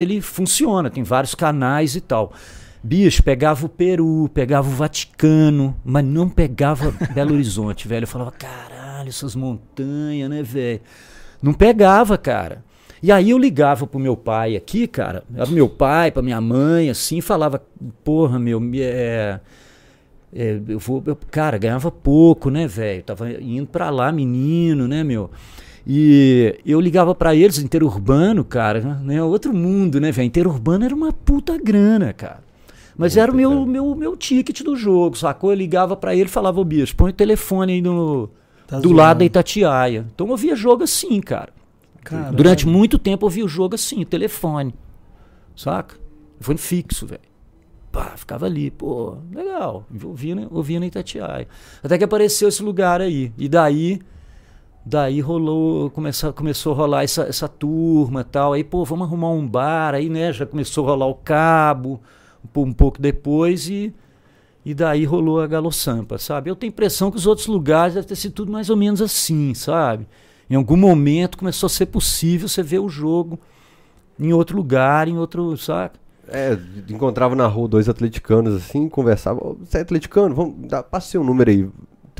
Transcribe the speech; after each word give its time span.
ele 0.00 0.20
funciona, 0.20 0.88
tem 0.88 1.02
vários 1.02 1.34
canais 1.34 1.96
e 1.96 2.00
tal. 2.00 2.32
Bicho, 2.80 3.20
pegava 3.20 3.66
o 3.66 3.68
Peru, 3.68 4.30
pegava 4.32 4.68
o 4.68 4.70
Vaticano, 4.70 5.76
mas 5.84 6.04
não 6.04 6.28
pegava 6.28 6.94
Belo 7.12 7.34
Horizonte, 7.34 7.88
velho. 7.88 8.04
Eu 8.04 8.08
falava, 8.08 8.30
caralho, 8.30 9.08
essas 9.08 9.34
montanhas, 9.34 10.30
né, 10.30 10.40
velho? 10.40 10.80
Não 11.42 11.52
pegava, 11.52 12.16
cara. 12.16 12.64
E 13.02 13.10
aí 13.10 13.30
eu 13.30 13.38
ligava 13.38 13.88
pro 13.88 13.98
meu 13.98 14.16
pai 14.16 14.54
aqui, 14.54 14.86
cara, 14.86 15.24
pro 15.34 15.50
meu 15.50 15.68
pai, 15.68 16.12
pra 16.12 16.22
minha 16.22 16.40
mãe, 16.40 16.90
assim, 16.90 17.20
falava, 17.20 17.60
porra, 18.04 18.38
meu, 18.38 18.60
é, 18.76 19.40
é, 20.32 20.60
eu 20.68 20.78
vou, 20.78 21.02
eu, 21.06 21.16
cara, 21.28 21.58
ganhava 21.58 21.90
pouco, 21.90 22.50
né, 22.50 22.68
velho? 22.68 23.02
Tava 23.02 23.32
indo 23.32 23.66
pra 23.66 23.90
lá, 23.90 24.12
menino, 24.12 24.86
né, 24.86 25.02
meu? 25.02 25.28
E 25.90 26.60
eu 26.66 26.78
ligava 26.78 27.14
para 27.14 27.34
eles, 27.34 27.58
interurbano, 27.58 28.44
cara, 28.44 29.00
né? 29.02 29.22
Outro 29.22 29.54
mundo, 29.54 29.98
né, 29.98 30.12
velho? 30.12 30.26
Interurbano 30.26 30.84
era 30.84 30.94
uma 30.94 31.14
puta 31.14 31.56
grana, 31.56 32.12
cara. 32.12 32.40
Mas 32.94 33.14
Muito 33.14 33.22
era 33.22 33.32
o 33.32 33.34
meu, 33.34 33.64
meu, 33.64 33.94
meu 33.94 34.14
ticket 34.14 34.60
do 34.62 34.76
jogo, 34.76 35.16
sacou? 35.16 35.50
Eu 35.50 35.56
ligava 35.56 35.96
para 35.96 36.14
ele 36.14 36.24
e 36.26 36.28
falava, 36.28 36.60
ô 36.60 36.64
bicho, 36.64 36.94
põe 36.94 37.08
o 37.10 37.14
telefone 37.14 37.72
aí 37.72 37.80
no, 37.80 38.28
tá 38.66 38.76
do 38.76 38.82
zoando. 38.82 38.96
lado 38.96 39.18
da 39.20 39.24
Itatiaia. 39.24 40.04
Então 40.14 40.28
eu 40.28 40.36
via 40.36 40.54
jogo 40.54 40.84
assim, 40.84 41.20
cara. 41.22 41.54
Durante 42.34 42.66
muito 42.66 42.98
tempo 42.98 43.24
eu 43.24 43.30
via 43.30 43.44
o 43.44 43.48
jogo 43.48 43.74
assim, 43.74 44.04
telefone. 44.04 44.74
Saca? 45.56 45.96
Telefone 46.34 46.58
fixo, 46.58 47.06
velho. 47.06 47.22
Pá, 47.90 48.12
ficava 48.14 48.44
ali, 48.44 48.70
pô, 48.70 49.16
legal. 49.32 49.86
Ouvia, 50.04 50.36
ouvia 50.50 50.80
na 50.80 50.86
Itatiaia. 50.86 51.48
Até 51.82 51.96
que 51.96 52.04
apareceu 52.04 52.48
esse 52.48 52.62
lugar 52.62 53.00
aí. 53.00 53.32
E 53.38 53.48
daí 53.48 54.00
Daí 54.88 55.20
rolou, 55.20 55.90
começou, 55.90 56.32
começou 56.32 56.72
a 56.72 56.76
rolar 56.76 57.04
essa, 57.04 57.24
essa 57.24 57.46
turma 57.46 58.24
tal. 58.24 58.54
Aí, 58.54 58.64
pô, 58.64 58.86
vamos 58.86 59.06
arrumar 59.06 59.28
um 59.32 59.46
bar. 59.46 59.94
Aí, 59.94 60.08
né, 60.08 60.32
já 60.32 60.46
começou 60.46 60.86
a 60.86 60.88
rolar 60.88 61.06
o 61.06 61.14
cabo 61.14 62.00
um, 62.56 62.62
um 62.62 62.72
pouco 62.72 62.98
depois 62.98 63.68
e, 63.68 63.92
e 64.64 64.72
daí 64.72 65.04
rolou 65.04 65.42
a 65.42 65.46
Galo 65.46 65.70
Sampa, 65.70 66.16
sabe? 66.16 66.48
Eu 66.48 66.56
tenho 66.56 66.70
a 66.70 66.72
impressão 66.72 67.10
que 67.10 67.18
os 67.18 67.26
outros 67.26 67.46
lugares 67.48 67.96
devem 67.96 68.08
ter 68.08 68.16
sido 68.16 68.32
tudo 68.32 68.50
mais 68.50 68.70
ou 68.70 68.78
menos 68.78 69.02
assim, 69.02 69.52
sabe? 69.52 70.08
Em 70.48 70.54
algum 70.54 70.76
momento 70.76 71.36
começou 71.36 71.66
a 71.66 71.70
ser 71.70 71.84
possível 71.84 72.48
você 72.48 72.62
ver 72.62 72.78
o 72.78 72.88
jogo 72.88 73.38
em 74.18 74.32
outro 74.32 74.56
lugar, 74.56 75.06
em 75.06 75.18
outro, 75.18 75.54
sabe? 75.58 75.98
É, 76.28 76.58
encontrava 76.88 77.36
na 77.36 77.46
rua 77.46 77.68
dois 77.68 77.90
atleticanos 77.90 78.54
assim, 78.54 78.88
conversava. 78.88 79.54
Você 79.60 79.76
é 79.76 79.80
atleticano? 79.82 80.34
Vamos, 80.34 80.66
dá, 80.66 80.82
passe 80.82 81.10
seu 81.10 81.22
número 81.22 81.50
aí. 81.50 81.68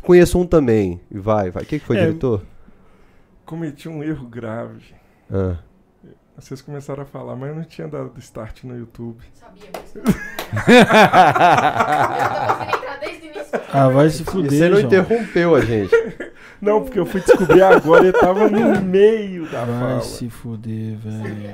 Conheço 0.03 0.37
um 0.37 0.45
também. 0.45 1.01
E 1.09 1.17
vai, 1.17 1.49
vai. 1.49 1.63
O 1.63 1.65
que, 1.65 1.79
que 1.79 1.85
foi, 1.85 1.97
é, 1.97 2.01
diretor? 2.01 2.43
Cometi 3.49 3.89
um 3.89 4.03
erro 4.03 4.27
grave. 4.27 4.93
Ah. 5.33 5.55
Vocês 6.37 6.61
começaram 6.61 7.01
a 7.01 7.05
falar, 7.05 7.35
mas 7.35 7.49
eu 7.49 7.55
não 7.55 7.63
tinha 7.63 7.87
dado 7.87 8.13
start 8.19 8.63
no 8.63 8.77
YouTube. 8.77 9.23
Sabia, 9.33 9.69
mas 9.73 9.91
Ah, 13.73 13.89
vai 13.89 14.09
se 14.11 14.23
fuder. 14.23 14.51
Você 14.51 14.69
não 14.69 14.77
João. 14.77 14.85
interrompeu 14.87 15.55
a 15.55 15.61
gente. 15.61 15.91
Não, 16.61 16.83
porque 16.83 16.99
eu 16.99 17.05
fui 17.05 17.21
descobrir 17.21 17.61
agora 17.61 18.05
e 18.05 18.11
tava 18.11 18.49
no 18.49 18.81
meio 18.81 19.49
da 19.49 19.63
vai 19.63 19.79
fala. 19.79 19.93
Vai 19.93 20.01
se 20.01 20.29
fuder, 20.29 20.97
velho. 20.97 21.51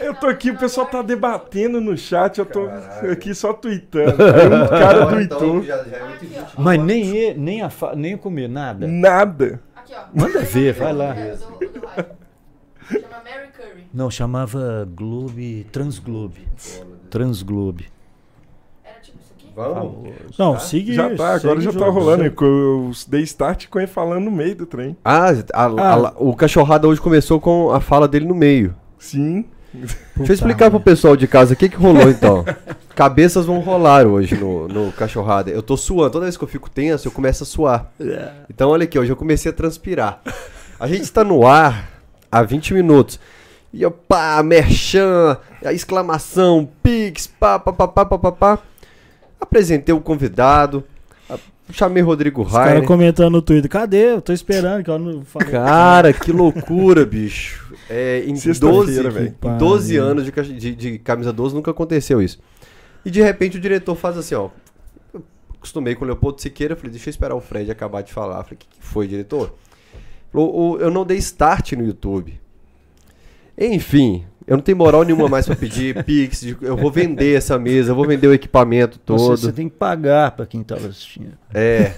Eu 0.00 0.14
tô 0.14 0.26
aqui, 0.26 0.50
o 0.52 0.56
pessoal 0.56 0.86
tá 0.86 1.02
debatendo 1.02 1.78
no 1.78 1.98
chat, 1.98 2.38
eu 2.38 2.46
tô 2.46 2.66
Caralho. 2.66 3.12
aqui 3.12 3.34
só 3.34 3.52
tweetando. 3.52 4.16
Aí 4.24 4.46
um 4.46 4.68
cara 4.68 5.06
tweetou. 5.08 5.58
Então, 5.58 5.76
é 5.76 6.46
mas 6.56 6.80
nem, 6.82 7.34
nem, 7.34 7.60
a, 7.60 7.70
nem 7.94 8.16
comer 8.16 8.48
nada? 8.48 8.86
Nada. 8.86 9.60
Aqui, 9.86 9.94
ó. 9.94 10.20
Manda 10.20 10.40
ver, 10.40 10.74
vai 10.74 10.92
lá. 10.92 11.14
Chama 11.14 13.22
Mary 13.24 13.48
Curry. 13.56 13.86
Não, 13.94 14.10
chamava 14.10 14.88
Globe, 14.92 15.64
Transglobe. 15.70 16.48
Transglobe. 17.08 17.88
Era 18.84 19.00
tipo 19.00 19.18
isso 19.20 19.32
aqui? 19.32 19.52
Vamos. 19.54 20.12
Não, 20.36 20.54
tá? 20.54 20.58
siga 20.58 20.92
Já 20.92 21.14
tá, 21.14 21.34
agora 21.34 21.60
já 21.60 21.72
tá 21.72 21.86
rolando. 21.86 22.24
Eu 22.24 22.90
dei 23.06 23.22
start 23.22 23.68
com 23.68 23.78
ele 23.78 23.86
falando 23.86 24.24
no 24.24 24.30
meio 24.30 24.56
do 24.56 24.66
trem. 24.66 24.96
Ah, 25.04 25.30
a, 25.30 25.34
ah. 25.54 25.94
A, 25.94 26.14
o 26.16 26.34
cachorrada 26.34 26.88
hoje 26.88 27.00
começou 27.00 27.40
com 27.40 27.70
a 27.70 27.80
fala 27.80 28.08
dele 28.08 28.26
no 28.26 28.34
meio. 28.34 28.74
Sim. 28.98 29.44
Deixa 30.16 30.32
eu 30.32 30.34
explicar 30.34 30.70
pro 30.70 30.80
pessoal 30.80 31.16
de 31.16 31.26
casa 31.26 31.54
o 31.54 31.56
que, 31.56 31.68
que 31.68 31.76
rolou 31.76 32.08
então. 32.10 32.44
Cabeças 32.94 33.44
vão 33.44 33.60
rolar 33.60 34.06
hoje 34.06 34.36
no, 34.36 34.66
no 34.68 34.92
cachorrada. 34.92 35.50
Eu 35.50 35.62
tô 35.62 35.76
suando. 35.76 36.10
Toda 36.10 36.24
vez 36.24 36.36
que 36.36 36.44
eu 36.44 36.48
fico 36.48 36.70
tenso, 36.70 37.06
eu 37.06 37.12
começo 37.12 37.42
a 37.42 37.46
suar. 37.46 37.92
É. 38.00 38.30
Então, 38.48 38.70
olha 38.70 38.84
aqui, 38.84 38.98
hoje 38.98 39.12
eu 39.12 39.16
comecei 39.16 39.50
a 39.50 39.54
transpirar. 39.54 40.20
A 40.80 40.86
gente 40.86 41.02
está 41.02 41.22
no 41.22 41.46
ar 41.46 41.90
há 42.30 42.42
20 42.42 42.74
minutos. 42.74 43.20
E 43.72 43.82
eu, 43.82 43.90
pá, 43.90 44.42
merchan, 44.42 45.36
a 45.64 45.72
exclamação, 45.72 46.68
pix, 46.82 47.26
pá, 47.26 47.58
pá, 47.58 47.72
pá, 47.72 47.88
pá, 47.88 48.04
pá, 48.04 48.18
pá, 48.18 48.32
pá. 48.32 48.58
Apresentei 49.38 49.94
o 49.94 50.00
convidado, 50.00 50.82
chamei 51.72 52.02
Rodrigo 52.02 52.42
Rainer. 52.42 52.60
Os 52.60 52.72
caras 52.72 52.86
comentando 52.86 53.32
no 53.32 53.42
Twitter, 53.42 53.70
cadê? 53.70 54.12
Eu 54.14 54.22
tô 54.22 54.32
esperando 54.32 54.82
que 54.82 54.90
eu 54.90 54.98
não 54.98 55.24
falei. 55.24 55.50
Cara, 55.50 56.12
que 56.12 56.32
loucura, 56.32 57.04
bicho. 57.04 57.65
É, 57.88 58.24
em 58.26 58.34
12, 58.34 59.00
em 59.00 59.58
12 59.58 59.96
anos 59.96 60.24
de, 60.24 60.52
de, 60.54 60.74
de 60.74 60.98
camisa 60.98 61.32
12 61.32 61.54
nunca 61.54 61.70
aconteceu 61.70 62.20
isso. 62.20 62.38
E 63.04 63.10
de 63.10 63.22
repente 63.22 63.56
o 63.56 63.60
diretor 63.60 63.94
faz 63.94 64.18
assim, 64.18 64.34
ó. 64.34 64.50
Eu 65.14 65.22
acostumei 65.54 65.94
com 65.94 66.04
o 66.04 66.06
Leopoldo 66.06 66.40
Siqueira, 66.40 66.74
falei, 66.74 66.90
deixa 66.90 67.08
eu 67.08 67.12
esperar 67.12 67.34
o 67.34 67.40
Fred 67.40 67.70
acabar 67.70 68.02
de 68.02 68.12
falar. 68.12 68.42
Falei, 68.42 68.54
o 68.54 68.56
que, 68.56 68.66
que 68.66 68.84
foi, 68.84 69.06
diretor? 69.06 69.54
Falou, 70.32 70.80
eu 70.80 70.90
não 70.90 71.06
dei 71.06 71.18
start 71.18 71.72
no 71.72 71.84
YouTube. 71.84 72.40
Enfim, 73.56 74.26
eu 74.46 74.56
não 74.56 74.62
tenho 74.62 74.78
moral 74.78 75.02
nenhuma 75.02 75.28
mais 75.28 75.46
para 75.46 75.56
pedir 75.56 76.02
Pix, 76.04 76.44
eu 76.60 76.76
vou 76.76 76.90
vender 76.90 77.36
essa 77.36 77.58
mesa, 77.58 77.90
eu 77.90 77.96
vou 77.96 78.06
vender 78.06 78.28
o 78.28 78.34
equipamento 78.34 78.98
todo. 78.98 79.18
Você, 79.18 79.46
você 79.46 79.52
tem 79.52 79.68
que 79.68 79.76
pagar 79.76 80.32
para 80.32 80.46
quem 80.46 80.62
tava 80.62 80.86
assistindo. 80.86 81.32
É, 81.52 81.92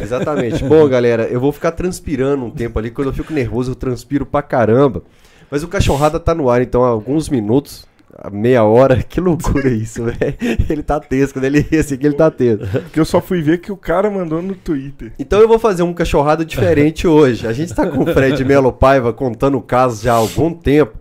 exatamente. 0.00 0.62
Bom, 0.66 0.88
galera, 0.88 1.24
eu 1.24 1.38
vou 1.38 1.52
ficar 1.52 1.72
transpirando 1.72 2.44
um 2.44 2.50
tempo 2.50 2.78
ali, 2.78 2.90
quando 2.90 3.08
eu 3.08 3.12
fico 3.12 3.32
nervoso 3.32 3.72
eu 3.72 3.76
transpiro 3.76 4.26
pra 4.26 4.42
caramba. 4.42 5.02
Mas 5.50 5.62
o 5.62 5.68
cachorrada 5.68 6.18
tá 6.18 6.34
no 6.34 6.48
ar, 6.48 6.62
então 6.62 6.84
há 6.84 6.88
alguns 6.88 7.28
minutos 7.28 7.86
meia 8.32 8.64
hora, 8.64 9.02
que 9.02 9.20
loucura 9.20 9.68
isso, 9.68 10.04
velho. 10.04 10.36
Ele 10.68 10.82
tá 10.82 11.00
tenso, 11.00 11.32
quando 11.32 11.44
ele 11.44 11.60
ri 11.60 11.78
assim 11.78 11.96
que 11.96 12.06
ele 12.06 12.14
tá 12.14 12.30
tenso. 12.30 12.66
Porque 12.66 13.00
eu 13.00 13.04
só 13.04 13.20
fui 13.20 13.42
ver 13.42 13.58
que 13.58 13.72
o 13.72 13.76
cara 13.76 14.10
mandou 14.10 14.40
no 14.42 14.54
Twitter. 14.54 15.12
Então 15.18 15.40
eu 15.40 15.48
vou 15.48 15.58
fazer 15.58 15.82
um 15.82 15.92
cachorrado 15.92 16.44
diferente 16.44 17.06
hoje. 17.08 17.46
A 17.46 17.52
gente 17.52 17.74
tá 17.74 17.86
com 17.86 18.04
o 18.04 18.12
Fred 18.12 18.44
Melo 18.44 18.72
Paiva 18.72 19.12
contando 19.12 19.60
casos 19.60 20.02
já 20.02 20.12
há 20.12 20.16
algum 20.16 20.52
tempo. 20.52 20.98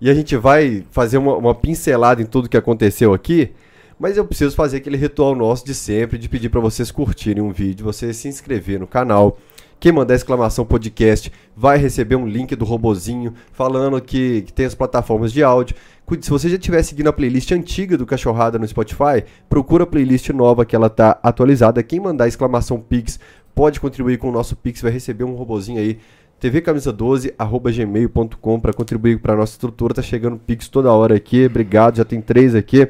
E 0.00 0.10
a 0.10 0.14
gente 0.14 0.36
vai 0.36 0.84
fazer 0.90 1.18
uma, 1.18 1.36
uma 1.36 1.54
pincelada 1.54 2.20
em 2.20 2.26
tudo 2.26 2.48
que 2.48 2.56
aconteceu 2.56 3.14
aqui. 3.14 3.52
Mas 3.98 4.16
eu 4.16 4.24
preciso 4.24 4.56
fazer 4.56 4.78
aquele 4.78 4.96
ritual 4.96 5.34
nosso 5.36 5.64
de 5.64 5.72
sempre, 5.72 6.18
de 6.18 6.28
pedir 6.28 6.48
para 6.48 6.60
vocês 6.60 6.90
curtirem 6.90 7.42
um 7.42 7.52
vídeo, 7.52 7.84
vocês 7.84 8.16
se 8.16 8.28
inscrever 8.28 8.80
no 8.80 8.88
canal 8.88 9.38
quem 9.84 9.92
mandar 9.92 10.14
exclamação 10.14 10.64
podcast 10.64 11.30
vai 11.54 11.76
receber 11.76 12.16
um 12.16 12.26
link 12.26 12.56
do 12.56 12.64
robozinho 12.64 13.34
falando 13.52 14.00
que, 14.00 14.40
que 14.40 14.50
tem 14.50 14.64
as 14.64 14.74
plataformas 14.74 15.30
de 15.30 15.42
áudio. 15.42 15.76
Se 16.22 16.30
você 16.30 16.48
já 16.48 16.56
estiver 16.56 16.82
seguindo 16.82 17.08
a 17.08 17.12
playlist 17.12 17.52
antiga 17.52 17.98
do 17.98 18.06
Cachorrada 18.06 18.58
no 18.58 18.66
Spotify, 18.66 19.24
procura 19.46 19.84
a 19.84 19.86
playlist 19.86 20.30
nova 20.30 20.64
que 20.64 20.74
ela 20.74 20.88
tá 20.88 21.18
atualizada. 21.22 21.82
Quem 21.82 22.00
mandar 22.00 22.26
exclamação 22.26 22.80
Pix 22.80 23.20
pode 23.54 23.78
contribuir 23.78 24.16
com 24.16 24.30
o 24.30 24.32
nosso 24.32 24.56
Pix, 24.56 24.80
vai 24.80 24.90
receber 24.90 25.24
um 25.24 25.34
robozinho 25.34 25.78
aí 25.78 25.98
tvcamisa12@gmail.com 26.40 28.60
para 28.60 28.72
contribuir 28.72 29.20
para 29.20 29.36
nossa 29.36 29.52
estrutura. 29.52 29.92
Tá 29.92 30.00
chegando 30.00 30.38
Pix 30.38 30.66
toda 30.66 30.90
hora 30.90 31.14
aqui. 31.14 31.44
Obrigado, 31.44 31.98
já 31.98 32.06
tem 32.06 32.22
três 32.22 32.54
aqui. 32.54 32.88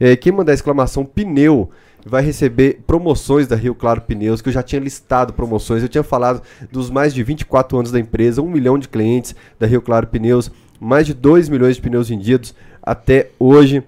É, 0.00 0.16
quem 0.16 0.32
mandar 0.32 0.54
exclamação 0.54 1.04
pneu 1.04 1.68
vai 2.04 2.22
receber 2.22 2.80
promoções 2.86 3.46
da 3.46 3.56
Rio 3.56 3.74
Claro 3.74 4.00
Pneus, 4.02 4.40
que 4.40 4.48
eu 4.48 4.52
já 4.52 4.62
tinha 4.62 4.80
listado 4.80 5.32
promoções. 5.32 5.82
Eu 5.82 5.88
tinha 5.88 6.02
falado 6.02 6.42
dos 6.70 6.90
mais 6.90 7.14
de 7.14 7.22
24 7.22 7.78
anos 7.78 7.92
da 7.92 8.00
empresa, 8.00 8.42
um 8.42 8.50
milhão 8.50 8.78
de 8.78 8.88
clientes 8.88 9.34
da 9.58 9.66
Rio 9.66 9.82
Claro 9.82 10.06
Pneus, 10.06 10.50
mais 10.80 11.06
de 11.06 11.14
2 11.14 11.48
milhões 11.48 11.76
de 11.76 11.82
pneus 11.82 12.08
vendidos 12.08 12.54
até 12.82 13.30
hoje. 13.38 13.82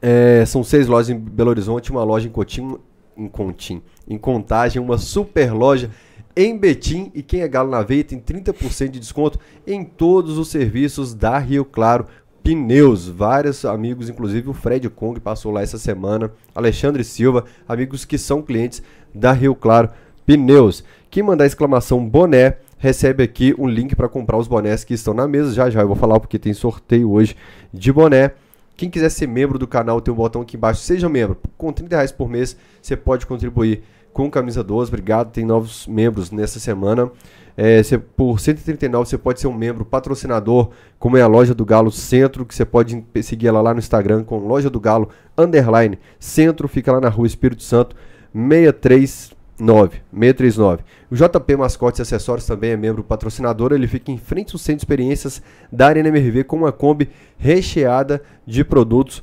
É, 0.00 0.44
são 0.46 0.64
seis 0.64 0.86
lojas 0.86 1.10
em 1.10 1.18
Belo 1.18 1.50
Horizonte, 1.50 1.90
uma 1.90 2.02
loja 2.02 2.26
em 2.26 2.30
Cotim, 2.30 2.76
em 3.16 3.28
Contim, 3.28 3.82
em 4.08 4.18
Contagem, 4.18 4.82
uma 4.82 4.98
super 4.98 5.52
loja 5.52 5.90
em 6.36 6.56
Betim. 6.56 7.10
E 7.14 7.22
quem 7.22 7.42
é 7.42 7.48
Galo 7.48 7.70
na 7.70 7.82
Veia 7.82 8.04
tem 8.04 8.18
30% 8.18 8.90
de 8.90 9.00
desconto 9.00 9.38
em 9.66 9.84
todos 9.84 10.38
os 10.38 10.48
serviços 10.48 11.14
da 11.14 11.38
Rio 11.38 11.64
Claro 11.64 12.06
pneus. 12.42 13.08
Vários 13.08 13.64
amigos, 13.64 14.08
inclusive 14.08 14.50
o 14.50 14.52
Fred 14.52 14.88
Kong 14.90 15.18
passou 15.20 15.52
lá 15.52 15.62
essa 15.62 15.78
semana, 15.78 16.30
Alexandre 16.54 17.04
Silva, 17.04 17.44
amigos 17.68 18.04
que 18.04 18.18
são 18.18 18.42
clientes 18.42 18.82
da 19.14 19.32
Rio 19.32 19.54
Claro 19.54 19.90
Pneus. 20.26 20.84
Quem 21.10 21.22
mandar 21.22 21.46
exclamação 21.46 22.04
boné 22.06 22.56
recebe 22.78 23.22
aqui 23.22 23.54
um 23.58 23.68
link 23.68 23.94
para 23.94 24.08
comprar 24.08 24.36
os 24.36 24.48
bonés 24.48 24.82
que 24.82 24.94
estão 24.94 25.14
na 25.14 25.28
mesa. 25.28 25.52
Já 25.52 25.70
já 25.70 25.80
eu 25.80 25.86
vou 25.86 25.96
falar 25.96 26.18
porque 26.18 26.38
tem 26.38 26.52
sorteio 26.52 27.10
hoje 27.10 27.36
de 27.72 27.92
boné. 27.92 28.32
Quem 28.76 28.90
quiser 28.90 29.10
ser 29.10 29.28
membro 29.28 29.58
do 29.58 29.66
canal, 29.66 30.00
tem 30.00 30.12
um 30.12 30.16
botão 30.16 30.42
aqui 30.42 30.56
embaixo, 30.56 30.80
seja 30.80 31.08
membro. 31.08 31.36
Com 31.56 31.72
30 31.72 31.94
reais 31.94 32.10
por 32.10 32.28
mês, 32.28 32.56
você 32.80 32.96
pode 32.96 33.26
contribuir 33.26 33.82
com 34.12 34.30
camisa 34.30 34.62
12. 34.62 34.90
Obrigado, 34.90 35.32
tem 35.32 35.44
novos 35.44 35.86
membros 35.86 36.30
nessa 36.30 36.60
semana. 36.60 37.10
É, 37.56 37.82
cê, 37.82 37.98
por 37.98 38.40
139 38.40 39.08
você 39.08 39.18
pode 39.18 39.40
ser 39.40 39.46
um 39.46 39.54
membro 39.54 39.84
patrocinador, 39.84 40.70
como 40.98 41.16
é 41.16 41.22
a 41.22 41.26
Loja 41.26 41.54
do 41.54 41.64
Galo 41.64 41.90
Centro, 41.90 42.46
que 42.46 42.54
você 42.54 42.64
pode 42.64 43.04
seguir 43.22 43.48
ela 43.48 43.60
lá 43.60 43.74
no 43.74 43.78
Instagram 43.78 44.24
com 44.24 44.38
Loja 44.38 44.70
do 44.70 44.80
Galo 44.80 45.10
Underline 45.36 45.98
Centro, 46.18 46.66
fica 46.66 46.92
lá 46.92 47.00
na 47.00 47.08
rua 47.08 47.26
Espírito 47.26 47.62
Santo 47.62 47.94
639. 48.34 50.00
639. 50.12 50.82
O 51.10 51.14
JP 51.14 51.56
Mascotes 51.56 51.98
e 51.98 52.02
Acessórios 52.02 52.46
também 52.46 52.70
é 52.70 52.76
membro 52.76 53.04
patrocinador, 53.04 53.72
ele 53.72 53.86
fica 53.86 54.10
em 54.10 54.18
frente 54.18 54.54
ao 54.54 54.58
Centro 54.58 54.78
de 54.78 54.84
Experiências 54.84 55.42
da 55.70 55.88
Arena 55.88 56.08
MRV 56.08 56.44
com 56.44 56.56
uma 56.56 56.72
Kombi 56.72 57.10
recheada 57.36 58.22
de 58.46 58.64
produtos 58.64 59.22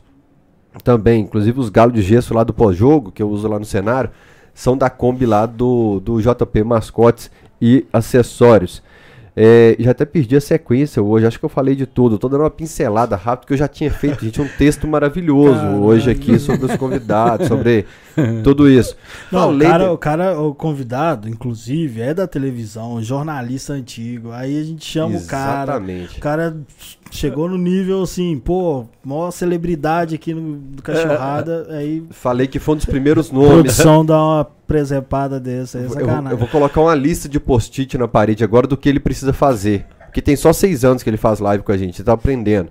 também, 0.83 1.23
inclusive 1.23 1.59
os 1.59 1.69
galos 1.69 1.95
de 1.95 2.01
gesso 2.01 2.33
lá 2.33 2.43
do 2.43 2.53
pós-jogo, 2.53 3.11
que 3.11 3.23
eu 3.23 3.29
uso 3.29 3.47
lá 3.47 3.57
no 3.57 3.65
cenário, 3.65 4.11
são 4.59 4.77
da 4.77 4.89
Kombi 4.89 5.25
lá 5.25 5.45
do, 5.45 6.01
do 6.01 6.21
JP 6.21 6.65
Mascotes 6.65 7.31
e 7.61 7.85
acessórios. 7.93 8.83
É, 9.33 9.77
já 9.79 9.91
até 9.91 10.03
perdi 10.03 10.35
a 10.35 10.41
sequência 10.41 11.01
hoje, 11.01 11.25
acho 11.25 11.39
que 11.39 11.45
eu 11.45 11.49
falei 11.49 11.73
de 11.77 11.85
tudo. 11.85 12.17
Tô 12.17 12.27
dando 12.27 12.41
uma 12.41 12.49
pincelada 12.49 13.15
rápido 13.15 13.47
que 13.47 13.53
eu 13.53 13.57
já 13.57 13.69
tinha 13.69 13.89
feito, 13.89 14.25
gente, 14.25 14.41
um 14.41 14.47
texto 14.57 14.85
maravilhoso 14.85 15.61
Caralho. 15.61 15.81
hoje 15.81 16.11
aqui 16.11 16.37
sobre 16.37 16.65
os 16.65 16.75
convidados, 16.75 17.47
sobre 17.47 17.85
tudo 18.43 18.69
isso. 18.69 18.97
Não, 19.31 19.55
o 19.55 19.59
cara, 19.59 19.83
de... 19.85 19.89
o 19.91 19.97
cara, 19.97 20.41
o 20.41 20.53
convidado, 20.53 21.29
inclusive, 21.29 22.01
é 22.01 22.13
da 22.13 22.27
televisão, 22.27 23.01
jornalista 23.01 23.71
antigo. 23.71 24.31
Aí 24.33 24.59
a 24.59 24.63
gente 24.63 24.83
chama 24.83 25.15
Exatamente. 25.15 26.17
o 26.17 26.21
cara. 26.21 26.49
O 26.49 26.51
cara 26.51 26.57
chegou 27.11 27.49
no 27.49 27.57
nível 27.57 28.03
assim, 28.03 28.37
pô, 28.39 28.85
maior 29.03 29.31
celebridade 29.31 30.15
aqui 30.15 30.33
no, 30.33 30.41
no 30.41 30.81
Cachorrada. 30.81 31.67
É, 31.69 31.77
aí 31.77 32.03
Falei 32.11 32.47
que 32.47 32.59
foi 32.59 32.75
um 32.75 32.77
dos 32.77 32.85
primeiros 32.85 33.31
nomes. 33.31 33.49
Produção 33.49 34.05
dá 34.05 34.23
uma 34.23 34.45
presepada 34.45 35.39
dessa, 35.39 35.79
é 35.79 35.81
eu, 35.81 36.31
eu, 36.31 36.37
vou 36.37 36.47
colocar 36.47 36.79
uma 36.81 36.93
lista 36.93 37.27
de 37.27 37.39
post-it 37.39 37.97
na 37.97 38.07
parede 38.07 38.43
agora 38.43 38.67
do 38.67 38.77
que 38.77 38.87
ele 38.87 38.99
precisa 38.99 39.33
fazer. 39.33 39.85
Porque 40.05 40.21
tem 40.21 40.35
só 40.35 40.51
seis 40.53 40.83
anos 40.83 41.03
que 41.03 41.09
ele 41.09 41.17
faz 41.17 41.39
live 41.39 41.63
com 41.63 41.71
a 41.71 41.77
gente, 41.77 41.99
ele 41.99 42.05
tá 42.05 42.13
aprendendo. 42.13 42.69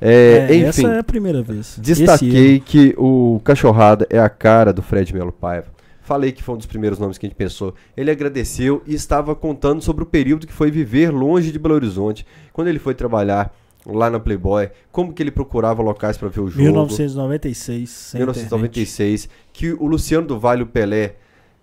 É, 0.00 0.48
é, 0.50 0.54
enfim, 0.56 0.64
essa 0.66 0.88
é 0.88 0.98
a 0.98 1.04
primeira 1.04 1.42
vez. 1.42 1.78
Destaquei 1.80 2.60
que 2.60 2.94
o 2.98 3.40
Cachorrada 3.44 4.06
é 4.10 4.18
a 4.18 4.28
cara 4.28 4.72
do 4.72 4.82
Fred 4.82 5.14
Melo 5.14 5.32
Paiva. 5.32 5.74
Falei 6.02 6.32
que 6.32 6.42
foi 6.42 6.54
um 6.54 6.58
dos 6.58 6.66
primeiros 6.66 6.98
nomes 6.98 7.16
que 7.16 7.24
a 7.24 7.28
gente 7.28 7.36
pensou. 7.36 7.74
Ele 7.96 8.10
agradeceu 8.10 8.82
e 8.86 8.94
estava 8.94 9.34
contando 9.34 9.80
sobre 9.80 10.02
o 10.02 10.06
período 10.06 10.46
que 10.46 10.52
foi 10.52 10.70
viver 10.70 11.10
longe 11.10 11.50
de 11.50 11.58
Belo 11.58 11.74
Horizonte, 11.74 12.26
quando 12.52 12.68
ele 12.68 12.78
foi 12.78 12.94
trabalhar 12.94 13.50
lá 13.86 14.10
na 14.10 14.18
Playboy, 14.18 14.70
como 14.90 15.12
que 15.12 15.22
ele 15.22 15.30
procurava 15.30 15.82
locais 15.82 16.16
para 16.16 16.28
ver 16.28 16.40
o 16.40 16.48
jogo. 16.48 16.62
1996. 16.62 18.12
1996, 18.14 19.24
internet. 19.24 19.48
que 19.52 19.72
o 19.72 19.86
Luciano 19.86 20.26
do 20.26 20.38
Vale 20.38 20.60
e 20.60 20.64
o 20.64 20.66
Pelé 20.66 21.16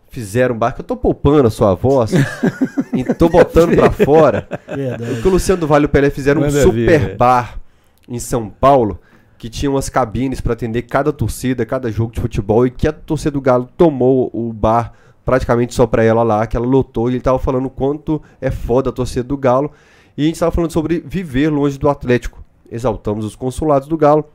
fizeram 0.10 0.58
barco. 0.58 0.82
Eu 0.82 0.86
tô 0.86 0.96
poupando 0.96 1.48
a 1.48 1.52
sua 1.52 1.74
voz. 1.74 2.12
e 2.94 3.04
tô 3.16 3.30
botando 3.30 3.76
para 3.76 3.92
fora. 3.92 4.48
Verdade. 4.68 5.22
que 5.22 5.28
o 5.28 5.32
Luciano 5.32 5.62
do 5.62 5.68
Vale 5.68 5.86
e 5.86 5.88
o 5.88 5.90
Pelé 5.90 6.10
fizeram 6.10 6.42
Manda 6.42 6.60
um 6.60 6.64
super 6.64 7.00
ver, 7.00 7.18
bar 7.18 7.60
em 8.08 8.20
São 8.20 8.50
Paulo 8.50 9.00
que 9.38 9.50
tinha 9.50 9.72
umas 9.72 9.90
cabines 9.90 10.40
para 10.40 10.54
atender 10.54 10.84
cada 10.84 11.12
torcida, 11.12 11.66
cada 11.66 11.92
jogo 11.92 12.14
de 12.14 12.22
futebol 12.22 12.68
e 12.68 12.70
que 12.70 12.88
a 12.88 12.94
torcida 12.94 13.32
do 13.32 13.42
Galo 13.42 13.68
tomou 13.76 14.30
o 14.32 14.54
bar 14.54 14.94
praticamente 15.26 15.74
só 15.74 15.88
para 15.88 16.04
ela 16.04 16.22
lá, 16.22 16.46
que 16.46 16.56
ela 16.56 16.66
lotou 16.66 17.10
e 17.10 17.14
ele 17.14 17.22
tava 17.22 17.40
falando 17.40 17.66
o 17.66 17.70
quanto 17.70 18.22
é 18.40 18.52
foda 18.52 18.92
a 18.92 18.94
torcida 18.94 19.24
do 19.24 19.36
Galo 19.36 19.72
e 20.18 20.24
a 20.24 20.26
gente 20.26 20.36
estava 20.36 20.52
falando 20.52 20.72
sobre 20.72 21.04
viver 21.06 21.50
longe 21.50 21.78
do 21.78 21.90
Atlético. 21.90 22.44
Exaltamos 22.72 23.26
os 23.26 23.36
consulados 23.36 23.88
do 23.88 23.98
Galo. 23.98 24.26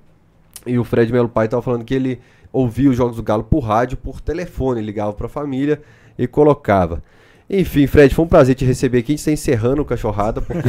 E 0.67 0.79
o 0.79 0.85
Fred 0.85 1.13
Melo 1.13 1.29
Pai 1.29 1.47
estava 1.47 1.63
falando 1.63 1.85
que 1.85 1.95
ele 1.95 2.21
ouvia 2.53 2.91
os 2.91 2.97
jogos 2.97 3.17
do 3.17 3.23
Galo 3.23 3.45
por 3.45 3.61
rádio, 3.61 3.97
por 3.97 4.21
telefone, 4.21 4.81
ligava 4.81 5.13
para 5.13 5.27
a 5.27 5.31
família 5.31 5.81
e 6.19 6.27
colocava. 6.27 7.03
Enfim, 7.49 7.87
Fred, 7.87 8.13
foi 8.15 8.25
um 8.25 8.29
prazer 8.29 8.57
te 8.57 8.65
receber 8.65 8.99
aqui. 8.99 9.13
A 9.13 9.15
gente 9.15 9.21
está 9.21 9.31
encerrando 9.31 9.83
o 9.83 9.85
cachorrada. 9.85 10.43
Porque... 10.43 10.69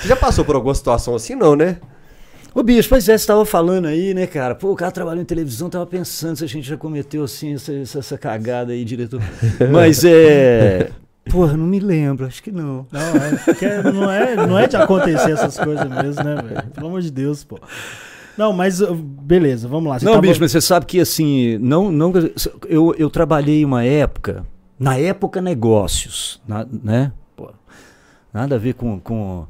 você 0.00 0.08
já 0.08 0.14
passou 0.16 0.44
por 0.44 0.54
alguma 0.54 0.74
situação 0.74 1.16
assim, 1.16 1.34
não, 1.34 1.56
né? 1.56 1.78
Ô 2.54 2.62
bicho, 2.62 2.88
pois 2.88 3.08
é, 3.08 3.12
você 3.12 3.22
estava 3.22 3.44
falando 3.44 3.86
aí, 3.86 4.14
né, 4.14 4.26
cara? 4.26 4.54
Pô, 4.54 4.72
o 4.72 4.76
cara 4.76 4.90
trabalhou 4.90 5.20
em 5.20 5.24
televisão, 5.26 5.68
tava 5.68 5.86
pensando 5.86 6.36
se 6.36 6.44
a 6.44 6.48
gente 6.48 6.68
já 6.68 6.76
cometeu 6.76 7.24
assim 7.24 7.54
essa, 7.54 7.72
essa 7.72 8.16
cagada 8.16 8.72
aí, 8.72 8.84
diretor. 8.84 9.20
Mas 9.70 10.04
é. 10.04 10.90
Porra, 11.30 11.56
não 11.56 11.66
me 11.66 11.80
lembro, 11.80 12.26
acho 12.26 12.42
que 12.42 12.50
não. 12.50 12.86
Não, 12.90 13.00
é, 13.00 13.82
não, 13.92 14.10
é, 14.10 14.36
não 14.36 14.58
é 14.58 14.66
de 14.66 14.76
acontecer 14.76 15.32
essas 15.32 15.58
coisas 15.58 15.88
mesmo, 15.88 16.22
né, 16.22 16.36
velho? 16.36 16.68
Pelo 16.70 16.86
amor 16.86 17.00
de 17.00 17.10
Deus, 17.10 17.44
pô. 17.44 17.58
Não, 18.38 18.52
mas 18.52 18.80
uh, 18.80 18.94
beleza, 18.94 19.66
vamos 19.66 19.90
lá. 19.90 19.98
Você 19.98 20.04
não, 20.04 20.12
tava... 20.12 20.22
bicho, 20.22 20.40
mas 20.40 20.52
você 20.52 20.60
sabe 20.60 20.86
que 20.86 21.00
assim, 21.00 21.58
não, 21.58 21.90
não, 21.90 22.12
eu, 22.68 22.94
eu 22.96 23.10
trabalhei 23.10 23.64
uma 23.64 23.84
época, 23.84 24.46
na 24.78 24.96
época 24.96 25.42
negócios, 25.42 26.40
na, 26.46 26.64
né? 26.70 27.12
Pô, 27.34 27.50
nada 28.32 28.54
a 28.54 28.58
ver 28.58 28.74
com, 28.74 29.00
com, 29.00 29.44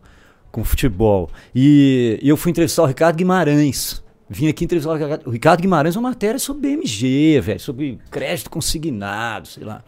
com 0.50 0.64
futebol. 0.64 1.28
E 1.54 2.18
eu 2.22 2.34
fui 2.34 2.50
entrevistar 2.50 2.82
o 2.82 2.86
Ricardo 2.86 3.16
Guimarães. 3.16 4.02
Vim 4.30 4.48
aqui 4.48 4.64
entrevistar 4.64 4.92
o 5.26 5.30
Ricardo 5.30 5.60
Guimarães, 5.60 5.96
uma 5.96 6.08
matéria 6.08 6.38
sobre 6.38 6.68
BMG, 6.68 7.40
velho, 7.40 7.60
sobre 7.60 7.98
crédito 8.10 8.48
consignado, 8.48 9.48
sei 9.48 9.64
lá. 9.64 9.82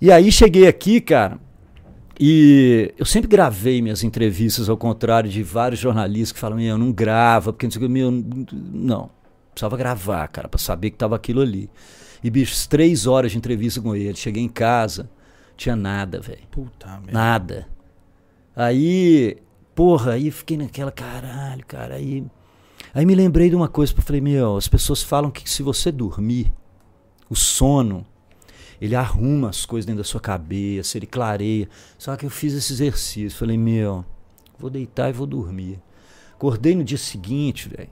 E 0.00 0.10
aí 0.10 0.32
cheguei 0.32 0.66
aqui, 0.66 1.00
cara, 1.00 1.38
e 2.18 2.92
eu 2.98 3.06
sempre 3.06 3.28
gravei 3.28 3.80
minhas 3.80 4.04
entrevistas, 4.04 4.68
ao 4.68 4.76
contrário 4.76 5.30
de 5.30 5.42
vários 5.42 5.80
jornalistas 5.80 6.32
que 6.32 6.38
falam, 6.38 6.60
eu 6.60 6.76
não 6.76 6.92
grava, 6.92 7.50
porque 7.50 7.66
não 7.66 7.70
sei 7.70 7.82
o 7.82 7.86
que, 7.86 7.88
meu, 7.90 8.10
não. 8.10 9.10
Precisava 9.52 9.76
gravar, 9.76 10.28
cara, 10.28 10.46
para 10.46 10.58
saber 10.58 10.90
que 10.90 10.98
tava 10.98 11.16
aquilo 11.16 11.40
ali. 11.40 11.70
E, 12.22 12.30
bicho, 12.30 12.68
três 12.68 13.06
horas 13.06 13.32
de 13.32 13.38
entrevista 13.38 13.80
com 13.80 13.96
ele. 13.96 14.14
Cheguei 14.14 14.42
em 14.42 14.48
casa, 14.48 15.10
tinha 15.56 15.74
nada, 15.74 16.20
velho. 16.20 16.46
Puta 16.50 16.88
merda. 16.88 17.12
Nada. 17.12 17.68
Aí, 18.54 19.38
porra, 19.74 20.12
aí 20.12 20.30
fiquei 20.30 20.58
naquela, 20.58 20.92
caralho, 20.92 21.64
cara, 21.66 21.94
aí. 21.94 22.22
Aí 22.92 23.06
me 23.06 23.14
lembrei 23.14 23.48
de 23.48 23.56
uma 23.56 23.68
coisa, 23.68 23.94
eu 23.96 24.02
falei, 24.02 24.20
meu, 24.20 24.56
as 24.58 24.68
pessoas 24.68 25.02
falam 25.02 25.30
que 25.30 25.48
se 25.48 25.62
você 25.62 25.90
dormir, 25.90 26.52
o 27.30 27.34
sono 27.34 28.04
ele 28.80 28.94
arruma 28.94 29.50
as 29.50 29.66
coisas 29.66 29.84
dentro 29.84 30.02
da 30.02 30.08
sua 30.08 30.20
cabeça, 30.20 30.96
ele 30.96 31.06
clareia. 31.06 31.68
Só 31.98 32.16
que 32.16 32.24
eu 32.24 32.30
fiz 32.30 32.54
esse 32.54 32.72
exercício, 32.72 33.38
falei, 33.38 33.58
meu, 33.58 34.04
vou 34.58 34.70
deitar 34.70 35.10
e 35.10 35.12
vou 35.12 35.26
dormir. 35.26 35.78
Acordei 36.32 36.74
no 36.74 36.82
dia 36.82 36.96
seguinte, 36.96 37.68
velho, 37.68 37.90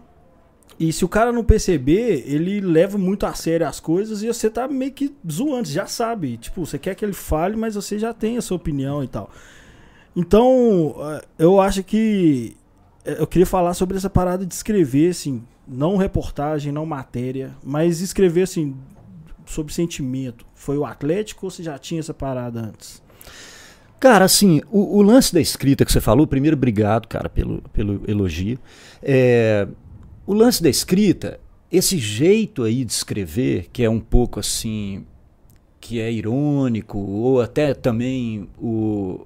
e 0.79 0.93
se 0.93 1.05
o 1.05 1.09
cara 1.09 1.33
não 1.33 1.43
perceber, 1.43 2.25
ele 2.27 2.61
leva 2.61 2.97
muito 2.97 3.27
a 3.27 3.35
sério 3.35 3.67
as 3.67 3.81
coisas 3.81 4.23
e 4.23 4.29
você 4.29 4.49
tá 4.49 4.69
meio 4.69 4.93
que 4.93 5.13
zoando, 5.31 5.69
já 5.69 5.87
sabe. 5.87 6.37
Tipo, 6.37 6.65
você 6.65 6.79
quer 6.79 6.95
que 6.95 7.05
ele 7.05 7.13
fale, 7.13 7.57
mas 7.57 7.75
você 7.75 7.99
já 7.99 8.15
tem 8.15 8.37
a 8.37 8.43
sua 8.43 8.57
opinião 8.57 9.03
e 9.03 9.09
tal. 9.09 9.31
Então, 10.15 10.95
é, 11.01 11.23
eu 11.39 11.61
acho 11.61 11.83
que 11.83 12.57
é, 13.05 13.21
eu 13.21 13.27
queria 13.27 13.47
falar 13.47 13.75
sobre 13.75 13.97
essa 13.97 14.09
parada 14.09 14.47
de 14.47 14.55
escrever, 14.55 15.11
assim, 15.11 15.43
não 15.67 15.97
reportagem, 15.97 16.73
não 16.73 16.87
matéria, 16.87 17.55
mas 17.63 18.01
escrever, 18.01 18.43
assim, 18.43 18.75
sobre 19.47 19.73
sentimento. 19.73 20.47
Foi 20.55 20.77
o 20.77 20.85
Atlético 20.85 21.47
ou 21.47 21.51
você 21.51 21.63
já 21.63 21.79
tinha 21.79 22.01
essa 22.01 22.15
parada 22.15 22.61
antes? 22.61 23.03
Cara, 23.99 24.25
assim, 24.25 24.61
o, 24.71 24.99
o 24.99 25.03
lance 25.03 25.33
da 25.33 25.41
escrita 25.41 25.85
que 25.85 25.93
você 25.93 26.01
falou, 26.01 26.27
primeiro, 26.27 26.57
obrigado, 26.57 27.09
cara, 27.09 27.29
pelo, 27.29 27.63
pelo 27.73 28.03
elogio. 28.07 28.59
É, 29.03 29.67
o 30.27 30.35
lance 30.35 30.63
da 30.63 30.69
escrita, 30.69 31.41
esse 31.71 31.99
jeito 31.99 32.63
aí 32.63 32.85
de 32.85 32.93
escrever, 32.93 33.69
que 33.73 33.83
é 33.83 33.89
um 33.89 34.01
pouco 34.01 34.39
assim, 34.39 35.07
que 35.81 36.01
é 36.01 36.13
irônico, 36.13 36.99
ou 36.99 37.41
até 37.41 37.75
também 37.75 38.49
o 38.59 39.25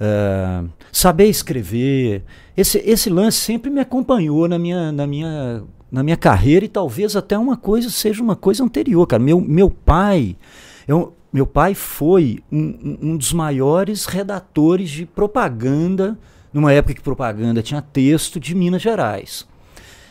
uh, 0.00 0.68
saber 0.90 1.26
escrever, 1.26 2.22
esse, 2.56 2.78
esse 2.78 3.10
lance 3.10 3.38
sempre 3.38 3.70
me 3.70 3.80
acompanhou 3.80 4.48
na 4.48 4.58
minha, 4.58 4.90
na, 4.90 5.06
minha, 5.06 5.62
na 5.90 6.02
minha 6.02 6.16
carreira 6.16 6.64
e 6.64 6.68
talvez 6.68 7.14
até 7.14 7.38
uma 7.38 7.56
coisa 7.56 7.90
seja 7.90 8.22
uma 8.22 8.36
coisa 8.36 8.64
anterior, 8.64 9.06
cara. 9.06 9.22
Meu, 9.22 9.40
meu 9.40 9.70
pai, 9.70 10.36
eu, 10.88 11.14
meu 11.32 11.46
pai 11.46 11.74
foi 11.74 12.40
um, 12.50 12.98
um 13.02 13.16
dos 13.16 13.32
maiores 13.32 14.06
redatores 14.06 14.90
de 14.90 15.06
propaganda, 15.06 16.18
numa 16.52 16.72
época 16.72 16.94
que 16.94 17.00
propaganda 17.00 17.62
tinha 17.62 17.80
texto 17.80 18.40
de 18.40 18.54
Minas 18.54 18.82
Gerais. 18.82 19.48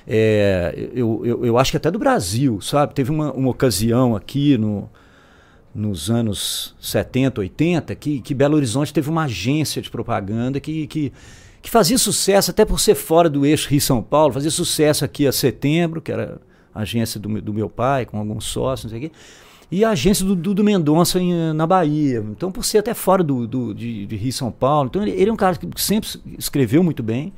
É, 0.07 0.89
eu, 0.93 1.21
eu, 1.23 1.45
eu, 1.45 1.57
acho 1.57 1.69
que 1.71 1.77
até 1.77 1.91
do 1.91 1.99
Brasil, 1.99 2.59
sabe? 2.61 2.95
Teve 2.95 3.11
uma, 3.11 3.31
uma 3.31 3.51
ocasião 3.51 4.15
aqui 4.15 4.57
no, 4.57 4.89
nos 5.73 6.09
anos 6.09 6.75
70, 6.79 7.41
80, 7.41 7.95
que, 7.95 8.21
que 8.21 8.33
Belo 8.33 8.55
Horizonte 8.55 8.93
teve 8.93 9.09
uma 9.09 9.23
agência 9.23 9.81
de 9.81 9.89
propaganda 9.89 10.59
que, 10.59 10.87
que, 10.87 11.13
que 11.61 11.69
fazia 11.69 11.97
sucesso, 11.97 12.51
até 12.51 12.65
por 12.65 12.79
ser 12.79 12.95
fora 12.95 13.29
do 13.29 13.45
eixo 13.45 13.69
Rio-São 13.69 14.01
Paulo, 14.01 14.33
fazia 14.33 14.51
sucesso 14.51 15.05
aqui 15.05 15.27
a 15.27 15.31
Setembro, 15.31 16.01
que 16.01 16.11
era 16.11 16.41
a 16.73 16.81
agência 16.81 17.19
do, 17.19 17.41
do 17.41 17.53
meu 17.53 17.69
pai, 17.69 18.05
com 18.05 18.17
alguns 18.17 18.45
sócios, 18.45 18.91
não 18.91 18.99
sei 18.99 19.07
o 19.07 19.09
quê, 19.09 19.15
e 19.71 19.85
a 19.85 19.91
agência 19.91 20.25
do 20.25 20.35
Dudu 20.35 20.63
Mendonça 20.63 21.19
em, 21.19 21.53
na 21.53 21.67
Bahia. 21.67 22.25
Então, 22.31 22.51
por 22.51 22.65
ser 22.65 22.79
até 22.79 22.93
fora 22.93 23.23
do, 23.23 23.45
do 23.45 23.73
de, 23.73 24.07
de 24.07 24.15
Rio-São 24.15 24.51
Paulo, 24.51 24.89
então 24.89 25.01
ele, 25.01 25.11
ele 25.11 25.29
é 25.29 25.33
um 25.33 25.37
cara 25.37 25.55
que 25.55 25.81
sempre 25.81 26.09
escreveu 26.37 26.83
muito 26.83 27.03
bem, 27.03 27.31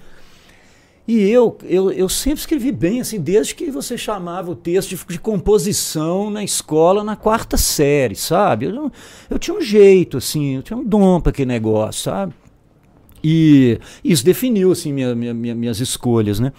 e 1.13 1.29
eu, 1.29 1.57
eu, 1.63 1.91
eu 1.91 2.07
sempre 2.07 2.39
escrevi 2.39 2.71
bem, 2.71 3.01
assim, 3.01 3.19
desde 3.19 3.53
que 3.53 3.69
você 3.69 3.97
chamava 3.97 4.49
o 4.49 4.55
texto 4.55 4.95
de, 4.95 5.05
de 5.05 5.19
composição 5.19 6.29
na 6.29 6.41
escola, 6.41 7.03
na 7.03 7.17
quarta 7.17 7.57
série, 7.57 8.15
sabe? 8.15 8.67
Eu, 8.67 8.89
eu 9.29 9.37
tinha 9.37 9.57
um 9.57 9.59
jeito, 9.59 10.15
assim, 10.15 10.55
eu 10.55 10.63
tinha 10.63 10.77
um 10.77 10.85
dom 10.85 11.19
para 11.19 11.31
aquele 11.31 11.49
negócio, 11.49 12.03
sabe? 12.03 12.33
E 13.21 13.77
isso 14.01 14.23
definiu, 14.23 14.71
assim, 14.71 14.93
minha, 14.93 15.13
minha, 15.13 15.33
minha, 15.33 15.53
minhas 15.53 15.81
escolhas, 15.81 16.39
né? 16.39 16.53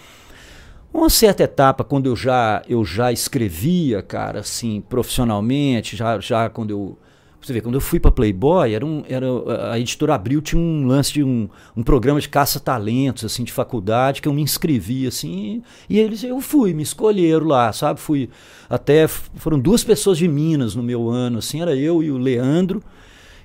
Uma 0.93 1.09
certa 1.09 1.45
etapa, 1.45 1.83
quando 1.83 2.05
eu 2.05 2.15
já, 2.15 2.63
eu 2.69 2.85
já 2.85 3.11
escrevia, 3.11 4.03
cara, 4.03 4.41
assim, 4.41 4.83
profissionalmente, 4.87 5.97
já, 5.97 6.21
já 6.21 6.51
quando 6.51 6.71
eu 6.73 6.99
você 7.47 7.53
vê, 7.53 7.61
quando 7.61 7.75
eu 7.75 7.81
fui 7.81 7.99
para 7.99 8.11
Playboy, 8.11 8.73
era 8.73 8.87
um, 8.87 9.03
era, 9.09 9.27
a 9.73 9.79
editora 9.79 10.15
Abril 10.15 10.41
tinha 10.41 10.61
um 10.61 10.87
lance 10.87 11.13
de 11.13 11.25
um, 11.25 11.49
um 11.77 11.83
programa 11.83 12.21
de 12.21 12.29
caça-talentos, 12.29 13.25
assim, 13.25 13.43
de 13.43 13.53
faculdade, 13.53 14.23
que 14.23 14.29
eu 14.29 14.33
me 14.33 14.41
inscrevi, 14.41 15.07
assim, 15.07 15.63
e 15.89 15.99
eles, 15.99 16.23
eu 16.23 16.41
fui, 16.41 16.73
me 16.73 16.83
escolheram 16.83 17.47
lá, 17.47 17.73
sabe? 17.73 17.99
Fui 17.99 18.31
até, 18.71 19.09
foram 19.09 19.59
duas 19.59 19.83
pessoas 19.83 20.19
de 20.19 20.29
Minas 20.29 20.77
no 20.77 20.83
meu 20.83 21.11
ano, 21.11 21.39
assim, 21.39 21.61
era 21.61 21.75
eu 21.75 22.03
e 22.03 22.11
o 22.11 22.19
Leandro, 22.19 22.83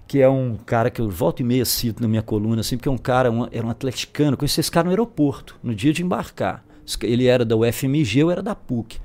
que 0.08 0.22
é 0.22 0.30
um 0.30 0.56
cara 0.66 0.90
que 0.90 1.02
eu 1.02 1.10
volto 1.10 1.40
e 1.40 1.44
meia 1.44 1.66
cito 1.66 2.02
na 2.02 2.08
minha 2.08 2.22
coluna, 2.22 2.62
assim, 2.62 2.78
porque 2.78 2.88
é 2.88 2.92
um 2.92 2.98
cara, 2.98 3.32
um, 3.32 3.48
era 3.52 3.66
um 3.66 3.70
atleticano, 3.70 4.38
conheci 4.38 4.60
esse 4.60 4.72
cara 4.72 4.86
no 4.86 4.92
aeroporto, 4.92 5.56
no 5.64 5.74
dia 5.74 5.92
de 5.92 6.04
embarcar. 6.04 6.64
Ele 7.02 7.26
era 7.26 7.44
da 7.44 7.58
UFMG, 7.58 8.20
eu 8.20 8.32
era 8.32 8.42
da 8.42 8.56
PUC. 8.56 9.00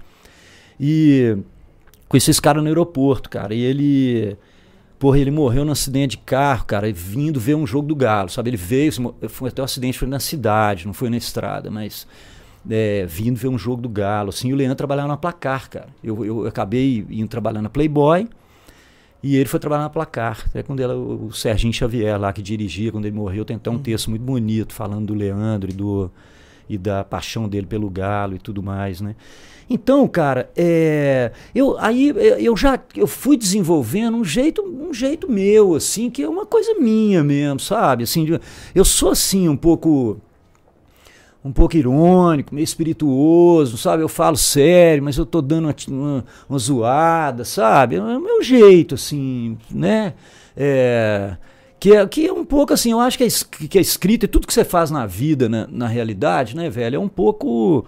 E 0.79 1.37
conheci 2.09 2.31
esse 2.31 2.41
cara 2.41 2.61
no 2.61 2.69
aeroporto, 2.69 3.29
cara, 3.29 3.55
e 3.55 3.61
ele 3.61 4.37
Porra, 5.03 5.19
ele 5.19 5.33
morreu 5.33 5.65
num 5.65 5.73
acidente 5.73 6.17
de 6.17 6.19
carro, 6.19 6.65
cara, 6.65 6.93
vindo 6.93 7.41
ver 7.41 7.57
um 7.57 7.67
jogo 7.67 7.89
do 7.89 7.97
Galo, 7.97 8.29
sabe? 8.29 8.51
Ele 8.51 8.57
veio, 8.57 8.93
foi 9.29 9.49
até 9.49 9.61
o 9.61 9.65
um 9.65 9.67
acidente 9.67 9.99
foi 9.99 10.07
na 10.07 10.21
cidade, 10.21 10.87
não 10.87 10.93
foi 10.93 11.11
na 11.11 11.17
estrada, 11.17 11.73
mas 11.73 12.07
é, 12.71 13.05
vindo 13.05 13.37
ver 13.37 13.49
um 13.49 13.59
jogo 13.59 13.83
do 13.83 13.89
Galo, 13.89 14.29
assim, 14.29 14.51
e 14.51 14.53
o 14.53 14.57
Leandro 14.57 14.77
trabalhava 14.77 15.09
na 15.09 15.17
placar, 15.17 15.69
cara. 15.69 15.89
Eu, 16.05 16.25
eu 16.25 16.47
acabei 16.47 17.05
indo 17.11 17.27
trabalhar 17.27 17.61
na 17.61 17.69
Playboy 17.69 18.29
e 19.21 19.35
ele 19.35 19.47
foi 19.47 19.59
trabalhar 19.59 19.83
na 19.83 19.91
placar. 19.91 20.45
Até 20.47 20.63
quando 20.63 20.79
ela, 20.79 20.95
o 20.95 21.33
Serginho 21.33 21.73
Xavier 21.73 22.17
lá 22.17 22.33
que 22.33 22.41
dirigia, 22.41 22.93
quando 22.93 23.07
ele 23.07 23.17
morreu, 23.17 23.45
tem 23.45 23.57
até 23.57 23.71
um 23.71 23.73
uhum. 23.73 23.79
texto 23.81 24.09
muito 24.09 24.23
bonito 24.23 24.73
falando 24.73 25.07
do 25.07 25.15
Leandro 25.15 25.69
e, 25.69 25.75
do, 25.75 26.13
e 26.69 26.79
da 26.79 27.05
paixão 27.05 27.49
dele 27.49 27.67
pelo 27.67 27.91
Galo 27.91 28.35
e 28.35 28.39
tudo 28.39 28.63
mais, 28.63 29.01
né? 29.01 29.15
Então, 29.69 30.07
cara, 30.07 30.51
é, 30.57 31.33
eu 31.55 31.79
aí 31.79 32.13
é, 32.17 32.43
eu 32.43 32.57
já 32.57 32.79
eu 32.97 33.07
fui 33.07 33.37
desenvolvendo 33.37 34.17
um 34.17 34.25
jeito 34.25 34.63
um 34.63 34.93
jeito 34.93 35.31
meu 35.31 35.75
assim 35.75 36.11
que 36.11 36.23
é 36.23 36.29
uma 36.29 36.45
coisa 36.45 36.75
minha 36.75 37.23
mesmo, 37.25 37.61
sabe? 37.61 38.05
Assim, 38.05 38.27
eu 38.75 38.85
sou 38.85 39.11
assim 39.11 39.49
um 39.49 39.57
pouco 39.57 40.21
um 41.45 41.53
pouco 41.53 41.77
irônico, 41.77 42.55
meio 42.55 42.65
espirituoso, 42.65 43.77
sabe? 43.77 44.03
Eu 44.03 44.09
falo 44.09 44.37
sério, 44.37 45.03
mas 45.03 45.17
eu 45.17 45.27
tô 45.27 45.43
dando 45.43 45.67
uma, 45.67 45.75
uma, 45.89 46.25
uma 46.49 46.59
zoada, 46.59 47.45
sabe? 47.45 47.97
É 47.97 48.01
o 48.01 48.21
meu 48.21 48.43
jeito, 48.43 48.95
assim, 48.95 49.59
né? 49.71 50.15
É, 50.57 51.37
que, 51.83 51.97
é, 51.97 52.07
que 52.07 52.29
é 52.29 52.33
um 52.33 52.45
pouco 52.45 52.73
assim, 52.73 52.93
eu 52.93 53.01
acho 53.01 53.19
que 53.19 53.25
a, 53.25 53.67
que 53.69 53.77
a 53.77 53.81
escrita 53.81 54.25
e 54.25 54.29
tudo 54.29 54.47
que 54.47 54.55
você 54.55 54.65
faz 54.65 54.89
na 54.89 55.05
vida, 55.05 55.49
na, 55.49 55.67
na 55.67 55.89
realidade, 55.89 56.55
né, 56.55 56.71
velho, 56.71 56.95
é 56.95 56.99
um 57.01 57.09
pouco 57.09 57.85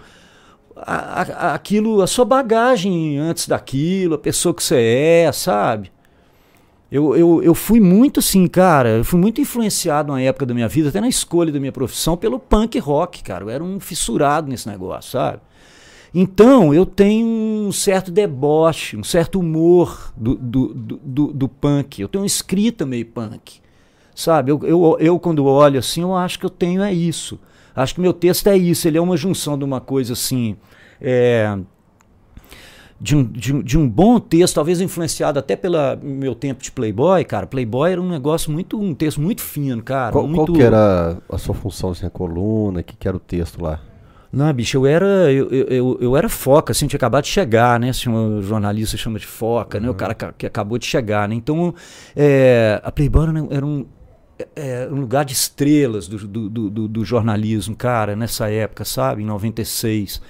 a, 0.74 1.22
a, 1.22 1.54
aquilo, 1.54 2.02
a 2.02 2.06
sua 2.08 2.24
bagagem 2.24 3.18
antes 3.18 3.46
daquilo, 3.46 4.16
a 4.16 4.18
pessoa 4.18 4.52
que 4.52 4.64
você 4.64 5.24
é, 5.26 5.30
sabe? 5.30 5.92
Eu, 6.90 7.14
eu, 7.14 7.40
eu 7.40 7.54
fui 7.54 7.78
muito 7.78 8.18
assim, 8.18 8.48
cara, 8.48 8.88
eu 8.96 9.04
fui 9.04 9.20
muito 9.20 9.40
influenciado 9.40 10.12
na 10.12 10.20
época 10.20 10.44
da 10.44 10.54
minha 10.54 10.66
vida, 10.66 10.88
até 10.88 11.00
na 11.00 11.08
escolha 11.08 11.52
da 11.52 11.60
minha 11.60 11.70
profissão, 11.70 12.16
pelo 12.16 12.40
punk 12.40 12.76
rock, 12.80 13.22
cara. 13.22 13.44
Eu 13.44 13.50
era 13.50 13.62
um 13.62 13.78
fissurado 13.78 14.48
nesse 14.50 14.68
negócio, 14.68 15.12
sabe? 15.12 15.38
Então, 16.12 16.74
eu 16.74 16.84
tenho 16.84 17.24
um 17.28 17.70
certo 17.70 18.10
deboche, 18.10 18.96
um 18.96 19.04
certo 19.04 19.38
humor 19.38 20.12
do, 20.16 20.34
do, 20.34 20.74
do, 20.74 20.96
do, 20.96 21.26
do 21.32 21.48
punk. 21.48 22.02
Eu 22.02 22.08
tenho 22.08 22.22
uma 22.22 22.26
escrita 22.26 22.84
meio 22.84 23.06
punk, 23.06 23.62
sabe? 24.14 24.50
Eu, 24.52 24.60
eu, 24.62 24.96
eu, 25.00 25.18
quando 25.18 25.44
olho 25.44 25.78
assim, 25.78 26.02
eu 26.02 26.14
acho 26.14 26.38
que 26.38 26.46
eu 26.46 26.50
tenho 26.50 26.82
é 26.82 26.92
isso. 26.92 27.38
Acho 27.74 27.94
que 27.94 28.00
meu 28.00 28.12
texto 28.12 28.46
é 28.46 28.56
isso, 28.56 28.86
ele 28.86 28.98
é 28.98 29.00
uma 29.00 29.16
junção 29.16 29.58
de 29.58 29.64
uma 29.64 29.80
coisa 29.80 30.12
assim. 30.12 30.56
É, 31.00 31.58
de, 33.00 33.16
um, 33.16 33.24
de, 33.24 33.62
de, 33.62 33.78
um 33.78 33.88
bom 33.88 34.18
texto, 34.20 34.54
talvez 34.54 34.80
influenciado 34.80 35.38
até 35.38 35.56
pelo 35.56 35.76
meu 36.02 36.34
tempo 36.34 36.62
de 36.62 36.70
Playboy, 36.70 37.24
cara. 37.24 37.46
Playboy 37.46 37.92
era 37.92 38.00
um 38.00 38.08
negócio 38.08 38.50
muito, 38.50 38.80
um 38.80 38.94
texto 38.94 39.20
muito 39.20 39.42
fino, 39.42 39.82
cara. 39.82 40.12
Qual, 40.12 40.26
muito... 40.26 40.46
qual 40.46 40.56
que 40.56 40.62
era 40.62 41.18
a 41.28 41.38
sua 41.38 41.54
função, 41.54 41.90
assim, 41.90 42.06
a 42.06 42.10
coluna, 42.10 42.80
o 42.80 42.84
que, 42.84 42.96
que 42.96 43.08
era 43.08 43.16
o 43.16 43.20
texto 43.20 43.62
lá? 43.62 43.80
Não, 44.32 44.52
bicho, 44.52 44.78
eu 44.78 44.86
era, 44.86 45.32
eu, 45.32 45.48
eu, 45.50 45.98
eu 46.00 46.16
era 46.16 46.28
foca, 46.28 46.72
assim, 46.72 46.86
tinha 46.86 46.96
acabado 46.96 47.22
de 47.24 47.30
chegar, 47.30 47.78
né? 47.78 47.90
Assim, 47.90 48.08
um 48.08 48.42
jornalista 48.42 48.96
chama 48.96 49.18
de 49.18 49.26
foca, 49.26 49.78
uhum. 49.78 49.84
né? 49.84 49.90
O 49.90 49.94
cara 49.94 50.14
que 50.14 50.46
acabou 50.46 50.78
de 50.78 50.86
chegar, 50.86 51.28
né? 51.28 51.34
Então, 51.34 51.74
é, 52.16 52.80
a 52.82 52.90
Playboy 52.90 53.28
era 53.50 53.64
um, 53.64 53.86
é, 54.56 54.88
um 54.90 55.00
lugar 55.00 55.24
de 55.24 55.32
estrelas 55.32 56.08
do, 56.08 56.18
do, 56.26 56.48
do, 56.48 56.88
do, 56.88 57.04
jornalismo, 57.04 57.76
cara, 57.76 58.16
nessa 58.16 58.50
época, 58.50 58.84
sabe? 58.84 59.22
Em 59.22 59.26
96. 59.26 60.20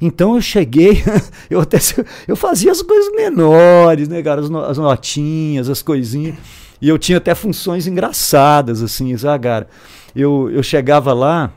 Então 0.00 0.36
eu 0.36 0.40
cheguei, 0.40 1.02
eu 1.50 1.60
até 1.60 1.78
eu 2.26 2.36
fazia 2.36 2.70
as 2.72 2.82
coisas 2.82 3.12
menores, 3.14 4.08
né, 4.08 4.22
cara? 4.22 4.40
As, 4.40 4.50
as 4.50 4.78
notinhas, 4.78 5.68
as 5.68 5.82
coisinhas. 5.82 6.36
E 6.80 6.88
eu 6.88 6.98
tinha 6.98 7.18
até 7.18 7.34
funções 7.34 7.86
engraçadas, 7.86 8.82
assim, 8.82 9.16
sabe, 9.16 9.44
cara? 9.44 9.68
Eu, 10.14 10.50
eu 10.50 10.62
chegava 10.62 11.12
lá 11.12 11.52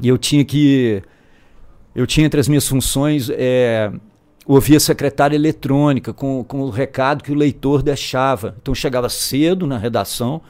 e 0.00 0.08
eu 0.08 0.18
tinha 0.18 0.44
que. 0.44 1.02
Eu 1.94 2.06
tinha 2.06 2.26
entre 2.26 2.40
as 2.40 2.48
minhas 2.48 2.68
funções. 2.68 3.28
É, 3.30 3.90
ouvir 4.46 4.76
a 4.76 4.80
secretária 4.80 5.36
eletrônica 5.36 6.12
com, 6.12 6.42
com 6.44 6.62
o 6.62 6.70
recado 6.70 7.22
que 7.22 7.32
o 7.32 7.34
leitor 7.34 7.82
deixava. 7.82 8.54
Então 8.60 8.74
chegava 8.74 9.08
cedo 9.08 9.66
na 9.66 9.78
redação 9.78 10.40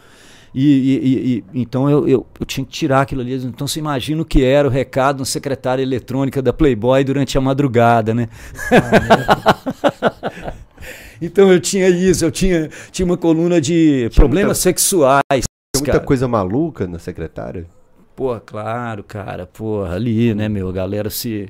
E, 0.55 0.65
e, 0.65 1.35
e, 1.55 1.63
então 1.63 1.89
eu, 1.89 2.07
eu, 2.07 2.27
eu, 2.39 2.47
tinha 2.47 2.65
que 2.65 2.71
tirar 2.71 3.03
aquilo 3.03 3.23
ali. 3.23 3.35
Então 3.35 3.67
você 3.67 3.79
imagina 3.79 4.21
o 4.21 4.25
que 4.25 4.45
era 4.45 4.69
o 4.69 4.71
recado 4.71 5.21
na 5.21 5.25
secretária 5.25 5.83
eletrônica 5.83 6.43
da 6.43 6.53
Playboy 6.53 7.03
durante 7.05 7.39
a 7.39 7.41
madrugada, 7.41 8.13
né? 8.13 8.29
Ah, 8.71 10.53
então 11.23 11.51
eu 11.51 11.59
tinha 11.59 11.89
isso, 11.89 12.25
eu 12.25 12.31
tinha, 12.31 12.69
tinha 12.91 13.07
uma 13.07 13.17
coluna 13.17 13.61
de 13.61 14.09
tinha 14.11 14.11
problemas 14.11 14.59
muita, 14.59 14.61
sexuais. 14.61 15.23
Tinha 15.31 15.79
muita 15.79 15.93
cara. 15.93 16.05
coisa 16.05 16.29
maluca 16.29 16.87
na 16.87 16.99
secretária? 16.99 17.67
Pô, 18.15 18.39
claro, 18.39 19.03
cara. 19.03 19.47
Pô, 19.47 19.85
ali, 19.85 20.35
né, 20.35 20.51
meu, 20.51 20.69
a 20.69 20.73
galera 20.73 21.09
se 21.09 21.49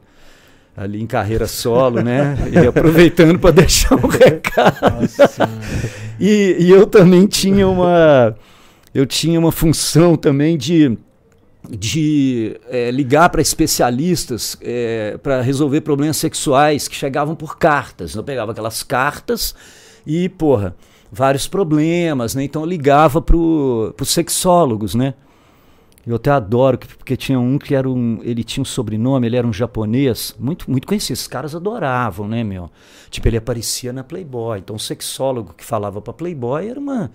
ali 0.77 1.03
em 1.03 1.07
carreira 1.07 1.49
solo, 1.49 2.01
né? 2.03 2.37
E 2.53 2.59
aproveitando 2.69 3.37
para 3.39 3.51
deixar 3.51 3.97
um 3.97 4.07
recado. 4.09 5.09
e, 6.21 6.57
e 6.61 6.71
eu 6.71 6.87
também 6.87 7.27
tinha 7.27 7.67
uma 7.67 8.37
eu 8.95 9.07
tinha 9.07 9.39
uma 9.39 9.53
função 9.53 10.17
também 10.17 10.57
de 10.57 10.97
de 11.69 12.59
é, 12.69 12.91
ligar 12.91 13.29
para 13.31 13.41
especialistas 13.41 14.57
é, 14.61 15.17
para 15.23 15.41
resolver 15.41 15.81
problemas 15.83 16.17
sexuais 16.17 16.89
que 16.89 16.95
chegavam 16.97 17.37
por 17.37 17.57
cartas. 17.57 18.15
Eu 18.15 18.25
pegava 18.25 18.51
aquelas 18.51 18.83
cartas 18.83 19.55
e, 20.05 20.29
porra, 20.29 20.75
vários 21.11 21.47
problemas, 21.47 22.35
né? 22.35 22.43
Então 22.43 22.63
eu 22.63 22.69
ligava 22.69 23.23
para 23.23 23.37
os 23.37 24.09
sexólogos, 24.09 24.95
né? 24.95 25.15
Eu 26.05 26.17
até 26.17 26.31
adoro, 26.33 26.79
porque 26.99 27.17
tinha 27.17 27.39
um 27.39 27.59
que 27.59 27.77
era 27.77 27.89
um. 27.89 28.19
Ele 28.25 28.43
tinha 28.43 28.63
um 28.63 28.65
sobrenome, 28.65 29.29
ele 29.29 29.37
era 29.37 29.47
um 29.47 29.53
japonês, 29.53 30.35
muito, 30.37 30.69
muito 30.69 30.85
conhecido. 30.85 31.13
Esses 31.13 31.29
caras 31.29 31.55
adoravam, 31.55 32.27
né, 32.27 32.43
meu? 32.43 32.69
Tipo, 33.09 33.29
ele 33.29 33.37
aparecia 33.37 33.93
na 33.93 34.03
Playboy. 34.03 34.59
Então, 34.59 34.75
o 34.75 34.81
sexólogo 34.81 35.55
que 35.57 35.65
falava 35.65 36.03
para 36.03 36.13
Playboy 36.13 36.69
era 36.69 36.81
uma 36.81 37.09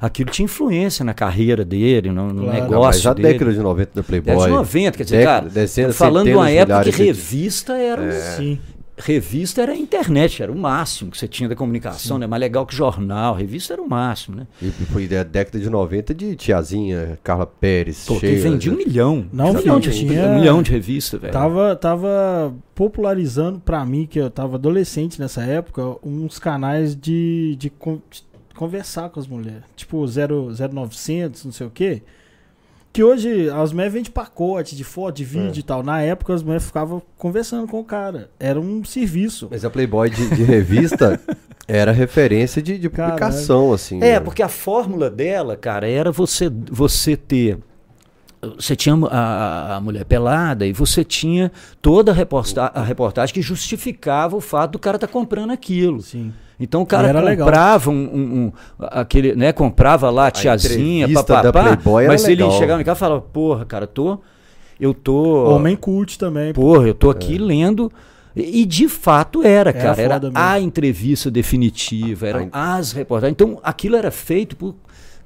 aquilo 0.00 0.30
tinha 0.30 0.44
influência 0.44 1.04
na 1.04 1.14
carreira 1.14 1.64
dele, 1.64 2.10
no, 2.10 2.28
no 2.32 2.44
claro, 2.44 2.60
negócio 2.60 3.02
já 3.02 3.12
dele. 3.12 3.28
década 3.32 3.52
de 3.52 3.58
90 3.58 3.90
da 3.94 4.02
Playboy. 4.02 4.34
Década 4.34 4.50
de 4.50 4.56
90, 4.56 4.98
quer 4.98 5.04
dizer, 5.04 5.24
cara, 5.24 5.48
dezenas, 5.48 5.96
falando 5.96 6.26
de 6.26 6.34
uma 6.34 6.50
época 6.50 6.84
que 6.84 6.90
revista 6.90 7.74
era... 7.74 8.04
É. 8.04 8.20
Sim. 8.36 8.58
Revista 9.00 9.62
era 9.62 9.70
a 9.70 9.76
internet, 9.76 10.42
era 10.42 10.50
o 10.50 10.58
máximo 10.58 11.12
que 11.12 11.16
você 11.16 11.28
tinha 11.28 11.48
da 11.48 11.54
comunicação, 11.54 12.16
Sim. 12.16 12.20
né? 12.22 12.26
Mais 12.26 12.40
legal 12.40 12.66
que 12.66 12.74
jornal, 12.74 13.32
revista 13.32 13.74
era 13.74 13.80
o 13.80 13.88
máximo, 13.88 14.38
né? 14.38 14.46
E 14.60 14.70
foi 14.70 15.06
da 15.06 15.22
década 15.22 15.60
de 15.60 15.70
90 15.70 16.12
de 16.12 16.34
tiazinha, 16.34 17.16
Carla 17.22 17.46
Pérez, 17.46 18.04
Pô, 18.04 18.18
cheia, 18.18 18.40
vendia 18.42 18.72
um 18.72 18.76
milhão. 18.76 19.24
Não, 19.32 19.50
um, 19.50 19.54
milhão 19.54 19.78
de, 19.78 19.92
tinha, 19.92 20.26
um 20.26 20.40
milhão 20.40 20.60
de 20.62 20.72
revista, 20.72 21.16
velho. 21.16 21.32
Tava, 21.32 21.76
tava 21.76 22.52
popularizando 22.74 23.60
para 23.60 23.86
mim, 23.86 24.04
que 24.04 24.18
eu 24.18 24.30
tava 24.30 24.56
adolescente 24.56 25.20
nessa 25.20 25.42
época, 25.42 25.96
uns 26.02 26.40
canais 26.40 26.96
de, 26.96 27.54
de, 27.56 27.70
de 28.10 28.27
conversar 28.58 29.08
com 29.08 29.20
as 29.20 29.26
mulheres. 29.28 29.62
Tipo 29.76 30.04
0900, 30.04 31.44
não 31.44 31.52
sei 31.52 31.66
o 31.66 31.70
quê. 31.70 32.02
Que 32.92 33.04
hoje 33.04 33.48
as 33.50 33.72
mulheres 33.72 33.92
vendem 33.92 34.10
pacote 34.10 34.74
de 34.74 34.82
foto, 34.82 35.16
de 35.16 35.24
vídeo 35.24 35.56
é. 35.56 35.60
e 35.60 35.62
tal. 35.62 35.84
Na 35.84 36.02
época 36.02 36.34
as 36.34 36.42
mulheres 36.42 36.66
ficavam 36.66 37.00
conversando 37.16 37.68
com 37.68 37.78
o 37.78 37.84
cara. 37.84 38.30
Era 38.40 38.58
um 38.58 38.84
serviço. 38.84 39.46
Mas 39.50 39.64
a 39.64 39.70
Playboy 39.70 40.10
de, 40.10 40.34
de 40.34 40.42
revista 40.42 41.20
era 41.68 41.92
referência 41.92 42.60
de, 42.60 42.76
de 42.76 42.88
publicação, 42.88 43.72
assim. 43.72 43.98
É, 43.98 44.14
né? 44.14 44.20
porque 44.20 44.42
a 44.42 44.48
fórmula 44.48 45.08
dela, 45.08 45.56
cara, 45.56 45.88
era 45.88 46.10
você, 46.10 46.50
você 46.50 47.16
ter 47.16 47.58
você 48.56 48.76
tinha 48.76 48.94
a, 49.06 49.76
a, 49.76 49.80
mulher 49.80 50.04
pelada 50.04 50.64
e 50.64 50.72
você 50.72 51.04
tinha 51.04 51.50
toda 51.82 52.12
a, 52.12 52.14
reporta 52.14 52.66
a 52.66 52.82
reportagem 52.84 53.34
que 53.34 53.42
justificava 53.42 54.36
o 54.36 54.40
fato 54.40 54.72
do 54.72 54.78
cara 54.78 54.96
estar 54.96 55.08
tá 55.08 55.12
comprando 55.12 55.50
aquilo. 55.50 56.00
Sim. 56.02 56.32
Então 56.60 56.82
o 56.82 56.86
cara 56.86 57.12
comprava 57.36 57.90
um, 57.90 57.94
um, 57.94 58.18
um, 58.20 58.52
aquele, 58.78 59.34
né, 59.34 59.52
comprava 59.52 60.10
lá 60.10 60.26
a 60.26 60.30
tiazinha, 60.30 61.08
papapá, 61.08 61.78
mas 62.06 62.24
ele 62.24 62.42
legal. 62.42 62.58
chegava 62.58 62.80
em 62.80 62.84
casa 62.84 62.98
e 62.98 63.00
falava, 63.00 63.20
porra, 63.20 63.64
cara, 63.64 63.86
tô 63.86 64.18
eu 64.80 64.94
tô 64.94 65.50
Homem 65.50 65.76
cult 65.76 66.18
também. 66.18 66.52
Porra, 66.52 66.86
eu 66.88 66.94
tô 66.94 67.10
aqui 67.10 67.36
é. 67.36 67.38
lendo 67.38 67.90
e, 68.34 68.64
de 68.64 68.88
fato 68.88 69.42
era, 69.42 69.72
cara, 69.72 70.00
era, 70.00 70.14
era 70.14 70.30
a 70.34 70.60
entrevista 70.60 71.30
definitiva, 71.30 72.28
eram 72.28 72.48
as 72.52 72.92
reportagens. 72.92 73.32
Então 73.32 73.58
aquilo 73.62 73.96
era 73.96 74.10
feito 74.10 74.56
por 74.56 74.76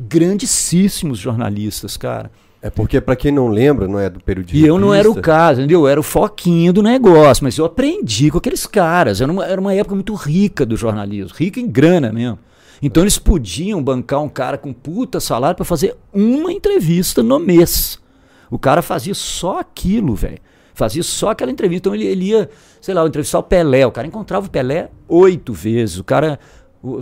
grandíssimos 0.00 1.18
jornalistas, 1.18 1.96
cara. 1.96 2.30
É 2.62 2.70
porque, 2.70 3.00
para 3.00 3.16
quem 3.16 3.32
não 3.32 3.48
lembra, 3.48 3.88
não 3.88 3.98
é 3.98 4.08
do 4.08 4.20
período 4.20 4.46
de 4.46 4.56
E 4.56 4.64
eu 4.64 4.78
não 4.78 4.94
era 4.94 5.10
o 5.10 5.20
caso, 5.20 5.60
entendeu? 5.60 5.80
Eu 5.80 5.88
era 5.88 5.98
o 5.98 6.02
foquinho 6.02 6.72
do 6.72 6.80
negócio, 6.80 7.42
mas 7.42 7.58
eu 7.58 7.64
aprendi 7.64 8.30
com 8.30 8.38
aqueles 8.38 8.66
caras. 8.66 9.20
Era 9.20 9.32
uma, 9.32 9.44
era 9.44 9.60
uma 9.60 9.74
época 9.74 9.96
muito 9.96 10.14
rica 10.14 10.64
do 10.64 10.76
jornalismo, 10.76 11.36
rica 11.36 11.58
em 11.58 11.66
grana 11.66 12.12
mesmo. 12.12 12.38
Então 12.80 13.02
eles 13.02 13.18
podiam 13.18 13.82
bancar 13.82 14.22
um 14.22 14.28
cara 14.28 14.56
com 14.56 14.72
puta 14.72 15.18
salário 15.18 15.56
para 15.56 15.64
fazer 15.64 15.96
uma 16.12 16.52
entrevista 16.52 17.20
no 17.20 17.40
mês. 17.40 18.00
O 18.48 18.58
cara 18.58 18.80
fazia 18.80 19.14
só 19.14 19.58
aquilo, 19.58 20.14
velho. 20.14 20.38
Fazia 20.72 21.02
só 21.02 21.30
aquela 21.30 21.50
entrevista. 21.50 21.88
Então 21.88 21.94
ele, 21.94 22.06
ele 22.06 22.26
ia, 22.26 22.48
sei 22.80 22.94
lá, 22.94 23.04
entrevistar 23.06 23.40
o 23.40 23.42
Pelé. 23.42 23.84
O 23.86 23.92
cara 23.92 24.06
encontrava 24.06 24.46
o 24.46 24.50
Pelé 24.50 24.88
oito 25.08 25.52
vezes. 25.52 25.98
O 25.98 26.04
cara 26.04 26.38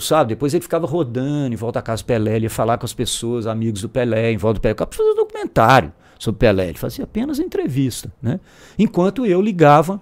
sabe? 0.00 0.30
Depois 0.30 0.52
ele 0.52 0.62
ficava 0.62 0.86
rodando 0.86 1.54
em 1.54 1.56
volta 1.56 1.78
da 1.78 1.82
casa 1.82 2.02
do 2.02 2.06
Pelé, 2.06 2.36
ele 2.36 2.46
ia 2.46 2.50
falar 2.50 2.78
com 2.78 2.84
as 2.84 2.92
pessoas, 2.92 3.46
amigos 3.46 3.82
do 3.82 3.88
Pelé, 3.88 4.32
em 4.32 4.36
volta 4.36 4.58
do 4.58 4.62
Pelé, 4.62 4.74
para 4.74 4.86
fazer 4.90 5.10
um 5.10 5.16
documentário 5.16 5.92
sobre 6.18 6.36
o 6.36 6.38
Pelé. 6.38 6.68
Ele 6.68 6.78
fazia 6.78 7.04
apenas 7.04 7.38
entrevista, 7.38 8.12
né? 8.20 8.38
Enquanto 8.78 9.24
eu 9.24 9.40
ligava 9.40 10.00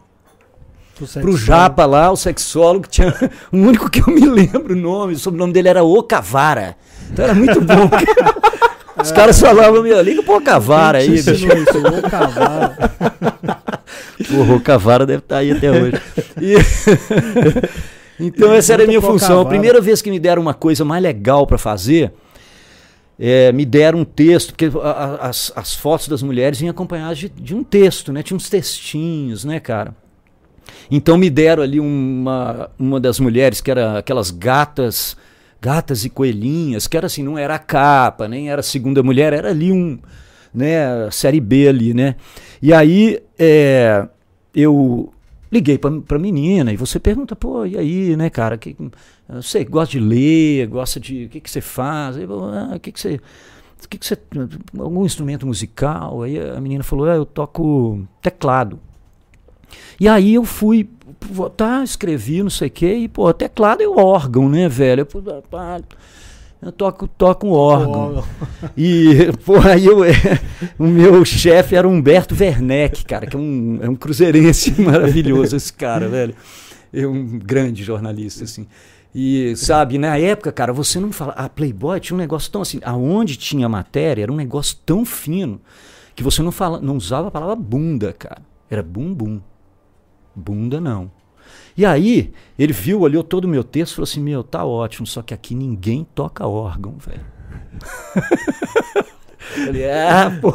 pro 1.20 1.36
Japa 1.36 1.86
lá, 1.86 2.10
o 2.10 2.16
sexólogo, 2.16 2.84
que 2.84 2.90
tinha. 2.90 3.14
O 3.52 3.56
único 3.56 3.88
que 3.88 4.00
eu 4.00 4.08
me 4.08 4.26
lembro 4.26 4.74
o 4.74 4.76
nome, 4.76 5.14
o 5.14 5.18
sobrenome 5.18 5.52
dele 5.52 5.68
era 5.68 5.82
Ocavara. 5.84 6.76
Então 7.10 7.24
era 7.24 7.34
muito 7.34 7.60
bom. 7.60 7.88
Os 9.00 9.12
caras 9.12 9.38
falavam, 9.38 9.80
meu, 9.82 10.00
liga 10.02 10.22
pro 10.24 10.36
Ocavara 10.36 10.98
aí, 10.98 11.08
bicho. 11.08 11.30
Isso, 11.30 11.78
Ocavara. 12.04 12.76
o 14.32 14.56
Ocavara 14.56 15.06
deve 15.06 15.20
estar 15.20 15.36
tá 15.36 15.40
aí 15.40 15.52
até 15.52 15.70
hoje. 15.70 16.02
E... 16.40 16.56
Então 18.18 18.52
essa 18.52 18.72
era 18.72 18.84
a 18.84 18.86
minha 18.86 19.00
função. 19.00 19.40
A 19.40 19.46
primeira 19.46 19.80
vez 19.80 20.02
que 20.02 20.10
me 20.10 20.18
deram 20.18 20.42
uma 20.42 20.54
coisa 20.54 20.84
mais 20.84 21.02
legal 21.02 21.46
para 21.46 21.58
fazer, 21.58 22.12
é, 23.18 23.50
me 23.52 23.64
deram 23.64 24.00
um 24.00 24.04
texto, 24.04 24.50
porque 24.50 24.66
a, 24.66 24.88
a, 24.88 25.28
as, 25.28 25.52
as 25.56 25.74
fotos 25.74 26.08
das 26.08 26.22
mulheres 26.22 26.58
vinham 26.58 26.70
acompanhadas 26.70 27.18
de, 27.18 27.28
de, 27.28 27.54
um 27.54 27.64
texto, 27.64 28.12
né? 28.12 28.22
Tinha 28.22 28.36
uns 28.36 28.48
textinhos, 28.48 29.44
né, 29.44 29.58
cara? 29.58 29.94
Então 30.90 31.16
me 31.18 31.28
deram 31.28 31.62
ali 31.62 31.80
uma, 31.80 32.70
uma 32.78 33.00
das 33.00 33.18
mulheres 33.18 33.60
que 33.60 33.70
era 33.70 33.98
aquelas 33.98 34.30
gatas, 34.30 35.16
gatas 35.60 36.04
e 36.04 36.10
coelhinhas, 36.10 36.86
que 36.86 36.96
era 36.96 37.06
assim, 37.06 37.22
não 37.22 37.36
era 37.36 37.56
a 37.56 37.58
capa, 37.58 38.28
nem 38.28 38.50
era 38.50 38.60
a 38.60 38.62
segunda 38.62 39.02
mulher, 39.02 39.32
era 39.32 39.50
ali 39.50 39.72
um, 39.72 39.98
né, 40.54 41.10
série 41.10 41.40
B 41.40 41.68
ali, 41.68 41.94
né? 41.94 42.14
E 42.62 42.72
aí 42.72 43.20
é, 43.38 44.06
eu 44.54 45.12
Liguei 45.50 45.78
pra, 45.78 45.90
pra 46.00 46.18
menina 46.18 46.72
e 46.72 46.76
você 46.76 46.98
pergunta, 47.00 47.34
pô, 47.34 47.64
e 47.64 47.76
aí, 47.76 48.16
né, 48.16 48.28
cara? 48.28 48.58
Que, 48.58 48.76
você 49.28 49.64
gosta 49.64 49.92
de 49.92 50.00
ler, 50.00 50.66
gosta 50.66 51.00
de. 51.00 51.24
O 51.24 51.28
que, 51.28 51.40
que 51.40 51.50
você 51.50 51.60
faz? 51.60 52.16
Aí, 52.16 52.24
ah, 52.24 52.76
o 52.76 52.80
que, 52.80 52.92
que 52.92 53.00
você. 53.00 53.20
O 53.84 53.88
que, 53.88 53.98
que 53.98 54.06
você. 54.06 54.18
Algum 54.78 55.04
instrumento 55.04 55.46
musical? 55.46 56.22
Aí 56.22 56.38
a 56.38 56.60
menina 56.60 56.84
falou, 56.84 57.06
ah, 57.06 57.14
eu 57.14 57.24
toco 57.24 58.06
teclado. 58.20 58.78
E 60.00 60.08
aí 60.08 60.34
eu 60.34 60.44
fui, 60.44 60.88
tá, 61.56 61.82
escrevi, 61.82 62.42
não 62.42 62.50
sei 62.50 62.68
o 62.68 62.70
quê, 62.70 62.94
e, 62.94 63.08
pô, 63.08 63.32
teclado 63.34 63.82
é 63.82 63.88
o 63.88 63.98
órgão, 63.98 64.48
né, 64.48 64.68
velho? 64.68 65.06
Eu, 65.12 65.44
ah, 65.52 65.80
eu 66.60 66.72
toco, 66.72 67.06
toco 67.06 67.46
um 67.46 67.52
órgão. 67.52 68.24
E, 68.76 69.30
pô, 69.44 69.58
aí 69.58 69.86
eu, 69.86 70.04
é, 70.04 70.12
o 70.78 70.86
meu 70.86 71.24
chefe 71.24 71.76
era 71.76 71.86
Humberto 71.86 72.34
Werneck, 72.38 73.04
cara, 73.04 73.26
que 73.26 73.36
é 73.36 73.38
um, 73.38 73.78
é 73.80 73.88
um 73.88 73.94
cruzeirense 73.94 74.74
maravilhoso 74.82 75.56
esse 75.56 75.72
cara, 75.72 76.08
velho. 76.08 76.34
É 76.92 77.06
um 77.06 77.38
grande 77.38 77.84
jornalista, 77.84 78.44
assim. 78.44 78.66
E, 79.14 79.54
sabe, 79.56 79.98
na 79.98 80.16
época, 80.18 80.52
cara, 80.52 80.72
você 80.72 80.98
não 80.98 81.12
fala. 81.12 81.32
A 81.32 81.48
Playboy 81.48 82.00
tinha 82.00 82.14
um 82.14 82.20
negócio 82.20 82.50
tão 82.50 82.62
assim. 82.62 82.80
Aonde 82.84 83.36
tinha 83.36 83.68
matéria, 83.68 84.22
era 84.22 84.32
um 84.32 84.36
negócio 84.36 84.76
tão 84.84 85.04
fino 85.04 85.60
que 86.14 86.22
você 86.22 86.42
não, 86.42 86.50
fala, 86.50 86.80
não 86.80 86.96
usava 86.96 87.28
a 87.28 87.30
palavra 87.30 87.54
bunda, 87.54 88.12
cara. 88.12 88.42
Era 88.68 88.82
bum 88.82 89.14
bum. 89.14 89.40
Bunda 90.34 90.80
não. 90.80 91.10
E 91.76 91.86
aí, 91.86 92.32
ele 92.58 92.72
viu, 92.72 93.00
olhou 93.00 93.22
todo 93.22 93.44
o 93.44 93.48
meu 93.48 93.62
texto 93.62 93.92
e 93.92 93.94
falou 93.96 94.04
assim: 94.04 94.20
Meu, 94.20 94.42
tá 94.42 94.64
ótimo, 94.64 95.06
só 95.06 95.22
que 95.22 95.32
aqui 95.32 95.54
ninguém 95.54 96.06
toca 96.14 96.46
órgão, 96.46 96.96
velho. 96.98 97.24
Falei, 99.38 99.90
ah, 99.90 100.30
pô. 100.40 100.52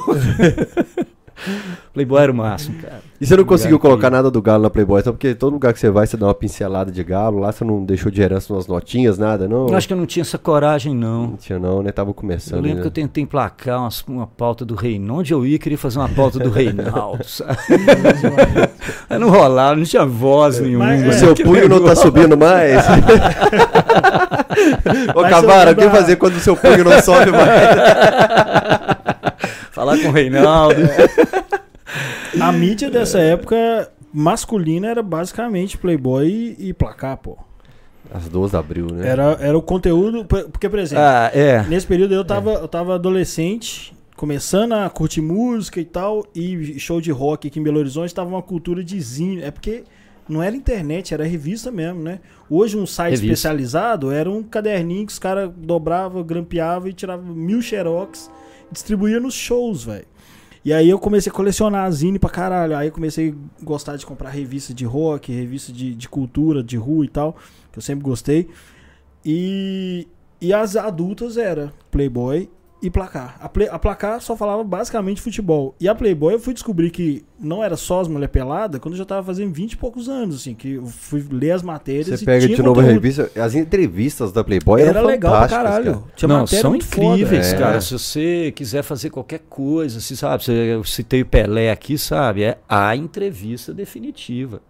Playboy 1.94 2.22
era 2.22 2.32
o 2.32 2.36
máximo, 2.36 2.82
cara. 2.82 3.02
E 3.20 3.26
você 3.26 3.36
não 3.36 3.44
conseguiu 3.44 3.80
colocar 3.80 4.10
nada 4.10 4.30
do 4.30 4.42
Galo 4.42 4.64
na 4.64 4.70
Playboy, 4.70 5.00
então, 5.00 5.14
porque 5.14 5.36
todo 5.36 5.54
lugar 5.54 5.74
que 5.74 5.80
você 5.80 5.90
vai, 5.90 6.08
você 6.08 6.18
dá 6.18 6.28
uma 6.28 6.34
pincelada 6.34 6.92
de 6.92 7.04
Galo, 7.04 7.40
lá 7.40 7.52
você 7.52 7.64
não 7.64 7.84
deixou 7.84 8.12
de 8.12 8.22
herança 8.22 8.54
umas 8.54 8.68
notinhas, 8.68 9.18
nada, 9.18 9.48
não? 9.48 9.68
Eu 9.68 9.76
acho 9.76 9.88
que 9.88 9.94
eu 9.94 9.98
não 9.98 10.06
tinha 10.06 10.22
essa 10.22 10.38
coragem, 10.38 10.96
não. 10.96 11.28
Não 11.28 11.38
tinha 11.38 11.60
não, 11.60 11.84
né? 11.84 11.92
Tava 11.92 12.14
começando. 12.14 12.58
Eu 12.58 12.62
lembro 12.62 12.78
né? 12.78 12.82
que 12.82 12.88
eu 12.88 12.92
tentei 12.92 13.24
emplacar 13.24 13.80
uma, 13.80 13.90
uma 14.08 14.28
pauta 14.28 14.66
do 14.66 14.76
Reinaldo. 14.76 15.20
Onde 15.20 15.34
eu 15.34 15.46
ia, 15.46 15.60
queria 15.60 15.78
fazer 15.78 16.00
uma 16.00 16.10
pauta 16.10 16.40
do 16.40 16.50
Reinaldo, 16.50 17.24
sabe? 17.28 17.58
Mas 19.10 19.20
não 19.20 19.30
rolava, 19.30 19.76
não 19.76 19.84
tinha 19.84 20.06
voz 20.06 20.60
nenhuma. 20.60 20.86
Mas, 20.86 21.04
O 21.04 21.10
é, 21.10 21.14
seu 21.14 21.36
Que 21.36 21.44
punho 21.44 21.70
não 21.70 21.84
tá 21.84 21.96
subindo 21.96 22.38
mais? 22.38 22.84
Ô, 25.16 25.22
Cavara, 25.24 25.72
o 25.72 25.76
que 25.76 25.90
fazer 25.90 26.16
quando 26.16 26.36
o 26.36 26.40
seu 26.40 26.56
punho 26.56 26.84
não 26.84 27.02
sobe 27.02 27.32
mais? 27.32 27.44
Falar 29.74 29.98
com 30.00 30.10
o 30.10 30.12
Reinaldo. 30.12 30.76
A 32.40 32.52
mídia 32.52 32.90
dessa 32.90 33.20
época 33.20 33.90
masculina 34.14 34.88
era 34.88 35.02
basicamente 35.04 35.78
Playboy 35.78 36.56
e, 36.58 36.74
placar, 36.74 37.18
pô. 37.18 37.38
As 38.14 38.28
duas 38.30 38.54
abriu, 38.54 38.88
né? 38.88 39.08
Era, 39.08 39.38
era 39.40 39.58
o 39.58 39.62
conteúdo. 39.62 40.26
por- 40.26 40.44
Porque, 40.50 40.70
por 40.70 40.80
exemplo, 40.80 41.04
Ah, 41.04 41.32
é. 41.34 41.64
nesse 41.64 41.88
período 41.88 42.14
eu 42.14 42.24
tava, 42.24 42.54
eu 42.54 42.68
tava 42.68 42.96
adolescente, 42.96 43.94
começando 44.16 44.74
a 44.74 44.90
curtir 44.90 45.22
música 45.22 45.80
e 45.80 45.86
tal, 45.86 46.24
e 46.36 46.80
show 46.80 47.02
de 47.02 47.12
rock 47.12 47.48
aqui 47.48 47.60
em 47.60 47.64
Belo 47.64 47.80
Horizonte 47.80 48.14
tava 48.14 48.30
uma 48.30 48.42
cultura 48.42 48.84
de 48.84 49.00
zine. 49.02 49.42
É 49.42 49.50
porque 49.50 49.84
não 50.30 50.44
era 50.44 50.56
internet, 50.56 51.14
era 51.14 51.24
revista 51.26 51.72
mesmo, 51.72 52.02
né? 52.04 52.20
Hoje 52.50 52.78
um 52.78 52.86
site 52.86 53.12
Revista. 53.16 53.34
especializado 53.34 54.12
era 54.12 54.30
um 54.30 54.44
caderninho 54.44 55.06
que 55.08 55.12
os 55.14 55.20
caras 55.20 55.50
dobravam, 55.58 56.22
grampeavam 56.24 56.90
e 56.90 56.94
tiravam 56.94 57.26
mil 57.34 57.62
xerox 57.62 58.30
distribuía 58.74 59.20
nos 59.20 59.34
shows, 59.34 59.84
velho. 59.86 60.06
E 60.66 60.72
aí 60.72 60.90
eu 60.90 60.98
comecei 60.98 61.30
a 61.30 61.36
colecionar 61.36 61.92
zine 61.92 62.18
pra 62.18 62.30
caralho. 62.30 62.76
Aí 62.76 62.88
eu 62.88 62.92
comecei 62.92 63.36
a 63.62 63.66
gostar 63.66 63.98
de 63.98 64.06
comprar 64.06 64.30
revista 64.30 64.74
de 64.74 64.86
rock, 64.86 65.32
revista 65.32 65.72
de, 65.72 65.94
de 65.94 66.08
cultura, 66.08 66.64
de 66.64 66.78
rua 66.78 67.06
e 67.06 67.10
tal, 67.10 67.36
que 67.72 67.78
eu 67.78 67.82
sempre 67.84 68.04
gostei. 68.04 68.50
E, 69.26 70.08
e 70.42 70.54
as 70.54 70.76
adultas 70.76 71.38
era 71.38 71.74
Playboy 71.92 72.50
e 72.84 72.90
Placar. 72.90 73.38
A, 73.42 73.48
Play- 73.48 73.70
a 73.72 73.80
Placar 73.80 74.20
só 74.22 74.36
falava 74.36 74.64
basicamente 74.64 75.22
futebol. 75.22 75.74
E 75.80 75.88
a 75.88 75.96
Playboy 75.96 76.34
eu 76.34 76.40
fui 76.40 76.54
descobrir 76.54 76.90
que 76.92 77.24
não 77.40 77.64
era 77.64 77.78
só 77.78 78.02
as 78.02 78.08
mulher 78.10 78.28
pelada 78.28 78.78
quando 78.80 78.94
eu 78.94 78.98
já 78.98 79.06
tava 79.06 79.24
fazendo 79.26 79.54
20 79.54 79.72
e 79.72 79.78
poucos 79.78 80.10
anos, 80.10 80.36
assim, 80.36 80.54
que 80.54 80.74
eu 80.74 80.86
fui 80.86 81.26
ler 81.32 81.52
as 81.52 81.64
matérias 81.64 82.08
Você 82.08 82.24
e 82.24 82.26
pega 82.26 82.46
tinha 82.46 82.56
de 82.58 82.62
novo 82.62 82.80
a 82.80 82.84
conteúdo. 82.84 83.02
revista, 83.02 83.32
as 83.42 83.56
entrevistas 83.56 84.32
da 84.34 84.44
Playboy 84.44 84.82
Era 84.82 85.00
eram 85.00 85.08
legal 85.08 85.40
pra 85.40 85.48
caralho. 85.48 85.94
cara. 85.94 86.04
Tinha 86.16 86.28
não, 86.28 86.46
são 86.46 86.70
muito 86.72 86.86
foda. 86.86 87.06
incríveis, 87.18 87.54
É. 87.54 87.58
cara. 87.58 87.80
Se 87.82 87.94
você 87.94 88.52
quiser 88.56 88.84
fazer 88.84 89.10
qualquer 89.10 89.40
coisa, 89.50 90.02
se 90.02 90.16
sabe, 90.18 90.44
eu 90.50 90.84
citei 90.84 91.22
o 91.22 91.26
Pelé 91.26 91.72
aqui, 91.72 91.98
sabe? 91.98 92.44
É 92.44 92.58
a 92.68 92.96
entrevista 92.96 93.74
definitiva. 93.74 94.62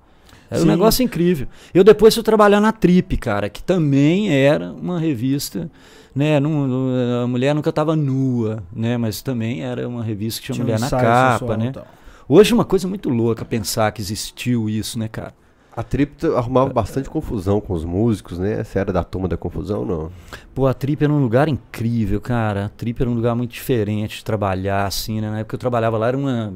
Era 0.51 0.59
Sim. 0.61 0.67
um 0.67 0.71
negócio 0.71 1.01
incrível. 1.03 1.47
Eu 1.73 1.83
depois 1.83 2.13
fui 2.13 2.21
trabalhar 2.23 2.61
na 2.61 2.71
Trip, 2.71 3.17
cara, 3.17 3.49
que 3.49 3.63
também 3.63 4.31
era 4.31 4.71
uma 4.71 4.99
revista, 4.99 5.67
né? 6.15 6.39
não- 6.39 7.23
a 7.23 7.27
mulher 7.27 7.53
nunca 7.55 7.69
estava 7.69 7.95
nua, 7.95 8.63
né? 8.73 8.97
Mas 8.97 9.21
também 9.21 9.61
era 9.63 9.87
uma 9.87 10.03
revista 10.03 10.39
que 10.41 10.45
tinha, 10.47 10.55
Tinha 10.55 10.63
um 10.63 10.67
mulher 10.67 10.79
na 10.79 10.87
ensaio 10.87 11.03
capa, 11.03 11.57
né? 11.57 11.67
e 11.67 11.71
tal. 11.71 11.87
Hoje 12.27 12.51
é 12.51 12.55
uma 12.55 12.65
coisa 12.65 12.87
muito 12.87 13.09
louca 13.09 13.43
pensar 13.43 13.91
que 13.91 14.01
existiu 14.01 14.69
isso, 14.69 14.97
né, 14.97 15.07
cara? 15.07 15.33
A 15.75 15.81
Trip 15.81 16.23
arrumava 16.37 16.71
bastante 16.71 17.09
confusão 17.09 17.59
com 17.59 17.73
os 17.73 17.83
músicos, 17.83 18.37
né? 18.37 18.63
Você 18.63 18.77
era 18.77 18.93
da 18.93 19.03
turma 19.03 19.27
da 19.27 19.35
confusão, 19.35 19.83
não? 19.83 20.11
Pô, 20.53 20.67
a 20.67 20.73
Trip 20.73 21.03
era 21.03 21.11
um 21.11 21.19
lugar 21.19 21.47
incrível, 21.47 22.21
cara. 22.21 22.65
A 22.65 22.69
Trip 22.69 23.01
era 23.01 23.09
um 23.09 23.15
lugar 23.15 23.35
muito 23.35 23.51
diferente 23.51 24.17
de 24.17 24.23
trabalhar, 24.23 24.85
assim, 24.85 25.19
né? 25.19 25.31
Na 25.31 25.39
época 25.39 25.49
que 25.49 25.55
eu 25.55 25.59
trabalhava 25.59 25.97
lá 25.97 26.07
era 26.09 26.17
uma. 26.17 26.53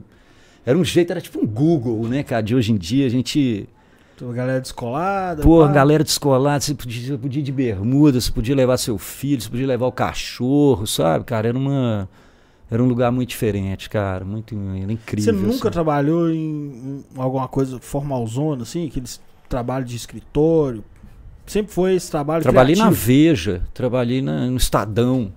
Era 0.63 0.78
um 0.78 0.84
jeito, 0.84 1.10
era 1.12 1.20
tipo 1.20 1.39
um 1.39 1.48
Google, 1.48 2.08
né, 2.08 2.22
cara? 2.22 2.43
De 2.43 2.54
hoje 2.54 2.72
em 2.72 2.78
dia 2.78 3.08
a 3.08 3.10
gente. 3.10 3.67
Galera 4.34 4.60
descolada. 4.60 5.44
Pô, 5.44 5.62
pá. 5.66 5.72
galera 5.72 6.04
descolada, 6.04 6.60
você 6.62 6.74
podia, 6.74 7.08
você 7.08 7.18
podia 7.18 7.40
ir 7.40 7.44
de 7.44 7.52
bermuda, 7.52 8.20
você 8.20 8.32
podia 8.32 8.56
levar 8.56 8.78
seu 8.78 8.98
filho, 8.98 9.42
você 9.42 9.50
podia 9.50 9.68
levar 9.68 9.86
o 9.88 9.92
cachorro, 9.92 10.88
sabe, 10.88 11.26
cara? 11.26 11.50
Era 11.50 11.58
uma. 11.58 12.10
Era 12.70 12.84
um 12.84 12.88
lugar 12.88 13.12
muito 13.12 13.30
diferente, 13.30 13.90
cara. 13.90 14.26
Muito 14.26 14.54
era 14.82 14.92
incrível. 14.92 15.34
Você 15.34 15.40
nunca 15.40 15.54
assim. 15.68 15.70
trabalhou 15.70 16.30
em, 16.30 16.36
em 16.36 17.06
alguma 17.16 17.48
coisa 17.48 17.80
formalzona, 17.80 18.64
assim? 18.64 18.88
Aqueles 18.88 19.22
trabalhos 19.48 19.90
de 19.90 19.96
escritório? 19.96 20.84
Sempre 21.46 21.72
foi 21.72 21.96
esse 21.96 22.12
trabalho 22.12 22.44
Trabalhei 22.44 22.76
na 22.76 22.88
criativo? 22.88 23.06
Veja, 23.06 23.62
trabalhei 23.74 24.22
na- 24.22 24.48
no 24.48 24.58
Estadão. 24.58 25.32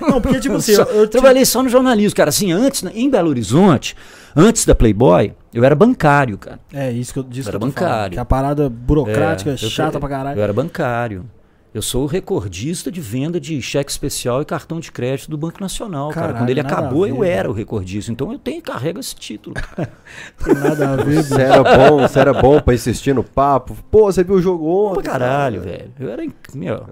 Não, 0.00 0.20
porque 0.20 0.40
tipo 0.40 0.56
assim, 0.56 0.74
Só- 0.74 0.82
eu, 0.84 1.00
eu 1.02 1.08
trabalhei 1.08 1.44
só 1.44 1.62
no 1.62 1.68
jornalismo, 1.68 2.16
cara. 2.16 2.28
Assim, 2.30 2.52
antes, 2.52 2.82
em 2.94 3.08
Belo 3.10 3.28
Horizonte, 3.30 3.96
antes 4.36 4.64
da 4.66 4.74
Playboy, 4.74 5.32
eu 5.52 5.64
era 5.64 5.74
bancário, 5.74 6.36
cara. 6.38 6.58
É 6.72 6.90
isso 6.90 7.12
que 7.12 7.18
eu 7.18 7.22
disse. 7.22 7.48
Era 7.48 7.58
que 7.58 7.64
eu 7.64 7.70
falando, 7.72 7.74
bancário. 7.90 8.12
Que 8.14 8.18
a 8.20 8.24
parada 8.24 8.68
burocrática, 8.68 9.50
É, 9.50 9.54
eu- 9.54 9.58
chata 9.58 9.98
pra 10.00 10.08
caralho. 10.08 10.38
Eu 10.38 10.42
era 10.42 10.52
bancário. 10.52 11.24
Eu 11.72 11.82
sou 11.82 12.04
o 12.04 12.06
recordista 12.06 12.88
de 12.88 13.00
venda 13.00 13.40
de 13.40 13.60
cheque 13.60 13.90
especial 13.90 14.40
e 14.40 14.44
cartão 14.44 14.78
de 14.78 14.92
crédito 14.92 15.28
do 15.28 15.36
Banco 15.36 15.60
Nacional, 15.60 16.10
cara. 16.10 16.26
Caralho, 16.28 16.38
Quando 16.44 16.50
ele 16.50 16.60
acabou, 16.60 17.02
a 17.02 17.08
eu 17.08 17.18
ver, 17.18 17.28
era 17.28 17.50
o 17.50 17.52
recordista. 17.52 18.12
Então 18.12 18.30
eu 18.32 18.38
tenho 18.38 18.62
carrego 18.62 19.00
esse 19.00 19.12
título. 19.16 19.56
cara. 19.56 19.90
Nada 20.54 20.90
a 20.92 20.96
ver, 20.96 21.24
Você 21.24 21.42
era 21.42 21.64
bom, 21.76 21.98
você 22.02 22.18
era 22.20 22.32
bom 22.32 22.60
pra 22.60 22.74
insistir 22.74 23.12
no 23.12 23.24
papo. 23.24 23.76
Pô, 23.90 24.04
você 24.04 24.22
viu 24.22 24.36
o 24.36 24.40
jogo 24.40 24.64
ontem? 24.68 25.02
pra 25.02 25.12
caralho, 25.14 25.62
velho. 25.62 25.90
Eu 25.98 26.08
era, 26.10 26.22
meu, 26.54 26.86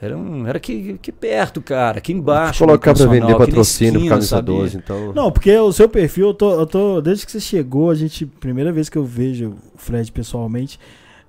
era, 0.00 0.16
um, 0.16 0.46
era 0.46 0.56
aqui, 0.56 0.92
aqui 0.94 1.12
perto, 1.12 1.60
cara. 1.60 1.98
Aqui 1.98 2.12
embaixo. 2.12 2.64
colocar 2.64 2.92
Nacional, 2.92 3.12
vender 3.12 3.36
patrocínio 3.36 3.98
esquina, 3.98 4.08
camisa 4.08 4.28
sabia? 4.28 4.54
12, 4.54 4.76
então. 4.78 5.12
Não, 5.12 5.30
porque 5.30 5.54
o 5.58 5.72
seu 5.72 5.90
perfil, 5.90 6.28
eu 6.28 6.34
tô, 6.34 6.52
eu 6.58 6.66
tô. 6.66 7.00
Desde 7.02 7.26
que 7.26 7.32
você 7.32 7.40
chegou, 7.40 7.90
a 7.90 7.94
gente. 7.94 8.24
Primeira 8.24 8.72
vez 8.72 8.88
que 8.88 8.96
eu 8.96 9.04
vejo 9.04 9.50
o 9.74 9.78
Fred 9.78 10.10
pessoalmente, 10.10 10.80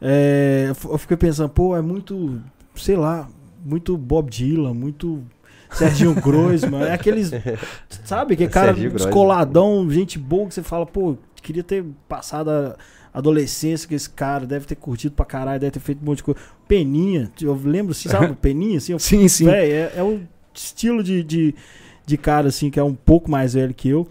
é, 0.02 0.72
eu 0.86 0.98
fiquei 0.98 1.18
pensando, 1.18 1.50
pô, 1.50 1.76
é 1.76 1.82
muito. 1.82 2.42
Sei 2.74 2.96
lá, 2.96 3.28
muito 3.66 3.98
Bob 3.98 4.30
Dylan, 4.30 4.74
muito. 4.74 5.22
Serginho 5.70 6.14
Groisman, 6.22 6.84
é 6.84 6.94
aqueles. 6.94 7.30
Sabe, 8.06 8.38
que 8.38 8.48
cara 8.48 8.68
Serginho 8.68 8.92
Groisman. 8.92 9.10
descoladão, 9.10 9.90
gente 9.92 10.18
boa 10.18 10.48
que 10.48 10.54
você 10.54 10.64
fala, 10.64 10.86
pô, 10.86 11.18
queria 11.42 11.64
ter 11.64 11.84
passado 12.08 12.50
a 12.50 12.76
adolescência 13.14 13.88
com 13.88 13.94
esse 13.94 14.10
cara, 14.10 14.46
deve 14.46 14.66
ter 14.66 14.76
curtido 14.76 15.16
pra 15.16 15.26
caralho, 15.26 15.60
deve 15.60 15.72
ter 15.72 15.80
feito 15.80 16.02
um 16.02 16.06
monte 16.06 16.18
de 16.18 16.24
coisa. 16.24 16.40
Peninha, 16.68 17.32
eu 17.42 17.54
lembro, 17.64 17.94
sabe, 17.94 18.36
Peninha, 18.42 18.78
assim, 18.78 18.94
eu 18.94 19.00
Sim, 19.00 19.28
sim. 19.28 19.46
Véi, 19.46 19.72
é, 19.72 19.94
é 19.98 20.04
o 20.04 20.22
estilo 20.54 21.04
de, 21.04 21.24
de, 21.24 21.56
de 22.06 22.18
cara, 22.18 22.48
assim, 22.48 22.70
que 22.70 22.80
é 22.80 22.84
um 22.84 22.96
pouco 22.96 23.30
mais 23.30 23.54
velho 23.54 23.74
que 23.74 23.90
eu. 23.90 24.08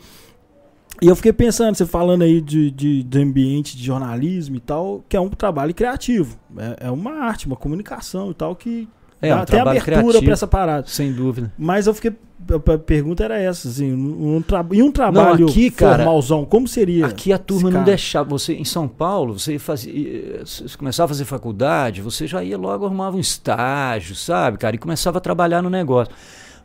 E 1.03 1.07
eu 1.07 1.17
fiquei 1.17 1.33
pensando, 1.33 1.75
você 1.75 1.87
falando 1.87 2.23
aí 2.23 2.43
de, 2.43 2.71
de, 2.71 3.03
do 3.03 3.19
ambiente 3.19 3.75
de 3.75 3.83
jornalismo 3.83 4.57
e 4.57 4.61
tal, 4.61 5.03
que 5.09 5.17
é 5.17 5.21
um 5.21 5.31
trabalho 5.31 5.73
criativo. 5.73 6.39
É, 6.59 6.89
é 6.89 6.91
uma 6.91 7.13
arte, 7.13 7.47
uma 7.47 7.57
comunicação 7.57 8.31
e 8.31 8.35
tal, 8.35 8.55
que 8.55 8.87
É, 9.23 9.29
dá 9.29 9.37
um 9.37 9.41
até 9.41 9.61
abertura 9.61 10.23
pra 10.23 10.33
essa 10.33 10.47
parada. 10.47 10.87
Sem 10.87 11.13
dúvida. 11.13 11.53
Mas 11.59 11.87
eu 11.87 11.95
fiquei. 11.95 12.13
A 12.53 12.79
pergunta 12.79 13.23
era 13.23 13.39
essa, 13.39 13.69
assim, 13.69 13.93
um, 13.93 14.41
tra, 14.41 14.65
e 14.73 14.83
um 14.83 14.91
trabalho 14.91 15.47
aqui, 15.47 15.71
cara, 15.71 15.97
formalzão, 16.05 16.45
como 16.45 16.67
seria? 16.67 17.07
Aqui 17.07 17.33
a 17.33 17.39
turma 17.39 17.71
não 17.71 17.85
deixava. 17.85 18.31
Você, 18.31 18.55
em 18.55 18.65
São 18.65 18.89
Paulo, 18.89 19.39
você 19.39 19.59
fazia. 19.59 20.41
Você 20.45 20.77
começava 20.77 21.05
a 21.05 21.09
fazer 21.09 21.27
faculdade, 21.27 22.01
você 22.01 22.27
já 22.27 22.43
ia 22.43 22.57
logo 22.57 22.87
arrumava 22.87 23.17
um 23.17 23.21
estágio, 23.21 24.17
sabe, 24.17 24.57
cara? 24.57 24.75
E 24.75 24.79
começava 24.79 25.19
a 25.19 25.21
trabalhar 25.21 25.63
no 25.63 25.69
negócio. 25.69 26.13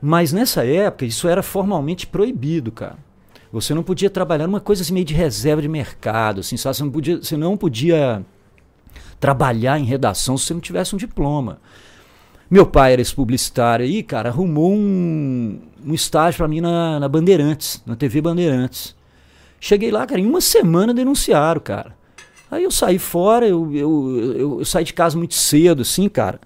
Mas 0.02 0.32
nessa 0.32 0.66
época, 0.66 1.06
isso 1.06 1.28
era 1.28 1.44
formalmente 1.44 2.08
proibido, 2.08 2.72
cara. 2.72 2.98
Você 3.52 3.74
não 3.74 3.84
podia 3.84 4.10
trabalhar 4.10 4.48
numa 4.48 4.60
coisa 4.60 4.82
assim 4.82 4.94
meio 4.94 5.06
de 5.06 5.14
reserva 5.14 5.62
de 5.62 5.68
mercado, 5.68 6.40
assim, 6.40 6.58
sabe? 6.58 6.78
Você 6.78 6.84
não 6.84 6.92
podia, 6.92 7.18
você 7.18 7.38
não 7.38 7.58
podia 7.58 8.26
trabalhar 9.20 9.80
em 9.80 9.86
redação 9.86 10.38
se 10.38 10.46
você 10.46 10.54
não 10.54 10.62
tivesse 10.62 10.96
um 10.96 10.98
diploma. 10.98 11.60
Meu 12.50 12.66
pai 12.66 12.94
era 12.94 13.02
esse 13.02 13.14
publicitário 13.14 13.86
aí, 13.86 14.04
cara, 14.04 14.30
arrumou 14.30 14.72
um, 14.74 15.60
um 15.86 15.94
estágio 15.94 16.38
pra 16.38 16.48
mim 16.48 16.62
na, 16.62 17.00
na 17.00 17.10
Bandeirantes, 17.10 17.82
na 17.86 17.96
TV 17.96 18.22
Bandeirantes. 18.22 18.96
Cheguei 19.60 19.92
lá, 19.92 20.06
cara, 20.06 20.22
em 20.22 20.26
uma 20.28 20.42
semana 20.42 20.94
denunciaram, 20.94 21.60
cara. 21.62 21.96
Aí 22.52 22.64
eu 22.64 22.72
saí 22.72 23.00
fora, 23.00 23.48
eu, 23.48 23.74
eu, 23.74 24.34
eu, 24.38 24.60
eu 24.60 24.66
saí 24.66 24.84
de 24.84 24.94
casa 24.94 25.18
muito 25.18 25.34
cedo, 25.34 25.82
assim, 25.82 26.08
cara. 26.08 26.40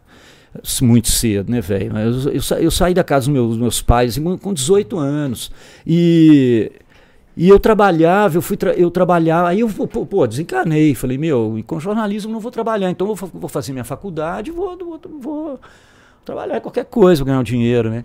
Muito 0.81 1.09
cedo, 1.09 1.51
né, 1.51 1.61
velho? 1.61 1.93
Mas 1.93 2.25
Eu, 2.25 2.31
eu, 2.33 2.63
eu 2.63 2.71
saí 2.71 2.93
da 2.93 3.03
casa 3.03 3.25
dos 3.27 3.33
meus, 3.33 3.57
meus 3.57 3.81
pais 3.81 4.13
assim, 4.13 4.23
com- 4.23 4.37
com 4.37 4.53
18 4.53 4.97
anos. 4.97 5.51
E, 5.85 6.71
e 7.37 7.47
eu 7.47 7.59
trabalhava, 7.59 8.37
eu 8.37 8.41
fui 8.41 8.57
tra 8.57 8.73
eu 8.73 8.89
trabalhava, 8.89 9.49
aí 9.49 9.59
eu 9.59 9.69
pô, 9.69 10.05
pô, 10.05 10.25
desencanei. 10.25 10.95
Falei, 10.95 11.17
meu, 11.17 11.61
com 11.67 11.79
jornalismo 11.79 12.31
não 12.31 12.39
vou 12.39 12.51
trabalhar, 12.51 12.89
então 12.89 13.07
eu 13.09 13.15
vou, 13.15 13.29
vou 13.33 13.49
fazer 13.49 13.73
minha 13.73 13.83
faculdade, 13.83 14.49
vou, 14.51 14.75
vou, 14.77 14.99
vou 15.21 15.59
trabalhar 16.29 16.57
em 16.57 16.61
qualquer 16.61 16.85
coisa, 16.85 17.19
vou 17.19 17.25
ganhar 17.27 17.39
um 17.39 17.43
dinheiro, 17.43 17.89
né? 17.89 18.03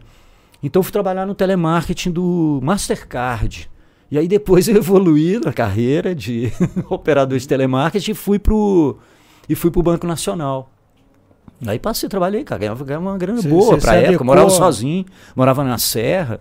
Então 0.62 0.80
eu 0.80 0.84
fui 0.84 0.92
trabalhar 0.92 1.26
no 1.26 1.34
telemarketing 1.34 2.10
do 2.10 2.58
Mastercard. 2.62 3.70
E 4.10 4.18
aí 4.18 4.26
depois 4.28 4.66
eu 4.68 4.76
evoluí 4.76 5.38
na 5.44 5.52
carreira 5.52 6.14
de 6.14 6.50
operador 6.88 7.38
de 7.38 7.46
telemarketing 7.46 8.12
e 8.12 8.14
fui 8.14 8.38
pro 8.38 8.96
e 9.48 9.54
fui 9.54 9.70
pro 9.70 9.82
Banco 9.82 10.06
Nacional. 10.06 10.70
Aí 11.66 11.78
passei, 11.78 12.08
trabalhei, 12.08 12.42
cara, 12.44 12.58
ganhava, 12.60 12.84
ganhava 12.84 13.04
uma 13.06 13.16
grana 13.18 13.40
Cê- 13.42 13.48
boa 13.48 13.78
se 13.80 13.86
época, 13.88 14.06
adequou 14.08 14.26
morava 14.26 14.50
sozinho, 14.50 15.04
morava 15.36 15.62
na 15.64 15.78
serra. 15.78 16.40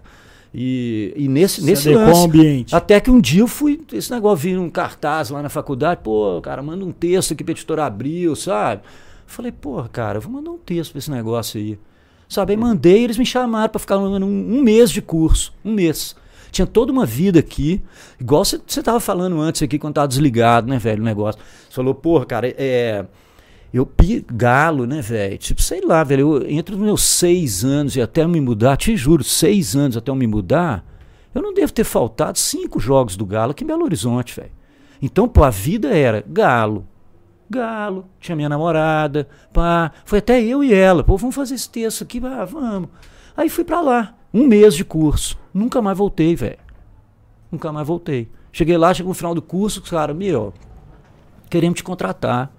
E, 0.55 1.13
e 1.17 1.27
nesse, 1.27 1.61
Se 1.61 1.65
nesse 1.65 1.89
lance, 1.93 2.25
ambiente. 2.25 2.75
até 2.75 2.99
que 2.99 3.09
um 3.09 3.19
dia 3.19 3.41
eu 3.41 3.47
fui, 3.47 3.81
esse 3.91 4.11
negócio 4.11 4.37
vir 4.37 4.59
um 4.59 4.69
cartaz 4.69 5.29
lá 5.31 5.41
na 5.41 5.49
faculdade, 5.49 6.01
pô, 6.03 6.39
cara, 6.41 6.61
manda 6.61 6.85
um 6.85 6.91
texto 6.91 7.33
aqui 7.33 7.43
pra 7.43 7.51
editora 7.53 7.85
Abril, 7.85 8.35
sabe? 8.35 8.81
Falei, 9.33 9.51
pô, 9.51 9.83
cara, 9.91 10.17
eu 10.17 10.21
vou 10.21 10.31
mandar 10.31 10.51
um 10.51 10.59
texto 10.59 10.91
pra 10.91 10.99
esse 10.99 11.09
negócio 11.09 11.59
aí. 11.59 11.79
Sabe, 12.29 12.53
aí 12.53 12.57
mandei, 12.57 13.03
eles 13.03 13.17
me 13.17 13.25
chamaram 13.25 13.69
pra 13.69 13.79
ficar 13.79 13.97
um, 13.97 14.15
um 14.15 14.61
mês 14.61 14.91
de 14.91 15.01
curso, 15.01 15.51
um 15.65 15.73
mês. 15.73 16.15
Tinha 16.51 16.67
toda 16.67 16.91
uma 16.91 17.03
vida 17.03 17.39
aqui, 17.39 17.81
igual 18.19 18.45
você 18.45 18.59
tava 18.83 18.99
falando 18.99 19.41
antes 19.41 19.63
aqui 19.63 19.79
quando 19.79 19.95
tava 19.95 20.07
desligado, 20.07 20.67
né, 20.67 20.77
velho, 20.77 21.01
o 21.01 21.05
negócio. 21.05 21.41
Você 21.67 21.75
falou, 21.75 21.95
porra, 21.95 22.25
cara, 22.27 22.53
é... 22.55 23.05
Eu 23.73 23.91
galo, 24.31 24.85
né, 24.85 25.01
velho? 25.01 25.35
Tipo, 25.39 25.59
sei 25.63 25.81
lá, 25.81 26.03
velho. 26.03 26.43
Eu, 26.43 26.49
entre 26.51 26.75
os 26.75 26.79
meus 26.79 27.01
seis 27.01 27.65
anos 27.65 27.95
e 27.95 28.01
até 28.01 28.27
me 28.27 28.39
mudar, 28.39 28.77
te 28.77 28.95
juro, 28.95 29.23
seis 29.23 29.75
anos 29.75 29.97
até 29.97 30.11
eu 30.11 30.15
me 30.15 30.27
mudar, 30.27 30.85
eu 31.33 31.41
não 31.41 31.55
devo 31.55 31.73
ter 31.73 31.83
faltado 31.83 32.37
cinco 32.37 32.79
jogos 32.79 33.15
do 33.15 33.25
Galo 33.25 33.49
aqui 33.49 33.63
em 33.63 33.67
Belo 33.67 33.83
Horizonte, 33.83 34.35
velho. 34.35 34.51
Então, 35.01 35.27
pô, 35.27 35.43
a 35.43 35.49
vida 35.49 35.89
era 35.89 36.23
Galo, 36.27 36.87
Galo, 37.53 38.05
tinha 38.19 38.35
minha 38.35 38.49
namorada, 38.49 39.27
pá. 39.51 39.91
Foi 40.05 40.19
até 40.19 40.41
eu 40.41 40.63
e 40.63 40.73
ela, 40.73 41.03
pô, 41.03 41.17
vamos 41.17 41.35
fazer 41.35 41.55
esse 41.55 41.69
texto 41.69 42.03
aqui, 42.03 42.21
ah, 42.25 42.45
vamos. 42.45 42.89
Aí 43.35 43.49
fui 43.49 43.63
pra 43.63 43.81
lá, 43.81 44.15
um 44.33 44.47
mês 44.47 44.75
de 44.75 44.83
curso. 44.83 45.37
Nunca 45.53 45.81
mais 45.81 45.97
voltei, 45.97 46.35
velho. 46.35 46.57
Nunca 47.51 47.71
mais 47.71 47.87
voltei. 47.87 48.31
Cheguei 48.51 48.77
lá, 48.77 48.93
chegou 48.93 49.09
no 49.09 49.15
final 49.15 49.35
do 49.35 49.41
curso, 49.41 49.81
os 49.81 49.89
caras, 49.89 50.15
meu, 50.15 50.53
queremos 51.49 51.77
te 51.77 51.83
contratar. 51.83 52.51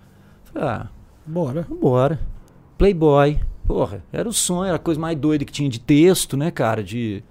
Falei, 0.44 0.68
ah, 0.68 0.88
Bora. 1.26 1.62
Vambora. 1.68 2.20
Playboy. 2.76 3.40
Porra, 3.66 4.04
era 4.12 4.28
o 4.28 4.32
sonho, 4.32 4.66
era 4.66 4.76
a 4.76 4.78
coisa 4.78 5.00
mais 5.00 5.18
doida 5.18 5.44
que 5.44 5.52
tinha 5.52 5.70
de 5.70 5.80
texto, 5.80 6.36
né, 6.36 6.50
cara? 6.50 6.82
De. 6.82 7.24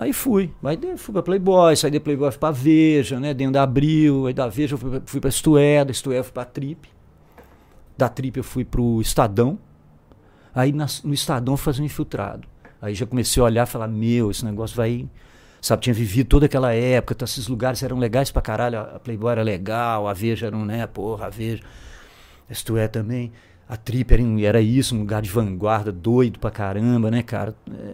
Aí 0.00 0.14
fui. 0.14 0.50
Aí 0.64 0.78
fui 0.96 1.12
pra 1.12 1.22
Playboy, 1.22 1.76
saí 1.76 1.90
da 1.90 2.00
Playboy 2.00 2.30
fui 2.30 2.40
pra 2.40 2.50
Veja, 2.50 3.20
né? 3.20 3.34
Dentro 3.34 3.52
da 3.52 3.62
Abril, 3.62 4.26
aí 4.26 4.32
da 4.32 4.48
Veja 4.48 4.72
eu 4.74 4.78
fui 5.04 5.20
pra, 5.20 5.28
Estué, 5.28 5.84
da 5.84 5.90
Estué 5.90 6.20
eu 6.20 6.24
fui 6.24 6.32
pra 6.32 6.46
Trip. 6.46 6.88
Da 7.98 8.08
Trip 8.08 8.38
eu 8.38 8.42
fui 8.42 8.64
pro 8.64 8.98
Estadão. 9.02 9.58
Aí 10.54 10.72
nas- 10.72 11.02
no 11.02 11.12
Estadão 11.12 11.52
eu 11.52 11.58
fazia 11.58 11.82
um 11.82 11.84
infiltrado. 11.86 12.48
Aí 12.80 12.94
já 12.94 13.04
comecei 13.04 13.42
a 13.42 13.44
olhar 13.44 13.66
e 13.66 13.70
falar, 13.70 13.88
meu, 13.88 14.30
esse 14.30 14.42
negócio 14.42 14.74
vai. 14.74 15.06
Sabe, 15.60 15.82
tinha 15.82 15.92
vivido 15.92 16.26
toda 16.28 16.46
aquela 16.46 16.72
época, 16.72 17.12
então 17.12 17.26
esses 17.26 17.46
lugares 17.46 17.82
eram 17.82 17.98
legais 17.98 18.30
pra 18.30 18.40
caralho, 18.40 18.78
a 18.80 18.98
Playboy 18.98 19.30
era 19.32 19.42
legal, 19.42 20.08
a 20.08 20.14
Veja 20.14 20.46
era 20.46 20.56
um, 20.56 20.64
né, 20.64 20.86
porra, 20.86 21.26
a 21.26 21.28
Veja. 21.28 21.62
Isto 22.48 22.72
também. 22.90 23.30
A 23.68 23.76
Trip 23.76 24.14
era, 24.14 24.22
era 24.40 24.60
isso, 24.62 24.96
um 24.96 25.00
lugar 25.00 25.20
de 25.20 25.28
vanguarda, 25.28 25.92
doido 25.92 26.38
pra 26.38 26.50
caramba, 26.50 27.10
né, 27.10 27.22
cara? 27.22 27.54
É, 27.70 27.92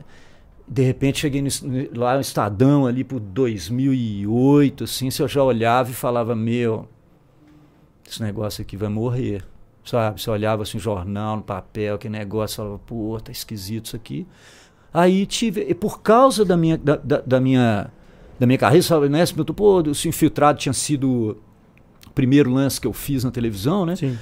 de 0.68 0.82
repente 0.82 1.20
cheguei 1.20 1.40
no, 1.40 1.48
lá 1.94 2.14
no 2.14 2.20
Estadão 2.20 2.86
ali 2.86 3.04
por 3.04 3.20
2008, 3.20 4.84
assim, 4.84 5.10
se 5.10 5.22
eu 5.22 5.28
já 5.28 5.42
olhava 5.42 5.90
e 5.90 5.94
falava, 5.94 6.34
meu, 6.34 6.88
esse 8.08 8.20
negócio 8.20 8.62
aqui 8.62 8.76
vai 8.76 8.88
morrer, 8.88 9.44
sabe? 9.84 10.20
Você 10.20 10.28
olhava 10.28 10.64
assim, 10.64 10.78
jornal 10.78 11.36
no 11.36 11.42
papel, 11.42 11.98
que 11.98 12.08
negócio, 12.08 12.56
falava, 12.56 12.78
pô, 12.80 13.18
tá 13.22 13.30
esquisito 13.30 13.86
isso 13.86 13.96
aqui. 13.96 14.26
Aí 14.92 15.24
tive, 15.26 15.64
e 15.68 15.74
por 15.74 16.00
causa 16.00 16.44
da 16.44 16.56
minha, 16.56 16.76
da, 16.76 16.96
da, 16.96 17.20
da 17.20 17.40
minha, 17.40 17.90
da 18.38 18.46
minha 18.46 18.58
carreira, 18.58 18.82
sabe, 18.82 19.08
né? 19.08 19.24
Perguntou, 19.24 19.54
pô, 19.54 19.82
o 19.82 20.08
infiltrado 20.08 20.58
tinha 20.58 20.72
sido 20.72 21.38
o 22.06 22.10
primeiro 22.10 22.50
lance 22.50 22.80
que 22.80 22.86
eu 22.86 22.92
fiz 22.92 23.22
na 23.22 23.30
televisão, 23.30 23.86
né? 23.86 23.94
Sim. 23.94 24.18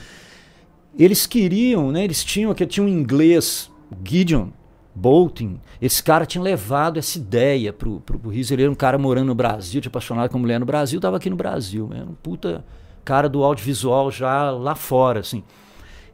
Eles 0.99 1.27
queriam, 1.27 1.91
né? 1.91 2.05
Eles 2.05 2.23
tinham 2.23 2.53
que 2.53 2.67
tinha 2.67 2.85
um 2.85 2.89
inglês, 2.89 3.71
Gideon 4.05 4.49
Bolton. 4.95 5.57
Esse 5.81 6.03
cara 6.03 6.25
tinha 6.25 6.43
levado 6.43 6.99
essa 6.99 7.19
ideia 7.19 7.73
pro, 7.73 8.01
pro, 8.01 8.19
pro 8.19 8.31
Rizzo. 8.31 8.55
Ele 8.55 8.63
era 8.63 8.71
um 8.73 8.77
cara 8.77 8.97
morando 8.97 9.27
no 9.27 9.35
Brasil, 9.35 9.81
tinha 9.81 9.91
apaixonado 9.91 10.31
com 10.31 10.39
mulher 10.39 10.61
no 10.61 10.67
Brasil, 10.67 11.01
tava 11.01 11.17
aqui 11.17 11.29
no 11.29 11.37
Brasil, 11.37 11.89
né? 11.89 12.05
Um 12.09 12.15
puta 12.15 12.65
cara 13.05 13.29
do 13.29 13.43
audiovisual 13.43 14.11
já 14.11 14.51
lá 14.51 14.75
fora, 14.75 15.21
assim. 15.21 15.43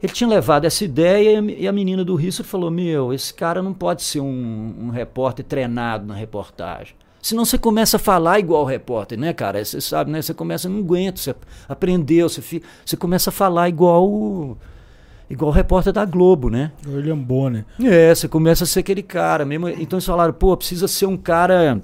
Ele 0.02 0.12
tinha 0.12 0.28
levado 0.28 0.64
essa 0.64 0.82
ideia 0.82 1.40
e 1.40 1.68
a, 1.68 1.72
menina 1.72 2.02
do 2.02 2.14
Rizzo 2.14 2.42
falou: 2.42 2.70
Meu, 2.70 3.12
esse 3.12 3.34
cara 3.34 3.62
não 3.62 3.74
pode 3.74 4.02
ser 4.02 4.20
um, 4.20 4.74
um 4.80 4.88
repórter 4.88 5.44
treinado 5.44 6.06
na 6.06 6.14
reportagem. 6.14 6.94
Senão 7.20 7.44
você 7.44 7.58
começa 7.58 7.98
a 7.98 8.00
falar 8.00 8.38
igual 8.38 8.64
repórter, 8.64 9.18
né, 9.18 9.34
cara? 9.34 9.62
Você 9.62 9.78
sabe, 9.78 10.10
né? 10.10 10.22
Você 10.22 10.32
começa, 10.32 10.70
não 10.70 10.78
aguenta, 10.78 11.20
você 11.20 11.34
aprendeu, 11.68 12.30
você, 12.30 12.40
fica, 12.40 12.66
você 12.82 12.96
começa 12.96 13.28
a 13.28 13.32
falar 13.32 13.68
igual 13.68 14.08
o, 14.08 14.56
igual 15.30 15.50
o 15.50 15.54
repórter 15.54 15.92
da 15.92 16.04
Globo, 16.04 16.50
né? 16.50 16.72
William 16.84 17.16
Bonner. 17.16 17.64
É, 17.82 18.12
você 18.12 18.26
começa 18.26 18.64
a 18.64 18.66
ser 18.66 18.80
aquele 18.80 19.02
cara 19.02 19.44
mesmo. 19.44 19.68
Então 19.68 19.96
eles 19.96 20.04
falaram, 20.04 20.32
pô, 20.32 20.54
precisa 20.56 20.88
ser 20.88 21.06
um 21.06 21.16
cara. 21.16 21.80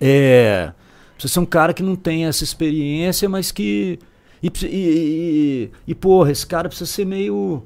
É. 0.00 0.72
Precisa 1.14 1.34
ser 1.34 1.40
um 1.40 1.46
cara 1.46 1.72
que 1.72 1.82
não 1.82 1.94
tem 1.94 2.26
essa 2.26 2.42
experiência, 2.42 3.28
mas 3.28 3.52
que. 3.52 4.00
E, 4.42 4.50
e, 4.64 4.66
e, 4.66 5.70
e, 5.86 5.94
porra, 5.94 6.32
esse 6.32 6.46
cara 6.46 6.68
precisa 6.68 6.90
ser 6.90 7.06
meio. 7.06 7.62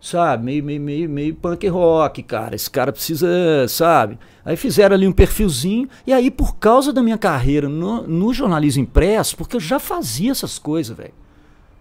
Sabe, 0.00 0.44
meio, 0.44 0.62
meio, 0.62 0.80
meio, 0.80 1.08
meio 1.08 1.34
punk 1.34 1.66
rock, 1.66 2.22
cara. 2.22 2.54
Esse 2.54 2.70
cara 2.70 2.92
precisa, 2.92 3.26
sabe? 3.68 4.18
Aí 4.44 4.54
fizeram 4.54 4.94
ali 4.94 5.08
um 5.08 5.12
perfilzinho, 5.12 5.88
e 6.06 6.12
aí, 6.12 6.30
por 6.30 6.56
causa 6.56 6.92
da 6.92 7.02
minha 7.02 7.16
carreira 7.16 7.70
no, 7.70 8.06
no 8.06 8.34
jornalismo 8.34 8.82
impresso, 8.82 9.34
porque 9.34 9.56
eu 9.56 9.60
já 9.60 9.78
fazia 9.78 10.30
essas 10.30 10.58
coisas, 10.58 10.94
velho. 10.94 11.14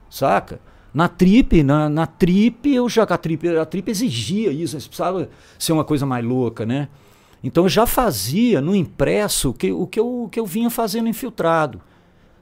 Saca? 0.09 0.61
Na 0.93 1.07
trip, 1.07 1.63
na, 1.63 1.89
na 1.89 2.05
trip, 2.05 2.71
eu 2.73 2.87
já 2.87 3.03
a 3.03 3.17
trip, 3.17 3.47
a 3.57 3.65
trip 3.65 3.89
exigia 3.89 4.51
isso, 4.51 4.77
precisava 4.77 5.29
ser 5.57 5.71
uma 5.73 5.83
coisa 5.83 6.05
mais 6.05 6.23
louca, 6.23 6.65
né? 6.65 6.87
Então 7.43 7.65
eu 7.65 7.69
já 7.69 7.85
fazia 7.85 8.61
no 8.61 8.75
impresso 8.75 9.49
o 9.49 9.53
que, 9.53 9.71
o 9.71 9.87
que, 9.87 9.99
eu, 9.99 10.23
o 10.23 10.29
que 10.29 10.39
eu 10.39 10.45
vinha 10.45 10.69
fazendo 10.69 11.09
infiltrado. 11.09 11.81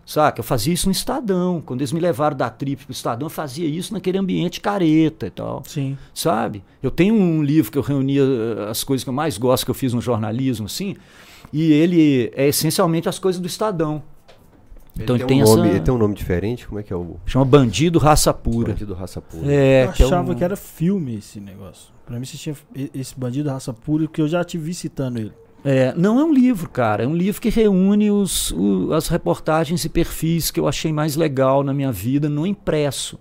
Saca? 0.05 0.39
Eu 0.39 0.43
fazia 0.43 0.73
isso 0.73 0.87
no 0.87 0.91
Estadão. 0.91 1.61
Quando 1.65 1.81
eles 1.81 1.93
me 1.93 1.99
levaram 1.99 2.35
da 2.35 2.49
trip 2.49 2.83
pro 2.83 2.91
Estadão, 2.91 3.27
eu 3.27 3.29
fazia 3.29 3.67
isso 3.67 3.93
naquele 3.93 4.17
ambiente 4.17 4.59
careta 4.59 5.27
e 5.27 5.29
tal. 5.29 5.63
Sim. 5.65 5.97
Sabe? 6.13 6.63
Eu 6.83 6.91
tenho 6.91 7.15
um 7.15 7.41
livro 7.41 7.71
que 7.71 7.77
eu 7.77 7.81
reunia 7.81 8.23
uh, 8.23 8.69
as 8.69 8.83
coisas 8.83 9.03
que 9.03 9.09
eu 9.09 9.13
mais 9.13 9.37
gosto 9.37 9.63
que 9.63 9.71
eu 9.71 9.75
fiz 9.75 9.93
no 9.93 10.01
jornalismo, 10.01 10.65
assim, 10.65 10.95
e 11.53 11.71
ele 11.71 12.31
é 12.35 12.47
essencialmente 12.47 13.07
as 13.07 13.19
coisas 13.19 13.39
do 13.39 13.47
Estadão. 13.47 14.03
Então 15.03 15.15
ele, 15.15 15.25
tem, 15.25 15.37
tem 15.37 15.43
um 15.43 15.55
nome, 15.55 15.61
essa. 15.67 15.75
ele 15.77 15.79
tem 15.85 15.93
um 15.93 15.97
nome 15.97 16.13
diferente? 16.15 16.67
Como 16.67 16.79
é 16.79 16.83
que 16.83 16.91
é 16.91 16.95
o 16.95 17.17
Chama 17.25 17.45
Bandido 17.45 17.99
Raça 17.99 18.33
Pura. 18.33 18.69
Bandido 18.73 18.93
Raça 18.93 19.21
Pura? 19.21 19.51
É, 19.51 19.85
eu 19.85 19.91
que 19.91 20.03
é 20.03 20.05
achava 20.05 20.31
um- 20.31 20.35
que 20.35 20.43
era 20.43 20.55
filme 20.55 21.15
esse 21.17 21.39
negócio. 21.39 21.91
Pra 22.05 22.19
mim, 22.19 22.25
você 22.25 22.35
tinha 22.37 22.55
esse 22.93 23.17
bandido 23.17 23.49
raça 23.49 23.71
pura, 23.71 24.03
porque 24.03 24.21
eu 24.21 24.27
já 24.27 24.43
te 24.43 24.57
vi 24.57 24.73
citando 24.73 25.17
ele. 25.19 25.31
É, 25.63 25.93
não 25.95 26.19
é 26.19 26.23
um 26.25 26.33
livro, 26.33 26.69
cara. 26.69 27.03
É 27.03 27.07
um 27.07 27.15
livro 27.15 27.39
que 27.41 27.49
reúne 27.49 28.11
os, 28.11 28.51
o- 28.51 28.91
as 28.93 29.07
reportagens 29.07 29.85
e 29.85 29.89
perfis 29.89 30.51
que 30.51 30.59
eu 30.59 30.67
achei 30.67 30.91
mais 30.91 31.15
legal 31.15 31.63
na 31.63 31.73
minha 31.73 31.91
vida 31.91 32.27
no 32.27 32.45
impresso. 32.45 33.17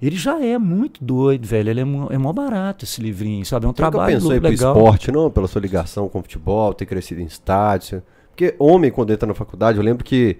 Ele 0.00 0.16
já 0.16 0.40
é 0.42 0.56
muito 0.56 1.04
doido, 1.04 1.46
velho. 1.46 1.68
Ele 1.68 1.80
é, 1.80 1.84
mó- 1.84 2.08
é 2.10 2.16
mó 2.16 2.32
barato 2.32 2.86
esse 2.86 3.02
livrinho, 3.02 3.44
sabe? 3.44 3.66
É 3.66 3.68
um 3.68 3.72
Você 3.72 3.82
nunca 3.82 3.90
trabalho 3.90 4.14
pensou 4.14 4.30
pro 4.40 4.48
legal. 4.48 4.74
esporte, 4.74 5.12
não? 5.12 5.30
Pela 5.30 5.46
sua 5.46 5.60
ligação 5.60 6.08
com 6.08 6.20
o 6.20 6.22
futebol, 6.22 6.72
ter 6.72 6.86
crescido 6.86 7.20
em 7.20 7.24
estádio? 7.26 8.02
Porque 8.30 8.54
homem, 8.58 8.90
quando 8.90 9.12
entra 9.12 9.26
na 9.26 9.34
faculdade, 9.34 9.76
eu 9.76 9.84
lembro 9.84 10.02
que 10.02 10.38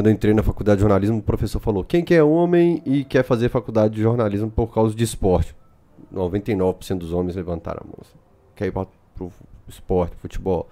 quando 0.00 0.06
eu 0.06 0.12
entrei 0.14 0.32
na 0.32 0.42
faculdade 0.42 0.78
de 0.78 0.80
jornalismo, 0.80 1.18
o 1.18 1.22
professor 1.22 1.60
falou: 1.60 1.84
quem 1.84 2.02
que 2.02 2.14
é 2.14 2.22
homem 2.22 2.82
e 2.86 3.04
quer 3.04 3.22
fazer 3.22 3.50
faculdade 3.50 3.94
de 3.94 4.00
jornalismo 4.00 4.50
por 4.50 4.72
causa 4.72 4.94
de 4.94 5.04
esporte? 5.04 5.54
99% 6.12 6.96
dos 6.98 7.12
homens 7.12 7.36
levantaram 7.36 7.82
a 7.82 7.86
mão. 7.86 7.96
assim. 8.00 8.16
Quer 8.56 8.66
ir 8.68 8.72
para 8.72 8.86
pro 9.14 9.30
esporte, 9.68 10.16
futebol. 10.16 10.66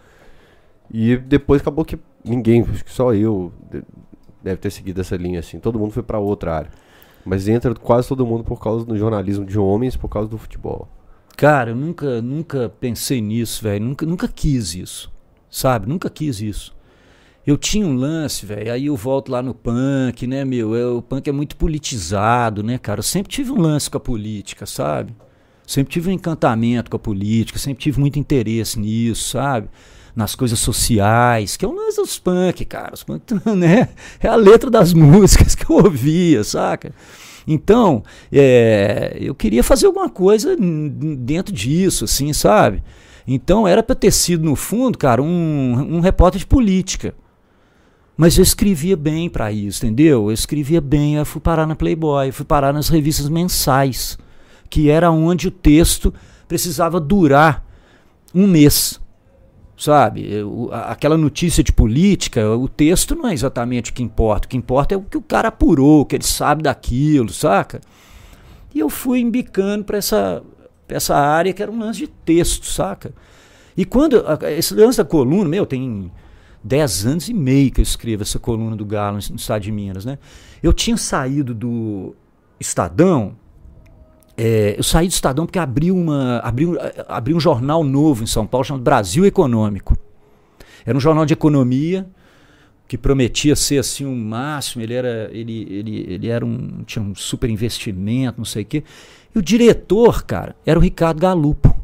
E 0.90 1.18
depois 1.18 1.60
acabou 1.60 1.84
que 1.84 1.98
ninguém, 2.24 2.62
acho 2.62 2.82
que 2.82 2.90
só 2.90 3.12
eu 3.12 3.52
de- 3.70 3.82
deve 4.42 4.56
ter 4.56 4.70
seguido 4.70 4.98
essa 5.02 5.14
linha 5.14 5.40
assim. 5.40 5.58
Todo 5.58 5.78
mundo 5.78 5.92
foi 5.92 6.02
para 6.02 6.18
outra 6.18 6.56
área. 6.56 6.70
Mas 7.22 7.46
entra 7.48 7.74
quase 7.74 8.08
todo 8.08 8.24
mundo 8.24 8.42
por 8.44 8.58
causa 8.58 8.86
do 8.86 8.96
jornalismo 8.96 9.44
de 9.44 9.58
homens, 9.58 9.94
por 9.94 10.08
causa 10.08 10.30
do 10.30 10.38
futebol. 10.38 10.88
Cara, 11.36 11.70
eu 11.72 11.76
nunca, 11.76 12.22
nunca 12.22 12.70
pensei 12.80 13.20
nisso, 13.20 13.62
velho. 13.62 13.84
Nunca, 13.84 14.06
nunca 14.06 14.26
quis 14.26 14.74
isso. 14.74 15.12
Sabe? 15.50 15.86
Nunca 15.86 16.08
quis 16.08 16.40
isso. 16.40 16.74
Eu 17.48 17.56
tinha 17.56 17.86
um 17.86 17.96
lance, 17.96 18.44
velho. 18.44 18.70
Aí 18.70 18.84
eu 18.84 18.94
volto 18.94 19.32
lá 19.32 19.40
no 19.40 19.54
punk, 19.54 20.26
né, 20.26 20.44
meu? 20.44 20.76
É, 20.76 20.84
o 20.84 21.00
punk 21.00 21.30
é 21.30 21.32
muito 21.32 21.56
politizado, 21.56 22.62
né, 22.62 22.76
cara? 22.76 22.98
Eu 22.98 23.02
sempre 23.02 23.32
tive 23.32 23.50
um 23.50 23.58
lance 23.58 23.88
com 23.88 23.96
a 23.96 24.00
política, 24.00 24.66
sabe? 24.66 25.16
Sempre 25.66 25.90
tive 25.90 26.10
um 26.10 26.12
encantamento 26.12 26.90
com 26.90 26.98
a 26.98 27.00
política, 27.00 27.58
sempre 27.58 27.82
tive 27.82 27.98
muito 27.98 28.18
interesse 28.18 28.78
nisso, 28.78 29.30
sabe? 29.30 29.70
Nas 30.14 30.34
coisas 30.34 30.58
sociais, 30.58 31.56
que 31.56 31.64
é 31.64 31.68
o 31.68 31.72
lance 31.72 31.96
dos 31.96 32.18
punk, 32.18 32.66
cara. 32.66 32.92
Os 32.92 33.02
punk, 33.02 33.22
né? 33.56 33.88
É 34.20 34.28
a 34.28 34.36
letra 34.36 34.68
das 34.68 34.92
músicas 34.92 35.54
que 35.54 35.72
eu 35.72 35.76
ouvia, 35.76 36.44
saca? 36.44 36.92
Então, 37.46 38.02
é, 38.30 39.16
eu 39.18 39.34
queria 39.34 39.64
fazer 39.64 39.86
alguma 39.86 40.10
coisa 40.10 40.54
dentro 40.54 41.54
disso, 41.54 42.04
assim, 42.04 42.30
sabe? 42.34 42.82
Então 43.26 43.66
era 43.66 43.82
para 43.82 43.96
ter 43.96 44.12
sido, 44.12 44.44
no 44.44 44.54
fundo, 44.54 44.98
cara, 44.98 45.22
um, 45.22 45.96
um 45.96 46.00
repórter 46.00 46.40
de 46.40 46.46
política. 46.46 47.14
Mas 48.20 48.36
eu 48.36 48.42
escrevia 48.42 48.96
bem 48.96 49.30
para 49.30 49.52
isso, 49.52 49.86
entendeu? 49.86 50.26
Eu 50.26 50.32
escrevia 50.32 50.80
bem, 50.80 51.14
eu 51.14 51.24
fui 51.24 51.40
parar 51.40 51.68
na 51.68 51.76
Playboy, 51.76 52.32
fui 52.32 52.44
parar 52.44 52.72
nas 52.72 52.88
revistas 52.88 53.28
mensais, 53.28 54.18
que 54.68 54.90
era 54.90 55.08
onde 55.08 55.46
o 55.46 55.52
texto 55.52 56.12
precisava 56.48 56.98
durar 56.98 57.64
um 58.34 58.48
mês. 58.48 59.00
Sabe? 59.76 60.28
Eu, 60.28 60.68
aquela 60.72 61.16
notícia 61.16 61.62
de 61.62 61.72
política, 61.72 62.56
o 62.56 62.66
texto 62.66 63.14
não 63.14 63.28
é 63.28 63.32
exatamente 63.32 63.92
o 63.92 63.94
que 63.94 64.02
importa. 64.02 64.46
O 64.46 64.48
que 64.48 64.56
importa 64.56 64.96
é 64.96 64.98
o 64.98 65.02
que 65.02 65.16
o 65.16 65.22
cara 65.22 65.46
apurou, 65.46 66.00
o 66.00 66.04
que 66.04 66.16
ele 66.16 66.24
sabe 66.24 66.64
daquilo, 66.64 67.32
saca? 67.32 67.80
E 68.74 68.80
eu 68.80 68.90
fui 68.90 69.20
embicando 69.20 69.84
para 69.84 69.96
essa, 69.96 70.42
essa 70.88 71.14
área 71.14 71.52
que 71.52 71.62
era 71.62 71.70
um 71.70 71.78
lance 71.78 72.00
de 72.00 72.08
texto, 72.08 72.66
saca? 72.66 73.14
E 73.76 73.84
quando. 73.84 74.24
Esse 74.56 74.74
lance 74.74 74.98
da 74.98 75.04
coluna, 75.04 75.48
meu, 75.48 75.64
tem 75.64 76.10
10 76.62 77.06
anos 77.06 77.28
e 77.28 77.34
meio 77.34 77.70
que 77.70 77.80
eu 77.80 77.82
escrevo 77.82 78.22
essa 78.22 78.38
coluna 78.38 78.76
do 78.76 78.84
Galo 78.84 79.18
no 79.30 79.36
estado 79.36 79.62
de 79.62 79.72
Minas, 79.72 80.04
né? 80.04 80.18
Eu 80.62 80.72
tinha 80.72 80.96
saído 80.96 81.54
do 81.54 82.14
Estadão. 82.58 83.36
É, 84.36 84.74
eu 84.76 84.82
saí 84.82 85.08
do 85.08 85.12
Estadão 85.12 85.46
porque 85.46 85.58
abriu, 85.58 85.96
uma, 85.96 86.38
abriu, 86.38 86.76
abriu 87.08 87.36
um 87.36 87.40
jornal 87.40 87.82
novo 87.82 88.22
em 88.22 88.26
São 88.26 88.46
Paulo 88.46 88.64
chamado 88.64 88.82
Brasil 88.82 89.24
Econômico. 89.24 89.96
Era 90.84 90.96
um 90.96 91.00
jornal 91.00 91.26
de 91.26 91.32
economia 91.32 92.08
que 92.86 92.96
prometia 92.96 93.54
ser 93.54 93.78
assim 93.78 94.06
um 94.06 94.16
máximo, 94.16 94.82
ele 94.82 94.94
era 94.94 95.28
ele, 95.30 95.66
ele, 95.68 96.06
ele 96.08 96.28
era 96.28 96.44
um 96.44 96.82
tinha 96.86 97.04
um 97.04 97.14
super 97.14 97.50
investimento, 97.50 98.38
não 98.38 98.46
sei 98.46 98.62
o 98.62 98.66
quê. 98.66 98.82
E 99.34 99.38
o 99.38 99.42
diretor, 99.42 100.24
cara, 100.24 100.56
era 100.64 100.78
o 100.78 100.82
Ricardo 100.82 101.20
Galupo. 101.20 101.76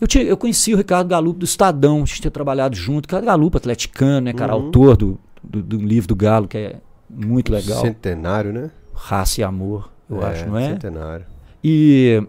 Eu, 0.00 0.06
tinha, 0.06 0.24
eu 0.24 0.36
conheci 0.36 0.72
o 0.72 0.76
Ricardo 0.76 1.08
Galupo 1.08 1.40
do 1.40 1.44
Estadão, 1.44 2.02
a 2.02 2.04
gente 2.06 2.20
tinha 2.20 2.30
trabalhado 2.30 2.76
junto. 2.76 3.06
Ricardo 3.06 3.24
Galupo, 3.24 3.56
atleticano, 3.56 4.26
né, 4.26 4.32
cara, 4.32 4.54
uhum. 4.54 4.66
autor 4.66 4.96
do, 4.96 5.18
do, 5.42 5.62
do, 5.62 5.76
livro 5.76 6.08
do 6.08 6.16
Galo, 6.16 6.46
que 6.46 6.58
é 6.58 6.76
muito 7.08 7.52
legal. 7.52 7.80
Centenário, 7.80 8.52
né? 8.52 8.70
Raça 8.94 9.40
e 9.40 9.44
Amor, 9.44 9.90
eu 10.08 10.22
é, 10.22 10.26
acho, 10.26 10.46
não 10.46 10.58
é? 10.58 10.68
Centenário. 10.70 11.26
E, 11.62 12.22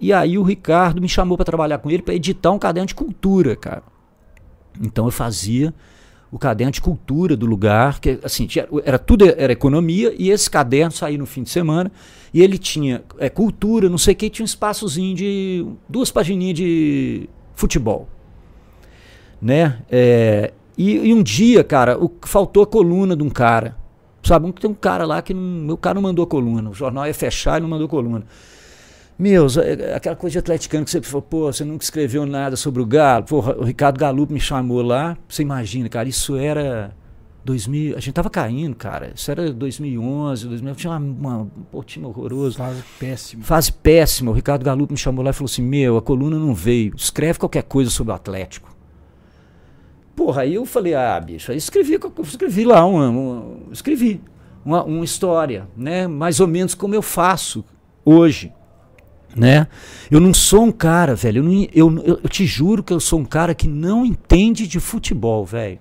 e 0.00 0.12
aí 0.12 0.38
o 0.38 0.42
Ricardo 0.42 1.00
me 1.00 1.08
chamou 1.08 1.36
para 1.36 1.44
trabalhar 1.44 1.78
com 1.78 1.90
ele 1.90 2.02
para 2.02 2.14
editar 2.14 2.50
um 2.50 2.58
caderno 2.58 2.86
de 2.86 2.94
cultura, 2.94 3.54
cara. 3.56 3.82
Então 4.80 5.04
eu 5.04 5.10
fazia 5.10 5.74
o 6.30 6.38
caderno 6.38 6.72
de 6.72 6.80
cultura 6.80 7.36
do 7.36 7.44
lugar, 7.44 8.00
que 8.00 8.18
assim, 8.22 8.46
tinha, 8.46 8.66
era 8.84 8.98
tudo 8.98 9.24
era 9.24 9.52
economia, 9.52 10.14
e 10.16 10.30
esse 10.30 10.48
caderno 10.48 10.92
saía 10.92 11.18
no 11.18 11.26
fim 11.26 11.42
de 11.42 11.50
semana, 11.50 11.90
e 12.32 12.42
ele 12.42 12.58
tinha 12.58 13.02
é, 13.18 13.28
cultura, 13.28 13.88
não 13.88 13.98
sei 13.98 14.14
o 14.14 14.16
que, 14.16 14.30
tinha 14.30 14.44
um 14.44 14.46
espaçozinho 14.46 15.14
de 15.14 15.66
duas 15.88 16.10
pagininhas 16.10 16.56
de 16.56 17.28
futebol. 17.54 18.08
Né? 19.42 19.80
É, 19.90 20.52
e, 20.76 21.08
e, 21.08 21.14
um 21.14 21.22
dia, 21.22 21.64
cara, 21.64 21.98
o, 21.98 22.10
faltou 22.22 22.62
a 22.62 22.66
coluna 22.66 23.16
de 23.16 23.22
um 23.22 23.30
cara. 23.30 23.76
Sabe, 24.22 24.52
tem 24.52 24.70
um 24.70 24.74
cara 24.74 25.06
lá 25.06 25.22
que 25.22 25.32
não, 25.32 25.76
cara 25.76 25.94
não 25.94 26.02
mandou 26.02 26.26
coluna. 26.26 26.70
O 26.70 26.74
jornal 26.74 27.06
ia 27.06 27.14
fechar 27.14 27.58
e 27.58 27.62
não 27.62 27.68
mandou 27.68 27.88
coluna. 27.88 28.24
Meus, 29.18 29.56
é 29.56 29.94
aquela 29.94 30.16
coisa 30.16 30.32
de 30.32 30.38
atleticano 30.38 30.84
que 30.84 30.90
você 30.90 31.02
falou, 31.02 31.22
pô, 31.22 31.52
você 31.52 31.64
nunca 31.64 31.84
escreveu 31.84 32.24
nada 32.24 32.56
sobre 32.56 32.80
o 32.80 32.86
Galo. 32.86 33.24
Pô, 33.24 33.38
o 33.38 33.64
Ricardo 33.64 33.98
Galupo 33.98 34.32
me 34.32 34.40
chamou 34.40 34.82
lá. 34.82 35.16
Você 35.28 35.42
imagina, 35.42 35.88
cara, 35.88 36.08
isso 36.08 36.36
era 36.36 36.94
2000. 37.44 37.96
A 37.96 38.00
gente 38.00 38.12
tava 38.12 38.30
caindo, 38.30 38.74
cara. 38.76 39.12
Isso 39.14 39.30
era 39.30 39.52
2011, 39.52 40.48
2000. 40.48 40.74
Tinha 40.74 40.92
uma, 40.92 40.98
uma 40.98 41.46
pô, 41.70 41.82
time 41.82 42.06
horroroso. 42.06 42.58
Fase 42.58 42.82
péssima. 42.98 43.44
Fase 43.44 43.72
péssima. 43.72 44.30
O 44.30 44.34
Ricardo 44.34 44.64
Galupo 44.64 44.92
me 44.92 44.98
chamou 44.98 45.24
lá 45.24 45.30
e 45.30 45.32
falou 45.32 45.46
assim: 45.46 45.62
Meu, 45.62 45.96
a 45.96 46.02
coluna 46.02 46.38
não 46.38 46.54
veio. 46.54 46.94
Escreve 46.96 47.38
qualquer 47.38 47.62
coisa 47.62 47.90
sobre 47.90 48.12
o 48.12 48.16
Atlético. 48.16 48.74
Porra, 50.14 50.42
aí 50.42 50.54
eu 50.54 50.66
falei: 50.66 50.94
Ah, 50.94 51.18
bicho, 51.20 51.50
aí 51.50 51.58
escrevi, 51.58 51.98
escrevi 52.22 52.64
lá 52.64 52.84
uma. 52.84 53.08
uma 53.08 53.72
escrevi 53.72 54.20
uma, 54.64 54.84
uma 54.84 55.04
história, 55.04 55.68
né? 55.76 56.06
Mais 56.06 56.38
ou 56.38 56.46
menos 56.46 56.74
como 56.74 56.94
eu 56.94 57.02
faço 57.02 57.64
hoje 58.04 58.52
né? 59.34 59.68
Eu 60.10 60.20
não 60.20 60.34
sou 60.34 60.64
um 60.64 60.72
cara, 60.72 61.14
velho. 61.14 61.38
Eu, 61.38 61.44
não, 61.44 61.52
eu, 61.72 62.04
eu, 62.04 62.20
eu, 62.22 62.28
te 62.28 62.44
juro 62.46 62.82
que 62.82 62.92
eu 62.92 63.00
sou 63.00 63.20
um 63.20 63.24
cara 63.24 63.54
que 63.54 63.68
não 63.68 64.04
entende 64.04 64.66
de 64.66 64.80
futebol, 64.80 65.44
velho. 65.44 65.78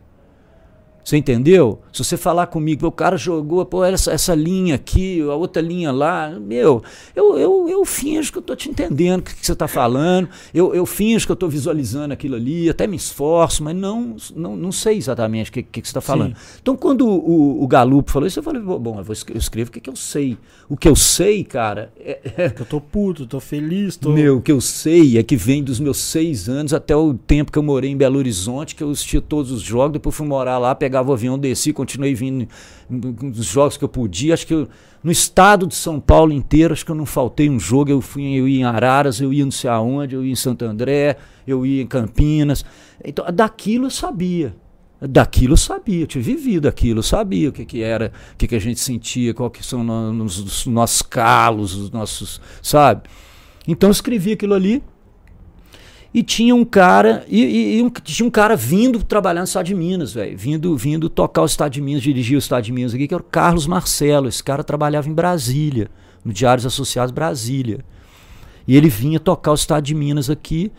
Você 1.09 1.17
entendeu? 1.17 1.81
Se 1.91 2.03
você 2.03 2.15
falar 2.15 2.45
comigo, 2.45 2.85
o 2.85 2.91
cara 2.91 3.17
jogou, 3.17 3.65
pô, 3.65 3.83
essa, 3.83 4.11
essa 4.11 4.35
linha 4.35 4.75
aqui, 4.75 5.19
a 5.21 5.33
outra 5.33 5.59
linha 5.59 5.91
lá, 5.91 6.29
meu, 6.39 6.83
eu, 7.15 7.35
eu, 7.35 7.67
eu 7.67 7.83
finjo 7.83 8.31
que 8.31 8.37
eu 8.37 8.43
tô 8.43 8.55
te 8.55 8.69
entendendo 8.69 9.21
o 9.21 9.23
que, 9.23 9.33
que 9.33 9.43
você 9.43 9.53
está 9.53 9.67
falando, 9.67 10.29
eu, 10.53 10.75
eu 10.75 10.85
finjo 10.85 11.25
que 11.25 11.31
eu 11.31 11.33
estou 11.33 11.49
visualizando 11.49 12.13
aquilo 12.13 12.35
ali, 12.35 12.69
até 12.69 12.85
me 12.85 12.95
esforço, 12.95 13.63
mas 13.63 13.75
não, 13.75 14.17
não, 14.35 14.55
não 14.55 14.71
sei 14.71 14.97
exatamente 14.97 15.49
o 15.49 15.53
que, 15.53 15.63
que, 15.63 15.81
que 15.81 15.87
você 15.87 15.89
está 15.89 15.99
falando. 15.99 16.37
Sim. 16.37 16.59
Então, 16.61 16.77
quando 16.77 17.07
o, 17.07 17.63
o, 17.63 17.67
Galupo 17.67 18.11
falou 18.11 18.27
isso, 18.27 18.37
eu 18.37 18.43
falei, 18.43 18.61
bom, 18.61 18.99
eu, 18.99 19.03
vou, 19.03 19.15
eu 19.29 19.37
escrevo 19.37 19.69
o 19.69 19.73
que, 19.73 19.79
que 19.79 19.89
eu 19.89 19.95
sei. 19.95 20.37
O 20.69 20.77
que 20.77 20.87
eu 20.87 20.95
sei, 20.95 21.43
cara. 21.43 21.91
É, 21.99 22.19
é... 22.37 22.53
Eu 22.59 22.65
tô 22.65 22.79
puto, 22.79 23.25
tô 23.25 23.39
feliz, 23.39 23.97
tô. 23.97 24.11
Meu, 24.11 24.37
o 24.37 24.41
que 24.43 24.51
eu 24.51 24.61
sei 24.61 25.17
é 25.17 25.23
que 25.23 25.35
vem 25.35 25.63
dos 25.63 25.79
meus 25.79 25.97
seis 25.97 26.47
anos 26.47 26.71
até 26.71 26.95
o 26.95 27.15
tempo 27.15 27.51
que 27.51 27.57
eu 27.57 27.63
morei 27.63 27.89
em 27.89 27.97
Belo 27.97 28.19
Horizonte, 28.19 28.75
que 28.75 28.83
eu 28.83 28.91
assistia 28.91 29.19
todos 29.19 29.51
os 29.51 29.63
jogos, 29.63 29.93
depois 29.93 30.15
fui 30.15 30.27
morar 30.27 30.59
lá, 30.59 30.75
pegava 30.99 31.11
o 31.11 31.13
avião, 31.13 31.39
desci, 31.39 31.73
continuei 31.73 32.13
vindo 32.13 32.47
nos 32.89 33.45
jogos 33.45 33.77
que 33.77 33.83
eu 33.83 33.89
podia. 33.89 34.33
Acho 34.33 34.45
que 34.45 34.53
eu, 34.53 34.67
no 35.03 35.11
estado 35.11 35.65
de 35.65 35.75
São 35.75 35.99
Paulo 35.99 36.33
inteiro, 36.33 36.73
acho 36.73 36.85
que 36.85 36.91
eu 36.91 36.95
não 36.95 37.05
faltei 37.05 37.49
um 37.49 37.59
jogo. 37.59 37.89
Eu 37.89 38.01
fui, 38.01 38.23
eu 38.37 38.47
ia 38.47 38.59
em 38.59 38.63
Araras, 38.63 39.19
eu 39.21 39.33
ia 39.33 39.43
não 39.43 39.51
sei 39.51 39.69
aonde, 39.69 40.15
eu 40.15 40.23
ia 40.23 40.31
em 40.31 40.35
Santo 40.35 40.65
André, 40.65 41.17
eu 41.47 41.65
ia 41.65 41.81
em 41.81 41.87
Campinas. 41.87 42.65
Então, 43.03 43.25
daquilo 43.33 43.85
eu 43.85 43.89
sabia. 43.89 44.55
Daquilo 45.01 45.53
eu 45.53 45.57
sabia, 45.57 46.01
eu 46.01 46.07
tinha 46.07 46.21
vivido 46.21 46.67
aquilo, 46.67 46.99
eu 46.99 47.03
sabia 47.03 47.47
o 47.47 47.53
que, 47.53 47.63
que 47.63 47.81
era, 47.81 48.11
o 48.33 48.35
que, 48.35 48.49
que 48.49 48.55
a 48.55 48.59
gente 48.59 48.81
sentia, 48.81 49.33
qual 49.33 49.49
que 49.49 49.65
são 49.65 49.81
os, 50.21 50.39
os 50.39 50.65
nossos 50.65 51.01
calos, 51.01 51.73
os 51.73 51.89
nossos, 51.89 52.41
sabe? 52.61 53.03
Então 53.65 53.87
eu 53.87 53.91
escrevi 53.93 54.33
aquilo 54.33 54.53
ali 54.53 54.83
e 56.13 56.23
tinha 56.23 56.55
um 56.55 56.65
cara 56.65 57.23
e, 57.27 57.43
e, 57.43 57.77
e 57.77 57.83
um, 57.83 57.89
tinha 57.89 58.25
um 58.25 58.31
cara 58.31 58.55
vindo 58.55 59.03
trabalhar 59.03 59.41
no 59.41 59.45
estado 59.45 59.65
de 59.65 59.75
Minas, 59.75 60.13
velho, 60.13 60.37
vindo 60.37 60.75
vindo 60.75 61.07
tocar 61.07 61.43
o 61.43 61.45
estado 61.45 61.71
de 61.71 61.81
Minas, 61.81 62.01
dirigir 62.01 62.35
o 62.35 62.39
estado 62.39 62.63
de 62.63 62.71
Minas 62.71 62.93
aqui, 62.93 63.07
que 63.07 63.13
era 63.13 63.21
o 63.21 63.25
Carlos 63.25 63.67
Marcelo. 63.67 64.27
Esse 64.27 64.43
cara 64.43 64.63
trabalhava 64.63 65.07
em 65.07 65.13
Brasília, 65.13 65.89
no 66.25 66.33
Diários 66.33 66.65
Associados 66.65 67.11
Brasília. 67.11 67.85
E 68.67 68.75
ele 68.75 68.89
vinha 68.89 69.19
tocar 69.19 69.51
o 69.51 69.55
estado 69.55 69.83
de 69.83 69.93
Minas 69.93 70.29
aqui. 70.29 70.71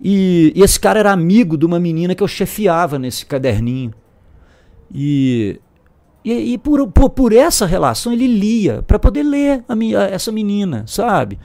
E, 0.00 0.52
e, 0.54 0.62
esse 0.62 0.78
cara 0.78 1.00
era 1.00 1.10
amigo 1.10 1.58
de 1.58 1.66
uma 1.66 1.80
menina 1.80 2.14
que 2.14 2.22
eu 2.22 2.28
chefiava 2.28 3.00
nesse 3.00 3.26
caderninho. 3.26 3.92
E, 4.94 5.60
e, 6.24 6.54
e 6.54 6.58
por, 6.58 6.86
por, 6.88 7.10
por, 7.10 7.32
essa 7.32 7.66
relação 7.66 8.12
ele 8.12 8.28
lia, 8.28 8.82
para 8.82 8.98
poder 8.98 9.24
ler 9.24 9.64
a 9.68 9.74
minha, 9.74 9.98
essa 10.02 10.30
menina, 10.30 10.84
sabe? 10.86 11.38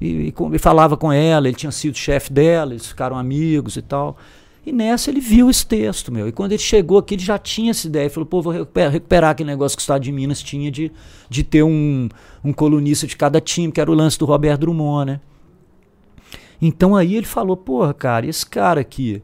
E, 0.00 0.32
e, 0.52 0.58
falava 0.58 0.96
com 0.96 1.12
ela, 1.12 1.46
ele 1.46 1.56
tinha 1.56 1.70
sido 1.70 1.96
chefe 1.96 2.32
dela, 2.32 2.72
eles 2.72 2.86
ficaram 2.86 3.18
amigos 3.18 3.76
e 3.76 3.82
tal. 3.82 4.16
E 4.64 4.72
nessa 4.72 5.10
ele 5.10 5.20
viu 5.20 5.50
esse 5.50 5.66
texto, 5.66 6.12
meu. 6.12 6.28
E 6.28 6.32
quando 6.32 6.52
ele 6.52 6.62
chegou 6.62 6.98
aqui, 6.98 7.14
ele 7.14 7.22
já 7.22 7.38
tinha 7.38 7.70
essa 7.70 7.86
ideia. 7.86 8.04
Ele 8.04 8.10
falou, 8.10 8.26
pô, 8.26 8.42
vou 8.42 8.52
recuperar, 8.52 8.90
recuperar 8.90 9.30
aquele 9.30 9.50
negócio 9.50 9.76
que 9.76 9.80
o 9.80 9.84
Estado 9.84 10.02
de 10.02 10.12
Minas 10.12 10.42
tinha 10.42 10.70
de, 10.70 10.92
de 11.28 11.42
ter 11.44 11.62
um, 11.62 12.08
um 12.44 12.52
colunista 12.52 13.06
de 13.06 13.16
cada 13.16 13.40
time, 13.40 13.72
que 13.72 13.80
era 13.80 13.90
o 13.90 13.94
lance 13.94 14.18
do 14.18 14.24
Roberto 14.24 14.60
Drummond, 14.60 15.12
né? 15.12 15.20
Então 16.60 16.94
aí 16.94 17.16
ele 17.16 17.26
falou, 17.26 17.56
porra, 17.56 17.94
cara, 17.94 18.26
esse 18.26 18.44
cara 18.44 18.80
aqui. 18.80 19.22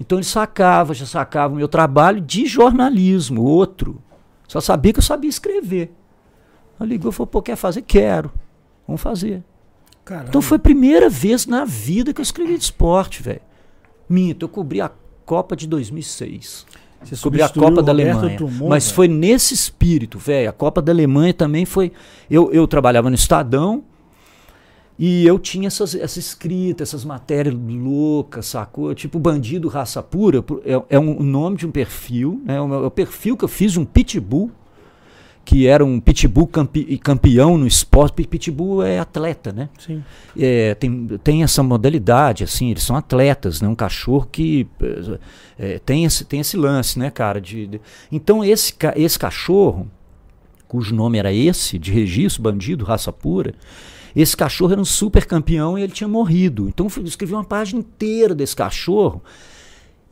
Então 0.00 0.18
ele 0.18 0.24
sacava, 0.24 0.94
já 0.94 1.06
sacava 1.06 1.54
o 1.54 1.56
meu 1.56 1.66
trabalho 1.66 2.20
de 2.20 2.46
jornalismo, 2.46 3.42
outro. 3.42 4.00
Só 4.46 4.60
sabia 4.60 4.92
que 4.92 5.00
eu 5.00 5.02
sabia 5.02 5.28
escrever. 5.28 5.92
Aí 6.78 6.86
ligou 6.86 7.10
e 7.10 7.14
falou, 7.14 7.26
pô, 7.26 7.42
quer 7.42 7.56
fazer? 7.56 7.82
Quero. 7.82 8.30
Vamos 8.86 9.02
fazer. 9.02 9.42
Caramba. 10.08 10.28
Então 10.30 10.40
foi 10.40 10.56
a 10.56 10.60
primeira 10.60 11.10
vez 11.10 11.44
na 11.44 11.66
vida 11.66 12.14
que 12.14 12.20
eu 12.20 12.22
escrevi 12.22 12.56
de 12.56 12.64
esporte, 12.64 13.22
velho. 13.22 13.42
Minto, 14.08 14.46
eu 14.46 14.48
cobri 14.48 14.80
a 14.80 14.90
Copa 15.26 15.54
de 15.54 15.66
2006. 15.66 16.64
Você 17.04 17.16
cobri 17.22 17.42
a 17.42 17.48
Copa 17.50 17.82
da 17.82 17.92
Alemanha. 17.92 18.36
Drummond, 18.38 18.70
mas 18.70 18.86
véio. 18.86 18.94
foi 18.94 19.08
nesse 19.08 19.52
espírito, 19.52 20.18
velho. 20.18 20.48
A 20.48 20.52
Copa 20.52 20.80
da 20.80 20.90
Alemanha 20.90 21.34
também 21.34 21.66
foi. 21.66 21.92
Eu, 22.30 22.50
eu 22.50 22.66
trabalhava 22.66 23.10
no 23.10 23.14
Estadão, 23.14 23.84
e 24.98 25.26
eu 25.26 25.38
tinha 25.38 25.68
essas, 25.68 25.94
essa 25.94 26.18
escrita, 26.18 26.82
essas 26.82 27.04
matérias 27.04 27.54
loucas, 27.54 28.46
sacou? 28.46 28.92
Tipo, 28.94 29.18
Bandido 29.18 29.68
Raça 29.68 30.02
Pura 30.02 30.42
é, 30.64 30.96
é 30.96 30.98
um, 30.98 31.20
o 31.20 31.22
nome 31.22 31.58
de 31.58 31.66
um 31.66 31.70
perfil, 31.70 32.42
né? 32.44 32.56
É 32.56 32.60
o, 32.60 32.74
é 32.74 32.86
o 32.86 32.90
perfil 32.90 33.36
que 33.36 33.44
eu 33.44 33.48
fiz 33.48 33.72
de 33.72 33.78
um 33.78 33.84
pitbull, 33.84 34.50
que 35.48 35.66
era 35.66 35.82
um 35.82 35.98
pitbull 35.98 36.46
campe, 36.46 36.98
campeão 36.98 37.56
no 37.56 37.66
esporte. 37.66 38.22
Pitbull 38.26 38.82
é 38.82 38.98
atleta, 38.98 39.50
né? 39.50 39.70
Sim. 39.78 40.04
É, 40.38 40.74
tem, 40.74 41.06
tem 41.24 41.42
essa 41.42 41.62
modalidade, 41.62 42.44
assim, 42.44 42.70
eles 42.70 42.82
são 42.82 42.94
atletas, 42.94 43.62
né? 43.62 43.66
Um 43.66 43.74
cachorro 43.74 44.28
que 44.30 44.68
é, 45.58 45.78
tem, 45.78 46.04
esse, 46.04 46.26
tem 46.26 46.40
esse 46.40 46.54
lance, 46.54 46.98
né, 46.98 47.10
cara? 47.10 47.40
De, 47.40 47.66
de, 47.66 47.80
então, 48.12 48.44
esse, 48.44 48.74
esse 48.94 49.18
cachorro, 49.18 49.90
cujo 50.68 50.94
nome 50.94 51.16
era 51.16 51.32
esse, 51.32 51.78
de 51.78 51.92
registro, 51.92 52.42
Bandido 52.42 52.84
Raça 52.84 53.10
Pura, 53.10 53.54
esse 54.14 54.36
cachorro 54.36 54.72
era 54.72 54.80
um 54.82 54.84
super 54.84 55.24
campeão 55.24 55.78
e 55.78 55.82
ele 55.82 55.92
tinha 55.92 56.08
morrido. 56.08 56.68
Então 56.68 56.88
eu 56.94 57.04
escrevi 57.04 57.32
uma 57.32 57.42
página 57.42 57.80
inteira 57.80 58.34
desse 58.34 58.54
cachorro. 58.54 59.22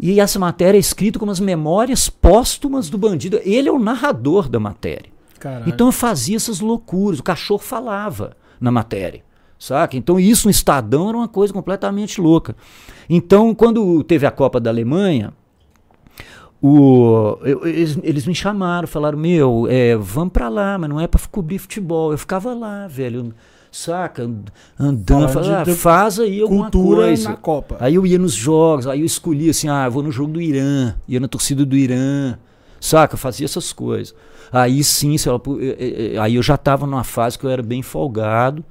E 0.00 0.18
essa 0.18 0.38
matéria 0.38 0.78
é 0.78 0.80
escrita 0.80 1.18
como 1.18 1.30
as 1.30 1.40
memórias 1.40 2.08
póstumas 2.08 2.88
do 2.88 2.96
bandido. 2.96 3.38
Ele 3.44 3.68
é 3.68 3.72
o 3.72 3.78
narrador 3.78 4.48
da 4.48 4.58
matéria. 4.58 5.14
Caralho. 5.46 5.68
Então 5.68 5.88
eu 5.88 5.92
fazia 5.92 6.36
essas 6.36 6.60
loucuras. 6.60 7.20
O 7.20 7.22
cachorro 7.22 7.60
falava 7.60 8.36
na 8.60 8.70
matéria. 8.70 9.22
saca? 9.58 9.96
Então 9.96 10.18
isso 10.18 10.46
no 10.46 10.50
Estadão 10.50 11.08
era 11.08 11.16
uma 11.16 11.28
coisa 11.28 11.52
completamente 11.52 12.20
louca. 12.20 12.56
Então, 13.08 13.54
quando 13.54 14.02
teve 14.02 14.26
a 14.26 14.30
Copa 14.30 14.58
da 14.58 14.70
Alemanha, 14.70 15.32
o, 16.60 17.38
eu, 17.42 17.66
eles, 17.66 17.98
eles, 18.02 18.26
me 18.26 18.34
chamaram, 18.34 18.88
falaram, 18.88 19.18
meu, 19.18 19.66
é, 19.68 19.94
vamos 19.96 20.32
pra 20.32 20.48
lá, 20.48 20.76
mas 20.78 20.90
não 20.90 21.00
é 21.00 21.06
pra 21.06 21.20
cobrir 21.30 21.58
futebol. 21.58 22.12
Eu 22.12 22.18
ficava 22.18 22.52
lá, 22.54 22.88
velho, 22.88 23.32
saca, 23.70 24.28
andando, 24.78 25.28
falava, 25.28 25.62
ah, 25.62 25.74
faz 25.74 26.18
aí 26.18 26.40
alguma 26.40 26.70
coisa. 26.70 27.28
na 27.28 27.36
Copa. 27.36 27.76
Aí 27.78 27.94
eu 27.94 28.06
ia 28.06 28.18
nos 28.18 28.32
jogos, 28.32 28.86
aí 28.86 29.00
eu 29.00 29.06
escolhia 29.06 29.50
assim, 29.50 29.68
ah, 29.68 29.88
vou 29.88 30.02
no 30.02 30.10
jogo 30.10 30.32
do 30.32 30.40
Irã, 30.40 30.94
ia 31.06 31.20
na 31.20 31.28
torcida 31.28 31.64
do 31.64 31.76
Irã, 31.76 32.36
saca, 32.80 33.16
fazia 33.16 33.44
essas 33.44 33.72
coisas. 33.72 34.14
Aí 34.52 34.82
sim, 34.84 35.16
aí 36.20 36.36
eu 36.36 36.42
já 36.42 36.54
estava 36.54 36.86
numa 36.86 37.04
fase 37.04 37.38
que 37.38 37.44
eu 37.44 37.50
era 37.50 37.62
bem 37.62 37.82
folgado, 37.82 38.64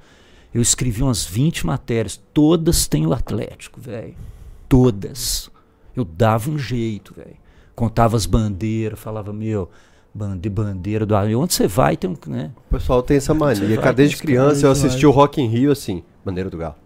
eu 0.54 0.62
escrevi 0.62 1.02
umas 1.02 1.24
20 1.24 1.66
matérias, 1.66 2.20
todas 2.32 2.86
têm 2.86 3.06
o 3.06 3.12
Atlético, 3.12 3.80
velho. 3.80 4.14
Todas. 4.68 5.50
Eu 5.94 6.04
dava 6.04 6.50
um 6.50 6.58
jeito, 6.58 7.14
velho. 7.14 7.36
Contava 7.74 8.16
as 8.16 8.24
bandeiras, 8.24 8.98
falava, 8.98 9.32
meu, 9.34 9.70
bande, 10.14 10.48
bandeira 10.48 11.04
do 11.04 11.14
Onde 11.14 11.52
você 11.52 11.68
vai, 11.68 11.94
tem 11.94 12.08
um. 12.08 12.16
Né? 12.26 12.50
O 12.70 12.72
pessoal 12.72 13.02
tem 13.02 13.18
essa 13.18 13.34
mania. 13.34 13.92
Desde 13.92 14.16
criança 14.16 14.66
eu 14.66 14.70
assisti 14.70 15.06
o 15.06 15.10
Rock 15.10 15.42
in 15.42 15.46
Rio 15.46 15.70
assim, 15.70 16.02
bandeira 16.24 16.48
do 16.48 16.56
Galo. 16.56 16.76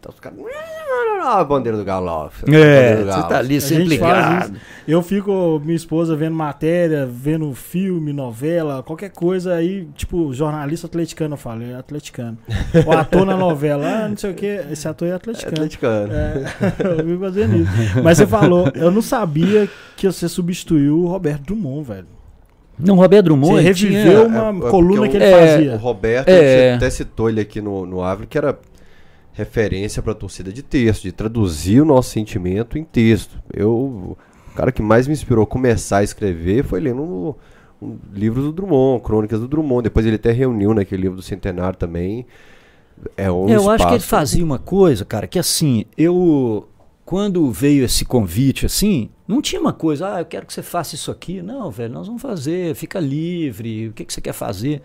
Então 0.00 0.12
os 0.12 0.18
caras 0.18 0.38
a 1.26 1.44
bandeira 1.44 1.76
do 1.76 1.84
Galo 1.84 2.06
lá. 2.06 2.30
É, 2.48 3.04
você 3.04 3.28
tá 3.28 3.38
ali 3.38 3.60
sempre 3.60 3.84
ligado. 3.84 4.56
Eu 4.86 5.02
fico, 5.02 5.60
minha 5.64 5.76
esposa, 5.76 6.14
vendo 6.14 6.34
matéria, 6.34 7.06
vendo 7.06 7.52
filme, 7.54 8.12
novela, 8.12 8.82
qualquer 8.82 9.10
coisa 9.10 9.54
aí, 9.54 9.88
tipo, 9.96 10.32
jornalista 10.32 10.86
atleticano, 10.86 11.34
eu 11.34 11.38
falo, 11.38 11.64
é 11.64 11.74
atleticano. 11.74 12.38
O 12.86 12.92
ator 12.92 13.26
na 13.26 13.36
novela, 13.36 13.86
ah, 13.86 14.08
não 14.08 14.16
sei 14.16 14.30
o 14.30 14.34
que, 14.34 14.46
esse 14.70 14.86
ator 14.86 15.08
é 15.08 15.12
atleticano. 15.12 15.52
É 15.52 15.58
atleticano. 15.58 16.12
É, 16.12 16.44
eu 17.00 17.04
fico 17.04 17.20
fazendo 17.20 17.56
isso. 17.56 18.02
Mas 18.02 18.18
você 18.18 18.26
falou, 18.26 18.70
eu 18.74 18.90
não 18.90 19.02
sabia 19.02 19.68
que 19.96 20.06
você 20.06 20.28
substituiu 20.28 21.00
o 21.00 21.08
Roberto 21.08 21.42
Drummond, 21.42 21.88
velho. 21.88 22.06
Não, 22.78 22.96
Roberto 22.96 23.24
Drummond. 23.24 23.54
Você 23.54 23.62
reviveu 23.62 24.26
tinha, 24.26 24.42
uma 24.52 24.66
é, 24.66 24.70
coluna 24.70 25.08
que 25.08 25.16
ele 25.16 25.24
é, 25.24 25.48
fazia. 25.48 25.72
O 25.74 25.78
Roberto, 25.78 26.28
é, 26.28 26.74
até 26.74 26.90
citou 26.90 27.28
ele 27.28 27.40
aqui 27.40 27.60
no, 27.60 27.86
no 27.86 28.02
Ávila, 28.02 28.26
que 28.26 28.36
era 28.36 28.58
referência 29.36 30.02
para 30.02 30.12
a 30.12 30.14
torcida 30.14 30.50
de 30.50 30.62
texto, 30.62 31.02
de 31.02 31.12
traduzir 31.12 31.82
o 31.82 31.84
nosso 31.84 32.10
sentimento 32.10 32.78
em 32.78 32.84
texto. 32.84 33.38
Eu, 33.52 33.70
o 33.70 34.16
cara 34.56 34.72
que 34.72 34.80
mais 34.80 35.06
me 35.06 35.12
inspirou 35.12 35.44
a 35.44 35.46
começar 35.46 35.98
a 35.98 36.02
escrever 36.02 36.64
foi 36.64 36.80
lendo 36.80 37.02
um, 37.02 37.34
um 37.86 37.98
livro 38.14 38.40
do 38.40 38.50
Drummond, 38.50 39.04
Crônicas 39.04 39.38
do 39.38 39.46
Drummond. 39.46 39.82
Depois 39.82 40.06
ele 40.06 40.16
até 40.16 40.32
reuniu 40.32 40.72
naquele 40.72 41.02
livro 41.02 41.16
do 41.16 41.22
Centenário 41.22 41.78
também. 41.78 42.26
É 43.14 43.30
um 43.30 43.46
eu 43.46 43.60
espaço. 43.60 43.70
acho 43.70 43.88
que 43.88 43.94
ele 43.94 44.00
fazia 44.00 44.44
uma 44.44 44.58
coisa, 44.58 45.04
cara, 45.04 45.26
que 45.26 45.38
assim, 45.38 45.84
eu 45.98 46.66
quando 47.04 47.52
veio 47.52 47.84
esse 47.84 48.06
convite 48.06 48.64
assim, 48.64 49.10
não 49.28 49.42
tinha 49.42 49.60
uma 49.60 49.72
coisa, 49.72 50.14
ah, 50.14 50.20
eu 50.22 50.24
quero 50.24 50.46
que 50.46 50.52
você 50.52 50.62
faça 50.62 50.94
isso 50.94 51.10
aqui. 51.10 51.42
Não, 51.42 51.70
velho, 51.70 51.92
nós 51.92 52.06
vamos 52.06 52.22
fazer, 52.22 52.74
fica 52.74 52.98
livre, 52.98 53.88
o 53.88 53.92
que, 53.92 54.02
que 54.02 54.12
você 54.14 54.20
quer 54.22 54.32
fazer? 54.32 54.80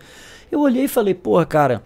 Eu 0.50 0.60
olhei 0.60 0.84
e 0.84 0.88
falei, 0.88 1.14
porra, 1.14 1.46
cara, 1.46 1.82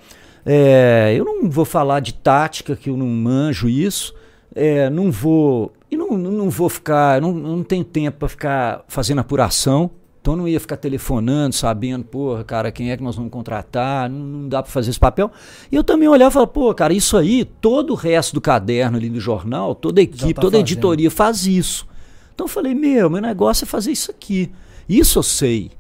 é, 0.46 1.12
eu 1.18 1.24
não 1.24 1.50
vou 1.50 1.64
falar 1.64 1.98
de 1.98 2.14
tática, 2.14 2.76
que 2.76 2.88
eu 2.88 2.96
não 2.96 3.08
manjo 3.08 3.68
isso. 3.68 4.14
É, 4.54 4.88
não 4.88 5.10
vou. 5.10 5.72
E 5.90 5.96
não, 5.96 6.16
não 6.16 6.48
vou 6.48 6.68
ficar. 6.68 7.20
Não, 7.20 7.34
não 7.34 7.64
tenho 7.64 7.84
tempo 7.84 8.18
para 8.20 8.28
ficar 8.28 8.84
fazendo 8.86 9.18
apuração. 9.18 9.90
Então 10.20 10.34
não 10.34 10.48
ia 10.48 10.58
ficar 10.58 10.76
telefonando, 10.76 11.54
sabendo, 11.54 12.04
porra, 12.04 12.42
cara, 12.42 12.72
quem 12.72 12.90
é 12.90 12.96
que 12.96 13.02
nós 13.02 13.14
vamos 13.14 13.30
contratar, 13.30 14.10
não, 14.10 14.18
não 14.18 14.48
dá 14.48 14.60
para 14.60 14.72
fazer 14.72 14.90
esse 14.90 14.98
papel. 14.98 15.30
E 15.70 15.76
eu 15.76 15.84
também 15.84 16.08
olhava 16.08 16.30
e 16.30 16.32
falava, 16.32 16.50
pô, 16.50 16.74
cara, 16.74 16.92
isso 16.92 17.16
aí, 17.16 17.44
todo 17.44 17.92
o 17.92 17.94
resto 17.94 18.34
do 18.34 18.40
caderno 18.40 18.96
ali 18.96 19.08
do 19.08 19.20
jornal, 19.20 19.72
toda 19.72 20.00
a 20.00 20.02
equipe, 20.02 20.34
tá 20.34 20.40
toda 20.40 20.56
a 20.56 20.60
editoria 20.60 21.12
faz 21.12 21.46
isso. 21.46 21.86
Então 22.34 22.46
eu 22.46 22.48
falei, 22.48 22.74
meu, 22.74 23.08
meu 23.08 23.20
negócio 23.20 23.62
é 23.62 23.66
fazer 23.68 23.92
isso 23.92 24.10
aqui. 24.10 24.50
Isso 24.88 25.20
eu 25.20 25.22
sei. 25.22 25.70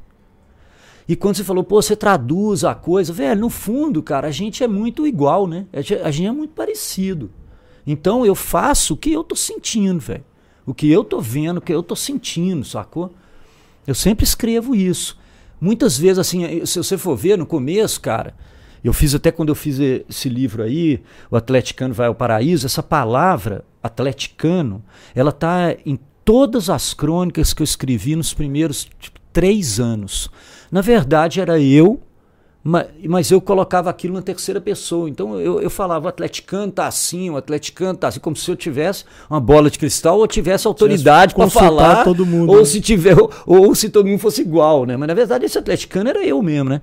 E 1.08 1.14
quando 1.14 1.36
você 1.36 1.44
falou, 1.44 1.62
pô, 1.62 1.80
você 1.80 1.94
traduz 1.94 2.64
a 2.64 2.74
coisa, 2.74 3.12
velho, 3.12 3.40
no 3.40 3.50
fundo, 3.50 4.02
cara, 4.02 4.26
a 4.28 4.32
gente 4.32 4.64
é 4.64 4.68
muito 4.68 5.06
igual, 5.06 5.46
né? 5.46 5.66
A 5.72 6.10
gente 6.10 6.26
é 6.26 6.32
muito 6.32 6.52
parecido. 6.52 7.30
Então 7.86 8.26
eu 8.26 8.34
faço 8.34 8.94
o 8.94 8.96
que 8.96 9.12
eu 9.12 9.22
tô 9.22 9.36
sentindo, 9.36 10.00
velho. 10.00 10.24
O 10.66 10.74
que 10.74 10.90
eu 10.90 11.04
tô 11.04 11.20
vendo, 11.20 11.58
o 11.58 11.60
que 11.60 11.72
eu 11.72 11.82
tô 11.82 11.94
sentindo, 11.94 12.64
sacou? 12.64 13.12
Eu 13.86 13.94
sempre 13.94 14.24
escrevo 14.24 14.74
isso. 14.74 15.16
Muitas 15.60 15.96
vezes, 15.96 16.18
assim, 16.18 16.66
se 16.66 16.76
você 16.76 16.98
for 16.98 17.16
ver 17.16 17.38
no 17.38 17.46
começo, 17.46 18.00
cara, 18.00 18.34
eu 18.82 18.92
fiz 18.92 19.14
até 19.14 19.30
quando 19.30 19.50
eu 19.50 19.54
fiz 19.54 19.78
esse 19.78 20.28
livro 20.28 20.62
aí, 20.62 21.00
O 21.30 21.36
Atleticano 21.36 21.94
Vai 21.94 22.08
ao 22.08 22.14
Paraíso, 22.14 22.66
essa 22.66 22.82
palavra, 22.82 23.64
atleticano, 23.80 24.82
ela 25.14 25.30
tá 25.30 25.76
em 25.86 25.98
todas 26.24 26.68
as 26.68 26.92
crônicas 26.92 27.54
que 27.54 27.62
eu 27.62 27.64
escrevi 27.64 28.16
nos 28.16 28.34
primeiros 28.34 28.88
tipo, 28.98 29.20
três 29.32 29.78
anos. 29.78 30.28
Na 30.76 30.82
verdade, 30.82 31.40
era 31.40 31.58
eu, 31.58 31.98
mas 32.62 33.30
eu 33.30 33.40
colocava 33.40 33.88
aquilo 33.88 34.12
na 34.12 34.20
terceira 34.20 34.60
pessoa. 34.60 35.08
Então 35.08 35.40
eu, 35.40 35.58
eu 35.58 35.70
falava, 35.70 36.04
o 36.04 36.08
atleticano 36.10 36.70
tá 36.70 36.86
assim, 36.86 37.30
o 37.30 37.36
atleticano 37.38 37.96
tá 37.96 38.08
assim, 38.08 38.20
como 38.20 38.36
se 38.36 38.50
eu 38.50 38.54
tivesse 38.54 39.06
uma 39.30 39.40
bola 39.40 39.70
de 39.70 39.78
cristal 39.78 40.18
ou 40.18 40.26
tivesse 40.26 40.66
autoridade 40.66 41.34
para 41.34 41.48
falar. 41.48 42.04
Todo 42.04 42.26
mundo, 42.26 42.52
ou 42.52 42.58
né? 42.58 42.64
se 42.66 42.78
tiver, 42.82 43.16
ou, 43.18 43.30
ou, 43.46 43.74
se 43.74 43.88
todo 43.88 44.06
mundo 44.06 44.18
fosse 44.18 44.42
igual, 44.42 44.84
né? 44.84 44.98
Mas 44.98 45.08
na 45.08 45.14
verdade 45.14 45.46
esse 45.46 45.56
atleticano 45.56 46.10
era 46.10 46.22
eu 46.22 46.42
mesmo, 46.42 46.68
né? 46.68 46.82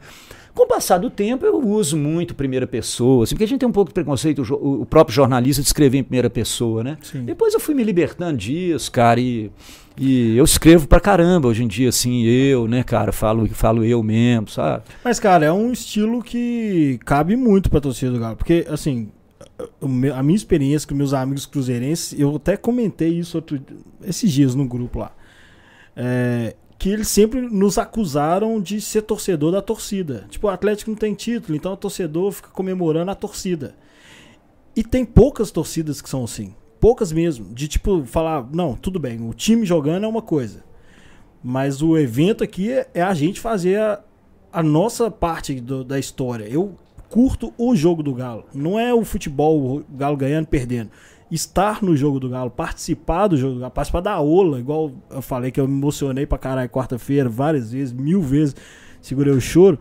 Com 0.54 0.64
o 0.64 0.68
passar 0.68 1.00
do 1.00 1.10
tempo, 1.10 1.46
eu 1.46 1.60
uso 1.60 1.98
muito 1.98 2.36
primeira 2.36 2.68
pessoa, 2.68 3.24
assim, 3.24 3.34
porque 3.36 3.46
a 3.46 3.48
gente 3.48 3.60
tem 3.60 3.70
um 3.70 3.72
pouco 3.72 3.90
de 3.90 3.94
preconceito, 3.94 4.44
o, 4.54 4.82
o 4.82 4.86
próprio 4.86 5.16
jornalista 5.16 5.62
de 5.62 5.68
escrever 5.68 5.98
em 5.98 6.04
primeira 6.04 6.30
pessoa, 6.30 6.84
né? 6.84 6.98
Sim. 7.02 7.26
Depois 7.26 7.54
eu 7.54 7.60
fui 7.60 7.74
me 7.74 7.84
libertando 7.84 8.38
disso, 8.38 8.92
cara, 8.92 9.20
e 9.20 9.52
e 9.96 10.36
eu 10.36 10.44
escrevo 10.44 10.88
pra 10.88 11.00
caramba 11.00 11.48
hoje 11.48 11.64
em 11.64 11.68
dia, 11.68 11.90
assim, 11.90 12.24
eu, 12.24 12.68
né, 12.68 12.84
cara, 12.84 13.12
falo, 13.12 13.48
falo 13.50 13.84
eu 13.84 14.02
mesmo, 14.02 14.50
sabe? 14.50 14.84
Mas, 15.04 15.20
cara, 15.20 15.46
é 15.46 15.52
um 15.52 15.72
estilo 15.72 16.24
que 16.24 17.00
cabe 17.06 17.36
muito 17.36 17.70
pra 17.70 17.80
torcida 17.80 18.12
do 18.12 18.20
Galo. 18.20 18.36
Porque, 18.36 18.66
assim, 18.70 19.12
a 20.16 20.24
minha 20.24 20.36
experiência 20.36 20.88
com 20.88 20.96
meus 20.96 21.14
amigos 21.14 21.46
cruzeirenses, 21.46 22.20
eu 22.20 22.36
até 22.36 22.58
comentei 22.58 23.20
isso 23.20 23.38
outro, 23.38 23.62
esses 24.04 24.32
dias 24.32 24.56
no 24.56 24.66
grupo 24.66 25.00
lá. 25.00 25.12
É, 25.96 26.56
que 26.84 26.90
eles 26.90 27.08
sempre 27.08 27.40
nos 27.40 27.78
acusaram 27.78 28.60
de 28.60 28.82
ser 28.82 29.04
torcedor 29.04 29.54
da 29.54 29.62
torcida. 29.62 30.26
Tipo, 30.30 30.48
o 30.48 30.50
Atlético 30.50 30.92
não 30.92 30.98
tem 30.98 31.14
título, 31.14 31.56
então 31.56 31.72
o 31.72 31.78
torcedor 31.78 32.30
fica 32.34 32.50
comemorando 32.50 33.10
a 33.10 33.16
torcida. 33.16 33.74
E 34.76 34.84
tem 34.84 35.06
poucas 35.06 35.50
torcidas 35.50 36.02
que 36.02 36.10
são 36.10 36.26
assim 36.26 36.54
poucas 36.82 37.14
mesmo, 37.14 37.54
de 37.54 37.70
tipo 37.70 38.04
falar, 38.04 38.46
não, 38.52 38.76
tudo 38.76 39.00
bem, 39.00 39.26
o 39.26 39.34
time 39.34 39.66
jogando 39.66 40.04
é 40.04 40.08
uma 40.08 40.22
coisa, 40.22 40.66
mas 41.42 41.82
o 41.82 41.98
evento 41.98 42.44
aqui 42.44 42.70
é, 42.70 42.90
é 42.94 43.02
a 43.02 43.14
gente 43.14 43.40
fazer 43.40 43.80
a, 43.80 44.02
a 44.52 44.62
nossa 44.62 45.10
parte 45.10 45.62
do, 45.62 45.86
da 45.86 45.98
história. 45.98 46.44
Eu 46.44 46.76
curto 47.08 47.54
o 47.58 47.74
jogo 47.74 48.04
do 48.04 48.14
Galo, 48.14 48.44
não 48.54 48.78
é 48.78 48.94
o 48.94 49.06
futebol, 49.06 49.78
o 49.78 49.86
Galo 49.96 50.18
ganhando, 50.18 50.48
perdendo. 50.48 50.92
Estar 51.32 51.82
no 51.82 51.96
jogo 51.96 52.20
do 52.20 52.30
Galo, 52.30 52.52
participar 52.52 53.28
do 53.28 53.38
jogo 53.38 53.56
do 53.56 53.60
Galo, 53.62 53.72
participar 53.72 54.02
da 54.02 54.12
aula, 54.12 54.60
igual 54.60 54.92
eu 55.10 55.22
falei 55.22 55.52
que 55.52 55.60
eu 55.60 55.68
me 55.68 55.74
emocionei 55.74 56.26
pra 56.26 56.38
caralho 56.38 56.70
quarta-feira, 56.70 57.28
várias 57.28 57.72
vezes, 57.72 57.92
mil 57.92 58.22
vezes, 58.22 58.56
segurei 59.02 59.34
o 59.34 59.42
choro. 59.42 59.80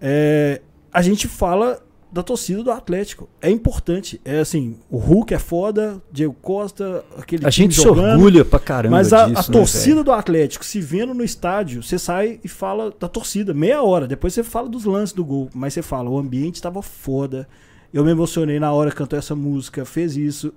É, 0.00 0.60
a 0.92 1.02
gente 1.02 1.26
fala 1.26 1.80
da 2.12 2.22
torcida 2.22 2.62
do 2.62 2.70
Atlético. 2.70 3.26
É 3.40 3.50
importante. 3.50 4.20
É 4.22 4.40
assim, 4.40 4.76
o 4.90 4.98
Hulk 4.98 5.32
é 5.32 5.38
foda, 5.38 6.02
Diego 6.12 6.36
Costa, 6.42 7.02
aquele 7.16 7.46
A 7.46 7.50
gente 7.50 7.74
se 7.74 7.88
orgulha 7.88 8.44
pra 8.44 8.58
caramba 8.58 8.96
Mas 8.96 9.14
a, 9.14 9.28
disso, 9.28 9.40
a 9.40 9.42
né, 9.42 9.58
torcida 9.58 10.04
do 10.04 10.12
Atlético, 10.12 10.62
se 10.62 10.78
vendo 10.78 11.14
no 11.14 11.24
estádio, 11.24 11.82
você 11.82 11.98
sai 11.98 12.38
e 12.44 12.48
fala 12.48 12.92
da 13.00 13.08
torcida, 13.08 13.54
meia 13.54 13.82
hora. 13.82 14.06
Depois 14.06 14.34
você 14.34 14.42
fala 14.42 14.68
dos 14.68 14.84
lances 14.84 15.14
do 15.14 15.24
gol. 15.24 15.48
Mas 15.54 15.72
você 15.72 15.80
fala, 15.80 16.10
o 16.10 16.18
ambiente 16.18 16.60
tava 16.60 16.82
foda. 16.82 17.48
Eu 17.92 18.04
me 18.04 18.10
emocionei 18.10 18.58
na 18.58 18.72
hora 18.72 18.90
que 18.90 18.96
cantou 18.96 19.18
essa 19.18 19.36
música, 19.36 19.84
fez 19.84 20.16
isso. 20.16 20.52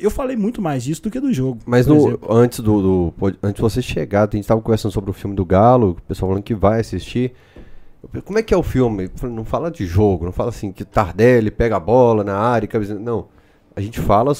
Eu 0.00 0.10
falei 0.10 0.36
muito 0.36 0.60
mais 0.60 0.84
disso 0.84 1.02
do 1.02 1.10
que 1.10 1.18
do 1.18 1.32
jogo. 1.32 1.60
Mas 1.66 1.86
no, 1.86 2.18
antes 2.28 2.60
do, 2.60 3.12
do, 3.12 3.14
Antes 3.42 3.54
de 3.54 3.60
você 3.62 3.80
chegar, 3.80 4.28
a 4.28 4.30
gente 4.30 4.40
estava 4.40 4.60
conversando 4.60 4.92
sobre 4.92 5.10
o 5.10 5.14
filme 5.14 5.34
do 5.34 5.44
Galo, 5.44 5.90
o 5.90 6.02
pessoal 6.02 6.30
falando 6.30 6.42
que 6.42 6.54
vai 6.54 6.80
assistir. 6.80 7.32
Como 8.24 8.38
é 8.38 8.42
que 8.42 8.54
é 8.54 8.56
o 8.56 8.62
filme? 8.62 9.10
Não 9.22 9.44
fala 9.44 9.70
de 9.70 9.86
jogo, 9.86 10.24
não 10.24 10.32
fala 10.32 10.50
assim 10.50 10.70
que 10.72 10.84
Tardelli 10.84 11.50
pega 11.50 11.76
a 11.76 11.80
bola 11.80 12.22
na 12.22 12.36
área, 12.36 12.68
não. 13.00 13.28
A 13.74 13.80
gente 13.80 14.00
fala 14.00 14.32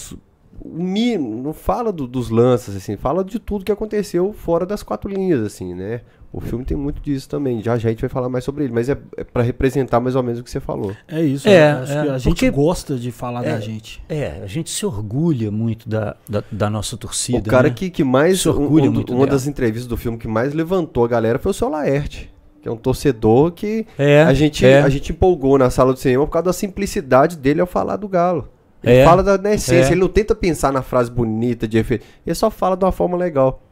não 0.64 1.52
fala 1.52 1.92
do, 1.92 2.06
dos 2.06 2.30
lances 2.30 2.76
assim, 2.76 2.96
fala 2.96 3.24
de 3.24 3.38
tudo 3.38 3.64
que 3.64 3.72
aconteceu 3.72 4.32
fora 4.32 4.66
das 4.66 4.82
quatro 4.82 5.08
linhas 5.08 5.40
assim, 5.40 5.74
né? 5.74 6.02
O 6.30 6.40
filme 6.40 6.62
tem 6.64 6.76
muito 6.76 7.00
disso 7.00 7.26
também. 7.28 7.62
Já 7.62 7.78
já 7.78 7.88
a 7.88 7.90
gente 7.92 8.00
vai 8.02 8.10
falar 8.10 8.28
mais 8.28 8.44
sobre 8.44 8.64
ele, 8.64 8.72
mas 8.72 8.88
é, 8.88 8.98
é 9.16 9.24
para 9.24 9.42
representar 9.42 9.98
mais 9.98 10.14
ou 10.14 10.22
menos 10.22 10.40
o 10.40 10.44
que 10.44 10.50
você 10.50 10.60
falou. 10.60 10.94
É 11.08 11.22
isso. 11.22 11.48
É, 11.48 11.70
acho 11.70 11.92
é, 11.92 12.02
que 12.02 12.10
a 12.10 12.18
gente 12.18 12.50
gosta 12.50 12.96
de 12.96 13.10
falar 13.10 13.44
é, 13.46 13.52
da 13.52 13.60
gente. 13.60 14.02
É, 14.08 14.40
a 14.42 14.46
gente 14.46 14.68
se 14.70 14.84
orgulha 14.84 15.50
muito 15.50 15.88
da, 15.88 16.16
da, 16.28 16.44
da 16.52 16.68
nossa 16.68 16.96
torcida. 16.98 17.38
O 17.38 17.42
cara 17.42 17.68
né? 17.68 17.74
que, 17.74 17.88
que 17.88 18.04
mais 18.04 18.40
se 18.40 18.48
orgulha 18.48 18.90
um, 18.90 18.92
muito 18.92 19.10
uma 19.10 19.20
dela. 19.24 19.32
das 19.32 19.46
entrevistas 19.46 19.86
do 19.86 19.96
filme 19.96 20.18
que 20.18 20.28
mais 20.28 20.52
levantou 20.52 21.04
a 21.04 21.08
galera 21.08 21.38
foi 21.38 21.50
o 21.50 21.54
seu 21.54 21.68
Laerte. 21.70 22.30
Que 22.60 22.68
é 22.68 22.72
um 22.72 22.76
torcedor 22.76 23.52
que 23.52 23.86
É, 23.96 24.22
a, 24.22 24.34
gente, 24.34 24.66
é. 24.66 24.82
a 24.82 24.88
gente 24.90 25.12
empolgou 25.12 25.56
na 25.56 25.70
sala 25.70 25.94
do 25.94 25.98
cinema 25.98 26.26
por 26.26 26.32
causa 26.32 26.46
da 26.46 26.52
simplicidade 26.52 27.36
dele 27.36 27.60
ao 27.62 27.66
falar 27.66 27.96
do 27.96 28.06
Galo. 28.08 28.48
Ele 28.82 28.96
É. 28.96 29.04
fala 29.04 29.22
da, 29.22 29.36
da 29.36 29.54
essência, 29.54 29.88
É. 29.88 29.92
ele 29.92 30.00
não 30.00 30.08
tenta 30.08 30.34
pensar 30.34 30.72
na 30.72 30.82
frase 30.82 31.10
bonita 31.10 31.66
de 31.66 31.78
efeito. 31.78 32.04
Ele 32.26 32.34
só 32.34 32.50
fala 32.50 32.76
de 32.76 32.84
uma 32.84 32.92
forma 32.92 33.16
legal. 33.16 33.62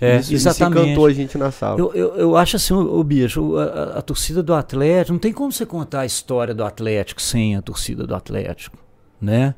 É, 0.00 0.18
isso, 0.18 0.34
exatamente. 0.34 0.76
Isso 0.78 0.84
encantou 0.84 1.06
a 1.06 1.12
gente 1.12 1.38
na 1.38 1.50
sala. 1.50 1.78
Eu, 1.78 1.94
eu, 1.94 2.14
eu 2.16 2.36
acho 2.36 2.56
assim, 2.56 2.74
o, 2.74 3.02
bicho, 3.02 3.56
a, 3.56 3.98
a- 3.98 4.02
torcida 4.02 4.42
do 4.42 4.52
Atlético, 4.52 5.12
não 5.12 5.18
tem 5.18 5.32
como 5.32 5.50
você 5.50 5.64
contar 5.64 6.00
a 6.00 6.06
história 6.06 6.54
do 6.54 6.64
Atlético 6.64 7.20
sem 7.22 7.56
a 7.56 7.62
torcida 7.62 8.06
do 8.06 8.14
Atlético, 8.14 8.76
né? 9.20 9.54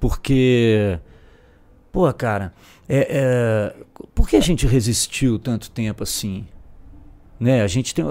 Porque, 0.00 0.98
pô, 1.92 2.12
cara, 2.12 2.52
é, 2.88 3.06
é, 3.10 3.74
por 4.14 4.28
que 4.28 4.36
a 4.36 4.40
gente 4.40 4.66
resistiu 4.66 5.38
tanto 5.38 5.70
tempo 5.70 6.02
assim? 6.02 6.44
Né? 7.38 7.62
A 7.62 7.68
gente 7.68 7.94
tem, 7.94 8.04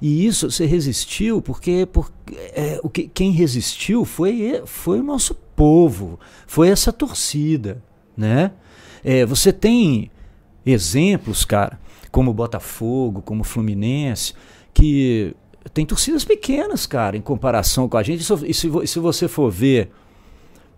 e 0.00 0.26
isso 0.26 0.50
você 0.50 0.66
resistiu 0.66 1.40
porque, 1.40 1.86
porque 1.86 2.12
é, 2.52 2.80
o 2.82 2.90
que, 2.90 3.06
quem 3.06 3.30
resistiu 3.30 4.04
foi, 4.04 4.60
foi 4.66 4.98
o 4.98 5.04
nosso 5.04 5.36
povo, 5.54 6.18
foi 6.48 6.68
essa 6.68 6.92
torcida, 6.92 7.80
né? 8.16 8.50
É, 9.04 9.24
você 9.24 9.52
tem 9.52 10.10
exemplos, 10.64 11.44
cara, 11.44 11.78
como 12.10 12.32
Botafogo, 12.32 13.22
como 13.22 13.42
Fluminense, 13.44 14.34
que 14.74 15.34
tem 15.72 15.84
torcidas 15.86 16.24
pequenas, 16.24 16.86
cara, 16.86 17.16
em 17.16 17.20
comparação 17.20 17.88
com 17.88 17.96
a 17.96 18.02
gente. 18.02 18.20
E 18.46 18.54
se, 18.54 18.68
vo- 18.68 18.86
se 18.86 18.98
você 18.98 19.28
for 19.28 19.50
ver 19.50 19.90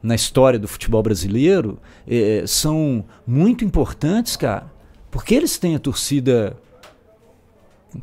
na 0.03 0.15
história 0.15 0.59
do 0.59 0.69
futebol 0.69 1.03
brasileiro, 1.03 1.79
eh, 2.07 2.45
são 2.47 3.05
muito 3.27 3.65
importantes, 3.65 4.37
cara, 4.37 4.71
porque 5.11 5.35
eles 5.35 5.57
têm 5.59 5.75
a 5.75 5.79
torcida 5.79 6.57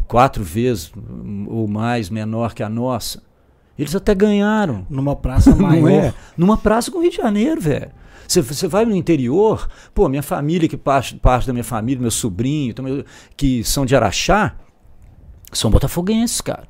quatro 0.07 0.43
vezes 0.43 0.91
ou 1.47 1.67
mais 1.67 2.09
menor 2.09 2.53
que 2.53 2.63
a 2.63 2.69
nossa. 2.69 3.21
Eles 3.77 3.95
até 3.95 4.13
ganharam. 4.13 4.85
Numa 4.89 5.15
praça 5.15 5.55
maior. 5.55 5.81
Não 5.81 5.89
é? 5.89 6.13
Numa 6.37 6.57
praça 6.57 6.91
com 6.91 6.99
o 6.99 7.01
Rio 7.01 7.11
de 7.11 7.17
Janeiro, 7.17 7.59
velho. 7.59 7.91
Você- 8.31 8.67
vai 8.67 8.85
no 8.85 8.95
interior, 8.95 9.67
pô, 9.93 10.07
minha 10.07 10.23
família, 10.23 10.67
que 10.69 10.77
parte, 10.77 11.15
parte 11.15 11.47
da 11.47 11.53
minha 11.53 11.63
família, 11.63 12.01
meu 12.01 12.11
sobrinho, 12.11 12.73
que 13.35 13.63
são 13.63 13.85
de 13.85 13.95
Araxá, 13.95 14.55
são 15.51 15.69
botafoguenses, 15.69 16.39
cara. 16.41 16.67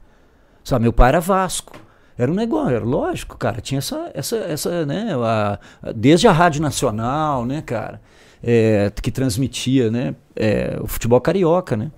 Sabe, 0.63 0.83
meu 0.83 0.93
pai 0.93 1.09
era 1.09 1.19
Vasco. 1.19 1.75
Era 2.17 2.31
um 2.31 2.35
negócio, 2.35 2.75
era 2.75 2.85
lógico, 2.85 3.37
cara. 3.37 3.61
Tinha 3.61 3.79
essa, 3.79 4.11
essa, 4.13 4.35
essa 4.37 4.85
né, 4.85 5.15
a- 5.15 5.59
a- 5.81 5.91
desde 5.91 6.27
a 6.27 6.31
Rádio 6.31 6.61
Nacional, 6.61 7.45
né, 7.45 7.61
cara, 7.61 8.01
é, 8.43 8.91
que 9.01 9.09
transmitia, 9.11 9.89
né, 9.89 10.15
é, 10.35 10.77
o 10.81 10.87
futebol 10.87 11.19
carioca, 11.21 11.75
né. 11.77 11.91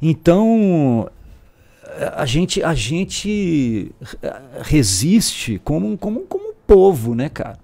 Então, 0.00 1.08
a 2.16 2.24
gente, 2.24 2.62
a 2.62 2.72
gente 2.74 3.92
eh, 4.22 4.40
resiste 4.62 5.60
como, 5.64 5.98
como, 5.98 6.20
como 6.20 6.50
um 6.50 6.54
povo, 6.66 7.14
né, 7.14 7.28
cara? 7.28 7.58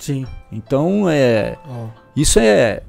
Sim. 0.00 0.26
Então, 0.50 1.08
é, 1.08 1.56
Ó. 1.68 1.86
isso 2.16 2.40
é. 2.40 2.82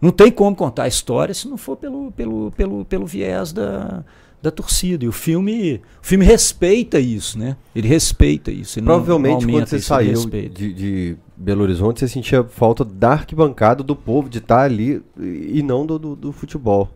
Não 0.00 0.10
tem 0.10 0.30
como 0.32 0.56
contar 0.56 0.82
a 0.84 0.88
história 0.88 1.32
se 1.32 1.46
não 1.48 1.56
for 1.56 1.76
pelo, 1.76 2.10
pelo, 2.12 2.50
pelo, 2.50 2.84
pelo 2.84 3.06
viés 3.06 3.52
da, 3.52 4.02
da 4.42 4.50
torcida. 4.50 5.04
E 5.04 5.08
o 5.08 5.12
filme, 5.12 5.76
o 6.02 6.06
filme 6.06 6.24
respeita 6.24 6.98
isso, 6.98 7.38
né? 7.38 7.56
Ele 7.74 7.86
respeita 7.88 8.50
isso. 8.50 8.78
ele 8.78 8.86
não- 8.86 8.96
não 8.98 9.04
Provavelmente 9.04 9.46
quando 9.46 9.66
você 9.66 9.78
saiu 9.80 10.26
de, 10.26 10.48
de 10.74 11.16
Belo 11.36 11.62
Horizonte, 11.62 12.00
você 12.00 12.08
sentia 12.08 12.42
falta 12.44 12.84
da 12.84 13.12
arquibancada, 13.12 13.82
do 13.82 13.94
povo, 13.96 14.28
de 14.28 14.38
estar 14.38 14.62
ali 14.62 15.02
e 15.18 15.62
não 15.62 15.86
do, 15.86 15.98
do, 15.98 16.16
do 16.16 16.32
futebol. 16.32 16.90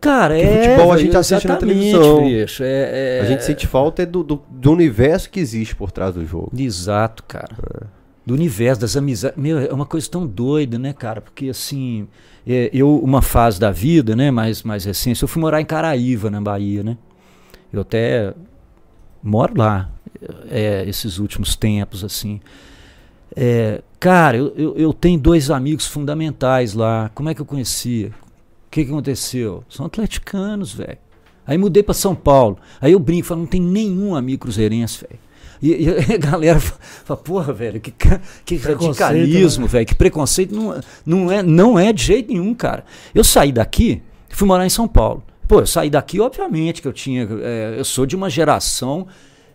Cara, 0.00 0.34
Porque 0.34 0.46
é. 0.48 0.62
futebol 0.70 0.92
a 0.92 0.98
gente 0.98 1.16
assiste 1.16 1.46
na 1.46 1.56
televisão. 1.56 2.24
bicho, 2.24 2.62
é- 2.62 3.18
é- 3.18 3.20
A 3.20 3.24
gente 3.24 3.44
sente 3.44 3.66
falta 3.66 4.02
é 4.02 4.06
do, 4.06 4.22
do, 4.22 4.40
do 4.48 4.72
universo 4.72 5.28
que 5.28 5.38
existe 5.40 5.76
por 5.76 5.90
trás 5.90 6.14
do 6.14 6.24
jogo. 6.24 6.50
Exato, 6.56 7.22
cara. 7.24 7.90
Do 8.24 8.34
universo, 8.34 8.80
das 8.80 8.96
amizades. 8.96 9.36
Meu, 9.36 9.58
é 9.58 9.72
uma 9.72 9.86
coisa 9.86 10.08
tão 10.08 10.26
doida, 10.26 10.78
né, 10.78 10.92
cara? 10.92 11.20
Porque 11.20 11.48
assim, 11.48 12.06
é, 12.46 12.70
eu, 12.72 12.98
uma 12.98 13.22
fase 13.22 13.58
da 13.58 13.70
vida, 13.70 14.14
né, 14.14 14.30
mais, 14.30 14.62
mais 14.62 14.84
recente, 14.84 15.22
eu 15.22 15.28
fui 15.28 15.40
morar 15.40 15.60
em 15.60 15.64
Caraíva, 15.64 16.30
na 16.30 16.40
Bahia, 16.40 16.82
né? 16.82 16.96
Eu 17.72 17.80
até 17.80 18.34
moro 19.22 19.54
lá, 19.56 19.90
é, 20.50 20.84
esses 20.86 21.18
últimos 21.18 21.56
tempos, 21.56 22.04
assim. 22.04 22.40
É, 23.34 23.82
cara, 23.98 24.36
eu, 24.36 24.52
eu, 24.56 24.76
eu 24.76 24.92
tenho 24.92 25.18
dois 25.18 25.50
amigos 25.50 25.86
fundamentais 25.86 26.74
lá. 26.74 27.10
Como 27.14 27.28
é 27.28 27.34
que 27.34 27.40
eu 27.40 27.46
conhecia? 27.46 28.08
O 28.08 28.70
que, 28.70 28.84
que 28.84 28.90
aconteceu? 28.90 29.64
São 29.68 29.86
atleticanos, 29.86 30.72
velho. 30.72 30.98
Aí 31.46 31.58
mudei 31.58 31.82
pra 31.82 31.94
São 31.94 32.14
Paulo. 32.14 32.58
Aí 32.80 32.92
eu 32.92 32.98
brinco, 32.98 33.26
falo, 33.26 33.40
não 33.40 33.46
tem 33.46 33.60
nenhum 33.60 34.14
amigo 34.14 34.42
cruzeirense, 34.42 35.00
velho. 35.02 35.20
E, 35.62 35.84
e 35.84 36.14
a 36.14 36.16
galera 36.18 36.58
fa- 36.58 36.76
fala, 37.04 37.20
porra, 37.20 37.52
velho, 37.52 37.80
que, 37.80 37.90
que 37.90 38.58
Preconceito, 38.58 38.98
radicalismo, 39.00 39.64
né? 39.64 39.68
velho, 39.70 39.86
que 39.86 39.94
preconceito. 39.94 40.54
Não, 40.54 40.80
não, 41.04 41.30
é, 41.32 41.42
não 41.42 41.78
é 41.78 41.92
de 41.92 42.02
jeito 42.02 42.32
nenhum, 42.32 42.54
cara. 42.54 42.84
Eu 43.14 43.22
saí 43.24 43.52
daqui, 43.52 44.02
fui 44.30 44.46
morar 44.48 44.64
em 44.64 44.70
São 44.70 44.88
Paulo. 44.88 45.22
Pô, 45.46 45.60
eu 45.60 45.66
saí 45.66 45.90
daqui, 45.90 46.20
obviamente, 46.20 46.80
que 46.80 46.88
eu 46.88 46.92
tinha. 46.92 47.28
é, 47.42 47.74
eu 47.78 47.84
sou 47.84 48.06
de 48.06 48.14
uma 48.16 48.30
geração. 48.30 49.06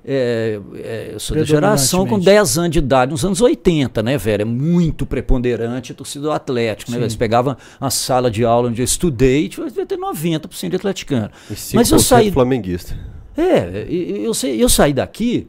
é, 0.08 0.60
é, 0.76 1.10
eu 1.14 1.20
sou 1.20 1.36
da 1.36 1.44
geração 1.44 2.02
com 2.02 2.18
Predominantemente. 2.20 2.26
10 2.26 2.58
anos 2.60 2.72
de 2.72 2.80
idade, 2.80 3.12
nos 3.12 3.26
anos 3.26 3.42
80, 3.42 4.04
né, 4.04 4.18
velho? 4.18 4.42
É 4.44 4.46
muito 4.46 5.06
preponderante 5.06 5.92
a 5.94 5.96
torcida 5.96 6.26
do 6.26 6.32
Atlético, 6.32 6.92
né? 6.92 6.96
Sim. 6.98 7.00
velho? 7.00 7.12
Você 7.12 7.18
pegava 7.18 7.58
a 7.82 7.90
sala 7.90 8.30
de 8.30 8.44
aula 8.46 8.70
onde 8.70 8.82
eu 8.82 8.86
estudei, 8.86 9.48
tipo, 9.50 9.66
devia 9.66 9.86
ter 9.86 9.98
90% 9.98 10.70
de 10.70 10.76
atleticano. 10.76 11.32
E 11.50 11.54
Mas 11.74 11.90
eu 11.92 11.98
5% 11.98 12.00
saí- 12.02 12.32
flamenguista. 12.32 12.96
É, 13.36 13.86
eu, 13.90 14.34
sei- 14.34 14.62
eu 14.64 14.70
saí 14.70 14.94
daqui, 14.94 15.48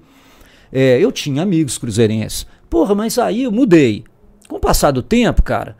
é, 0.78 0.98
eu 0.98 1.10
tinha 1.10 1.42
amigos 1.42 1.78
cruzeirenses. 1.78 2.46
Porra, 2.68 2.94
mas 2.94 3.18
aí 3.18 3.44
eu 3.44 3.52
mudei. 3.52 4.04
Com 4.48 4.56
o 4.56 4.60
passar 4.60 4.90
do 4.90 5.02
tempo, 5.02 5.42
cara, 5.42 5.76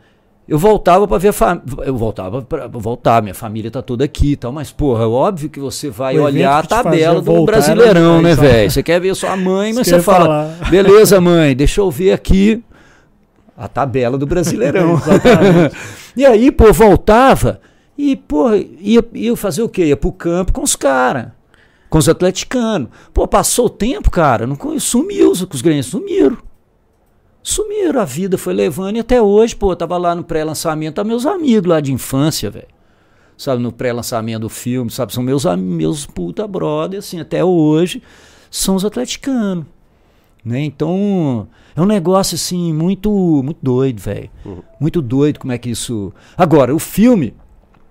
eu 0.47 0.57
voltava 0.57 1.07
pra 1.07 1.17
ver 1.17 1.27
a 1.29 1.33
família. 1.33 1.63
Eu 1.85 1.95
voltava 1.95 2.41
pra 2.41 2.67
voltar, 2.67 3.21
minha 3.21 3.35
família 3.35 3.69
tá 3.69 3.81
toda 3.81 4.03
aqui 4.05 4.31
e 4.31 4.35
tal, 4.35 4.51
mas, 4.51 4.71
porra, 4.71 5.03
é 5.03 5.07
óbvio 5.07 5.49
que 5.49 5.59
você 5.59 5.89
vai 5.89 6.17
O 6.17 6.23
olhar 6.23 6.63
a 6.63 6.67
tabela 6.67 7.21
do 7.21 7.45
Brasileirão, 7.45 8.21
né, 8.21 8.35
só- 8.35 8.41
velho? 8.41 8.71
Você 8.71 8.81
quer 8.83 8.99
ver 8.99 9.15
sua 9.15 9.37
mãe, 9.37 9.73
mas 9.73 9.87
você 9.87 10.01
fala, 10.01 10.25
falar. 10.57 10.69
beleza, 10.71 11.21
mãe, 11.21 11.55
deixa 11.55 11.79
eu 11.81 11.91
ver 11.91 12.11
aqui 12.13 12.63
a 13.55 13.67
tabela 13.67 14.17
do 14.17 14.25
Brasileirão. 14.25 14.99
E 16.17 16.25
aí, 16.25 16.51
pô, 16.51 16.73
voltava 16.73 17.61
e, 17.95 18.15
pô, 18.15 18.49
ia, 18.79 19.03
ia 19.13 19.35
fazer 19.35 19.61
o 19.61 19.69
quê? 19.69 19.85
Ia 19.85 19.95
pro 19.97 20.11
campo 20.11 20.51
com 20.51 20.63
os 20.63 20.75
caras, 20.75 21.27
com 21.89 21.97
os 21.97 22.09
atleticanos. 22.09 22.89
Pô, 23.13 23.27
passou 23.27 23.65
o 23.65 23.69
tempo, 23.69 24.09
cara, 24.11 24.45
não 24.45 24.57
sumiu, 24.79 25.31
os 25.31 25.41
os 25.41 25.61
grandes 25.61 25.87
sumiram. 25.87 26.37
Sumiram, 27.41 28.01
a 28.01 28.05
vida 28.05 28.37
foi 28.37 28.53
levando 28.53 28.97
e 28.97 28.99
até 28.99 29.21
hoje, 29.21 29.55
pô, 29.55 29.71
eu 29.71 29.75
tava 29.75 29.97
lá 29.97 30.13
no 30.13 30.23
pré-lançamento, 30.23 30.95
tá 30.95 31.03
meus 31.03 31.25
amigos 31.25 31.69
lá 31.69 31.79
de 31.79 31.93
infância, 31.93 32.49
velho. 32.51 32.67
Sabe, 33.37 33.61
no 33.61 33.71
pré-lançamento 33.71 34.41
do 34.41 34.49
filme, 34.49 34.91
sabe, 34.91 35.13
são 35.13 35.23
meus, 35.23 35.45
meus 35.55 36.05
puta 36.05 36.47
brother, 36.47 36.99
assim, 36.99 37.19
até 37.19 37.45
hoje, 37.45 38.01
são 38.49 38.75
os 38.75 38.83
atleticanos. 38.83 39.65
Né? 40.43 40.61
Então, 40.61 41.47
é 41.75 41.81
um 41.81 41.85
negócio 41.85 42.35
assim 42.35 42.73
muito 42.73 43.09
muito 43.43 43.59
doido, 43.61 43.99
velho. 43.99 44.29
Muito 44.79 45.01
doido 45.01 45.39
como 45.39 45.53
é 45.53 45.57
que 45.57 45.69
isso. 45.69 46.13
Agora, 46.37 46.73
o 46.73 46.79
filme, 46.79 47.33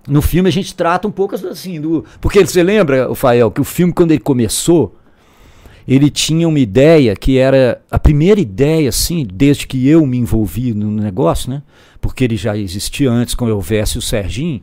no 0.07 0.21
filme 0.21 0.49
a 0.49 0.51
gente 0.51 0.73
trata 0.73 1.07
um 1.07 1.11
pouco 1.11 1.35
assim 1.35 1.81
do, 1.81 2.05
porque 2.21 2.45
você 2.45 2.63
lembra, 2.63 3.13
Fael, 3.13 3.51
que 3.51 3.61
o 3.61 3.65
filme 3.65 3.93
quando 3.93 4.11
ele 4.11 4.21
começou, 4.21 4.95
ele 5.87 6.09
tinha 6.09 6.47
uma 6.47 6.59
ideia 6.59 7.15
que 7.15 7.37
era 7.37 7.81
a 7.89 7.99
primeira 7.99 8.39
ideia 8.39 8.89
assim, 8.89 9.25
desde 9.31 9.65
que 9.65 9.87
eu 9.87 10.05
me 10.05 10.17
envolvi 10.17 10.73
no 10.73 10.89
negócio, 10.91 11.49
né? 11.49 11.63
Porque 12.01 12.23
ele 12.23 12.35
já 12.35 12.57
existia 12.57 13.09
antes 13.09 13.35
com 13.35 13.45
o 13.45 13.49
Elvésio 13.49 13.97
e 13.97 13.99
o 13.99 14.01
Serginho. 14.01 14.61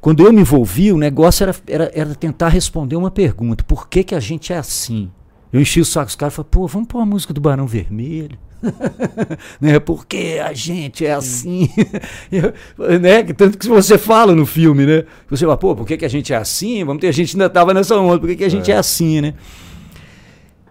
Quando 0.00 0.26
eu 0.26 0.32
me 0.32 0.40
envolvi, 0.40 0.92
o 0.92 0.98
negócio 0.98 1.44
era, 1.44 1.56
era, 1.66 1.92
era 1.94 2.14
tentar 2.14 2.48
responder 2.48 2.96
uma 2.96 3.10
pergunta: 3.10 3.64
por 3.64 3.88
que, 3.88 4.02
que 4.02 4.14
a 4.14 4.20
gente 4.20 4.52
é 4.52 4.58
assim? 4.58 5.10
Eu 5.52 5.60
enchi 5.60 5.80
o 5.80 5.84
saco 5.84 6.06
dos 6.06 6.16
caras 6.16 6.32
e 6.32 6.36
falei, 6.36 6.48
pô, 6.50 6.66
vamos 6.66 6.88
pôr 6.88 7.00
a 7.00 7.06
música 7.06 7.34
do 7.34 7.40
Barão 7.40 7.66
Vermelho. 7.66 8.38
né? 9.60 9.78
Porque 9.78 10.40
a 10.42 10.52
gente 10.52 11.04
é 11.04 11.12
assim. 11.12 11.68
Eu- 12.30 12.54
né? 13.00 13.22
que 13.22 13.34
Tanto 13.34 13.58
que 13.58 13.68
você 13.68 13.98
fala 13.98 14.34
no 14.34 14.46
filme, 14.46 14.86
né? 14.86 15.04
Você 15.28 15.44
fala, 15.44 15.56
pô, 15.56 15.74
por 15.74 15.86
que, 15.86 15.96
que 15.96 16.04
a 16.04 16.08
gente 16.08 16.32
é 16.32 16.36
assim? 16.36 16.82
Vamos 16.84 17.00
ter, 17.00 17.08
a 17.08 17.12
gente 17.12 17.34
ainda 17.34 17.46
estava 17.46 17.74
nessa 17.74 17.96
onda, 17.96 18.18
por 18.18 18.28
que, 18.28 18.36
que 18.36 18.44
a 18.44 18.48
gente 18.48 18.70
é. 18.70 18.76
assim, 18.76 19.20
né? 19.20 19.34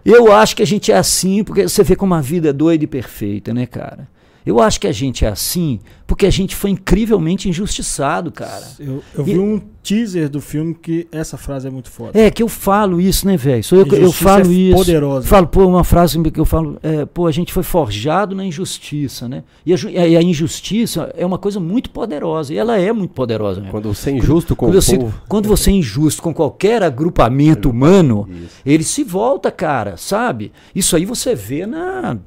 Eu 0.04 0.32
acho 0.32 0.56
que 0.56 0.62
a 0.62 0.66
gente 0.66 0.90
é 0.90 0.96
assim 0.96 1.44
porque 1.44 1.68
você 1.68 1.84
vê 1.84 1.94
como 1.94 2.14
a 2.14 2.20
vida 2.20 2.48
é 2.48 2.52
doida 2.52 2.82
e 2.82 2.88
perfeita, 2.88 3.54
né, 3.54 3.66
cara? 3.66 4.08
Eu 4.44 4.60
acho 4.60 4.80
que 4.80 4.86
a 4.86 4.92
gente 4.92 5.24
é 5.24 5.28
assim 5.28 5.80
porque 6.12 6.26
a 6.26 6.30
gente 6.30 6.54
foi 6.54 6.68
incrivelmente 6.68 7.48
injustiçado, 7.48 8.30
cara. 8.30 8.66
Eu, 8.78 9.02
eu 9.14 9.24
vi 9.24 9.38
um 9.38 9.58
teaser 9.82 10.28
do 10.28 10.42
filme 10.42 10.74
que 10.74 11.08
essa 11.10 11.38
frase 11.38 11.66
é 11.66 11.70
muito 11.70 11.90
foda. 11.90 12.10
É, 12.12 12.30
que 12.30 12.42
eu 12.42 12.48
falo 12.48 13.00
isso, 13.00 13.26
né, 13.26 13.34
velho? 13.34 13.64
Eu, 13.72 13.86
eu 13.96 14.12
falo 14.12 14.44
é 14.44 14.54
isso. 14.54 14.76
Poderosa. 14.76 15.26
Falo, 15.26 15.46
pô, 15.46 15.66
uma 15.66 15.82
frase 15.82 16.20
que 16.30 16.38
eu 16.38 16.44
falo, 16.44 16.78
é, 16.82 17.06
pô, 17.06 17.26
a 17.26 17.32
gente 17.32 17.50
foi 17.50 17.62
forjado 17.62 18.34
na 18.34 18.44
injustiça, 18.44 19.26
né? 19.26 19.42
E 19.64 19.72
a, 19.72 19.76
e 20.06 20.14
a, 20.14 20.22
injustiça 20.22 21.10
é 21.16 21.24
uma 21.24 21.38
coisa 21.38 21.58
muito 21.58 21.88
poderosa, 21.88 22.52
e 22.52 22.58
ela 22.58 22.78
é 22.78 22.92
muito 22.92 23.14
poderosa 23.14 23.60
mesmo. 23.60 23.72
Quando 23.72 23.94
você 23.94 24.10
é 24.10 24.12
injusto 24.12 24.54
com 24.54 24.66
quando 24.66 24.78
o 24.78 24.98
povo. 24.98 25.22
quando 25.26 25.48
você 25.48 25.70
é 25.70 25.72
injusto 25.72 26.20
com 26.20 26.34
qualquer 26.34 26.82
agrupamento 26.82 27.70
humano, 27.70 28.28
isso. 28.30 28.56
ele 28.66 28.84
se 28.84 29.02
volta, 29.02 29.50
cara, 29.50 29.96
sabe? 29.96 30.52
Isso 30.74 30.94
aí 30.94 31.06
você 31.06 31.34
vê 31.34 31.64
na 31.64 32.18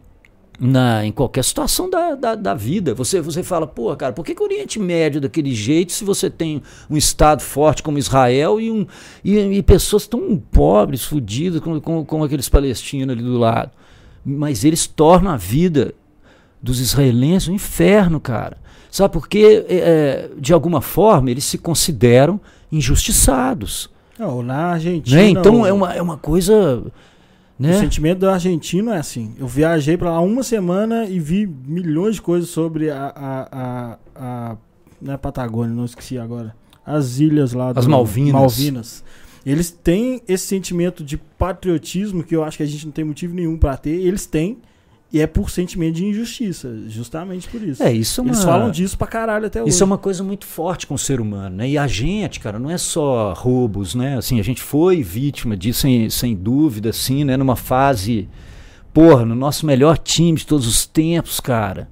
na, 0.59 1.05
em 1.05 1.11
qualquer 1.11 1.43
situação 1.43 1.89
da, 1.89 2.15
da, 2.15 2.35
da, 2.35 2.53
vida. 2.53 2.93
Você, 2.93 3.21
você 3.21 3.43
fala, 3.43 3.67
pô, 3.67 3.95
cara, 3.95 4.13
por 4.13 4.25
que, 4.25 4.33
que 4.33 4.41
o 4.41 4.45
Oriente 4.45 4.79
Médio 4.79 5.19
é 5.19 5.21
daquele 5.21 5.53
jeito 5.53 5.91
se 5.91 6.03
você 6.03 6.29
tem 6.29 6.61
um 6.89 6.97
Estado 6.97 7.41
forte 7.41 7.83
como 7.83 7.97
Israel 7.97 8.59
e, 8.59 8.71
um, 8.71 8.85
e, 9.23 9.37
e 9.37 9.63
pessoas 9.63 10.07
tão 10.07 10.37
pobres, 10.37 11.03
fodidas, 11.03 11.61
como, 11.61 11.81
como, 11.81 12.05
como, 12.05 12.23
aqueles 12.23 12.49
palestinos 12.49 13.13
ali 13.13 13.23
do 13.23 13.37
lado? 13.37 13.71
Mas 14.25 14.63
eles 14.63 14.87
tornam 14.87 15.31
a 15.31 15.37
vida 15.37 15.93
dos 16.61 16.79
israelenses 16.79 17.49
um 17.49 17.53
inferno, 17.53 18.19
cara. 18.19 18.57
Sabe, 18.89 19.11
porque, 19.13 19.65
é, 19.67 19.75
é 19.75 20.29
de 20.37 20.53
alguma 20.53 20.81
forma, 20.81 21.29
eles 21.29 21.43
se 21.43 21.57
consideram 21.57 22.39
injustiçados. 22.71 23.89
Não, 24.17 24.41
na 24.41 24.71
Argentina. 24.71 25.17
Né? 25.17 25.29
Então, 25.29 25.65
é, 25.65 25.73
uma, 25.73 25.93
é 25.93 26.01
uma 26.01 26.17
coisa 26.17 26.81
né? 27.57 27.77
O 27.77 27.79
sentimento 27.79 28.19
do 28.19 28.29
argentino 28.29 28.91
é 28.91 28.97
assim. 28.97 29.33
Eu 29.37 29.47
viajei 29.47 29.95
para 29.97 30.11
lá 30.11 30.19
uma 30.19 30.43
semana 30.43 31.05
e 31.05 31.19
vi 31.19 31.47
milhões 31.47 32.15
de 32.15 32.21
coisas 32.21 32.49
sobre 32.49 32.89
a, 32.89 33.13
a, 33.15 33.47
a, 33.51 33.97
a 34.15 34.57
não 35.01 35.13
é 35.13 35.17
Patagônia, 35.17 35.73
não 35.73 35.85
esqueci 35.85 36.17
agora. 36.17 36.55
As 36.85 37.19
ilhas 37.19 37.53
lá 37.53 37.71
As 37.75 37.87
Malvinas. 37.87 38.33
Malvinas. 38.33 39.03
Eles 39.45 39.71
têm 39.71 40.21
esse 40.27 40.45
sentimento 40.45 41.03
de 41.03 41.17
patriotismo 41.17 42.23
que 42.23 42.35
eu 42.35 42.43
acho 42.43 42.57
que 42.57 42.63
a 42.63 42.65
gente 42.65 42.85
não 42.85 42.91
tem 42.91 43.05
motivo 43.05 43.33
nenhum 43.33 43.57
para 43.57 43.77
ter. 43.77 43.91
Eles 43.91 44.25
têm 44.25 44.57
e 45.13 45.21
é 45.21 45.27
por 45.27 45.49
sentimento 45.49 45.95
de 45.95 46.05
injustiça, 46.05 46.75
justamente 46.87 47.47
por 47.47 47.61
isso. 47.61 47.81
É, 47.81 47.91
isso 47.91 48.19
é 48.19 48.23
uma... 48.23 48.31
Eles 48.31 48.43
falam 48.43 48.71
disso 48.71 48.97
pra 48.97 49.07
caralho 49.07 49.45
até 49.45 49.61
hoje. 49.61 49.69
Isso 49.69 49.83
é 49.83 49.85
uma 49.85 49.97
coisa 49.97 50.23
muito 50.23 50.45
forte 50.45 50.87
com 50.87 50.95
o 50.95 50.97
ser 50.99 51.21
humano, 51.21 51.57
né? 51.57 51.69
E 51.69 51.77
a 51.77 51.87
gente, 51.87 52.39
cara, 52.39 52.59
não 52.59 52.69
é 52.69 52.77
só 52.77 53.31
roubos, 53.33 53.95
né? 53.95 54.17
Assim, 54.17 54.39
a 54.39 54.43
gente 54.43 54.61
foi 54.61 55.01
vítima 55.03 55.55
disso, 55.55 55.81
sem, 55.81 56.09
sem 56.09 56.35
dúvida, 56.35 56.89
assim, 56.89 57.23
né? 57.23 57.37
Numa 57.37 57.55
fase, 57.55 58.27
porra, 58.93 59.25
no 59.25 59.35
nosso 59.35 59.65
melhor 59.65 59.97
time 59.97 60.37
de 60.37 60.45
todos 60.45 60.67
os 60.67 60.85
tempos, 60.85 61.39
cara. 61.39 61.87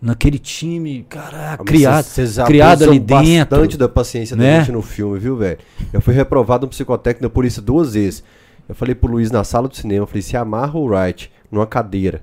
Naquele 0.00 0.38
time, 0.38 1.04
caraca, 1.08 1.62
criado, 1.64 2.04
cês, 2.04 2.30
cês 2.30 2.46
criado 2.46 2.84
ali 2.84 2.98
dentro. 2.98 3.56
bastante 3.56 3.76
da 3.76 3.88
paciência 3.88 4.34
né? 4.34 4.54
da 4.54 4.58
gente 4.60 4.72
no 4.72 4.82
filme, 4.82 5.18
viu, 5.18 5.36
velho? 5.36 5.58
Eu 5.92 6.00
fui 6.00 6.14
reprovado 6.14 6.66
no 6.66 6.70
psicotécnico 6.70 7.32
por 7.32 7.44
isso 7.44 7.60
duas 7.60 7.94
vezes. 7.94 8.24
Eu 8.68 8.74
falei 8.74 8.94
pro 8.94 9.12
Luiz 9.12 9.30
na 9.30 9.44
sala 9.44 9.68
do 9.68 9.76
cinema, 9.76 10.04
eu 10.04 10.06
falei, 10.06 10.22
se 10.22 10.36
amarra 10.36 10.78
o 10.78 10.86
Wright 10.86 11.30
numa 11.50 11.66
cadeira 11.66 12.22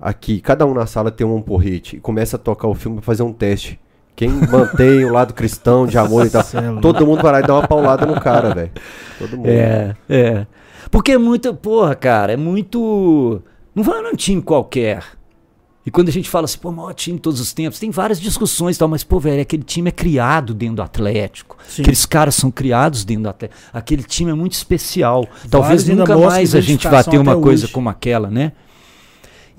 aqui, 0.00 0.40
cada 0.40 0.66
um 0.66 0.74
na 0.74 0.86
sala 0.86 1.10
tem 1.10 1.26
um 1.26 1.42
porrete 1.42 1.96
e 1.96 2.00
começa 2.00 2.36
a 2.36 2.38
tocar 2.38 2.68
o 2.68 2.74
filme 2.74 2.96
pra 2.96 3.04
fazer 3.04 3.22
um 3.22 3.32
teste. 3.32 3.78
Quem 4.16 4.28
mantém 4.28 5.04
o 5.04 5.12
lado 5.12 5.32
cristão, 5.32 5.86
de 5.86 5.96
amor 5.96 6.26
e 6.26 6.30
tal. 6.30 6.42
todo 6.82 7.06
mundo 7.06 7.22
vai 7.22 7.32
lá 7.32 7.40
e 7.40 7.42
dá 7.42 7.54
uma 7.54 7.66
paulada 7.66 8.04
no 8.04 8.20
cara, 8.20 8.54
velho. 8.54 8.70
Todo 9.18 9.36
mundo. 9.36 9.48
É, 9.48 9.96
é. 10.08 10.46
Porque 10.90 11.12
é 11.12 11.18
muito, 11.18 11.54
porra, 11.54 11.94
cara, 11.94 12.32
é 12.32 12.36
muito. 12.36 13.40
Não 13.74 13.82
vai 13.82 14.02
num 14.02 14.14
time 14.14 14.42
qualquer. 14.42 15.02
E 15.86 15.90
quando 15.90 16.08
a 16.10 16.12
gente 16.12 16.28
fala 16.28 16.44
assim, 16.44 16.58
pô, 16.58 16.70
maior 16.70 16.92
time 16.92 17.16
de 17.16 17.22
todos 17.22 17.40
os 17.40 17.54
tempos, 17.54 17.78
tem 17.78 17.90
várias 17.90 18.20
discussões 18.20 18.76
e 18.76 18.78
tal, 18.78 18.86
mas, 18.86 19.02
pô, 19.02 19.18
velho, 19.18 19.40
aquele 19.40 19.62
time 19.62 19.88
é 19.88 19.92
criado 19.92 20.52
dentro 20.52 20.76
do 20.76 20.82
Atlético. 20.82 21.56
Sim. 21.66 21.80
Aqueles 21.82 22.04
caras 22.04 22.34
são 22.34 22.50
criados 22.50 23.04
dentro 23.04 23.22
do 23.22 23.28
Atlético. 23.30 23.58
Aquele 23.72 24.02
time 24.02 24.30
é 24.30 24.34
muito 24.34 24.52
especial. 24.52 25.26
Talvez 25.48 25.86
nunca 25.88 26.18
mais 26.18 26.54
a 26.54 26.60
gente 26.60 26.86
vá 26.86 27.02
ter 27.02 27.16
uma 27.16 27.40
coisa 27.40 27.66
como 27.68 27.88
aquela, 27.88 28.28
né? 28.28 28.52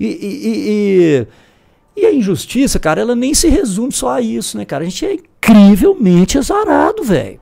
E, 0.02 0.06
e, 0.06 1.26
e, 1.96 2.02
e, 2.02 2.06
a 2.06 2.12
injustiça, 2.12 2.80
cara, 2.80 3.00
ela 3.00 3.14
nem 3.14 3.32
se 3.34 3.48
resume 3.48 3.92
só 3.92 4.10
a 4.10 4.20
isso, 4.20 4.58
né, 4.58 4.64
cara? 4.64 4.82
A 4.82 4.88
gente 4.88 5.06
é 5.06 5.14
incrivelmente 5.14 6.36
azarado, 6.36 7.04
velho. 7.04 7.38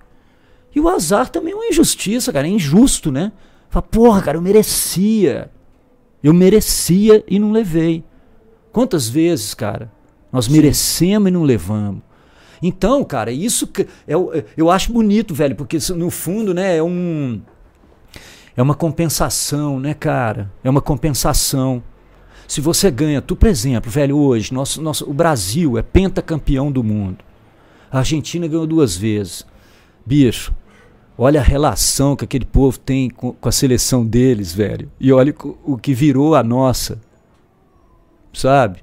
E 0.75 0.79
o 0.79 0.87
azar 0.87 1.31
também 1.31 1.55
é 1.55 1.57
uma 1.57 1.69
injustiça, 1.69 2.31
cara, 2.31 2.47
é 2.47 2.51
injusto, 2.51 3.11
né? 3.11 3.33
Fala, 3.71 3.83
porra, 3.83 4.21
cara, 4.21 4.37
eu 4.37 4.43
merecia. 4.43 5.51
Eu 6.23 6.35
merecia 6.35 7.25
e 7.27 7.39
não 7.39 7.51
levei. 7.51 8.05
Quantas 8.71 9.09
vezes, 9.09 9.55
cara, 9.55 9.91
nós 10.31 10.45
Sim. 10.45 10.53
merecemos 10.53 11.29
e 11.29 11.33
não 11.33 11.45
levamos? 11.45 12.03
Então, 12.63 13.03
cara, 13.05 13.33
isso 13.33 13.67
que 13.67 13.87
eu, 14.07 14.35
é 14.35 14.45
eu 14.55 14.71
acho 14.71 14.93
bonito, 14.93 15.35
velho, 15.35 15.57
porque 15.57 15.79
no 15.97 16.11
fundo, 16.11 16.53
né, 16.53 16.77
é 16.77 16.83
um 16.83 17.41
é 18.55 18.61
uma 18.61 18.75
compensação, 18.75 19.81
né, 19.81 19.95
cara? 19.95 20.53
É 20.63 20.69
uma 20.69 20.83
compensação. 20.83 21.83
Se 22.51 22.61
você 22.61 22.91
ganha, 22.91 23.23
tu, 23.23 23.37
por 23.37 23.49
exemplo, 23.49 23.89
velho, 23.89 24.19
hoje, 24.19 24.53
nosso, 24.53 24.83
nosso, 24.83 25.09
o 25.09 25.15
Brasil 25.15 25.79
é 25.79 25.83
pentacampeão 25.83 26.73
do 26.73 26.83
mundo. 26.83 27.19
A 27.89 27.99
Argentina 27.99 28.49
ganhou 28.49 28.67
duas 28.67 28.97
vezes. 28.97 29.47
Bicho, 30.05 30.53
olha 31.17 31.39
a 31.39 31.45
relação 31.45 32.17
que 32.17 32.25
aquele 32.25 32.45
povo 32.45 32.77
tem 32.77 33.09
com, 33.09 33.33
com 33.35 33.49
a 33.49 33.53
seleção 33.53 34.05
deles, 34.05 34.53
velho. 34.53 34.91
E 34.99 35.13
olha 35.13 35.33
o, 35.45 35.75
o 35.75 35.79
que 35.79 35.95
virou 35.95 36.35
a 36.35 36.43
nossa. 36.43 37.01
Sabe? 38.33 38.83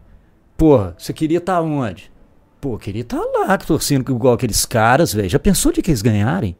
Porra, 0.55 0.95
você 0.97 1.11
queria 1.11 1.39
estar 1.39 1.55
tá 1.55 1.61
onde? 1.61 2.09
Pô, 2.61 2.77
queria 2.77 3.01
estar 3.01 3.19
tá 3.19 3.39
lá 3.39 3.57
torcendo 3.57 4.09
igual 4.09 4.35
aqueles 4.35 4.63
caras, 4.63 5.11
velho. 5.11 5.27
Já 5.27 5.39
pensou 5.39 5.73
de 5.73 5.81
que 5.81 5.91
eles 5.91 6.01
ganharem? 6.01 6.55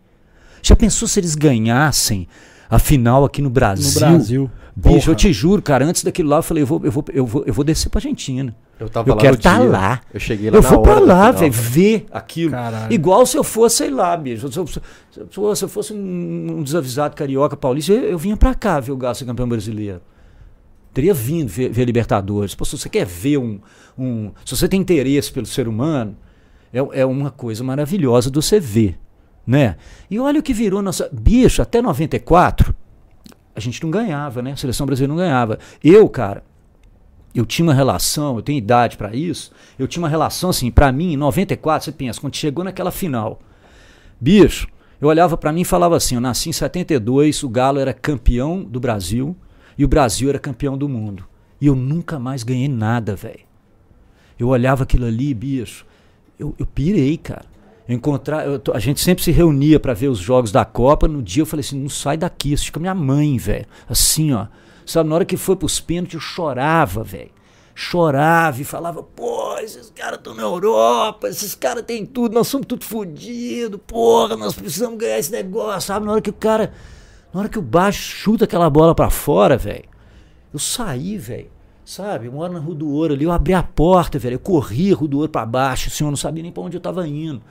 Já 0.61 0.75
pensou 0.75 1.07
se 1.07 1.21
eles 1.21 1.35
ganhassem 1.35 2.27
a 2.69 2.77
final 2.77 3.23
aqui 3.23 3.41
no 3.41 3.49
Brasil? 3.49 3.93
No 3.93 4.17
Brasil. 4.17 4.51
Bicho, 4.79 5.09
eu 5.09 5.15
te 5.15 5.33
juro, 5.33 5.59
cara, 5.59 5.83
antes 5.83 6.03
daquilo 6.03 6.29
lá 6.29 6.37
eu 6.37 6.43
falei, 6.43 6.61
eu 6.61 6.67
vou, 6.67 6.79
eu 6.83 6.91
vou, 6.91 7.05
eu 7.11 7.25
vou, 7.25 7.43
eu 7.47 7.53
vou 7.53 7.65
descer 7.65 7.89
pra 7.89 7.97
Argentina. 7.97 8.55
Eu, 8.79 8.87
tava 8.87 9.09
eu 9.09 9.15
lá 9.15 9.21
quero 9.21 9.35
estar 9.35 9.57
tá 9.57 9.63
lá. 9.63 10.01
Eu 10.13 10.19
cheguei 10.19 10.51
lá 10.51 10.57
Eu 10.57 10.61
vou 10.61 10.83
pra 10.83 10.99
lá, 10.99 11.31
velho, 11.31 11.51
ver 11.51 12.05
aquilo. 12.11 12.51
Caralho. 12.51 12.93
Igual 12.93 13.25
se 13.25 13.35
eu 13.35 13.43
fosse, 13.43 13.77
sei 13.77 13.89
lá, 13.89 14.15
bicho. 14.15 14.51
Se 14.51 14.59
eu, 14.59 14.67
se 14.67 14.79
eu, 15.19 15.55
se 15.55 15.65
eu 15.65 15.67
fosse 15.67 15.93
um, 15.93 16.57
um, 16.59 16.63
desavisado 16.63 17.15
carioca 17.15 17.57
paulista, 17.57 17.91
eu, 17.91 18.03
eu, 18.03 18.17
vinha 18.19 18.37
pra 18.37 18.53
cá 18.53 18.79
ver 18.79 18.91
o 18.91 18.97
Galo 18.97 19.15
ser 19.15 19.25
campeão 19.25 19.49
brasileiro. 19.49 19.99
Teria 20.93 21.13
vindo 21.13 21.49
ver, 21.49 21.71
ver 21.71 21.83
Libertadores. 21.83 22.53
Pô, 22.53 22.63
se 22.63 22.77
você 22.77 22.87
quer 22.87 23.05
ver 23.05 23.39
um, 23.39 23.59
um. 23.97 24.31
Se 24.45 24.55
você 24.55 24.67
tem 24.67 24.79
interesse 24.79 25.31
pelo 25.31 25.47
ser 25.47 25.67
humano, 25.67 26.15
é, 26.71 26.99
é 26.99 27.05
uma 27.05 27.31
coisa 27.31 27.63
maravilhosa 27.63 28.29
de 28.29 28.35
você 28.35 28.59
ver. 28.59 28.99
Né? 29.45 29.75
E 30.07 30.19
olha 30.19 30.39
o 30.39 30.43
que 30.43 30.53
virou 30.53 30.83
nossa. 30.83 31.09
Bicho, 31.11 31.63
até 31.63 31.81
94 31.81 32.75
a 33.57 33.59
gente 33.59 33.81
não 33.81 33.89
ganhava, 33.89 34.43
né? 34.43 34.51
A 34.51 34.55
seleção 34.55 34.85
brasileira 34.85 35.11
não 35.11 35.17
ganhava. 35.17 35.57
Eu, 35.83 36.07
cara, 36.07 36.43
eu 37.33 37.43
tinha 37.43 37.65
uma 37.65 37.73
relação, 37.73 38.35
eu 38.35 38.43
tenho 38.43 38.59
idade 38.59 38.97
para 38.97 39.15
isso, 39.15 39.51
eu 39.79 39.87
tinha 39.87 40.03
uma 40.03 40.07
relação 40.07 40.51
assim, 40.51 40.69
para 40.69 40.91
mim, 40.91 41.13
em 41.13 41.17
94, 41.17 41.85
você 41.85 41.91
pensa, 41.91 42.21
quando 42.21 42.35
chegou 42.35 42.63
naquela 42.63 42.91
final, 42.91 43.39
bicho, 44.21 44.67
eu 45.01 45.07
olhava 45.07 45.35
para 45.35 45.51
mim 45.51 45.61
e 45.61 45.65
falava 45.65 45.97
assim, 45.97 46.13
eu 46.13 46.21
nasci 46.21 46.49
em 46.49 46.53
72, 46.53 47.41
o 47.41 47.49
Galo 47.49 47.79
era 47.79 47.93
campeão 47.93 48.63
do 48.63 48.79
Brasil 48.79 49.35
e 49.75 49.83
o 49.83 49.87
Brasil 49.87 50.29
era 50.29 50.37
campeão 50.37 50.77
do 50.77 50.87
mundo. 50.87 51.25
E 51.59 51.65
eu 51.65 51.75
nunca 51.75 52.19
mais 52.19 52.43
ganhei 52.43 52.67
nada, 52.67 53.15
velho. 53.15 53.39
Eu 54.37 54.49
olhava 54.49 54.83
aquilo 54.83 55.07
ali, 55.07 55.33
bicho, 55.33 55.83
eu, 56.37 56.53
eu 56.59 56.65
pirei, 56.67 57.17
cara 57.17 57.56
encontrar, 57.95 58.45
eu, 58.45 58.61
a 58.73 58.79
gente 58.79 58.99
sempre 58.99 59.23
se 59.23 59.31
reunia 59.31 59.79
para 59.79 59.93
ver 59.93 60.09
os 60.09 60.19
jogos 60.19 60.51
da 60.51 60.65
Copa. 60.65 61.07
No 61.07 61.21
dia 61.21 61.41
eu 61.41 61.45
falei 61.45 61.61
assim: 61.61 61.79
não 61.79 61.89
sai 61.89 62.17
daqui, 62.17 62.53
assiste 62.53 62.71
com 62.71 62.79
a 62.79 62.81
minha 62.81 62.95
mãe, 62.95 63.37
velho. 63.37 63.65
Assim, 63.87 64.33
ó. 64.33 64.47
Sabe, 64.85 65.09
na 65.09 65.15
hora 65.15 65.25
que 65.25 65.35
foi 65.35 65.55
pros 65.55 65.79
pênaltis, 65.79 66.15
eu 66.15 66.19
chorava, 66.19 67.03
velho. 67.03 67.31
Chorava 67.73 68.61
e 68.61 68.65
falava: 68.65 69.03
pô, 69.03 69.57
esses 69.59 69.89
caras 69.89 70.17
estão 70.17 70.33
na 70.33 70.43
Europa, 70.43 71.27
esses 71.27 71.55
caras 71.55 71.83
têm 71.83 72.05
tudo, 72.05 72.33
nós 72.33 72.47
somos 72.47 72.67
tudo 72.67 72.83
fodidos, 72.83 73.79
porra, 73.85 74.35
nós 74.35 74.53
precisamos 74.53 74.97
ganhar 74.97 75.19
esse 75.19 75.31
negócio, 75.31 75.87
sabe? 75.87 76.05
Na 76.05 76.13
hora 76.13 76.21
que 76.21 76.29
o 76.29 76.33
cara, 76.33 76.73
na 77.33 77.41
hora 77.41 77.49
que 77.49 77.59
o 77.59 77.61
baixo 77.61 78.01
chuta 78.01 78.45
aquela 78.45 78.69
bola 78.69 78.95
para 78.95 79.09
fora, 79.09 79.57
velho. 79.57 79.85
Eu 80.53 80.59
saí, 80.59 81.17
velho 81.17 81.57
sabe? 81.87 82.27
Eu 82.27 82.33
moro 82.33 82.51
na 82.51 82.59
Rua 82.59 82.75
do 82.75 82.89
Ouro 82.89 83.13
ali, 83.13 83.23
eu 83.23 83.31
abri 83.31 83.53
a 83.53 83.63
porta, 83.63 84.19
velho, 84.19 84.33
eu 84.33 84.39
corri 84.39 84.91
a 84.91 84.95
Rua 84.95 85.07
do 85.07 85.17
Ouro 85.19 85.31
pra 85.31 85.45
baixo, 85.45 85.87
assim, 85.87 86.03
eu 86.03 86.09
não 86.09 86.17
sabia 86.17 86.43
nem 86.43 86.51
pra 86.51 86.61
onde 86.61 86.75
eu 86.75 86.81
tava 86.81 87.07
indo. 87.07 87.41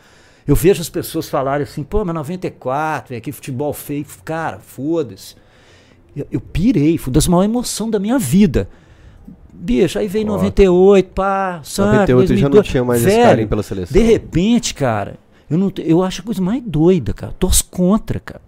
Eu 0.46 0.54
vejo 0.54 0.80
as 0.80 0.88
pessoas 0.88 1.28
falarem 1.28 1.64
assim, 1.64 1.82
pô, 1.82 2.04
mas 2.04 2.14
94, 2.14 3.14
é 3.14 3.20
que 3.20 3.32
futebol 3.32 3.72
feio. 3.72 4.06
Cara, 4.24 4.58
foda-se. 4.60 5.34
Eu, 6.16 6.26
eu 6.30 6.40
pirei, 6.40 6.96
foi 6.96 7.12
das 7.12 7.26
maior 7.26 7.42
emoção 7.42 7.90
da 7.90 7.98
minha 7.98 8.18
vida. 8.18 8.68
Bicho, 9.52 9.98
aí 9.98 10.06
veio 10.06 10.26
oh. 10.26 10.32
98, 10.32 11.10
pá, 11.10 11.60
sabe? 11.64 11.92
98 11.98 12.28
2002. 12.28 12.40
já 12.40 12.48
não 12.48 12.62
tinha 12.62 12.84
mais 12.84 13.02
Velho, 13.02 13.16
esse 13.16 13.22
carinho 13.26 13.48
pela 13.48 13.62
seleção. 13.62 13.92
De 13.92 14.06
repente, 14.06 14.74
cara, 14.74 15.18
eu, 15.50 15.58
não, 15.58 15.72
eu 15.78 16.02
acho 16.02 16.20
a 16.20 16.24
coisa 16.24 16.42
mais 16.42 16.62
doida, 16.64 17.12
cara. 17.12 17.32
Torço 17.38 17.64
contra, 17.64 18.20
cara. 18.20 18.42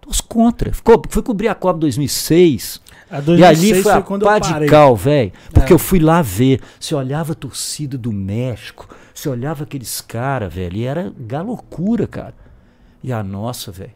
Torço 0.00 0.22
contra. 0.24 0.72
Ficou, 0.72 1.00
fui 1.08 1.22
cobrir 1.22 1.48
a 1.48 1.54
Copa 1.54 1.78
2006. 1.80 2.80
A 3.10 3.16
E 3.16 3.18
ali 3.18 3.26
2006 3.26 3.82
foi 3.82 3.92
a 3.92 4.02
quando 4.02 4.22
eu 4.22 4.28
pá 4.28 4.40
parei. 4.40 4.66
de 4.66 4.70
cal, 4.70 4.96
velho. 4.96 5.32
Porque 5.52 5.72
É. 5.72 5.74
eu 5.74 5.78
fui 5.78 5.98
lá 6.00 6.20
ver. 6.20 6.60
Você 6.80 6.94
olhava 6.94 7.32
a 7.32 7.34
torcida 7.34 7.96
do 7.96 8.12
México, 8.12 8.88
você 9.24 9.28
olhava 9.28 9.64
aqueles 9.64 10.00
caras, 10.00 10.52
velho, 10.52 10.76
e 10.76 10.84
era 10.84 11.12
galocura, 11.18 12.06
cara. 12.06 12.34
E 13.02 13.12
a 13.12 13.22
nossa, 13.22 13.72
velho. 13.72 13.92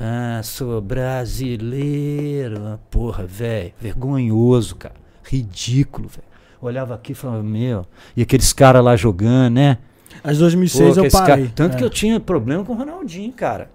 Ah, 0.00 0.40
sou 0.44 0.80
brasileiro. 0.80 2.56
Ah, 2.64 2.78
Porra, 2.90 3.26
velho. 3.26 3.72
Vergonhoso, 3.80 4.76
cara. 4.76 4.94
Ridículo, 5.24 6.08
velho. 6.08 6.22
Olhava 6.60 6.94
aqui 6.94 7.12
e 7.12 7.14
falava, 7.14 7.42
meu. 7.42 7.84
E 8.16 8.22
aqueles 8.22 8.52
caras 8.52 8.82
lá 8.84 8.96
jogando, 8.96 9.54
né? 9.54 9.78
As 10.24 10.36
Pô, 10.36 10.44
2006 10.44 10.80
eu 10.96 11.02
aqueles 11.04 11.12
cara- 11.12 11.26
parei. 11.28 11.48
Tanto 11.54 11.74
É. 11.74 11.78
que 11.78 11.84
eu 11.84 11.90
tinha 11.90 12.18
problema 12.18 12.64
com 12.64 12.72
o 12.72 12.76
Ronaldinho, 12.76 13.32
cara. 13.32 13.70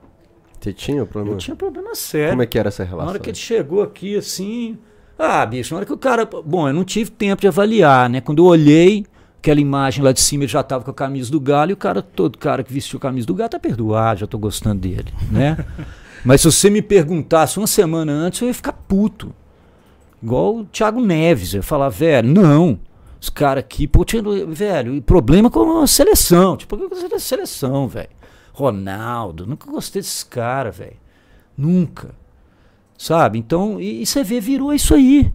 Você 0.59 0.73
tinha 0.73 1.05
problema? 1.05 1.35
Eu 1.35 1.39
tinha 1.39 1.55
problema 1.55 1.93
sério. 1.95 2.31
Como 2.31 2.41
é 2.41 2.45
que 2.45 2.57
era 2.57 2.69
essa 2.69 2.83
Na 2.83 2.89
relação? 2.89 3.09
hora 3.09 3.19
que 3.19 3.29
ele 3.29 3.37
chegou 3.37 3.81
aqui, 3.83 4.15
assim. 4.17 4.77
Ah, 5.19 5.45
bicho, 5.45 5.73
na 5.73 5.77
hora 5.77 5.85
que 5.85 5.93
o 5.93 5.97
cara. 5.97 6.25
Bom, 6.25 6.67
eu 6.67 6.73
não 6.73 6.83
tive 6.83 7.11
tempo 7.11 7.41
de 7.41 7.47
avaliar, 7.47 8.09
né? 8.09 8.19
Quando 8.21 8.39
eu 8.43 8.45
olhei 8.47 9.05
aquela 9.43 9.59
imagem 9.59 10.01
lá 10.01 10.13
de 10.13 10.21
cima, 10.21 10.45
ele 10.45 10.51
já 10.51 10.63
tava 10.63 10.85
com 10.85 10.91
a 10.91 10.93
camisa 10.93 11.29
do 11.29 11.37
Galo 11.37 11.71
e 11.71 11.73
o 11.73 11.77
cara, 11.77 12.01
todo 12.01 12.37
cara 12.37 12.63
que 12.63 12.71
vestiu 12.71 12.95
a 12.95 13.01
camisa 13.01 13.27
do 13.27 13.35
Galo 13.35 13.49
tá 13.49 13.59
perdoado, 13.59 14.21
já 14.21 14.27
tô 14.27 14.37
gostando 14.37 14.79
dele, 14.79 15.13
né? 15.29 15.57
Mas 16.23 16.39
se 16.39 16.49
você 16.49 16.69
me 16.69 16.81
perguntasse 16.81 17.57
uma 17.57 17.67
semana 17.67 18.13
antes, 18.13 18.39
eu 18.39 18.47
ia 18.47 18.53
ficar 18.53 18.71
puto. 18.71 19.35
Igual 20.21 20.59
o 20.59 20.65
Thiago 20.65 21.01
Neves. 21.01 21.53
Eu 21.53 21.57
ia 21.57 21.63
falar, 21.63 21.89
velho, 21.89 22.29
não. 22.29 22.79
Os 23.19 23.29
caras 23.29 23.61
aqui, 23.65 23.85
pô, 23.85 24.05
velho, 24.47 24.95
e 24.95 25.01
problema 25.01 25.49
com 25.49 25.81
a 25.81 25.87
seleção. 25.87 26.55
Tipo, 26.55 26.77
da 27.09 27.19
seleção, 27.19 27.89
velho. 27.89 28.07
Ronaldo, 28.53 29.45
nunca 29.45 29.69
gostei 29.69 30.01
desses 30.01 30.23
caras, 30.23 30.77
velho. 30.77 30.95
Nunca. 31.57 32.15
Sabe? 32.97 33.37
Então, 33.37 33.81
e, 33.81 34.03
e 34.03 34.05
você 34.05 34.23
vê, 34.23 34.39
virou 34.39 34.73
isso 34.73 34.95
aí. 34.95 35.29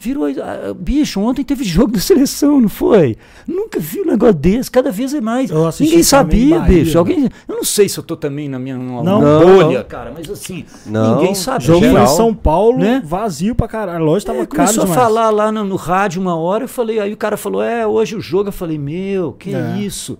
Virou. 0.00 0.26
ah, 0.26 0.72
bicho, 0.78 1.18
ontem 1.20 1.42
teve 1.44 1.64
jogo 1.64 1.90
da 1.92 1.98
seleção, 1.98 2.60
não 2.60 2.68
foi? 2.68 3.16
Nunca 3.46 3.80
vi 3.80 4.00
um 4.00 4.04
negócio 4.06 4.34
desse, 4.34 4.70
cada 4.70 4.92
vez 4.92 5.12
é 5.12 5.20
mais. 5.20 5.50
Ninguém 5.80 6.02
sabia, 6.04 6.60
Bahia, 6.60 6.74
bicho. 6.84 6.92
né? 6.92 6.98
Alguém, 6.98 7.28
eu 7.48 7.56
não 7.56 7.64
sei 7.64 7.88
se 7.88 7.98
eu 7.98 8.04
tô 8.04 8.16
também 8.16 8.48
na 8.48 8.60
minha 8.60 8.76
Não. 8.76 9.02
Não, 9.02 9.20
bolha, 9.40 9.78
não. 9.78 9.84
cara, 9.84 10.12
mas 10.16 10.30
assim, 10.30 10.64
Não. 10.86 11.16
ninguém 11.16 11.34
sabia. 11.34 11.66
Jogo 11.66 11.80
Geral. 11.84 12.04
em 12.04 12.06
São 12.06 12.32
Paulo, 12.32 12.78
Né? 12.78 13.02
vazio 13.04 13.56
pra 13.56 13.66
caralho. 13.66 13.98
A 13.98 14.06
loja 14.06 14.26
tava 14.26 14.38
É, 14.38 14.46
caro 14.46 14.56
começou 14.56 14.82
a 14.84 14.86
demais. 14.86 15.02
falar 15.02 15.30
lá 15.30 15.50
no, 15.50 15.64
no 15.64 15.74
rádio 15.76 16.22
uma 16.22 16.36
hora, 16.36 16.62
eu 16.64 16.68
falei, 16.68 17.00
aí 17.00 17.12
o 17.12 17.16
cara 17.16 17.36
falou, 17.36 17.60
é, 17.60 17.84
hoje 17.84 18.14
o 18.14 18.20
jogo, 18.20 18.50
eu 18.50 18.52
falei, 18.52 18.78
meu, 18.78 19.32
que 19.32 19.52
É. 19.52 19.78
isso? 19.78 20.16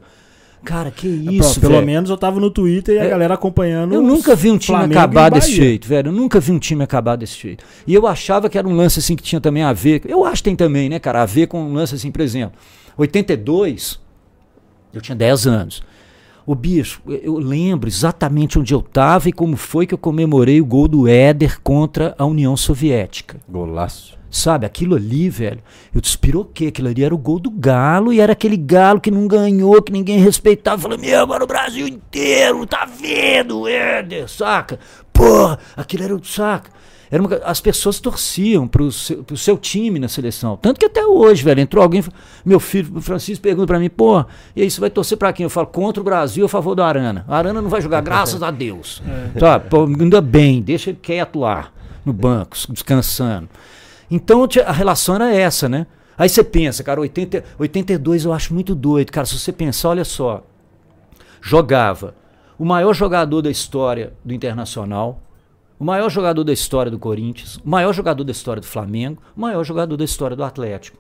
Cara, 0.65 0.91
que 0.91 1.07
É, 1.07 1.33
isso, 1.33 1.55
pô, 1.55 1.61
Pelo 1.63 1.75
velho? 1.75 1.87
menos 1.87 2.11
eu 2.11 2.17
tava 2.17 2.39
no 2.41 2.51
Twitter 2.51 2.97
e 2.97 2.99
a 2.99 3.05
É, 3.05 3.09
galera 3.09 3.35
acompanhando. 3.35 3.95
Eu 3.95 4.03
nunca 4.03 4.35
vi 4.35 4.51
um 4.51 4.59
time 4.59 4.77
Flamengo 4.79 4.99
acabar 4.99 5.31
desse 5.31 5.53
jeito, 5.55 5.87
velho. 5.89 6.09
Eu 6.09 6.13
nunca 6.13 6.41
vi 6.41 6.53
um 6.53 6.59
time 6.59 6.83
acabar 6.83 7.17
desse 7.17 7.39
jeito. 7.41 7.65
E 7.87 7.95
eu 7.95 8.07
achava 8.07 8.49
que 8.51 8.59
era 8.59 8.67
um 8.69 8.75
lance 8.75 8.99
assim 8.99 9.15
que 9.17 9.23
tinha 9.23 9.41
também 9.41 9.63
a 9.63 9.73
ver. 9.73 10.03
Eu 10.05 10.25
acho 10.25 10.37
que 10.43 10.49
tem 10.51 10.57
também, 10.57 10.89
né, 10.89 10.99
cara? 10.99 11.23
A 11.23 11.27
ver 11.27 11.47
com 11.47 11.63
um 11.63 11.73
lance 11.73 11.95
assim, 11.95 12.11
por 12.11 12.21
exemplo. 12.21 12.59
82, 12.97 14.01
eu 14.93 15.01
tinha 15.01 15.15
10 15.17 15.47
anos. 15.47 15.83
O 16.45 16.55
bicho, 16.55 17.01
eu- 17.07 17.17
eu 17.23 17.39
lembro 17.39 17.89
exatamente 17.89 18.59
onde 18.59 18.75
eu 18.75 18.83
tava 18.83 19.29
e 19.29 19.33
como 19.33 19.57
foi 19.57 19.87
que 19.87 19.95
eu 19.95 19.99
comemorei 19.99 20.61
o 20.61 20.65
gol 20.67 20.89
do 20.89 21.07
Éder 21.07 21.61
contra 21.63 22.15
a 22.19 22.25
União 22.25 22.57
Soviética. 22.57 23.37
Golaço. 23.49 24.18
Sabe, 24.31 24.67
aquilo 24.67 24.95
ali, 24.95 25.31
velho, 25.31 25.61
eu 25.95 26.01
despiroquei. 26.01 26.69
Aquilo 26.69 26.89
ali 26.89 27.03
era 27.03 27.15
o 27.15 27.19
gol 27.19 27.39
do 27.39 27.51
Galo 27.51 28.13
e 28.13 28.21
era 28.21 28.33
aquele 28.33 28.57
Galo 28.59 29.01
que 29.01 29.11
não 29.11 29.27
ganhou, 29.27 29.81
que 29.81 29.91
ninguém 29.91 30.19
respeitava. 30.19 30.83
Falei, 30.83 30.99
meu, 30.99 31.21
agora 31.23 31.43
o 31.45 31.47
Brasil 31.47 31.89
inteiro 31.89 32.67
tá 32.67 32.85
vendo, 32.85 33.67
Éder, 33.67 34.29
saca? 34.29 34.79
Porra, 35.13 35.59
aquilo 35.77 36.05
era 36.05 36.15
o 36.15 36.23
saca. 36.25 36.71
Era 37.11 37.23
uma- 37.23 37.37
as 37.43 37.59
pessoas 37.59 37.99
torciam 38.01 38.69
pro 38.69 38.93
seu, 38.93 39.25
pro 39.25 39.35
seu 39.35 39.57
time 39.57 39.99
na 39.99 40.09
seleção. 40.09 40.59
Tanto 40.59 40.79
que 40.79 40.85
até 40.85 41.07
hoje, 41.07 41.43
velho, 41.43 41.59
entrou 41.63 41.83
alguém. 41.83 42.05
Meu 42.45 42.61
filho, 42.61 43.01
Francisco, 43.01 43.43
pergunta 43.43 43.67
pra 43.67 43.79
mim, 43.79 43.89
pô, 43.89 44.23
e 44.55 44.61
aí 44.61 44.71
você 44.71 44.79
vai 44.79 44.91
torcer 44.91 45.17
pra 45.17 45.33
quem? 45.33 45.45
Eu 45.45 45.49
falo, 45.51 45.69
contra 45.69 46.03
o 46.03 46.05
Brasil 46.05 46.45
a 46.45 46.49
favor 46.51 46.75
do 46.75 46.83
Arana. 46.83 47.25
A 47.27 47.39
Arana 47.39 47.63
não 47.63 47.71
vai 47.71 47.81
jogar, 47.81 48.03
graças 48.03 48.43
a 48.43 48.51
Deus. 48.51 49.03
Tá, 49.41 49.59
pô, 49.59 49.85
ainda 49.87 50.21
bem, 50.21 50.61
deixa 50.61 50.91
ele 50.91 50.99
quieto 51.01 51.39
lá, 51.39 51.69
no 52.05 52.13
banco, 52.13 52.55
descansando. 52.69 53.49
Então 54.11 54.47
a 54.67 54.73
relação 54.73 55.17
era 55.17 55.33
essa, 55.33 55.69
né? 55.69 55.87
Aí 56.17 56.29
você 56.29 56.43
pensa, 56.43 56.83
cara, 56.83 57.01
80, 57.01 57.45
82 57.59 58.25
eu 58.25 58.33
acho 58.33 58.53
muito 58.53 58.75
doido. 58.75 59.13
Cara, 59.13 59.27
se 59.27 59.39
você 59.39 59.53
pensar, 59.53 59.91
olha 59.91 60.05
só. 60.05 60.43
Jogava 61.41 62.15
o 62.59 62.65
maior 62.65 62.93
jogador 62.93 63.41
da 63.41 63.51
história 63.51 64.13
do 64.25 64.35
Internacional, 64.35 65.21
o 65.79 65.85
maior 65.85 66.11
jogador 66.11 66.43
da 66.43 66.53
história 66.53 66.91
do 66.91 66.99
Corinthians, 66.99 67.57
o 67.65 67.69
maior 67.69 67.93
jogador 67.93 68.25
da 68.25 68.33
história 68.33 68.61
do 68.61 68.67
Flamengo, 68.67 69.23
o 69.37 69.41
maior 69.41 69.63
jogador 69.63 69.97
da 69.97 70.05
história 70.05 70.37
do 70.37 70.43
Atlético. 70.43 70.99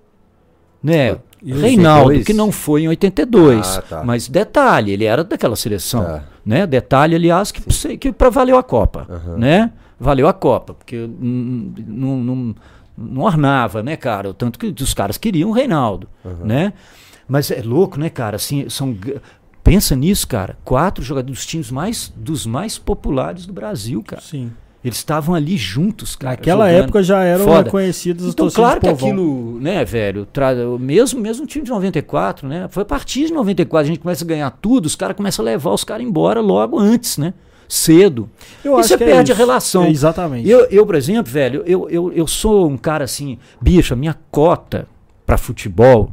Né? 0.80 1.18
E 1.42 1.52
Reinaldo, 1.52 2.10
82? 2.10 2.26
que 2.26 2.32
não 2.32 2.52
foi 2.52 2.82
em 2.82 2.88
82. 2.88 3.78
Ah, 3.78 3.82
tá. 3.82 4.04
Mas 4.04 4.28
detalhe, 4.28 4.92
ele 4.92 5.04
era 5.04 5.24
daquela 5.24 5.56
seleção. 5.56 6.04
Tá. 6.04 6.24
Né? 6.46 6.64
Detalhe, 6.68 7.16
aliás, 7.16 7.50
que, 7.50 7.98
que 7.98 8.12
para 8.12 8.30
valeu 8.30 8.56
a 8.56 8.62
Copa. 8.62 9.04
Aham. 9.10 9.36
Né? 9.36 9.72
Valeu 9.98 10.28
a 10.28 10.32
Copa, 10.32 10.74
porque 10.74 11.08
não, 11.18 12.54
não, 12.98 13.14
não 13.14 13.22
ornava, 13.22 13.82
né, 13.82 13.96
cara? 13.96 14.30
O 14.30 14.34
Tanto 14.34 14.58
que 14.58 14.74
os 14.82 14.94
caras 14.94 15.16
queriam 15.16 15.50
o 15.50 15.52
Reinaldo. 15.52 16.08
Né? 16.44 16.72
Mas 17.26 17.50
é 17.50 17.62
louco, 17.62 17.98
né, 17.98 18.08
cara? 18.08 18.36
Assim, 18.36 18.68
são. 18.68 18.96
Pensa 19.62 19.94
nisso, 19.94 20.26
cara. 20.26 20.56
Quatro 20.64 21.04
jogadores 21.04 21.38
dos 21.38 21.46
times 21.46 21.70
mais 21.70 22.12
dos 22.16 22.46
mais 22.46 22.78
populares 22.78 23.44
do 23.44 23.52
Brasil, 23.52 24.02
cara. 24.02 24.22
Sim. 24.22 24.50
Eles 24.82 24.98
estavam 24.98 25.34
ali 25.34 25.56
juntos, 25.56 26.14
cara. 26.14 26.36
Naquela 26.36 26.66
jogando. 26.68 26.84
época 26.84 27.02
já 27.02 27.22
eram 27.22 27.44
Foda. 27.44 27.64
reconhecidas 27.64 28.26
as 28.26 28.32
Então, 28.32 28.48
claro 28.48 28.80
que 28.80 28.88
aquilo, 28.88 29.58
né, 29.60 29.84
velho, 29.84 30.24
tra... 30.24 30.54
mesmo, 30.78 31.20
mesmo 31.20 31.44
o 31.44 31.46
time 31.46 31.64
de 31.64 31.70
94, 31.70 32.48
né? 32.48 32.68
Foi 32.70 32.84
a 32.84 32.86
partir 32.86 33.26
de 33.26 33.32
94, 33.32 33.84
a 33.84 33.88
gente 33.88 34.00
começa 34.00 34.24
a 34.24 34.26
ganhar 34.26 34.50
tudo, 34.50 34.86
os 34.86 34.94
caras 34.94 35.16
começam 35.16 35.44
a 35.44 35.46
levar 35.46 35.72
os 35.72 35.82
caras 35.82 36.06
embora 36.06 36.40
logo 36.40 36.78
antes, 36.78 37.18
né? 37.18 37.34
Cedo. 37.68 38.28
Eu 38.64 38.78
e 38.78 38.82
você 38.82 38.94
é 38.94 38.96
perde 38.96 39.30
a 39.30 39.34
isso. 39.34 39.42
relação. 39.42 39.84
É, 39.84 39.90
exatamente. 39.90 40.48
Eu, 40.48 40.66
eu, 40.70 40.86
por 40.86 40.94
exemplo, 40.94 41.30
velho, 41.30 41.62
eu, 41.66 41.88
eu, 41.90 42.12
eu 42.12 42.26
sou 42.26 42.68
um 42.68 42.78
cara 42.78 43.04
assim, 43.04 43.38
bicho, 43.60 43.92
a 43.92 43.96
minha 43.96 44.16
cota 44.30 44.86
pra 45.26 45.36
futebol, 45.36 46.12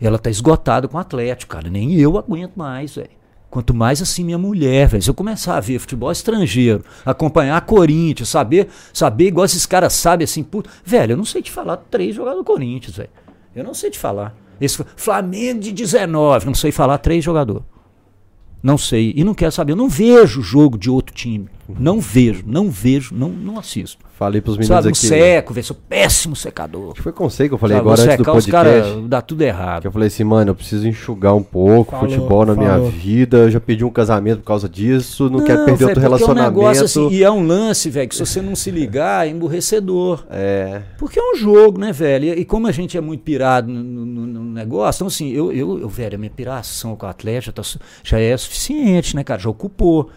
ela 0.00 0.18
tá 0.18 0.30
esgotada 0.30 0.88
com 0.88 0.96
o 0.96 1.00
Atlético, 1.00 1.52
cara. 1.52 1.68
Nem 1.68 1.94
eu 1.94 2.16
aguento 2.16 2.54
mais, 2.56 2.94
velho. 2.94 3.10
Quanto 3.50 3.72
mais 3.72 4.02
assim 4.02 4.24
minha 4.24 4.38
mulher, 4.38 4.88
velho. 4.88 5.02
Se 5.02 5.08
eu 5.10 5.14
começar 5.14 5.56
a 5.56 5.60
ver 5.60 5.78
futebol 5.78 6.10
estrangeiro, 6.10 6.82
acompanhar 7.04 7.60
Corinthians, 7.60 8.28
saber, 8.28 8.68
saber 8.92 9.28
igual 9.28 9.44
esses 9.44 9.64
caras 9.64 9.92
sabem 9.92 10.24
assim, 10.24 10.42
puto, 10.42 10.68
velho, 10.84 11.12
eu 11.12 11.16
não 11.16 11.24
sei 11.24 11.40
te 11.40 11.50
falar 11.50 11.76
três 11.76 12.16
jogadores 12.16 12.44
do 12.44 12.46
Corinthians, 12.46 12.96
velho. 12.96 13.10
Eu 13.54 13.62
não 13.62 13.72
sei 13.74 13.90
te 13.90 13.98
falar. 13.98 14.34
Esse 14.60 14.84
Flamengo 14.96 15.60
de 15.60 15.72
19, 15.72 16.46
não 16.46 16.54
sei 16.54 16.72
falar 16.72 16.98
três 16.98 17.22
jogadores. 17.22 17.62
Não 18.64 18.78
sei. 18.78 19.12
E 19.14 19.22
não 19.22 19.34
quero 19.34 19.52
saber. 19.52 19.72
Eu 19.72 19.76
não 19.76 19.90
vejo 19.90 20.40
jogo 20.40 20.78
de 20.78 20.88
outro 20.88 21.14
time. 21.14 21.50
Não 21.68 22.00
vejo, 22.00 22.42
não 22.46 22.70
vejo, 22.70 23.14
não, 23.14 23.28
não 23.28 23.58
assisto. 23.58 23.98
Falei 24.24 24.40
pros 24.40 24.56
meninos 24.56 24.74
Sabe, 24.76 24.88
um 24.88 24.90
aqui. 24.90 25.06
seco, 25.06 25.52
velho. 25.54 25.66
Sou 25.66 25.76
péssimo 25.88 26.34
secador. 26.34 26.84
Acho 26.86 26.94
que 26.94 27.02
foi 27.02 27.12
com 27.12 27.28
você 27.28 27.46
que 27.48 27.54
eu 27.54 27.58
falei 27.58 27.76
Sabe, 27.76 27.88
agora 27.88 28.00
antes 28.02 28.16
do 28.16 28.18
secar 28.24 28.36
os 28.36 28.44
podcast. 28.46 28.82
caras, 28.90 29.08
dá 29.08 29.20
tudo 29.20 29.42
errado. 29.42 29.80
Que 29.82 29.86
eu 29.88 29.92
falei 29.92 30.06
assim, 30.08 30.24
mano, 30.24 30.50
eu 30.50 30.54
preciso 30.54 30.88
enxugar 30.88 31.34
um 31.34 31.42
pouco 31.42 31.90
Falou, 31.90 32.08
futebol 32.08 32.46
na 32.46 32.54
minha 32.54 32.70
falou. 32.70 32.90
vida. 32.90 33.36
Eu 33.36 33.50
já 33.50 33.60
pedi 33.60 33.84
um 33.84 33.90
casamento 33.90 34.38
por 34.38 34.46
causa 34.46 34.68
disso. 34.68 35.28
Não, 35.28 35.44
quero 35.44 35.64
perder 35.66 35.76
velho, 35.76 35.88
outro 35.88 35.94
porque 35.94 35.98
É 35.98 35.98
um 35.98 36.02
relacionamento. 36.02 36.50
negócio 36.58 36.84
assim, 36.84 37.08
e 37.10 37.22
é 37.22 37.30
um 37.30 37.46
lance, 37.46 37.90
velho, 37.90 38.08
que 38.08 38.14
se 38.16 38.24
você 38.24 38.40
não 38.40 38.56
se 38.56 38.70
ligar, 38.70 39.26
é 39.26 39.30
emburrecedor. 39.30 40.24
É. 40.30 40.82
Porque 40.98 41.18
é 41.18 41.22
um 41.22 41.36
jogo, 41.36 41.78
né, 41.78 41.92
velho? 41.92 42.38
E, 42.38 42.44
como 42.44 42.66
a 42.66 42.72
gente 42.72 42.96
é 42.96 43.00
muito 43.00 43.22
pirado 43.22 43.68
no, 43.70 43.82
no- 43.82 44.26
no 44.26 44.44
negócio, 44.44 44.98
então 44.98 45.08
assim, 45.08 45.30
eu, 45.32 45.52
eu, 45.52 45.78
eu, 45.80 45.88
velho, 45.88 46.14
a 46.14 46.18
minha 46.18 46.30
piração 46.30 46.96
com 46.96 47.04
o 47.06 47.08
atleta 47.08 47.46
já, 47.46 47.52
tá 47.52 47.62
já 48.02 48.18
é 48.18 48.36
suficiente, 48.36 49.14
né, 49.16 49.22
cara? 49.22 49.40
Já 49.40 49.50
ocupou. 49.50 50.08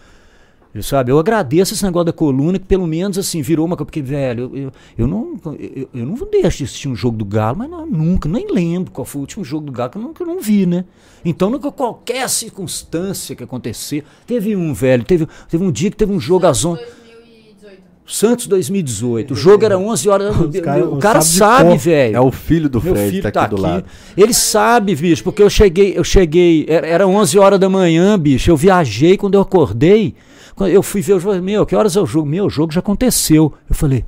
Eu, 0.74 0.82
sabe, 0.82 1.10
eu 1.10 1.18
agradeço 1.18 1.72
esse 1.72 1.82
negócio 1.82 2.04
da 2.06 2.12
coluna, 2.12 2.58
que 2.58 2.64
pelo 2.66 2.86
menos 2.86 3.16
assim, 3.16 3.40
virou 3.40 3.64
uma 3.66 3.74
coisa. 3.76 3.86
Porque, 3.86 4.02
velho, 4.02 4.50
eu, 4.54 4.56
eu, 4.64 4.72
eu 4.98 5.06
não, 5.06 5.34
eu, 5.58 5.88
eu 5.94 6.06
não 6.06 6.14
deixo 6.30 6.58
de 6.58 6.64
assistir 6.64 6.88
um 6.88 6.94
jogo 6.94 7.16
do 7.16 7.24
Galo, 7.24 7.56
mas 7.58 7.70
não, 7.70 7.86
nunca, 7.86 8.28
nem 8.28 8.46
lembro 8.52 8.90
qual 8.92 9.04
foi 9.04 9.18
o 9.20 9.22
último 9.22 9.44
jogo 9.44 9.64
do 9.66 9.72
Galo 9.72 9.90
que 9.90 9.98
eu 9.98 10.14
eu 10.20 10.26
não 10.26 10.40
vi, 10.40 10.66
né? 10.66 10.84
Então, 11.24 11.48
nunca, 11.50 11.72
qualquer 11.72 12.28
circunstância 12.28 13.34
que 13.34 13.42
acontecer. 13.42 14.04
Teve 14.26 14.54
um, 14.54 14.72
velho, 14.74 15.04
teve, 15.04 15.26
teve 15.48 15.64
um 15.64 15.72
dia 15.72 15.90
que 15.90 15.96
teve 15.96 16.12
um 16.12 16.20
jogo 16.20 16.46
às 16.46 16.64
11. 16.64 16.80
2018. 16.82 17.82
Santos 18.06 18.46
2018. 18.46 19.32
O 19.32 19.36
jogo 19.36 19.64
era 19.64 19.78
11 19.78 20.08
horas. 20.08 20.36
Os 20.38 20.60
cara- 20.60 20.88
o 20.88 20.98
cara 20.98 21.20
sabe 21.20 21.76
velho. 21.76 22.16
É 22.16 22.20
o 22.20 22.30
filho 22.30 22.68
do 22.68 22.80
Meu 22.82 22.94
Fred 22.94 23.10
filho 23.10 23.22
tá 23.30 23.42
aqui 23.44 23.54
do 23.54 23.60
lado. 23.60 23.84
Ele 24.16 24.32
sabe, 24.34 24.94
bicho, 24.94 25.24
porque 25.24 25.42
eu 25.42 25.50
cheguei, 25.50 25.92
eu 25.96 26.04
cheguei, 26.04 26.64
era, 26.68 26.86
era 26.86 27.06
11 27.06 27.38
horas 27.38 27.58
da 27.58 27.68
manhã, 27.68 28.18
bicho. 28.18 28.50
Eu 28.50 28.56
viajei 28.56 29.16
quando 29.16 29.34
eu 29.34 29.40
acordei. 29.40 30.14
Quando 30.58 30.70
eu 30.70 30.82
fui 30.82 31.00
ver 31.00 31.14
o 31.14 31.20
jogo, 31.20 31.40
meu, 31.40 31.64
que 31.64 31.74
horas 31.76 31.96
é 31.96 32.00
o 32.00 32.04
jogo? 32.06 32.28
Meu, 32.28 32.46
o 32.46 32.50
jogo 32.50 32.72
já 32.72 32.80
aconteceu. 32.80 33.54
Eu 33.70 33.74
falei, 33.74 34.04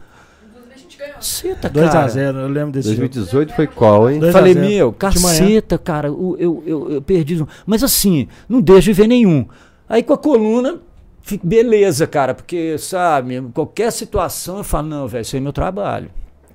Inclusive 0.49 0.75
a 0.75 0.79
gente 0.79 0.99
ganhou. 0.99 1.15
caceta, 1.15 1.71
cara. 1.71 2.09
2x0, 2.09 2.37
eu 2.43 2.49
lembro 2.49 2.73
desse 2.73 2.89
jogo. 2.91 3.01
2018 3.09 3.55
foi 3.55 3.67
qual, 3.69 4.11
hein? 4.11 4.19
Dois- 4.19 4.33
Falei, 4.33 4.53
2 4.55 4.65
a 4.65 4.69
0. 4.69 4.77
meu, 4.77 4.93
caceta, 4.93 5.79
cara, 5.79 6.13
o- 6.13 6.37
eu, 6.39 6.63
eu, 6.67 6.91
eu 6.91 7.03
perdi. 7.03 7.43
Mas 7.65 7.83
assim, 7.85 8.27
não 8.49 8.61
deixo 8.61 8.83
de 8.87 8.93
ver 8.93 9.07
nenhum. 9.07 9.47
Aí 9.89 10.03
com 10.03 10.13
a 10.13 10.19
coluna, 10.19 10.79
fico, 11.23 11.47
beleza, 11.47 12.07
cara, 12.07 12.35
porque, 12.35 12.77
sabe, 12.79 13.41
qualquer 13.55 13.91
situação 13.93 14.59
eu 14.59 14.65
falo, 14.65 14.89
não, 14.89 15.07
velho, 15.09 15.23
isso 15.23 15.37
aí 15.37 15.41
é 15.41 15.43
meu 15.43 15.53
trabalho. 15.53 16.11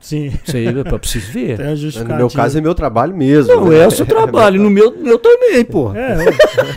Sim. 0.06 0.32
Isso 0.46 0.56
aí 0.56 0.66
eu 0.68 1.00
preciso 1.00 1.32
ver. 1.32 1.60
A 1.60 1.74
No 2.04 2.16
meu 2.16 2.30
caso 2.30 2.60
é 2.60 2.62
meu 2.62 2.76
trabalho 2.76 3.18
mesmo. 3.18 3.56
Não, 3.56 3.70
né? 3.70 3.80
é 3.80 3.88
o 3.88 3.92
seu 3.92 4.06
trabalho, 4.06 4.62
no 4.62 4.70
meu, 4.70 4.96
meu 4.96 5.18
também, 5.18 5.66
porra. 5.66 5.98
É, 5.98 6.16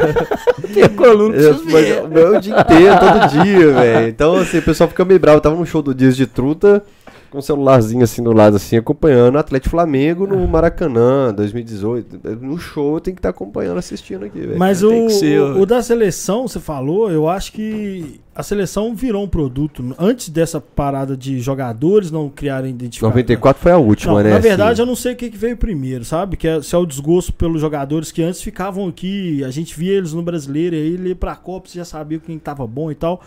Tem 0.73 1.07
aluno 1.07 1.35
Eu, 1.35 1.55
preciso 1.55 1.71
mas 1.71 1.87
ver. 1.87 2.03
o 2.05 2.09
meu 2.09 2.35
é 2.35 2.39
o 2.39 2.41
dia 2.41 2.59
inteiro, 2.59 2.97
todo 2.99 3.45
dia, 3.45 3.73
velho. 3.75 4.09
Então, 4.09 4.37
assim, 4.37 4.59
o 4.59 4.63
pessoal 4.63 4.89
fica 4.89 5.05
meio 5.05 5.21
bravo. 5.21 5.37
Eu 5.37 5.43
tava 5.43 5.57
num 5.57 5.67
show 5.67 5.83
do 5.83 5.95
Dias 5.95 6.17
de 6.17 6.27
Truta, 6.27 6.83
com 7.31 7.39
um 7.39 7.43
celularzinho 7.43 8.03
assim 8.03 8.23
do 8.23 8.33
lado, 8.33 8.57
assim, 8.57 8.77
acompanhando 8.77 9.35
o 9.37 9.39
Atlético 9.39 9.71
Flamengo 9.71 10.27
no 10.27 10.47
Maracanã, 10.49 11.33
2018. 11.35 12.21
No 12.41 12.59
show 12.59 12.95
eu 12.95 13.01
tenho 13.01 13.15
que 13.15 13.21
estar 13.21 13.31
acompanhando, 13.31 13.79
assistindo 13.79 14.25
aqui, 14.25 14.41
velho. 14.41 14.59
Mas 14.59 14.83
o, 14.83 14.91
que 14.91 15.11
ser, 15.11 15.41
o, 15.41 15.61
o 15.61 15.67
da 15.67 15.83
seleção, 15.83 16.49
você 16.49 16.59
falou, 16.59 17.11
eu 17.11 17.29
acho 17.29 17.53
que 17.53 18.21
a 18.35 18.43
seleção 18.43 18.95
virou 18.95 19.25
um 19.25 19.29
produto. 19.29 19.85
Antes 19.99 20.29
dessa 20.29 20.61
parada 20.61 21.17
de 21.17 21.41
jogadores 21.41 22.11
não 22.11 22.29
criarem 22.29 22.71
identificação. 22.71 23.11
94 23.11 23.61
foi 23.61 23.73
a 23.73 23.79
última, 23.79 24.13
Não, 24.15 24.23
né? 24.23 24.31
na 24.31 24.39
verdade, 24.39 24.73
assim. 24.75 24.83
eu 24.83 24.87
não 24.87 24.95
sei 24.95 25.13
o 25.13 25.17
que, 25.17 25.29
que 25.29 25.37
veio 25.37 25.57
primeiro, 25.57 26.05
sabe? 26.05 26.37
Que 26.37 26.47
é, 26.47 26.63
se 26.63 26.75
é 26.75 26.79
o 26.79 26.87
desgosto 26.87 27.33
pelos 27.33 27.61
jogadores 27.61 28.13
que 28.13 28.23
antes 28.23 28.41
ficavam 28.41 28.87
aqui, 28.87 29.43
a 29.43 29.51
gente 29.51 29.77
via 29.77 29.95
eles 29.95 30.13
no 30.13 30.23
brasileiro, 30.23 30.77
e 30.77 30.79
aí 30.79 30.95
ele 30.95 31.09
ia 31.09 31.17
pra 31.17 31.35
Copa, 31.35 31.69
você 31.69 31.79
já 31.79 31.85
sabia 31.85 32.19
quem 32.19 32.39
tava 32.39 32.67
bom 32.67 32.91
e 32.91 32.95
tal. 32.95 33.23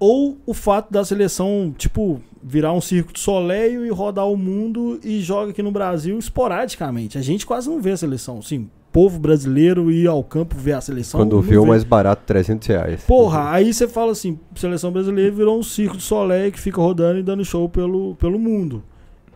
Ou 0.00 0.38
o 0.46 0.54
fato 0.54 0.90
da 0.90 1.04
seleção, 1.04 1.74
tipo, 1.76 2.20
virar 2.42 2.72
um 2.72 2.80
circo 2.80 3.12
de 3.12 3.20
soleil 3.20 3.84
e 3.84 3.90
rodar 3.90 4.26
o 4.26 4.36
mundo 4.36 4.98
e 5.04 5.20
joga 5.20 5.50
aqui 5.50 5.62
no 5.62 5.70
Brasil 5.70 6.18
esporadicamente. 6.18 7.18
A 7.18 7.22
gente 7.22 7.44
quase 7.46 7.68
não 7.68 7.80
vê 7.80 7.90
a 7.92 7.96
seleção. 7.98 8.38
Assim, 8.38 8.70
povo 8.90 9.18
brasileiro 9.18 9.90
ir 9.90 10.06
ao 10.06 10.24
campo 10.24 10.56
ver 10.56 10.72
a 10.72 10.80
seleção. 10.80 11.20
Quando 11.20 11.40
viu 11.40 11.60
o 11.60 11.64
vê. 11.64 11.70
mais 11.70 11.84
barato, 11.84 12.22
300 12.26 12.66
reais. 12.68 13.04
Porra, 13.04 13.50
aí 13.50 13.72
você 13.72 13.86
fala 13.86 14.12
assim, 14.12 14.38
seleção 14.54 14.90
brasileira 14.90 15.30
virou 15.30 15.58
um 15.58 15.62
circo 15.62 15.96
de 15.96 16.02
soleil 16.02 16.50
que 16.50 16.58
fica 16.58 16.80
rodando 16.80 17.18
e 17.18 17.22
dando 17.22 17.44
show 17.44 17.68
pelo, 17.68 18.14
pelo 18.16 18.38
mundo. 18.38 18.82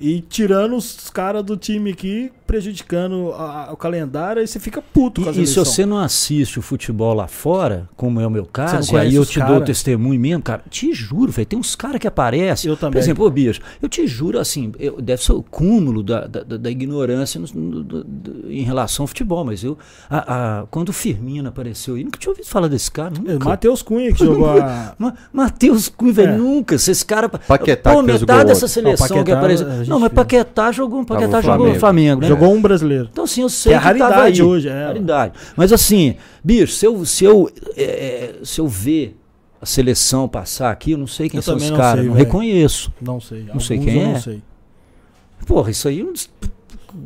E 0.00 0.20
tirando 0.20 0.76
os 0.76 1.08
caras 1.08 1.44
do 1.44 1.56
time 1.56 1.92
aqui, 1.92 2.32
prejudicando 2.46 3.32
a- 3.32 3.68
a- 3.68 3.72
o 3.72 3.76
calendário, 3.76 4.40
aí 4.40 4.46
você 4.46 4.58
fica 4.60 4.80
puto 4.82 5.22
com 5.22 5.28
a 5.30 5.32
E, 5.32 5.42
e 5.42 5.46
se 5.46 5.56
você 5.58 5.84
não 5.86 5.98
assiste 5.98 6.58
o 6.58 6.62
futebol 6.62 7.14
lá 7.14 7.26
fora, 7.26 7.88
como 7.96 8.20
é 8.20 8.26
o 8.26 8.30
meu 8.30 8.46
caso, 8.46 8.94
e 8.94 8.98
aí 8.98 9.14
eu 9.14 9.24
te 9.26 9.38
dou 9.38 9.48
cara? 9.48 9.60
testemunho 9.64 10.20
mesmo, 10.20 10.42
cara, 10.42 10.62
te 10.70 10.92
juro, 10.92 11.32
velho, 11.32 11.46
tem 11.46 11.58
uns 11.58 11.74
caras 11.74 11.98
que 12.00 12.06
aparecem. 12.06 12.70
Eu 12.70 12.76
também. 12.76 12.92
Por 12.92 12.98
exemplo, 12.98 13.26
ô 13.26 13.30
bicho, 13.30 13.60
eu 13.82 13.88
te 13.88 14.06
juro, 14.06 14.38
assim, 14.38 14.72
eu- 14.78 15.00
deve 15.00 15.22
ser 15.22 15.32
o 15.32 15.42
cúmulo 15.42 16.02
da, 16.02 16.26
da, 16.26 16.42
da- 16.42 16.70
ignorância 16.70 17.40
no- 17.40 17.46
no- 17.60 17.82
do- 17.84 18.04
do- 18.04 18.50
em 18.50 18.62
relação 18.62 19.04
ao 19.04 19.06
futebol, 19.08 19.44
mas 19.44 19.62
eu, 19.64 19.76
a- 20.10 20.60
a- 20.62 20.66
quando 20.70 20.90
o 20.90 20.92
Firmino 20.92 21.48
apareceu 21.48 21.94
aí, 21.94 22.04
nunca 22.04 22.18
tinha 22.18 22.30
ouvido 22.30 22.46
falar 22.46 22.68
desse 22.68 22.90
cara, 22.90 23.12
É, 23.26 23.32
nunca. 23.32 23.48
Matheus 23.48 23.82
Cunha 23.82 24.12
que 24.12 24.18
jogou 24.24 24.60
a. 24.60 24.94
Ma- 24.98 25.14
Matheus 25.32 25.88
Cunha, 25.88 26.12
velho, 26.12 26.32
É. 26.32 26.36
nunca. 26.36 26.78
Se 26.78 26.90
esse 26.90 27.04
cara. 27.04 27.28
Paquetá 27.28 27.92
Pô, 27.92 28.00
que 28.00 28.06
fez 28.06 28.18
o 28.18 28.20
metade 28.22 28.38
gol 28.40 28.48
dessa 28.48 28.68
seleção 28.68 29.06
Não, 29.16 29.24
que 29.24 29.30
Paquetá, 29.30 29.38
apareceu. 29.38 29.66
a 29.66 29.76
gente 29.78 29.90
Não, 29.90 30.00
mas. 30.00 30.12
Paquetá 30.12 30.72
jogou, 30.72 31.04
Paquetá 31.04 31.36
no 31.38 31.42
jogou 31.42 31.66
no 31.68 31.74
Flamengo. 31.74 31.80
Flamengo, 31.80 32.20
né? 32.22 32.28
Jogou 32.34 32.54
um 32.54 32.60
brasileiro. 32.62 33.08
Então, 33.12 33.24
assim, 33.24 33.42
eu 33.42 33.48
sei 33.48 33.72
Que 33.72 33.76
é 33.76 33.80
que, 33.80 33.98
tava 33.98 34.14
raridade 34.14 34.40
aí. 34.42 34.46
hoje, 34.46 34.68
é. 34.68 34.84
Raridade. 34.86 35.32
Mas 35.56 35.72
assim, 35.72 36.16
bicho, 36.42 36.72
se 36.74 36.86
eu, 36.86 37.04
se 37.04 37.24
eu, 37.24 37.50
é, 37.76 37.82
é, 37.82 38.34
se 38.44 38.60
eu 38.60 38.68
ver 38.68 39.16
a 39.60 39.66
seleção 39.66 40.28
passar 40.28 40.70
aqui, 40.70 40.92
eu 40.92 40.98
não 40.98 41.06
sei 41.06 41.28
quem 41.28 41.38
Eu 41.38 41.42
são 41.42 41.56
os 41.56 41.70
não 41.70 41.76
caras, 41.76 42.00
sei, 42.00 42.08
não 42.08 42.14
velho. 42.14 42.26
reconheço. 42.26 42.92
Não 43.00 43.20
sei. 43.20 43.44
Não 43.52 43.60
sei 43.60 43.76
Alguns 43.78 43.92
quem 43.92 44.02
eu 44.02 44.08
é. 44.08 44.12
Não 44.12 44.20
sei. 44.20 44.42
Porra, 45.46 45.70
isso 45.70 45.88
aí 45.88 46.00
é 46.00 46.04
um, 46.04 46.12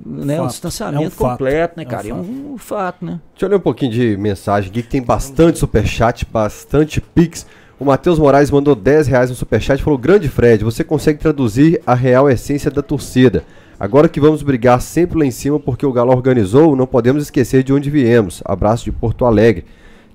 né, 0.07 0.35
um 0.35 0.43
Fato. 0.45 0.51
distanciamento 0.51 1.03
É 1.03 1.07
um 1.07 1.11
fato. 1.11 1.31
completo, 1.31 1.75
né, 1.77 1.83
É 1.83 1.87
um 1.87 1.91
cara? 1.91 2.09
É 2.09 2.15
um, 2.15 2.55
fato, 2.59 3.05
né? 3.05 3.21
Deixa 3.33 3.47
eu 3.47 3.49
ler 3.51 3.57
um 3.57 3.61
pouquinho 3.61 3.91
de 3.93 4.17
mensagem 4.17 4.71
aqui, 4.71 4.83
que 4.83 4.89
tem 4.89 5.03
bastante 5.03 5.59
superchat, 5.59 6.25
bastante 6.31 7.01
pix. 7.01 7.47
O 7.81 7.85
Matheus 7.85 8.19
Moraes 8.19 8.51
mandou 8.51 8.75
10 8.75 9.07
reais 9.07 9.31
no 9.31 9.37
superchat 9.37 9.81
e 9.81 9.85
falou: 9.85 9.99
Grande 9.99 10.29
Fred, 10.29 10.65
você 10.65 10.83
consegue 10.85 11.19
traduzir 11.21 11.81
a 11.87 11.95
real 11.95 12.29
essência 12.29 12.71
da 12.71 12.83
torcida. 12.83 13.45
Agora 13.79 14.09
que 14.09 14.21
vamos 14.21 14.43
brigar 14.43 14.81
sempre 14.81 15.19
lá 15.19 15.25
em 15.25 15.31
cima 15.31 15.61
porque 15.61 15.87
o 15.87 15.93
Galo 15.93 16.13
organizou, 16.13 16.75
não 16.75 16.87
podemos 16.87 17.23
esquecer 17.23 17.63
de 17.63 17.73
onde 17.73 17.91
viemos. 17.91 18.43
Abraço 18.45 18.85
de 18.85 18.93
Porto 18.93 19.25
Alegre. 19.25 19.65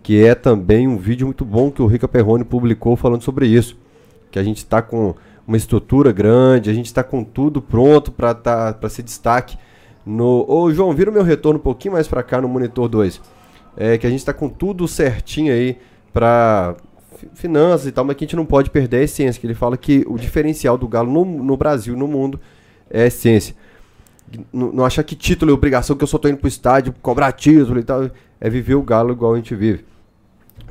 Que 0.02 0.26
é 0.26 0.36
também 0.36 0.88
um 0.88 0.98
vídeo 0.98 1.26
muito 1.26 1.46
bom 1.46 1.72
que 1.72 1.82
o 1.82 1.86
Rica 1.86 2.08
Perrone 2.08 2.44
publicou 2.44 2.96
falando 2.98 3.22
sobre 3.22 3.48
isso. 3.48 3.78
Que 4.30 4.38
a 4.38 4.44
gente 4.44 4.58
está 4.58 4.82
com 4.82 5.16
uma 5.48 5.56
estrutura 5.56 6.12
grande, 6.12 6.70
a 6.70 6.74
gente 6.74 6.88
está 6.88 7.04
com 7.04 7.24
tudo 7.24 7.62
pronto 7.62 8.12
para 8.12 8.34
tá, 8.34 8.78
ser 8.90 9.04
destaque. 9.04 9.58
No... 10.06 10.46
Ô 10.50 10.72
João, 10.74 10.94
vira 10.94 11.10
o 11.10 11.14
meu 11.14 11.24
retorno 11.24 11.58
um 11.58 11.64
pouquinho 11.64 11.94
mais 11.94 12.08
para 12.08 12.22
cá 12.22 12.42
no 12.42 12.50
monitor 12.50 12.90
2 12.90 13.22
é, 13.76 13.98
que 13.98 14.06
a 14.06 14.10
gente 14.10 14.20
está 14.20 14.34
com 14.34 14.50
tudo 14.50 14.88
certinho 14.88 15.54
aí 15.54 15.78
para 16.12 16.76
finanças 17.34 17.88
e 17.88 17.92
tal, 17.92 18.04
mas 18.04 18.16
que 18.16 18.24
a 18.24 18.28
gente 18.28 18.36
não 18.36 18.46
pode 18.46 18.70
perder 18.70 18.98
a 18.98 19.04
essência. 19.04 19.40
Que 19.40 19.48
ele 19.48 19.54
fala 19.54 19.78
que 19.78 20.04
o 20.08 20.18
diferencial 20.18 20.78
do 20.78 20.88
Galo 20.88 21.12
no, 21.12 21.26
no 21.26 21.58
Brasil, 21.58 21.96
no 21.96 22.08
mundo, 22.08 22.40
é 22.94 23.04
a 23.04 23.08
essência. 23.08 23.56
Não, 24.52 24.72
não 24.72 24.86
achar 24.86 25.04
que 25.04 25.16
título 25.16 25.52
é 25.52 25.54
obrigação, 25.54 25.96
que 25.96 26.04
eu 26.04 26.08
só 26.08 26.18
tô 26.18 26.28
indo 26.28 26.38
pro 26.38 26.48
estádio 26.48 26.94
cobrar 27.02 27.32
título 27.32 27.80
e 27.80 27.84
tal. 27.84 28.10
É 28.40 28.50
viver 28.50 28.76
o 28.76 28.84
Galo 28.84 29.12
igual 29.12 29.34
a 29.34 29.38
gente 29.38 29.56
vive. 29.56 29.84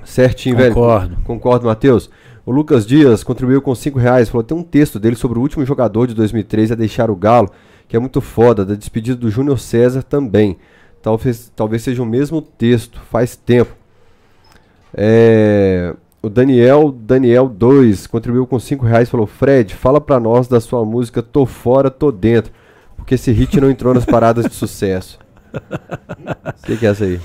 Certinho, 0.04 0.56
velho. 0.56 0.74
Concordo. 0.74 1.16
Concordo, 1.24 1.66
Matheus. 1.66 2.08
O 2.44 2.50
Lucas 2.50 2.86
Dias 2.86 3.22
contribuiu 3.22 3.60
com 3.60 3.74
5 3.74 3.98
reais. 3.98 4.28
Falou: 4.28 4.44
tem 4.44 4.56
um 4.56 4.62
texto 4.62 4.98
dele 4.98 5.16
sobre 5.16 5.38
o 5.38 5.42
último 5.42 5.64
jogador 5.64 6.06
de 6.06 6.14
2013 6.14 6.72
a 6.72 6.76
deixar 6.76 7.10
o 7.10 7.16
Galo, 7.16 7.50
que 7.88 7.96
é 7.96 7.98
muito 7.98 8.20
foda, 8.20 8.64
da 8.64 8.74
despedida 8.74 9.16
do 9.16 9.30
Júnior 9.30 9.58
César 9.58 10.02
também. 10.02 10.56
Talvez, 11.00 11.50
talvez 11.54 11.82
seja 11.82 12.02
o 12.02 12.06
mesmo 12.06 12.40
texto, 12.40 13.00
faz 13.10 13.36
tempo. 13.36 13.74
É, 14.94 15.94
o 16.22 16.30
Daniel, 16.30 16.92
Daniel 16.92 17.48
2, 17.48 18.06
contribuiu 18.06 18.46
com 18.46 18.58
5 18.58 18.86
reais. 18.86 19.10
Falou: 19.10 19.26
Fred, 19.26 19.74
fala 19.74 20.00
pra 20.00 20.20
nós 20.20 20.46
da 20.46 20.60
sua 20.60 20.84
música 20.84 21.22
Tô 21.22 21.44
Fora, 21.44 21.90
Tô 21.90 22.12
Dentro. 22.12 22.52
Porque 22.96 23.16
esse 23.16 23.32
hit 23.32 23.60
não 23.60 23.68
entrou 23.68 23.92
nas 23.92 24.04
paradas 24.04 24.46
de 24.46 24.54
sucesso. 24.54 25.18
O 25.52 26.66
que, 26.66 26.76
que 26.76 26.86
é 26.86 26.90
essa 26.90 27.04
aí? 27.04 27.20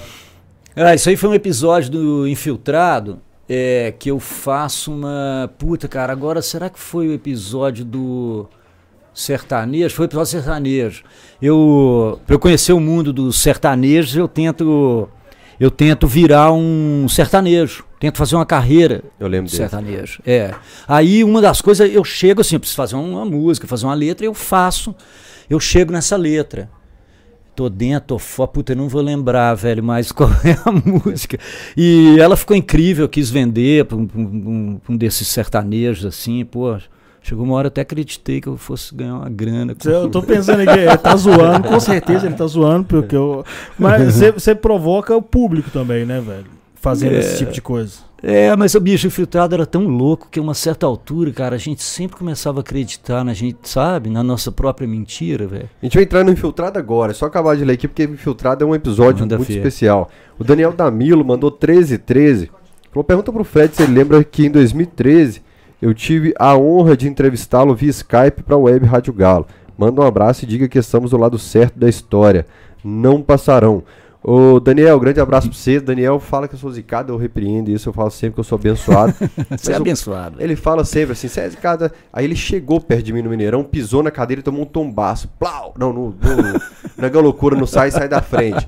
Ah, 0.75 0.95
isso 0.95 1.09
aí 1.09 1.15
foi 1.15 1.29
um 1.29 1.33
episódio 1.33 1.91
do 1.91 2.27
Infiltrado, 2.27 3.19
é, 3.47 3.93
que 3.97 4.09
eu 4.09 4.19
faço 4.19 4.91
uma. 4.91 5.51
Puta, 5.57 5.87
cara, 5.87 6.11
agora 6.11 6.41
será 6.41 6.69
que 6.69 6.79
foi 6.79 7.07
o 7.07 7.13
episódio 7.13 7.85
do 7.85 8.47
sertanejo? 9.13 9.95
Foi 9.95 10.05
o 10.05 10.07
episódio 10.07 10.31
sertanejo. 10.31 11.03
Eu, 11.41 12.19
pra 12.25 12.35
eu 12.35 12.39
conhecer 12.39 12.73
o 12.73 12.79
mundo 12.79 13.13
dos 13.13 13.39
sertanejos, 13.39 14.15
eu 14.15 14.27
tento. 14.27 15.07
Eu 15.59 15.71
tento 15.71 16.07
virar 16.07 16.51
um 16.53 17.07
sertanejo. 17.09 17.83
Tento 17.99 18.17
fazer 18.17 18.35
uma 18.35 18.45
carreira 18.45 19.03
Eu 19.19 19.27
lembro 19.27 19.49
de 19.49 19.57
dele. 19.57 19.69
sertanejo. 19.69 20.21
É. 20.25 20.53
Aí 20.87 21.23
uma 21.23 21.41
das 21.41 21.61
coisas, 21.61 21.91
eu 21.91 22.03
chego 22.03 22.41
assim, 22.41 22.55
eu 22.55 22.59
preciso 22.59 22.77
fazer 22.77 22.95
uma 22.95 23.25
música, 23.25 23.65
fazer 23.65 23.85
uma 23.85 23.93
letra, 23.95 24.25
eu 24.25 24.33
faço. 24.35 24.93
Eu 25.49 25.59
chego 25.59 25.91
nessa 25.91 26.15
letra. 26.15 26.69
Tô 27.55 27.69
dentro, 27.69 28.09
tô 28.09 28.19
fora, 28.19 28.47
puta, 28.49 28.73
eu 28.73 28.75
não 28.77 28.87
vou 28.87 29.01
lembrar, 29.01 29.55
velho, 29.55 29.83
mas 29.83 30.11
qual 30.13 30.29
é 30.43 30.59
a 30.63 30.71
música. 30.71 31.39
E 31.75 32.15
ela 32.19 32.37
ficou 32.37 32.55
incrível, 32.55 33.05
eu 33.05 33.09
quis 33.09 33.31
vender 33.31 33.85
pra 33.85 33.97
um, 33.97 34.07
um- 34.15 34.81
um 34.89 34.95
desses 34.95 35.27
sertanejos, 35.27 36.05
assim, 36.05 36.45
pô. 36.45 36.77
Chegou 37.27 37.43
uma 37.43 37.55
hora 37.55 37.65
eu 37.65 37.69
até 37.69 37.81
acreditei 37.81 38.39
que 38.39 38.47
eu 38.47 38.55
fosse 38.55 38.95
ganhar 38.95 39.15
uma 39.15 39.29
grana. 39.29 39.75
com 39.75 39.89
Eu 39.89 40.07
tô 40.07 40.23
pensando 40.23 40.61
aqui, 40.61 40.79
ele 40.79 40.97
tá 40.97 41.13
zoando, 41.17 41.67
com 41.67 41.77
certeza 41.77 42.25
ele 42.25 42.35
tá 42.35 42.47
zoando, 42.47 42.85
porque 42.85 43.17
eu. 43.17 43.43
Mas 43.77 44.15
você- 44.31 44.55
provoca 44.55 45.13
o 45.13 45.21
público 45.21 45.69
também, 45.69 46.05
né, 46.05 46.21
velho? 46.21 46.45
Fazendo 46.75 47.15
esse 47.15 47.39
tipo 47.39 47.51
de 47.51 47.61
coisa. 47.61 47.95
É, 48.23 48.55
mas 48.55 48.73
o 48.73 48.79
bicho 48.79 49.07
infiltrado 49.07 49.53
era 49.53 49.65
tão 49.65 49.87
louco 49.87 50.27
que 50.31 50.39
a 50.39 50.41
uma 50.41 50.53
certa 50.53 50.85
altura, 50.85 51.31
cara, 51.31 51.55
a 51.55 51.59
gente 51.59 51.83
sempre 51.83 52.15
começava 52.17 52.59
a 52.59 52.61
acreditar 52.61 53.23
na 53.23 53.33
gente, 53.33 53.57
sabe? 53.63 54.09
Na 54.09 54.23
nossa 54.23 54.51
própria 54.51 54.87
mentira, 54.87 55.45
velho. 55.45 55.69
A 55.81 55.85
gente 55.85 55.95
vai 55.95 56.03
entrar 56.03 56.23
no 56.23 56.31
Infiltrado 56.31 56.79
agora. 56.79 57.11
É 57.11 57.13
só 57.13 57.25
acabar 57.25 57.55
de 57.57 57.65
ler 57.65 57.73
aqui, 57.73 57.87
porque 57.87 58.03
Infiltrado 58.03 58.63
é 58.63 58.67
um 58.67 58.73
episódio 58.73 59.21
Manda 59.21 59.37
muito 59.37 59.51
especial. 59.51 60.09
O 60.39 60.43
Daniel 60.43 60.71
Damilo 60.71 61.25
mandou 61.25 61.51
1313. 61.51 62.49
Falou, 62.91 63.03
pergunta 63.03 63.31
pro 63.31 63.43
Fred 63.43 63.75
se 63.75 63.83
ele 63.83 63.93
lembra 63.93 64.23
que 64.23 64.45
em 64.45 64.49
2013 64.49 65.41
eu 65.81 65.93
tive 65.93 66.33
a 66.39 66.57
honra 66.57 66.97
de 66.97 67.07
entrevistá-lo 67.07 67.75
via 67.75 67.89
Skype 67.89 68.43
pra 68.43 68.57
Web 68.57 68.85
Rádio 68.85 69.13
Galo. 69.13 69.45
Manda 69.77 70.01
um 70.01 70.05
abraço 70.05 70.43
e 70.43 70.47
diga 70.47 70.67
que 70.67 70.79
estamos 70.79 71.11
do 71.11 71.17
lado 71.17 71.37
certo 71.37 71.77
da 71.77 71.87
história. 71.87 72.47
Não 72.83 73.21
passarão. 73.21 73.83
Ô 74.23 74.59
Daniel, 74.59 74.99
grande 74.99 75.19
abraço 75.19 75.47
pra 75.47 75.57
você. 75.57 75.79
Daniel 75.79 76.19
fala 76.19 76.47
que 76.47 76.55
eu 76.55 76.59
sou 76.59 76.71
zicado, 76.71 77.13
eu 77.13 77.17
repreendo 77.17 77.69
isso, 77.69 77.87
eu 77.87 77.93
falo 77.93 78.09
sempre 78.09 78.33
que 78.33 78.39
eu 78.39 78.43
sou 78.43 78.57
abençoado. 78.57 79.13
Você 79.55 79.71
é 79.71 79.75
abençoado. 79.75 80.37
velho. 80.37 80.47
ele 80.47 80.55
fala 80.55 80.83
sempre 80.83 81.13
assim, 81.13 81.27
você 81.27 81.41
é 81.41 81.49
zicado. 81.49 81.89
Aí 82.11 82.25
ele 82.25 82.35
chegou 82.35 82.81
perto 82.81 83.03
de 83.03 83.13
mim 83.13 83.21
no 83.21 83.29
Mineirão, 83.29 83.63
pisou 83.63 84.03
na 84.03 84.11
cadeira 84.11 84.41
e 84.41 84.43
tomou 84.43 84.63
um 84.63 84.65
tombaço. 84.65 85.29
Plau! 85.39 85.73
Não, 85.77 85.93
no, 85.93 86.09
no, 86.09 87.07
na 87.09 87.19
loucura, 87.21 87.55
não 87.55 87.67
sai, 87.67 87.91
sai 87.91 88.09
da 88.09 88.21
frente. 88.21 88.67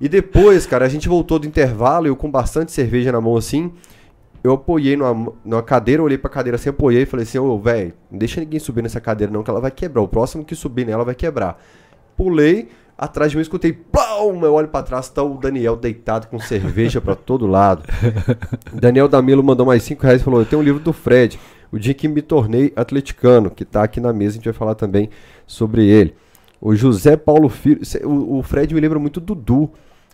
E 0.00 0.08
depois, 0.08 0.66
cara, 0.66 0.84
a 0.84 0.88
gente 0.88 1.08
voltou 1.08 1.38
do 1.38 1.46
intervalo, 1.46 2.06
eu 2.06 2.14
com 2.14 2.30
bastante 2.30 2.70
cerveja 2.70 3.10
na 3.10 3.20
mão 3.20 3.36
assim, 3.36 3.72
eu 4.42 4.52
apoiei 4.52 4.96
numa, 4.96 5.32
numa 5.44 5.62
cadeira, 5.62 6.02
olhei 6.02 6.18
pra 6.18 6.30
cadeira 6.30 6.56
assim, 6.56 6.70
apoiei 6.70 7.02
e 7.02 7.06
falei 7.06 7.24
assim, 7.24 7.38
ô, 7.38 7.58
velho, 7.58 7.92
não 8.10 8.18
deixa 8.18 8.40
ninguém 8.40 8.60
subir 8.60 8.82
nessa 8.82 9.00
cadeira 9.00 9.32
não, 9.32 9.42
que 9.42 9.50
ela 9.50 9.60
vai 9.60 9.70
quebrar. 9.70 10.02
O 10.02 10.08
próximo 10.08 10.44
que 10.44 10.54
subir 10.54 10.86
nela 10.86 11.04
vai 11.04 11.14
quebrar. 11.14 11.60
Pulei, 12.16 12.68
Atrás 12.98 13.30
de 13.30 13.36
mim 13.36 13.42
escutei, 13.42 13.72
plum, 13.72 14.44
eu 14.44 14.54
olho 14.54 14.66
pra 14.66 14.82
trás, 14.82 15.08
tá 15.08 15.22
o 15.22 15.38
Daniel 15.38 15.76
deitado 15.76 16.26
com 16.26 16.40
cerveja 16.40 17.00
pra 17.00 17.14
todo 17.14 17.46
lado. 17.46 17.84
Daniel 18.74 19.06
Damilo 19.06 19.40
mandou 19.40 19.64
mais 19.64 19.84
5 19.84 20.02
reais 20.02 20.20
e 20.20 20.24
falou: 20.24 20.40
Eu 20.40 20.46
tenho 20.46 20.60
um 20.60 20.64
livro 20.64 20.80
do 20.80 20.92
Fred, 20.92 21.38
o 21.70 21.78
dia 21.78 21.94
que 21.94 22.08
me 22.08 22.20
tornei 22.20 22.72
atleticano, 22.74 23.50
que 23.52 23.64
tá 23.64 23.84
aqui 23.84 24.00
na 24.00 24.12
mesa, 24.12 24.32
a 24.32 24.34
gente 24.38 24.46
vai 24.46 24.52
falar 24.52 24.74
também 24.74 25.10
sobre 25.46 25.86
ele. 25.86 26.12
O 26.60 26.74
José 26.74 27.16
Paulo 27.16 27.48
Filho, 27.48 27.80
o, 28.02 28.38
o 28.38 28.42
Fred 28.42 28.74
me 28.74 28.80
lembra 28.80 28.98
muito 28.98 29.20
do 29.20 29.32
Dudu, 29.32 29.70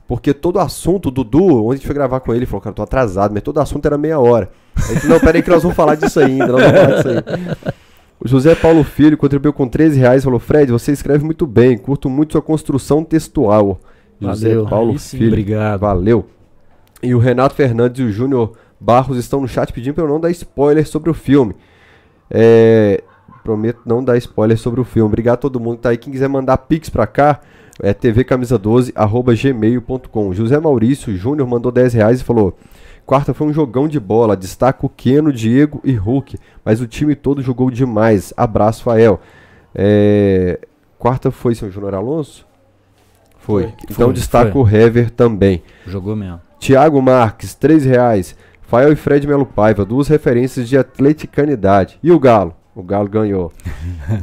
porque 0.06 0.34
todo 0.34 0.58
assunto, 0.58 1.08
o 1.08 1.10
Dudu, 1.10 1.64
onde 1.64 1.74
a 1.74 1.76
gente 1.76 1.86
foi 1.86 1.94
gravar 1.94 2.20
com 2.20 2.34
ele, 2.34 2.46
falou: 2.46 2.60
Cara, 2.60 2.72
eu 2.72 2.76
tô 2.76 2.82
atrasado, 2.82 3.32
mas 3.32 3.42
todo 3.42 3.58
assunto 3.58 3.86
era 3.86 3.96
meia 3.96 4.18
hora. 4.18 4.50
Aí, 4.76 4.96
falei, 4.96 5.08
não, 5.08 5.20
peraí 5.20 5.42
que 5.42 5.50
nós 5.50 5.62
vamos 5.62 5.76
falar 5.76 5.94
disso 5.94 6.20
ainda, 6.20 6.46
nós 6.48 6.62
vamos 6.62 6.80
falar 6.80 6.94
disso 6.96 7.08
aí. 7.08 7.74
O 8.20 8.28
José 8.28 8.54
Paulo 8.54 8.82
Filho 8.84 9.16
contribuiu 9.16 9.52
com 9.52 9.68
13 9.68 9.98
reais 9.98 10.22
e 10.22 10.24
falou: 10.24 10.38
Fred, 10.38 10.70
você 10.70 10.92
escreve 10.92 11.24
muito 11.24 11.46
bem, 11.46 11.76
curto 11.76 12.08
muito 12.08 12.32
sua 12.32 12.42
construção 12.42 13.04
textual. 13.04 13.78
José 14.20 14.50
Valeu. 14.50 14.66
Paulo 14.66 14.98
sim. 14.98 15.18
Filho. 15.18 15.28
Obrigado. 15.28 15.80
Valeu. 15.80 16.26
E 17.02 17.14
o 17.14 17.18
Renato 17.18 17.54
Fernandes 17.54 18.00
e 18.00 18.04
o 18.04 18.10
Júnior 18.10 18.52
Barros 18.80 19.18
estão 19.18 19.40
no 19.40 19.48
chat 19.48 19.72
pedindo 19.72 19.94
para 19.94 20.04
eu 20.04 20.08
não 20.08 20.20
dar 20.20 20.30
spoiler 20.30 20.86
sobre 20.86 21.10
o 21.10 21.14
filme. 21.14 21.54
É, 22.30 23.02
prometo 23.42 23.80
não 23.84 24.02
dar 24.02 24.16
spoiler 24.16 24.56
sobre 24.56 24.80
o 24.80 24.84
filme. 24.84 25.06
Obrigado 25.06 25.34
a 25.34 25.38
todo 25.38 25.60
mundo 25.60 25.76
que 25.76 25.82
tá 25.82 25.90
aí. 25.90 25.98
Quem 25.98 26.12
quiser 26.12 26.28
mandar 26.28 26.56
pix 26.56 26.88
pra 26.88 27.06
cá, 27.06 27.40
é 27.80 27.92
tvcamisa12, 27.92 28.92
arroba 28.94 29.34
gmail.com. 29.34 30.32
José 30.32 30.58
Maurício 30.60 31.16
Júnior 31.16 31.48
mandou 31.48 31.72
10 31.72 31.94
reais 31.94 32.20
e 32.20 32.24
falou: 32.24 32.56
Quarta 33.04 33.34
foi 33.34 33.46
um 33.46 33.52
jogão 33.52 33.88
de 33.88 33.98
bola. 33.98 34.36
Destaca 34.36 34.86
o 34.86 34.88
Keno, 34.88 35.32
Diego 35.32 35.80
e 35.84 35.92
Hulk. 35.92 36.38
Mas 36.64 36.80
o 36.80 36.86
time 36.86 37.14
todo 37.14 37.42
jogou 37.42 37.70
demais. 37.70 38.32
Abraço, 38.36 38.82
Fael. 38.84 39.20
É, 39.74 40.58
Quarta 40.98 41.30
foi 41.30 41.54
seu 41.54 41.70
Júnior 41.70 41.94
Alonso? 41.94 42.46
Foi. 43.38 43.64
Foi. 43.64 43.72
Então 43.90 44.06
Foi, 44.06 44.14
destaca 44.14 44.52
foi. 44.52 44.62
o 44.62 44.68
Hever 44.68 45.10
também. 45.10 45.62
Jogou 45.86 46.16
mesmo. 46.16 46.40
Tiago 46.58 47.02
Marques, 47.02 47.54
3 47.54 47.84
reais. 47.84 48.34
Fael 48.62 48.90
e 48.92 48.96
Fred 48.96 49.26
Melo 49.26 49.44
Paiva, 49.44 49.84
duas 49.84 50.08
referências 50.08 50.66
de 50.66 50.78
atleticanidade. 50.78 51.98
E 52.02 52.10
o 52.10 52.18
Galo? 52.18 52.56
O 52.74 52.82
Galo 52.82 53.08
ganhou. 53.08 53.52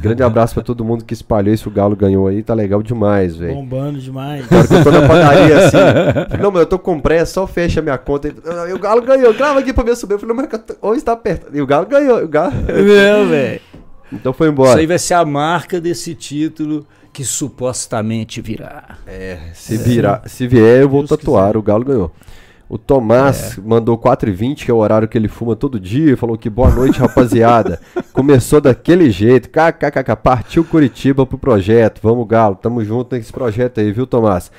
Grande 0.00 0.22
abraço 0.22 0.52
pra 0.52 0.62
todo 0.62 0.84
mundo 0.84 1.04
que 1.06 1.14
espalhou 1.14 1.54
isso. 1.54 1.70
O 1.70 1.72
Galo 1.72 1.96
ganhou 1.96 2.26
aí, 2.26 2.42
tá 2.42 2.52
legal 2.52 2.82
demais, 2.82 3.34
velho. 3.36 3.54
Bombando 3.54 3.98
demais. 3.98 4.46
Que 4.46 4.54
eu 4.54 4.84
tô 4.84 4.90
na 4.90 5.08
padaria 5.08 5.56
assim. 5.58 5.78
falei, 5.78 6.36
Não, 6.42 6.50
mas 6.50 6.60
eu 6.60 6.66
tô 6.66 6.78
com 6.78 7.00
pressa, 7.00 7.32
só 7.32 7.46
fecha 7.46 7.80
minha 7.80 7.96
conta. 7.96 8.28
Ele, 8.28 8.36
"Ah, 8.46 8.68
E 8.68 8.74
o 8.74 8.78
Galo 8.78 9.00
ganhou, 9.00 9.32
grava 9.32 9.60
aqui 9.60 9.72
pra 9.72 9.82
ver 9.84 9.96
subir. 9.96 10.14
Eu 10.14 10.18
falei, 10.18 10.36
mas 10.36 10.48
onde 10.82 10.98
está 10.98 11.16
perto? 11.16 11.46
E 11.56 11.62
o 11.62 11.66
Galo 11.66 11.86
ganhou. 11.86 12.22
O 12.22 12.28
Galo... 12.28 12.52
Meu, 12.66 13.26
velho. 13.28 13.60
Então 14.12 14.34
foi 14.34 14.48
Isso 14.48 14.52
embora. 14.52 14.80
aí 14.80 14.86
vai 14.86 14.98
ser 14.98 15.14
a 15.14 15.24
marca 15.24 15.80
desse 15.80 16.14
título 16.14 16.86
que 17.10 17.24
supostamente 17.24 18.42
virá. 18.42 18.98
Se, 19.54 19.78
virar, 19.78 20.22
se 20.26 20.46
vier, 20.46 20.82
eu 20.82 20.88
vou 20.90 21.00
Deus 21.00 21.08
tatuar. 21.10 21.46
quiser. 21.48 21.56
O 21.58 21.62
Galo 21.62 21.84
ganhou. 21.84 22.12
O 22.72 22.78
Tomás 22.78 23.58
mandou 23.58 23.98
4h20, 23.98 24.64
que 24.64 24.70
é 24.70 24.74
o 24.74 24.78
horário 24.78 25.06
que 25.06 25.18
ele 25.18 25.28
fuma 25.28 25.54
todo 25.54 25.78
dia. 25.78 26.16
Falou 26.16 26.38
que 26.38 26.48
boa 26.48 26.70
noite, 26.70 26.98
rapaziada. 26.98 27.78
Começou 28.14 28.62
daquele 28.62 29.10
jeito. 29.10 29.50
KKKK. 29.50 30.16
Partiu 30.16 30.64
Curitiba 30.64 31.26
pro 31.26 31.36
projeto. 31.36 32.00
Vamos, 32.02 32.26
Galo. 32.26 32.54
Tamo 32.54 32.82
junto 32.82 33.14
nesse 33.14 33.30
projeto 33.30 33.78
aí, 33.78 33.92
viu, 33.92 34.06
Tomás? 34.06 34.50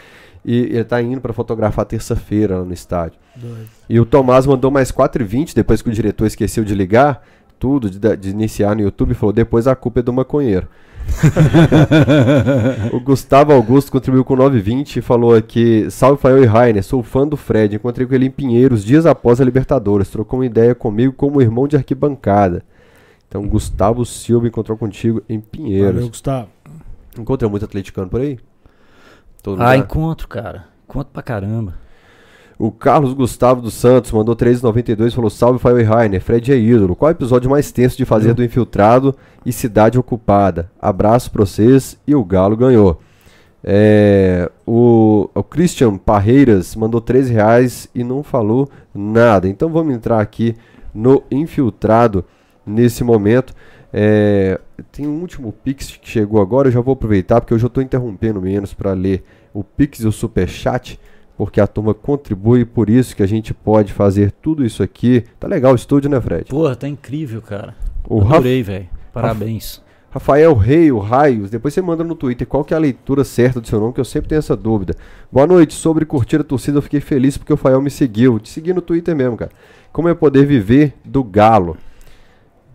E 0.46 0.58
ele 0.60 0.84
tá 0.84 1.02
indo 1.02 1.22
pra 1.22 1.34
fotografar 1.34 1.86
terça-feira 1.86 2.60
lá 2.60 2.64
no 2.64 2.72
estádio. 2.72 3.18
Doido. 3.36 3.68
E 3.90 4.00
o 4.00 4.06
Tomás 4.06 4.46
mandou 4.46 4.70
mais 4.70 4.92
4h20, 4.92 5.56
depois 5.56 5.82
que 5.82 5.90
o 5.90 5.92
diretor 5.92 6.28
esqueceu 6.28 6.64
de 6.64 6.76
ligar 6.76 7.24
tudo, 7.58 7.90
de, 7.90 8.16
de 8.16 8.30
iniciar 8.30 8.76
no 8.76 8.84
YouTube, 8.84 9.16
falou: 9.16 9.34
depois 9.34 9.66
a 9.68 9.76
culpa 9.76 10.02
é 10.02 10.04
do 10.04 10.14
maconheiro. 10.14 10.68
o 12.92 13.00
Gustavo 13.00 13.54
Augusto 13.54 13.92
contribuiu 13.92 14.26
com 14.26 14.36
9,20 14.36 14.98
e 14.98 15.02
falou 15.02 15.36
aqui: 15.36 15.90
Salve 15.90 16.22
Fael 16.22 16.44
e 16.44 16.46
Rainer, 16.46 16.84
sou 16.84 17.02
fã 17.04 17.28
do 17.28 17.38
Fred. 17.38 17.76
Encontrei 17.76 18.06
com 18.06 18.14
ele 18.14 18.26
em 18.26 18.32
Pinheiros 18.32 18.84
dias 18.84 19.06
após 19.06 19.40
a 19.40 19.44
Libertadores. 19.46 20.10
Trocou 20.10 20.40
uma 20.40 20.46
ideia 20.46 20.74
comigo 20.76 21.14
como 21.14 21.42
irmão 21.42 21.68
de 21.68 21.76
arquibancada. 21.76 22.64
Então, 23.28 23.48
Gustavo 23.48 24.06
Silva 24.06 24.48
encontrou 24.48 24.78
contigo 24.78 25.22
em 25.28 25.40
Pinheiros. 25.40 25.96
Valeu, 25.96 26.10
Gustavo. 26.10 26.50
Encontra 27.18 27.48
muito 27.50 27.66
atleticano 27.66 28.10
por 28.10 28.22
aí? 28.22 28.38
Todo 29.42 29.62
Ah, 29.62 29.72
lugar? 29.74 29.78
encontro, 29.78 30.28
cara. 30.28 30.66
Encontro 30.88 31.12
pra 31.14 31.24
caramba. 31.24 31.76
O 32.58 32.72
Carlos 32.72 33.14
Gustavo 33.14 33.62
dos 33.62 33.74
Santos 33.74 34.12
mandou 34.12 34.36
3,92 34.36 35.08
e 35.08 35.12
falou: 35.12 35.30
Salve 35.30 35.60
Fael 35.60 35.80
e 35.80 35.84
Rainer, 35.84 36.22
Fred 36.22 36.52
é 36.52 36.58
ídolo. 36.58 36.96
Qual 36.96 37.10
é 37.10 37.14
o 37.14 37.18
episódio 37.18 37.50
mais 37.50 37.72
tenso 37.72 37.98
de 37.98 38.06
fazer 38.06 38.34
do 38.34 38.44
Infiltrado 38.44 39.16
e 39.46 39.52
Cidade 39.52 39.98
Ocupada? 39.98 40.70
Abraço 40.80 41.32
pra 41.32 41.46
vocês 41.46 41.98
e 42.08 42.14
o 42.14 42.24
Galo 42.24 42.56
ganhou. 42.56 43.00
É, 43.64 44.52
o, 44.68 45.30
o 45.34 45.44
Christian 45.44 45.98
Parreiras 45.98 46.76
mandou 46.76 47.00
13 47.00 47.34
reais 47.34 47.90
e 47.96 48.04
não 48.04 48.22
falou 48.22 48.70
nada. 48.94 49.48
Então 49.48 49.70
vamos 49.70 49.96
entrar 49.96 50.20
aqui 50.20 50.56
no 50.94 51.24
Infiltrado 51.32 52.26
nesse 52.66 53.04
momento. 53.04 53.54
É, 53.92 54.60
tem 54.92 55.08
um 55.08 55.22
último 55.22 55.54
Pix 55.54 55.98
que 55.98 56.10
chegou 56.10 56.42
agora, 56.42 56.68
eu 56.68 56.72
já 56.72 56.82
vou 56.82 56.94
aproveitar 56.94 57.40
porque 57.40 57.54
hoje 57.54 57.64
eu 57.64 57.68
estou 57.68 57.84
interrompendo 57.84 58.42
menos 58.42 58.74
para 58.74 58.92
ler 58.94 59.24
o 59.54 59.64
Pix 59.64 60.00
e 60.00 60.08
o 60.08 60.12
Superchat 60.12 61.00
porque 61.38 61.60
a 61.60 61.68
turma 61.68 61.94
contribui 61.94 62.66
por 62.66 62.90
isso 62.90 63.16
que 63.16 63.24
a 63.24 63.28
gente 63.28 63.54
pode 63.54 63.92
fazer 63.92 64.32
tudo 64.32 64.66
isso 64.66 64.84
aqui. 64.84 65.24
Tá 65.40 65.48
legal 65.48 65.74
o 65.74 65.76
estúdio, 65.76 66.10
né, 66.10 66.20
Fred? 66.22 66.46
Porra, 66.46 66.76
tá 66.76 66.88
incrível, 66.88 67.42
cara. 67.42 67.76
O 68.08 68.22
Adorei, 68.22 68.62
velho. 68.64 68.90
Parabéns. 69.12 69.82
Rafael 70.14 70.54
Rei, 70.54 70.92
o 70.92 71.00
Raios, 71.00 71.50
depois 71.50 71.74
você 71.74 71.82
manda 71.82 72.04
no 72.04 72.14
Twitter 72.14 72.46
qual 72.46 72.64
que 72.64 72.72
é 72.72 72.78
a 72.78 72.80
leitura 72.80 73.24
certa 73.24 73.60
do 73.60 73.68
seu 73.68 73.80
nome, 73.80 73.94
que 73.94 74.00
eu 74.00 74.06
sempre 74.06 74.30
tenho 74.30 74.38
essa 74.38 74.56
dúvida. 74.56 74.94
Boa 75.32 75.48
noite, 75.48 75.74
sobre 75.74 76.06
curtir 76.06 76.40
a 76.40 76.44
torcida, 76.44 76.78
eu 76.78 76.84
fiquei 76.84 77.00
feliz 77.00 77.36
porque 77.36 77.52
o 77.52 77.56
Rafael 77.56 77.82
me 77.82 77.90
seguiu. 77.90 78.40
Te 78.40 78.50
segui 78.50 78.74
no 78.74 78.82
Twitter 78.82 79.16
mesmo, 79.16 79.36
cara. 79.36 79.52
Como 79.92 80.08
é 80.08 80.14
poder 80.14 80.46
viver 80.46 80.94
do 81.04 81.24
galo? 81.24 81.78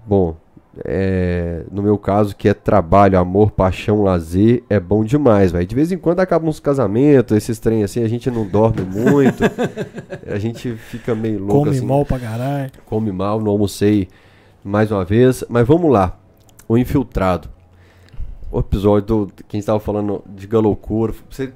Bom, 0.05 0.37
é, 0.85 1.65
no 1.71 1.83
meu 1.83 1.99
caso, 1.99 2.35
que 2.37 2.49
é 2.49 2.55
trabalho, 2.55 3.19
amor, 3.19 3.51
paixão, 3.51 4.03
lazer, 4.03 4.63
é 4.69 4.79
bom 4.79 5.05
demais, 5.05 5.53
velho. 5.53 5.67
De 5.67 5.75
vez 5.75 5.91
em 5.93 5.99
quando 5.99 6.21
acabam 6.21 6.49
uns 6.49 6.61
casamentos, 6.61 7.37
esses 7.37 7.59
trem 7.59 7.83
assim, 7.83 8.03
a 8.03 8.09
gente 8.09 8.31
não 8.31 8.47
dorme 8.47 8.83
muito, 8.83 9.43
a 10.27 10.39
gente 10.39 10.75
fica 10.77 11.15
meio 11.15 11.39
louco 11.39 11.65
Come 11.65 11.71
assim 11.71 11.87
mal 11.87 12.05
pra 12.05 12.19
caralho. 12.19 12.71
come 12.87 13.13
mal, 13.13 13.41
não 13.41 13.53
almocei 13.53 14.09
mais 14.63 14.91
uma 14.91 15.05
vez, 15.05 15.45
mas 15.49 15.67
vamos 15.67 15.91
lá. 15.91 16.19
O 16.69 16.77
Infiltrado. 16.77 17.49
O 18.51 18.61
episódio 18.61 19.27
do 19.27 19.33
quem 19.47 19.61
estava 19.61 19.79
falando 19.81 20.23
de 20.27 20.47
Galoucura. 20.47 21.13
Você 21.31 21.53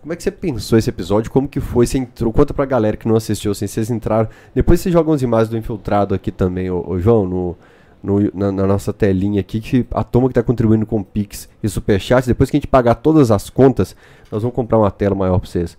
como 0.00 0.12
é 0.12 0.16
que 0.16 0.22
você 0.24 0.32
pensou 0.32 0.76
esse 0.76 0.90
episódio? 0.90 1.30
Como 1.30 1.46
que 1.46 1.60
foi? 1.60 1.86
Você 1.86 1.96
entrou? 1.96 2.32
Conta 2.32 2.52
pra 2.52 2.64
galera 2.64 2.96
que 2.96 3.06
não 3.06 3.14
assistiu, 3.14 3.52
assim, 3.52 3.68
vocês 3.68 3.88
entraram. 3.88 4.28
Depois 4.52 4.80
você 4.80 4.90
joga 4.90 5.08
umas 5.08 5.22
imagens 5.22 5.48
do 5.48 5.56
Infiltrado 5.56 6.12
aqui 6.12 6.32
também, 6.32 6.68
ô, 6.68 6.84
ô 6.84 6.98
João, 6.98 7.24
no, 7.24 7.56
no- 8.02 8.30
na, 8.34 8.50
na 8.52 8.66
nossa 8.66 8.92
telinha 8.92 9.40
aqui, 9.40 9.60
que 9.60 9.86
a 9.92 10.02
turma 10.04 10.28
que 10.28 10.34
tá 10.34 10.42
contribuindo 10.42 10.84
com 10.86 11.02
Pix 11.02 11.48
e 11.62 11.68
Superchat, 11.68 12.26
depois 12.26 12.50
que 12.50 12.56
a 12.56 12.60
gente 12.60 12.66
pagar 12.66 12.96
todas 12.96 13.30
as 13.30 13.48
contas, 13.50 13.94
nós 14.30 14.42
vamos 14.42 14.54
comprar 14.54 14.78
uma 14.78 14.90
tela 14.90 15.14
maior 15.14 15.38
pra 15.38 15.48
vocês. 15.48 15.76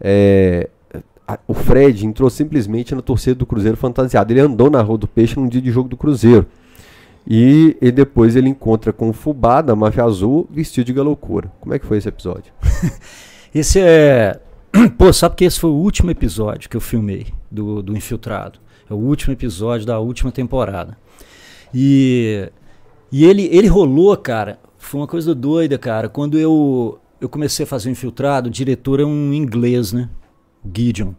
É, 0.00 0.68
a- 1.26 1.38
o 1.48 1.54
Fred 1.54 2.06
entrou 2.06 2.30
simplesmente 2.30 2.94
na 2.94 3.02
torcida 3.02 3.34
do 3.34 3.46
Cruzeiro 3.46 3.76
fantasiado. 3.76 4.32
Ele 4.32 4.40
andou 4.40 4.70
na 4.70 4.80
Rua 4.82 4.98
do 4.98 5.08
Peixe 5.08 5.36
num 5.38 5.48
dia 5.48 5.60
de 5.60 5.70
jogo 5.70 5.88
do 5.88 5.96
Cruzeiro. 5.96 6.46
E, 7.28 7.76
e 7.82 7.90
depois 7.90 8.36
ele 8.36 8.48
encontra 8.48 8.92
com 8.92 9.08
o 9.08 9.12
Fubá 9.12 9.60
da 9.60 9.74
Máfia 9.74 10.04
Azul 10.04 10.46
vestido 10.50 10.84
de 10.86 10.92
galoucura. 10.92 11.50
Como 11.60 11.74
é 11.74 11.78
que 11.78 11.84
foi 11.86 11.98
esse 11.98 12.08
episódio? 12.08 12.52
Esse 13.54 13.80
é. 13.80 14.38
Pô, 14.98 15.10
sabe 15.12 15.34
que 15.34 15.44
esse 15.44 15.58
foi 15.58 15.70
o 15.70 15.74
último 15.74 16.10
episódio 16.10 16.68
que 16.68 16.76
eu 16.76 16.80
filmei 16.80 17.28
do, 17.50 17.82
do 17.82 17.96
Infiltrado. 17.96 18.58
É 18.88 18.92
o 18.92 18.96
último 18.98 19.32
episódio 19.32 19.86
da 19.86 19.98
última 19.98 20.30
temporada. 20.30 20.96
E, 21.74 22.50
e 23.10 23.24
ele, 23.24 23.48
ele 23.52 23.68
rolou, 23.68 24.16
cara. 24.16 24.58
Foi 24.78 25.00
uma 25.00 25.06
coisa 25.06 25.34
doida, 25.34 25.78
cara. 25.78 26.08
Quando 26.08 26.38
eu, 26.38 26.98
eu 27.20 27.28
comecei 27.28 27.64
a 27.64 27.66
fazer 27.66 27.88
o 27.88 27.92
Infiltrado, 27.92 28.48
o 28.48 28.52
diretor 28.52 29.00
é 29.00 29.04
um 29.04 29.32
inglês, 29.32 29.92
né? 29.92 30.08
O 30.64 30.70
Gideon. 30.74 31.12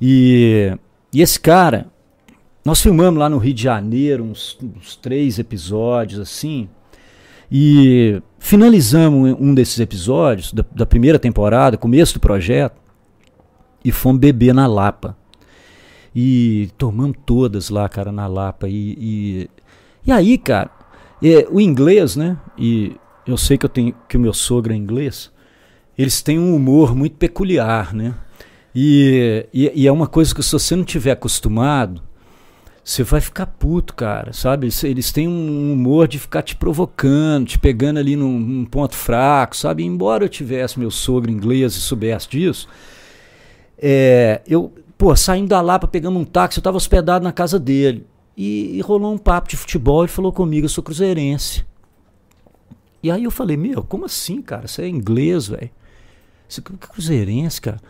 E, 0.00 0.76
e 1.12 1.20
esse 1.20 1.38
cara, 1.38 1.86
nós 2.64 2.80
filmamos 2.80 3.18
lá 3.18 3.28
no 3.28 3.38
Rio 3.38 3.54
de 3.54 3.62
Janeiro 3.62 4.24
uns, 4.24 4.58
uns 4.62 4.96
três 4.96 5.38
episódios 5.38 6.18
assim. 6.18 6.68
E 7.50 8.22
finalizamos 8.38 9.36
um 9.38 9.54
desses 9.54 9.78
episódios 9.78 10.52
da, 10.52 10.64
da 10.74 10.86
primeira 10.86 11.18
temporada, 11.18 11.76
começo 11.76 12.14
do 12.14 12.20
projeto, 12.20 12.80
e 13.84 13.92
fomos 13.92 14.18
beber 14.18 14.54
na 14.54 14.66
Lapa. 14.66 15.16
E 16.16 16.70
tomamos 16.78 17.16
todas 17.26 17.68
lá, 17.68 17.88
cara, 17.88 18.10
na 18.10 18.26
Lapa. 18.26 18.68
E, 18.68 18.96
e, 18.98 19.50
e 20.06 20.12
aí, 20.12 20.38
cara, 20.38 20.70
é, 21.22 21.46
o 21.50 21.60
inglês, 21.60 22.16
né? 22.16 22.36
E 22.58 22.96
eu 23.26 23.36
sei 23.36 23.56
que 23.56 23.64
eu 23.64 23.70
tenho 23.70 23.94
que 24.08 24.16
o 24.16 24.20
meu 24.20 24.32
sogro 24.32 24.72
é 24.72 24.76
inglês. 24.76 25.32
Eles 25.96 26.20
têm 26.22 26.38
um 26.38 26.54
humor 26.54 26.94
muito 26.94 27.16
peculiar, 27.16 27.94
né? 27.94 28.14
E, 28.74 29.46
e, 29.52 29.72
e 29.74 29.86
é 29.86 29.92
uma 29.92 30.06
coisa 30.06 30.34
que 30.34 30.42
se 30.42 30.52
você 30.52 30.74
não 30.74 30.84
tiver 30.84 31.12
acostumado, 31.12 32.02
você 32.82 33.02
vai 33.02 33.20
ficar 33.20 33.46
puto, 33.46 33.94
cara, 33.94 34.32
sabe? 34.32 34.66
Eles, 34.66 34.84
eles 34.84 35.12
têm 35.12 35.26
um 35.26 35.72
humor 35.72 36.06
de 36.06 36.18
ficar 36.18 36.42
te 36.42 36.54
provocando, 36.54 37.46
te 37.46 37.58
pegando 37.58 37.98
ali 37.98 38.16
num, 38.16 38.38
num 38.38 38.64
ponto 38.66 38.94
fraco, 38.94 39.56
sabe? 39.56 39.84
Embora 39.84 40.24
eu 40.24 40.28
tivesse 40.28 40.78
meu 40.78 40.90
sogro 40.90 41.30
inglês 41.30 41.74
e 41.76 41.80
soubesse 41.80 42.28
disso, 42.28 42.68
é, 43.78 44.42
eu, 44.46 44.72
pô, 44.98 45.16
saindo 45.16 45.48
da 45.48 45.60
Lapa, 45.62 45.86
pegando 45.86 46.18
um 46.18 46.24
táxi, 46.24 46.58
eu 46.58 46.60
estava 46.60 46.76
hospedado 46.76 47.24
na 47.24 47.32
casa 47.32 47.58
dele. 47.58 48.06
E, 48.36 48.76
e, 48.76 48.80
rolou 48.80 49.12
um 49.12 49.18
papo 49.18 49.48
de 49.48 49.56
futebol, 49.56 50.02
ele 50.02 50.12
falou 50.12 50.32
comigo, 50.32 50.64
eu 50.64 50.68
sou 50.68 50.82
cruzeirense. 50.82 51.64
E 53.02 53.10
aí 53.10 53.24
eu 53.24 53.30
falei, 53.30 53.56
meu, 53.56 53.82
como 53.82 54.06
assim, 54.06 54.42
cara? 54.42 54.66
Você 54.66 54.82
é 54.82 54.88
inglês, 54.88 55.46
velho? 55.46 55.70
Você 56.48 56.60
é 56.60 56.86
cruzeirense, 56.86 57.60
cara? 57.60 57.80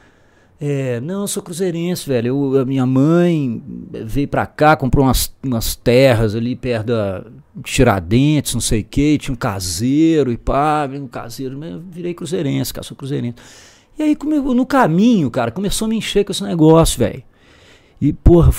É, 0.60 1.00
não, 1.00 1.22
eu 1.22 1.28
sou 1.28 1.42
cruzeirense, 1.42 2.08
velho. 2.08 2.28
Eu, 2.28 2.60
a 2.60 2.64
minha 2.64 2.86
mãe 2.86 3.62
veio 4.04 4.28
pra 4.28 4.46
cá, 4.46 4.76
comprou 4.76 5.04
umas, 5.04 5.34
umas 5.42 5.74
terras 5.74 6.34
ali 6.34 6.54
perto 6.54 6.86
da 6.86 7.24
Tiradentes, 7.62 8.54
não 8.54 8.60
sei 8.60 8.80
o 8.80 8.84
que, 8.84 9.18
tinha 9.18 9.32
um 9.32 9.36
caseiro 9.36 10.32
e 10.32 10.36
pá, 10.36 10.88
um 10.92 11.06
caseiro, 11.06 11.62
eu 11.64 11.80
virei 11.80 12.14
cruzeirense, 12.14 12.72
cara, 12.72 12.84
sou 12.84 12.96
cruzeirense. 12.96 13.36
E 13.98 14.02
aí 14.02 14.16
no 14.22 14.66
caminho, 14.66 15.30
cara, 15.30 15.50
começou 15.50 15.86
a 15.86 15.88
me 15.88 15.96
encher 15.96 16.24
com 16.24 16.32
esse 16.32 16.42
negócio, 16.42 16.98
velho. 16.98 17.22
E, 18.04 18.12
porra, 18.12 18.52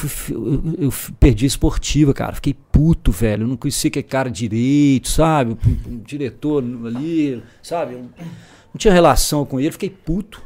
eu, 0.80 0.92
perdi 1.20 1.46
a 1.46 1.48
esportiva, 1.48 2.16
cara. 2.16 2.34
Fiquei 2.34 2.56
puto, 2.72 3.12
velho. 3.12 3.44
Eu 3.44 3.48
não 3.48 3.56
conhecia 3.56 3.92
que 3.92 4.00
é 4.00 4.02
cara 4.02 4.28
direito, 4.28 5.08
sabe? 5.08 5.56
O 5.86 5.98
diretor 6.04 6.64
ali, 6.64 7.44
sabe? 7.62 7.94
Eu 7.94 8.00
não 8.00 8.76
tinha 8.76 8.92
relação 8.92 9.46
com 9.46 9.60
ele, 9.60 9.72
fiquei 9.72 9.92
puto. 9.92 10.42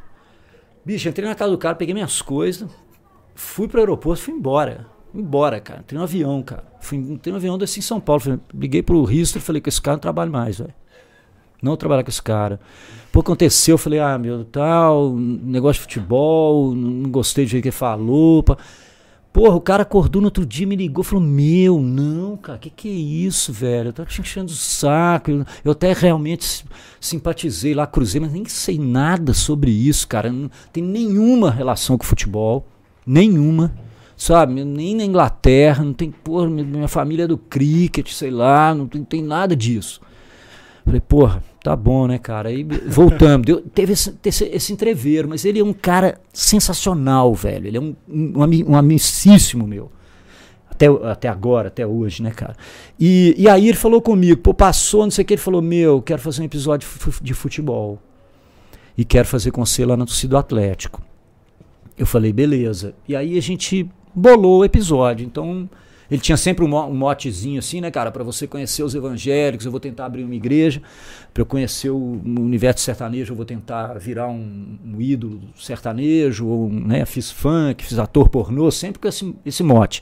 Bicho, 0.83 1.07
entrei 1.07 1.25
na 1.25 1.33
casa 1.33 1.49
do 1.49 1.57
cara, 1.57 1.75
peguei 1.75 1.93
minhas 1.93 2.21
coisas, 2.21 2.69
fui 3.33 3.69
pro 3.69 3.79
aeroporto, 3.79 4.21
fui 4.21 4.33
embora. 4.33 4.85
Embora, 5.15 5.61
cara. 5.61 5.79
Entrei 5.79 5.97
no 5.97 6.03
avião, 6.03 6.43
cara. 6.43 6.65
Fui, 6.81 6.97
entrei 6.97 7.31
no 7.31 7.37
avião 7.37 7.57
desci 7.57 7.79
em 7.79 7.83
São 7.83 8.01
Paulo. 8.01 8.19
Falei, 8.19 8.39
liguei 8.53 8.83
pro 8.83 9.01
Risto 9.05 9.39
falei, 9.39 9.61
com 9.61 9.69
esse 9.69 9.81
cara 9.81 9.95
não 9.95 10.01
trabalho 10.01 10.29
mais, 10.29 10.57
velho. 10.57 10.73
Não 11.61 11.77
trabalhar 11.77 12.03
com 12.03 12.09
esse 12.09 12.21
cara. 12.21 12.59
Pô, 13.13 13.21
aconteceu, 13.21 13.75
eu 13.75 13.77
falei, 13.77 13.99
ah, 13.99 14.17
meu, 14.17 14.43
tal, 14.43 15.15
negócio 15.15 15.75
de 15.75 15.87
futebol, 15.87 16.75
não 16.75 17.09
gostei 17.09 17.45
do 17.45 17.47
jeito 17.47 17.63
que 17.63 17.69
ele 17.69 17.75
falou. 17.75 18.43
Pá. 18.43 18.57
Porra, 19.39 19.55
o 19.55 19.61
cara 19.61 19.83
acordou 19.83 20.21
no 20.21 20.27
outro 20.27 20.45
dia, 20.45 20.67
me 20.67 20.75
ligou, 20.75 21.01
falou: 21.01 21.23
Meu, 21.23 21.79
não, 21.79 22.35
cara, 22.35 22.59
que 22.59 22.69
que 22.69 22.89
é 22.89 22.91
isso, 22.91 23.53
velho? 23.53 23.87
Eu 23.87 23.93
tava 23.93 24.09
te 24.09 24.19
enchendo 24.19 24.51
o 24.51 24.53
saco. 24.53 25.31
Eu, 25.31 25.45
eu 25.63 25.71
até 25.71 25.93
realmente 25.93 26.65
simpatizei 26.99 27.73
lá, 27.73 27.87
cruzei, 27.87 28.19
mas 28.19 28.33
nem 28.33 28.43
sei 28.43 28.77
nada 28.77 29.33
sobre 29.33 29.71
isso, 29.71 30.05
cara. 30.09 30.29
Não 30.29 30.51
tem 30.73 30.83
nenhuma 30.83 31.49
relação 31.49 31.97
com 31.97 32.03
futebol. 32.03 32.67
Nenhuma. 33.07 33.73
Sabe? 34.17 34.61
Nem 34.65 34.93
na 34.93 35.05
Inglaterra, 35.05 35.85
não 35.85 35.93
tem, 35.93 36.11
porra, 36.11 36.49
minha 36.49 36.89
família 36.89 37.23
é 37.23 37.27
do 37.27 37.37
cricket, 37.37 38.11
sei 38.11 38.31
lá, 38.31 38.75
não 38.75 38.87
tem, 38.87 39.05
tem 39.05 39.23
nada 39.23 39.55
disso. 39.55 40.01
Falei, 40.89 41.01
porra, 41.01 41.43
tá 41.63 41.75
bom, 41.75 42.07
né, 42.07 42.17
cara? 42.17 42.49
Aí 42.49 42.63
voltamos. 42.63 43.45
Deu, 43.45 43.61
teve 43.61 43.93
esse, 43.93 44.17
esse, 44.25 44.43
esse, 44.45 44.73
entreveiro, 44.73 45.29
mas 45.29 45.45
ele 45.45 45.59
é 45.59 45.63
um 45.63 45.71
cara 45.71 46.19
sensacional, 46.33 47.31
velho. 47.35 47.67
Ele 47.67 47.77
é 47.77 47.79
um, 47.79 47.95
um, 48.09 48.71
um 48.71 48.75
amicíssimo 48.75 49.67
meu. 49.67 49.91
Até, 50.67 50.87
até 50.87 51.27
agora, 51.27 51.67
até 51.67 51.85
hoje, 51.85 52.23
né, 52.23 52.31
cara? 52.31 52.55
E, 52.99 53.35
e 53.37 53.47
aí 53.47 53.67
ele 53.67 53.77
falou 53.77 54.01
comigo, 54.01 54.41
pô, 54.41 54.51
passou, 54.51 55.03
não 55.03 55.11
sei 55.11 55.21
o 55.21 55.25
que, 55.27 55.35
ele 55.35 55.41
falou, 55.41 55.61
meu, 55.61 56.01
quero 56.01 56.19
fazer 56.19 56.41
um 56.41 56.45
episódio 56.45 56.89
de 57.21 57.35
futebol. 57.35 57.99
E 58.97 59.05
quero 59.05 59.27
fazer 59.27 59.51
com 59.51 59.63
você 59.63 59.85
lá 59.85 59.95
no 59.95 60.07
torcida 60.07 60.31
do 60.31 60.37
Atlético. 60.39 61.03
Eu 61.95 62.07
falei, 62.07 62.33
beleza. 62.33 62.95
E 63.07 63.15
aí 63.15 63.37
a 63.37 63.41
gente 63.43 63.87
bolou 64.15 64.61
o 64.61 64.65
episódio. 64.65 65.23
Então, 65.23 65.69
ele 66.09 66.21
tinha 66.21 66.37
sempre 66.37 66.65
um, 66.65 66.93
motezinho 66.93 67.59
assim, 67.59 67.81
né, 67.81 67.91
cara? 67.91 68.11
Para 68.11 68.23
você 68.23 68.47
conhecer 68.47 68.83
os 68.83 68.95
evangélicos, 68.95 69.65
eu 69.65 69.71
vou 69.71 69.79
tentar 69.79 70.05
abrir 70.05 70.23
uma 70.23 70.35
igreja. 70.35 70.81
Para 71.33 71.41
eu 71.41 71.45
conhecer 71.45 71.89
o, 71.89 72.21
universo 72.25 72.83
sertanejo, 72.83 73.33
eu 73.33 73.35
vou 73.35 73.45
tentar 73.45 73.93
virar 73.99 74.27
um, 74.27 74.77
um 74.85 74.99
ídolo 74.99 75.41
sertanejo. 75.55 76.47
Ou, 76.47 76.69
né, 76.69 77.05
fiz 77.05 77.29
funk, 77.29 77.83
fiz 77.83 77.99
ator 77.99 78.29
pornô, 78.29 78.71
sempre 78.71 78.99
com 78.99 79.07
esse, 79.07 79.35
esse 79.45 79.61
mote. 79.63 80.01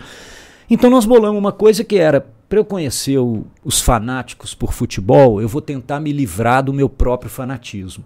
Então 0.70 0.90
nós 0.90 1.06
bolamos 1.06 1.40
uma 1.40 1.52
coisa 1.52 1.84
que 1.84 1.98
era 1.98 2.26
para 2.48 2.60
eu 2.60 2.66
conhecer 2.66 3.18
o, 3.18 3.46
os 3.64 3.82
fanáticos 3.82 4.56
por 4.56 4.72
futebol, 4.72 5.42
eu 5.42 5.50
vou 5.50 5.62
tentar 5.62 6.00
me 6.00 6.14
livrar 6.14 6.64
do 6.64 6.72
meu 6.72 6.88
próprio 6.88 7.30
fanatismo 7.30 8.06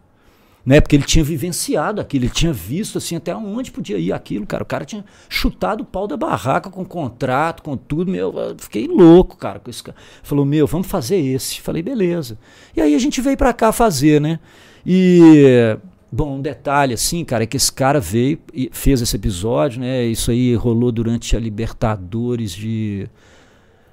né? 0.65 0.79
Porque 0.79 0.95
ele 0.95 1.03
tinha 1.03 1.23
vivenciado 1.23 1.99
aquilo, 1.99 2.25
ele 2.25 2.31
tinha 2.31 2.53
visto 2.53 2.97
assim 2.97 3.15
até 3.15 3.35
onde 3.35 3.71
podia 3.71 3.97
ir 3.97 4.11
aquilo, 4.11 4.45
cara. 4.45 4.63
O 4.63 4.65
cara 4.65 4.85
tinha 4.85 5.03
chutado 5.29 5.81
o 5.81 5.85
pau 5.85 6.07
da 6.07 6.17
barraca 6.17 6.69
com 6.69 6.85
contrato, 6.85 7.63
com 7.63 7.75
tudo, 7.75 8.11
meu, 8.11 8.33
eu 8.37 8.55
fiquei 8.57 8.87
louco, 8.87 9.37
cara, 9.37 9.59
com 9.59 9.69
esse 9.69 9.83
cara. 9.83 9.97
Falou: 10.23 10.45
"Meu, 10.45 10.67
vamos 10.67 10.87
fazer 10.87 11.17
esse". 11.17 11.61
Falei: 11.61 11.81
"Beleza". 11.81 12.37
E 12.75 12.81
aí 12.81 12.95
a 12.95 12.99
gente 12.99 13.21
veio 13.21 13.37
para 13.37 13.53
cá 13.53 13.71
fazer, 13.71 14.21
né? 14.21 14.39
E 14.85 15.77
Bom, 16.13 16.35
um 16.35 16.41
detalhe 16.41 16.93
assim, 16.93 17.23
cara, 17.23 17.45
é 17.45 17.47
que 17.47 17.55
esse 17.55 17.71
cara 17.71 17.97
veio 17.97 18.37
e 18.53 18.69
fez 18.73 19.01
esse 19.01 19.15
episódio, 19.15 19.79
né? 19.79 20.03
Isso 20.03 20.29
aí 20.29 20.53
rolou 20.55 20.91
durante 20.91 21.37
a 21.37 21.39
Libertadores 21.39 22.51
de 22.51 23.07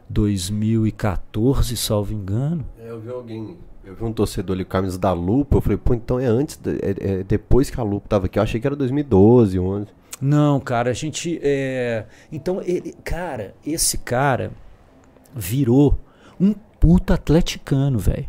2014, 0.09 1.77
salvo 1.77 2.13
engano. 2.13 2.67
É, 2.77 2.91
eu 2.91 2.99
vi 2.99 3.11
alguém 3.11 3.57
eu 3.89 3.95
vi 3.95 4.05
um 4.05 4.13
torcedor 4.13 4.55
ali 4.55 4.65
com 4.65 4.71
camisa 4.71 4.99
da 4.99 5.13
Lupa, 5.13 5.57
eu 5.57 5.61
falei, 5.63 5.79
pô, 5.79 5.95
então 5.95 6.21
é 6.21 6.27
antes, 6.27 6.61
é, 6.67 7.21
é 7.21 7.23
depois 7.23 7.71
que 7.71 7.81
a 7.81 7.83
Lupa 7.83 8.07
tava 8.07 8.27
aqui. 8.27 8.39
Eu 8.39 8.43
achei 8.43 8.61
que 8.61 8.67
era 8.67 8.77
2012, 8.77 9.59
11. 9.59 9.87
Não, 10.21 10.61
cara, 10.61 10.91
a 10.91 10.93
gente. 10.93 11.41
É... 11.43 12.05
Então, 12.31 12.61
ele, 12.61 12.95
cara, 13.03 13.55
esse 13.65 13.97
cara 13.97 14.53
virou 15.35 15.99
um 16.39 16.53
puta 16.79 17.15
atleticano, 17.15 17.99
velho. 17.99 18.29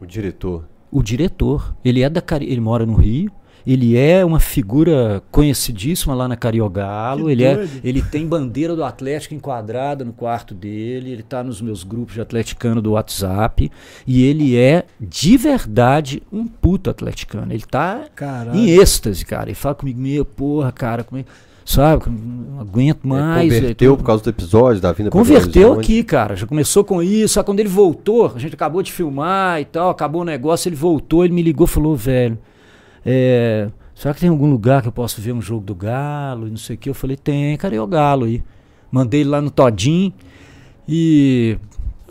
O 0.00 0.06
diretor. 0.06 0.68
O 0.88 1.02
diretor. 1.02 1.74
Ele 1.84 2.02
é 2.02 2.08
da 2.08 2.22
ele 2.40 2.60
mora 2.60 2.86
no 2.86 2.94
Rio. 2.94 3.32
Ele 3.66 3.96
é 3.96 4.24
uma 4.24 4.40
figura 4.40 5.22
conhecidíssima 5.30 6.14
lá 6.14 6.26
na 6.26 6.36
Cariogalo. 6.36 7.30
ele, 7.30 7.44
é, 7.44 7.66
ele 7.82 8.02
tem 8.02 8.26
bandeira 8.26 8.74
do 8.74 8.84
Atlético 8.84 9.34
enquadrada 9.34 10.04
no 10.04 10.12
quarto 10.12 10.54
dele. 10.54 11.12
Ele 11.12 11.22
está 11.22 11.42
nos 11.42 11.60
meus 11.60 11.84
grupos 11.84 12.14
de 12.14 12.20
atleticano 12.20 12.82
do 12.82 12.92
WhatsApp. 12.92 13.70
E 14.06 14.24
ele 14.24 14.56
é, 14.56 14.84
de 15.00 15.36
verdade, 15.36 16.22
um 16.32 16.46
puto 16.46 16.90
atleticano. 16.90 17.52
Ele 17.52 17.62
está 17.62 18.04
em 18.52 18.70
êxtase, 18.70 19.24
cara. 19.24 19.48
Ele 19.48 19.54
fala 19.54 19.74
comigo, 19.74 20.00
meu, 20.00 20.24
porra, 20.24 20.72
cara, 20.72 21.04
como 21.04 21.20
é 21.20 21.24
sabe? 21.64 22.04
Não 22.08 22.60
aguento 22.60 23.06
mais. 23.06 23.52
Ele 23.52 23.60
converteu 23.60 23.96
por 23.96 24.04
causa 24.04 24.22
do 24.22 24.30
episódio, 24.30 24.80
da 24.80 24.92
vinda 24.92 25.10
Converteu 25.10 25.74
aqui, 25.74 26.02
cara. 26.02 26.36
Já 26.36 26.46
começou 26.46 26.84
com 26.84 27.02
isso. 27.02 27.34
Só 27.34 27.42
quando 27.42 27.60
ele 27.60 27.68
voltou, 27.68 28.32
a 28.34 28.38
gente 28.38 28.54
acabou 28.54 28.82
de 28.82 28.92
filmar 28.92 29.60
e 29.60 29.64
tal, 29.64 29.90
acabou 29.90 30.22
o 30.22 30.24
negócio, 30.24 30.68
ele 30.68 30.76
voltou, 30.76 31.24
ele 31.24 31.34
me 31.34 31.42
ligou 31.42 31.66
e 31.66 31.70
falou, 31.70 31.96
velho, 31.96 32.38
é, 33.04 33.68
será 33.94 34.14
que 34.14 34.20
tem 34.20 34.28
algum 34.28 34.50
lugar 34.50 34.82
que 34.82 34.88
eu 34.88 34.92
possa 34.92 35.20
ver 35.20 35.32
um 35.32 35.42
jogo 35.42 35.64
do 35.64 35.74
Galo 35.74 36.46
e 36.46 36.50
não 36.50 36.56
sei 36.56 36.76
o 36.76 36.78
que? 36.78 36.88
Eu 36.88 36.94
falei, 36.94 37.16
tem, 37.16 37.56
cara, 37.56 37.74
é 37.74 37.80
o 37.80 37.86
Galo 37.86 38.24
aí. 38.24 38.42
Mandei 38.90 39.20
ele 39.20 39.30
lá 39.30 39.40
no 39.40 39.50
Todinho 39.50 40.12
e. 40.86 41.58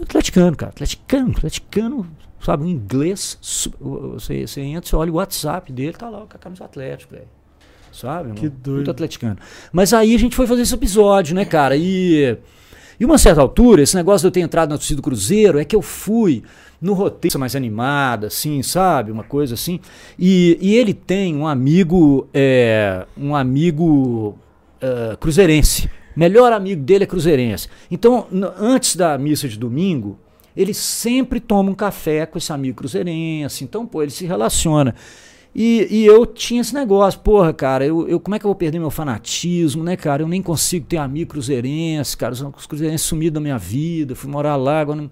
Atleticano, 0.01 0.57
cara, 0.57 0.71
atleticano, 0.71 1.29
atleticano, 1.29 2.07
sabe, 2.39 2.63
um 2.63 2.67
inglês. 2.67 3.37
Você, 3.39 4.47
você 4.47 4.61
entra, 4.61 4.89
você 4.89 4.95
olha 4.95 5.11
o 5.11 5.15
WhatsApp 5.15 5.71
dele, 5.71 5.93
tá 5.93 6.09
lá 6.09 6.21
com 6.21 6.35
a 6.35 6.39
camisa 6.39 6.65
Atlético, 6.65 7.13
velho. 7.13 7.27
Sabe? 7.91 8.31
Que 8.33 8.49
doido. 8.49 8.77
Muito 8.77 8.91
atleticano. 8.91 9.37
Mas 9.71 9.93
aí 9.93 10.15
a 10.15 10.17
gente 10.17 10.35
foi 10.35 10.47
fazer 10.47 10.61
esse 10.63 10.73
episódio, 10.73 11.35
né, 11.35 11.45
cara? 11.45 11.75
E. 11.75 12.37
E 12.99 13.05
uma 13.05 13.17
certa 13.17 13.41
altura, 13.41 13.81
esse 13.81 13.95
negócio 13.95 14.21
de 14.21 14.27
eu 14.27 14.31
ter 14.31 14.41
entrado 14.41 14.69
na 14.69 14.77
torcida 14.77 14.97
do 14.97 15.01
Cruzeiro 15.01 15.57
é 15.57 15.65
que 15.65 15.75
eu 15.75 15.81
fui 15.81 16.43
no 16.81 16.93
roteiro 16.93 17.37
mais 17.39 17.55
animada, 17.55 18.27
assim, 18.27 18.63
sabe? 18.63 19.11
Uma 19.11 19.23
coisa 19.23 19.53
assim. 19.53 19.79
E, 20.17 20.57
e 20.59 20.75
ele 20.75 20.93
tem 20.93 21.35
um 21.35 21.47
amigo, 21.47 22.27
é, 22.33 23.05
um 23.15 23.35
amigo 23.35 24.37
uh, 24.81 25.15
cruzeirense. 25.17 25.89
Melhor 26.15 26.51
amigo 26.51 26.81
dele 26.81 27.03
é 27.03 27.07
cruzeirense. 27.07 27.69
Então, 27.89 28.27
antes 28.57 28.95
da 28.95 29.17
missa 29.17 29.47
de 29.47 29.57
domingo, 29.57 30.17
ele 30.57 30.73
sempre 30.73 31.39
toma 31.39 31.69
um 31.69 31.75
café 31.75 32.25
com 32.25 32.37
esse 32.37 32.51
amigo 32.51 32.77
cruzeirense. 32.77 33.63
Então, 33.63 33.85
pô, 33.85 34.01
ele 34.01 34.11
se 34.11 34.25
relaciona. 34.25 34.95
E, 35.53 35.87
e, 35.89 36.05
eu 36.05 36.25
tinha 36.25 36.61
esse 36.61 36.73
negócio, 36.73 37.19
porra, 37.19 37.53
cara, 37.53 37.85
eu, 37.85 38.07
eu, 38.07 38.19
como 38.21 38.35
é 38.35 38.39
que 38.39 38.45
eu 38.45 38.49
vou 38.49 38.55
perder 38.55 38.79
meu 38.79 38.89
fanatismo, 38.89 39.83
né, 39.83 39.97
cara? 39.97 40.23
Eu 40.23 40.27
nem 40.27 40.41
consigo 40.41 40.85
ter 40.85 40.95
amigo 40.95 41.31
cruzeirense, 41.31 42.15
cara, 42.15 42.33
os 42.33 42.65
cruzeirenses 42.65 43.05
sumiram 43.05 43.33
da 43.33 43.41
minha 43.41 43.57
vida, 43.57 44.15
fui 44.15 44.31
morar 44.31 44.55
lá, 44.55 44.79
agora 44.79 45.01
não, 45.01 45.11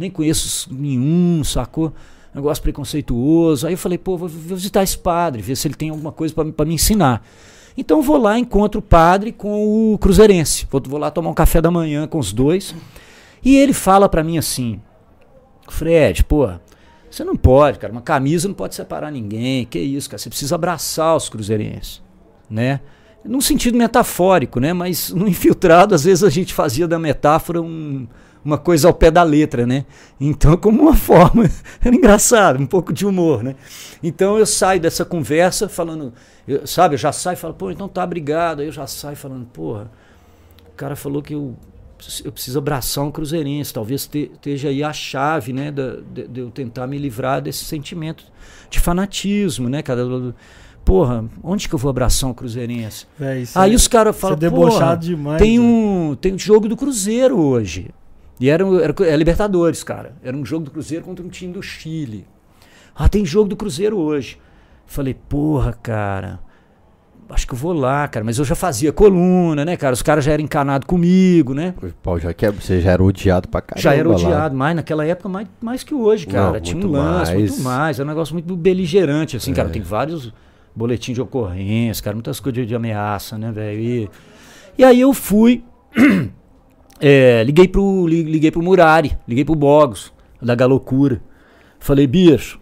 nem 0.00 0.10
conheço 0.10 0.72
nenhum, 0.72 1.44
sacou? 1.44 1.92
Negócio 2.34 2.62
preconceituoso. 2.62 3.66
Aí 3.66 3.74
eu 3.74 3.78
falei, 3.78 3.98
pô, 3.98 4.16
vou, 4.16 4.28
visitar 4.28 4.82
esse 4.82 4.96
padre, 4.96 5.42
ver 5.42 5.56
se 5.56 5.68
ele 5.68 5.74
tem 5.74 5.90
alguma 5.90 6.10
coisa 6.10 6.34
para 6.34 6.64
me 6.64 6.74
ensinar. 6.74 7.22
Então 7.76 8.00
vou 8.00 8.16
lá, 8.16 8.38
encontro 8.38 8.80
o 8.80 8.82
padre 8.82 9.30
com 9.30 9.92
o 9.92 9.98
cruzeirense. 9.98 10.66
Vou, 10.70 10.80
vou 10.84 10.98
lá 10.98 11.10
tomar 11.10 11.30
um 11.30 11.34
café 11.34 11.60
da 11.60 11.70
manhã 11.70 12.06
com 12.06 12.18
os 12.18 12.32
dois. 12.32 12.74
E 13.44 13.56
ele 13.56 13.74
fala 13.74 14.08
para 14.08 14.24
mim 14.24 14.38
assim: 14.38 14.80
Fred, 15.68 16.24
pô, 16.24 16.48
você 17.10 17.22
não 17.22 17.36
pode, 17.36 17.78
cara. 17.78 17.92
Uma 17.92 18.02
camisa 18.02 18.48
não 18.48 18.54
pode 18.54 18.74
separar 18.74 19.10
ninguém. 19.10 19.66
Que 19.66 19.78
isso, 19.78 20.08
cara. 20.08 20.18
Você 20.18 20.30
precisa 20.30 20.54
abraçar 20.54 21.14
os 21.14 21.28
cruzeirenses, 21.28 22.02
né? 22.48 22.80
num 23.24 23.40
sentido 23.40 23.76
metafórico, 23.76 24.60
né? 24.60 24.72
Mas 24.72 25.10
no 25.10 25.28
infiltrado, 25.28 25.94
às 25.94 26.04
vezes 26.04 26.24
a 26.24 26.30
gente 26.30 26.54
fazia 26.54 26.88
da 26.88 26.98
metáfora 26.98 27.60
um, 27.60 28.06
uma 28.44 28.58
coisa 28.58 28.88
ao 28.88 28.94
pé 28.94 29.10
da 29.10 29.22
letra, 29.22 29.66
né? 29.66 29.84
Então, 30.20 30.56
como 30.58 30.82
uma 30.82 30.96
forma, 30.96 31.48
era 31.84 31.94
engraçado, 31.94 32.60
um 32.60 32.66
pouco 32.66 32.92
de 32.92 33.06
humor, 33.06 33.42
né? 33.42 33.54
Então 34.02 34.38
eu 34.38 34.46
saio 34.46 34.80
dessa 34.80 35.04
conversa 35.04 35.68
falando, 35.68 36.12
eu, 36.46 36.66
sabe, 36.66 36.94
eu 36.94 36.98
já 36.98 37.12
saio 37.12 37.34
e 37.34 37.38
falo, 37.38 37.54
pô, 37.54 37.70
então 37.70 37.88
tá, 37.88 38.02
obrigado. 38.02 38.60
Aí 38.60 38.66
eu 38.66 38.72
já 38.72 38.86
saio 38.86 39.16
falando, 39.16 39.46
porra, 39.46 39.90
o 40.72 40.76
cara 40.76 40.96
falou 40.96 41.22
que 41.22 41.34
eu, 41.34 41.54
eu 42.24 42.32
preciso 42.32 42.58
abraçar 42.58 43.04
um 43.04 43.10
cruzeirense, 43.10 43.72
talvez 43.72 44.06
te, 44.06 44.30
esteja 44.32 44.68
aí 44.68 44.82
a 44.82 44.92
chave, 44.92 45.52
né, 45.52 45.70
de, 45.70 46.02
de, 46.02 46.28
de, 46.28 46.40
eu 46.40 46.50
tentar 46.50 46.86
me 46.86 46.98
livrar 46.98 47.42
desse 47.42 47.64
sentimento 47.64 48.24
de 48.70 48.80
fanatismo, 48.80 49.68
né, 49.68 49.82
cara? 49.82 50.02
Porra, 50.82 51.26
onde 51.42 51.68
que 51.68 51.74
eu 51.74 51.78
vou 51.78 51.90
abraçar 51.90 52.30
um 52.30 52.34
cruzeirense? 52.34 53.06
Véi, 53.18 53.46
aí 53.54 53.72
é, 53.72 53.76
os 53.76 53.86
caras 53.86 54.16
falam, 54.16 54.36
é 54.36 54.40
debochado 54.40 55.06
demais. 55.06 55.38
Tem 55.38 55.60
um, 55.60 56.16
tem 56.18 56.32
um 56.34 56.38
jogo 56.38 56.68
do 56.68 56.76
Cruzeiro 56.76 57.38
hoje. 57.38 57.90
E 58.40 58.48
era, 58.48 58.64
era, 58.82 58.94
era 59.00 59.16
Libertadores, 59.16 59.84
cara. 59.84 60.14
Era 60.22 60.34
um 60.34 60.44
jogo 60.46 60.64
do 60.64 60.70
Cruzeiro 60.70 61.04
contra 61.04 61.24
um 61.24 61.28
time 61.28 61.52
do 61.52 61.62
Chile. 61.62 62.26
Ah, 62.96 63.08
tem 63.08 63.24
jogo 63.24 63.50
do 63.50 63.56
Cruzeiro 63.56 63.98
hoje. 63.98 64.38
Falei, 64.86 65.14
porra, 65.14 65.74
cara. 65.74 66.40
Acho 67.28 67.46
que 67.46 67.52
eu 67.52 67.58
vou 67.58 67.72
lá, 67.72 68.08
cara. 68.08 68.24
Mas 68.24 68.38
eu 68.38 68.44
já 68.44 68.54
fazia 68.54 68.92
coluna, 68.92 69.64
né, 69.64 69.76
cara? 69.76 69.92
Os 69.92 70.02
caras 70.02 70.24
já 70.24 70.32
eram 70.32 70.42
encanados 70.42 70.86
comigo, 70.86 71.54
né? 71.54 71.74
Pô, 72.02 72.18
já 72.18 72.32
que 72.32 72.46
é, 72.46 72.50
você 72.50 72.80
já 72.80 72.92
era 72.92 73.04
odiado 73.04 73.46
pra 73.46 73.60
caramba. 73.60 73.80
Já 73.80 73.94
era 73.94 74.08
odiado, 74.08 74.56
mais 74.56 74.74
naquela 74.74 75.04
época, 75.04 75.28
mais, 75.28 75.46
mais 75.60 75.84
que 75.84 75.94
hoje, 75.94 76.26
cara. 76.26 76.54
Não, 76.54 76.60
Tinha 76.60 76.84
um 76.84 76.90
lance, 76.90 77.32
mais. 77.32 77.50
muito 77.50 77.62
mais. 77.62 77.98
Era 77.98 78.06
um 78.06 78.10
negócio 78.10 78.34
muito 78.34 78.56
beligerante, 78.56 79.36
assim, 79.36 79.52
é. 79.52 79.54
cara. 79.54 79.68
Tem 79.68 79.82
vários 79.82 80.32
boletins 80.74 81.14
de 81.14 81.20
ocorrência, 81.20 82.02
cara, 82.02 82.16
muitas 82.16 82.40
coisas 82.40 82.62
de, 82.62 82.66
de 82.66 82.74
ameaça, 82.74 83.36
né, 83.36 83.52
velho? 83.52 83.80
E, 83.80 84.10
e 84.78 84.84
aí 84.84 85.00
eu 85.00 85.12
fui. 85.12 85.62
É, 87.00 87.42
liguei, 87.44 87.66
pro, 87.66 88.06
liguei 88.06 88.50
pro 88.50 88.62
Murari, 88.62 89.16
liguei 89.26 89.44
pro 89.44 89.54
Bogos, 89.54 90.12
da 90.40 90.54
Galocura. 90.54 91.22
Falei, 91.78 92.06
bicho, 92.06 92.60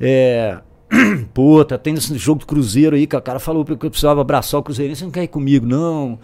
é, 0.00 0.58
pô, 1.34 1.64
tá 1.64 1.76
tendo 1.76 1.98
esse 1.98 2.16
jogo 2.16 2.40
do 2.40 2.46
Cruzeiro 2.46 2.96
aí, 2.96 3.06
que 3.06 3.14
o 3.14 3.20
cara 3.20 3.38
falou 3.38 3.64
que 3.64 3.72
eu 3.72 3.90
precisava 3.90 4.20
abraçar 4.20 4.60
o 4.60 4.62
Cruzeirense, 4.62 5.00
você 5.00 5.04
não 5.04 5.12
quer 5.12 5.24
ir 5.24 5.28
comigo, 5.28 5.66
não. 5.66 6.12
Ele 6.12 6.18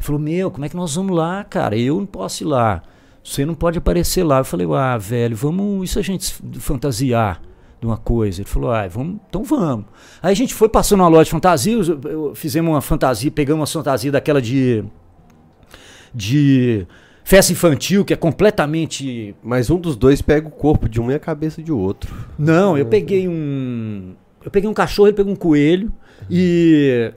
falou, 0.00 0.20
meu, 0.20 0.50
como 0.50 0.64
é 0.64 0.68
que 0.68 0.76
nós 0.76 0.94
vamos 0.94 1.16
lá, 1.16 1.42
cara? 1.44 1.76
Eu 1.76 1.96
não 1.96 2.06
posso 2.06 2.42
ir 2.42 2.46
lá. 2.46 2.82
Você 3.22 3.44
não 3.44 3.54
pode 3.54 3.78
aparecer 3.78 4.22
lá. 4.22 4.38
Eu 4.38 4.44
falei, 4.44 4.66
ah, 4.74 4.96
velho, 4.96 5.36
vamos, 5.36 5.90
isso 5.90 5.98
a 5.98 6.02
gente 6.02 6.34
fantasiar 6.60 7.42
de 7.80 7.86
uma 7.86 7.96
coisa. 7.96 8.42
Ele 8.42 8.48
falou, 8.48 8.70
ah, 8.70 8.86
vamos, 8.86 9.18
então 9.28 9.42
vamos. 9.44 9.86
Aí 10.22 10.32
a 10.32 10.36
gente 10.36 10.54
foi 10.54 10.68
passando 10.68 11.00
uma 11.00 11.08
loja 11.08 11.24
de 11.24 11.30
fantasias, 11.30 11.88
fizemos 12.34 12.70
uma 12.70 12.80
fantasia, 12.80 13.30
pegamos 13.30 13.60
uma 13.60 13.82
fantasia 13.82 14.12
daquela 14.12 14.40
de 14.40 14.84
de 16.18 16.86
festa 17.22 17.52
infantil, 17.52 18.04
que 18.04 18.12
é 18.12 18.16
completamente. 18.16 19.34
Mas 19.42 19.70
um 19.70 19.78
dos 19.78 19.96
dois 19.96 20.20
pega 20.20 20.48
o 20.48 20.50
corpo 20.50 20.88
de 20.88 21.00
um 21.00 21.10
e 21.10 21.14
a 21.14 21.18
cabeça 21.18 21.62
de 21.62 21.72
outro. 21.72 22.14
Não, 22.38 22.76
eu 22.76 22.84
peguei 22.84 23.28
um. 23.28 24.14
Eu 24.44 24.50
peguei 24.50 24.68
um 24.68 24.74
cachorro, 24.74 25.08
ele 25.08 25.16
pegou 25.16 25.32
um 25.32 25.36
coelho 25.36 25.92
e. 26.28 27.12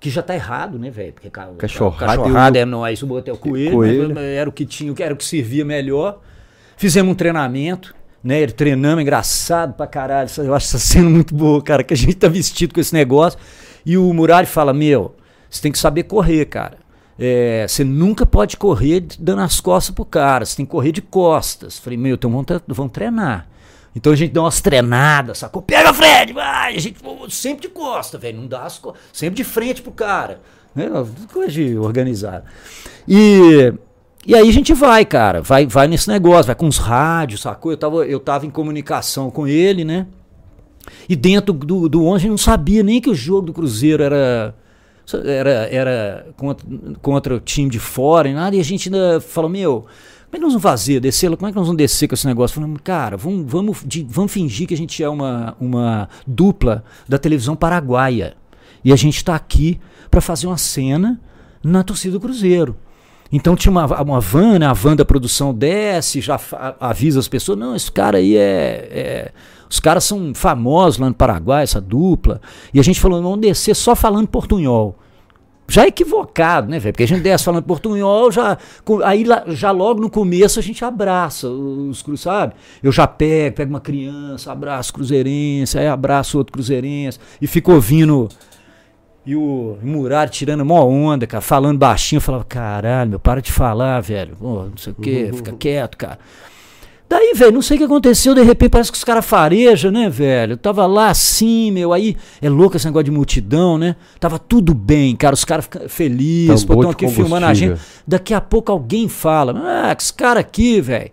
Que 0.00 0.10
já 0.10 0.22
tá 0.22 0.32
errado, 0.32 0.78
né, 0.78 0.90
velho? 0.90 1.12
Porque 1.12 1.28
cachorrado, 1.28 2.22
cachorrado 2.22 2.56
é, 2.56 2.64
não 2.64 2.86
é 2.86 2.92
isso, 2.92 3.04
botei 3.04 3.34
o 3.34 3.36
coelho, 3.36 3.72
coelho. 3.72 4.16
era 4.16 4.48
o 4.48 4.52
que 4.52 4.64
tinha, 4.64 4.94
era 5.00 5.12
o 5.12 5.16
que 5.16 5.24
servia 5.24 5.64
melhor. 5.64 6.20
Fizemos 6.76 7.10
um 7.10 7.16
treinamento, 7.16 7.92
né? 8.22 8.40
Ele 8.40 8.52
treinando, 8.52 9.00
engraçado 9.00 9.74
pra 9.74 9.88
caralho. 9.88 10.30
Eu 10.38 10.54
acho 10.54 10.66
essa 10.66 10.78
cena 10.78 11.10
muito 11.10 11.34
boa, 11.34 11.60
cara, 11.60 11.82
que 11.82 11.92
a 11.92 11.96
gente 11.96 12.14
tá 12.14 12.28
vestido 12.28 12.72
com 12.72 12.80
esse 12.80 12.94
negócio. 12.94 13.40
E 13.84 13.98
o 13.98 14.12
Murari 14.12 14.46
fala: 14.46 14.72
Meu, 14.72 15.16
você 15.50 15.60
tem 15.60 15.72
que 15.72 15.78
saber 15.78 16.04
correr, 16.04 16.44
cara. 16.44 16.76
É, 17.18 17.66
você 17.66 17.82
nunca 17.82 18.24
pode 18.24 18.56
correr 18.56 19.04
dando 19.18 19.42
as 19.42 19.60
costas 19.60 19.92
pro 19.94 20.04
cara, 20.04 20.46
você 20.46 20.56
tem 20.56 20.64
que 20.64 20.70
correr 20.70 20.92
de 20.92 21.02
costas. 21.02 21.78
Falei, 21.78 21.98
meu, 21.98 22.14
então 22.14 22.30
vamos, 22.30 22.46
vamos 22.68 22.92
treinar. 22.92 23.48
Então 23.94 24.12
a 24.12 24.16
gente 24.16 24.32
dá 24.32 24.42
umas 24.42 24.60
treinadas, 24.60 25.38
sacou? 25.38 25.60
Pega, 25.60 25.92
Fred, 25.92 26.32
vai! 26.32 26.76
A 26.76 26.78
gente 26.78 27.00
sempre 27.30 27.62
de 27.62 27.68
costa, 27.68 28.16
velho, 28.16 28.38
não 28.38 28.46
dá 28.46 28.64
as 28.64 28.78
costas, 28.78 29.02
sempre 29.12 29.36
de 29.36 29.44
frente 29.44 29.82
pro 29.82 29.90
cara. 29.90 30.40
Né? 30.74 30.88
Coisa 31.32 31.50
de 31.50 31.76
organizar. 31.76 32.44
E, 33.08 33.72
e 34.24 34.36
aí 34.36 34.48
a 34.48 34.52
gente 34.52 34.72
vai, 34.72 35.04
cara, 35.04 35.42
vai, 35.42 35.66
vai 35.66 35.88
nesse 35.88 36.08
negócio, 36.08 36.46
vai 36.46 36.54
com 36.54 36.68
os 36.68 36.78
rádios, 36.78 37.40
sacou? 37.40 37.72
Eu 37.72 37.78
tava, 37.78 38.06
eu 38.06 38.20
tava 38.20 38.46
em 38.46 38.50
comunicação 38.50 39.30
com 39.30 39.48
ele, 39.48 39.84
né? 39.84 40.06
E 41.08 41.16
dentro 41.16 41.52
do, 41.52 41.88
do 41.88 42.02
ônibus 42.02 42.16
a 42.16 42.18
gente 42.18 42.30
não 42.30 42.38
sabia 42.38 42.82
nem 42.84 43.00
que 43.00 43.10
o 43.10 43.14
jogo 43.14 43.46
do 43.46 43.52
Cruzeiro 43.52 44.02
era 44.02 44.54
era, 45.16 45.50
era 45.70 46.26
contra, 46.36 46.66
contra 47.00 47.34
o 47.34 47.40
time 47.40 47.70
de 47.70 47.78
fora 47.78 48.28
e 48.28 48.34
nada, 48.34 48.56
e 48.56 48.60
a 48.60 48.64
gente 48.64 48.88
ainda 48.88 49.20
falou, 49.20 49.48
meu, 49.50 49.86
como 50.30 50.36
é 50.36 50.36
que 50.36 50.42
nós 50.42 50.52
vamos 50.52 50.62
fazer? 50.62 51.00
Descer? 51.00 51.34
Como 51.36 51.48
é 51.48 51.50
que 51.50 51.56
nós 51.56 51.66
vamos 51.66 51.78
descer 51.78 52.06
com 52.06 52.14
esse 52.14 52.26
negócio? 52.26 52.54
Falando, 52.54 52.78
cara, 52.82 53.16
vamos, 53.16 53.50
vamos, 53.50 53.82
de, 53.86 54.06
vamos 54.08 54.30
fingir 54.30 54.68
que 54.68 54.74
a 54.74 54.76
gente 54.76 55.02
é 55.02 55.08
uma, 55.08 55.56
uma 55.58 56.08
dupla 56.26 56.84
da 57.08 57.18
televisão 57.18 57.56
paraguaia. 57.56 58.36
E 58.84 58.92
a 58.92 58.96
gente 58.96 59.16
está 59.16 59.34
aqui 59.34 59.80
para 60.10 60.20
fazer 60.20 60.46
uma 60.46 60.58
cena 60.58 61.18
na 61.62 61.82
torcida 61.82 62.12
do 62.12 62.20
Cruzeiro. 62.20 62.76
Então 63.32 63.56
tinha 63.56 63.70
uma, 63.70 63.86
uma 64.02 64.20
van, 64.20 64.58
né, 64.58 64.66
a 64.66 64.72
van 64.72 64.96
da 64.96 65.04
produção 65.04 65.54
desce, 65.54 66.20
já 66.20 66.38
avisa 66.80 67.20
as 67.20 67.28
pessoas, 67.28 67.58
não, 67.58 67.74
esse 67.74 67.90
cara 67.90 68.18
aí 68.18 68.36
é, 68.36 68.88
é 68.90 69.32
os 69.68 69.80
caras 69.80 70.04
são 70.04 70.32
famosos 70.34 70.98
lá 70.98 71.08
no 71.08 71.14
Paraguai, 71.14 71.62
essa 71.62 71.80
dupla. 71.80 72.40
E 72.72 72.80
a 72.80 72.82
gente 72.82 73.00
falou, 73.00 73.22
vamos 73.22 73.40
descer 73.40 73.74
só 73.74 73.94
falando 73.94 74.28
portunhol. 74.28 74.96
Já 75.70 75.86
equivocado, 75.86 76.70
né, 76.70 76.78
velho? 76.78 76.94
Porque 76.94 77.02
a 77.02 77.08
gente 77.08 77.20
desce 77.20 77.44
falando 77.44 77.62
portunhol, 77.64 78.32
já, 78.32 78.56
aí 79.04 79.22
já 79.48 79.70
logo 79.70 80.00
no 80.00 80.08
começo 80.08 80.58
a 80.58 80.62
gente 80.62 80.82
abraça 80.82 81.46
os 81.46 82.00
cruzeirenses, 82.00 82.20
sabe? 82.20 82.54
Eu 82.82 82.90
já 82.90 83.06
pego, 83.06 83.56
pego 83.56 83.70
uma 83.70 83.80
criança, 83.80 84.50
abraço 84.50 84.94
cruzeirense, 84.94 85.78
aí 85.78 85.86
abraço 85.86 86.38
outro 86.38 86.54
cruzeirense, 86.54 87.18
e 87.38 87.46
fico 87.46 87.70
ouvindo 87.70 88.30
e 89.28 89.36
o, 89.36 89.76
Murari 89.82 90.30
tirando 90.30 90.64
mó 90.64 90.82
onda, 90.86 91.26
cara, 91.26 91.42
falando 91.42 91.76
baixinho. 91.76 92.16
Eu 92.16 92.22
falava, 92.22 92.44
caralho, 92.44 93.10
meu, 93.10 93.20
para 93.20 93.42
de 93.42 93.52
falar, 93.52 94.00
velho. 94.00 94.34
Não 94.40 94.72
sei 94.78 94.94
o 94.94 94.96
quê, 94.96 95.30
fica 95.34 95.52
quieto, 95.60 95.98
cara. 95.98 96.18
Daí, 97.08 97.32
velho, 97.34 97.52
não 97.52 97.62
sei 97.62 97.76
o 97.76 97.78
que 97.78 97.84
aconteceu, 97.84 98.34
de 98.34 98.42
repente 98.42 98.70
parece 98.70 98.92
que 98.92 98.98
os 98.98 99.04
caras 99.04 99.24
farejam, 99.24 99.90
né, 99.90 100.10
velho? 100.10 100.52
Eu 100.52 100.56
tava 100.58 100.84
lá 100.86 101.08
assim, 101.08 101.70
meu, 101.70 101.94
aí 101.94 102.14
é 102.42 102.50
louco 102.50 102.76
esse 102.76 102.84
negócio 102.84 103.04
de 103.04 103.10
multidão, 103.10 103.78
né? 103.78 103.96
Tava 104.20 104.38
tudo 104.38 104.74
bem, 104.74 105.16
cara, 105.16 105.34
os 105.34 105.44
caras 105.44 105.64
ficam 105.64 105.88
felizes, 105.88 106.60
estão 106.60 106.90
aqui 106.90 107.08
filmando 107.08 107.46
a 107.46 107.54
gente. 107.54 107.80
Daqui 108.06 108.34
a 108.34 108.40
pouco 108.42 108.70
alguém 108.70 109.08
fala, 109.08 109.54
ah, 109.88 109.94
que 109.94 110.02
esse 110.02 110.12
cara 110.12 110.40
aqui, 110.40 110.82
velho. 110.82 111.10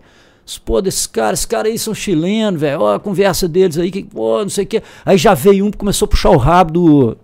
Pô, 0.64 0.80
desses 0.80 1.06
caras, 1.06 1.40
esses 1.40 1.46
caras 1.46 1.72
aí 1.72 1.78
são 1.78 1.94
chilenos, 1.94 2.60
velho. 2.60 2.80
Ó, 2.80 2.94
a 2.94 3.00
conversa 3.00 3.48
deles 3.48 3.78
aí, 3.78 3.90
que, 3.90 4.04
pô, 4.04 4.42
não 4.42 4.48
sei 4.50 4.64
o 4.64 4.66
que. 4.66 4.82
Aí 5.04 5.16
já 5.16 5.34
veio 5.34 5.64
um 5.64 5.70
que 5.70 5.78
começou 5.78 6.06
a 6.06 6.08
puxar 6.08 6.30
o 6.30 6.36
rabo 6.36 6.72
do, 6.72 7.16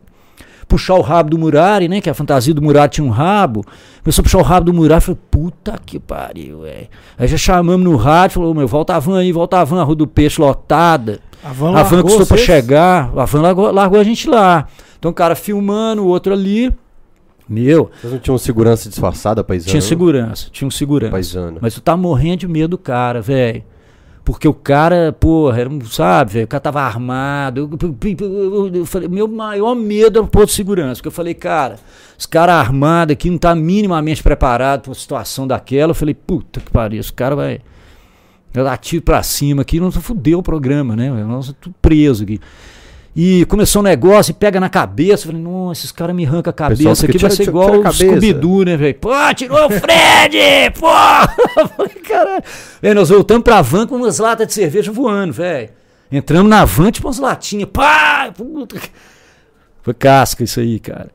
puxar 0.73 0.94
o 0.94 1.03
rabo 1.03 1.31
do 1.31 1.39
Murari, 1.39 1.86
né? 1.86 2.01
Que 2.01 2.09
a 2.09 2.15
fantasia 2.15 2.55
do 2.55 2.62
Murari 2.62 2.90
tinha 2.90 3.05
um 3.05 3.11
rabo. 3.11 3.65
Começou 4.03 4.23
a 4.23 4.24
puxar 4.24 4.39
o 4.39 4.43
rabo 4.43 4.66
do 4.66 4.73
Murari. 4.73 5.03
Falei, 5.03 5.20
puta 5.31 5.78
que 5.85 5.99
pariu, 5.99 6.62
velho. 6.62 6.89
Aí 7.19 7.28
já 7.28 7.36
chamamos 7.36 7.85
no 7.85 7.97
rádio, 7.97 8.35
falou, 8.35 8.55
meu, 8.55 8.66
volta 8.66 8.97
a 8.97 8.99
van 8.99 9.19
aí, 9.19 9.31
volta 9.32 9.59
a 9.59 9.65
van, 9.65 9.81
a 9.81 9.85
Rua 9.85 9.97
do 9.97 10.07
Peixe 10.07 10.40
lotada. 10.40 11.20
A 11.44 11.53
van, 11.53 11.77
a 11.77 11.82
van 11.82 12.03
custou 12.03 12.27
pra 12.27 12.36
chegar, 12.39 13.12
a 13.15 13.24
van 13.24 13.43
largou, 13.43 13.70
largou 13.70 14.01
a 14.01 14.05
gente 14.05 14.28
lá. 14.28 14.66
Então 14.99 15.11
o 15.11 15.15
cara 15.15 15.35
filmando, 15.35 16.03
o 16.03 16.07
outro 16.07 16.32
ali. 16.32 16.73
Meu. 17.49 17.90
Vocês 18.01 18.12
não 18.12 18.20
tinham 18.20 18.39
segurança 18.39 18.89
disfarçada, 18.89 19.44
paisano? 19.44 19.70
Tinha 19.70 19.82
segurança, 19.82 20.49
tinha 20.51 20.66
um 20.66 20.70
segurança. 20.70 21.12
Paisano. 21.12 21.59
Mas 21.61 21.74
tu 21.74 21.82
tá 21.82 21.97
morrendo 21.97 22.39
de 22.39 22.49
medo 22.49 22.70
do 22.70 22.78
cara, 22.78 23.20
velho. 23.20 23.62
Porque 24.24 24.47
o 24.47 24.55
cara, 24.55 25.12
porra, 25.12 25.61
era, 25.61 25.70
sabe, 25.86 26.44
o 26.44 26.47
cara 26.47 26.61
tava 26.61 26.81
armado. 26.81 27.61
Eu, 27.61 27.70
eu, 28.20 28.74
eu, 28.74 28.86
falei, 28.86 29.09
meu 29.09 29.27
maior 29.27 29.74
medo 29.74 30.19
era 30.19 30.24
o 30.24 30.28
posto 30.28 30.49
de 30.49 30.53
segurança. 30.53 30.97
Porque 30.97 31.09
eu 31.09 31.12
falei, 31.12 31.35
cara, 31.35 31.77
esse 32.16 32.28
cara 32.28 32.55
armado 32.55 33.12
aqui 33.12 33.28
não 33.28 33.39
tá 33.39 33.55
minimamente 33.55 34.23
preparado 34.23 34.82
para 34.82 34.90
uma 34.90 34.94
situação 34.94 35.47
daquela. 35.47 35.90
Eu 35.90 35.94
falei, 35.94 36.15
puta 36.15 36.61
que 36.61 36.70
pariu, 36.70 37.01
esse 37.01 37.12
cara 37.12 37.35
vai. 37.35 37.61
Eu 38.55 38.65
dar 38.65 38.77
tiro 38.77 39.03
pra 39.03 39.23
cima 39.23 39.62
aqui, 39.62 39.81
não 39.81 39.90
fudeu 39.90 40.39
o 40.39 40.43
programa, 40.43 40.94
né? 40.94 41.11
Nós 41.11 41.55
tudo 41.59 41.74
preso 41.81 42.23
aqui. 42.23 42.39
E 43.14 43.44
começou 43.44 43.80
um 43.80 43.84
negócio 43.84 44.30
e 44.30 44.34
pega 44.34 44.59
na 44.59 44.70
cabeça. 44.70 45.26
Falei, 45.26 45.40
nossa, 45.40 45.80
esses 45.80 45.93
caras 45.93 46.16
me 46.16 46.24
arrancam 46.24 46.51
a 46.51 46.55
cabeça 46.55 47.06
aqui, 47.06 47.18
vai 47.18 47.30
ser 47.30 47.43
igual 47.43 47.80
o 47.80 47.93
Scooby-Doo, 47.93 48.64
né, 48.64 48.76
velho? 48.76 48.94
Pô, 48.94 49.10
tirou 49.34 49.66
o 49.66 49.70
Fred! 49.70 50.39
Pô! 50.78 50.89
Falei, 51.76 51.94
caralho. 52.06 52.43
Véio, 52.80 52.94
nós 52.94 53.10
voltamos 53.10 53.44
pra 53.44 53.60
van 53.60 53.86
com 53.86 53.97
umas 53.97 54.18
latas 54.18 54.47
de 54.47 54.55
cerveja 54.55 54.90
voando, 54.90 55.32
velho. 55.32 55.68
Entramos 56.10 56.48
na 56.48 56.64
van, 56.64 56.90
tipo 56.90 57.06
umas 57.06 57.18
latinhas. 57.18 57.68
Pá! 57.70 58.32
Puta. 58.34 58.76
Foi 59.82 59.93
casca 59.93 60.43
isso 60.44 60.60
aí, 60.60 60.78
cara. 60.78 61.10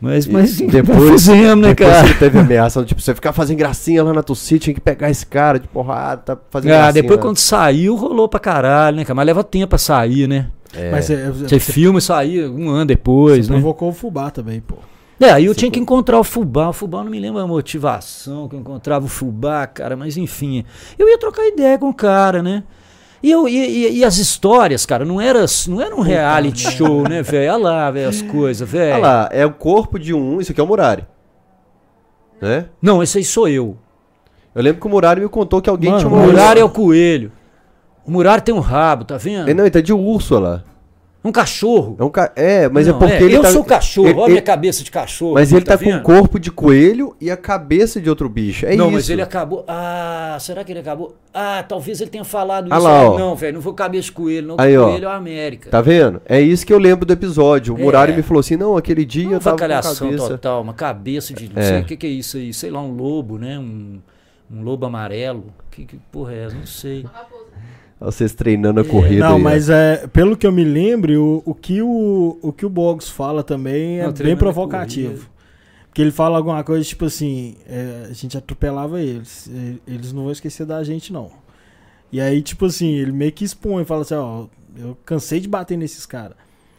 Mas, 0.00 0.26
mas 0.26 0.56
depois 0.56 1.10
fizemos, 1.10 1.62
né, 1.62 1.74
depois 1.74 1.90
cara? 1.90 2.14
Teve 2.14 2.38
ameaça, 2.38 2.84
tipo, 2.84 3.00
você 3.00 3.14
ficar 3.14 3.32
fazendo 3.32 3.58
gracinha 3.58 4.02
lá 4.02 4.12
na 4.12 4.22
torcida, 4.22 4.60
tinha 4.60 4.74
que 4.74 4.80
pegar 4.80 5.10
esse 5.10 5.26
cara 5.26 5.58
de 5.58 5.66
porrada, 5.66 6.22
tá 6.22 6.38
fazendo 6.50 6.70
ah, 6.70 6.76
gracinha. 6.76 7.02
depois 7.02 7.18
né? 7.18 7.22
quando 7.22 7.38
saiu, 7.38 7.96
rolou 7.96 8.28
pra 8.28 8.38
caralho, 8.38 8.96
né, 8.96 9.04
cara? 9.04 9.16
Mas 9.16 9.26
leva 9.26 9.42
tempo 9.42 9.66
pra 9.68 9.78
sair, 9.78 10.28
né? 10.28 10.46
É. 10.74 10.90
Mas 10.90 11.06
você, 11.06 11.30
você 11.30 11.58
filma 11.60 11.98
e 11.98 12.02
sair 12.02 12.48
um 12.48 12.68
ano 12.70 12.86
depois, 12.86 13.46
você 13.46 13.52
né? 13.52 13.58
provocou 13.58 13.88
o 13.88 13.92
fubá 13.92 14.30
também, 14.30 14.60
pô. 14.60 14.76
É, 15.20 15.30
aí 15.30 15.46
eu 15.46 15.52
Você 15.54 15.60
tinha 15.60 15.70
que 15.70 15.78
co- 15.78 15.82
encontrar 15.82 16.20
o 16.20 16.24
fubá. 16.24 16.68
O 16.68 16.72
fubá 16.72 17.02
não 17.02 17.10
me 17.10 17.18
lembra 17.18 17.42
a 17.42 17.46
motivação 17.46 18.48
que 18.48 18.54
eu 18.54 18.60
encontrava 18.60 19.04
o 19.04 19.08
fubá, 19.08 19.66
cara, 19.66 19.96
mas 19.96 20.16
enfim. 20.16 20.64
Eu 20.98 21.08
ia 21.08 21.18
trocar 21.18 21.44
ideia 21.46 21.76
com 21.78 21.88
o 21.88 21.94
cara, 21.94 22.42
né? 22.42 22.62
E, 23.20 23.30
eu, 23.30 23.48
e, 23.48 23.56
e- 23.56 23.98
e 23.98 24.04
as 24.04 24.16
histórias, 24.18 24.86
cara, 24.86 25.04
não 25.04 25.20
era, 25.20 25.44
não 25.66 25.80
era 25.82 25.96
um 25.96 26.00
reality 26.02 26.70
show, 26.70 27.02
né, 27.08 27.20
velho? 27.20 27.52
Olha 27.54 27.62
lá, 27.64 27.90
velho, 27.90 28.08
as 28.08 28.22
coisas, 28.22 28.68
velho. 28.68 28.94
Olha 28.94 29.02
lá, 29.02 29.28
é 29.32 29.44
o 29.44 29.52
corpo 29.52 29.98
de 29.98 30.14
um. 30.14 30.40
Isso 30.40 30.52
aqui 30.52 30.60
é 30.60 30.64
o 30.64 30.66
Murari. 30.68 31.04
Né? 32.40 32.66
Não, 32.80 33.02
esse 33.02 33.18
aí 33.18 33.24
sou 33.24 33.48
eu. 33.48 33.76
Eu 34.54 34.62
lembro 34.62 34.80
que 34.80 34.86
o 34.86 34.90
Murari 34.90 35.20
me 35.20 35.28
contou 35.28 35.60
que 35.60 35.68
alguém 35.68 35.90
Mano, 35.90 36.00
tinha 36.00 36.12
O 36.12 36.16
uma. 36.16 36.26
Murari 36.26 36.60
é 36.60 36.64
o 36.64 36.70
coelho. 36.70 37.32
O 38.08 38.10
Murari 38.10 38.40
tem 38.40 38.54
um 38.54 38.58
rabo, 38.60 39.04
tá 39.04 39.18
vendo? 39.18 39.50
É, 39.50 39.52
Não, 39.54 39.64
ele 39.64 39.70
tá 39.70 39.82
de 39.82 39.92
urso 39.92 40.34
olha 40.36 40.48
lá. 40.48 40.64
Um 41.22 41.30
cachorro. 41.30 41.94
É, 41.98 42.04
um 42.04 42.08
ca... 42.08 42.32
é 42.34 42.68
mas 42.70 42.86
Não, 42.86 42.94
é 42.94 42.98
porque 42.98 43.24
ele 43.24 43.36
eu 43.36 43.42
tá. 43.42 43.50
sou 43.50 43.62
cachorro, 43.62 44.06
ele- 44.08 44.14
olha 44.14 44.22
a 44.22 44.24
ele- 44.28 44.32
minha 44.34 44.42
cabeça 44.42 44.82
de 44.82 44.90
cachorro. 44.90 45.34
Mas 45.34 45.52
ele 45.52 45.62
tá, 45.64 45.76
com 45.76 45.90
o 45.94 46.02
corpo 46.02 46.38
de 46.38 46.50
coelho 46.50 47.14
e 47.20 47.30
a 47.30 47.36
cabeça 47.36 48.00
de 48.00 48.08
outro 48.08 48.26
bicho. 48.28 48.64
É 48.64 48.74
não, 48.76 48.86
isso. 48.86 48.94
mas 48.94 49.10
ele 49.10 49.20
acabou. 49.20 49.62
Ah, 49.68 50.38
será 50.40 50.64
que 50.64 50.72
ele 50.72 50.78
acabou? 50.78 51.16
Ah, 51.34 51.62
talvez 51.68 52.00
ele 52.00 52.08
tenha 52.08 52.24
falado 52.24 52.72
Ah 52.72 52.76
isso. 52.78 52.84
lá, 52.86 52.98
Ah, 53.00 53.10
ó. 53.10 53.18
não, 53.18 53.34
velho, 53.36 53.54
não 53.54 53.60
vou 53.60 53.74
cabeça 53.74 54.04
de 54.04 54.12
coelho, 54.12 54.46
não. 54.46 54.56
Aí, 54.58 54.78
o 54.78 54.82
ó. 54.84 54.88
coelho 54.90 55.04
é 55.04 55.08
o 55.08 55.10
América. 55.10 55.68
Tá 55.70 55.82
vendo? 55.82 56.22
É 56.24 56.40
isso 56.40 56.64
que 56.64 56.72
eu 56.72 56.78
lembro 56.78 57.04
do 57.04 57.12
episódio. 57.12 57.74
O 57.74 57.78
É. 57.78 57.82
Murari 57.82 58.12
me 58.14 58.22
falou 58.22 58.40
assim: 58.40 58.56
não, 58.56 58.74
aquele 58.76 59.04
dia 59.04 59.24
Não 59.24 59.32
eu 59.34 59.40
tava 59.40 59.56
com 59.58 59.62
a 59.64 59.66
avacalhação 59.66 60.08
cabeça. 60.10 60.28
total, 60.30 60.62
uma 60.62 60.72
cabeça 60.72 61.34
de. 61.34 61.52
Não 61.52 61.60
É. 61.60 61.66
sei 61.66 61.80
o 61.80 61.84
que, 61.84 61.96
que 61.96 62.06
é 62.06 62.10
isso 62.10 62.38
aí. 62.38 62.54
Sei 62.54 62.70
lá, 62.70 62.80
um 62.80 62.92
lobo, 62.92 63.36
né? 63.36 63.58
Um, 63.58 63.98
um 64.50 64.62
lobo 64.62 64.86
amarelo. 64.86 65.46
Que, 65.70 65.84
que 65.84 65.96
porra 66.10 66.32
é 66.32 66.44
essa? 66.46 66.56
Não 66.56 66.64
sei. 66.66 67.04
Vocês 68.00 68.32
treinando 68.32 68.80
a 68.80 68.84
corrida. 68.84 69.28
Não, 69.28 69.36
aí, 69.36 69.42
mas 69.42 69.68
é, 69.68 70.06
pelo 70.06 70.36
que 70.36 70.46
eu 70.46 70.52
me 70.52 70.62
lembre, 70.62 71.16
o, 71.16 71.42
o, 71.44 71.54
que, 71.54 71.82
o, 71.82 72.38
o 72.40 72.52
que 72.52 72.64
o 72.64 72.70
Boggs 72.70 73.10
fala 73.10 73.42
também 73.42 73.98
é 74.00 74.06
Não, 74.06 74.12
bem 74.12 74.36
provocativo. 74.36 75.28
Porque 75.86 76.02
ele 76.02 76.12
fala 76.12 76.36
alguma 76.36 76.62
coisa 76.62 76.84
tipo 76.84 77.06
assim: 77.06 77.56
é, 77.66 78.06
a 78.08 78.12
gente 78.12 78.38
atropelava 78.38 79.00
eles, 79.00 79.50
eles 79.86 80.12
não 80.12 80.22
vão 80.22 80.32
esquecer 80.32 80.64
da 80.64 80.82
gente, 80.84 81.12
não. 81.12 81.30
E 82.12 82.20
aí, 82.20 82.40
tipo 82.40 82.66
assim, 82.66 82.94
ele 82.94 83.10
meio 83.10 83.32
que 83.32 83.44
expõe, 83.44 83.84
fala 83.84 84.02
assim: 84.02 84.14
ó, 84.14 84.46
eu 84.76 84.96
cansei 85.04 85.40
de 85.40 85.48
bater 85.48 85.76
nesses 85.76 86.06
caras. 86.06 86.36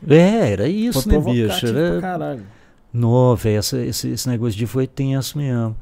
É, 0.08 0.52
era 0.54 0.70
isso, 0.70 1.04
Foi 1.04 1.12
né, 1.12 1.18
bicho? 1.20 1.34
provocativo 1.34 1.74
pra 1.74 1.82
Era... 1.82 2.02
caralho. 2.02 2.44
Velho, 3.38 3.58
essa- 3.58 3.78
esse, 3.86 4.10
esse 4.10 4.30
negócio 4.30 4.58
de 4.58 4.66
foi 4.66 4.88
tenso 4.88 5.38
mesmo. 5.38 5.76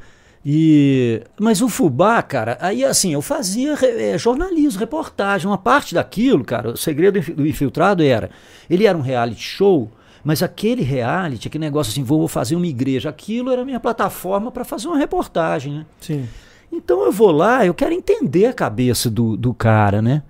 E, 0.45 1.21
mas 1.39 1.61
o 1.61 1.67
fubá, 1.67 2.21
cara, 2.21 2.57
aí 2.61 2.83
assim, 2.83 3.13
eu 3.13 3.21
fazia 3.21 3.73
eh, 3.81 4.17
jornalismo, 4.17 4.79
reportagem, 4.79 5.47
uma 5.47 5.57
parte 5.57 5.93
daquilo, 5.93 6.43
cara, 6.45 6.71
o 6.71 6.77
segredo 6.77 7.19
do 7.33 7.45
infiltrado 7.45 8.01
era, 8.01 8.29
ele 8.69 8.85
era 8.85 8.97
um 8.97 9.01
reality 9.01 9.41
show, 9.41 9.91
mas 10.23 10.41
aquele 10.41 10.83
reality, 10.83 11.47
aquele 11.47 11.65
negócio 11.65 11.91
assim, 11.91 12.03
vou 12.03 12.27
fazer 12.27 12.55
uma 12.55 12.67
igreja, 12.67 13.09
aquilo 13.09 13.51
era 13.51 13.61
a 13.61 13.65
minha 13.65 13.79
plataforma 13.79 14.51
para 14.51 14.63
fazer 14.63 14.87
uma 14.87 14.97
reportagem, 14.97 15.73
né? 15.73 15.85
Sim. 15.99 16.27
Então 16.71 17.03
eu 17.03 17.11
vou 17.11 17.31
lá, 17.31 17.65
eu 17.65 17.73
quero 17.73 17.93
entender 17.93 18.45
a 18.45 18.53
cabeça 18.53 19.09
do, 19.09 19.35
do 19.35 19.53
cara, 19.53 20.01
né? 20.01 20.23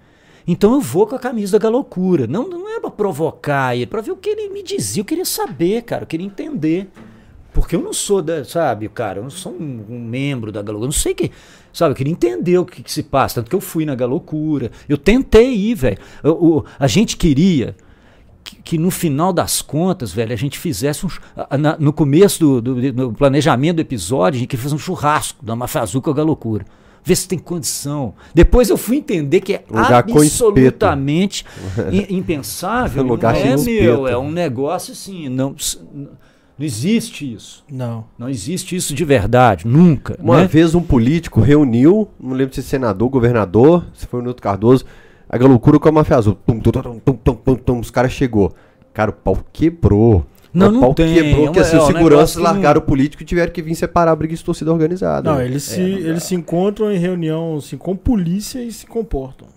Então 0.48 0.74
eu 0.74 0.80
vou 0.80 1.06
com 1.06 1.16
a 1.16 1.20
camisa 1.20 1.60
da 1.60 1.68
loucura. 1.68 2.26
Não, 2.26 2.48
não 2.48 2.70
é 2.70 2.80
pra 2.80 2.90
provocar 2.90 3.76
ele, 3.76 3.86
pra 3.86 4.02
ver 4.02 4.12
o 4.12 4.16
que 4.16 4.30
ele 4.30 4.50
me 4.50 4.64
dizia. 4.64 5.02
Eu 5.02 5.06
queria 5.06 5.26
saber, 5.26 5.82
cara, 5.82 6.04
eu 6.04 6.08
queria 6.08 6.26
entender. 6.26 6.88
Porque 7.60 7.76
eu 7.76 7.82
não 7.82 7.92
sou 7.94 8.22
da, 8.22 8.44
sabe, 8.46 8.88
cara, 8.90 9.20
eu 9.20 9.24
não 9.24 9.30
sou 9.30 9.52
um, 9.52 9.84
um 9.90 10.00
membro 10.00 10.52
da 10.52 10.62
Galocura, 10.62 10.84
eu 10.86 10.88
não 10.88 10.92
sei 10.92 11.14
que, 11.16 11.32
sabe, 11.74 11.92
eu 11.92 11.96
queria 11.96 12.14
entender 12.14 12.58
o 12.60 12.66
que, 12.66 12.84
que 12.84 12.92
se 12.92 13.02
passa, 13.04 13.36
tanto 13.36 13.50
que 13.50 13.56
eu 13.56 13.62
fui 13.62 13.84
na 13.86 13.96
Galocura, 13.96 14.72
eu 14.88 14.98
tentei 14.98 15.54
ir, 15.56 15.74
velho, 15.76 15.98
a 16.80 16.88
gente 16.88 17.18
queria 17.18 17.76
que, 18.44 18.56
que 18.64 18.78
no 18.78 18.92
final 18.92 19.34
das 19.34 19.62
contas, 19.62 20.12
velho, 20.14 20.32
a 20.32 20.36
gente 20.38 20.60
fizesse 20.60 21.06
um, 21.06 21.10
na- 21.58 21.76
no 21.80 21.92
começo 21.92 22.40
do, 22.40 22.62
do- 22.62 22.92
do 22.94 23.12
planejamento 23.14 23.78
do 23.78 23.82
episódio, 23.82 24.38
a 24.38 24.40
gente 24.40 24.50
queria 24.50 24.64
fazer 24.64 24.76
um 24.76 24.80
churrasco 24.80 25.44
da 25.44 25.56
Mafazuca 25.56 26.14
Galocura, 26.14 26.64
ver 27.04 27.16
se 27.16 27.28
tem 27.28 27.40
condição, 27.40 28.14
depoi 28.36 28.66
eu 28.70 28.78
fui 28.78 28.98
entender 28.98 29.42
que 29.42 29.54
é 29.56 29.64
Lugar 29.70 30.04
absolutamente 30.22 31.46
im- 31.92 32.18
impensável, 32.18 33.02
Lugar 33.10 33.34
não 33.34 33.40
é, 33.42 33.56
meu, 33.82 34.08
é 34.08 34.18
um 34.18 34.32
negócio 34.32 34.92
assim, 34.94 35.28
não... 35.28 35.56
Não 36.58 36.66
existe 36.66 37.32
isso. 37.34 37.64
Não. 37.72 38.06
Não 38.18 38.28
existe 38.30 38.76
isso 38.76 38.94
de 38.94 39.06
verdade, 39.06 39.68
nunca. 39.68 40.18
Uma 40.20 40.42
né? 40.42 40.48
vez 40.48 40.74
um 40.74 40.82
político 40.82 41.40
reuniu, 41.40 42.08
não 42.20 42.34
lembro 42.34 42.56
se 42.56 42.64
senador, 42.64 43.10
governador, 43.10 43.86
se 43.94 44.08
foi 44.08 44.20
o 44.20 44.24
Nilton 44.24 44.42
Cardoso, 44.42 44.86
a 45.30 45.38
loucura 45.38 45.78
com 45.80 45.90
a 45.90 45.92
máfia 45.92 46.18
azul. 46.18 46.36
Tum, 46.46 46.60
tum, 46.60 46.72
tum, 46.72 47.00
tum, 47.00 47.14
tum, 47.16 47.36
tum, 47.36 47.56
tum, 47.56 47.80
os 47.80 47.92
caras 47.92 48.12
chegou. 48.12 48.54
Cara, 48.94 49.12
o 49.12 49.14
pau 49.14 49.38
quebrou. 49.54 50.26
Não, 50.54 50.70
o 50.70 50.72
não 50.72 50.80
pau 50.80 50.94
tem, 50.96 51.14
quebrou, 51.14 51.44
é 51.44 51.46
porque 51.46 51.60
uma- 51.60 51.66
assim, 51.66 51.76
é 51.76 51.80
os 51.80 51.84
um 51.84 51.88
seguranças 51.88 52.10
negócio 52.10 52.38
que 52.40 52.44
não- 52.44 52.52
largaram 52.54 52.80
o 52.80 52.84
político 52.84 53.22
e 53.22 53.26
tiveram 53.26 53.52
que 53.52 53.62
vir 53.62 53.76
separar 53.76 54.12
a 54.12 54.16
briga 54.16 54.34
de 54.36 54.44
torcida 54.44 54.72
organizada. 54.74 55.32
Não, 55.32 55.40
eles, 55.42 55.62
se, 55.64 55.80
É, 55.80 55.88
não 55.88 56.02
dá. 56.02 56.08
eles 56.10 56.24
se 56.24 56.34
encontram 56.34 56.92
em 56.92 56.98
reunião 56.98 57.58
assim, 57.58 57.78
com 57.78 57.96
polícia 57.96 58.64
e 58.64 58.72
se 58.72 58.88
comportam. 58.88 59.48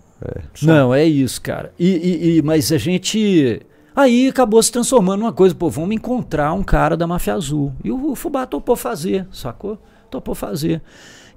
Só. 0.53 0.67
Não, 0.67 0.93
é 0.93 1.03
isso, 1.03 1.41
cara. 1.41 1.73
E, 1.79 1.87
e- 1.87 2.37
e- 2.37 2.41
mas 2.43 2.71
a 2.71 2.77
gente. 2.77 3.59
Aí 3.95 4.27
acabou 4.29 4.61
se 4.63 4.71
transformando 4.71 5.19
numa 5.21 5.33
coisa, 5.33 5.53
pô, 5.53 5.69
vamos 5.69 5.95
encontrar 5.95 6.53
um 6.53 6.63
cara 6.63 6.95
da 6.95 7.05
máfia 7.05 7.33
azul. 7.33 7.73
E 7.83 7.91
o, 7.91 8.11
o 8.11 8.15
Fubá 8.15 8.45
topou 8.45 8.75
fazer, 8.75 9.27
sacou? 9.31 9.77
Topou 10.09 10.33
fazer. 10.33 10.81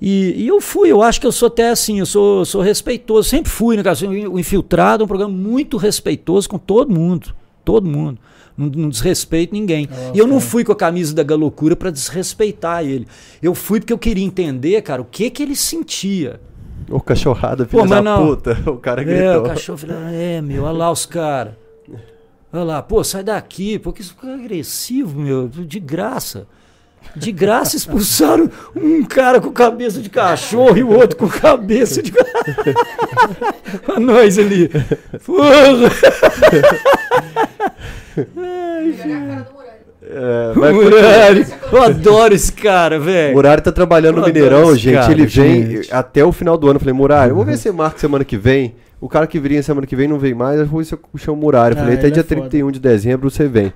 E, 0.00 0.34
e 0.36 0.46
eu 0.48 0.60
fui, 0.60 0.90
eu 0.90 1.02
acho 1.02 1.20
que 1.20 1.26
eu 1.26 1.32
sou 1.32 1.46
até 1.48 1.70
assim, 1.70 1.98
eu 1.98 2.06
sou, 2.06 2.44
sou 2.44 2.60
respeitoso, 2.62 3.28
sempre 3.28 3.50
fui, 3.50 3.76
né, 3.76 3.82
cara? 3.82 3.96
O 4.30 4.38
Infiltrado 4.38 5.02
é 5.02 5.04
um 5.04 5.08
programa 5.08 5.32
muito 5.32 5.76
respeitoso 5.76 6.48
com 6.48 6.58
todo 6.58 6.92
mundo. 6.92 7.34
Todo 7.64 7.88
mundo. 7.88 8.18
Não, 8.56 8.66
não 8.66 8.88
desrespeito 8.88 9.52
ninguém. 9.52 9.88
e 10.14 10.18
eu 10.18 10.26
não 10.26 10.38
fui 10.40 10.62
com 10.62 10.70
a 10.70 10.76
camisa 10.76 11.12
da 11.14 11.22
Galocura 11.24 11.74
para 11.74 11.90
desrespeitar 11.90 12.84
ele. 12.84 13.06
Eu 13.42 13.54
fui 13.54 13.80
porque 13.80 13.92
eu 13.92 13.98
queria 13.98 14.24
entender, 14.24 14.80
cara, 14.82 15.02
o 15.02 15.04
que 15.04 15.28
que 15.30 15.42
ele 15.42 15.56
sentia. 15.56 16.40
Ô, 16.90 17.00
cachorrada, 17.00 17.64
filho 17.66 17.82
Pô, 17.82 17.88
da 17.88 18.02
não. 18.02 18.26
puta. 18.26 18.56
O 18.70 18.76
cara 18.76 19.02
É, 19.02 19.04
gritou. 19.04 19.40
o 19.40 19.42
cachorro 19.48 19.78
falou, 19.78 19.96
é, 20.12 20.40
meu, 20.42 20.64
olha 20.64 20.76
lá 20.78 20.90
os 20.92 21.06
caras. 21.06 21.54
Olha 22.54 22.62
lá, 22.62 22.80
pô, 22.82 23.02
sai 23.02 23.24
daqui, 23.24 23.80
porque 23.80 24.00
isso 24.00 24.14
fica 24.14 24.32
agressivo, 24.32 25.18
meu, 25.20 25.48
de 25.48 25.80
graça. 25.80 26.46
De 27.16 27.32
graça 27.32 27.76
expulsaram 27.76 28.48
um 28.76 29.02
cara 29.04 29.40
com 29.40 29.50
cabeça 29.50 30.00
de 30.00 30.08
cachorro 30.08 30.76
e 30.76 30.84
o 30.84 30.88
outro 30.90 31.16
com 31.18 31.28
cabeça 31.28 32.00
de. 32.00 32.12
a 33.94 33.98
nós 33.98 34.38
ali. 34.38 34.70
Porra! 35.26 35.90
É 38.16 38.22
a 38.22 39.26
cara 39.26 39.40
do 39.42 39.52
Muralha. 39.52 40.52
Vai- 40.54 40.72
Murari, 40.72 41.46
eu 41.72 41.82
adoro 41.82 42.34
esse 42.34 42.52
cara, 42.52 42.98
O 42.98 43.02
velho. 43.02 43.34
Murari 43.34 43.62
tá 43.62 43.72
trabalhando 43.72 44.16
Eu 44.18 44.20
no 44.20 44.26
Mineirão, 44.26 44.76
gente. 44.76 44.94
cara, 44.94 45.12
ele 45.12 45.26
vem 45.26 45.66
gente. 45.78 45.92
até 45.94 46.24
o 46.24 46.30
final 46.32 46.56
do 46.56 46.66
ano. 46.68 46.76
Eu 46.76 46.80
falei, 46.80 46.94
Murari, 46.94 47.30
vamos 47.30 47.46
ver 47.46 47.56
se 47.58 47.70
marca 47.72 47.98
semana 47.98 48.24
que 48.24 48.36
vem. 48.36 48.74
O 49.04 49.08
cara 49.08 49.26
que 49.26 49.38
viria 49.38 49.62
semana 49.62 49.86
que 49.86 49.94
vem 49.94 50.08
não 50.08 50.18
vem 50.18 50.32
mais. 50.32 50.58
Eu 50.58 50.66
vou 50.66 50.82
se 50.82 50.94
eu 50.94 51.00
chamo 51.18 51.36
o 51.36 51.40
Murari. 51.42 51.74
Eu 51.74 51.80
Ah, 51.80 51.84
falei, 51.84 51.98
até 51.98 52.08
dia 52.08 52.20
é 52.20 52.24
foda. 52.24 52.40
31 52.48 52.70
de 52.70 52.80
dezembro 52.80 53.30
você 53.30 53.46
vem. 53.46 53.70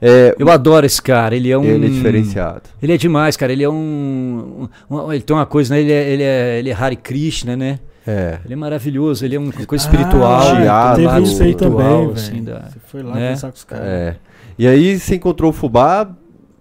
É, 0.00 0.36
Eu 0.38 0.48
adoro 0.48 0.86
esse 0.86 1.02
cara, 1.02 1.34
ele 1.34 1.50
é 1.50 1.58
um. 1.58 1.64
Ele 1.64 1.86
é 1.86 1.88
diferenciado. 1.88 2.62
Ele 2.80 2.92
é 2.92 2.96
demais, 2.96 3.36
cara. 3.36 3.52
Ele 3.52 3.64
é 3.64 3.68
um. 3.68 4.68
um- 4.88 5.12
ele 5.12 5.22
tem 5.22 5.34
uma 5.34 5.46
coisa, 5.46 5.74
né? 5.74 5.80
Ele 5.80 5.90
é, 5.92 6.08
ele 6.12 6.22
é, 6.22 6.58
ele 6.60 6.70
é 6.70 6.72
Hare 6.72 6.94
Krishna, 6.94 7.56
né? 7.56 7.80
É. 8.06 8.38
Ele 8.44 8.54
é 8.54 8.56
maravilhoso, 8.56 9.24
ele 9.24 9.34
é 9.34 9.38
uma 9.40 9.52
coisa 9.52 9.84
espiritual. 9.84 10.40
Ah, 10.40 10.56
Teatro, 10.62 10.94
teve 10.94 11.06
lado 11.08 11.22
isso 11.24 11.42
aí 11.42 11.54
também, 11.56 12.12
assim, 12.12 12.30
velho. 12.30 12.44
da- 12.44 12.60
Você 12.68 12.78
foi 12.86 13.02
lá 13.02 13.14
né? 13.14 13.20
conversar 13.20 13.48
com 13.50 13.56
os 13.56 13.64
caras. 13.64 13.84
É. 13.84 14.16
E 14.56 14.66
aí 14.68 14.98
você 14.98 15.16
encontrou 15.16 15.50
o 15.50 15.52
Fubá. 15.52 16.08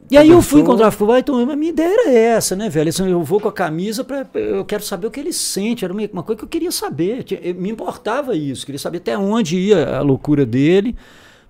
E 0.10 0.18
aí 0.18 0.30
eu 0.30 0.42
fui 0.42 0.62
encontrar 0.62 0.88
o 0.88 0.92
Fubá, 0.92 1.20
então 1.20 1.38
a 1.38 1.56
minha 1.56 1.70
ideia 1.72 1.94
era 1.94 2.12
essa, 2.14 2.56
né, 2.56 2.70
velho? 2.70 2.90
Eu 3.10 3.24
vou 3.24 3.42
com 3.42 3.50
a 3.50 3.52
camisa 3.52 4.06
para 4.06 4.26
eu 4.36 4.64
quero 4.64 4.82
saber 4.82 5.08
o 5.08 5.12
que 5.12 5.20
ele 5.20 5.34
sente, 5.34 5.84
era 5.84 5.94
uma 5.94 6.24
coisa 6.24 6.38
que 6.40 6.46
eu 6.46 6.50
queria 6.50 6.72
saber. 6.72 7.26
Me 7.58 7.70
importava 7.70 8.34
isso, 8.34 8.66
queria 8.66 8.80
saber 8.80 9.00
até 9.00 9.18
onde 9.18 9.58
ia 9.58 9.98
a 9.98 10.02
loucura 10.02 10.46
dele, 10.46 10.96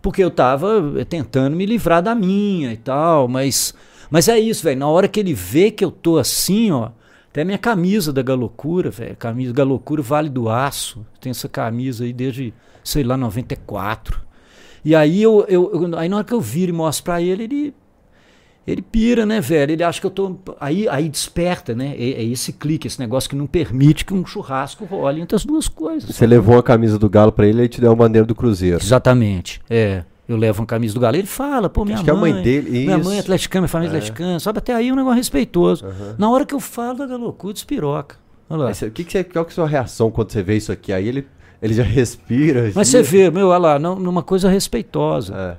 porque 0.01 0.23
eu 0.23 0.31
tava 0.31 0.81
tentando 1.07 1.55
me 1.55 1.65
livrar 1.67 2.01
da 2.01 2.15
minha 2.15 2.73
e 2.73 2.77
tal, 2.77 3.27
mas 3.27 3.75
mas 4.09 4.27
é 4.27 4.39
isso, 4.39 4.63
velho. 4.63 4.79
Na 4.79 4.87
hora 4.87 5.07
que 5.07 5.19
ele 5.19 5.33
vê 5.33 5.69
que 5.69 5.83
eu 5.85 5.91
tô 5.91 6.17
assim, 6.17 6.71
ó, 6.71 6.89
até 7.29 7.43
minha 7.43 7.57
camisa 7.59 8.11
da 8.11 8.21
Galocura, 8.23 8.89
velho, 8.89 9.15
camisa 9.17 9.53
Galocura 9.53 10.01
Vale 10.01 10.29
do 10.29 10.49
Aço. 10.49 11.05
Tem 11.21 11.29
essa 11.29 11.47
camisa 11.49 12.05
aí 12.05 12.13
desde, 12.13 12.53
sei 12.83 13.03
lá, 13.03 13.17
94. 13.17 14.19
E 14.83 14.95
aí 14.95 15.21
eu, 15.21 15.45
eu, 15.47 15.69
eu- 15.73 15.97
aí 15.99 16.07
na 16.09 16.15
hora 16.17 16.25
que 16.25 16.33
eu 16.33 16.41
viro 16.41 16.71
e 16.71 16.73
mostro 16.75 17.03
pra 17.03 17.21
ele, 17.21 17.43
ele 17.43 17.73
ele 18.67 18.81
pira, 18.81 19.25
né, 19.25 19.39
velho? 19.39 19.71
Ele 19.71 19.83
acha 19.83 19.99
que 20.01 20.05
eu 20.05 20.11
tô. 20.11 20.35
Aí, 20.59 20.87
aí 20.89 21.07
desperta, 21.07 21.73
né? 21.73 21.95
É, 21.97 22.09
é 22.21 22.23
esse 22.23 22.51
clique, 22.51 22.85
esse 22.85 22.99
negócio 22.99 23.29
que 23.29 23.35
não 23.35 23.47
permite 23.47 24.03
que 24.03 24.13
um 24.13 24.25
churrasco 24.25 24.83
role 24.83 25.21
entre 25.21 25.35
as 25.37 25.45
duas 25.45 25.69
coisas. 25.69 26.13
Você 26.13 26.27
levou 26.27 26.57
a 26.57 26.63
camisa 26.63 26.99
do 26.99 27.09
Galo 27.09 27.31
pra 27.31 27.47
ele 27.47 27.63
e 27.63 27.69
te 27.69 27.79
deu 27.79 27.91
a 27.91 27.95
bandeira 27.95 28.25
do 28.27 28.35
Cruzeiro. 28.35 28.79
Exatamente. 28.83 29.61
É. 29.69 30.03
Eu 30.27 30.35
levo 30.35 30.59
uma 30.61 30.65
camisa 30.67 30.93
do 30.93 30.99
Galo. 30.99 31.15
Ele 31.15 31.25
fala, 31.25 31.69
pô, 31.69 31.85
minha 31.85 31.95
Acho 31.95 32.03
que 32.03 32.09
é 32.09 32.13
a 32.13 32.17
mãe. 32.17 32.33
mãe 32.33 32.43
dele. 32.43 32.69
Minha 32.69 32.97
isso. 32.97 33.05
mãe 33.07 33.15
é 33.17 33.19
atleticana, 33.21 33.61
minha 33.61 33.69
família 33.69 33.93
é 33.93 33.95
atleticana. 33.95 34.39
Sabe, 34.41 34.57
até 34.59 34.73
aí 34.73 34.89
é 34.89 34.91
um 34.91 34.95
negócio 34.97 35.15
respeitoso. 35.15 35.85
Na 36.17 36.29
hora 36.29 36.45
que 36.45 36.53
eu 36.53 36.59
falo 36.59 36.97
da 36.97 37.07
Galocu, 37.07 37.53
despiroca. 37.53 38.17
Olha 38.49 38.59
lá. 38.63 38.65
Mas 38.65 38.79
que 38.79 39.03
que 39.05 39.11
você, 39.13 39.23
qual 39.23 39.45
que 39.45 39.51
é 39.51 39.53
a 39.53 39.55
sua 39.55 39.67
reação 39.67 40.11
quando 40.11 40.29
você 40.33 40.43
vê 40.43 40.57
isso 40.57 40.71
aqui? 40.73 40.91
Aí 40.91 41.07
ele, 41.07 41.25
ele 41.61 41.73
já 41.73 41.83
respira. 41.87 42.63
Mas 42.75 42.89
assim. 42.89 42.91
você 42.91 43.01
vê, 43.03 43.31
meu, 43.31 43.47
olha 43.47 43.57
lá, 43.57 43.79
não- 43.79 43.95
numa 43.95 44.21
coisa 44.21 44.49
respeitosa. 44.49 45.33
É. 45.33 45.57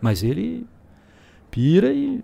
Mas 0.00 0.22
ele 0.22 0.64
pira 1.50 1.92
e. 1.92 2.22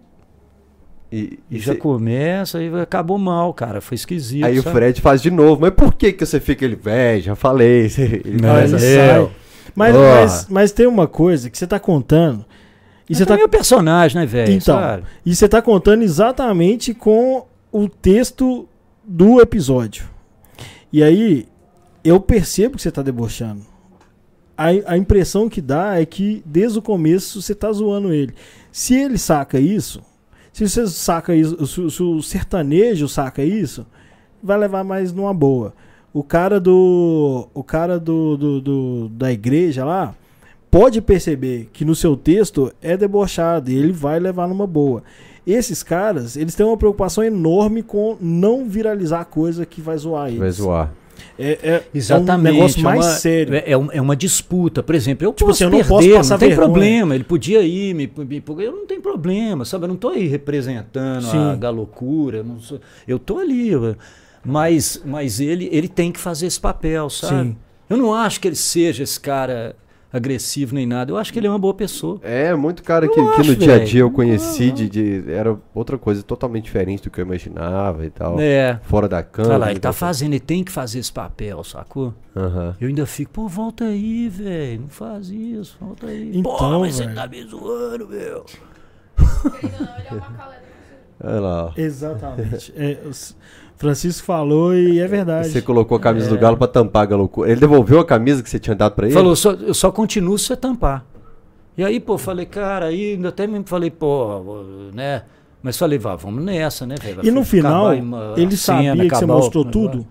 E, 1.13 1.39
e, 1.51 1.57
e 1.57 1.59
já 1.59 1.75
cê... 1.75 1.79
começa 1.79 2.63
e 2.63 2.75
acabou 2.81 3.19
mal, 3.19 3.53
cara. 3.53 3.83
Foi 3.83 3.95
esquisito. 3.95 4.45
Aí 4.45 4.57
sabe? 4.57 4.69
o 4.69 4.73
Fred 4.73 5.01
faz 5.03 5.21
de 5.21 5.31
novo. 5.31 5.61
Mas 5.61 5.73
por 5.73 5.95
que, 5.95 6.11
que 6.13 6.25
você 6.25 6.41
fica 6.41 6.65
ele, 6.65 6.75
velho? 6.75 7.23
Já 7.23 7.37
falei. 7.37 7.85
Ele 7.99 8.41
mas, 8.41 8.73
é. 8.83 9.29
mas, 9.75 9.95
mas, 9.95 10.47
mas, 10.49 10.73
tem 10.73 10.87
uma 10.87 11.07
coisa 11.07 11.51
que 11.51 11.59
você 11.59 11.67
tá 11.67 11.79
contando. 11.79 12.45
E 13.11 13.15
você 13.15 13.27
tá 13.27 13.35
o 13.35 13.49
personagem, 13.49 14.19
né, 14.19 14.27
velho? 14.27 14.53
Então, 14.53 14.79
sabe? 14.79 15.05
e 15.27 15.37
você 15.37 15.47
tá 15.47 15.61
contando 15.61 16.03
exatamente 16.03 16.95
com 16.95 17.45
o 17.71 17.87
texto 17.89 18.67
do 19.05 19.39
episódio. 19.39 20.09
E 20.91 21.03
aí, 21.03 21.47
eu 22.03 22.19
percebo 22.21 22.77
que 22.77 22.83
você 22.83 22.91
tá 22.91 23.03
debochando. 23.03 23.63
A, 24.57 24.69
a 24.87 24.97
impressão 24.97 25.49
que 25.49 25.61
dá 25.61 26.01
é 26.01 26.07
que 26.07 26.43
desde 26.47 26.79
o 26.79 26.83
começo 26.83 27.43
você 27.43 27.55
tá 27.55 27.71
zoando 27.71 28.15
ele. 28.15 28.33
Se 28.71 28.95
ele 28.95 29.19
saca 29.19 29.61
isso, 29.61 30.01
se 30.53 30.69
você 30.69 30.87
saca 30.87 31.35
isso, 31.35 31.67
se, 31.67 31.91
se 31.91 32.03
o 32.03 32.23
sertanejo 32.23 33.09
saca 33.09 33.43
isso, 33.43 33.87
vai 34.43 34.59
levar 34.59 34.85
mais 34.85 35.13
numa 35.13 35.33
boa. 35.33 35.73
O 36.13 36.23
cara 36.23 36.61
do. 36.61 37.49
O 37.55 37.65
cara 37.65 37.99
do, 37.99 38.37
do, 38.37 38.61
do, 38.61 39.09
da 39.09 39.33
igreja 39.33 39.85
lá 39.85 40.15
pode 40.71 41.01
perceber 41.01 41.69
que 41.73 41.85
no 41.85 41.95
seu 41.95 42.17
texto 42.17 42.73
é 42.83 42.97
debochado 42.97 43.71
e 43.71 43.77
ele 43.77 43.93
vai 43.93 44.19
levar 44.19 44.47
numa 44.47 44.67
boa. 44.67 45.03
Esses 45.47 45.83
caras, 45.83 46.37
eles 46.37 46.55
têm 46.55 46.65
uma 46.65 46.77
preocupação 46.77 47.25
enorme 47.25 47.83
com 47.83 48.17
não 48.21 48.69
viralizar 48.69 49.25
coisa 49.25 49.67
que 49.67 49.81
vai 49.81 49.97
zoar 49.97 50.29
eles. 50.29 50.39
Vai 50.39 50.51
zoar. 50.51 50.93
É, 51.39 51.59
é, 51.63 51.83
Exatamente. 51.95 52.49
É 52.49 52.51
um 52.51 52.55
negócio 52.55 52.83
mais 52.83 53.07
é 53.07 53.09
uma, 53.09 53.15
sério. 53.15 53.55
É, 53.55 53.71
é, 53.71 54.01
uma 54.01 54.17
disputa. 54.17 54.83
Por 54.83 54.95
exemplo, 54.95 55.27
eu 55.27 55.33
tipo 55.33 55.47
posso 55.47 55.65
assim, 55.65 55.65
eu 55.65 55.71
perder, 55.71 56.09
não, 56.11 56.17
posso 56.17 56.31
não 56.31 56.39
tem 56.39 56.49
vergonha. 56.49 56.69
problema. 56.69 57.15
Ele 57.15 57.25
podia 57.25 57.63
ir, 57.63 57.95
me, 57.95 58.13
me, 58.17 58.43
eu 58.59 58.73
não 58.73 58.87
tem 58.87 59.01
problema, 59.01 59.65
sabe? 59.65 59.85
Eu 59.85 59.89
não 59.89 59.95
estou 59.95 60.11
aí 60.11 60.27
representando 60.27 61.25
Sim. 61.25 61.39
a 61.39 61.57
galocura. 61.57 62.43
Não 62.43 62.61
sou, 62.61 62.81
eu 63.07 63.17
estou 63.17 63.39
ali. 63.39 63.73
Mas, 64.45 65.01
mas 65.05 65.41
ele, 65.41 65.69
ele 65.73 65.89
tem 65.89 66.11
que 66.11 66.19
fazer 66.19 66.47
esse 66.47 66.61
papel, 66.61 67.09
sabe? 67.09 67.51
Sim. 67.51 67.57
Eu 67.89 67.97
não 67.97 68.15
acho 68.15 68.41
que 68.41 68.49
ele 68.49 68.57
seja 68.57 69.03
esse 69.03 69.21
cara 69.21 69.77
agressivo 70.13 70.75
nem 70.75 70.87
nada. 70.87 71.11
Eu 71.11 71.17
acho 71.17 71.33
que 71.33 71.39
ele 71.39 71.47
é 71.47 71.51
uma 71.51 71.59
boa 71.59 71.73
pessoa. 71.75 72.21
É, 72.23 72.55
muito 72.55 72.83
cara 72.83 73.09
que, 73.09 73.15
que 73.15 73.49
no 73.49 73.57
dia 73.57 73.77
a 73.77 73.79
dia 73.85 74.01
eu 74.03 74.11
conheci 74.11 74.71
de, 74.71 74.89
de, 74.89 75.33
Era 75.33 75.59
outra 75.75 75.97
coisa 75.97 76.23
totalmente 76.23 76.65
diferente 76.65 77.03
do 77.05 77.11
que 77.11 77.21
eu 77.21 77.25
imaginava 77.25 78.05
e 78.05 78.11
tal. 78.11 78.39
É. 78.39 78.79
Fora 78.83 79.09
da 79.09 79.23
câmera. 79.23 79.55
Olha 79.55 79.65
lá, 79.65 79.71
ele 79.71 79.81
tá 79.81 79.93
fazendo, 79.93 80.33
ele 80.33 80.41
tem 80.41 80.63
que 80.63 80.71
fazer 80.71 80.99
esse 80.99 81.13
papel, 81.13 81.65
sacou? 81.65 82.13
Uhum. 82.35 82.75
Eu 82.81 82.89
ainda 82.89 83.07
fico, 83.07 83.33
pô, 83.33 83.49
volta 83.49 83.85
aí, 83.85 84.29
velho. 84.29 84.83
Não 84.83 84.89
faz 84.89 85.31
isso, 85.31 85.77
volta 85.81 86.07
aí. 86.07 86.31
Então, 86.35 86.57
pô, 86.57 86.81
mas 86.81 86.95
você 86.95 87.09
tá 87.09 87.27
me 87.27 87.43
zoando, 87.45 88.09
meu. 88.09 88.45
Olha 91.25 91.41
lá. 91.41 91.73
Exatamente. 91.77 92.73
É, 92.77 92.99
os... 93.07 93.37
Francisco 93.83 94.25
falou 94.25 94.75
e 94.75 95.01
é 95.01 95.07
verdade. 95.09 95.49
Você 95.49 95.61
colocou 95.61 95.97
a 95.97 96.01
camisa 96.01 96.27
é. 96.27 96.29
do 96.31 96.39
Galo 96.39 96.57
para 96.57 96.69
tampar 96.69 97.13
a 97.13 97.17
loucura. 97.17 97.51
Ele 97.51 97.61
devolveu 97.61 97.99
a 97.99 98.05
camisa 98.05 98.41
que 98.41 98.49
você 98.49 98.61
tinha 98.61 98.77
dado 98.77 98.95
para 98.95 99.07
ele? 99.07 99.15
Falou, 99.15 99.35
só, 99.35 99.53
eu 99.53 99.75
só 99.75 99.91
continuo 99.91 100.39
se 100.39 100.47
você 100.47 100.57
tampar. 100.57 101.05
E 101.77 101.83
aí, 101.83 101.99
pô, 101.99 102.17
falei, 102.17 102.47
cara, 102.47 102.87
aí 102.87 103.21
até 103.27 103.45
mesmo 103.47 103.67
falei, 103.67 103.91
pô, 103.91 104.63
né? 104.95 105.25
Mas 105.61 105.77
falei, 105.77 105.99
vá, 105.99 106.15
vamos 106.15 106.45
nessa, 106.45 106.87
né, 106.87 106.95
velho? 107.01 107.27
E 107.27 107.31
no 107.31 107.45
final, 107.45 107.93
uma, 107.95 108.35
ele 108.37 108.57
sabia 108.57 108.93
cena, 108.93 109.09
que 109.09 109.17
você 109.17 109.27
mostrou 109.27 109.65
tudo? 109.65 110.07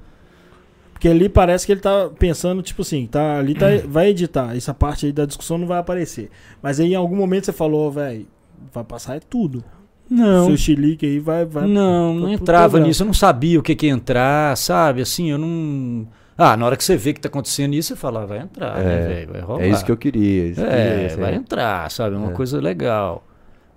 Porque 0.91 1.07
ali 1.07 1.29
parece 1.29 1.65
que 1.65 1.71
ele 1.71 1.81
tá 1.81 2.09
pensando, 2.19 2.61
tipo 2.61 2.81
assim, 2.81 3.07
tá, 3.07 3.39
ali 3.39 3.55
tá, 3.55 3.67
vai 3.87 4.09
editar, 4.09 4.55
essa 4.55 4.73
parte 4.73 5.05
aí 5.05 5.13
da 5.13 5.25
discussão 5.25 5.57
não 5.57 5.65
vai 5.65 5.79
aparecer. 5.79 6.29
Mas 6.61 6.79
aí 6.79 6.91
em 6.91 6.95
algum 6.95 7.15
momento 7.15 7.45
você 7.45 7.53
falou, 7.53 7.89
velho, 7.89 8.27
vai 8.73 8.83
passar 8.83 9.15
é 9.15 9.19
tudo. 9.19 9.63
Não. 10.11 10.47
Seu 10.47 10.57
chilique 10.57 11.05
aí 11.05 11.19
vai. 11.19 11.45
vai 11.45 11.65
não, 11.65 12.13
não 12.13 12.29
entrava 12.29 12.77
nisso. 12.81 13.03
Eu 13.03 13.07
não 13.07 13.13
sabia 13.13 13.57
o 13.57 13.63
que, 13.63 13.73
que 13.73 13.85
ia 13.85 13.93
entrar, 13.93 14.57
sabe? 14.57 15.01
Assim, 15.01 15.31
eu 15.31 15.37
não. 15.37 16.05
Ah, 16.37 16.57
na 16.57 16.65
hora 16.65 16.75
que 16.75 16.83
você 16.83 16.97
vê 16.97 17.13
que 17.13 17.21
tá 17.21 17.29
acontecendo 17.29 17.73
isso, 17.75 17.89
você 17.89 17.95
fala, 17.95 18.23
ah, 18.23 18.25
vai 18.25 18.39
entrar, 18.39 18.77
né, 18.77 18.81
é, 18.81 18.83
né, 18.83 19.07
velho? 19.07 19.31
Vai 19.31 19.41
rolar. 19.41 19.63
É 19.63 19.69
isso 19.69 19.85
que 19.85 19.91
eu 19.91 19.95
queria. 19.95 20.47
Isso 20.47 20.65
é, 20.65 21.07
que 21.07 21.15
vai 21.15 21.31
é. 21.31 21.35
entrar, 21.35 21.89
sabe? 21.89 22.15
É 22.15 22.19
uma 22.19 22.31
é. 22.31 22.33
coisa 22.33 22.59
legal. 22.59 23.25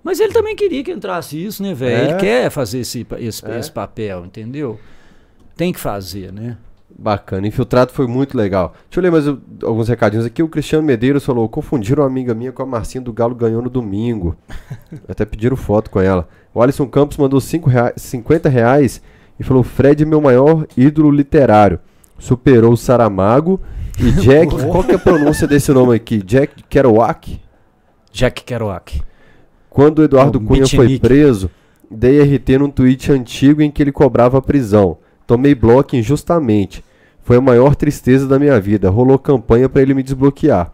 Mas 0.03 0.19
ele 0.19 0.33
também 0.33 0.57
queria 0.57 0.83
que 0.83 0.91
entrasse 0.91 1.41
isso, 1.41 1.63
né, 1.63 1.73
velho? 1.73 2.03
Ele 2.03 2.13
é. 2.13 2.17
quer 2.17 2.49
fazer 2.49 2.79
esse, 2.79 3.07
esse, 3.17 3.49
esse 3.51 3.71
papel, 3.71 4.25
entendeu? 4.25 4.77
Tem 5.55 5.71
que 5.71 5.79
fazer, 5.79 6.33
né? 6.33 6.57
Bacana. 6.97 7.45
Infiltrado 7.45 7.91
foi 7.91 8.07
muito 8.07 8.37
legal. 8.37 8.73
Deixa 8.89 8.99
eu 8.99 9.03
ler 9.03 9.11
mais 9.11 9.27
alguns 9.63 9.89
recadinhos 9.89 10.25
aqui. 10.25 10.41
O 10.41 10.47
Cristiano 10.47 10.85
Medeiros 10.85 11.25
falou: 11.25 11.47
confundiram 11.49 12.03
uma 12.03 12.09
amiga 12.09 12.33
minha 12.33 12.53
com 12.53 12.63
a 12.63 12.65
Marcinha 12.65 13.01
do 13.01 13.11
Galo 13.11 13.35
ganhou 13.35 13.61
no 13.61 13.69
domingo. 13.69 14.35
Até 15.07 15.25
pediram 15.25 15.57
foto 15.57 15.89
com 15.89 15.99
ela. 15.99 16.27
O 16.53 16.61
Alisson 16.61 16.87
Campos 16.87 17.17
mandou 17.17 17.41
cinco 17.41 17.69
reais, 17.69 17.93
50 17.97 18.47
reais 18.47 19.01
e 19.37 19.43
falou: 19.43 19.61
Fred 19.61 20.03
é 20.03 20.05
meu 20.05 20.21
maior 20.21 20.65
ídolo 20.77 21.11
literário. 21.11 21.79
Superou 22.17 22.71
o 22.71 22.77
Saramago 22.77 23.59
e 23.99 24.11
Jack. 24.23 24.55
qual 24.71 24.83
que 24.83 24.93
é 24.93 24.95
a 24.95 24.99
pronúncia 24.99 25.45
desse 25.45 25.73
nome 25.73 25.95
aqui? 25.95 26.23
Jack 26.23 26.63
Kerouac? 26.63 27.41
Jack 28.09 28.43
Kerouac. 28.45 29.01
Quando 29.69 29.99
o 29.99 30.03
Eduardo 30.03 30.37
o 30.37 30.41
Cunha 30.41 30.65
foi 30.65 30.97
preso, 30.97 31.51
dei 31.91 32.21
RT 32.21 32.57
num 32.57 32.69
tweet 32.69 33.11
antigo 33.11 33.61
em 33.61 33.69
que 33.69 33.83
ele 33.83 33.91
cobrava 33.91 34.37
a 34.37 34.41
prisão. 34.41 34.97
Tomei 35.25 35.55
bloco 35.55 35.95
injustamente. 35.95 36.83
Foi 37.23 37.37
a 37.37 37.41
maior 37.41 37.75
tristeza 37.75 38.27
da 38.27 38.37
minha 38.37 38.59
vida. 38.59 38.89
Rolou 38.89 39.17
campanha 39.17 39.67
para 39.67 39.81
ele 39.81 39.93
me 39.93 40.03
desbloquear. 40.03 40.71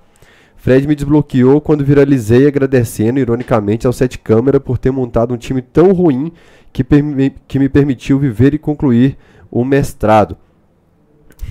Fred 0.57 0.87
me 0.87 0.93
desbloqueou 0.93 1.59
quando 1.59 1.83
viralizei 1.83 2.45
agradecendo, 2.45 3.19
ironicamente, 3.19 3.87
ao 3.87 3.93
Sete 3.93 4.19
Câmara 4.19 4.59
por 4.59 4.77
ter 4.77 4.91
montado 4.91 5.33
um 5.33 5.37
time 5.37 5.61
tão 5.61 5.91
ruim 5.91 6.31
que, 6.71 6.85
que 7.47 7.57
me 7.57 7.67
permitiu 7.67 8.19
viver 8.19 8.53
e 8.53 8.59
concluir 8.59 9.17
o 9.49 9.65
mestrado. 9.65 10.37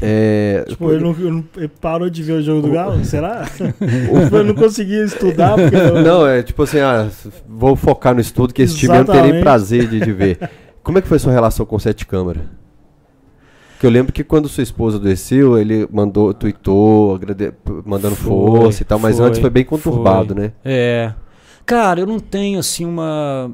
É, 0.03 0.65
tipo, 0.69 0.93
ele, 0.93 1.03
não, 1.03 1.45
ele 1.57 1.69
parou 1.81 2.09
de 2.09 2.23
ver 2.23 2.35
o 2.35 2.43
jogo 2.43 2.63
do 2.63 2.73
Galo? 2.73 3.05
Será? 3.05 3.47
Ou 4.33 4.41
ele 4.41 4.49
não 4.49 4.55
conseguia 4.55 5.05
estudar? 5.05 5.59
Eu... 5.59 6.01
Não, 6.03 6.27
é 6.27 6.43
tipo 6.43 6.63
assim, 6.63 6.79
ah, 6.79 7.09
vou 7.47 7.77
focar 7.77 8.15
no 8.15 8.21
estudo 8.21 8.55
que 8.55 8.63
esse 8.63 8.85
Exatamente. 8.85 9.07
time 9.07 9.19
eu 9.19 9.23
não 9.23 9.29
terei 9.29 9.43
prazer 9.43 9.89
de, 9.89 10.01
de 10.01 10.13
ver. 10.13 10.51
Como 10.83 10.99
é 10.99 11.03
que 11.03 11.09
foi 11.09 11.19
sua 11.19 11.33
relação 11.33 11.67
com 11.67 11.77
o 11.77 11.81
Sete 11.81 12.07
Câmara? 12.07 12.60
Que 13.81 13.87
eu 13.87 13.91
lembro 13.91 14.13
que 14.13 14.23
quando 14.23 14.47
sua 14.47 14.63
esposa 14.63 14.99
adoeceu, 14.99 15.57
ele 15.57 15.89
mandou, 15.91 16.35
tweetou, 16.35 17.19
mandando 17.87 18.15
foi, 18.15 18.29
força 18.29 18.83
e 18.83 18.85
tal, 18.85 18.99
mas 18.99 19.17
foi, 19.17 19.27
antes 19.27 19.41
foi 19.41 19.49
bem 19.49 19.65
conturbado, 19.65 20.35
foi. 20.35 20.43
né? 20.43 20.53
É. 20.63 21.15
Cara, 21.65 21.99
eu 22.01 22.07
não 22.07 22.21
tenho 22.21 22.59
assim 22.59 22.85
uma. 22.85 23.51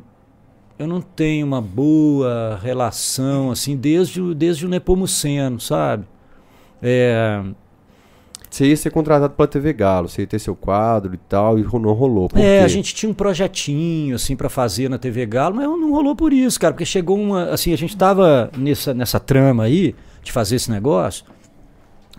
Eu 0.77 0.89
não 0.89 1.01
tenho 1.01 1.47
uma 1.47 1.61
boa 1.61 2.59
relação, 2.61 3.53
assim, 3.53 3.77
desde, 3.77 4.21
o, 4.21 4.35
desde 4.35 4.67
o 4.67 4.69
Nepomuceno, 4.69 5.61
sabe? 5.61 6.05
É. 6.83 7.41
Você 8.57 8.69
ia 8.69 8.77
ser 8.77 8.91
contratado 8.91 9.35
pela 9.35 9.47
TV 9.47 9.71
Galo, 9.75 10.09
você 10.09 10.23
ia 10.23 10.27
ter 10.27 10.39
seu 10.39 10.57
quadro 10.57 11.13
e 11.13 11.19
tal, 11.19 11.59
e 11.59 11.63
não 11.63 11.93
rolou. 11.93 12.27
é, 12.37 12.63
a 12.63 12.69
gente 12.69 12.95
tinha 12.95 13.11
um 13.11 13.13
projetinho, 13.13 14.17
assim, 14.17 14.35
para 14.35 14.49
fazer 14.49 14.89
na 14.89 14.97
TV 14.97 15.27
Galo, 15.27 15.57
mas 15.57 15.67
não 15.67 15.93
rolou 15.93 16.17
por 16.17 16.33
isso, 16.33 16.59
cara, 16.59 16.73
porque 16.73 16.87
chegou 16.87 17.21
uma. 17.21 17.51
Assim, 17.51 17.75
a 17.75 17.77
gente 17.77 17.95
tava 17.95 18.51
nessa, 18.57 18.95
nessa 18.95 19.21
trama 19.21 19.65
aí, 19.65 19.95
de 20.23 20.33
fazer 20.33 20.57
esse 20.57 20.71
negócio, 20.71 21.27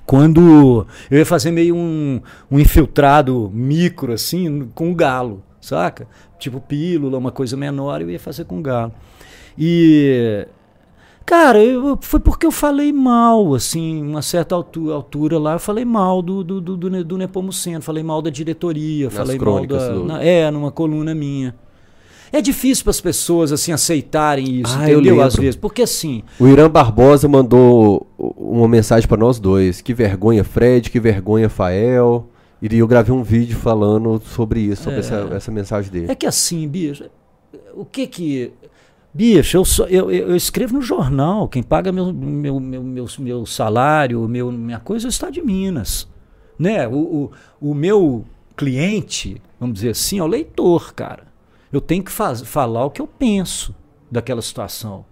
quando 0.05 0.85
eu 1.09 1.17
ia 1.17 1.25
fazer 1.25 1.49
meio 1.49 1.75
um, 1.75 2.21
um 2.51 2.59
infiltrado 2.59 3.49
micro, 3.51 4.13
assim, 4.13 4.69
com 4.75 4.91
o 4.91 4.95
galo, 4.95 5.41
saca? 5.59 6.07
Tipo 6.37 6.61
pílula, 6.61 7.17
uma 7.17 7.31
coisa 7.31 7.57
menor, 7.57 7.99
eu 7.99 8.11
ia 8.11 8.19
fazer 8.19 8.45
com 8.45 8.59
o 8.59 8.61
galo. 8.61 8.93
E. 9.57 10.45
Cara, 11.27 11.61
eu, 11.61 11.99
foi 11.99 12.21
porque 12.21 12.45
eu 12.45 12.51
falei 12.51 12.93
mal, 12.93 13.53
assim, 13.53 14.01
uma 14.01 14.21
certa 14.21 14.55
altura, 14.55 14.95
altura 14.95 15.37
lá, 15.37 15.53
eu 15.55 15.59
falei 15.59 15.83
mal 15.83 16.21
do, 16.21 16.41
do, 16.41 16.61
do, 16.61 16.77
do, 16.77 17.03
do 17.03 17.17
Nepomuceno, 17.17 17.81
falei 17.81 18.01
mal 18.01 18.21
da 18.21 18.29
diretoria, 18.29 19.07
Nas 19.07 19.13
falei 19.13 19.37
mal 19.37 19.67
da. 19.67 19.89
Do... 19.89 20.05
Na, 20.05 20.23
é, 20.23 20.49
numa 20.49 20.71
coluna 20.71 21.13
minha. 21.13 21.53
É 22.31 22.41
difícil 22.41 22.85
para 22.85 22.91
as 22.91 23.01
pessoas 23.01 23.51
assim 23.51 23.73
aceitarem 23.73 24.61
isso, 24.61 24.73
ah, 24.79 24.89
entendeu? 24.89 25.21
Às 25.21 25.35
vezes, 25.35 25.57
porque 25.57 25.81
assim. 25.81 26.23
O 26.39 26.47
Irã 26.47 26.69
Barbosa 26.69 27.27
mandou 27.27 28.07
uma 28.17 28.67
mensagem 28.69 29.05
para 29.05 29.17
nós 29.17 29.37
dois. 29.37 29.81
Que 29.81 29.93
vergonha, 29.93 30.45
Fred, 30.45 30.89
que 30.89 30.99
vergonha, 30.99 31.49
Fael. 31.49 32.29
E 32.61 32.77
eu 32.77 32.87
gravei 32.87 33.13
um 33.13 33.21
vídeo 33.21 33.57
falando 33.57 34.21
sobre 34.25 34.61
isso, 34.61 34.83
sobre 34.83 34.99
é, 34.99 34.99
essa, 34.99 35.15
essa 35.33 35.51
mensagem 35.51 35.91
dele. 35.91 36.09
É 36.09 36.15
que 36.15 36.25
assim, 36.25 36.65
bicho, 36.69 37.03
o 37.75 37.83
que 37.83 38.07
que. 38.07 38.53
Bicho, 39.17 39.57
eu, 39.57 39.65
só, 39.65 39.85
eu, 39.85 40.11
eu, 40.11 40.35
escrevo 40.35 40.75
no 40.75 40.81
jornal. 40.81 41.47
Quem 41.47 41.63
paga 41.63 41.91
meu, 41.91 42.13
meu, 42.13 42.59
meu, 42.59 42.83
meu, 42.83 43.05
meu 43.19 43.45
salário, 43.45 44.27
meu, 44.27 44.51
minha 44.51 44.79
coisa 44.79 45.07
é 45.07 45.09
o 45.09 45.09
Estado 45.09 45.33
de 45.33 45.41
Minas. 45.41 46.07
Né? 46.57 46.87
O, 46.87 46.95
o, 46.95 47.31
o 47.69 47.73
meu 47.73 48.25
cliente, 48.55 49.41
vamos 49.59 49.75
dizer 49.75 49.89
assim, 49.89 50.19
é 50.19 50.23
o 50.23 50.27
leitor, 50.27 50.93
cara 50.93 51.27
eu 51.71 51.81
tenho 51.81 52.03
que 52.03 52.11
faz, 52.11 52.41
falar 52.41 52.85
o 52.85 52.89
que 52.89 53.01
eu 53.01 53.07
penso 53.07 53.75
daquela 54.09 54.41
situação. 54.41 55.05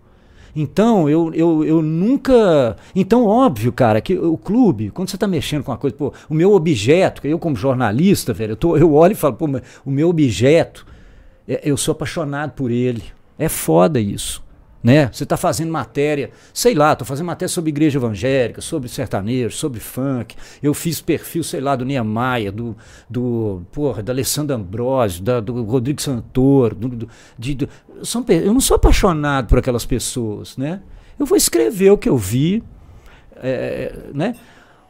Então, 0.55 1.09
eu, 1.09 1.33
eu, 1.33 1.65
eu 1.65 1.81
nunca. 1.81 2.77
Então, 2.95 3.25
óbvio, 3.25 3.73
cara, 3.73 3.99
que 3.99 4.17
o 4.17 4.37
clube, 4.37 4.89
quando 4.89 5.09
você 5.09 5.17
está 5.17 5.27
mexendo 5.27 5.63
com 5.63 5.71
uma 5.71 5.77
coisa, 5.77 5.95
pô, 5.95 6.13
o 6.29 6.33
meu 6.33 6.53
objeto, 6.53 7.27
eu 7.27 7.37
como 7.37 7.57
jornalista, 7.57 8.33
velho, 8.33 8.53
eu, 8.53 8.55
tô, 8.55 8.77
eu 8.77 8.93
olho 8.93 9.11
e 9.11 9.15
falo, 9.15 9.35
pô, 9.35 9.49
o 9.85 9.91
meu 9.91 10.07
objeto, 10.07 10.87
é, 11.45 11.61
eu 11.63 11.75
sou 11.75 11.91
apaixonado 11.91 12.51
por 12.51 12.71
ele. 12.71 13.03
É 13.37 13.49
foda 13.49 13.99
isso. 13.99 14.43
Né? 14.85 15.09
Você 15.11 15.23
está 15.23 15.35
fazendo 15.35 15.71
matéria, 15.71 16.29
sei 16.53 16.75
lá, 16.75 16.93
estou 16.93 17.07
fazendo 17.07 17.25
matéria 17.25 17.49
sobre 17.49 17.69
igreja 17.69 17.97
evangélica, 17.97 18.61
sobre 18.61 18.87
sertanejo, 18.87 19.55
sobre 19.55 19.79
funk. 19.79 20.35
Eu 20.61 20.75
fiz 20.75 21.01
perfil, 21.01 21.43
sei 21.43 21.59
lá, 21.59 21.75
do 21.75 21.83
Niemeyer, 21.83 22.51
do, 22.51 22.77
do 23.09 23.63
porra, 23.71 24.03
da 24.03 24.13
Alessandra 24.13 24.55
Ambrosio, 24.55 25.23
da, 25.23 25.39
do 25.39 25.63
Rodrigo 25.63 25.99
Santoro. 25.99 26.75
Do, 26.75 26.89
do, 26.89 27.09
de, 27.35 27.55
do, 27.55 27.69
são, 28.03 28.23
eu 28.29 28.53
não 28.53 28.61
sou 28.61 28.75
apaixonado 28.75 29.47
por 29.47 29.57
aquelas 29.57 29.85
pessoas, 29.85 30.55
né? 30.55 30.81
Eu 31.17 31.25
vou 31.25 31.35
escrever 31.35 31.89
o 31.89 31.97
que 31.97 32.07
eu 32.07 32.15
vi, 32.15 32.61
é, 33.37 33.91
né? 34.13 34.35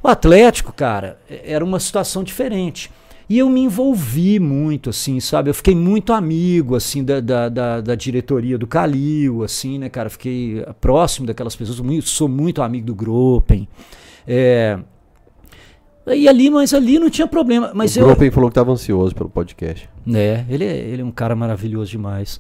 O 0.03 0.09
Atlético, 0.09 0.73
cara, 0.73 1.17
era 1.29 1.63
uma 1.63 1.79
situação 1.79 2.21
diferente. 2.21 2.91
E 3.27 3.39
eu 3.39 3.49
me 3.49 3.61
envolvi 3.61 4.39
muito, 4.39 4.91
assim, 4.91 5.19
sabe? 5.19 5.49
Eu 5.49 5.53
fiquei 5.53 5.73
muito 5.73 6.13
amigo, 6.13 6.75
assim, 6.75 7.03
da, 7.03 7.19
da, 7.19 7.49
da, 7.49 7.81
da 7.81 7.95
diretoria 7.95 8.57
do 8.57 8.67
Calil, 8.67 9.43
assim, 9.43 9.79
né, 9.79 9.89
cara? 9.89 10.09
Fiquei 10.09 10.63
próximo 10.79 11.25
daquelas 11.25 11.55
pessoas, 11.55 11.79
muito, 11.79 12.07
sou 12.07 12.27
muito 12.27 12.61
amigo 12.61 12.85
do 12.85 12.93
Gropen. 12.93 13.67
É, 14.27 14.77
e 16.07 16.27
ali, 16.27 16.51
mas 16.51 16.73
ali 16.73 16.99
não 16.99 17.09
tinha 17.09 17.25
problema. 17.25 17.71
Mas 17.73 17.95
o 17.95 17.99
eu, 17.99 18.05
Gropen 18.05 18.29
falou 18.29 18.49
que 18.49 18.51
estava 18.51 18.71
ansioso 18.71 19.15
pelo 19.15 19.29
podcast. 19.29 19.89
É, 20.13 20.45
ele, 20.47 20.63
é, 20.63 20.77
ele 20.77 21.01
é 21.01 21.05
um 21.05 21.11
cara 21.11 21.35
maravilhoso 21.35 21.89
demais. 21.89 22.39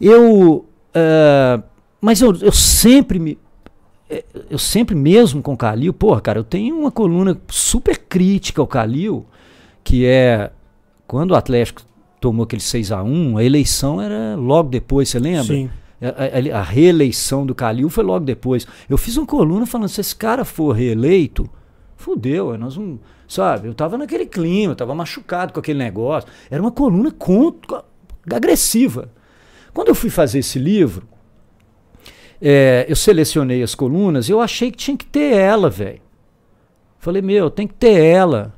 Eu. 0.00 0.64
Uh, 0.90 1.62
mas 2.00 2.22
eu, 2.22 2.34
eu 2.36 2.52
sempre 2.52 3.18
me. 3.18 3.38
É, 4.08 4.24
eu 4.48 4.58
sempre, 4.58 4.94
mesmo 4.94 5.42
com 5.42 5.52
o 5.52 5.56
Calil, 5.56 5.92
porra, 5.92 6.20
cara, 6.22 6.38
eu 6.38 6.44
tenho 6.44 6.78
uma 6.78 6.90
coluna 6.90 7.38
super 7.48 7.98
crítica 7.98 8.62
ao 8.62 8.66
Calil 8.66 9.26
que 9.88 10.04
é 10.04 10.50
quando 11.06 11.30
o 11.30 11.34
Atlético 11.34 11.80
tomou 12.20 12.44
aquele 12.44 12.60
6 12.60 12.92
a 12.92 13.02
1 13.02 13.38
a 13.38 13.42
eleição 13.42 14.02
era 14.02 14.36
logo 14.36 14.68
depois, 14.68 15.08
você 15.08 15.18
lembra? 15.18 15.54
Sim. 15.54 15.70
A, 15.98 16.56
a, 16.56 16.60
a, 16.60 16.62
reeleição 16.62 17.46
do 17.46 17.54
Calil 17.54 17.88
foi 17.88 18.04
logo 18.04 18.22
depois. 18.22 18.66
Eu 18.86 18.98
fiz 18.98 19.16
uma 19.16 19.26
coluna 19.26 19.64
falando: 19.64 19.88
se 19.88 20.02
esse 20.02 20.14
cara 20.14 20.44
for 20.44 20.72
reeleito, 20.72 21.48
fudeu, 21.96 22.56
nós 22.58 22.76
não. 22.76 23.00
Sabe, 23.26 23.68
eu 23.68 23.74
tava 23.74 23.96
naquele 23.96 24.26
clima, 24.26 24.72
eu 24.72 24.76
tava 24.76 24.94
machucado 24.94 25.54
com 25.54 25.60
aquele 25.60 25.78
negócio. 25.78 26.28
Era 26.50 26.60
uma 26.60 26.70
coluna 26.70 27.10
contra, 27.10 27.82
agressiva. 28.30 29.10
Quando 29.72 29.88
eu 29.88 29.94
fui 29.94 30.10
fazer 30.10 30.40
esse 30.40 30.58
livro, 30.58 31.08
é, 32.42 32.84
eu 32.88 32.96
selecionei 32.96 33.62
as 33.62 33.74
colunas 33.74 34.28
e 34.28 34.32
eu 34.32 34.40
achei 34.40 34.70
que 34.70 34.76
tinha 34.76 34.96
que 34.96 35.06
ter 35.06 35.32
ela, 35.34 35.70
velho. 35.70 36.00
Falei, 36.98 37.22
meu, 37.22 37.50
tem 37.50 37.66
que 37.66 37.74
ter 37.74 37.98
ela. 37.98 38.57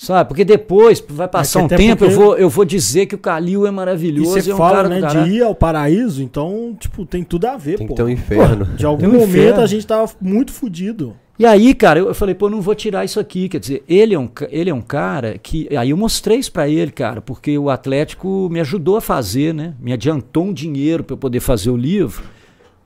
Sabe? 0.00 0.28
Porque 0.28 0.46
depois 0.46 1.04
vai 1.06 1.28
passar 1.28 1.62
um 1.62 1.68
tempo, 1.68 2.06
eu 2.06 2.10
vou, 2.10 2.38
eu 2.38 2.48
vou 2.48 2.64
dizer 2.64 3.04
que 3.04 3.14
o 3.14 3.18
Calil 3.18 3.66
é 3.66 3.70
maravilhoso. 3.70 4.38
E 4.38 4.40
você 4.40 4.50
é 4.50 4.54
um 4.54 4.56
fala, 4.56 4.76
cara 4.76 4.88
né, 4.88 5.06
de 5.06 5.30
ir 5.32 5.42
ao 5.42 5.54
paraíso, 5.54 6.22
então, 6.22 6.74
tipo, 6.80 7.04
tem 7.04 7.22
tudo 7.22 7.44
a 7.44 7.58
ver, 7.58 7.76
tem 7.76 7.86
pô. 7.86 7.94
ter 7.94 8.04
um 8.04 8.08
inferno. 8.08 8.64
Pô, 8.64 8.72
de 8.72 8.86
algum 8.86 9.08
um 9.08 9.12
momento 9.12 9.28
inferno. 9.28 9.60
a 9.60 9.66
gente 9.66 9.86
tava 9.86 10.10
muito 10.18 10.52
fudido. 10.52 11.14
E 11.38 11.44
aí, 11.44 11.74
cara, 11.74 11.98
eu, 11.98 12.08
eu, 12.08 12.14
falei, 12.14 12.34
pô, 12.34 12.48
não 12.48 12.62
vou 12.62 12.74
tirar 12.74 13.04
isso 13.04 13.20
aqui. 13.20 13.46
Quer 13.46 13.60
dizer, 13.60 13.84
ele 13.86 14.14
é 14.14 14.18
um, 14.18 14.30
ele 14.48 14.70
é 14.70 14.74
um 14.74 14.80
cara 14.80 15.36
que. 15.36 15.68
Aí 15.76 15.90
eu 15.90 15.98
mostrei 15.98 16.38
isso 16.38 16.50
pra 16.50 16.66
ele, 16.66 16.90
cara, 16.90 17.20
porque 17.20 17.58
o 17.58 17.68
Atlético 17.68 18.48
me 18.50 18.58
ajudou 18.60 18.96
a 18.96 19.02
fazer, 19.02 19.52
né? 19.52 19.74
Me 19.78 19.92
adiantou 19.92 20.44
um 20.46 20.52
dinheiro 20.54 21.04
para 21.04 21.12
eu 21.12 21.18
poder 21.18 21.40
fazer 21.40 21.68
o 21.68 21.76
livro 21.76 22.22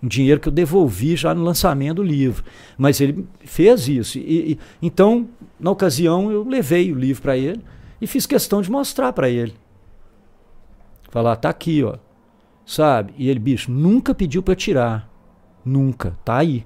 um 0.03 0.09
dinheiro 0.09 0.39
que 0.39 0.49
eu 0.49 0.53
devolvi 0.53 1.17
já 1.17 1.35
no 1.35 1.43
lançamento 1.43 1.97
do 1.97 2.03
livro. 2.03 2.45
Mas 2.77 3.01
ele 3.01 3.25
fez 3.43 3.89
isso. 3.89 4.19
E, 4.19 4.53
e, 4.53 4.59
então, 4.83 5.27
na 5.59 5.71
ocasião, 5.71 6.31
eu 6.31 6.47
levei 6.47 6.93
o 6.93 6.95
livro 6.95 7.23
para 7.23 7.37
ele 7.37 7.63
e 8.01 8.07
fiz 8.07 8.27
questão 8.27 8.61
de 8.61 8.71
mostrar 8.71 9.13
para 9.13 9.29
ele. 9.29 9.55
Falar, 11.11 11.37
tá 11.37 11.49
aqui, 11.49 11.83
ó. 11.83 11.97
Sabe? 12.67 13.13
E 13.17 13.29
ele, 13.29 13.39
bicho, 13.39 13.71
nunca 13.71 14.15
pediu 14.15 14.43
para 14.43 14.55
tirar. 14.55 15.09
Nunca. 15.65 16.19
Tá 16.25 16.39
aí. 16.39 16.65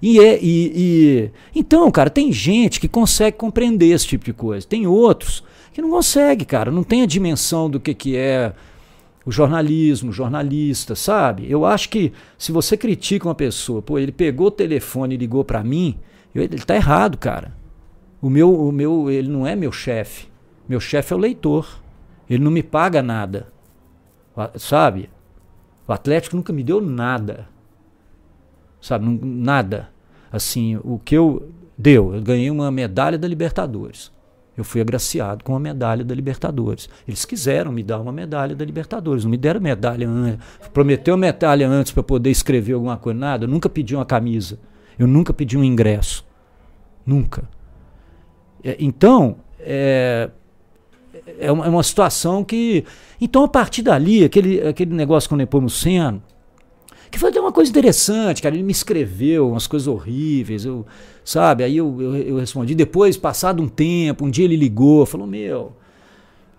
E, 0.00 0.20
é, 0.20 0.38
e, 0.40 0.72
e, 0.74 1.30
então, 1.54 1.90
cara, 1.90 2.10
tem 2.10 2.30
gente 2.30 2.80
que 2.80 2.86
consegue 2.86 3.36
compreender 3.36 3.86
esse 3.86 4.06
tipo 4.06 4.24
de 4.24 4.32
coisa. 4.32 4.66
Tem 4.66 4.86
outros 4.86 5.42
que 5.72 5.82
não 5.82 5.90
consegue, 5.90 6.44
cara. 6.44 6.70
Não 6.70 6.84
tem 6.84 7.02
a 7.02 7.06
dimensão 7.06 7.68
do 7.68 7.80
que, 7.80 7.94
que 7.94 8.16
é 8.16 8.52
o 9.24 9.32
jornalismo, 9.32 10.10
o 10.10 10.12
jornalista, 10.12 10.94
sabe? 10.94 11.50
Eu 11.50 11.64
acho 11.64 11.88
que 11.88 12.12
se 12.36 12.52
você 12.52 12.76
critica 12.76 13.28
uma 13.28 13.34
pessoa, 13.34 13.82
pô, 13.82 13.98
ele 13.98 14.12
pegou 14.12 14.46
o 14.46 14.50
telefone 14.50 15.14
e 15.14 15.18
ligou 15.18 15.44
para 15.44 15.62
mim, 15.62 15.98
ele 16.34 16.58
tá 16.58 16.74
errado, 16.74 17.18
cara. 17.18 17.54
O 18.20 18.28
meu, 18.28 18.52
o 18.52 18.72
meu, 18.72 19.10
ele 19.10 19.28
não 19.28 19.46
é 19.46 19.54
meu 19.54 19.70
chefe. 19.70 20.28
Meu 20.68 20.80
chefe 20.80 21.12
é 21.12 21.16
o 21.16 21.18
leitor. 21.18 21.80
Ele 22.28 22.42
não 22.42 22.50
me 22.50 22.62
paga 22.62 23.02
nada. 23.02 23.48
Sabe? 24.56 25.08
O 25.86 25.92
Atlético 25.92 26.36
nunca 26.36 26.52
me 26.52 26.62
deu 26.62 26.80
nada. 26.80 27.48
Sabe? 28.80 29.06
Nada. 29.22 29.90
Assim, 30.30 30.76
o 30.84 30.98
que 30.98 31.16
eu 31.16 31.50
deu, 31.76 32.14
eu 32.14 32.20
ganhei 32.20 32.50
uma 32.50 32.70
medalha 32.70 33.16
da 33.16 33.26
Libertadores. 33.26 34.12
Eu 34.56 34.64
fui 34.64 34.80
agraciado 34.80 35.44
com 35.44 35.54
a 35.54 35.60
medalha 35.60 36.04
da 36.04 36.12
Libertadores. 36.14 36.88
Eles 37.06 37.24
quiseram 37.24 37.70
me 37.70 37.82
dar 37.82 38.00
uma 38.00 38.10
medalha 38.10 38.56
da 38.56 38.64
Libertadores, 38.64 39.22
não 39.24 39.30
me 39.30 39.36
deram 39.36 39.60
medalha 39.60 40.08
antes. 40.08 40.44
Prometeu 40.74 41.16
medalha 41.16 41.68
antes 41.68 41.92
para 41.92 42.02
poder 42.02 42.30
escrever 42.30 42.72
alguma 42.72 42.96
coisa, 42.96 43.18
nada. 43.18 43.44
Eu 43.44 43.48
nunca 43.48 43.68
pedi 43.68 43.94
uma 43.94 44.04
camisa. 44.04 44.58
Eu 44.98 45.06
nunca 45.06 45.32
pedi 45.32 45.56
um 45.56 45.62
ingresso. 45.62 46.26
Nunca. 47.06 47.48
É, 48.62 48.76
então, 48.78 49.36
é, 49.60 50.30
é, 51.38 51.52
uma, 51.52 51.66
é 51.66 51.68
uma 51.68 51.82
situação 51.82 52.44
que. 52.44 52.84
Então, 53.20 53.44
a 53.44 53.48
partir 53.48 53.82
dali, 53.82 54.24
aquele, 54.24 54.60
aquele 54.66 54.94
negócio 54.94 55.28
com 55.28 55.34
o 55.34 55.38
Nepomuceno, 55.38 56.22
que 57.10 57.18
foi 57.18 57.30
até 57.30 57.40
uma 57.40 57.52
coisa 57.52 57.70
interessante, 57.70 58.42
cara. 58.42 58.54
Ele 58.54 58.64
me 58.64 58.72
escreveu 58.72 59.50
umas 59.50 59.66
coisas 59.66 59.88
horríveis, 59.88 60.64
eu, 60.64 60.86
sabe? 61.24 61.64
Aí 61.64 61.76
eu, 61.76 62.00
eu, 62.00 62.16
eu 62.16 62.36
respondi. 62.36 62.74
Depois, 62.74 63.16
passado 63.16 63.62
um 63.62 63.68
tempo, 63.68 64.24
um 64.24 64.30
dia 64.30 64.44
ele 64.44 64.56
ligou, 64.56 65.06
falou: 65.06 65.26
Meu, 65.26 65.72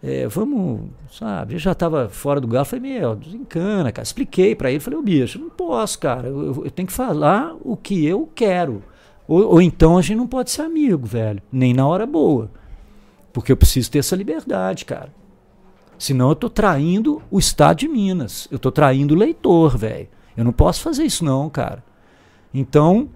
é, 0.01 0.27
vamos, 0.27 0.89
sabe? 1.11 1.55
Eu 1.55 1.59
já 1.59 1.73
estava 1.73 2.09
fora 2.09 2.39
do 2.39 2.47
galo. 2.47 2.65
Falei: 2.65 2.93
Meu, 2.93 3.15
desencana, 3.15 3.91
cara. 3.91 4.03
Expliquei 4.03 4.55
para 4.55 4.71
ele. 4.71 4.79
Falei: 4.79 4.97
Ô 4.97 5.01
bicho, 5.01 5.39
não 5.39 5.49
posso, 5.49 5.99
cara. 5.99 6.27
Eu, 6.27 6.63
eu, 6.65 6.71
tenho 6.71 6.87
que 6.87 6.93
falar 6.93 7.55
o 7.61 7.75
que 7.75 8.05
eu 8.05 8.29
quero. 8.33 8.81
Ou, 9.29 9.47
ou 9.47 9.61
então 9.61 9.95
a 9.95 10.01
gente 10.01 10.17
não 10.17 10.25
pode 10.25 10.49
ser 10.49 10.63
amigo, 10.63 11.05
velho. 11.05 11.39
Nem 11.51 11.71
na 11.71 11.87
hora 11.87 12.07
boa. 12.07 12.49
Porque 13.31 13.51
eu 13.51 13.57
preciso 13.57 13.91
ter 13.91 13.99
essa 13.99 14.15
liberdade, 14.15 14.85
cara. 14.85 15.13
Senão 15.99 16.29
eu 16.29 16.35
tô 16.35 16.49
traindo 16.49 17.21
o 17.29 17.37
Estado 17.37 17.77
de 17.77 17.87
Minas. 17.87 18.47
Eu 18.49 18.57
tô 18.57 18.71
traindo 18.71 19.13
o 19.13 19.17
leitor, 19.17 19.77
velho. 19.77 20.07
Eu 20.35 20.43
não 20.43 20.51
posso 20.51 20.81
fazer 20.81 21.03
isso 21.03 21.23
não, 21.23 21.47
cara. 21.47 21.83
Então, 22.51 23.09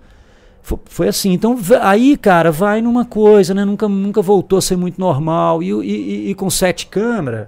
foi 0.86 1.08
assim. 1.08 1.32
Então, 1.34 1.58
aí, 1.82 2.16
cara, 2.16 2.52
vai 2.52 2.80
numa 2.80 3.06
coisa, 3.06 3.56
né? 3.56 3.66
Nunca, 3.66 3.90
nunca 3.90 4.22
voltou 4.22 4.60
a 4.60 4.62
ser 4.62 4.76
muito 4.76 5.02
normal. 5.02 5.64
E, 5.64 5.72
e, 5.72 6.30
e 6.30 6.36
com 6.36 6.48
sete 6.48 6.86
câmeras, 6.86 7.48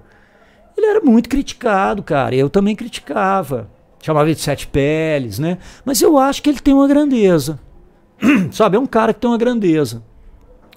ele 0.76 0.88
era 0.88 1.02
muito 1.02 1.30
criticado, 1.30 2.02
cara. 2.02 2.34
Eu 2.34 2.50
também 2.50 2.76
criticava. 2.76 3.70
Chamava 4.02 4.26
ele 4.26 4.36
de 4.36 4.42
sete 4.42 4.66
peles, 4.66 5.38
né? 5.38 5.60
Mas 5.86 6.02
eu 6.02 6.18
acho 6.18 6.42
que 6.42 6.50
ele 6.50 6.60
tem 6.60 6.74
uma 6.74 6.88
grandeza. 6.88 7.60
Sabe, 8.52 8.78
é 8.78 8.80
um 8.80 8.86
cara 8.86 9.14
que 9.14 9.20
tem 9.20 9.30
uma 9.30 9.38
grandeza. 9.38 10.04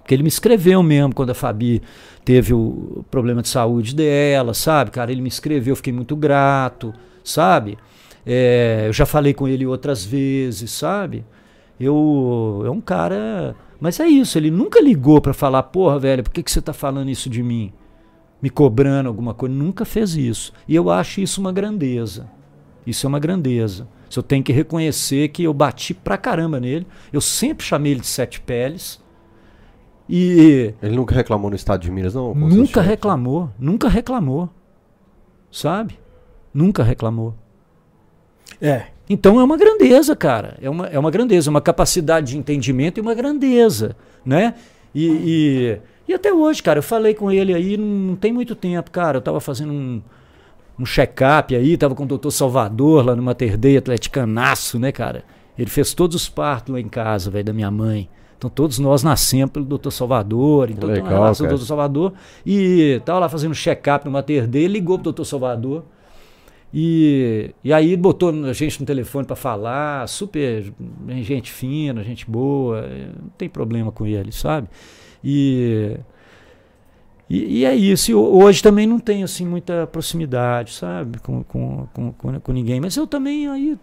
Porque 0.08 0.14
ele 0.14 0.22
me 0.22 0.28
escreveu 0.28 0.82
mesmo 0.82 1.14
quando 1.14 1.30
a 1.30 1.34
Fabi 1.34 1.82
teve 2.24 2.54
o 2.54 3.04
problema 3.10 3.42
de 3.42 3.48
saúde 3.48 3.94
dela, 3.94 4.54
sabe? 4.54 4.90
Cara, 4.90 5.12
ele 5.12 5.20
me 5.20 5.28
escreveu, 5.28 5.76
fiquei 5.76 5.92
muito 5.92 6.16
grato, 6.16 6.94
sabe? 7.22 7.76
É, 8.24 8.84
eu 8.86 8.92
já 8.92 9.04
falei 9.04 9.34
com 9.34 9.46
ele 9.46 9.66
outras 9.66 10.04
vezes, 10.04 10.70
sabe? 10.70 11.26
Eu 11.78 12.62
é 12.64 12.70
um 12.70 12.80
cara, 12.80 13.54
mas 13.78 14.00
é 14.00 14.06
isso. 14.06 14.38
Ele 14.38 14.50
nunca 14.50 14.80
ligou 14.80 15.20
para 15.20 15.34
falar, 15.34 15.62
porra, 15.64 15.98
velho, 15.98 16.22
por 16.22 16.32
que, 16.32 16.42
que 16.42 16.50
você 16.50 16.60
tá 16.62 16.72
falando 16.72 17.10
isso 17.10 17.28
de 17.28 17.42
mim? 17.42 17.72
Me 18.40 18.50
cobrando 18.50 19.08
alguma 19.08 19.34
coisa. 19.34 19.54
Nunca 19.54 19.84
fez 19.84 20.16
isso. 20.16 20.52
E 20.66 20.74
eu 20.74 20.90
acho 20.90 21.20
isso 21.20 21.40
uma 21.40 21.52
grandeza. 21.52 22.28
Isso 22.86 23.06
é 23.06 23.08
uma 23.08 23.18
grandeza. 23.18 23.86
Eu 24.16 24.22
tenho 24.22 24.42
que 24.42 24.52
reconhecer 24.52 25.28
que 25.28 25.44
eu 25.44 25.52
bati 25.52 25.92
pra 25.94 26.16
caramba 26.16 26.58
nele. 26.58 26.86
Eu 27.12 27.20
sempre 27.20 27.66
chamei 27.66 27.92
ele 27.92 28.00
de 28.00 28.06
sete 28.06 28.40
peles. 28.40 29.00
E 30.08 30.72
ele 30.82 30.96
nunca 30.96 31.14
reclamou 31.14 31.50
no 31.50 31.56
estado 31.56 31.82
de 31.82 31.90
Minas, 31.90 32.14
não? 32.14 32.34
Nunca 32.34 32.80
reclamou, 32.80 33.50
nunca 33.58 33.88
reclamou. 33.88 34.48
Sabe? 35.50 35.98
Nunca 36.52 36.82
reclamou. 36.82 37.34
É. 38.60 38.86
Então 39.08 39.40
é 39.40 39.44
uma 39.44 39.56
grandeza, 39.56 40.16
cara. 40.16 40.56
É 40.60 40.68
uma, 40.68 40.86
é 40.86 40.98
uma 40.98 41.10
grandeza, 41.10 41.50
uma 41.50 41.60
capacidade 41.60 42.32
de 42.32 42.38
entendimento 42.38 42.98
e 42.98 43.00
uma 43.00 43.14
grandeza, 43.14 43.96
né? 44.24 44.54
E, 44.94 45.06
e, 45.06 45.80
e 46.08 46.14
até 46.14 46.32
hoje, 46.32 46.62
cara, 46.62 46.78
eu 46.78 46.82
falei 46.82 47.14
com 47.14 47.30
ele 47.30 47.54
aí, 47.54 47.76
não, 47.76 47.86
não 47.86 48.16
tem 48.16 48.32
muito 48.32 48.54
tempo, 48.54 48.90
cara. 48.90 49.18
Eu 49.18 49.22
tava 49.22 49.40
fazendo 49.40 49.72
um, 49.72 50.02
um 50.78 50.86
check-up 50.86 51.54
aí, 51.54 51.76
tava 51.76 51.94
com 51.94 52.04
o 52.04 52.06
doutor 52.06 52.30
Salvador 52.30 53.04
lá 53.04 53.16
no 53.16 53.22
Mater 53.22 53.56
Dei 53.56 53.76
atleticanaço, 53.76 54.78
né, 54.78 54.92
cara? 54.92 55.24
Ele 55.58 55.68
fez 55.68 55.92
todos 55.92 56.14
os 56.14 56.28
partos 56.28 56.72
lá 56.72 56.80
em 56.80 56.88
casa, 56.88 57.30
velho, 57.30 57.44
da 57.44 57.52
minha 57.52 57.70
mãe. 57.70 58.08
Então 58.36 58.48
todos 58.48 58.78
nós 58.78 59.02
nascemos 59.02 59.50
pelo 59.50 59.64
doutor 59.64 59.90
Salvador, 59.90 60.70
então 60.70 60.88
Legal, 60.88 61.04
tem 61.04 61.12
uma 61.12 61.20
relação 61.20 61.46
do 61.46 61.50
doutor 61.50 61.66
Salvador. 61.66 62.12
E 62.46 63.02
tava 63.04 63.18
lá 63.18 63.28
fazendo 63.28 63.54
check-up 63.54 64.04
no 64.04 64.12
Mater 64.12 64.46
Dei, 64.46 64.68
ligou 64.68 64.96
pro 64.96 65.04
doutor 65.04 65.24
Salvador. 65.24 65.84
E, 66.72 67.50
e 67.64 67.72
aí 67.72 67.96
botou 67.96 68.30
a 68.30 68.52
gente 68.52 68.78
no 68.78 68.86
telefone 68.86 69.26
para 69.26 69.34
falar, 69.34 70.06
super 70.06 70.72
gente 71.20 71.50
fina, 71.50 72.04
gente 72.04 72.30
boa, 72.30 72.82
não 73.20 73.30
tem 73.36 73.48
problema 73.48 73.90
com 73.90 74.06
ele, 74.06 74.30
sabe? 74.30 74.68
E, 75.24 75.96
e, 77.28 77.60
e, 77.60 77.64
é 77.64 77.74
isso. 77.74 78.10
E 78.10 78.14
hoje 78.14 78.62
também 78.62 78.86
não 78.86 78.98
tenho 78.98 79.24
assim 79.24 79.46
muita 79.46 79.86
proximidade, 79.86 80.72
sabe, 80.72 81.18
com, 81.18 81.42
com, 81.44 81.86
com, 81.92 82.40
com, 82.40 82.52
ninguém. 82.52 82.80
Mas 82.80 82.96
eu 82.96 83.06
também 83.06 83.48
aí 83.48 83.76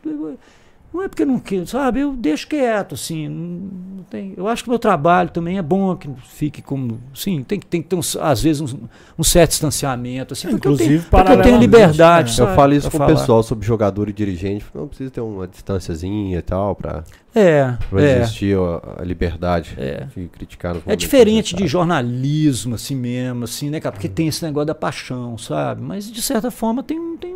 não 0.96 1.04
é 1.04 1.10
porque 1.10 1.26
não 1.26 1.40
quero, 1.40 1.68
sabe? 1.68 2.00
Eu 2.00 2.14
deixo 2.14 2.48
quieto, 2.48 2.96
assim. 2.96 3.28
Não 3.28 4.04
tem, 4.04 4.34
eu 4.38 4.48
acho 4.48 4.64
que 4.64 4.70
o 4.70 4.72
meu 4.72 4.80
trabalho 4.80 5.30
também 5.30 5.58
é 5.58 5.62
bom 5.62 5.94
que 5.96 6.10
fique 6.24 6.62
como. 6.62 7.00
Sim, 7.14 7.44
tem, 7.44 7.60
tem 7.60 7.82
que 7.82 7.90
ter, 7.90 7.96
um, 7.98 8.22
às 8.22 8.42
vezes, 8.42 8.62
um, 8.62 8.80
um, 9.20 9.24
certo 9.24 9.50
distanciamento. 9.52 10.34
Assim, 10.34 10.48
porque 10.48 10.68
Inclusive, 10.68 10.96
eu 10.96 11.00
tenho, 11.02 11.10
porque 11.10 11.32
eu 11.34 11.42
tenho 11.42 11.58
liberdade. 11.60 12.40
Né? 12.40 12.48
eu 12.50 12.56
falo 12.56 12.74
isso 12.74 12.90
com 12.90 12.98
o 12.98 13.06
pessoal 13.06 13.44
sobre 13.44 13.68
jogador 13.68 14.08
e 14.08 14.14
dirigente. 14.14 14.66
Não 14.74 14.88
precisa 14.88 15.12
ter 15.12 15.20
uma 15.20 15.46
distânciazinha 15.46 16.40
e 16.40 16.42
tal 16.42 16.74
para 16.76 17.04
é, 17.36 17.76
é. 17.94 18.22
existir 18.22 18.58
a, 18.58 19.02
a 19.02 19.04
liberdade 19.04 19.76
é. 19.78 20.08
de 20.16 20.28
criticar. 20.28 20.78
É 20.86 20.96
diferente 20.96 21.54
de 21.56 21.68
jornalismo, 21.68 22.76
assim 22.76 22.96
mesmo, 22.96 23.44
assim, 23.44 23.70
né, 23.70 23.82
cara? 23.82 23.92
Porque 23.92 24.08
hum. 24.08 24.14
tem 24.16 24.28
esse 24.30 24.44
negócio 24.46 24.68
da 24.68 24.76
paixão, 24.76 25.38
sabe? 25.38 25.82
Mas, 25.82 26.10
de 26.10 26.22
certa 26.22 26.50
forma, 26.50 26.82
tem, 26.82 27.18
tem 27.18 27.36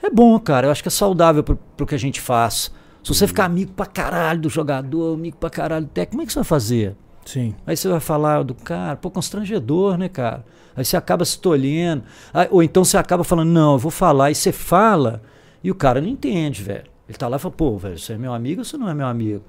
é 0.00 0.08
bom, 0.08 0.38
cara. 0.38 0.68
Eu 0.68 0.70
acho 0.70 0.82
que 0.82 0.88
é 0.88 0.90
saudável 0.90 1.42
pro, 1.42 1.56
pro 1.76 1.86
que 1.86 1.94
a 1.96 1.98
gente 1.98 2.20
faz. 2.20 2.70
Se 3.02 3.14
você 3.14 3.26
ficar 3.26 3.46
amigo 3.46 3.72
pra 3.72 3.86
caralho 3.86 4.42
do 4.42 4.48
jogador, 4.48 5.14
amigo 5.14 5.36
pra 5.36 5.50
caralho 5.50 5.86
do 5.86 5.90
técnico, 5.90 6.12
como 6.12 6.22
é 6.22 6.26
que 6.26 6.32
você 6.32 6.38
vai 6.38 6.44
fazer? 6.44 6.96
Sim. 7.24 7.54
Aí 7.66 7.76
você 7.76 7.88
vai 7.88 8.00
falar 8.00 8.42
do 8.42 8.54
cara, 8.54 8.96
pô, 8.96 9.10
constrangedor, 9.10 9.96
né, 9.96 10.08
cara? 10.08 10.44
Aí 10.76 10.84
você 10.84 10.96
acaba 10.96 11.24
se 11.24 11.38
tolhendo. 11.38 12.04
Aí, 12.32 12.48
ou 12.50 12.62
então 12.62 12.84
você 12.84 12.96
acaba 12.96 13.24
falando, 13.24 13.50
não, 13.50 13.72
eu 13.72 13.78
vou 13.78 13.90
falar. 13.90 14.30
E 14.30 14.34
você 14.34 14.52
fala, 14.52 15.22
e 15.62 15.70
o 15.70 15.74
cara 15.74 16.00
não 16.00 16.08
entende, 16.08 16.62
velho. 16.62 16.84
Ele 17.08 17.18
tá 17.18 17.28
lá 17.28 17.36
e 17.36 17.40
fala, 17.40 17.54
pô, 17.54 17.76
velho, 17.76 17.98
você 17.98 18.14
é 18.14 18.18
meu 18.18 18.32
amigo 18.32 18.60
ou 18.60 18.64
você 18.64 18.76
não 18.76 18.88
é 18.88 18.94
meu 18.94 19.06
amigo? 19.06 19.42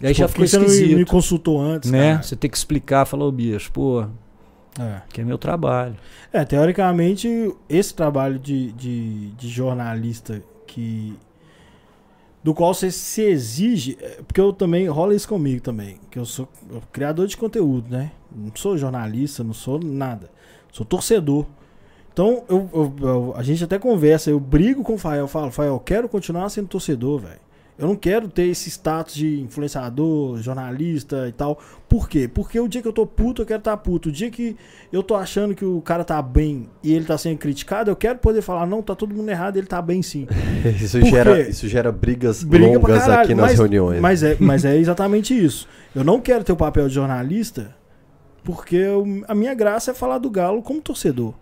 E 0.00 0.06
aí 0.06 0.14
pô, 0.14 0.18
já 0.18 0.28
ficou 0.28 0.44
esquisito. 0.44 0.70
Você 0.70 0.92
não 0.92 0.98
me 0.98 1.04
consultou 1.04 1.60
antes, 1.60 1.90
né? 1.90 2.12
Cara. 2.12 2.22
Você 2.22 2.36
tem 2.36 2.50
que 2.50 2.56
explicar, 2.56 3.04
falar, 3.04 3.24
ô 3.24 3.32
bicho, 3.32 3.70
pô, 3.72 4.02
é. 4.78 5.02
que 5.12 5.20
é 5.20 5.24
meu 5.24 5.36
trabalho. 5.36 5.96
É, 6.32 6.44
teoricamente, 6.44 7.28
esse 7.68 7.92
trabalho 7.94 8.38
de, 8.38 8.72
de, 8.72 9.30
de 9.32 9.48
jornalista 9.48 10.42
que 10.66 11.18
do 12.42 12.54
qual 12.54 12.72
você 12.72 12.90
se 12.90 13.22
exige, 13.22 13.98
é, 14.00 14.22
porque 14.26 14.40
eu 14.40 14.52
também 14.52 14.88
rola 14.88 15.14
isso 15.14 15.28
comigo 15.28 15.60
também, 15.60 15.98
que 16.10 16.18
eu 16.18 16.24
sou 16.24 16.48
criador 16.90 17.26
de 17.26 17.36
conteúdo, 17.36 17.90
né? 17.90 18.12
Não 18.34 18.50
sou 18.54 18.78
jornalista, 18.78 19.44
não 19.44 19.52
sou 19.52 19.78
nada, 19.78 20.30
sou 20.72 20.86
torcedor. 20.86 21.44
Então 22.12 22.44
eu, 22.48 22.68
eu, 22.72 23.34
a 23.36 23.42
gente 23.42 23.62
até 23.62 23.78
conversa, 23.78 24.30
eu 24.30 24.40
brigo 24.40 24.82
com 24.82 24.94
o 24.94 24.98
Fael, 24.98 25.20
eu 25.20 25.28
falo, 25.28 25.50
Fael, 25.50 25.74
eu 25.74 25.80
quero 25.80 26.08
continuar 26.08 26.48
sendo 26.48 26.68
torcedor, 26.68 27.20
velho. 27.20 27.49
Eu 27.80 27.88
não 27.88 27.96
quero 27.96 28.28
ter 28.28 28.42
esse 28.42 28.68
status 28.68 29.14
de 29.14 29.40
influenciador, 29.40 30.36
jornalista 30.42 31.26
e 31.26 31.32
tal. 31.32 31.58
Por 31.88 32.10
quê? 32.10 32.28
Porque 32.28 32.60
o 32.60 32.68
dia 32.68 32.82
que 32.82 32.86
eu 32.86 32.92
tô 32.92 33.06
puto, 33.06 33.40
eu 33.40 33.46
quero 33.46 33.58
estar 33.58 33.70
tá 33.70 33.76
puto. 33.76 34.10
O 34.10 34.12
dia 34.12 34.30
que 34.30 34.54
eu 34.92 35.02
tô 35.02 35.16
achando 35.16 35.54
que 35.54 35.64
o 35.64 35.80
cara 35.80 36.04
tá 36.04 36.20
bem 36.20 36.68
e 36.82 36.92
ele 36.92 37.06
tá 37.06 37.16
sendo 37.16 37.38
criticado, 37.38 37.90
eu 37.90 37.96
quero 37.96 38.18
poder 38.18 38.42
falar, 38.42 38.66
não, 38.66 38.82
tá 38.82 38.94
todo 38.94 39.14
mundo 39.14 39.30
errado, 39.30 39.56
ele 39.56 39.66
tá 39.66 39.80
bem 39.80 40.02
sim. 40.02 40.28
isso, 40.78 41.00
gera, 41.06 41.40
isso 41.40 41.66
gera 41.68 41.90
brigas 41.90 42.44
Briga 42.44 42.66
longas 42.66 42.98
caralho, 42.98 43.22
aqui 43.22 43.34
nas 43.34 43.46
mas, 43.46 43.58
reuniões. 43.58 44.00
Mas 44.00 44.22
é, 44.22 44.36
mas 44.38 44.64
é 44.66 44.76
exatamente 44.78 45.32
isso. 45.32 45.66
Eu 45.94 46.04
não 46.04 46.20
quero 46.20 46.44
ter 46.44 46.52
o 46.52 46.56
papel 46.56 46.86
de 46.86 46.94
jornalista 46.94 47.74
porque 48.44 48.76
eu, 48.76 49.04
a 49.26 49.34
minha 49.34 49.54
graça 49.54 49.92
é 49.92 49.94
falar 49.94 50.18
do 50.18 50.28
Galo 50.28 50.62
como 50.62 50.82
torcedor. 50.82 51.34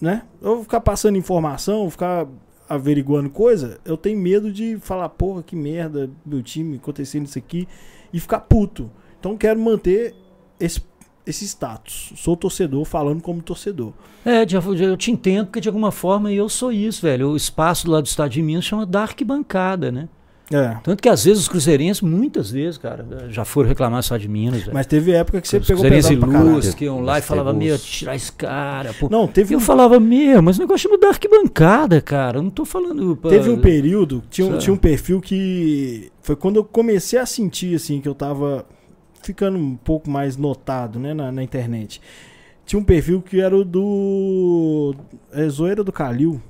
Né? 0.00 0.22
Eu 0.40 0.54
vou 0.54 0.62
ficar 0.64 0.80
passando 0.80 1.16
informação, 1.16 1.88
ficar 1.90 2.26
averiguando 2.74 3.28
coisa, 3.28 3.78
eu 3.84 3.96
tenho 3.96 4.18
medo 4.18 4.50
de 4.50 4.78
falar, 4.78 5.08
porra, 5.10 5.42
que 5.42 5.54
merda, 5.54 6.10
meu 6.24 6.42
time 6.42 6.76
acontecendo 6.76 7.26
isso 7.26 7.38
aqui, 7.38 7.68
e 8.12 8.18
ficar 8.18 8.40
puto. 8.40 8.90
Então 9.20 9.36
quero 9.36 9.60
manter 9.60 10.14
esse, 10.58 10.80
esse 11.26 11.44
status. 11.44 12.12
Sou 12.16 12.36
torcedor 12.36 12.84
falando 12.84 13.20
como 13.20 13.42
torcedor. 13.42 13.92
É, 14.24 14.42
eu 14.42 14.96
te 14.96 15.10
entendo, 15.10 15.46
porque 15.46 15.60
de 15.60 15.68
alguma 15.68 15.90
forma 15.90 16.32
eu 16.32 16.48
sou 16.48 16.72
isso, 16.72 17.02
velho. 17.02 17.30
O 17.30 17.36
espaço 17.36 17.90
lado 17.90 18.04
do 18.04 18.08
estado 18.08 18.30
de 18.30 18.40
Minas 18.40 18.64
chama 18.64 18.86
Dark 18.86 19.20
Bancada, 19.22 19.92
né? 19.92 20.08
É. 20.52 20.76
Tanto 20.82 21.02
que 21.02 21.08
às 21.08 21.24
vezes 21.24 21.42
os 21.42 21.48
cruzeirenses, 21.48 22.02
muitas 22.02 22.50
vezes, 22.50 22.78
cara, 22.78 23.06
já 23.28 23.44
foram 23.44 23.68
reclamar 23.68 24.02
só 24.02 24.16
de 24.16 24.28
Minas. 24.28 24.66
Mas 24.72 24.86
teve 24.86 25.12
época 25.12 25.40
que 25.40 25.48
você 25.48 25.58
os 25.58 25.66
pegou 25.66 25.82
pesado 25.82 26.18
pra 26.18 26.40
luz, 26.40 26.74
que 26.74 26.84
iam 26.84 27.00
lá 27.00 27.18
e 27.18 27.22
falavam, 27.22 27.54
meu, 27.54 27.78
tirar 27.78 28.14
esse 28.14 28.30
cara. 28.32 28.92
Pô. 28.94 29.08
Não, 29.10 29.26
teve 29.26 29.54
eu 29.54 29.58
um... 29.58 29.60
falava, 29.60 29.98
meu, 29.98 30.42
mas 30.42 30.58
o 30.58 30.60
negócio 30.60 30.88
chama 30.88 30.98
da 30.98 31.08
arquibancada, 31.08 32.00
cara. 32.00 32.38
Eu 32.38 32.42
não 32.42 32.50
tô 32.50 32.64
falando. 32.64 33.16
Pra... 33.16 33.30
Teve 33.30 33.50
um 33.50 33.60
período, 33.60 34.22
tinha, 34.30 34.58
tinha 34.58 34.74
um 34.74 34.78
perfil 34.78 35.20
que. 35.20 36.10
Foi 36.20 36.36
quando 36.36 36.56
eu 36.56 36.64
comecei 36.64 37.18
a 37.18 37.26
sentir, 37.26 37.74
assim, 37.74 38.00
que 38.00 38.08
eu 38.08 38.14
tava 38.14 38.64
ficando 39.22 39.56
um 39.56 39.76
pouco 39.76 40.10
mais 40.10 40.36
notado, 40.36 40.98
né, 40.98 41.14
na, 41.14 41.32
na 41.32 41.42
internet. 41.42 42.00
Tinha 42.64 42.78
um 42.78 42.84
perfil 42.84 43.22
que 43.22 43.40
era 43.40 43.56
o 43.56 43.64
do. 43.64 44.94
É, 45.32 45.48
Zoeira 45.48 45.82
do 45.82 45.92
Calil. 45.92 46.40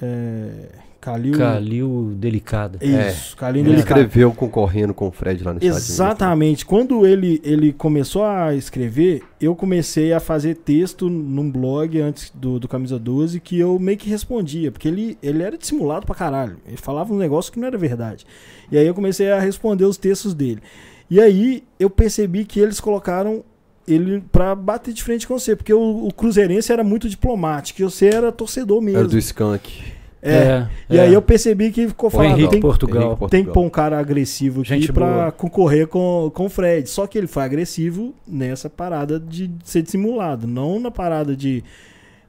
É. 0.00 0.87
Calil. 1.00 1.38
Calil 1.38 2.12
Delicada. 2.16 2.78
Isso, 2.82 3.34
é. 3.34 3.36
Calil 3.36 3.62
ele 3.62 3.70
Delicada. 3.70 4.00
escreveu 4.00 4.32
concorrendo 4.32 4.92
com 4.92 5.08
o 5.08 5.12
Fred 5.12 5.44
lá 5.44 5.54
no 5.54 5.62
Exatamente. 5.62 6.66
Quando 6.66 7.06
ele, 7.06 7.40
ele 7.44 7.72
começou 7.72 8.24
a 8.24 8.54
escrever, 8.54 9.22
eu 9.40 9.54
comecei 9.54 10.12
a 10.12 10.18
fazer 10.18 10.56
texto 10.56 11.08
num 11.08 11.50
blog 11.50 12.00
antes 12.00 12.32
do, 12.34 12.58
do 12.58 12.66
Camisa 12.66 12.98
12 12.98 13.38
que 13.40 13.58
eu 13.58 13.78
meio 13.78 13.96
que 13.96 14.10
respondia, 14.10 14.72
porque 14.72 14.88
ele, 14.88 15.16
ele 15.22 15.42
era 15.42 15.56
dissimulado 15.56 16.04
pra 16.04 16.14
caralho. 16.14 16.56
Ele 16.66 16.76
falava 16.76 17.14
um 17.14 17.18
negócio 17.18 17.52
que 17.52 17.60
não 17.60 17.68
era 17.68 17.78
verdade. 17.78 18.26
E 18.70 18.76
aí 18.76 18.86
eu 18.86 18.94
comecei 18.94 19.30
a 19.30 19.38
responder 19.38 19.84
os 19.84 19.96
textos 19.96 20.34
dele. 20.34 20.60
E 21.08 21.20
aí 21.20 21.62
eu 21.78 21.88
percebi 21.88 22.44
que 22.44 22.58
eles 22.58 22.80
colocaram 22.80 23.44
ele 23.86 24.22
para 24.32 24.54
bater 24.54 24.92
de 24.92 25.02
frente 25.02 25.26
com 25.26 25.38
você, 25.38 25.56
porque 25.56 25.72
o, 25.72 26.06
o 26.06 26.12
Cruzeirense 26.12 26.70
era 26.70 26.84
muito 26.84 27.08
diplomático, 27.08 27.80
e 27.80 27.84
você 27.84 28.08
era 28.08 28.30
torcedor 28.30 28.82
mesmo. 28.82 28.98
Era 28.98 29.08
do 29.08 29.16
Skunk. 29.16 29.97
É. 30.20 30.32
é. 30.32 30.68
E 30.90 30.98
é. 30.98 31.00
aí 31.02 31.14
eu 31.14 31.22
percebi 31.22 31.70
que 31.70 31.88
ficou 31.88 32.10
falando. 32.10 32.32
Henrique 32.32 32.50
tem, 32.50 32.60
Portugal. 32.60 33.16
tem 33.30 33.44
que 33.44 33.50
pôr 33.50 33.62
um 33.62 33.70
cara 33.70 33.98
agressivo 33.98 34.60
aqui 34.60 34.70
Gente 34.70 34.92
pra 34.92 35.06
boa. 35.06 35.32
concorrer 35.32 35.86
com, 35.86 36.30
com 36.34 36.46
o 36.46 36.48
Fred. 36.48 36.88
Só 36.88 37.06
que 37.06 37.16
ele 37.16 37.26
foi 37.26 37.42
agressivo 37.44 38.14
nessa 38.26 38.68
parada 38.68 39.20
de 39.20 39.50
ser 39.64 39.82
dissimulado, 39.82 40.46
não 40.46 40.80
na 40.80 40.90
parada 40.90 41.36
de, 41.36 41.62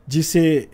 de 0.06 0.24
ser 0.24 0.70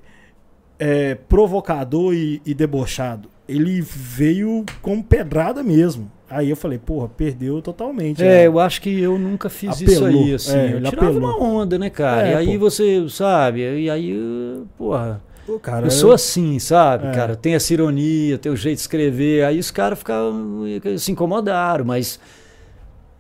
é, 0.78 1.16
provocador 1.16 2.14
e, 2.14 2.42
e 2.46 2.54
debochado. 2.54 3.30
Ele 3.48 3.82
veio 3.82 4.66
com 4.82 5.02
pedrada 5.02 5.64
mesmo. 5.64 6.12
Aí 6.28 6.50
eu 6.50 6.56
falei, 6.56 6.80
porra, 6.80 7.08
perdeu 7.08 7.62
totalmente. 7.62 8.22
É, 8.24 8.26
né? 8.26 8.48
eu 8.48 8.60
acho 8.60 8.82
que 8.82 9.00
eu 9.00 9.18
nunca 9.18 9.48
fiz 9.48 9.82
apelou. 9.82 9.94
isso 9.94 10.06
aí, 10.06 10.34
assim. 10.34 10.58
É, 10.58 10.74
eu 10.74 10.84
tirava 10.84 11.10
apelou. 11.10 11.20
uma 11.20 11.38
onda, 11.38 11.78
né, 11.78 11.90
cara? 11.90 12.28
É, 12.28 12.32
e 12.32 12.36
aí 12.36 12.54
pô. 12.58 12.60
você, 12.70 13.08
sabe, 13.10 13.60
e 13.62 13.90
aí, 13.90 14.64
porra. 14.78 15.22
Pô, 15.46 15.60
cara, 15.60 15.86
eu 15.88 15.92
sou 15.92 16.12
assim, 16.12 16.58
sabe, 16.58 17.08
é. 17.08 17.12
cara? 17.12 17.36
Tem 17.36 17.54
essa 17.54 17.72
ironia, 17.72 18.38
tem 18.38 18.52
o 18.52 18.56
jeito 18.56 18.78
de 18.78 18.82
escrever. 18.82 19.46
Aí 19.46 19.60
os 19.60 19.70
caras 19.70 20.00
ficavam, 20.00 20.64
se 20.98 21.12
incomodaram, 21.12 21.86
mas 21.86 22.20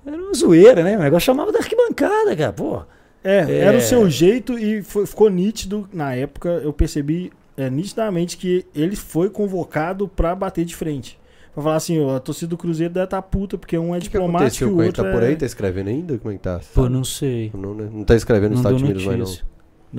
era 0.06 0.18
uma 0.18 0.34
zoeira, 0.34 0.84
né? 0.84 0.97
O 0.97 1.02
negócio 1.02 1.26
chamava 1.26 1.52
da 1.52 1.60
arquibancada, 1.60 2.35
cara, 2.35 2.53
pô. 2.53 2.81
É, 3.23 3.38
é, 3.39 3.57
era 3.60 3.77
o 3.77 3.81
seu 3.81 4.07
jeito 4.10 4.57
e 4.57 4.84
foi, 4.84 5.06
ficou 5.06 5.30
nítido 5.30 5.88
na 5.91 6.14
época. 6.14 6.49
Eu 6.49 6.72
percebi 6.72 7.31
é, 7.57 7.69
nitidamente 7.69 8.38
que 8.38 8.65
ele 8.73 8.95
foi 8.95 9.30
convocado 9.30 10.07
para 10.07 10.35
bater 10.35 10.65
de 10.65 10.76
frente. 10.76 11.19
Pra 11.53 11.64
falar 11.64 11.76
assim, 11.77 11.99
ó, 11.99 12.18
a 12.18 12.19
torcida 12.19 12.49
do 12.49 12.57
Cruzeiro 12.57 12.93
deve 12.93 13.06
estar 13.06 13.22
tá 13.22 13.27
puta, 13.27 13.57
porque 13.57 13.77
um 13.77 13.95
é 13.95 13.99
que 13.99 14.03
diplomático 14.03 14.57
que 14.57 14.64
e 14.64 14.68
o 14.68 14.77
outro 14.77 15.03
tá 15.03 15.10
é... 15.10 15.11
por 15.11 15.23
aí, 15.23 15.35
tá 15.35 15.45
escrevendo 15.45 15.88
ainda? 15.88 16.18
Como 16.18 16.34
é 16.34 16.38
que 16.38 16.43
tá? 16.43 16.60
Pô, 16.73 16.89
não 16.89 17.03
sei. 17.03 17.49
Não, 17.53 17.73
né? 17.73 17.89
não 17.91 18.03
tá 18.03 18.15
escrevendo 18.15 18.52
nos 18.52 18.60
Estados 18.60 18.81
Unidos 18.81 19.06
mais, 19.06 19.19
não? 19.19 19.56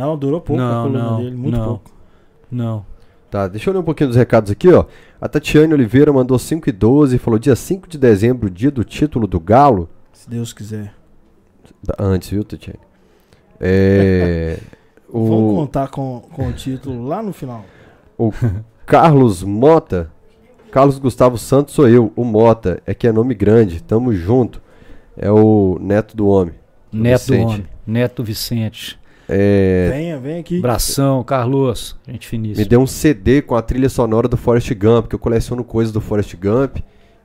Não, 0.08 0.18
durou 0.18 0.40
pouco 0.40 0.60
não, 0.60 0.80
a 0.80 0.82
coluna 0.84 1.04
não, 1.04 1.16
dele, 1.16 1.36
muito 1.36 1.56
não. 1.56 1.66
pouco. 1.66 1.95
Não. 2.50 2.84
Tá, 3.30 3.48
deixa 3.48 3.68
eu 3.68 3.74
ler 3.74 3.80
um 3.80 3.84
pouquinho 3.84 4.08
dos 4.08 4.16
recados 4.16 4.50
aqui, 4.50 4.68
ó. 4.68 4.84
A 5.20 5.28
Tatiane 5.28 5.74
Oliveira 5.74 6.12
mandou 6.12 6.38
5 6.38 6.68
e 6.68 6.72
12, 6.72 7.18
falou 7.18 7.38
dia 7.38 7.56
5 7.56 7.88
de 7.88 7.98
dezembro, 7.98 8.48
dia 8.48 8.70
do 8.70 8.84
título 8.84 9.26
do 9.26 9.40
Galo. 9.40 9.88
Se 10.12 10.30
Deus 10.30 10.52
quiser. 10.52 10.94
Antes, 11.98 12.30
viu, 12.30 12.44
Tatiane? 12.44 12.78
É, 13.60 14.58
o... 15.08 15.26
Vamos 15.26 15.54
contar 15.56 15.88
com, 15.88 16.20
com 16.32 16.48
o 16.48 16.52
título 16.52 17.06
lá 17.06 17.22
no 17.22 17.32
final. 17.32 17.64
O 18.16 18.32
Carlos 18.86 19.42
Mota. 19.42 20.10
Carlos 20.70 20.98
Gustavo 20.98 21.38
Santos 21.38 21.74
sou 21.74 21.88
eu, 21.88 22.12
o 22.14 22.24
Mota. 22.24 22.82
É 22.86 22.94
que 22.94 23.06
é 23.06 23.12
nome 23.12 23.34
grande, 23.34 23.82
tamo 23.82 24.12
junto. 24.12 24.62
É 25.16 25.30
o 25.30 25.78
neto 25.80 26.16
do 26.16 26.28
homem. 26.28 26.54
Neto 26.92 27.20
Vicente. 27.20 27.40
do 27.40 27.48
homem. 27.48 27.66
Neto 27.86 28.24
Vicente. 28.24 28.98
É... 29.28 29.90
Venha, 29.92 30.18
vem 30.18 30.38
aqui. 30.38 30.60
Bração, 30.60 31.22
Carlos, 31.24 31.96
gente 32.06 32.28
finíssima. 32.28 32.62
Me 32.62 32.68
deu 32.68 32.80
um 32.80 32.86
CD 32.86 33.42
com 33.42 33.56
a 33.56 33.62
trilha 33.62 33.88
sonora 33.88 34.28
do 34.28 34.36
Forrest 34.36 34.72
Gump, 34.74 35.08
que 35.08 35.14
eu 35.14 35.18
coleciono 35.18 35.64
coisas 35.64 35.92
do 35.92 36.00
Forrest 36.00 36.34
Gump. 36.36 36.78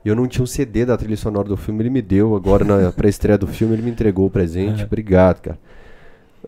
E 0.04 0.08
eu 0.08 0.16
não 0.16 0.26
tinha 0.26 0.42
um 0.42 0.46
CD 0.46 0.84
da 0.84 0.96
trilha 0.96 1.16
sonora 1.16 1.48
do 1.48 1.56
filme, 1.56 1.82
ele 1.82 1.90
me 1.90 2.02
deu. 2.02 2.34
Agora, 2.34 2.64
na 2.64 2.90
pré-estreia 2.92 3.38
do 3.38 3.46
filme, 3.46 3.74
ele 3.74 3.82
me 3.82 3.90
entregou 3.90 4.26
o 4.26 4.30
presente. 4.30 4.82
É. 4.82 4.84
Obrigado, 4.84 5.40
cara. 5.40 5.58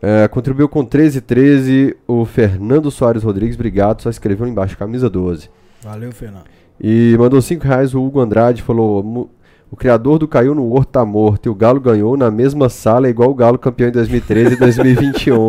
É, 0.03 0.27
contribuiu 0.27 0.69
com 0.69 0.81
1313 0.81 1.97
o 2.07 2.25
Fernando 2.25 2.91
Soares 2.91 3.23
Rodrigues, 3.23 3.55
obrigado, 3.55 4.03
só 4.03 4.11
escreveu 4.11 4.47
embaixo, 4.47 4.77
camisa 4.77 5.09
12. 5.09 5.49
Valeu, 5.83 6.11
Fernando. 6.11 6.45
E 6.81 7.15
mandou 7.17 7.41
5 7.41 7.65
reais 7.65 7.95
o 7.95 8.03
Hugo 8.03 8.19
Andrade, 8.21 8.61
falou: 8.61 9.31
o 9.75 9.77
criador 9.77 10.21
do 10.21 10.29
Caiu 10.29 10.55
no 10.55 10.71
Horto 10.71 10.93
tá 10.93 11.05
morto 11.05 11.47
e 11.47 11.49
o 11.49 11.55
Galo 11.55 11.81
ganhou 11.81 12.17
na 12.17 12.31
mesma 12.31 12.69
sala, 12.69 13.11
igual 13.11 13.29
o 13.29 13.35
Galo 13.35 13.59
campeão 13.59 13.89
em 13.89 13.93
2013 13.93 14.55
e 14.55 14.57
2021. 14.57 15.49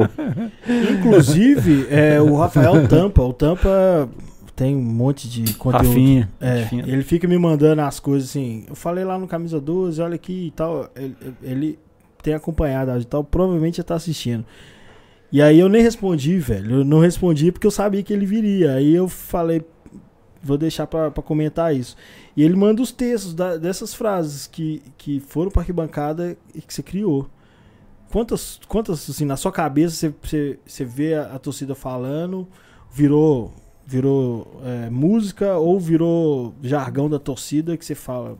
Inclusive, 0.97 1.85
é, 1.91 2.19
o 2.19 2.35
Rafael 2.35 2.88
Tampa, 2.88 3.22
o 3.22 3.31
Tampa 3.31 4.10
tem 4.56 4.76
um 4.76 4.81
monte 4.81 5.30
de 5.30 5.53
conteúdo. 5.53 5.89
Rafinha. 5.89 6.30
É, 6.41 6.61
Rafinha. 6.64 6.85
ele 6.88 7.03
fica 7.03 7.27
me 7.27 7.38
mandando 7.38 7.84
as 7.84 7.99
coisas 7.99 8.30
assim. 8.30 8.65
Eu 8.68 8.73
falei 8.73 9.06
lá 9.06 9.19
no 9.19 9.27
Camisa 9.27 9.61
12, 9.61 10.02
olha 10.02 10.15
aqui 10.15 10.47
e 10.47 10.52
tal. 10.52 10.89
Ele, 10.95 11.15
ele 11.43 11.80
tem 12.23 12.34
acompanhado 12.34 12.99
e 12.99 13.06
tal, 13.06 13.23
provavelmente 13.23 13.77
já 13.77 13.84
tá 13.84 13.93
assistindo. 13.93 14.43
E 15.31 15.39
aí 15.39 15.60
eu 15.60 15.69
nem 15.69 15.84
respondi, 15.84 16.39
velho. 16.39 16.77
Eu 16.77 16.84
não 16.84 16.99
respondi 16.99 17.52
porque 17.52 17.68
eu 17.68 17.72
sabia 17.72 18.02
que 18.02 18.11
ele 18.11 18.26
viria. 18.26 18.73
Aí 18.73 18.95
eu 18.95 19.07
falei, 19.07 19.64
vou 20.46 20.58
deixar 20.58 20.86
pra 20.86 21.10
comentar 21.12 21.76
isso. 21.76 21.98
E 22.38 22.44
ele 22.44 22.56
manda 22.56 22.82
os 22.82 22.92
textos 22.92 23.34
da- 23.34 23.58
dessas 23.58 23.94
frases 23.96 24.46
que, 24.46 24.82
que 24.98 25.20
foram 25.20 25.50
pra 25.50 25.62
arquibancada 25.64 26.38
e 26.54 26.62
que 26.62 26.72
você 26.74 26.84
criou. 26.84 27.28
Quantas, 28.12 28.60
quantas 28.68 29.10
assim, 29.10 29.26
na 29.26 29.36
sua 29.36 29.52
cabeça 29.52 29.96
você, 29.96 30.14
você, 30.22 30.60
você 30.66 30.86
vê 30.86 31.16
a, 31.16 31.34
a 31.36 31.40
torcida 31.40 31.74
falando, 31.76 32.48
virou, 32.94 33.52
virou 33.86 34.62
é, 34.64 34.90
música 34.90 35.56
ou 35.58 35.80
virou 35.80 36.54
jargão 36.62 37.10
da 37.10 37.18
torcida 37.20 37.76
que 37.76 37.84
você 37.86 37.96
fala 37.96 38.38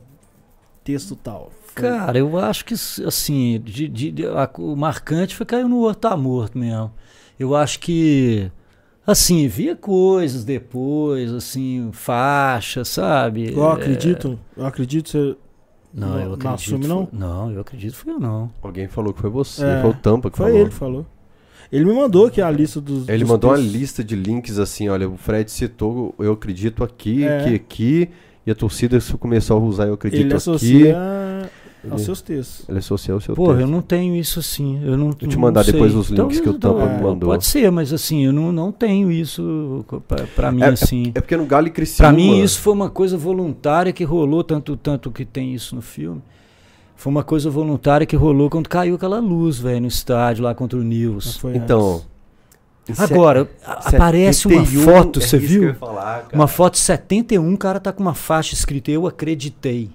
texto 0.84 1.16
tal? 1.16 1.50
Foi- 1.74 1.82
Cara, 1.82 2.16
eu 2.18 2.38
acho 2.38 2.64
que, 2.64 2.74
assim, 2.74 3.60
de, 3.62 3.88
de- 3.88 4.10
de- 4.12 4.26
a- 4.26 4.48
o 4.58 4.76
marcante 4.76 5.34
foi 5.34 5.44
cair 5.44 5.64
no 5.68 5.78
outro 5.78 6.08
tá 6.08 6.16
morto 6.16 6.56
mesmo. 6.56 6.92
Eu 7.38 7.54
acho 7.54 7.80
que, 7.80 8.50
assim, 9.06 9.46
via 9.48 9.76
coisas 9.76 10.44
depois, 10.44 11.32
assim, 11.32 11.90
faixa, 11.92 12.84
sabe? 12.84 13.52
Eu 13.54 13.64
É, 13.68 13.72
acredito, 13.72 14.38
eu 14.56 14.66
acredito 14.66 15.08
você. 15.10 15.36
Não, 15.94 16.08
Não- 16.08 16.18
eu 16.20 16.26
não 16.26 16.34
acredito. 16.34 16.54
assume, 16.54 16.86
não? 16.86 17.06
foi- 17.06 17.18
Não, 17.18 17.50
eu 17.52 17.60
acredito 17.60 17.94
foi 17.96 18.12
eu 18.12 18.20
não. 18.20 18.50
Alguém 18.62 18.86
falou 18.86 19.14
que 19.14 19.20
foi 19.20 19.30
você, 19.30 19.64
É, 19.64 19.80
foi 19.80 19.90
o 19.90 19.94
Tampa 19.94 20.30
que 20.30 20.36
Foi 20.36 20.46
falou. 20.46 20.60
ele 20.60 20.68
que 20.70 20.74
falou. 20.76 21.06
Ele 21.72 21.84
me 21.84 21.92
mandou 21.94 22.26
aqui 22.26 22.40
a 22.42 22.50
lista 22.50 22.80
dos. 22.80 23.08
Ele 23.08 23.20
dos 23.24 23.28
mandou 23.30 23.50
uma 23.50 23.56
textos. 23.56 23.74
lista 23.74 24.04
de 24.04 24.14
links 24.14 24.58
assim, 24.58 24.88
olha, 24.88 25.08
o 25.08 25.16
Fred 25.16 25.50
citou, 25.50 26.14
eu 26.18 26.32
acredito 26.32 26.84
aqui, 26.84 27.24
É. 27.24 27.38
aqui, 27.40 27.54
aqui, 27.54 28.08
e 28.46 28.50
a 28.50 28.54
torcida 28.54 28.98
começou 29.18 29.56
a 29.56 29.60
usar 29.60 29.86
eu 29.86 29.94
acredito 29.94 30.20
Ele 30.20 30.26
aqui. 30.28 30.36
associa 30.36 30.96
aos 31.90 32.00
Ele- 32.00 32.06
seus 32.06 32.20
textos. 32.22 32.68
Ele 32.68 32.78
associa 32.78 33.14
o 33.16 33.20
seu 33.20 33.34
Porra, 33.34 33.52
eu 33.54 33.58
texto. 33.58 33.70
não 33.70 33.82
tenho 33.82 34.16
isso 34.16 34.38
assim. 34.38 34.80
Eu 34.84 34.96
não, 34.96 35.06
Vou 35.06 35.14
te 35.14 35.26
não 35.34 35.40
mandar 35.40 35.64
sei. 35.64 35.72
depois 35.72 35.94
os 35.94 36.08
links 36.08 36.40
que 36.40 36.48
o 36.48 36.52
então, 36.52 36.74
Tampa 36.74 36.86
me 36.94 37.02
mandou. 37.02 37.30
Pode 37.30 37.44
ser, 37.46 37.70
mas 37.70 37.92
assim, 37.92 38.24
eu 38.26 38.32
não, 38.32 38.50
não 38.52 38.70
tenho 38.72 39.10
isso 39.10 39.84
pra, 40.06 40.24
pra 40.34 40.52
mim, 40.52 40.62
É- 40.62 40.68
assim. 40.68 41.12
É 41.14 41.20
porque 41.20 41.36
no 41.36 41.46
Galo 41.46 41.66
e 41.66 41.70
Criciúma... 41.70 42.08
Pra 42.08 42.16
mim, 42.16 42.40
isso 42.42 42.60
foi 42.60 42.72
uma 42.72 42.90
coisa 42.90 43.16
voluntária 43.16 43.92
que 43.92 44.04
rolou, 44.04 44.42
tanto, 44.44 44.76
tanto 44.76 45.10
que 45.10 45.24
tem 45.24 45.54
isso 45.54 45.74
no 45.74 45.82
filme. 45.82 46.20
Foi 46.94 47.10
uma 47.10 47.22
coisa 47.22 47.50
voluntária 47.50 48.06
que 48.06 48.16
rolou 48.16 48.48
quando 48.48 48.68
caiu 48.68 48.94
aquela 48.94 49.18
luz, 49.20 49.58
velho, 49.58 49.82
no 49.82 49.86
estádio 49.86 50.42
lá 50.44 50.54
contra 50.54 50.78
o 50.78 50.82
Nils. 50.82 51.38
Então... 51.54 52.00
se- 52.90 53.02
Agora, 53.02 53.50
aparece 53.66 54.46
uma 54.46 54.64
71, 54.64 54.82
foto, 54.84 55.18
é 55.18 55.22
você 55.22 55.36
eu 55.36 55.40
viu? 55.40 55.74
falar. 55.74 56.28
Uma 56.32 56.46
foto 56.46 56.78
71, 56.78 57.52
o 57.52 57.58
cara 57.58 57.80
tá 57.80 57.92
com 57.92 58.00
uma 58.00 58.14
faixa 58.14 58.54
escrita 58.54 58.90
Eu 58.90 59.06
Acreditei. 59.06 59.90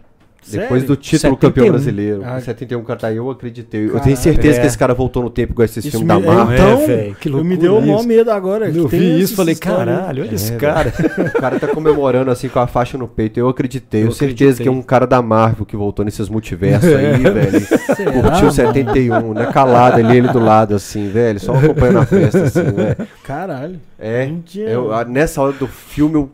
Depois 0.49 0.69
Sério? 0.81 0.87
do 0.87 0.95
título 0.95 1.19
71. 1.35 1.35
campeão 1.37 1.69
brasileiro. 1.69 2.21
Ah. 2.25 2.37
Em 2.39 2.41
71, 2.41 2.83
cara, 2.83 2.99
tá, 2.99 3.13
eu 3.13 3.29
acreditei. 3.29 3.85
eu 3.89 3.99
tenho 3.99 4.17
certeza 4.17 4.57
É. 4.57 4.61
que 4.61 4.67
esse 4.67 4.77
cara 4.77 4.93
voltou 4.93 5.21
no 5.21 5.29
tempo 5.29 5.53
igual 5.53 5.65
esses 5.65 5.85
Isso 5.85 5.99
filmes 5.99 6.15
me- 6.17 6.25
da 6.25 6.33
Marvel. 6.33 6.55
Então, 6.55 6.81
É, 6.81 6.87
velho, 6.87 7.15
que 7.15 7.29
eu 7.29 7.31
me 7.33 7.37
loucura 7.55 7.61
deu 7.61 7.77
o 7.77 7.81
maior 7.81 8.03
medo 8.03 8.31
agora. 8.31 8.69
Eu 8.69 8.87
vi 8.87 9.21
isso 9.21 9.33
e 9.33 9.35
falei, 9.35 9.53
caralho, 9.55 10.23
olha 10.23 10.31
É, 10.31 10.33
esse 10.33 10.53
cara. 10.53 10.91
O 11.35 11.39
cara 11.39 11.59
tá 11.59 11.67
comemorando 11.67 12.31
assim 12.31 12.49
com 12.49 12.59
a 12.59 12.65
faixa 12.67 12.97
no 12.97 13.07
peito. 13.07 13.39
Eu 13.39 13.47
acreditei. 13.49 14.01
Eu, 14.01 14.07
Eu 14.07 14.11
certeza 14.11 14.61
que 14.63 14.67
é 14.67 14.71
um 14.71 14.81
cara 14.81 15.05
da 15.05 15.21
Marvel 15.21 15.65
que 15.65 15.75
voltou 15.75 16.03
nesses 16.03 16.27
multiversos 16.27 16.91
aí, 16.91 17.17
velho. 17.21 17.59
Será, 17.95 18.11
Curtiu 18.11 18.31
mano? 18.31 18.51
71, 18.51 19.33
né? 19.33 19.45
Calado 19.53 19.97
ali, 19.99 20.17
ele 20.17 20.27
do 20.29 20.39
lado, 20.39 20.73
assim, 20.75 21.07
velho. 21.09 21.39
Só 21.39 21.53
acompanhando 21.53 21.99
a 21.99 22.05
festa, 22.05 22.43
assim, 22.43 22.63
velho. 22.63 22.97
Caralho. 23.23 23.79
É. 23.99 24.27
Eu- 24.55 24.89
nessa 25.07 25.41
hora 25.41 25.53
do 25.53 25.67
filme, 25.67 26.15
eu, 26.15 26.29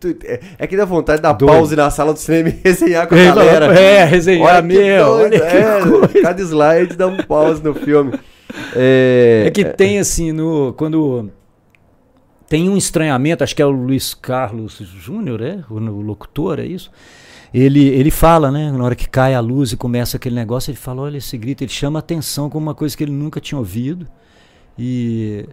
tu- 0.00 0.16
é, 0.24 0.40
é 0.58 0.66
que 0.66 0.76
dá 0.76 0.84
vontade 0.84 1.18
de 1.18 1.22
dar 1.22 1.32
Doido. 1.34 1.52
pause 1.52 1.76
na 1.76 1.90
sala 1.90 2.12
do 2.12 2.18
cinema 2.18 2.48
e 2.48 2.52
resenhar 2.64 3.06
com 3.06 3.14
a 3.14 3.18
É, 3.18 3.26
galera. 3.26 3.66
É, 3.78 4.04
resenhar 4.04 4.54
Olha 4.54 4.62
meu. 4.62 5.04
doido, 5.06 5.24
Olha 5.36 5.40
que 6.10 6.18
é, 6.18 6.22
cada 6.22 6.42
slide 6.42 6.96
dá 6.96 7.06
um 7.06 7.18
pause 7.18 7.62
no 7.62 7.74
filme. 7.74 8.18
É, 8.74 9.44
É 9.46 9.50
que 9.50 9.64
tem 9.64 9.98
assim, 9.98 10.32
no, 10.32 10.72
quando 10.76 11.30
tem 12.48 12.68
um 12.68 12.76
estranhamento, 12.76 13.44
acho 13.44 13.54
que 13.54 13.62
é 13.62 13.66
o 13.66 13.70
Luiz 13.70 14.12
Carlos 14.14 14.78
Júnior, 14.78 15.40
é? 15.40 15.60
O, 15.70 15.74
o 15.74 16.00
locutor, 16.00 16.58
é 16.58 16.64
isso? 16.66 16.90
Ele, 17.52 17.88
ele 17.88 18.10
fala, 18.10 18.50
né? 18.50 18.70
Na 18.72 18.84
hora 18.84 18.94
que 18.94 19.08
cai 19.08 19.34
a 19.34 19.40
luz 19.40 19.72
e 19.72 19.76
começa 19.76 20.16
aquele 20.16 20.34
negócio, 20.36 20.70
ele 20.70 20.78
fala: 20.78 21.02
olha 21.02 21.18
esse 21.18 21.36
grito, 21.36 21.62
ele 21.62 21.70
chama 21.70 21.98
atenção 21.98 22.48
como 22.48 22.66
uma 22.66 22.74
coisa 22.74 22.96
que 22.96 23.02
ele 23.04 23.12
nunca 23.12 23.40
tinha 23.40 23.58
ouvido. 23.58 24.06
E, 24.78 25.46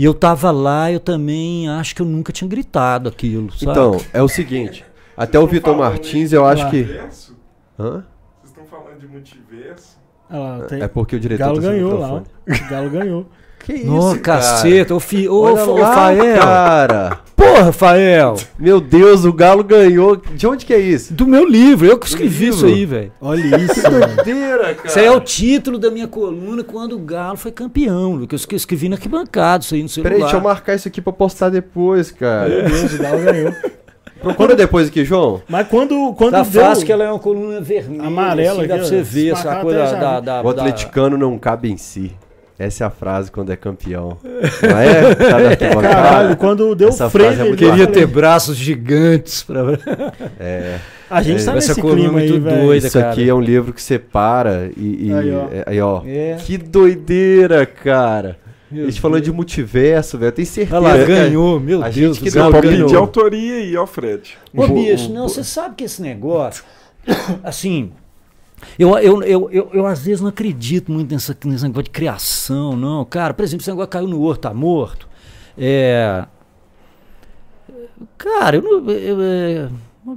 e 0.00 0.04
eu 0.04 0.14
tava 0.14 0.50
lá, 0.50 0.90
eu 0.90 0.98
também 0.98 1.68
acho 1.68 1.94
que 1.94 2.00
eu 2.00 2.06
nunca 2.06 2.32
tinha 2.32 2.48
gritado 2.48 3.08
aquilo, 3.08 3.52
sabe? 3.52 3.70
Então, 3.70 3.96
é 4.12 4.22
o 4.22 4.28
seguinte. 4.28 4.82
Até 5.16 5.38
o 5.38 5.46
Vitor 5.46 5.76
Martins, 5.76 6.32
eu 6.32 6.46
acho 6.46 6.70
que. 6.70 6.78
Multiverso? 6.78 7.36
Hã? 7.78 8.04
Vocês 8.42 8.50
estão 8.56 8.64
falando 8.64 8.98
de 8.98 9.06
multiverso? 9.06 9.98
Lá, 10.30 10.60
tem- 10.68 10.80
É 10.82 10.88
porque 10.88 11.16
o 11.16 11.20
diretor 11.20 11.44
Galo 11.44 11.60
tá 11.60 11.68
ganhou 11.68 11.98
lá. 11.98 12.22
Galo 12.70 12.90
ganhou. 12.90 13.26
Que 13.70 13.76
isso, 13.78 13.86
Nossa, 13.86 14.18
cara? 14.18 14.38
caceta, 14.40 14.94
ô, 14.94 15.00
fi, 15.00 15.28
ô, 15.28 15.42
Olha 15.42 15.64
lá, 15.64 15.88
Rafael. 15.88 16.38
cara. 16.38 17.18
Porra, 17.36 17.62
Rafael. 17.64 18.34
Meu 18.58 18.80
Deus, 18.80 19.24
o 19.24 19.32
Galo 19.32 19.64
ganhou. 19.64 20.16
De 20.16 20.46
onde 20.46 20.66
que 20.66 20.74
é 20.74 20.78
isso? 20.78 21.14
Do 21.14 21.26
meu 21.26 21.44
livro, 21.48 21.86
eu 21.86 21.98
que 21.98 22.06
escrevi 22.06 22.48
isso 22.48 22.66
aí, 22.66 22.84
velho. 22.84 23.12
Olha 23.20 23.56
isso, 23.56 23.82
mano. 23.90 24.14
Doideira, 24.16 24.74
cara. 24.74 24.88
Isso 24.88 24.98
aí 24.98 25.06
é 25.06 25.10
o 25.10 25.20
título 25.20 25.78
da 25.78 25.90
minha 25.90 26.06
coluna 26.06 26.62
quando 26.62 26.96
o 26.96 26.98
Galo 26.98 27.36
foi 27.36 27.50
campeão, 27.50 28.14
Lucas. 28.14 28.44
Que 28.44 28.54
eu 28.54 28.56
escrevi 28.58 28.88
na 28.88 28.96
arquibancada, 28.96 29.64
isso 29.64 29.74
aí 29.74 29.82
no 29.82 29.88
celular. 29.88 30.10
Peraí, 30.10 30.22
deixa 30.22 30.36
eu 30.36 30.40
marcar 30.42 30.74
isso 30.74 30.86
aqui 30.88 31.00
pra 31.00 31.12
postar 31.12 31.48
depois, 31.48 32.10
cara. 32.10 32.48
Meu 32.48 32.64
Deus, 32.64 32.94
o 32.94 32.98
Galo 33.02 33.18
ganhou. 33.24 33.54
Procura 34.20 34.54
depois 34.54 34.88
aqui, 34.88 35.02
João. 35.02 35.40
Mas 35.48 35.66
quando, 35.68 36.12
quando 36.12 36.32
Tá 36.32 36.42
deu... 36.42 36.62
fácil 36.62 36.84
que 36.84 36.92
ela 36.92 37.04
é 37.04 37.10
uma 37.10 37.18
coluna 37.18 37.58
vermelha. 37.60 38.02
Amarela 38.02 38.58
assim, 38.58 38.68
dá 38.68 38.74
pra 38.76 38.84
você 38.84 39.00
ver 39.02 39.32
essa 39.32 39.56
coisa 39.56 39.86
já 39.86 39.94
da, 39.98 40.20
vi. 40.20 40.26
da, 40.26 40.40
O 40.42 40.52
da- 40.52 40.60
atleticano 40.62 41.16
não 41.16 41.38
cabe 41.38 41.70
em 41.72 41.78
si. 41.78 42.12
Essa 42.60 42.84
é 42.84 42.86
a 42.86 42.90
frase 42.90 43.30
quando 43.32 43.50
é 43.50 43.56
campeão. 43.56 44.18
Não 44.22 44.78
é? 44.78 45.14
Tá 45.14 45.36
arquibancada? 45.38 45.80
Caralho, 45.94 46.36
quando 46.36 46.74
deu 46.74 46.90
Essa 46.90 47.08
frase 47.08 47.40
é 47.40 47.56
Queria 47.56 47.86
ter 47.86 48.06
braços 48.06 48.54
gigantes 48.54 49.42
pra. 49.42 49.62
É. 50.38 50.78
A 51.08 51.22
gente 51.22 51.36
tá 51.44 51.52
Essa 51.56 51.68
nesse 51.72 51.80
coluna 51.80 52.00
é 52.00 52.04
clima 52.04 52.18
aí, 52.20 52.28
muito 52.30 52.44
velho. 52.44 52.62
doida. 52.66 52.86
Isso 52.86 52.98
cara. 52.98 53.12
aqui 53.12 53.28
é 53.28 53.34
um 53.34 53.40
livro 53.40 53.72
que 53.72 53.82
separa 53.82 54.70
e. 54.76 55.06
e- 55.08 55.12
Aí, 55.14 55.34
ó. 55.34 55.48
é- 55.50 55.64
aí, 55.66 55.80
ó. 55.80 56.02
É. 56.06 56.36
Que 56.38 56.58
doideira, 56.58 57.64
cara. 57.64 58.36
Meu 58.70 58.84
a 58.84 58.90
gente 58.90 59.00
falando 59.00 59.22
de 59.22 59.32
multiverso, 59.32 60.18
velho. 60.18 60.28
Eu 60.28 60.32
tenho 60.32 60.46
certeza. 60.46 60.98
Que- 60.98 61.06
ganhou, 61.06 61.58
meu 61.58 61.82
a 61.82 61.88
Deus 61.88 62.18
gente 62.18 62.30
que 62.30 62.38
Pode 62.38 62.68
ganhou. 62.68 62.84
pedir 62.86 62.96
autoria 62.96 63.54
aí, 63.56 63.76
ó, 63.76 63.86
Fred. 63.86 64.36
Ô, 64.54 64.68
bicho, 64.68 65.10
não, 65.10 65.28
você 65.28 65.42
sabe 65.42 65.74
que 65.76 65.84
esse 65.84 66.00
negócio, 66.02 66.62
assim, 67.42 67.90
eu, 68.78 68.96
eu, 68.98 69.22
eu, 69.22 69.50
eu, 69.50 69.70
eu 69.72 69.86
às 69.86 70.00
vezes 70.04 70.20
não 70.20 70.28
acredito 70.28 70.90
muito 70.92 71.12
nessa, 71.12 71.36
nesse 71.44 71.62
negócio 71.64 71.84
de 71.84 71.90
criação, 71.90 72.76
não. 72.76 73.04
Cara, 73.04 73.32
por 73.34 73.42
exemplo, 73.42 73.62
esse 73.62 73.70
negócio 73.70 73.88
caiu 73.88 74.06
no 74.08 74.20
horto, 74.22 74.42
tá 74.42 74.54
morto. 74.54 75.08
É. 75.56 76.26
Cara, 78.16 78.56
eu 78.56 78.62
não. 78.62 78.90
eu, 78.90 79.18
é, 79.20 79.68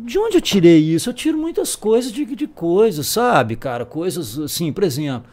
de 0.05 0.17
onde 0.17 0.37
eu 0.37 0.41
tirei 0.41 0.79
isso? 0.79 1.09
Eu 1.09 1.13
tiro 1.13 1.37
muitas 1.37 1.75
coisas 1.75 2.11
de, 2.11 2.25
de 2.25 2.47
coisas, 2.47 3.07
sabe, 3.07 3.55
cara? 3.55 3.85
Coisas 3.85 4.39
assim, 4.39 4.71
por 4.71 4.83
exemplo, 4.83 5.29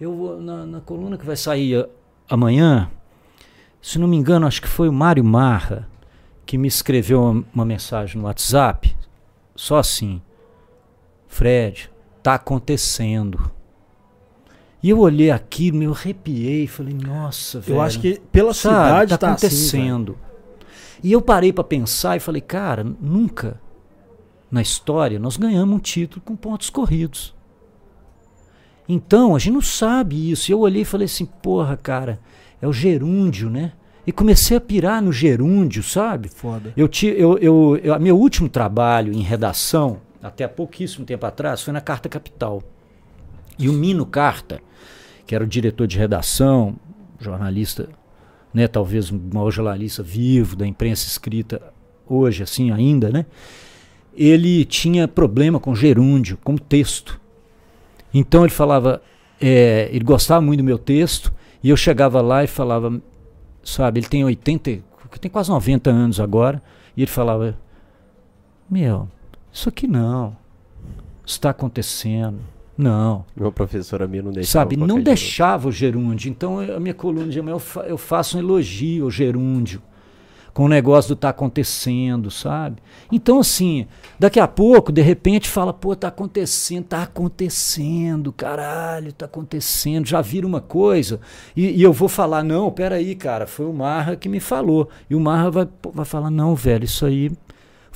eu 0.00 0.14
vou 0.14 0.40
na, 0.40 0.64
na 0.66 0.80
coluna 0.80 1.16
que 1.18 1.26
vai 1.26 1.36
sair 1.36 1.76
a- 1.80 1.88
amanhã, 2.28 2.90
se 3.82 3.98
não 3.98 4.08
me 4.08 4.16
engano, 4.16 4.46
acho 4.46 4.62
que 4.62 4.68
foi 4.68 4.88
o 4.88 4.92
Mário 4.92 5.24
Marra 5.24 5.88
que 6.44 6.56
me 6.56 6.68
escreveu 6.68 7.20
uma, 7.22 7.44
uma 7.54 7.64
mensagem 7.64 8.20
no 8.20 8.26
WhatsApp, 8.26 8.94
só 9.56 9.78
assim, 9.78 10.22
Fred, 11.26 11.90
tá 12.26 12.34
acontecendo. 12.34 13.52
E 14.82 14.90
eu 14.90 14.98
olhei 14.98 15.30
aquilo, 15.30 15.78
me 15.78 15.86
arrepiei, 15.86 16.66
falei, 16.66 16.92
nossa, 16.92 17.60
velho. 17.60 17.76
Eu 17.76 17.80
acho 17.80 18.00
que 18.00 18.20
pela 18.32 18.52
sabe, 18.52 18.74
cidade 18.74 19.10
tá 19.10 19.18
tá 19.18 19.32
assim, 19.34 19.46
acontecendo. 19.46 20.18
e 21.04 21.12
eu 21.12 21.22
parei 21.22 21.52
pra 21.52 21.62
pensar 21.62 22.16
e 22.16 22.20
falei, 22.20 22.40
cara, 22.40 22.82
nunca 23.00 23.60
na 24.50 24.60
história 24.60 25.20
nós 25.20 25.36
ganhamos 25.36 25.76
um 25.76 25.78
título 25.78 26.20
com 26.24 26.34
pontos 26.34 26.68
corridos. 26.68 27.32
Então, 28.88 29.36
a 29.36 29.38
gente 29.38 29.54
não 29.54 29.62
sabe 29.62 30.28
isso. 30.32 30.50
E 30.50 30.52
eu 30.52 30.58
olhei 30.58 30.82
e 30.82 30.84
falei 30.84 31.04
assim, 31.04 31.26
porra, 31.26 31.76
cara, 31.76 32.18
é 32.60 32.66
o 32.66 32.72
gerúndio, 32.72 33.48
né? 33.48 33.72
E 34.04 34.10
comecei 34.10 34.56
a 34.56 34.60
pirar 34.60 35.00
no 35.00 35.12
gerúndio, 35.12 35.80
sabe? 35.80 36.28
Foda. 36.28 36.72
Eu, 36.76 36.88
ti, 36.88 37.06
eu, 37.06 37.38
eu, 37.38 37.80
eu, 37.84 38.00
meu 38.00 38.18
último 38.18 38.48
trabalho 38.48 39.12
em 39.12 39.22
redação, 39.22 40.00
até 40.22 40.44
há 40.44 40.48
pouquíssimo 40.48 41.04
tempo 41.04 41.24
atrás, 41.26 41.62
foi 41.62 41.72
na 41.72 41.80
Carta 41.80 42.08
Capital. 42.08 42.62
E 43.58 43.68
o 43.68 43.72
Mino 43.72 44.04
Carta, 44.04 44.60
que 45.26 45.34
era 45.34 45.44
o 45.44 45.46
diretor 45.46 45.86
de 45.86 45.98
redação, 45.98 46.76
jornalista, 47.18 47.88
né, 48.52 48.68
talvez 48.68 49.10
o 49.10 49.20
maior 49.32 49.50
jornalista 49.50 50.02
vivo 50.02 50.56
da 50.56 50.66
imprensa 50.66 51.06
escrita 51.06 51.60
hoje, 52.08 52.42
assim 52.42 52.70
ainda, 52.70 53.10
né? 53.10 53.26
Ele 54.14 54.64
tinha 54.64 55.06
problema 55.06 55.60
com 55.60 55.74
gerúndio, 55.74 56.38
com 56.42 56.56
texto. 56.56 57.20
Então 58.14 58.44
ele 58.44 58.52
falava, 58.52 59.02
é, 59.40 59.88
ele 59.92 60.04
gostava 60.04 60.40
muito 60.40 60.60
do 60.60 60.64
meu 60.64 60.78
texto, 60.78 61.32
e 61.62 61.68
eu 61.68 61.76
chegava 61.76 62.20
lá 62.22 62.44
e 62.44 62.46
falava, 62.46 63.00
sabe, 63.62 64.00
ele 64.00 64.08
tem 64.08 64.24
80, 64.24 64.82
tem 65.20 65.30
quase 65.30 65.50
90 65.50 65.90
anos 65.90 66.20
agora, 66.20 66.62
e 66.96 67.02
ele 67.02 67.10
falava, 67.10 67.58
meu, 68.70 69.08
isso 69.56 69.70
aqui 69.70 69.86
não, 69.86 70.36
está 71.24 71.48
acontecendo. 71.48 72.40
Não. 72.76 73.24
Meu 73.34 73.50
professor 73.50 74.02
a 74.02 74.06
mim 74.06 74.20
não 74.20 74.30
deixava. 74.30 74.64
Sabe, 74.64 74.76
não 74.76 75.00
deixava 75.00 75.68
o 75.68 75.72
gerúndio. 75.72 76.28
Então, 76.28 76.58
a 76.58 76.78
minha 76.78 76.92
coluna 76.92 77.28
de 77.28 77.38
eu, 77.38 77.58
fa 77.58 77.80
eu 77.86 77.96
faço 77.96 78.36
um 78.36 78.40
elogio 78.40 79.04
ao 79.04 79.10
gerúndio 79.10 79.80
com 80.52 80.64
o 80.64 80.68
negócio 80.68 81.14
do 81.14 81.16
tá 81.16 81.30
acontecendo, 81.30 82.30
sabe? 82.30 82.82
Então, 83.12 83.40
assim, 83.40 83.86
daqui 84.18 84.40
a 84.40 84.48
pouco, 84.48 84.90
de 84.90 85.02
repente, 85.02 85.50
fala, 85.50 85.70
pô, 85.70 85.94
tá 85.94 86.08
acontecendo, 86.08 86.84
tá 86.84 87.02
acontecendo, 87.02 88.32
caralho, 88.32 89.12
tá 89.12 89.26
acontecendo, 89.26 90.06
já 90.06 90.22
vira 90.22 90.46
uma 90.46 90.62
coisa, 90.62 91.20
e, 91.54 91.78
e 91.78 91.82
eu 91.82 91.92
vou 91.92 92.08
falar, 92.08 92.42
não, 92.42 92.70
peraí, 92.70 93.14
cara, 93.14 93.46
foi 93.46 93.66
o 93.66 93.72
Marra 93.72 94.16
que 94.16 94.30
me 94.30 94.40
falou. 94.40 94.88
E 95.10 95.14
o 95.14 95.20
Marra 95.20 95.50
vai, 95.50 95.68
vai 95.92 96.06
falar, 96.06 96.30
não, 96.30 96.54
velho, 96.54 96.84
isso 96.84 97.04
aí 97.04 97.30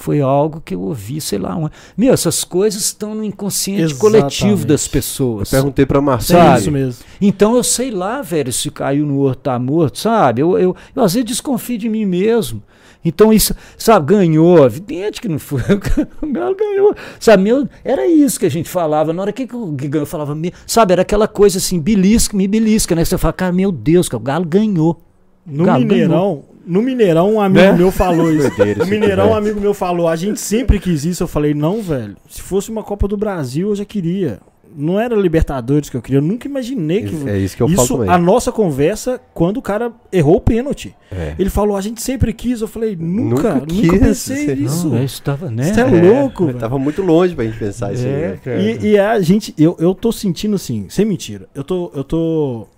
foi 0.01 0.23
algo 0.23 0.63
que 0.65 0.75
eu 0.75 0.81
ouvi, 0.81 1.21
sei 1.21 1.39
lá. 1.39 1.55
Uma... 1.55 1.71
Meu, 1.97 2.13
essas 2.13 2.43
coisas 2.43 2.83
estão 2.83 3.15
no 3.15 3.23
inconsciente 3.23 3.83
Exatamente. 3.83 4.01
coletivo 4.01 4.65
das 4.65 4.89
pessoas. 4.89 5.53
Eu 5.53 5.59
perguntei 5.59 5.85
pra 5.85 6.01
Marcelo. 6.01 6.55
É 6.55 6.59
isso 6.59 6.73
mesmo. 6.73 7.05
Então 7.21 7.55
eu 7.55 7.63
sei 7.63 7.91
lá, 7.91 8.23
velho, 8.23 8.51
se 8.51 8.71
caiu 8.71 9.05
no 9.05 9.19
outro 9.19 9.43
tá 9.43 9.59
morto, 9.59 9.99
sabe? 9.99 10.41
Eu, 10.41 10.59
eu, 10.59 10.75
eu 10.97 11.03
às 11.03 11.13
vezes 11.13 11.27
desconfio 11.27 11.77
de 11.77 11.89
mim 11.89 12.07
mesmo. 12.07 12.63
Então 13.05 13.33
isso, 13.33 13.55
sabe, 13.79 14.15
ganhou, 14.15 14.65
evidente 14.65 15.21
que 15.21 15.29
não 15.29 15.39
foi, 15.39 15.63
o 16.21 16.27
Galo 16.27 16.55
ganhou, 16.55 16.95
sabe, 17.19 17.43
meu, 17.43 17.67
era 17.83 18.07
isso 18.07 18.39
que 18.39 18.45
a 18.45 18.51
gente 18.51 18.69
falava, 18.69 19.11
na 19.11 19.23
hora 19.23 19.33
que, 19.33 19.47
que 19.47 19.57
o 19.57 19.69
ganhou, 19.69 20.03
eu 20.03 20.07
falava, 20.07 20.37
sabe, 20.67 20.93
era 20.93 21.01
aquela 21.01 21.27
coisa 21.27 21.57
assim, 21.57 21.81
belisca, 21.81 22.37
me 22.37 22.47
belisca, 22.47 22.95
né, 22.95 23.03
você 23.03 23.17
fala, 23.17 23.33
cara, 23.33 23.53
meu 23.53 23.73
Deus, 23.73 24.07
que 24.07 24.17
o 24.17 24.21
Galo 24.21 24.45
ganhou. 24.45 25.01
No 25.47 25.65
Galo 25.65 25.81
Mineirão, 25.81 26.09
ganhou. 26.09 26.50
No 26.67 26.83
Mineirão, 26.83 27.35
um 27.35 27.41
amigo 27.41 27.67
né? 27.67 27.73
meu 27.73 27.91
falou 27.91 28.31
isso. 28.33 28.51
no 28.79 28.87
Mineirão, 28.87 29.31
um 29.31 29.35
amigo 29.35 29.61
meu 29.61 29.75
falou: 29.75 30.09
a 30.09 30.17
gente 30.17 30.41
sempre 30.41 30.79
quis 30.79 31.05
isso. 31.05 31.23
Eu 31.23 31.29
falei: 31.29 31.55
não, 31.55 31.83
velho. 31.83 32.17
Se 32.29 32.43
fosse 32.43 32.71
uma 32.71 32.83
Copa 32.83 33.09
do 33.09 33.17
Brasil, 33.17 33.69
eu 33.69 33.77
já 33.77 33.85
queria. 33.85 34.41
Não 34.77 35.01
era 35.01 35.17
Libertadores 35.17 35.91
que 35.91 35.97
eu 35.97 36.03
queria. 36.03 36.19
Eu 36.19 36.23
nunca 36.23 36.47
imaginei 36.47 37.03
que. 37.03 37.29
É 37.29 37.39
isso 37.39 37.57
que 37.57 37.63
eu 37.63 37.67
isso, 37.67 37.99
falo 37.99 38.09
A 38.09 38.17
nossa 38.17 38.53
conversa, 38.53 39.21
quando 39.35 39.57
o 39.57 39.63
cara 39.63 39.93
errou 40.13 40.37
o 40.37 40.41
pênalti. 40.41 40.95
É. 41.11 41.35
Ele 41.39 41.51
falou: 41.51 41.77
a 41.77 41.81
gente 41.81 42.01
sempre 42.03 42.33
quis. 42.33 42.61
Eu 42.61 42.69
falei: 42.69 42.95
nunca, 42.95 43.55
nunca, 43.55 43.67
nunca 43.67 43.99
pensei 43.99 44.55
nisso. 44.55 44.89
Não, 44.89 45.03
isso 45.03 45.23
tava, 45.23 45.51
né? 45.51 45.65
Você 45.65 45.81
é, 45.81 45.85
é 45.85 45.87
louco. 45.87 46.53
Tava 46.55 46.79
muito 46.79 47.03
longe 47.03 47.35
pra 47.35 47.45
gente 47.45 47.59
pensar 47.59 47.93
isso 47.93 48.07
é, 48.07 48.39
aí. 48.47 48.79
E, 48.81 48.87
e, 48.91 48.99
a 48.99 49.21
gente, 49.21 49.55
eu, 49.59 49.77
eu 49.81 49.95
tô 49.95 50.13
sentindo 50.13 50.55
assim, 50.55 50.87
sem 50.89 51.05
mentira. 51.05 51.49
Eu 51.55 51.65
tô. 51.65 51.91
Eu 51.95 52.05
tô 52.05 52.69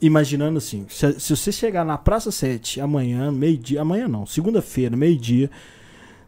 imaginando 0.00 0.58
assim, 0.58 0.86
se, 0.88 1.18
se, 1.18 1.36
você 1.36 1.52
chegar 1.52 1.84
na 1.84 1.98
Praça 1.98 2.30
7 2.30 2.80
amanhã, 2.80 3.30
meio-dia, 3.30 3.80
amanhã 3.80 4.08
não, 4.08 4.26
segunda-feira, 4.26 4.96
meio-dia, 4.96 5.50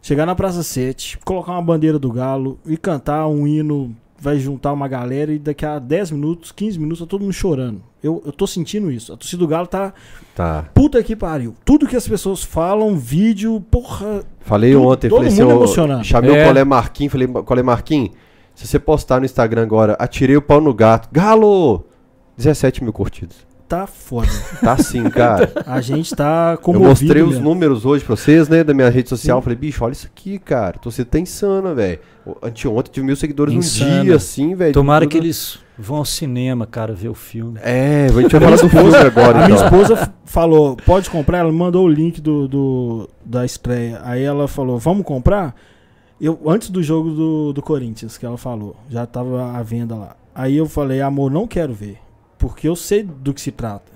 chegar 0.01 0.25
na 0.25 0.35
Praça 0.35 0.63
7, 0.63 1.19
colocar 1.19 1.53
uma 1.53 1.61
bandeira 1.61 1.97
do 1.97 2.11
Galo 2.11 2.59
e 2.65 2.77
cantar 2.77 3.27
um 3.27 3.47
hino, 3.47 3.95
vai 4.19 4.37
juntar 4.39 4.73
uma 4.73 4.87
galera 4.87 5.33
e 5.33 5.39
daqui 5.39 5.65
a 5.65 5.79
10 5.79 6.11
minutos, 6.11 6.51
15 6.51 6.79
minutos, 6.79 6.99
tá 6.99 7.05
todo 7.05 7.21
mundo 7.21 7.33
chorando. 7.33 7.81
Eu, 8.03 8.21
eu 8.25 8.31
tô 8.31 8.47
sentindo 8.47 8.91
isso. 8.91 9.13
A 9.13 9.17
torcida 9.17 9.39
do 9.39 9.47
Galo 9.47 9.67
tá. 9.67 9.93
Tá. 10.35 10.69
Puta 10.73 11.01
que 11.03 11.15
pariu. 11.15 11.55
Tudo 11.63 11.87
que 11.87 11.95
as 11.95 12.07
pessoas 12.07 12.43
falam, 12.43 12.95
vídeo, 12.97 13.61
porra. 13.69 14.23
Falei 14.39 14.73
tudo, 14.73 14.87
ontem, 14.87 15.09
todo 15.09 15.17
falei 15.17 15.31
mundo 15.31 15.41
assim, 15.43 15.51
emocionado. 15.51 16.03
Chamei 16.03 16.35
é. 16.35 16.43
o 16.43 16.47
Colé 16.47 16.63
Marquinhos, 16.63 17.11
falei, 17.11 17.27
Colé 17.27 17.63
Marquinhos, 17.63 18.11
se 18.55 18.67
você 18.67 18.79
postar 18.79 19.19
no 19.19 19.25
Instagram 19.25 19.63
agora, 19.63 19.93
atirei 19.99 20.35
o 20.35 20.41
pau 20.41 20.59
no 20.59 20.73
gato. 20.73 21.09
Galo! 21.11 21.85
17 22.37 22.83
mil 22.83 22.93
curtidas 22.93 23.50
tá 23.71 23.87
foda. 23.87 24.27
Tá 24.59 24.77
sim, 24.77 25.09
cara. 25.09 25.49
A 25.65 25.79
gente 25.79 26.13
tá 26.13 26.57
como 26.57 26.77
Eu 26.77 26.89
mostrei 26.89 27.23
os 27.23 27.39
números 27.39 27.85
hoje 27.85 28.03
pra 28.03 28.17
vocês, 28.17 28.49
né, 28.49 28.65
da 28.65 28.73
minha 28.73 28.89
rede 28.89 29.07
social. 29.07 29.39
Sim. 29.39 29.43
Falei, 29.43 29.57
bicho, 29.57 29.83
olha 29.85 29.93
isso 29.93 30.07
aqui, 30.07 30.37
cara. 30.37 30.77
Você 30.83 31.05
tá 31.05 31.17
insana, 31.17 31.73
velho. 31.73 31.99
Anteontem 32.43 32.91
tive 32.91 33.05
mil 33.05 33.15
seguidores 33.15 33.53
Insana. 33.53 33.95
num 33.95 34.03
dia, 34.03 34.15
assim, 34.15 34.53
velho. 34.55 34.73
Tomara 34.73 35.05
tudo... 35.05 35.11
que 35.11 35.17
eles 35.17 35.57
vão 35.77 35.97
ao 35.97 36.05
cinema, 36.05 36.67
cara, 36.67 36.93
ver 36.93 37.07
o 37.07 37.13
filme. 37.13 37.59
É, 37.63 38.07
a 38.09 38.21
gente 38.21 38.31
vai 38.31 38.41
falar 38.41 38.57
do 38.57 38.69
filme 38.69 38.95
agora. 38.95 39.39
A 39.39 39.45
então. 39.45 39.55
minha 39.55 39.63
esposa 39.63 40.13
falou, 40.25 40.75
pode 40.75 41.09
comprar? 41.09 41.37
Ela 41.37 41.51
mandou 41.51 41.85
o 41.85 41.89
link 41.89 42.19
do, 42.19 42.49
do, 42.49 43.09
da 43.23 43.45
estreia. 43.45 44.01
Aí 44.03 44.21
ela 44.21 44.49
falou, 44.49 44.77
vamos 44.77 45.05
comprar? 45.05 45.55
Eu, 46.19 46.39
antes 46.45 46.69
do 46.69 46.83
jogo 46.83 47.09
do, 47.11 47.53
do 47.53 47.61
Corinthians, 47.61 48.17
que 48.17 48.25
ela 48.25 48.37
falou, 48.37 48.75
já 48.89 49.05
tava 49.05 49.53
à 49.53 49.63
venda 49.63 49.95
lá. 49.95 50.15
Aí 50.35 50.57
eu 50.57 50.67
falei, 50.67 51.01
amor, 51.01 51.31
não 51.31 51.47
quero 51.47 51.73
ver 51.73 51.97
porque 52.41 52.67
eu 52.67 52.75
sei 52.75 53.03
do 53.03 53.35
que 53.35 53.39
se 53.39 53.51
trata. 53.51 53.91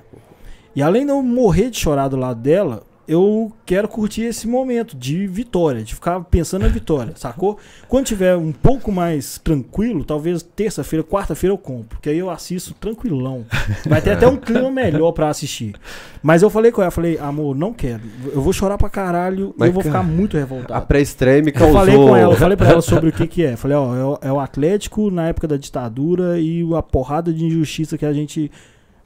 E 0.76 0.84
além 0.84 1.04
de 1.04 1.12
eu 1.12 1.20
morrer 1.24 1.72
de 1.72 1.80
chorar 1.80 2.08
do 2.08 2.16
lado 2.16 2.40
dela, 2.40 2.84
eu 3.08 3.52
quero 3.66 3.88
curtir 3.88 4.24
esse 4.24 4.48
momento 4.48 4.96
de 4.96 5.28
vitória, 5.28 5.84
de 5.84 5.94
ficar 5.96 6.20
pensando 6.22 6.64
na 6.64 6.68
vitória, 6.68 7.14
sacou? 7.16 7.58
Quando 7.88 8.06
tiver 8.06 8.36
um 8.36 8.52
pouco 8.52 8.92
mais 8.92 9.38
tranquilo, 9.38 10.04
talvez 10.04 10.42
terça-feira, 10.42 11.04
quarta-feira 11.04 11.54
eu 11.54 11.58
compro, 11.58 11.98
porque 11.98 12.10
aí 12.10 12.18
eu 12.18 12.30
assisto 12.30 12.74
tranquilão. 12.74 13.46
Vai 13.88 14.02
ter 14.02 14.12
até 14.12 14.28
um 14.28 14.38
clima 14.38 14.72
melhor 14.72 15.12
para 15.12 15.30
assistir. 15.30 15.76
Mas 16.22 16.42
eu 16.42 16.50
falei 16.50 16.72
com 16.72 16.82
ela, 16.82 16.92
falei, 16.92 17.18
amor, 17.18 17.56
não 17.56 17.74
quero. 17.74 18.02
Eu 18.34 18.42
vou 18.42 18.52
chorar 18.52 18.78
pra 18.78 18.90
caralho 18.90 19.54
e 19.60 19.64
eu 19.64 19.72
vou 19.72 19.84
ficar 19.84 20.04
muito 20.04 20.38
revoltado. 20.38 20.74
A 20.74 20.82
pré-estreia 20.82 21.42
me 21.42 21.52
causou... 21.52 21.70
Eu 21.70 21.80
falei 21.80 21.96
com 21.96 22.16
ela, 22.16 22.34
eu 22.34 22.38
falei 22.38 22.58
pra 22.58 22.70
ela 22.70 22.82
sobre 22.82 23.10
o 23.10 23.14
que 23.14 23.28
que 23.28 23.44
é. 23.44 23.56
Falei, 23.56 23.78
ó, 23.78 24.18
é 24.22 24.26
é 24.26 24.32
o 24.32 24.40
Atlético 24.40 25.12
na 25.12 25.28
época 25.28 25.48
da 25.48 25.58
ditadura 25.58 26.40
e 26.40 26.64
a 26.76 26.82
porrada 26.82 27.32
de 27.34 27.46
injustiça 27.46 27.98
que 27.98 28.06
a 28.06 28.14
gente 28.14 28.52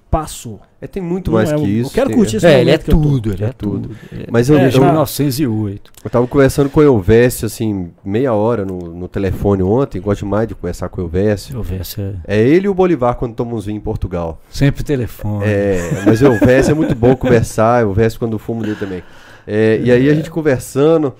passou. 0.10 0.60
É, 0.81 0.88
tem 0.88 1.03
muito 1.03 1.31
mais 1.31 1.52
é, 1.52 1.56
que 1.56 1.68
isso. 1.68 1.90
Eu 1.90 1.94
quero 1.94 2.07
tem... 2.07 2.18
curtir 2.18 2.38
esse 2.38 2.48
é, 2.48 2.61
ele 2.61 2.72
é 2.72 2.77
tudo, 2.77 3.34
ele 3.34 3.44
é, 3.44 3.48
é 3.48 3.53
tudo. 3.53 3.95
Mas 4.31 4.49
eu, 4.49 4.57
é, 4.57 4.65
eu, 4.65 4.72
já... 4.72 4.80
1908. 4.80 5.91
Eu 6.03 6.10
tava 6.10 6.26
conversando 6.26 6.69
com 6.69 6.80
o 6.80 6.84
Elvésio, 6.84 7.45
assim, 7.45 7.91
meia 8.03 8.34
hora 8.34 8.65
no, 8.65 8.77
no 8.77 9.07
telefone 9.07 9.61
ontem. 9.61 10.02
Gosto 10.02 10.22
demais 10.22 10.48
de 10.48 10.56
conversar 10.56 10.90
com 10.90 11.02
o 11.02 11.03
Elvésio. 11.03 11.57
Elvésio 11.57 12.18
é... 12.26 12.38
é 12.38 12.48
ele 12.48 12.65
e 12.65 12.69
o 12.69 12.73
Bolivar 12.73 13.15
quando 13.15 13.36
tomamos 13.36 13.65
vinho 13.65 13.77
em 13.77 13.81
Portugal. 13.81 14.41
Sempre 14.49 14.84
telefone. 14.84 15.45
É, 15.45 16.03
mas 16.06 16.22
o 16.22 16.26
Elvésio 16.26 16.72
é 16.72 16.76
muito 16.76 16.95
bom 16.95 17.15
conversar. 17.15 17.86
O 17.86 17.90
Elvésio 17.90 18.18
quando 18.18 18.40
fumo 18.40 18.64
dele 18.64 18.76
também. 18.76 19.03
É, 19.45 19.80
e 19.84 19.91
aí 19.91 20.10
a 20.10 20.14
gente 20.14 20.31
conversando... 20.31 21.14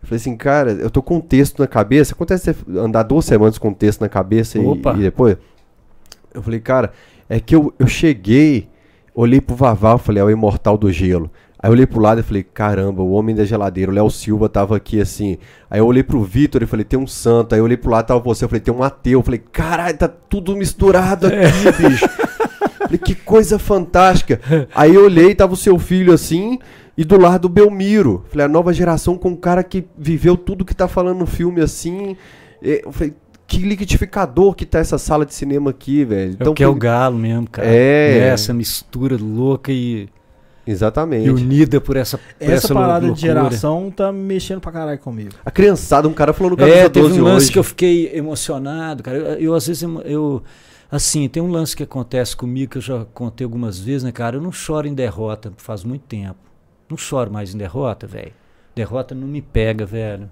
Eu 0.00 0.06
falei 0.06 0.20
assim, 0.20 0.36
cara, 0.36 0.70
eu 0.70 0.90
tô 0.90 1.02
com 1.02 1.16
um 1.16 1.20
texto 1.20 1.58
na 1.58 1.66
cabeça. 1.66 2.14
Acontece 2.14 2.54
você 2.54 2.78
andar 2.78 3.02
duas 3.02 3.24
semanas 3.24 3.58
com 3.58 3.70
um 3.70 3.74
texto 3.74 4.00
na 4.00 4.08
cabeça 4.08 4.56
e, 4.56 4.62
e, 4.62 5.00
depois. 5.00 5.36
Eu 6.32 6.40
falei, 6.40 6.60
cara, 6.60 6.92
é 7.28 7.40
que 7.40 7.54
eu, 7.54 7.72
eu 7.78 7.86
cheguei, 7.86 8.68
olhei 9.14 9.40
pro 9.40 9.54
Vaval, 9.54 9.98
falei, 9.98 10.22
é 10.22 10.24
o 10.24 10.30
imortal 10.30 10.78
do 10.78 10.90
gelo. 10.90 11.30
Aí 11.60 11.68
eu 11.68 11.72
olhei 11.72 11.86
pro 11.86 12.00
lado 12.00 12.20
e 12.20 12.22
falei, 12.22 12.44
caramba, 12.44 13.02
o 13.02 13.10
homem 13.10 13.34
da 13.34 13.44
geladeira, 13.44 13.90
o 13.90 13.94
Léo 13.94 14.08
Silva 14.10 14.48
tava 14.48 14.76
aqui 14.76 15.00
assim. 15.00 15.38
Aí 15.68 15.80
eu 15.80 15.86
olhei 15.86 16.04
pro 16.04 16.22
Vitor 16.22 16.62
e 16.62 16.66
falei, 16.66 16.84
tem 16.84 16.98
um 16.98 17.06
santo. 17.06 17.52
Aí 17.52 17.60
eu 17.60 17.64
olhei 17.64 17.76
pro 17.76 17.90
lado 17.90 18.06
tava 18.06 18.20
você, 18.20 18.44
eu 18.44 18.48
falei, 18.48 18.60
tem 18.60 18.72
um 18.72 18.82
ateu. 18.82 19.18
Eu 19.18 19.24
falei, 19.24 19.42
caralho, 19.52 19.98
tá 19.98 20.06
tudo 20.06 20.56
misturado 20.56 21.26
aqui, 21.26 21.36
é. 21.36 21.72
bicho. 21.88 22.08
falei, 22.78 22.98
que 22.98 23.14
coisa 23.16 23.58
fantástica. 23.58 24.40
Aí 24.72 24.94
eu 24.94 25.04
olhei, 25.04 25.34
tava 25.34 25.54
o 25.54 25.56
seu 25.56 25.76
filho 25.80 26.12
assim, 26.12 26.60
e 26.96 27.04
do 27.04 27.20
lado 27.20 27.46
o 27.46 27.48
Belmiro. 27.48 28.24
Falei, 28.28 28.46
a 28.46 28.48
nova 28.48 28.72
geração 28.72 29.18
com 29.18 29.30
um 29.30 29.36
cara 29.36 29.64
que 29.64 29.84
viveu 29.98 30.36
tudo 30.36 30.64
que 30.64 30.74
tá 30.74 30.86
falando 30.86 31.18
no 31.18 31.26
filme 31.26 31.60
assim. 31.60 32.16
Eu 32.62 32.92
falei, 32.92 33.14
que 33.48 33.58
liquidificador 33.58 34.54
que 34.54 34.66
tá 34.66 34.78
essa 34.78 34.98
sala 34.98 35.24
de 35.24 35.34
cinema 35.34 35.70
aqui, 35.70 36.04
velho. 36.04 36.32
Então, 36.32 36.48
é 36.48 36.50
o 36.50 36.54
que 36.54 36.62
é 36.62 36.68
o 36.68 36.74
galo 36.74 37.18
mesmo, 37.18 37.48
cara. 37.48 37.66
É. 37.66 38.18
é. 38.18 38.28
Essa 38.28 38.52
mistura 38.52 39.16
louca 39.16 39.72
e. 39.72 40.06
Exatamente. 40.66 41.26
E 41.26 41.30
unida 41.30 41.80
por 41.80 41.96
essa 41.96 42.18
por 42.18 42.26
Essa, 42.38 42.52
essa 42.52 42.74
parada 42.74 43.06
loucura. 43.06 43.14
de 43.14 43.20
geração 43.22 43.90
tá 43.90 44.12
mexendo 44.12 44.60
pra 44.60 44.70
caralho 44.70 44.98
comigo. 44.98 45.30
A 45.42 45.50
criançada, 45.50 46.06
um 46.06 46.12
cara 46.12 46.34
falou 46.34 46.50
no 46.50 46.56
camisa 46.58 46.76
é, 46.76 46.88
teve 46.90 47.06
um 47.06 47.24
lance 47.24 47.46
hoje. 47.46 47.52
que 47.52 47.58
eu 47.58 47.64
fiquei 47.64 48.14
emocionado, 48.14 49.02
cara. 49.02 49.16
Eu, 49.16 49.24
eu, 49.38 49.54
às 49.54 49.66
vezes 49.66 49.82
eu 50.04 50.42
assim, 50.90 51.26
tem 51.26 51.42
um 51.42 51.50
lance 51.50 51.74
que 51.74 51.82
acontece 51.82 52.36
comigo 52.36 52.72
que 52.72 52.78
eu 52.78 52.82
já 52.82 53.06
contei 53.14 53.46
algumas 53.46 53.78
vezes, 53.78 54.02
né, 54.02 54.12
cara? 54.12 54.36
Eu 54.36 54.42
não 54.42 54.52
choro 54.52 54.86
em 54.86 54.92
derrota 54.92 55.50
faz 55.56 55.84
muito 55.84 56.02
tempo. 56.02 56.36
Não 56.86 56.98
choro 56.98 57.32
mais 57.32 57.54
em 57.54 57.58
derrota, 57.58 58.06
velho. 58.06 58.32
Derrota 58.74 59.14
não 59.14 59.26
me 59.26 59.40
pega, 59.40 59.86
velho. 59.86 60.30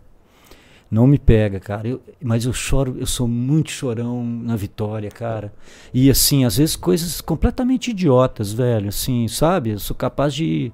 Não 0.91 1.07
me 1.07 1.19
pega, 1.19 1.59
cara. 1.59 1.89
Eu, 1.89 2.01
mas 2.23 2.45
eu 2.45 2.53
choro, 2.53 2.97
eu 2.99 3.07
sou 3.07 3.27
muito 3.27 3.71
chorão 3.71 4.25
na 4.25 4.55
vitória, 4.55 5.11
cara. 5.11 5.53
E 5.93 6.09
assim, 6.09 6.45
às 6.45 6.57
vezes 6.57 6.77
coisas 6.77 7.21
completamente 7.21 7.91
idiotas, 7.91 8.53
velho. 8.53 8.89
Assim, 8.89 9.27
sabe? 9.27 9.71
Eu 9.71 9.79
sou 9.81 9.97
capaz 9.97 10.33
de, 10.33 10.73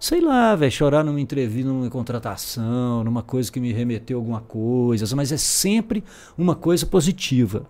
sei 0.00 0.20
lá, 0.20 0.56
velho, 0.56 0.72
chorar 0.72 1.04
numa 1.04 1.20
entrevista, 1.20 1.70
numa 1.70 1.88
contratação, 1.88 3.04
numa 3.04 3.22
coisa 3.22 3.52
que 3.52 3.60
me 3.60 3.72
remeteu 3.72 4.18
a 4.18 4.20
alguma 4.20 4.40
coisa. 4.40 5.14
Mas 5.14 5.30
é 5.30 5.36
sempre 5.36 6.02
uma 6.36 6.56
coisa 6.56 6.84
positiva. 6.84 7.64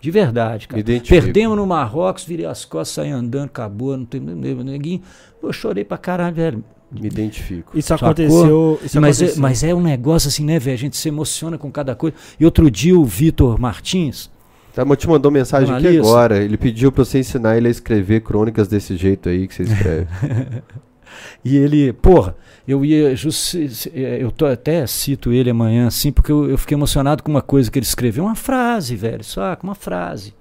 De 0.00 0.10
verdade, 0.10 0.66
cara. 0.66 0.82
Perdemos 1.06 1.54
no 1.58 1.66
Marrocos, 1.66 2.24
virei 2.24 2.46
as 2.46 2.64
costas, 2.64 2.94
saí 2.94 3.10
andando, 3.10 3.44
acabou, 3.44 3.94
não 3.98 4.06
tem 4.06 4.18
neguinho. 4.18 5.02
Eu 5.42 5.52
chorei 5.52 5.84
pra 5.84 5.98
caralho, 5.98 6.34
velho. 6.34 6.64
Me 6.90 7.06
identifico. 7.06 7.76
Isso 7.78 7.88
Sacou? 7.88 8.08
aconteceu. 8.08 8.80
Isso 8.84 9.00
mas, 9.00 9.20
é, 9.20 9.24
aconteceu. 9.24 9.42
mas 9.42 9.62
é 9.62 9.74
um 9.74 9.82
negócio 9.82 10.28
assim, 10.28 10.44
né, 10.44 10.58
velho? 10.58 10.74
A 10.74 10.78
gente 10.78 10.96
se 10.96 11.08
emociona 11.08 11.56
com 11.56 11.70
cada 11.70 11.94
coisa. 11.94 12.16
E 12.38 12.44
outro 12.44 12.70
dia 12.70 12.98
o 12.98 13.04
Vitor 13.04 13.60
Martins, 13.60 14.30
Tá, 14.74 14.84
mas 14.84 14.98
te 14.98 15.08
mandou 15.08 15.30
mensagem 15.32 15.74
aqui 15.74 15.98
agora. 15.98 16.38
Ele 16.38 16.56
pediu 16.56 16.92
pra 16.92 17.04
você 17.04 17.18
ensinar 17.18 17.56
ele 17.56 17.68
a 17.68 17.70
escrever 17.70 18.20
crônicas 18.20 18.68
desse 18.68 18.96
jeito 18.96 19.28
aí 19.28 19.48
que 19.48 19.54
você 19.54 19.62
escreve. 19.64 20.06
E 21.44 21.56
ele, 21.56 21.92
porra, 21.92 22.36
eu 22.66 22.84
ia. 22.84 23.14
Eu 23.94 24.30
tô, 24.30 24.46
até 24.46 24.86
cito 24.86 25.32
ele 25.32 25.50
amanhã, 25.50 25.86
assim, 25.86 26.12
porque 26.12 26.30
eu, 26.30 26.48
eu 26.48 26.58
fiquei 26.58 26.76
emocionado 26.76 27.22
com 27.22 27.30
uma 27.30 27.42
coisa 27.42 27.70
que 27.70 27.78
ele 27.78 27.86
escreveu. 27.86 28.24
Uma 28.24 28.34
frase, 28.34 28.94
velho, 28.94 29.24
saca? 29.24 29.62
Uma 29.64 29.74
frase. 29.74 30.34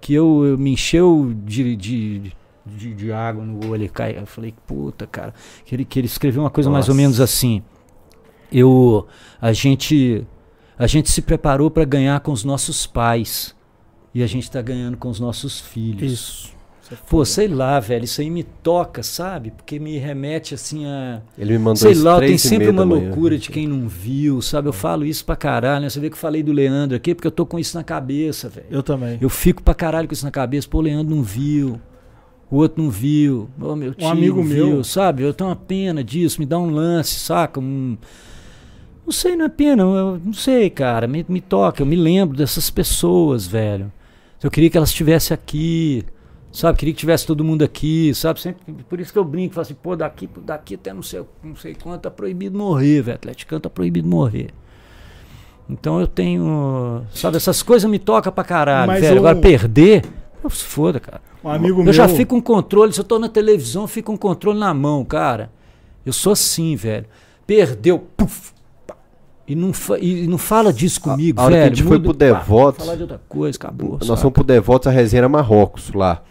Que 0.00 0.14
eu, 0.14 0.44
eu 0.46 0.58
me 0.58 0.72
encheu 0.72 1.32
de, 1.44 1.76
de, 1.76 2.32
de, 2.76 2.94
de 2.94 3.12
água 3.12 3.44
no 3.44 3.70
olho. 3.70 3.84
e 3.84 3.88
Cai. 3.88 4.18
Eu 4.18 4.26
falei, 4.26 4.54
puta, 4.66 5.06
cara. 5.06 5.34
Que 5.64 5.74
ele, 5.74 5.84
que 5.84 5.98
ele 5.98 6.06
escreveu 6.06 6.42
uma 6.42 6.50
coisa 6.50 6.70
mais 6.70 6.88
ou 6.88 6.94
Nossa. 6.94 7.02
menos 7.02 7.20
assim. 7.20 7.62
Eu. 8.52 9.06
A 9.40 9.52
gente. 9.52 10.26
A 10.78 10.86
gente 10.86 11.10
se 11.10 11.20
preparou 11.20 11.70
para 11.70 11.84
ganhar 11.84 12.18
com 12.20 12.32
os 12.32 12.42
nossos 12.42 12.86
pais. 12.86 13.54
E 14.14 14.22
a 14.22 14.26
gente 14.26 14.50
tá 14.50 14.60
ganhando 14.60 14.96
com 14.96 15.08
os 15.08 15.20
nossos 15.20 15.60
filhos. 15.60 16.12
Isso. 16.12 16.60
É 16.92 16.96
Pô, 17.08 17.24
sei 17.24 17.46
lá, 17.46 17.78
velho, 17.78 18.04
isso 18.04 18.20
aí 18.20 18.28
me 18.28 18.42
toca, 18.42 19.00
sabe? 19.00 19.52
Porque 19.52 19.78
me 19.78 19.96
remete 19.96 20.54
assim 20.54 20.86
a. 20.86 21.22
Ele 21.38 21.52
me 21.52 21.58
mandou 21.58 21.76
Sei 21.76 21.94
lá, 21.94 22.18
tem 22.18 22.36
sempre 22.36 22.68
uma 22.68 22.82
loucura 22.82 23.38
de 23.38 23.48
quem 23.48 23.68
não 23.68 23.86
viu, 23.86 24.42
sabe? 24.42 24.68
Eu 24.68 24.72
falo 24.72 25.04
isso 25.04 25.24
pra 25.24 25.36
caralho, 25.36 25.82
né? 25.82 25.88
Você 25.88 26.00
vê 26.00 26.08
que 26.08 26.14
eu 26.14 26.20
falei 26.20 26.42
do 26.42 26.52
Leandro 26.52 26.96
aqui, 26.96 27.14
porque 27.14 27.28
eu 27.28 27.32
tô 27.32 27.46
com 27.46 27.60
isso 27.60 27.76
na 27.76 27.84
cabeça, 27.84 28.48
velho. 28.48 28.66
Eu 28.70 28.82
também. 28.82 29.18
Eu 29.20 29.28
fico 29.28 29.62
pra 29.62 29.72
caralho 29.72 30.08
com 30.08 30.14
isso 30.14 30.24
na 30.24 30.32
cabeça. 30.32 30.66
Pô, 30.68 30.78
o 30.78 30.80
Leandro 30.80 31.14
não 31.14 31.22
viu. 31.22 31.80
O 32.50 32.56
outro 32.56 32.82
não 32.82 32.90
viu. 32.90 33.48
Ô, 33.60 33.76
meu 33.76 33.94
tio 33.94 34.08
amigo 34.08 34.38
não 34.38 34.44
meu- 34.44 34.66
viu, 34.66 34.84
sabe? 34.84 35.22
Eu 35.22 35.32
tenho 35.32 35.48
uma 35.50 35.56
pena 35.56 36.02
disso, 36.02 36.40
me 36.40 36.46
dá 36.46 36.58
um 36.58 36.68
lance, 36.70 37.14
saca? 37.20 37.60
Um... 37.60 37.96
Não 39.06 39.12
sei, 39.12 39.36
não 39.36 39.44
é 39.44 39.48
pena, 39.48 39.82
eu 39.82 40.20
não 40.24 40.32
sei, 40.32 40.68
cara. 40.70 41.06
Me, 41.06 41.24
me 41.28 41.40
toca, 41.40 41.82
eu 41.82 41.86
me 41.86 41.96
lembro 41.96 42.36
dessas 42.36 42.68
pessoas, 42.70 43.46
velho. 43.46 43.90
Eu 44.42 44.50
queria 44.50 44.68
que 44.70 44.76
elas 44.76 44.88
estivessem 44.90 45.34
aqui, 45.34 46.04
sabe? 46.52 46.78
Queria 46.78 46.94
que 46.94 47.00
tivesse 47.00 47.26
todo 47.26 47.44
mundo 47.44 47.62
aqui, 47.62 48.12
sabe? 48.14 48.40
Sempre, 48.40 48.82
por 48.88 48.98
isso 48.98 49.12
que 49.12 49.18
eu 49.18 49.24
brinco, 49.24 49.54
falo 49.54 49.62
assim, 49.62 49.74
pô, 49.74 49.94
daqui, 49.94 50.28
daqui 50.44 50.74
até 50.74 50.92
não 50.92 51.02
sei, 51.02 51.22
não 51.44 51.54
sei 51.56 51.74
quanto, 51.74 52.02
tá 52.02 52.10
proibido 52.10 52.56
morrer, 52.58 53.02
velho. 53.02 53.14
Atleticano 53.16 53.60
tá 53.60 53.70
proibido 53.70 54.08
morrer. 54.08 54.48
Então 55.68 56.00
eu 56.00 56.06
tenho. 56.08 57.02
Sabe, 57.14 57.36
essas 57.36 57.62
coisas 57.62 57.88
me 57.88 57.98
tocam 57.98 58.32
pra 58.32 58.42
caralho, 58.42 58.88
Mas 58.88 59.00
velho. 59.02 59.16
o- 59.16 59.18
Agora 59.20 59.36
perder. 59.36 60.02
Pô, 60.42 60.50
Se 60.50 60.64
foda, 60.64 60.98
cara. 61.00 61.20
Um 61.44 61.48
amigo 61.48 61.80
eu 61.80 61.84
meu. 61.84 61.92
já 61.92 62.06
fico 62.08 62.34
com 62.34 62.42
controle. 62.42 62.92
Se 62.92 63.00
eu 63.00 63.04
tô 63.04 63.18
na 63.18 63.28
televisão, 63.28 63.82
eu 63.82 63.88
fico 63.88 64.12
com 64.12 64.18
controle 64.18 64.58
na 64.58 64.72
mão, 64.74 65.04
cara. 65.04 65.50
Eu 66.04 66.12
sou 66.12 66.32
assim, 66.32 66.76
velho. 66.76 67.06
Perdeu. 67.46 67.98
Puf, 68.16 68.52
e, 69.46 69.54
não 69.54 69.72
fa- 69.72 69.98
e 69.98 70.26
não 70.26 70.38
fala 70.38 70.72
disso 70.72 71.00
comigo, 71.00 71.40
a 71.40 71.44
hora 71.44 71.54
que 71.54 71.58
a 71.58 71.62
velho. 71.64 71.76
gente 71.76 71.88
foi 71.88 71.98
pro 71.98 72.12
Devotos- 72.12 72.84
Falar 72.84 72.96
de 72.96 73.02
outra 73.02 73.20
coisa, 73.28 73.58
acabou. 73.58 73.92
Nós 73.92 74.06
saca? 74.06 74.20
fomos 74.20 74.34
pro 74.34 74.44
Devotos, 74.44 74.86
a 74.86 74.90
resenha 74.90 75.20
era 75.20 75.28
Marrocos 75.28 75.92
lá. 75.92 76.22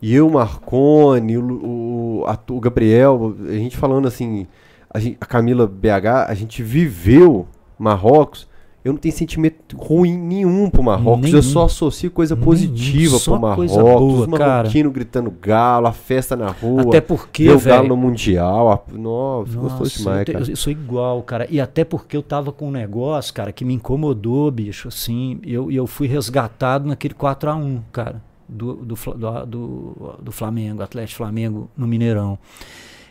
E 0.00 0.14
eu, 0.14 0.28
o 0.28 0.32
Marconi, 0.32 1.36
o, 1.38 2.20
o, 2.20 2.24
a- 2.26 2.38
o 2.50 2.60
Gabriel, 2.60 3.34
a 3.48 3.52
gente 3.52 3.76
falando 3.76 4.06
assim, 4.06 4.46
a, 4.92 4.98
gente- 5.00 5.16
a 5.20 5.26
Camila 5.26 5.66
BH, 5.66 6.26
a 6.28 6.34
gente 6.34 6.62
viveu 6.62 7.48
Marrocos. 7.78 8.46
Eu 8.84 8.92
não 8.92 9.00
tenho 9.00 9.14
sentimento 9.14 9.78
ruim 9.78 10.14
nenhum 10.14 10.68
pro 10.68 10.82
Marrocos. 10.82 11.24
Eu 11.32 11.40
Nenhum. 11.40 11.42
só 11.42 11.64
associo 11.64 12.10
coisa 12.10 12.36
positiva 12.36 13.16
só 13.18 13.38
pro 13.38 13.54
coisa 13.54 13.82
Marrocos. 13.82 13.98
boa, 14.12 14.20
os 14.20 14.26
marroquinos 14.26 14.92
gritando 14.92 15.30
galo, 15.30 15.86
a 15.86 15.92
festa 15.92 16.36
na 16.36 16.50
rua. 16.50 16.82
Até 16.82 17.00
porque, 17.00 17.50
o 17.50 17.58
galo 17.58 17.88
no 17.88 17.96
Mundial. 17.96 18.70
a- 18.70 18.80
Nossa, 18.92 19.56
Nossa, 19.56 19.56
gostoso 19.78 19.96
demais, 19.98 20.18
eu, 20.18 20.24
te- 20.26 20.32
cara. 20.32 20.50
eu 20.50 20.56
sou 20.56 20.70
igual, 20.70 21.22
cara. 21.22 21.46
E 21.50 21.58
até 21.58 21.82
porque 21.82 22.14
eu 22.14 22.22
tava 22.22 22.52
com 22.52 22.68
um 22.68 22.70
negócio, 22.70 23.32
cara, 23.32 23.52
que 23.52 23.64
me 23.64 23.72
incomodou, 23.72 24.50
bicho, 24.50 24.88
assim. 24.88 25.40
E 25.42 25.54
eu, 25.54 25.70
eu 25.70 25.86
fui 25.86 26.06
resgatado 26.06 26.86
naquele 26.86 27.14
4x1, 27.14 27.80
cara, 27.90 28.20
do, 28.46 28.74
do, 28.74 28.94
do, 28.94 29.46
do, 29.46 30.14
do 30.24 30.30
Flamengo, 30.32 30.82
Atlético 30.82 31.16
Flamengo 31.16 31.70
no 31.74 31.86
Mineirão. 31.86 32.38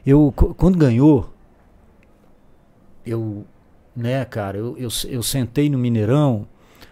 Eu, 0.06 0.32
quando 0.56 0.78
ganhou, 0.78 1.30
eu, 3.06 3.44
né, 3.96 4.24
cara, 4.26 4.58
eu, 4.58 4.78
eu, 4.78 4.90
eu 5.08 5.24
sentei 5.24 5.70
no 5.70 5.78
Mineirão, 5.78 6.48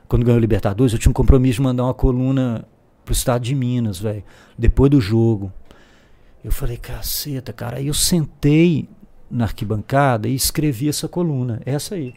quando 0.07 0.25
ganhou 0.25 0.37
o 0.37 0.41
Libertadores, 0.41 0.93
eu 0.93 0.99
tinha 0.99 1.09
um 1.09 1.13
compromisso 1.13 1.55
de 1.55 1.61
mandar 1.61 1.83
uma 1.83 1.93
coluna 1.93 2.65
pro 3.05 3.13
estado 3.13 3.43
de 3.43 3.55
Minas, 3.55 3.99
velho, 3.99 4.23
depois 4.57 4.91
do 4.91 4.99
jogo. 4.99 5.51
Eu 6.43 6.51
falei, 6.51 6.77
caceta, 6.77 7.53
cara. 7.53 7.77
Aí 7.77 7.87
eu 7.87 7.93
sentei 7.93 8.89
na 9.29 9.45
arquibancada 9.45 10.27
e 10.27 10.35
escrevi 10.35 10.89
essa 10.89 11.07
coluna, 11.07 11.61
essa 11.65 11.95
aí. 11.95 12.13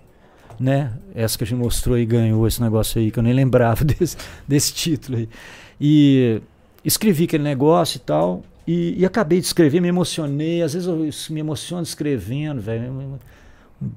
Né? 0.58 0.92
Essa 1.14 1.38
que 1.38 1.44
a 1.44 1.46
gente 1.46 1.58
mostrou 1.58 1.98
e 1.98 2.06
ganhou 2.06 2.46
esse 2.46 2.60
negócio 2.60 3.00
aí, 3.00 3.10
que 3.10 3.18
eu 3.18 3.22
nem 3.22 3.32
lembrava 3.32 3.84
desse, 3.84 4.16
desse 4.46 4.72
título 4.72 5.18
aí. 5.18 5.28
E 5.80 6.40
escrevi 6.84 7.24
aquele 7.24 7.44
negócio 7.44 7.98
e 7.98 8.00
tal. 8.00 8.42
E, 8.66 8.94
e 8.98 9.04
acabei 9.04 9.40
de 9.40 9.46
escrever, 9.46 9.80
me 9.80 9.88
emocionei. 9.88 10.62
Às 10.62 10.74
vezes 10.74 10.88
eu 10.88 10.96
me 11.32 11.40
emociono 11.40 11.82
escrevendo, 11.82 12.60
velho. 12.60 13.20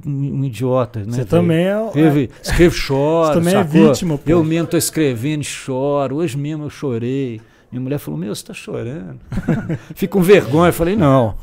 Um, 0.05 0.43
idiota, 0.43 0.99
né? 0.99 1.05
Você 1.05 1.17
velho? 1.17 1.27
também 1.27 1.67
é. 1.67 1.85
Escrevo, 1.87 2.33
escrevo 2.41 2.75
choro. 2.75 3.27
Você 3.27 3.33
também 3.39 3.55
é 3.55 3.63
sacou? 3.63 3.87
vítima, 3.87 4.17
pô. 4.17 4.23
Eu 4.29 4.43
mesmo 4.43 4.67
tô 4.67 4.77
escrevendo 4.77 5.41
e 5.41 5.45
choro. 5.45 6.17
Hoje 6.17 6.37
mesmo 6.37 6.65
eu 6.65 6.69
chorei. 6.69 7.41
Minha 7.71 7.81
mulher 7.81 7.97
falou: 7.97 8.19
Meu, 8.19 8.33
você 8.33 8.45
tá 8.45 8.53
chorando. 8.53 9.19
Fico 9.95 10.17
com 10.17 10.23
vergonha. 10.23 10.69
Eu 10.69 10.73
falei: 10.73 10.95
Não. 10.95 11.35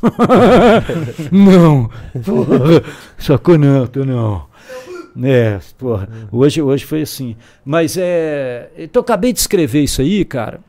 não. 1.31 1.89
Porra. 2.23 2.83
Sacou? 3.17 3.57
Não, 3.57 3.87
tô 3.87 4.03
não. 4.05 4.45
É, 5.23 5.59
porra. 5.77 6.09
Hoje, 6.31 6.61
hoje 6.61 6.85
foi 6.85 7.01
assim. 7.03 7.35
Mas 7.63 7.95
é. 7.97 8.69
Então 8.77 8.99
eu 8.99 9.03
acabei 9.03 9.31
de 9.31 9.39
escrever 9.39 9.83
isso 9.83 10.01
aí, 10.01 10.25
cara. 10.25 10.59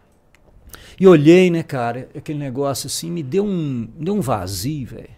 E 0.99 1.07
olhei, 1.07 1.51
né, 1.51 1.63
cara, 1.63 2.09
aquele 2.17 2.39
negócio 2.39 2.87
assim, 2.87 3.11
me 3.11 3.23
deu 3.23 3.45
um, 3.45 3.87
me 3.99 4.05
deu 4.05 4.15
um 4.15 4.21
vazio, 4.21 4.87
velho. 4.87 5.16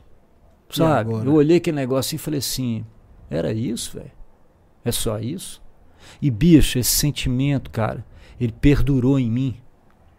Sabe? 0.71 1.13
Eu 1.13 1.35
olhei 1.35 1.57
aquele 1.59 1.77
negócio 1.77 2.15
e 2.15 2.19
falei 2.19 2.39
assim: 2.39 2.85
era 3.31 3.53
isso, 3.53 3.97
velho? 3.99 4.11
É 4.85 4.93
só 4.93 5.19
isso? 5.19 5.63
E, 6.23 6.31
bicho, 6.31 6.79
esse 6.79 6.91
sentimento, 6.91 7.71
cara, 7.71 8.05
ele 8.41 8.53
perdurou 8.53 9.19
em 9.19 9.31
mim 9.31 9.57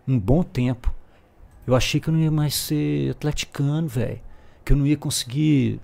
um 0.07 0.19
bom 0.19 0.43
tempo. 0.43 0.93
Eu 1.65 1.75
achei 1.75 1.99
que 1.99 2.09
eu 2.09 2.13
não 2.13 2.19
ia 2.19 2.31
mais 2.31 2.55
ser 2.55 3.11
atleticano, 3.11 3.87
velho. 3.87 4.19
Que 4.65 4.73
eu 4.73 4.77
não 4.77 4.85
ia 4.87 4.97
conseguir. 4.97 5.79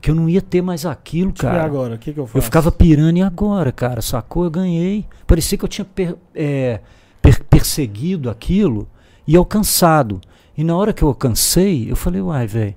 Que 0.00 0.10
eu 0.10 0.14
não 0.14 0.28
ia 0.28 0.40
ter 0.40 0.62
mais 0.62 0.86
aquilo, 0.86 1.30
Tipo, 1.32 1.46
e 1.46 1.50
cara. 1.50 1.64
agora? 1.64 1.94
O 1.96 1.98
que, 1.98 2.12
que 2.12 2.18
eu 2.18 2.26
faço? 2.26 2.38
Eu 2.38 2.42
ficava 2.42 2.72
pirando 2.72 3.18
e 3.18 3.22
agora, 3.22 3.70
cara, 3.72 4.00
sacou? 4.00 4.44
Eu 4.44 4.50
ganhei. 4.50 5.04
Parecia 5.26 5.58
que 5.58 5.64
eu 5.64 5.68
tinha 5.68 5.84
per- 5.84 6.16
é, 6.34 6.80
per- 7.20 7.44
perseguido 7.44 8.30
aquilo 8.30 8.88
e 9.26 9.36
alcançado. 9.36 10.20
E 10.56 10.64
na 10.64 10.74
hora 10.76 10.92
que 10.92 11.02
eu 11.02 11.08
alcancei, 11.08 11.90
eu 11.90 11.96
falei, 11.96 12.20
uai, 12.22 12.46
velho, 12.46 12.74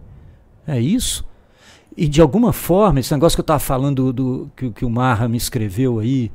é 0.68 0.80
isso? 0.80 1.26
E 1.96 2.08
de 2.08 2.22
alguma 2.22 2.52
forma, 2.52 3.00
esse 3.00 3.14
negócio 3.14 3.36
que 3.36 3.42
eu 3.42 3.46
tava 3.46 3.60
falando 3.60 4.12
do, 4.12 4.52
que, 4.56 4.72
que 4.72 4.86
o 4.86 4.90
Marra 4.90 5.28
me 5.28 5.38
escreveu 5.38 6.00
aí, 6.00 6.32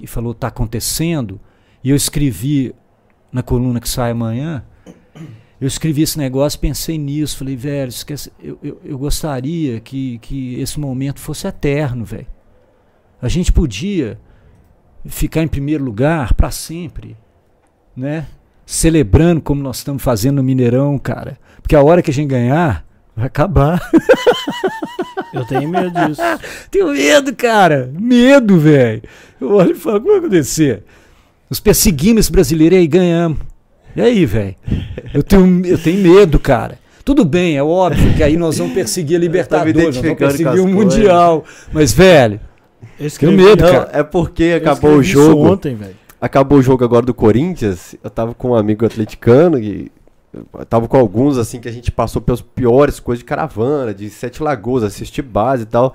e 0.00 0.06
falou, 0.06 0.32
tá 0.32 0.48
acontecendo, 0.48 1.40
e 1.82 1.90
eu 1.90 1.96
escrevi 1.96 2.74
na 3.32 3.42
coluna 3.42 3.80
que 3.80 3.88
sai 3.88 4.12
amanhã, 4.12 4.64
eu 5.60 5.66
escrevi 5.66 6.02
esse 6.02 6.16
negócio, 6.16 6.58
pensei 6.58 6.96
nisso, 6.96 7.36
falei, 7.36 7.56
velho, 7.56 7.88
esquece, 7.88 8.32
eu, 8.40 8.58
eu, 8.62 8.80
eu 8.84 8.98
gostaria 8.98 9.80
que, 9.80 10.18
que 10.18 10.54
esse 10.60 10.78
momento 10.78 11.18
fosse 11.20 11.48
eterno, 11.48 12.04
velho. 12.04 12.26
A 13.20 13.28
gente 13.28 13.52
podia 13.52 14.20
ficar 15.04 15.42
em 15.42 15.48
primeiro 15.48 15.82
lugar 15.82 16.34
para 16.34 16.52
sempre, 16.52 17.16
né? 17.96 18.26
Celebrando 18.64 19.40
como 19.40 19.60
nós 19.60 19.78
estamos 19.78 20.02
fazendo 20.02 20.36
no 20.36 20.44
Mineirão, 20.44 20.96
cara. 20.98 21.38
Porque 21.60 21.74
a 21.74 21.82
hora 21.82 22.02
que 22.02 22.10
a 22.10 22.14
gente 22.14 22.28
ganhar, 22.28 22.86
vai 23.18 23.26
acabar. 23.26 23.80
Eu 25.32 25.44
tenho 25.44 25.68
medo 25.68 25.90
disso. 25.90 26.22
Tenho 26.70 26.88
medo, 26.88 27.34
cara. 27.34 27.90
Medo, 27.92 28.58
velho. 28.58 29.02
Eu 29.40 29.52
olho 29.52 29.72
e 29.72 29.74
falo, 29.74 29.98
o 29.98 30.00
que 30.00 30.08
vai 30.08 30.18
acontecer? 30.18 30.84
Nós 31.50 31.60
perseguimos 31.60 32.20
esse 32.20 32.32
brasileiro 32.32 32.74
e 32.74 32.78
aí 32.78 32.86
ganhamos. 32.86 33.38
E 33.94 34.00
aí, 34.00 34.24
velho? 34.24 34.54
Eu 35.12 35.22
tenho, 35.22 35.66
eu 35.66 35.78
tenho 35.78 35.98
medo, 36.02 36.38
cara. 36.38 36.78
Tudo 37.04 37.24
bem, 37.24 37.56
é 37.56 37.62
óbvio 37.62 38.14
que 38.14 38.22
aí 38.22 38.36
nós 38.36 38.58
vamos 38.58 38.74
perseguir 38.74 39.16
a 39.16 39.20
Libertadores, 39.20 39.74
nós 39.82 39.96
vamos 39.96 40.18
perseguir 40.18 40.60
o. 40.60 40.68
Mundial. 40.68 41.44
Mas, 41.72 41.92
velho, 41.92 42.38
Eu 43.00 43.06
escrevi, 43.06 43.36
medo, 43.36 43.64
Não, 43.64 43.72
cara. 43.72 43.90
é 43.92 44.02
porque 44.02 44.42
eu 44.42 44.56
acabou 44.58 44.96
o 44.96 45.02
jogo. 45.02 45.52
ontem, 45.52 45.74
velho. 45.74 45.96
Acabou 46.20 46.58
o 46.58 46.62
jogo 46.62 46.84
agora 46.84 47.06
do 47.06 47.14
Corinthians. 47.14 47.94
Eu 48.02 48.10
tava 48.10 48.34
com 48.34 48.50
um 48.50 48.54
amigo 48.54 48.84
atleticano 48.84 49.58
e 49.58 49.90
eu 50.58 50.66
tava 50.66 50.88
com 50.88 50.96
alguns 50.96 51.38
assim 51.38 51.60
que 51.60 51.68
a 51.68 51.72
gente 51.72 51.90
passou 51.90 52.20
pelas 52.22 52.40
piores 52.40 53.00
coisas 53.00 53.20
de 53.20 53.24
caravana, 53.24 53.94
de 53.94 54.08
Sete 54.10 54.42
Lagoas, 54.42 54.82
assistir 54.84 55.22
base 55.22 55.64
e 55.64 55.66
tal. 55.66 55.94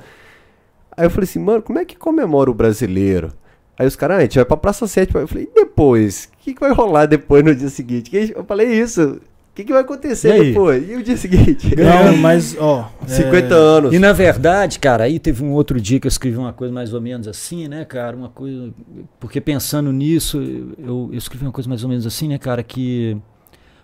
Aí 0.96 1.06
eu 1.06 1.10
falei 1.10 1.26
assim, 1.26 1.40
mano, 1.40 1.62
como 1.62 1.80
é 1.80 1.86
que 1.86 1.98
comemora 1.98 2.52
o 2.52 2.54
brasileiro? 2.54 3.34
Aí 3.78 3.88
os 3.88 3.96
caras, 3.96 4.18
ah, 4.18 4.20
a 4.20 4.22
gente 4.24 4.36
vai 4.36 4.46
pra 4.46 4.58
Praça 4.58 4.86
7. 4.86 5.14
Eu 5.16 5.28
falei, 5.28 5.50
e 5.52 5.56
depois? 5.56 6.30
O 6.34 6.44
que, 6.44 6.54
que 6.54 6.60
vai 6.60 6.72
rolar 6.72 7.08
depois 7.08 7.44
no 7.44 7.56
dia 7.56 7.70
seguinte? 7.70 8.12
Eu 8.36 8.44
falei 8.44 8.68
isso. 8.68 9.20
O 9.54 9.56
que, 9.56 9.64
que 9.64 9.72
vai 9.72 9.82
acontecer 9.82 10.36
E 10.36 10.48
depois? 10.48 10.90
E 10.90 10.96
o 10.96 11.04
dia 11.04 11.16
seguinte? 11.16 11.76
Não, 11.76 12.18
mas, 12.18 12.56
ó. 12.60 12.92
50 13.06 13.54
é, 13.54 13.58
anos. 13.58 13.94
E 13.94 14.00
na 14.00 14.12
verdade, 14.12 14.80
cara, 14.80 15.04
aí 15.04 15.20
teve 15.20 15.44
um 15.44 15.52
outro 15.52 15.80
dia 15.80 16.00
que 16.00 16.08
eu 16.08 16.10
escrevi 16.10 16.38
uma 16.38 16.54
coisa 16.54 16.74
mais 16.74 16.92
ou 16.92 17.00
menos 17.00 17.28
assim, 17.28 17.68
né, 17.68 17.86
cara? 17.86 18.18
Uma 18.18 18.30
coisa. 18.30 18.74
Porque 19.20 19.40
pensando 19.40 19.92
nisso, 19.92 20.42
eu, 20.78 21.10
eu 21.12 21.18
escrevi 21.18 21.46
uma 21.46 21.52
coisa 21.52 21.70
mais 21.70 21.84
ou 21.84 21.90
menos 21.90 22.08
assim, 22.08 22.28
né, 22.28 22.40
cara? 22.40 22.64
Que 22.64 23.18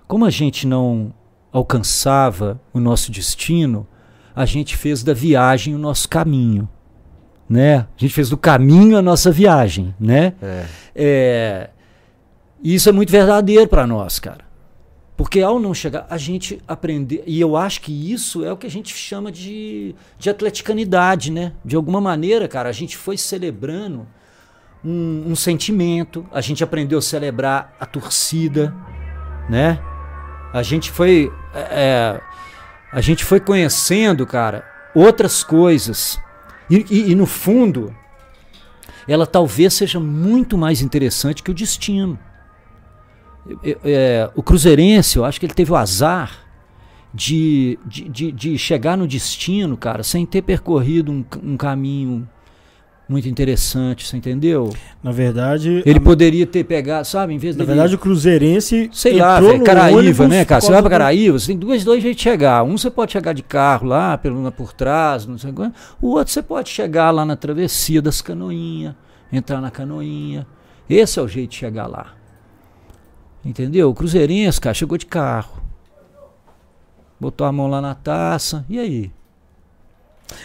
como 0.10 0.26
a 0.26 0.32
gente 0.32 0.66
não 0.66 1.14
alcançava 1.52 2.60
o 2.74 2.80
nosso 2.80 3.12
destino, 3.12 3.88
a 4.36 4.44
gente 4.44 4.76
fez 4.76 5.04
da 5.04 5.14
viagem 5.14 5.76
o 5.76 5.78
nosso 5.78 6.10
caminho. 6.10 6.68
Né? 7.48 7.76
A 7.76 7.88
gente 7.96 8.12
fez 8.16 8.28
do 8.28 8.36
caminho 8.36 8.98
a 8.98 9.04
nossa 9.04 9.32
viagem, 9.32 9.94
né? 10.00 10.34
É. 10.42 10.66
É, 10.96 11.70
e 12.64 12.74
isso 12.74 12.90
é 12.90 12.92
muito 12.92 13.12
verdadeiro 13.12 13.68
para 13.68 13.86
nós, 13.86 14.20
cara. 14.20 14.46
Porque 15.16 15.42
ao 15.42 15.60
não 15.60 15.76
chegar, 15.76 16.08
a 16.10 16.18
gente 16.18 16.60
aprender. 16.68 17.24
E 17.28 17.40
eu 17.40 17.56
acho 17.56 17.80
que 17.80 18.12
isso 18.12 18.44
é 18.44 18.52
o 18.52 18.58
que 18.58 18.66
a 18.66 18.72
gente 18.72 18.92
chama 18.96 19.32
de, 19.32 19.94
de 20.18 20.28
atleticanidade, 20.28 21.32
né? 21.32 21.54
De 21.64 21.76
alguma 21.76 22.02
maneira, 22.02 22.48
cara, 22.48 22.68
a 22.68 22.74
gente 22.74 22.98
foi 22.98 23.16
celebrando 23.16 24.08
um, 24.84 25.26
um 25.28 25.36
sentimento, 25.36 26.26
a 26.32 26.42
gente 26.42 26.64
aprendeu 26.64 26.98
a 26.98 27.02
celebrar 27.02 27.76
a 27.80 27.86
torcida, 27.86 28.74
né? 29.48 29.80
A 30.54 30.64
gente 30.64 30.90
foi. 30.92 31.32
é, 31.54 32.20
a 32.92 33.02
gente 33.02 33.24
foi 33.24 33.40
conhecendo, 33.40 34.26
cara, 34.26 34.66
outras 34.96 35.44
coisas. 35.44 36.20
E, 36.70 36.86
e- 36.90 37.12
e, 37.12 37.16
no 37.16 37.26
fundo, 37.26 37.96
ela 39.08 39.26
talvez 39.28 39.74
seja 39.74 40.00
muito 40.00 40.58
mais 40.58 40.82
interessante 40.82 41.44
que 41.44 41.52
o 41.52 41.54
destino. 41.54 42.18
É, 43.64 43.78
é, 43.84 44.32
o 44.36 44.44
Cruzeirense, 44.44 45.18
eu 45.18 45.26
acho 45.26 45.40
que 45.40 45.46
ele 45.46 45.54
teve 45.54 45.72
o 45.72 45.76
azar 45.76 46.32
de, 47.14 47.80
de, 47.86 48.10
de, 48.10 48.32
de 48.32 48.58
chegar 48.58 48.96
no 48.98 49.08
destino, 49.08 49.76
cara, 49.78 50.04
sem 50.04 50.26
ter 50.26 50.42
percorrido 50.44 51.12
um, 51.12 51.26
um 51.44 51.58
caminho 51.58 52.28
muito 53.10 53.28
interessante, 53.28 54.06
você 54.08 54.16
entendeu? 54.16 54.72
Na 55.04 55.12
verdade. 55.12 55.82
Ele 55.86 55.98
a- 55.98 56.02
poderia 56.02 56.46
ter 56.46 56.64
pegado, 56.64 57.08
sabe, 57.08 57.34
em 57.34 57.38
vez 57.40 57.56
Na 57.56 57.64
dele- 57.66 57.76
verdade, 57.76 57.96
o 57.96 57.98
Cruzeirense. 57.98 58.90
Sei 58.94 59.14
lá, 59.14 59.40
velho, 59.40 59.58
no 59.58 59.64
Caraíva, 59.64 60.28
né, 60.28 60.46
cara? 60.46 60.62
Você 60.62 60.72
vai 60.72 60.82
pra 60.82 60.92
Caraíva, 60.92 61.40
você 61.40 61.48
tem 61.48 61.58
dois, 61.58 61.84
dois 61.84 62.04
jeitos 62.04 62.18
de 62.18 62.24
chegar. 62.24 62.64
Um 62.64 62.78
você 62.78 62.92
pode 62.92 63.12
chegar 63.12 63.34
de 63.34 63.42
carro 63.42 63.88
lá, 63.88 64.18
pelo, 64.18 64.52
por 64.52 64.72
trás, 64.74 65.26
não 65.26 65.38
sei 65.38 65.50
o 65.50 65.54
quê. 65.54 65.72
O 66.00 66.10
outro 66.12 66.32
você 66.32 66.44
pode 66.44 66.70
chegar 66.70 67.10
lá 67.12 67.26
na 67.26 67.36
travessia 67.36 68.02
das 68.02 68.22
canoinhas, 68.22 68.94
entrar 69.34 69.60
na 69.60 69.72
canoinha. 69.72 70.46
Esse 70.88 71.20
é 71.20 71.22
o 71.22 71.28
jeito 71.28 71.50
de 71.50 71.56
chegar 71.58 71.88
lá. 71.88 72.14
Entendeu? 73.44 73.90
O 73.90 73.94
Cruzeirense, 73.96 74.62
cara, 74.62 74.74
chegou 74.74 74.98
de 74.98 75.06
carro. 75.06 75.62
Botou 77.20 77.46
a 77.48 77.52
mão 77.52 77.68
lá 77.68 77.82
na 77.82 77.96
taça. 77.96 78.66
E 78.70 78.78
aí? 78.80 79.12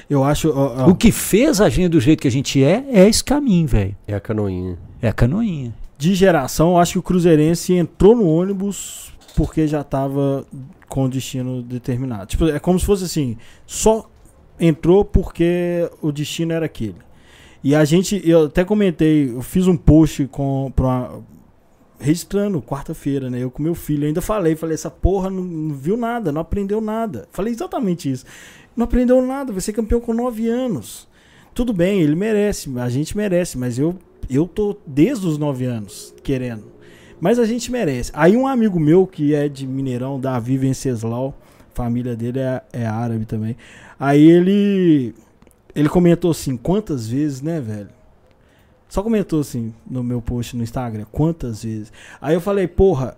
Eu 0.08 0.24
acho. 0.24 0.50
ó, 0.50 0.84
ó, 0.84 0.88
O 0.90 0.94
que 0.94 1.12
fez 1.12 1.60
a 1.60 1.68
gente 1.68 1.88
do 1.88 2.00
jeito 2.00 2.20
que 2.20 2.28
a 2.28 2.30
gente 2.30 2.62
é, 2.62 2.84
é 2.90 3.08
esse 3.08 3.22
caminho, 3.22 3.66
velho. 3.68 3.96
É 4.06 4.14
a 4.14 4.20
canoinha. 4.20 4.78
É 5.02 5.08
a 5.08 5.12
canoinha. 5.12 5.74
de 5.98 6.14
geração, 6.14 6.70
eu 6.72 6.78
acho 6.78 6.92
que 6.92 6.98
o 6.98 7.02
Cruzeirense 7.02 7.72
entrou 7.74 8.14
no 8.16 8.26
ônibus 8.26 9.12
porque 9.36 9.66
já 9.66 9.82
tava 9.84 10.44
com 10.88 11.04
o 11.04 11.08
destino 11.08 11.62
determinado. 11.62 12.26
Tipo, 12.26 12.46
é 12.48 12.58
como 12.58 12.78
se 12.78 12.84
fosse 12.86 13.04
assim, 13.04 13.36
só 13.66 14.08
entrou 14.60 15.04
porque 15.04 15.88
o 16.00 16.12
destino 16.12 16.52
era 16.52 16.66
aquele. 16.66 16.96
E 17.62 17.74
a 17.74 17.84
gente, 17.84 18.20
eu 18.28 18.44
até 18.46 18.64
comentei, 18.64 19.30
eu 19.30 19.40
fiz 19.42 19.66
um 19.66 19.76
post 19.76 20.26
com 20.28 20.70
pra 20.76 20.84
uma- 20.84 21.22
registrando 21.98 22.60
quarta-feira, 22.60 23.30
né? 23.30 23.38
Eu 23.42 23.50
com 23.50 23.62
meu 23.62 23.74
filho, 23.74 24.04
eu 24.04 24.08
ainda 24.08 24.20
falei, 24.20 24.54
falei, 24.56 24.74
essa 24.74 24.90
porra 24.90 25.30
não, 25.30 25.42
não 25.42 25.74
viu 25.74 25.96
nada, 25.96 26.30
não 26.32 26.40
aprendeu 26.42 26.80
nada. 26.80 27.26
Falei 27.32 27.52
exatamente 27.52 28.10
isso. 28.10 28.24
Não 28.76 28.84
aprendeu 28.84 29.20
nada, 29.22 29.52
vai 29.52 29.60
ser 29.60 29.72
campeão 29.72 30.00
com 30.00 30.12
9 30.12 30.48
anos. 30.48 31.08
Tudo 31.54 31.72
bem, 31.72 32.00
ele 32.00 32.16
merece, 32.16 32.68
a 32.78 32.88
gente 32.88 33.16
merece, 33.16 33.56
mas 33.56 33.78
eu 33.78 33.96
eu 34.28 34.46
tô 34.46 34.76
desde 34.86 35.26
os 35.26 35.38
9 35.38 35.64
anos 35.64 36.14
querendo. 36.22 36.64
Mas 37.20 37.38
a 37.38 37.44
gente 37.44 37.70
merece. 37.70 38.10
Aí 38.14 38.36
um 38.36 38.46
amigo 38.46 38.80
meu 38.80 39.06
que 39.06 39.34
é 39.34 39.48
de 39.48 39.66
Mineirão, 39.66 40.18
Davi 40.18 40.58
Venceslau, 40.58 41.34
família 41.72 42.16
dele 42.16 42.40
é, 42.40 42.62
é 42.72 42.86
árabe 42.86 43.24
também. 43.24 43.56
Aí 43.98 44.22
ele 44.22 45.14
ele 45.74 45.88
comentou 45.88 46.30
assim, 46.30 46.56
quantas 46.56 47.08
vezes, 47.08 47.40
né, 47.40 47.60
velho? 47.60 47.88
Só 48.88 49.02
comentou 49.02 49.40
assim 49.40 49.74
no 49.88 50.04
meu 50.04 50.22
post 50.22 50.56
no 50.56 50.62
Instagram, 50.62 51.04
quantas 51.10 51.64
vezes. 51.64 51.92
Aí 52.20 52.34
eu 52.34 52.40
falei, 52.40 52.68
porra, 52.68 53.16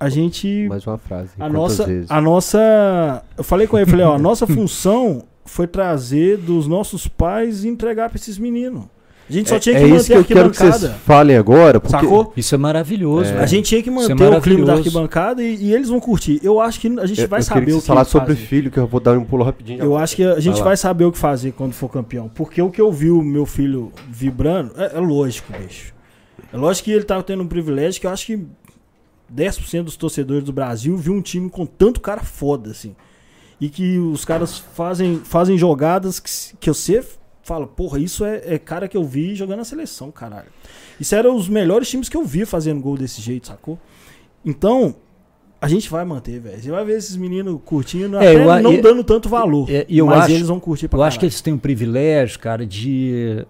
a 0.00 0.08
gente 0.08 0.66
Mais 0.68 0.86
uma 0.86 0.96
frase. 0.96 1.30
a 1.34 1.44
Quantas 1.44 1.52
nossa, 1.52 1.86
vezes? 1.86 2.10
a 2.10 2.20
nossa. 2.20 3.22
Eu 3.36 3.44
falei 3.44 3.66
com 3.66 3.76
ele, 3.78 3.88
falei, 3.88 4.06
ó, 4.06 4.14
a 4.14 4.18
nossa 4.18 4.46
função 4.48 5.22
foi 5.44 5.66
trazer 5.66 6.38
dos 6.38 6.66
nossos 6.66 7.06
pais 7.06 7.64
e 7.64 7.68
entregar 7.68 8.08
pra 8.08 8.16
esses 8.16 8.38
meninos. 8.38 8.84
A 9.28 9.32
gente 9.32 9.48
só 9.48 9.56
é, 9.56 9.58
tinha 9.60 9.76
é 9.76 9.78
que 9.78 9.84
isso 9.86 9.94
manter 9.94 10.06
que 10.06 10.12
a 10.12 10.16
eu 10.16 10.24
quero 10.24 10.50
que 10.50 10.56
vocês 10.56 10.70
arquibancada. 10.72 11.00
falem 11.04 11.36
agora, 11.36 11.78
porque 11.78 11.96
Sacou? 11.96 12.32
Isso 12.36 12.52
é 12.52 12.58
maravilhoso, 12.58 13.32
É. 13.32 13.38
A 13.38 13.46
gente 13.46 13.66
tinha 13.66 13.80
que 13.80 13.88
Isso 13.88 14.10
é 14.10 14.14
manter 14.14 14.36
o 14.36 14.40
clima 14.40 14.66
da 14.66 14.72
arquibancada 14.74 15.40
e, 15.40 15.54
e 15.54 15.72
eles 15.72 15.88
vão 15.88 16.00
curtir. 16.00 16.40
Eu 16.42 16.60
acho 16.60 16.80
que 16.80 16.88
a 16.98 17.06
gente 17.06 17.20
eu, 17.20 17.28
vai 17.28 17.38
eu 17.38 17.44
saber 17.44 17.66
que 17.66 17.72
o 17.74 17.80
que 17.80 17.86
falassem 17.86 18.10
sobre 18.10 18.34
fazer. 18.34 18.46
filho, 18.46 18.70
que 18.72 18.78
eu 18.78 18.88
vou 18.88 18.98
dar 18.98 19.16
um 19.16 19.24
pulo 19.24 19.44
rapidinho. 19.44 19.84
Eu 19.84 19.96
acho 19.96 20.16
que 20.16 20.24
a 20.24 20.40
gente 20.40 20.58
lá. 20.58 20.64
vai 20.64 20.76
saber 20.76 21.04
o 21.04 21.12
que 21.12 21.18
fazer 21.18 21.52
quando 21.52 21.74
for 21.74 21.88
campeão. 21.88 22.28
Porque 22.34 22.60
o 22.60 22.70
que 22.70 22.80
eu 22.80 22.90
vi 22.90 23.08
o 23.10 23.22
meu 23.22 23.46
filho 23.46 23.92
vibrando, 24.08 24.72
é, 24.76 24.96
é 24.96 25.00
lógico, 25.00 25.52
bicho. 25.56 25.94
É 26.52 26.56
lógico 26.56 26.86
que 26.86 26.90
ele 26.90 27.04
tá 27.04 27.22
tendo 27.22 27.44
um 27.44 27.46
privilégio 27.46 28.00
que 28.00 28.08
eu 28.08 28.10
acho 28.10 28.26
que 28.26 28.44
10% 29.34 29.82
dos 29.84 29.96
torcedores 29.96 30.44
do 30.44 30.52
Brasil 30.52 30.96
viu 30.96 31.12
um 31.12 31.22
time 31.22 31.48
com 31.50 31.64
tanto 31.66 32.00
cara 32.00 32.22
foda, 32.22 32.70
assim. 32.70 32.94
E 33.60 33.68
que 33.68 33.98
os 33.98 34.24
caras 34.24 34.58
fazem, 34.58 35.20
fazem 35.24 35.56
jogadas 35.58 36.18
que, 36.18 36.30
que 36.58 36.68
você 36.70 37.04
fala, 37.42 37.66
porra, 37.66 37.98
isso 37.98 38.24
é, 38.24 38.42
é 38.54 38.58
cara 38.58 38.88
que 38.88 38.96
eu 38.96 39.04
vi 39.04 39.34
jogando 39.34 39.58
na 39.58 39.64
seleção, 39.64 40.10
caralho. 40.10 40.48
Isso 40.98 41.14
eram 41.14 41.36
os 41.36 41.48
melhores 41.48 41.88
times 41.88 42.08
que 42.08 42.16
eu 42.16 42.24
vi 42.24 42.44
fazendo 42.44 42.80
gol 42.80 42.96
desse 42.96 43.20
jeito, 43.20 43.48
sacou? 43.48 43.78
Então, 44.44 44.94
a 45.60 45.68
gente 45.68 45.90
vai 45.90 46.04
manter, 46.04 46.40
velho. 46.40 46.60
Você 46.62 46.70
vai 46.70 46.84
ver 46.84 46.96
esses 46.96 47.16
meninos 47.16 47.60
curtindo, 47.64 48.16
É, 48.16 48.30
até 48.30 48.34
eu 48.58 48.62
não 48.62 48.72
e- 48.74 48.80
dando 48.80 49.04
tanto 49.04 49.28
valor. 49.28 49.70
é, 49.70 49.84
e 49.88 49.98
eu 49.98 50.06
mas 50.06 50.24
acho- 50.24 50.32
eles 50.32 50.48
vão 50.48 50.58
curtir 50.60 50.88
pra 50.88 50.98
Eu 50.98 51.02
acho 51.02 51.18
que 51.18 51.20
caralho. 51.26 51.32
eles 51.32 51.40
têm 51.42 51.52
um 51.52 51.58
privilégio, 51.58 52.38
cara, 52.38 52.64
de 52.64 53.44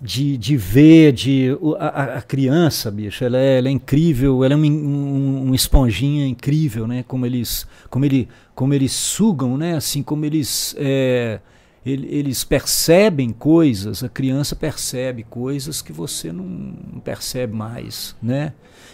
de, 0.00 0.36
de 0.36 0.56
ver, 0.56 1.12
de 1.12 1.56
a, 1.78 2.16
a- 2.18 2.22
criança, 2.22 2.90
bicho, 2.90 3.24
ela 3.24 3.38
é, 3.38 3.58
ela 3.58 3.68
é 3.68 3.70
incrível, 3.70 4.44
ela 4.44 4.54
é 4.54 4.56
um, 4.56 4.64
um, 4.64 5.48
um 5.48 5.54
esponjinha 5.54 6.26
incrível, 6.26 6.86
né? 6.86 7.02
Como 7.06 7.24
eles, 7.24 7.66
como 7.88 8.04
ele, 8.04 8.28
como 8.54 8.74
eles 8.74 8.92
sugam, 8.92 9.56
né? 9.56 9.74
Assim, 9.76 10.02
como 10.02 10.24
eles 10.24 10.74
é, 10.78 11.40
ele- 11.84 12.08
eles 12.10 12.44
percebem 12.44 13.30
coisas, 13.30 14.02
a 14.04 14.08
criança 14.08 14.54
percebe 14.54 15.22
coisas 15.24 15.80
que 15.80 15.92
você 15.92 16.30
não, 16.32 16.74
percebe 17.02 17.54
mais, 17.54 18.14
né? 18.22 18.52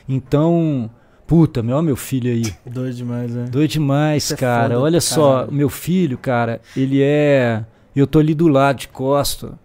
Então, 0.08 0.90
puta, 1.26 1.62
meu, 1.62 1.80
meu 1.82 1.96
filho 1.96 2.30
aí. 2.30 2.54
Doido 2.70 2.94
demais, 2.94 3.34
né? 3.34 3.44
Doido 3.50 3.70
demais, 3.72 4.24
Isso 4.24 4.34
é 4.34 4.36
cara. 4.36 4.74
foda 4.74 4.80
Olha 4.84 5.00
só, 5.00 5.48
meu 5.50 5.68
filho, 5.68 6.16
cara, 6.18 6.60
ele 6.76 7.02
é. 7.02 7.64
Eu 7.94 8.06
tô 8.06 8.18
ali 8.18 8.34
do 8.34 8.48
lado 8.48 8.78
de 8.78 8.88
costa. 8.88 9.58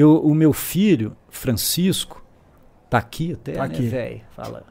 Eu, 0.00 0.18
o 0.24 0.34
meu 0.34 0.50
filho, 0.54 1.14
Francisco, 1.28 2.24
tá 2.88 2.96
aqui 2.96 3.34
até, 3.34 3.52
Tá 3.52 3.68
né, 3.68 3.74
aqui. 3.74 3.86
velho? 3.86 4.20
Fala. 4.30 4.64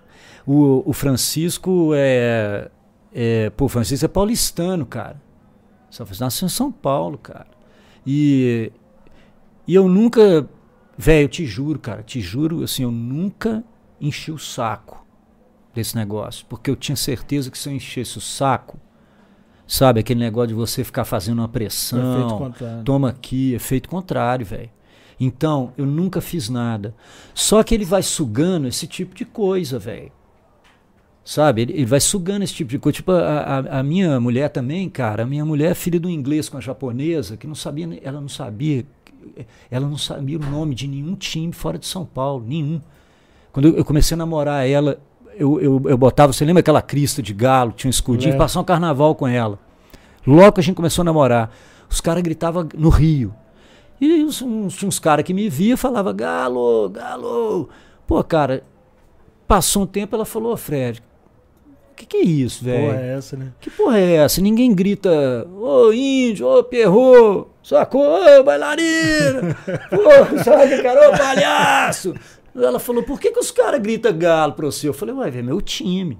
O, 0.44 0.82
o 0.90 0.92
Francisco 0.92 1.92
é, 1.94 2.72
é. 3.14 3.52
Pô, 3.52 3.66
o 3.66 3.70
Francisco 3.70 4.04
é 4.04 4.08
paulistano, 4.08 4.88
cara. 4.88 5.22
Só 5.88 6.04
nasceu 6.20 6.48
em 6.48 6.50
São 6.50 6.72
Paulo, 6.72 7.20
cara. 7.20 7.46
E. 8.04 8.72
E 9.68 9.76
eu 9.76 9.88
nunca. 9.88 10.50
Velho, 10.98 11.26
eu 11.26 11.30
te 11.30 11.46
juro, 11.46 11.78
cara, 11.78 12.02
te 12.02 12.20
juro, 12.20 12.64
assim, 12.64 12.82
eu 12.82 12.92
nunca 12.92 13.64
enchi 14.02 14.32
o 14.32 14.40
saco 14.40 15.06
desse 15.76 15.96
negócio. 15.96 16.44
Porque 16.50 16.72
eu 16.72 16.76
tinha 16.76 16.96
certeza 16.96 17.52
que 17.52 17.58
se 17.58 17.70
eu 17.70 17.74
enchesse 17.74 18.18
o 18.18 18.22
saco, 18.22 18.80
sabe, 19.68 20.00
aquele 20.00 20.20
negócio 20.20 20.48
de 20.48 20.54
você 20.56 20.84
ficar 20.84 21.06
fazendo 21.06 21.38
uma 21.38 21.48
pressão, 21.48 22.30
contrário. 22.36 22.84
toma 22.84 23.10
aqui, 23.10 23.54
efeito 23.54 23.88
contrário, 23.88 24.44
velho. 24.44 24.72
Então, 25.20 25.74
eu 25.78 25.86
nunca 25.86 26.22
fiz 26.22 26.50
nada. 26.50 26.96
Só 27.34 27.62
que 27.62 27.76
ele 27.76 27.84
vai 27.84 28.02
sugando 28.02 28.68
esse 28.68 28.88
tipo 28.88 29.14
de 29.14 29.26
coisa, 29.26 29.78
velho. 29.78 30.12
Sabe? 31.26 31.62
Ele, 31.62 31.74
ele 31.74 31.86
vai 31.86 32.00
sugando 32.00 32.44
esse 32.44 32.54
tipo 32.54 32.70
de 32.70 32.80
coisa. 32.80 32.96
Tipo, 32.96 33.12
a, 33.12 33.40
a, 33.40 33.80
a 33.80 33.84
minha 33.84 34.20
mulher 34.20 34.50
também, 34.50 34.90
cara. 34.90 35.24
A 35.24 35.26
minha 35.26 35.44
mulher 35.44 35.72
é 35.72 35.76
filha 35.76 36.00
do 36.00 36.10
inglês 36.10 36.48
com 36.48 36.58
a 36.58 36.62
japonesa, 36.62 37.36
que 37.36 37.46
não 37.46 37.56
sabia, 37.56 38.00
ela 38.02 38.22
não 38.22 38.30
sabia, 38.30 38.86
ela 39.70 39.88
não 39.88 39.98
sabia 39.98 40.38
o 40.38 40.42
nome 40.42 40.74
de 40.74 40.88
nenhum 40.88 41.16
time 41.16 41.52
fora 41.52 41.78
de 41.78 41.86
São 41.86 42.06
Paulo, 42.06 42.46
nenhum. 42.48 42.82
Quando 43.52 43.68
eu, 43.68 43.78
eu 43.78 43.86
comecei 43.86 44.16
a 44.16 44.18
namorar 44.18 44.68
ela, 44.68 45.00
eu, 45.36 45.60
eu, 45.60 45.82
eu 45.86 45.98
botava, 45.98 46.32
você 46.32 46.46
lembra 46.46 46.62
aquela 46.62 46.82
crista 46.82 47.22
de 47.22 47.34
galo, 47.34 47.74
tinha 47.74 47.90
um 47.90 47.92
escudinho, 47.92 48.32
Lembro. 48.32 48.46
passar 48.46 48.62
um 48.62 48.64
carnaval 48.64 49.14
com 49.16 49.28
ela. 49.28 49.60
Logo 50.26 50.54
que 50.54 50.60
a 50.60 50.64
gente 50.64 50.76
começou 50.76 51.02
a 51.02 51.06
namorar, 51.06 51.52
os 51.90 52.02
caras 52.02 52.22
gritavam 52.24 52.68
no 52.78 52.90
Rio. 52.90 53.34
E 54.00 54.24
uns, 54.24 54.42
uns, 54.42 54.84
uns 54.84 55.00
caras 55.00 55.26
que 55.26 55.34
me 55.34 55.50
via 55.50 55.76
falava 55.76 56.14
Galo, 56.14 56.90
Galo. 56.90 57.70
Pô, 58.08 58.24
cara, 58.24 58.64
passou 59.48 59.84
um 59.84 59.88
tempo, 59.88 60.16
ela 60.16 60.26
falou, 60.26 60.56
Fred, 60.56 61.04
que 62.00 62.06
que 62.06 62.18
é 62.18 62.22
isso, 62.22 62.64
velho? 62.64 62.94
Porra, 62.94 63.02
é 63.02 63.18
essa, 63.18 63.38
né? 63.38 63.52
Que 63.60 63.70
porra 63.70 64.00
é 64.00 64.16
essa? 64.16 64.42
Ninguém 64.42 64.74
grita, 64.74 65.46
ô 65.54 65.92
índio, 65.92 66.48
ô 66.48 66.64
perro, 66.64 67.50
sacou? 67.62 68.02
Ô 68.02 68.44
bailarina, 68.44 69.58
pô, 69.92 70.44
sabe, 70.44 70.82
cara, 70.82 71.10
ô 71.10 71.18
palhaço. 71.18 72.16
Ela 72.56 72.80
falou, 72.80 73.04
por 73.04 73.20
que, 73.20 73.32
que 73.32 73.40
os 73.40 73.52
caras 73.52 73.82
gritam 73.82 74.18
galo 74.18 74.54
pra 74.54 74.66
você? 74.66 74.88
Eu 74.88 74.94
falei, 74.94 75.14
ué, 75.14 75.30
velho, 75.30 75.46
meu 75.46 75.62
time. 75.62 76.18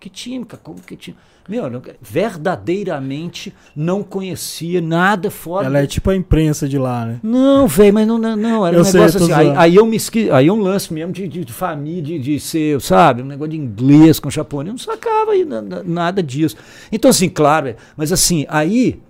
Que 0.00 0.08
time, 0.08 0.44
cara? 0.44 0.62
Como 0.62 0.80
que 0.80 0.96
time? 0.96 1.16
Meu, 1.48 1.68
não, 1.68 1.82
verdadeiramente 2.00 3.52
não 3.74 4.02
conhecia 4.02 4.80
nada 4.80 5.30
fora. 5.30 5.66
Ela 5.66 5.80
é 5.80 5.86
tipo 5.86 6.08
a 6.10 6.16
imprensa 6.16 6.68
de 6.68 6.78
lá, 6.78 7.04
né? 7.04 7.20
Não, 7.22 7.66
velho, 7.66 7.92
mas 7.94 8.06
não, 8.06 8.16
não, 8.18 8.36
não, 8.36 8.66
era 8.66 8.76
Eu 8.76 8.82
um 8.82 8.84
sei, 8.84 9.00
negócio 9.00 9.22
assim. 9.22 9.32
Aí, 9.32 9.52
aí 9.56 9.74
eu 9.74 9.84
me 9.84 9.96
esqui, 9.96 10.30
aí 10.30 10.46
é 10.46 10.52
um 10.52 10.60
lance 10.60 10.92
mesmo 10.94 11.12
de, 11.12 11.26
de, 11.26 11.44
de 11.44 11.52
família, 11.52 12.02
de, 12.02 12.18
de 12.18 12.40
ser, 12.40 12.80
sabe, 12.80 13.22
um 13.22 13.26
negócio 13.26 13.50
de 13.50 13.56
inglês 13.56 14.20
com 14.20 14.30
japonês, 14.30 14.68
eu 14.68 14.72
não 14.72 14.78
sacava 14.94 15.32
aí 15.32 15.44
na- 15.44 15.60
na- 15.62 15.82
nada 15.82 16.22
disso. 16.22 16.56
Então, 16.92 17.10
assim, 17.10 17.28
claro, 17.28 17.68
é, 17.68 17.76
mas 17.96 18.12
assim, 18.12 18.46
aí 18.48 19.00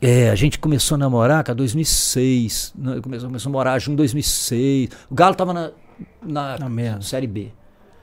é, 0.00 0.30
a 0.30 0.34
gente 0.34 0.58
começou 0.58 0.94
a 0.96 0.98
namorar, 0.98 1.42
cara, 1.42 1.56
2006. 1.56 2.74
né, 2.76 3.00
Começou, 3.02 3.28
começou 3.28 3.50
a 3.50 3.52
morar 3.52 3.78
junto 3.78 3.94
em 3.94 3.96
2006. 3.96 4.90
O 5.10 5.14
Galo 5.14 5.34
tava 5.34 5.52
na, 5.52 5.70
na, 6.22 6.58
Na. 6.58 7.00
Série 7.00 7.26
B, 7.26 7.48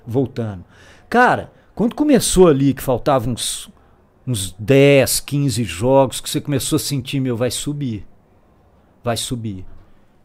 voltando. 0.05 0.63
Cara, 1.09 1.51
quando 1.81 1.95
começou 1.95 2.47
ali, 2.47 2.75
que 2.75 2.81
faltavam 2.83 3.33
uns, 3.33 3.67
uns 4.27 4.51
10, 4.59 5.19
15 5.21 5.63
jogos, 5.63 6.21
que 6.21 6.29
você 6.29 6.39
começou 6.39 6.75
a 6.75 6.79
sentir, 6.79 7.19
meu, 7.19 7.35
vai 7.35 7.49
subir. 7.49 8.05
Vai 9.03 9.17
subir. 9.17 9.65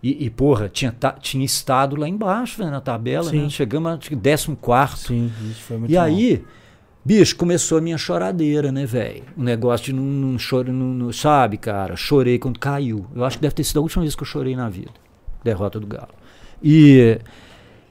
E, 0.02 0.26
e, 0.26 0.28
porra, 0.28 0.68
tinha, 0.68 0.92
ta- 0.92 1.12
tinha 1.18 1.44
estado 1.46 1.96
lá 1.96 2.06
embaixo, 2.06 2.58
velho, 2.58 2.70
na 2.70 2.80
tabela, 2.82 3.32
né? 3.32 3.48
Chegamos 3.48 3.90
a 3.90 3.96
14. 3.96 4.96
Sim, 4.98 5.32
isso 5.50 5.62
foi 5.62 5.78
muito 5.78 5.90
E 5.90 5.94
mal. 5.96 6.04
aí, 6.04 6.44
bicho, 7.02 7.34
começou 7.36 7.78
a 7.78 7.80
minha 7.80 7.96
choradeira, 7.96 8.70
né, 8.70 8.84
velho? 8.84 9.24
O 9.34 9.42
negócio 9.42 9.86
de 9.86 9.92
não, 9.94 10.02
não 10.04 10.38
chorar, 10.38 10.70
não, 10.70 10.88
não- 10.88 11.10
sabe, 11.12 11.56
cara? 11.56 11.96
Chorei 11.96 12.38
quando 12.38 12.60
caiu. 12.60 13.06
Eu 13.14 13.24
acho 13.24 13.38
que 13.38 13.42
deve 13.42 13.54
ter 13.54 13.64
sido 13.64 13.78
a 13.78 13.82
última 13.82 14.02
vez 14.02 14.14
que 14.14 14.22
eu 14.22 14.26
chorei 14.26 14.54
na 14.54 14.68
vida. 14.68 14.90
Derrota 15.42 15.80
do 15.80 15.86
Galo. 15.86 16.12
E, 16.62 17.18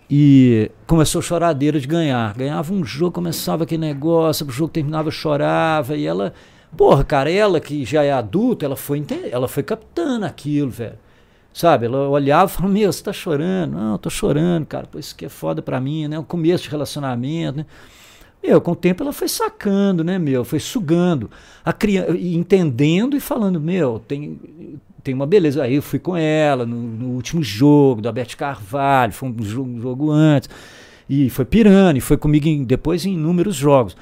e 0.10 0.72
começou 0.86 1.20
a 1.20 1.22
choradeira 1.22 1.80
de 1.80 1.88
ganhar. 1.88 2.34
Ganhava 2.36 2.74
um 2.74 2.84
jogo, 2.84 3.14
começava 3.14 3.64
aquele 3.64 3.82
negócio, 3.82 4.46
o 4.48 4.52
jogo 4.52 4.72
terminava, 4.72 5.10
chorava. 5.12 5.96
E 5.96 6.06
ela, 6.06 6.34
porra, 6.76 7.04
cara, 7.04 7.32
ela 7.32 7.60
que 7.60 7.84
já 7.86 8.04
é 8.04 8.12
adulta, 8.12 8.66
ela 8.66 8.76
foi, 8.76 9.04
ela 9.32 9.48
foi 9.48 9.64
captando 9.64 10.26
aquilo, 10.26 10.70
velho. 10.70 10.98
Sabe, 11.54 11.86
ela 11.86 12.10
olhava 12.10 12.52
e 12.52 12.54
falava, 12.54 12.74
meu, 12.74 12.92
você 12.92 13.02
tá 13.02 13.14
chorando? 13.14 13.78
Não, 13.78 13.98
tô 13.98 14.10
chorando, 14.10 14.66
cara, 14.66 14.86
pô, 14.88 15.00
isso 15.00 15.16
aqui 15.16 15.26
é 15.26 15.30
foda 15.30 15.62
pra 15.62 15.80
mim, 15.80 16.06
né? 16.08 16.20
O 16.20 16.24
começo 16.24 16.66
de 16.66 16.70
relacionamento, 16.70 17.60
né? 17.60 17.66
Meu, 18.44 18.60
com 18.62 18.72
o 18.72 18.76
tempo 18.76 19.02
ela 19.02 19.14
foi 19.14 19.30
sacando, 19.30 20.04
né, 20.04 20.20
meu? 20.20 20.44
Foi 20.44 20.60
sugando. 20.60 21.32
A 21.64 21.72
criança, 21.74 22.12
entendendo 22.12 23.16
e 23.16 23.22
falando, 23.22 23.60
meu, 23.60 24.00
tem, 24.06 24.40
tem 25.06 25.14
uma 25.14 25.26
beleza. 25.28 25.64
Aí 25.64 25.76
eu 25.76 25.82
fui 25.82 26.00
com 26.00 26.18
ela 26.18 26.66
no, 26.66 26.76
no 26.76 27.10
último 27.12 27.42
jogo, 27.42 28.02
do 28.02 28.08
Alberto 28.10 28.36
Carvalho, 28.36 29.14
foi 29.14 29.30
um 29.30 29.44
jogo, 29.44 29.70
um 29.70 29.80
jogo 29.80 30.12
antes. 30.12 30.50
E 31.08 31.30
foi 31.30 31.46
pirando, 31.46 31.98
e 31.98 32.02
foi 32.02 32.18
comigo 32.18 32.48
em- 32.48 32.64
depois 32.66 33.06
em 33.06 33.14
inúmeros 33.14 33.56
jogos. 33.56 33.96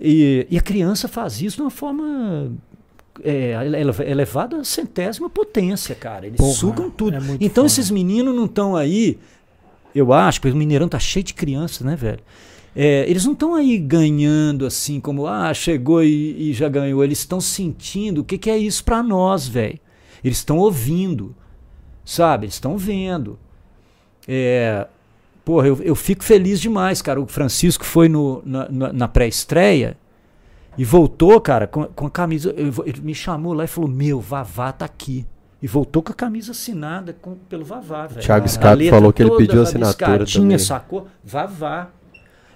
E, 0.00 0.46
e 0.50 0.58
a 0.58 0.60
criança 0.60 1.08
faz 1.08 1.40
isso 1.40 1.56
de 1.56 1.62
uma 1.62 1.70
forma 1.70 2.52
é, 3.22 3.54
ele- 3.64 4.10
elevada 4.10 4.58
à 4.58 4.64
centésima 4.64 5.30
potência, 5.30 5.94
cara. 5.94 6.26
Eles 6.26 6.36
Porra, 6.36 6.52
sugam 6.52 6.90
tudo. 6.90 7.16
é 7.16 7.20
então 7.40 7.62
foda. 7.62 7.66
esses 7.66 7.90
meninos 7.90 8.34
não 8.34 8.44
estão 8.44 8.76
aí, 8.76 9.16
eu 9.94 10.12
acho, 10.12 10.40
porque 10.40 10.52
o 10.54 10.58
Mineirão 10.58 10.88
tá 10.88 10.98
cheio 10.98 11.24
de 11.24 11.32
crianças, 11.32 11.80
né, 11.80 11.96
velho? 11.96 12.20
É, 12.76 13.08
eles 13.08 13.24
não 13.24 13.32
estão 13.34 13.54
aí 13.54 13.78
ganhando 13.78 14.66
assim, 14.66 14.98
como, 15.00 15.26
ah, 15.28 15.54
chegou 15.54 16.02
e, 16.02 16.50
e 16.50 16.52
já 16.52 16.68
ganhou. 16.68 17.02
Eles 17.04 17.20
estão 17.20 17.40
sentindo 17.40 18.20
o 18.20 18.24
que, 18.24 18.36
que 18.36 18.50
é 18.50 18.58
isso 18.58 18.82
pra 18.84 19.00
nós, 19.02 19.46
velho. 19.48 19.78
Eles 20.24 20.38
estão 20.38 20.56
ouvindo, 20.58 21.34
sabe? 22.04 22.46
Eles 22.46 22.54
estão 22.54 22.76
vendo. 22.78 23.38
É, 24.26 24.86
porra, 25.44 25.68
eu, 25.68 25.78
eu 25.82 25.94
fico 25.94 26.24
feliz 26.24 26.60
demais, 26.60 27.02
cara. 27.02 27.20
O 27.20 27.26
Francisco 27.26 27.84
foi 27.84 28.08
no, 28.08 28.42
na, 28.44 28.68
na- 28.70 28.92
na 28.92 29.08
pré-estreia 29.08 29.96
e 30.78 30.84
voltou, 30.84 31.40
cara, 31.40 31.66
com, 31.66 31.84
com 31.84 32.06
a 32.06 32.10
camisa. 32.10 32.50
eu 32.56 32.72
Ele 32.86 33.00
me 33.02 33.14
chamou 33.14 33.52
lá 33.52 33.64
e 33.64 33.68
falou: 33.68 33.88
Meu, 33.90 34.20
Vavá 34.20 34.72
tá 34.72 34.84
aqui. 34.86 35.26
E 35.62 35.66
voltou 35.66 36.02
com 36.02 36.12
a 36.12 36.14
camisa 36.14 36.52
assinada 36.52 37.16
com- 37.22 37.36
pelo 37.48 37.64
Vavá, 37.64 38.06
velho. 38.06 38.20
Thiago 38.20 38.46
Scarpa 38.48 38.84
falou 38.90 39.12
que 39.12 39.22
ele 39.22 39.30
pediu 39.36 39.62
assinatura 39.62 40.26
também. 40.26 40.58
sacou? 40.58 41.08
Vavá. 41.24 41.88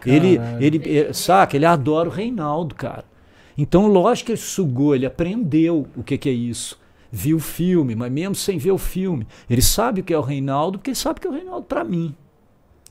Ele, 0.06 0.36
Caralho. 0.38 0.62
ele, 0.64 0.98
eh, 0.98 1.12
saca, 1.12 1.56
ele 1.56 1.64
adora 1.66 2.08
o 2.08 2.12
Reinaldo, 2.12 2.74
cara. 2.74 3.04
Então, 3.56 3.86
lógico 3.86 4.26
que 4.26 4.32
ele 4.32 4.38
sugou, 4.40 4.94
ele 4.94 5.04
aprendeu 5.06 5.86
o 5.96 6.02
que, 6.02 6.16
que 6.18 6.28
é 6.28 6.32
isso. 6.32 6.78
Viu 7.10 7.38
o 7.38 7.40
filme, 7.40 7.94
mas 7.94 8.12
mesmo 8.12 8.34
sem 8.34 8.58
ver 8.58 8.72
o 8.72 8.78
filme, 8.78 9.26
ele 9.48 9.62
sabe 9.62 10.00
o 10.00 10.04
que 10.04 10.12
é 10.12 10.18
o 10.18 10.22
Reinaldo, 10.22 10.78
porque 10.78 10.90
ele 10.90 10.96
sabe 10.96 11.20
que 11.20 11.26
é 11.26 11.30
o 11.30 11.32
Reinaldo 11.32 11.66
pra 11.66 11.82
mim. 11.82 12.14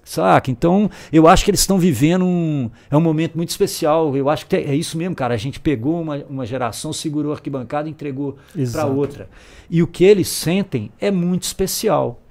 Saca? 0.08 0.50
Então, 0.50 0.90
eu 1.12 1.28
acho 1.28 1.44
que 1.44 1.52
eles 1.52 1.60
estão 1.60 1.78
vivendo 1.78 2.24
um. 2.24 2.72
É 2.90 2.96
um 2.96 3.02
momento 3.02 3.36
muito 3.36 3.50
especial. 3.50 4.16
Eu 4.16 4.30
acho 4.30 4.46
que 4.46 4.56
é 4.56 4.74
isso 4.74 4.98
mesmo, 4.98 5.14
cara. 5.14 5.34
A 5.34 5.38
gente 5.38 5.60
pegou 5.60 6.02
uma, 6.02 6.16
uma 6.30 6.46
geração, 6.46 6.94
segurou 6.94 7.34
a 7.34 7.36
arquibancada 7.36 7.90
e 7.90 7.92
entregou 7.92 8.38
para 8.72 8.86
outra. 8.86 9.30
E 9.70 9.84
o 9.84 9.88
que 9.88 10.06
eles 10.06 10.30
sentem 10.30 10.90
é 10.98 11.12
muito 11.12 11.44
especial. 11.44 12.22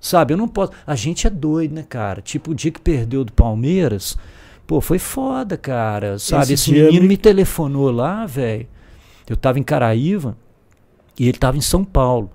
Sabe? 0.00 0.32
Eu 0.32 0.38
não 0.38 0.48
posso. 0.48 0.72
A 0.86 0.96
gente 0.96 1.26
é 1.26 1.30
doido, 1.30 1.74
né, 1.74 1.84
cara? 1.86 2.22
Tipo, 2.22 2.52
o 2.52 2.54
dia 2.54 2.70
que 2.70 2.80
perdeu 2.80 3.22
do 3.22 3.34
Palmeiras, 3.34 4.16
pô, 4.66 4.80
foi 4.80 4.98
foda, 4.98 5.58
cara. 5.58 6.18
Sabe? 6.18 6.54
Esse 6.54 6.54
Esse, 6.54 6.72
menino 6.72 7.06
me 7.06 7.18
telefonou 7.18 7.90
lá, 7.90 8.24
velho. 8.24 8.66
Eu 9.28 9.36
tava 9.36 9.58
em 9.58 9.62
Caraíva 9.62 10.38
e 11.20 11.28
ele 11.28 11.36
tava 11.36 11.58
em 11.58 11.60
São 11.60 11.84
Paulo. 11.84 12.30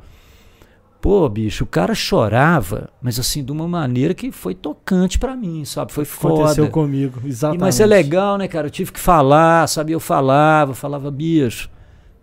Pô, 1.02 1.28
bicho, 1.30 1.64
o 1.64 1.68
cara 1.68 1.94
chorava, 1.94 2.90
mas 3.02 3.20
assim, 3.20 3.44
de 3.44 3.52
uma 3.52 3.68
maneira 3.68 4.14
que 4.14 4.32
foi 4.32 4.56
tocante 4.56 5.18
pra 5.20 5.36
mim, 5.36 5.64
sabe? 5.66 5.92
Foi 5.92 6.04
Aconteceu 6.04 6.66
foda. 6.66 6.70
comigo, 6.72 7.20
E, 7.24 7.28
exatamente. 7.28 7.62
mas 7.62 7.80
é 7.80 7.86
legal, 7.86 8.38
né, 8.38 8.48
cara? 8.48 8.68
Eu 8.68 8.72
tive 8.72 8.92
que 8.92 9.00
falar, 9.00 9.68
sabe? 9.68 9.92
Eu 9.92 10.00
falava, 10.00 10.74
falava, 10.74 11.10
bicho, 11.12 11.70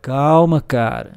calma, 0.00 0.60
cara. 0.60 1.12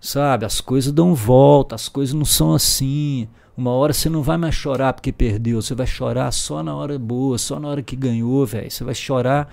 Sabe? 0.00 0.44
As 0.44 0.60
coisas 0.60 0.92
dão 0.92 1.14
volta, 1.14 1.74
as 1.74 1.88
coisas 1.88 2.14
não 2.14 2.24
são 2.24 2.52
assim. 2.52 3.26
Uma 3.56 3.70
hora 3.70 3.92
você 3.92 4.08
não 4.08 4.22
vai 4.22 4.36
mais 4.36 4.54
chorar 4.54 4.92
porque 4.92 5.10
perdeu, 5.12 5.62
você 5.62 5.74
vai 5.74 5.86
chorar 5.86 6.30
só 6.32 6.62
na 6.62 6.74
hora 6.76 6.98
boa, 6.98 7.38
só 7.38 7.58
na 7.58 7.68
hora 7.68 7.82
que 7.82 7.96
ganhou, 7.96 8.44
velho. 8.44 8.70
Você 8.70 8.84
vai 8.84 8.94
chorar 8.94 9.52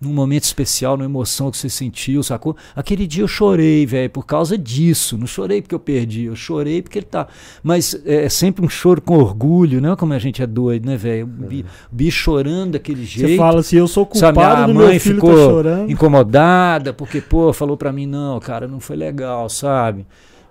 num 0.00 0.14
momento 0.14 0.44
especial, 0.44 0.96
numa 0.96 1.04
emoção 1.04 1.50
que 1.50 1.58
você 1.58 1.68
sentiu, 1.68 2.22
sacou? 2.22 2.56
Aquele 2.74 3.06
dia 3.06 3.22
eu 3.22 3.28
chorei, 3.28 3.84
velho, 3.84 4.08
por 4.08 4.24
causa 4.24 4.56
disso. 4.56 5.18
Não 5.18 5.26
chorei 5.26 5.60
porque 5.60 5.74
eu 5.74 5.78
perdi, 5.80 6.24
eu 6.24 6.34
chorei 6.34 6.80
porque 6.80 6.98
ele 7.00 7.06
tá. 7.06 7.28
Mas 7.62 8.00
é 8.06 8.28
sempre 8.30 8.64
um 8.64 8.68
choro 8.68 9.02
com 9.02 9.18
orgulho, 9.18 9.78
né? 9.80 9.94
Como 9.96 10.14
a 10.14 10.18
gente 10.18 10.42
é 10.42 10.46
doido, 10.46 10.86
né, 10.86 10.96
velho? 10.96 11.24
O 11.26 11.46
bi- 11.46 11.66
bicho 11.92 12.18
chorando 12.18 12.72
daquele 12.72 13.04
jeito. 13.04 13.28
Você 13.32 13.36
fala 13.36 13.60
assim, 13.60 13.76
eu 13.76 13.86
sou 13.86 14.08
Sabe, 14.14 14.36
culpado 14.38 14.62
a 14.62 14.66
do 14.66 14.74
mãe 14.74 14.88
meu 14.92 15.00
filho 15.00 15.14
ficou 15.16 15.34
tá 15.34 15.36
chorando. 15.36 15.90
incomodada 15.90 16.92
porque, 16.94 17.20
pô, 17.20 17.52
falou 17.52 17.76
pra 17.76 17.92
mim, 17.92 18.06
não, 18.06 18.40
cara, 18.40 18.66
não 18.66 18.80
foi 18.80 18.96
legal, 18.96 19.48
sabe? 19.50 20.06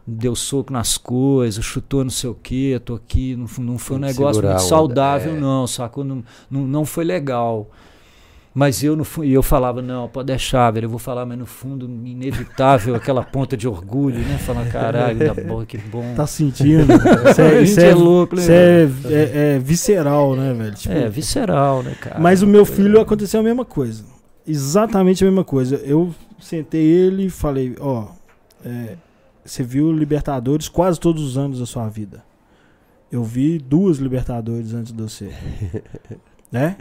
Deu 0.05 0.35
soco 0.35 0.71
nas 0.73 0.97
coisas, 0.97 1.63
chutou 1.63 2.03
não 2.03 2.09
sei 2.11 2.30
o 2.30 2.35
quê, 2.35 2.80
tô 2.84 2.95
aqui, 2.95 3.35
não, 3.35 3.47
não 3.63 3.77
foi 3.77 3.97
um 3.97 3.99
negócio 3.99 4.43
muito 4.43 4.61
saudável, 4.61 5.35
é. 5.35 5.39
não, 5.39 5.67
sacou? 5.67 6.03
Não, 6.03 6.23
não, 6.49 6.61
não 6.67 6.85
foi 6.85 7.03
legal. 7.03 7.69
Mas 8.53 8.84
eu, 8.84 8.95
no 8.95 9.05
eu 9.23 9.43
falava, 9.43 9.80
não, 9.81 10.07
pode 10.09 10.26
deixar, 10.26 10.71
velho, 10.71 10.85
eu 10.85 10.89
vou 10.89 10.97
falar, 10.97 11.23
mas 11.26 11.38
no 11.38 11.45
fundo, 11.45 11.85
inevitável, 11.85 12.95
aquela 12.95 13.23
ponta 13.23 13.55
de 13.55 13.67
orgulho, 13.67 14.17
né? 14.19 14.38
Falar, 14.39 14.65
caralho, 14.69 15.19
da 15.19 15.34
boa, 15.35 15.65
que 15.67 15.77
bom. 15.77 16.13
Tá 16.15 16.26
sentindo? 16.26 16.91
Isso 17.30 17.41
é, 17.41 17.61
isso 17.61 17.80
é, 17.80 17.89
é 17.89 17.93
louco, 17.93 18.35
né, 18.35 18.41
isso 18.41 18.51
é, 18.51 19.13
é- 19.13 19.55
é 19.55 19.59
visceral, 19.59 20.35
né, 20.35 20.51
velho? 20.53 20.73
Tipo, 20.73 20.93
É, 20.95 21.07
visceral, 21.07 21.84
né, 21.84 21.95
cara? 22.01 22.19
Mas 22.19 22.41
o 22.41 22.47
meu 22.47 22.65
filho 22.65 22.99
aconteceu 22.99 23.39
a 23.39 23.43
mesma 23.43 23.63
coisa. 23.63 24.03
Exatamente 24.47 25.23
a 25.23 25.27
mesma 25.27 25.43
coisa. 25.43 25.76
Eu 25.77 26.13
sentei 26.39 26.81
ele 26.84 27.27
e 27.27 27.30
falei, 27.30 27.76
ó, 27.80 28.07
é, 28.65 28.95
você 29.45 29.61
viu 29.61 29.91
Libertadores 29.91 30.67
quase 30.67 30.99
todos 30.99 31.23
os 31.23 31.38
anos 31.38 31.59
da 31.59 31.67
sua 31.67 31.88
vida. 31.88 32.23
Eu 33.11 33.23
vi 33.23 33.59
duas 33.59 33.97
Libertadores 33.99 34.73
antes 34.73 34.91
de 34.91 35.01
você. 35.01 35.30
né? 36.51 36.77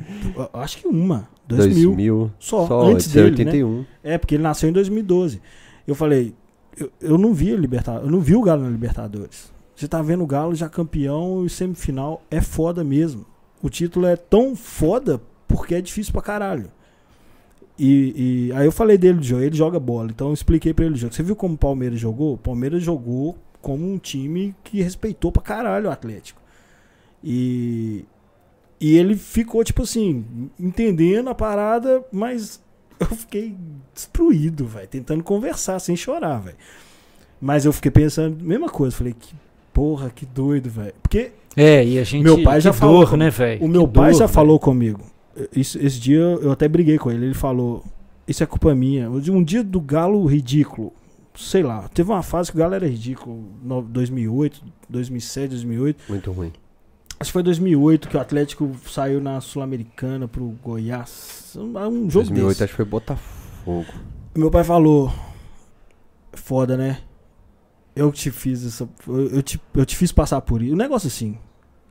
Acho 0.53 0.79
que 0.79 0.89
uma. 0.89 1.29
2000. 1.47 1.89
2000. 1.91 2.31
Só, 2.39 2.67
Só, 2.67 2.83
antes 2.83 3.15
é 3.15 3.23
dele, 3.23 3.45
né? 3.45 3.51
81. 3.53 3.85
É, 4.03 4.19
porque 4.19 4.35
ele 4.35 4.43
nasceu 4.43 4.69
em 4.69 4.73
2012. 4.73 5.41
Eu 5.87 5.95
falei, 5.95 6.35
eu, 6.77 6.91
eu 7.01 7.19
não 7.19 7.33
vi 7.33 7.53
a 7.53 7.57
Libertadores, 7.57 8.07
eu 8.07 8.13
não 8.13 8.21
vi 8.21 8.35
o 8.35 8.43
Galo 8.43 8.63
na 8.63 8.71
Libertadores. 8.71 9.53
Você 9.75 9.87
tá 9.87 10.03
vendo 10.03 10.25
o 10.25 10.27
Galo 10.27 10.55
já 10.55 10.69
campeão 10.69 11.47
e 11.47 11.51
semifinal 11.51 12.23
é 12.31 12.41
foda 12.41 12.83
mesmo. 12.83 13.25
O 13.63 13.71
título 13.71 14.07
é 14.07 14.17
tão 14.17 14.55
foda 14.57 15.21
porque 15.47 15.75
é 15.75 15.81
difícil 15.81 16.13
pra 16.13 16.23
caralho. 16.23 16.71
E, 17.79 18.49
e 18.49 18.53
aí 18.55 18.67
eu 18.67 18.73
falei 18.73 18.99
dele 18.99 19.19
do 19.19 19.25
jogo, 19.25 19.43
ele 19.43 19.57
joga 19.57 19.79
bola. 19.79 20.11
Então 20.11 20.29
eu 20.29 20.35
expliquei 20.35 20.75
pra 20.75 20.85
ele 20.85 20.95
o 20.95 20.99
jogo. 20.99 21.15
Você 21.15 21.23
viu 21.23 21.37
como 21.37 21.55
o 21.55 21.59
Palmeiras 21.59 22.01
jogou? 22.01 22.35
O 22.35 22.39
Palmeiras 22.39 22.83
jogou 22.83 23.39
como 23.63 23.89
um 23.89 23.99
time 23.99 24.55
que 24.65 24.83
respeitou 24.83 25.31
pra 25.31 25.43
caralho 25.43 25.89
o 25.89 25.93
Atlético. 25.93 26.41
E, 27.23 28.05
e 28.81 28.97
ele 28.97 29.17
ficou, 29.17 29.63
tipo 29.65 29.83
assim, 29.83 30.25
entendendo 30.59 31.29
a 31.31 31.35
parada, 31.35 32.05
mas 32.13 32.61
eu 33.01 33.07
fiquei 33.09 33.57
destruído, 33.95 34.67
velho, 34.67 34.89
tentando 34.89 35.23
conversar 35.25 35.79
sem 35.79 35.97
chorar, 35.97 36.39
velho. 36.39 36.57
Mas 37.41 37.65
eu 37.65 37.73
fiquei 37.73 37.91
pensando, 37.91 38.43
mesma 38.43 38.69
coisa, 38.69 38.97
falei, 38.97 39.15
que 39.19 39.35
porra, 39.73 40.11
que 40.11 40.27
doido, 40.27 40.69
velho. 40.69 40.95
Porque 41.03 41.31
É, 41.57 41.85
e 41.85 41.99
a 41.99 42.05
gente. 42.05 42.23
Meu 42.25 42.43
pai 42.43 42.61
já 42.61 42.73
falou 42.73 43.01
dor, 43.01 43.11
com- 43.11 43.17
né, 43.17 43.31
velho? 43.31 43.65
o 43.65 43.69
meu 43.69 43.87
Que 43.87 43.95
pai 43.95 44.11
dor, 44.13 44.19
já 44.19 44.27
velho. 44.27 44.35
falou 44.35 44.59
comigo. 44.59 45.01
Isso- 45.55 45.79
esse 45.79 46.01
dia 46.01 46.19
eu 46.19 46.51
até 46.51 46.67
briguei 46.69 46.99
com 46.99 47.11
ele. 47.13 47.27
Ele 47.27 47.35
falou: 47.35 47.85
Isso 48.27 48.43
é 48.43 48.47
culpa 48.47 48.75
minha. 48.75 49.09
Um 49.11 49.43
dia 49.43 49.63
do 49.65 49.81
Galo 49.81 50.25
ridículo. 50.27 50.93
Sei 51.37 51.63
lá, 51.63 51.89
teve 51.89 52.11
uma 52.11 52.23
fase 52.25 52.51
que 52.51 52.57
o 52.57 52.61
Galo 52.61 52.75
era 52.75 52.87
ridículo. 52.89 53.45
No 53.63 53.81
2008, 53.83 54.61
2007, 54.89 55.51
2008. 55.51 56.03
Muito 56.09 56.33
ruim. 56.33 56.53
Acho 57.21 57.31
que 57.31 57.33
foi 57.33 57.43
2008 57.43 58.09
que 58.09 58.17
o 58.17 58.21
Atlético 58.21 58.77
saiu 58.87 59.21
na 59.21 59.41
Sul-Americana 59.41 60.29
pro 60.29 60.57
Goiás. 60.63 61.53
Um 61.57 61.77
um 61.77 62.11
jogo 62.11 62.27
2008 62.27 62.49
desse. 62.49 62.65
acho 62.65 62.73
que 62.73 62.77
foi 62.77 62.85
Botafogo. 62.85 63.87
Meu 64.37 64.51
pai 64.51 64.63
falou: 64.63 65.13
Foda, 66.33 66.77
né? 66.77 67.01
Eu 67.97 68.13
te 68.13 68.31
fiz 68.31 68.65
essa. 68.65 68.89
Eu, 69.07 69.43
te, 69.43 69.61
eu 69.75 69.85
te 69.85 69.97
fiz 69.97 70.13
passar 70.13 70.41
por 70.41 70.63
isso. 70.63 70.75
Um 70.75 70.77
negócio 70.77 71.09
assim. 71.09 71.37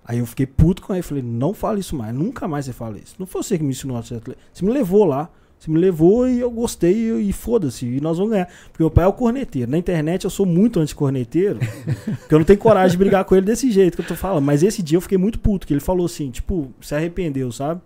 Aí 0.06 0.20
eu 0.20 0.26
fiquei 0.26 0.46
puto 0.46 0.82
com 0.82 0.94
ele. 0.94 1.04
Falei: 1.04 1.24
Não 1.24 1.54
fale 1.54 1.82
isso 1.82 1.94
mais. 1.94 2.16
Nunca 2.16 2.48
mais 2.48 2.66
você 2.66 2.72
fala 2.72 2.98
isso. 2.98 3.16
Não 3.20 3.28
foi 3.28 3.44
você 3.44 3.58
que 3.58 3.64
me 3.66 3.72
ensinou 3.72 3.98
a 3.98 4.04
ser 4.04 4.16
atleta. 4.16 4.40
Você 4.54 4.64
me 4.64 4.72
levou 4.72 5.04
lá. 5.04 5.30
Você 5.60 5.72
me 5.72 5.80
levou 5.80 6.28
e 6.28 6.40
eu 6.40 6.52
gostei 6.52 6.94
e, 6.94 7.30
e 7.30 7.34
foda-se. 7.34 7.86
E 7.86 8.00
nós 8.00 8.18
vamos 8.18 8.32
ganhar. 8.32 8.46
Porque 8.46 8.84
meu 8.84 8.92
pai 8.92 9.06
é 9.06 9.08
o 9.08 9.14
corneteiro. 9.14 9.72
Na 9.72 9.78
internet 9.78 10.24
eu 10.24 10.30
sou 10.30 10.46
muito 10.46 10.80
anti-corneteiro. 10.80 11.60
porque 12.20 12.34
eu 12.34 12.40
não 12.40 12.46
tenho 12.46 12.60
coragem 12.60 12.92
de 12.92 12.98
brigar 12.98 13.26
com 13.26 13.36
ele 13.36 13.46
desse 13.46 13.72
jeito 13.72 13.96
que 13.96 14.02
eu 14.02 14.08
tô 14.08 14.16
falando. 14.16 14.44
Mas 14.44 14.62
esse 14.62 14.84
dia 14.84 14.98
eu 14.98 15.02
fiquei 15.02 15.18
muito 15.18 15.40
puto. 15.40 15.66
Que 15.66 15.74
ele 15.74 15.80
falou 15.80 16.06
assim: 16.06 16.30
Tipo, 16.30 16.72
se 16.80 16.94
arrependeu, 16.94 17.52
sabe? 17.52 17.82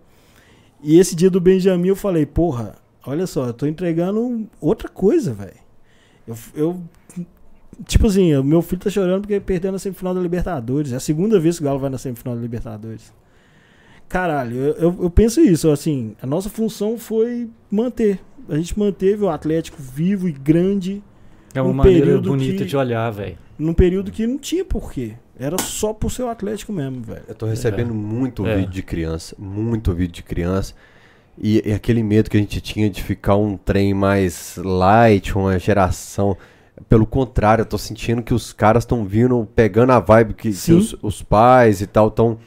E 0.82 0.98
esse 0.98 1.16
dia 1.16 1.30
do 1.30 1.40
Benjamin 1.40 1.88
eu 1.88 1.96
falei: 1.96 2.26
Porra, 2.26 2.74
olha 3.06 3.26
só, 3.26 3.46
eu 3.46 3.54
tô 3.54 3.66
entregando 3.66 4.46
outra 4.60 4.88
coisa, 4.88 5.32
velho. 5.32 5.62
Eu, 6.26 6.36
eu. 6.54 6.80
Tipo 7.86 8.06
assim, 8.06 8.40
meu 8.42 8.60
filho 8.60 8.82
tá 8.82 8.90
chorando 8.90 9.22
porque 9.22 9.40
perdeu 9.40 9.72
na 9.72 9.78
semifinal 9.78 10.14
da 10.14 10.20
Libertadores. 10.20 10.92
É 10.92 10.96
a 10.96 11.00
segunda 11.00 11.40
vez 11.40 11.56
que 11.56 11.64
o 11.64 11.66
Galo 11.66 11.78
vai 11.78 11.88
na 11.88 11.96
semifinal 11.96 12.36
da 12.36 12.42
Libertadores. 12.42 13.12
Caralho, 14.12 14.56
eu, 14.56 14.74
eu, 14.74 14.98
eu 15.04 15.10
penso 15.10 15.40
isso, 15.40 15.70
assim, 15.70 16.14
a 16.22 16.26
nossa 16.26 16.50
função 16.50 16.98
foi 16.98 17.48
manter. 17.70 18.20
A 18.48 18.56
gente 18.56 18.78
manteve 18.78 19.24
o 19.24 19.30
Atlético 19.30 19.80
vivo 19.80 20.28
e 20.28 20.32
grande 20.32 21.02
É 21.54 21.62
uma 21.62 21.70
um 21.70 21.72
maneira 21.72 22.04
período 22.06 22.28
bonita 22.28 22.58
que- 22.58 22.64
de 22.66 22.76
olhar, 22.76 23.10
velho. 23.10 23.38
num 23.58 23.72
período 23.72 24.10
que 24.12 24.26
não 24.26 24.36
tinha 24.36 24.64
porquê. 24.64 25.14
Era 25.38 25.56
só 25.58 25.94
pro 25.94 26.10
seu 26.10 26.28
Atlético 26.28 26.72
mesmo, 26.72 27.00
velho. 27.02 27.22
Eu 27.26 27.34
tô 27.34 27.46
recebendo 27.46 27.94
muito 27.94 28.46
É. 28.46 28.56
vídeo 28.56 28.70
de 28.70 28.82
criança, 28.82 29.34
muito 29.38 29.92
vídeo 29.94 30.12
de 30.12 30.22
criança. 30.22 30.74
E, 31.38 31.62
e 31.66 31.72
aquele 31.72 32.02
medo 32.02 32.28
que 32.28 32.36
a 32.36 32.40
gente 32.40 32.60
tinha 32.60 32.90
de 32.90 33.02
ficar 33.02 33.36
um 33.36 33.56
trem 33.56 33.94
mais 33.94 34.58
light, 34.62 35.34
uma 35.34 35.58
geração. 35.58 36.36
Pelo 36.86 37.06
contrário, 37.06 37.62
eu 37.62 37.66
tô 37.66 37.78
sentindo 37.78 38.22
que 38.22 38.34
os 38.34 38.52
caras 38.52 38.82
estão 38.84 39.04
vindo, 39.06 39.48
pegando 39.56 39.92
a 39.92 39.98
vibe 40.00 40.34
que, 40.34 40.52
que 40.52 40.72
os, 40.72 40.94
os 41.02 41.22
pais 41.22 41.80
e 41.80 41.86
tal 41.86 42.08
estão. 42.08 42.38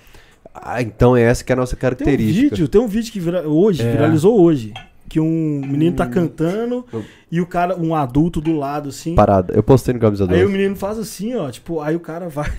Ah, 0.61 0.81
então 0.81 1.15
é 1.17 1.21
essa 1.23 1.43
que 1.43 1.51
é 1.51 1.53
a 1.53 1.57
nossa 1.57 1.75
Tem 1.75 1.79
um 1.79 1.81
característica. 1.81 2.49
vídeo, 2.55 2.67
tem 2.67 2.81
um 2.81 2.87
vídeo 2.87 3.11
que 3.11 3.19
vira- 3.19 3.47
hoje, 3.47 3.81
É. 3.83 3.91
viralizou 3.91 4.39
hoje. 4.41 4.73
Que 5.07 5.19
um 5.19 5.61
menino 5.65 5.95
tá 5.95 6.05
cantando 6.07 6.85
Eu- 6.91 7.03
e 7.31 7.41
o 7.41 7.45
cara, 7.45 7.75
um 7.75 7.95
adulto 7.95 8.39
do 8.39 8.55
lado, 8.55 8.89
assim. 8.89 9.15
Parada. 9.15 9.53
Eu 9.55 9.63
postei 9.63 9.93
no 9.93 9.99
camisa 9.99 10.27
12. 10.27 10.39
Aí 10.39 10.45
o 10.45 10.49
menino 10.49 10.75
faz 10.75 10.97
assim, 10.99 11.35
ó, 11.35 11.49
tipo, 11.49 11.81
aí 11.81 11.95
o 11.95 11.99
cara 11.99 12.29
vai 12.29 12.47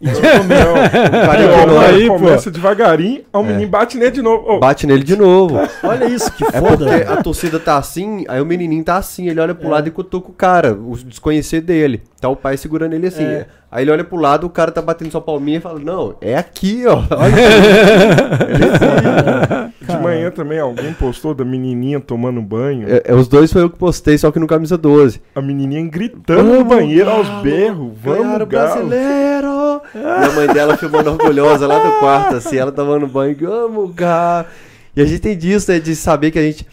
e 0.00 0.08
tipo, 0.08 0.20
Não, 0.20 0.74
O 0.74 0.80
cara 1.26 1.72
Ó, 1.74 1.78
aí, 1.80 2.06
pô. 2.08 2.14
começa 2.14 2.50
devagarinho, 2.50 3.22
aí 3.32 3.40
o 3.40 3.44
menino 3.44 3.68
bate 3.68 3.96
nele 3.96 4.10
de 4.10 4.22
novo. 4.22 4.50
Ô, 4.52 4.58
Bate 4.58 4.86
nele 4.86 5.04
de 5.04 5.16
novo. 5.16 5.58
olha 5.82 6.04
isso, 6.06 6.30
que 6.32 6.44
É 6.44 6.52
foda. 6.52 6.76
porque 6.76 6.90
velho. 6.90 7.12
a 7.12 7.22
torcida 7.22 7.58
tá 7.60 7.76
assim, 7.78 8.24
aí 8.28 8.40
o 8.40 8.46
menininho 8.46 8.84
tá 8.84 8.96
assim, 8.96 9.28
ele 9.28 9.40
olha 9.40 9.54
pro 9.54 9.68
É. 9.68 9.70
lado 9.70 9.88
e 9.88 9.90
cutuca 9.90 10.28
o 10.28 10.32
cara, 10.34 10.74
o 10.74 10.96
desconhecido 10.96 11.64
dele. 11.66 12.02
Tá 12.20 12.28
o 12.28 12.36
pai 12.36 12.56
segurando 12.56 12.92
ele 12.94 13.06
assim. 13.06 13.24
É. 13.24 13.46
Aí 13.72 13.84
ele 13.84 13.92
olha 13.92 14.02
pro 14.04 14.16
lado, 14.18 14.46
o 14.46 14.50
cara 14.50 14.72
tá 14.72 14.82
batendo 14.82 15.12
sua 15.12 15.20
palminha 15.20 15.58
e 15.58 15.60
fala, 15.60 15.78
não, 15.78 16.16
é 16.20 16.36
aqui, 16.36 16.82
ó. 16.88 17.02
de 19.80 19.96
manhã 20.02 20.30
também 20.30 20.58
alguém 20.58 20.92
postou 20.92 21.34
da 21.34 21.44
menininha 21.44 22.00
tomando 22.00 22.40
banho. 22.42 22.86
É, 22.88 23.02
é, 23.06 23.14
os 23.14 23.28
dois 23.28 23.52
foi 23.52 23.62
eu 23.62 23.70
que 23.70 23.78
postei, 23.78 24.09
só 24.18 24.30
que 24.30 24.38
no 24.38 24.46
camisa 24.46 24.76
12. 24.76 25.20
A 25.34 25.42
menininha 25.42 25.86
gritando 25.88 26.42
no 26.42 26.64
banheiro 26.64 27.10
aos 27.10 27.28
berros. 27.42 27.92
Vamos, 28.02 28.24
Galo. 28.24 28.46
brasileiro! 28.46 29.82
E 29.94 30.24
a 30.24 30.32
mãe 30.32 30.46
dela 30.48 30.76
filmando 30.76 31.10
orgulhosa 31.10 31.66
lá 31.66 31.78
do 31.78 31.98
quarto, 31.98 32.36
assim, 32.36 32.56
ela 32.56 32.72
tomando 32.72 33.06
banho, 33.06 33.36
vamos, 33.38 33.94
Galo! 33.94 34.46
E 34.94 35.00
a 35.00 35.04
gente 35.04 35.20
tem 35.20 35.36
disso, 35.36 35.70
né, 35.70 35.78
de 35.78 35.94
saber 35.94 36.30
que 36.30 36.38
a 36.38 36.42
gente... 36.42 36.66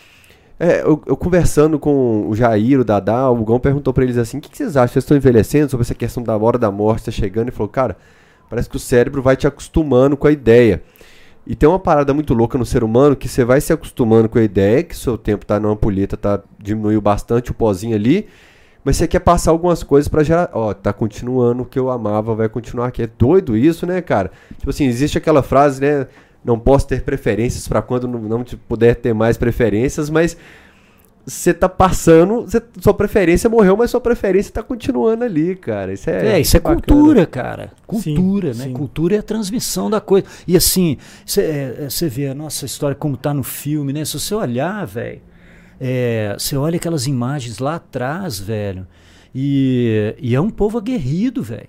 É, 0.59 0.81
eu, 0.81 1.01
eu 1.05 1.15
conversando 1.15 1.77
com 1.77 2.27
o 2.27 2.35
Jair, 2.35 2.79
o 2.79 2.83
Dadá, 2.83 3.29
o 3.29 3.45
Gão 3.45 3.59
perguntou 3.59 3.93
pra 3.93 4.03
eles 4.03 4.17
assim, 4.17 4.39
o 4.39 4.41
que, 4.41 4.49
que 4.49 4.57
vocês 4.57 4.75
acham? 4.75 4.87
Vocês 4.93 5.03
estão 5.03 5.15
envelhecendo 5.15 5.69
sobre 5.69 5.83
essa 5.83 5.93
questão 5.93 6.23
da 6.23 6.35
hora 6.35 6.57
da 6.57 6.71
morte, 6.71 7.05
tá 7.05 7.11
chegando? 7.11 7.49
E 7.49 7.51
falou, 7.51 7.69
cara, 7.69 7.95
parece 8.49 8.67
que 8.67 8.75
o 8.75 8.79
cérebro 8.79 9.21
vai 9.21 9.35
te 9.35 9.45
acostumando 9.45 10.17
com 10.17 10.25
a 10.25 10.31
ideia. 10.31 10.81
E 11.49 11.55
tem 11.55 11.67
uma 11.67 11.79
parada 11.79 12.13
muito 12.13 12.33
louca 12.33 12.57
no 12.57 12.65
ser 12.65 12.83
humano 12.83 13.15
que 13.15 13.29
você 13.29 13.45
vai 13.45 13.61
se 13.61 13.71
acostumando 13.71 14.27
com 14.27 14.37
a 14.37 14.43
ideia 14.43 14.83
que 14.83 14.93
seu 14.93 15.17
tempo 15.17 15.45
tá 15.45 15.57
numa 15.57 15.73
ampulheta, 15.73 16.17
tá, 16.17 16.41
diminuiu 16.59 16.99
bastante 16.99 17.51
o 17.51 17.53
pozinho 17.53 17.95
ali, 17.95 18.27
mas 18.83 18.97
você 18.97 19.07
quer 19.07 19.21
passar 19.21 19.51
algumas 19.51 19.81
coisas 19.81 20.09
pra 20.09 20.23
gerar. 20.23 20.49
Ó, 20.51 20.73
tá 20.73 20.91
continuando 20.91 21.63
o 21.63 21.65
que 21.65 21.79
eu 21.79 21.89
amava, 21.89 22.35
vai 22.35 22.49
continuar 22.49 22.87
aqui. 22.87 23.03
É 23.03 23.07
doido 23.07 23.55
isso, 23.55 23.85
né, 23.85 24.01
cara? 24.01 24.29
Tipo 24.57 24.69
assim, 24.69 24.87
existe 24.87 25.17
aquela 25.17 25.41
frase, 25.41 25.79
né? 25.79 26.07
Não 26.43 26.59
posso 26.59 26.85
ter 26.85 27.01
preferências 27.03 27.65
pra 27.65 27.81
quando 27.81 28.09
não, 28.09 28.19
não 28.19 28.43
puder 28.67 28.95
ter 28.95 29.13
mais 29.13 29.37
preferências, 29.37 30.09
mas 30.09 30.35
você 31.27 31.53
tá 31.53 31.67
passando, 31.67 32.43
você- 32.43 32.61
sua 32.81 32.93
preferência 32.93 33.49
morreu, 33.49 33.75
mas 33.75 33.91
sua 33.91 33.99
preferência 33.99 34.53
tá 34.53 34.63
continuando 34.63 35.25
ali, 35.25 35.55
cara. 35.55 35.91
Isso 35.91 36.09
é, 36.09 36.35
É, 36.35 36.39
isso 36.39 36.55
é 36.55 36.59
bacana. 36.61 36.81
cultura, 36.81 37.25
cara. 37.25 37.71
Sim, 37.99 38.15
Cultura, 38.15 38.47
né? 38.53 38.63
sim. 38.63 38.73
Cultura 38.73 39.15
é 39.15 39.19
a 39.19 39.23
transmissão 39.23 39.89
da 39.89 39.99
coisa. 39.99 40.25
E 40.47 40.55
assim, 40.55 40.97
você 41.25 42.07
vê 42.09 42.27
a 42.27 42.33
nossa 42.33 42.65
história 42.65 42.95
como 42.95 43.17
tá 43.17 43.33
no 43.33 43.43
filme, 43.43 43.91
né? 43.91 44.05
Se 44.05 44.17
você 44.17 44.33
olhar, 44.33 44.85
velho, 44.85 45.19
você 46.37 46.55
olha 46.55 46.77
aquelas 46.77 47.07
imagens 47.07 47.59
lá 47.59 47.75
atrás, 47.75 48.39
velho, 48.39 48.87
e, 49.35 50.15
e 50.19 50.33
é 50.33 50.39
um 50.41 50.49
povo 50.49 50.77
aguerrido, 50.77 51.43
velho. 51.43 51.67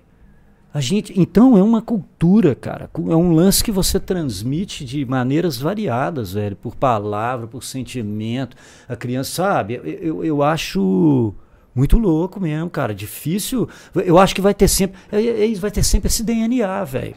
A 0.71 0.79
gente, 0.79 1.19
então 1.19 1.57
é 1.57 1.63
uma 1.63 1.81
cultura, 1.81 2.53
cara. 2.53 2.89
É 2.93 3.15
um 3.15 3.33
lance 3.33 3.63
que 3.63 3.71
você 3.71 3.99
transmite 3.99 4.85
de 4.85 5.03
maneiras 5.03 5.57
variadas, 5.57 6.33
velho, 6.33 6.55
por 6.55 6.75
palavra, 6.75 7.47
por 7.47 7.63
sentimento. 7.63 8.55
A 8.87 8.95
criança, 8.95 9.31
sabe? 9.31 9.75
Eu, 9.75 9.83
eu, 9.83 10.23
eu 10.23 10.43
acho 10.43 11.33
muito 11.73 11.97
louco 11.97 12.39
mesmo, 12.39 12.69
cara. 12.69 12.93
Difícil. 12.93 13.67
Eu 13.95 14.19
acho 14.19 14.35
que 14.35 14.41
vai 14.41 14.53
ter 14.53 14.67
sempre, 14.67 14.99
é, 15.11 15.51
é, 15.51 15.55
vai 15.55 15.71
ter 15.71 15.83
sempre 15.83 16.07
esse 16.07 16.23
DNA, 16.23 16.83
velho. 16.83 17.15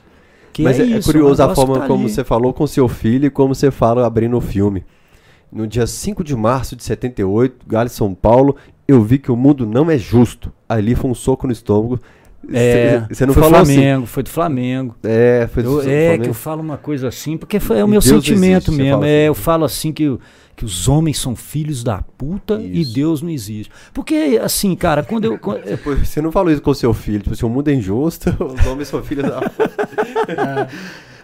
Mas 0.60 0.78
é, 0.78 0.82
é 0.82 0.86
isso, 0.86 1.10
um 1.10 1.12
curioso 1.12 1.42
a 1.42 1.54
forma 1.54 1.80
tá 1.80 1.86
como 1.86 2.08
você 2.08 2.24
falou 2.24 2.52
com 2.52 2.66
seu 2.66 2.86
filho 2.88 3.26
e 3.26 3.30
como 3.30 3.54
você 3.54 3.70
fala 3.70 4.06
abrindo 4.06 4.36
o 4.36 4.40
filme. 4.40 4.84
No 5.50 5.66
dia 5.66 5.86
5 5.86 6.24
de 6.24 6.34
março 6.34 6.74
de 6.74 6.82
78, 6.84 7.66
Galo 7.66 7.86
e 7.86 7.90
São 7.90 8.14
Paulo, 8.14 8.56
eu 8.88 9.02
vi 9.02 9.18
que 9.18 9.30
o 9.30 9.36
mundo 9.36 9.66
não 9.66 9.90
é 9.90 9.98
justo. 9.98 10.52
Ali 10.66 10.94
foi 10.94 11.10
um 11.10 11.14
soco 11.14 11.46
no 11.46 11.52
estômago. 11.52 12.00
É, 12.52 13.04
Você 13.10 13.24
não 13.26 13.34
foi 13.34 13.42
falou 13.42 13.64
Flamengo, 13.64 14.06
foi 14.06 14.22
do 14.22 14.28
Flamengo. 14.30 14.96
assim. 15.02 15.12
É, 15.14 15.46
foi 15.46 15.62
Eu- 15.64 15.82
do 15.82 15.88
é 15.90 16.18
que 16.18 16.28
eu 16.28 16.34
falo 16.34 16.60
uma 16.60 16.76
coisa 16.76 17.08
assim, 17.08 17.36
porque 17.36 17.60
foi, 17.60 17.78
é 17.78 17.84
o 17.84 17.86
E 17.86 17.90
meu 17.90 18.00
Deus 18.00 18.04
sentimento 18.24 18.70
existe, 18.70 18.82
mesmo. 18.82 19.04
É, 19.04 19.18
assim. 19.20 19.26
eu 19.28 19.34
falo 19.34 19.64
assim 19.64 19.92
que, 19.92 20.08
o- 20.08 20.18
que 20.56 20.64
os 20.64 20.88
homens 20.88 21.18
são 21.18 21.36
filhos 21.36 21.84
da 21.84 22.02
puta 22.18 22.54
e 22.60 22.80
Isso. 22.82 22.94
Deus 22.94 23.22
não 23.22 23.30
existe. 23.30 23.70
Porque, 23.94 24.40
assim, 24.42 24.74
cara, 24.74 25.02
quando 25.02 25.24
eu. 25.26 25.38
quando- 25.38 25.62
Você 26.04 26.20
não 26.20 26.32
falou 26.32 26.52
isso 26.52 26.60
com 26.62 26.74
seu 26.74 26.92
filho. 26.92 27.20
Tipo 27.20 27.32
assim, 27.34 27.46
o 27.46 27.48
mundo 27.48 27.68
é 27.68 27.74
injusto, 27.74 28.28
os 28.44 28.66
homens 28.66 28.88
são 28.88 29.02
filhos 29.02 29.24
da. 29.24 29.40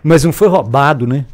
mas 0.03 0.24
não 0.24 0.32
foi 0.32 0.49
roubado, 0.49 1.07
né? 1.07 1.24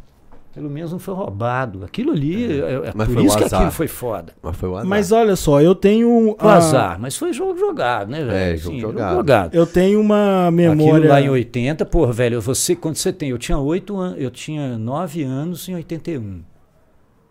Pelo 0.54 0.70
menos 0.70 0.92
não 0.92 1.00
foi 1.00 1.14
roubado. 1.14 1.84
Aquilo 1.84 2.12
ali, 2.12 2.60
é, 2.60 2.72
é 2.88 2.92
Mas 2.94 3.08
por 3.08 3.14
foi 3.14 3.24
isso 3.24 3.34
um 3.34 3.38
que 3.38 3.44
azar. 3.44 3.58
aquilo 3.60 3.72
foi 3.72 3.88
foda. 3.88 4.32
Mas 4.40 4.56
foi 4.56 4.68
o 4.68 4.74
azar. 4.76 4.86
Mas 4.86 5.10
olha 5.12 5.34
só, 5.34 5.60
eu 5.60 5.74
tenho. 5.74 6.36
Foi 6.38 6.48
a- 6.50 6.54
azar, 6.54 7.00
mas 7.00 7.16
foi 7.16 7.32
jogo 7.32 7.58
jogado, 7.58 8.08
né, 8.10 8.24
velho? 8.24 8.54
É, 8.54 8.56
jogo 8.56 8.76
Sim, 8.76 8.80
jogado. 8.80 9.52
Eu 9.54 9.66
tenho 9.66 10.00
uma 10.00 10.50
memória. 10.52 10.92
Aquilo 10.98 11.08
lá 11.08 11.20
em 11.20 11.28
80, 11.28 11.84
porra, 11.84 12.12
velho, 12.12 12.40
você, 12.40 12.76
quando 12.76 12.94
você 12.96 13.12
tem, 13.12 13.30
eu 13.30 13.38
tinha 13.38 13.58
oito 13.58 13.96
anos, 13.96 14.20
eu 14.20 14.30
tinha 14.30 14.78
9 14.78 15.24
anos 15.24 15.68
em 15.68 15.74
81. 15.74 16.42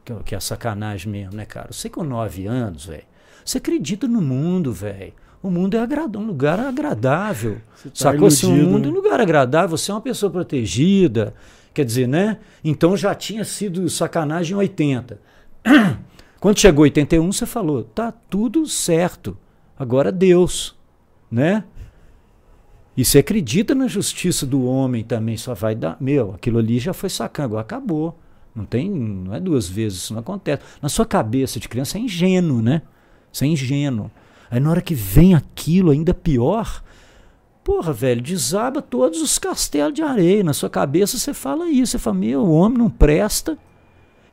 Que, 0.03 0.11
é- 0.11 0.17
que 0.25 0.35
é 0.35 0.39
sacanagem 0.41 1.09
mesmo, 1.09 1.33
né, 1.37 1.45
cara? 1.45 1.69
Você 1.71 1.89
com 1.89 2.03
9 2.03 2.45
anos, 2.45 2.85
velho, 2.87 3.03
você 3.45 3.57
acredita 3.57 4.05
no 4.05 4.21
mundo, 4.21 4.73
velho. 4.73 5.13
O 5.41 5.49
mundo 5.49 5.75
é 5.75 5.79
agrada- 5.79 6.19
um 6.19 6.25
lugar 6.25 6.59
agradável. 6.59 7.57
Você 7.75 7.89
tá 7.89 7.95
Sacou? 7.95 8.29
Se 8.29 8.45
o 8.45 8.49
iludido, 8.49 8.69
mundo 8.69 8.87
é 8.87 8.91
um 8.91 8.93
lugar 8.95 9.19
agradável, 9.21 9.77
você 9.77 9.91
é 9.91 9.93
uma 9.93 10.01
pessoa 10.01 10.29
protegida. 10.29 11.33
Quer 11.73 11.85
dizer, 11.85 12.07
né? 12.07 12.37
Então 12.63 12.95
já 12.95 13.15
tinha 13.15 13.43
sido 13.43 13.89
sacanagem 13.89 14.53
em 14.53 14.59
80. 14.59 15.19
Quando 16.39 16.59
chegou 16.59 16.83
81, 16.83 17.31
você 17.31 17.45
falou, 17.45 17.83
tá 17.83 18.11
tudo 18.11 18.65
certo. 18.67 19.37
Agora 19.77 20.11
Deus, 20.11 20.75
né? 21.31 21.63
E 22.95 23.03
você 23.03 23.19
acredita 23.19 23.73
na 23.73 23.87
justiça 23.87 24.45
do 24.45 24.65
homem 24.65 25.03
também, 25.03 25.35
só 25.35 25.55
vai 25.55 25.73
dar. 25.73 25.97
Meu, 25.99 26.33
aquilo 26.33 26.59
ali 26.59 26.77
já 26.77 26.93
foi 26.93 27.09
sacando, 27.09 27.47
agora 27.47 27.61
acabou. 27.61 28.19
Não 28.55 28.65
tem, 28.65 28.87
não 28.87 29.33
é 29.33 29.39
duas 29.39 29.67
vezes, 29.67 29.99
isso 29.99 30.13
não 30.13 30.19
acontece. 30.19 30.61
Na 30.79 30.89
sua 30.89 31.05
cabeça 31.05 31.59
de 31.59 31.67
criança 31.67 31.97
é 31.97 32.01
ingênuo, 32.01 32.61
né? 32.61 32.83
Você 33.31 33.45
é 33.45 33.47
ingênuo. 33.47 34.11
Aí 34.51 34.59
na 34.59 34.69
hora 34.69 34.81
que 34.81 34.93
vem 34.93 35.33
aquilo 35.33 35.89
ainda 35.89 36.13
pior, 36.13 36.83
porra, 37.63 37.93
velho, 37.93 38.21
desaba 38.21 38.81
todos 38.81 39.21
os 39.21 39.39
castelos 39.39 39.93
de 39.93 40.01
areia. 40.01 40.43
Na 40.43 40.53
sua 40.53 40.69
cabeça 40.69 41.17
você 41.17 41.33
fala 41.33 41.69
isso, 41.69 41.93
você 41.93 41.99
fala, 41.99 42.17
meu, 42.17 42.41
o 42.41 42.51
homem 42.51 42.77
não 42.77 42.89
presta 42.89 43.57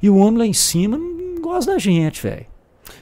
e 0.02 0.10
o 0.10 0.16
homem 0.16 0.38
lá 0.38 0.46
em 0.46 0.52
cima 0.52 0.98
não 0.98 1.40
gosta 1.40 1.72
da 1.72 1.78
gente, 1.78 2.22
velho. 2.22 2.46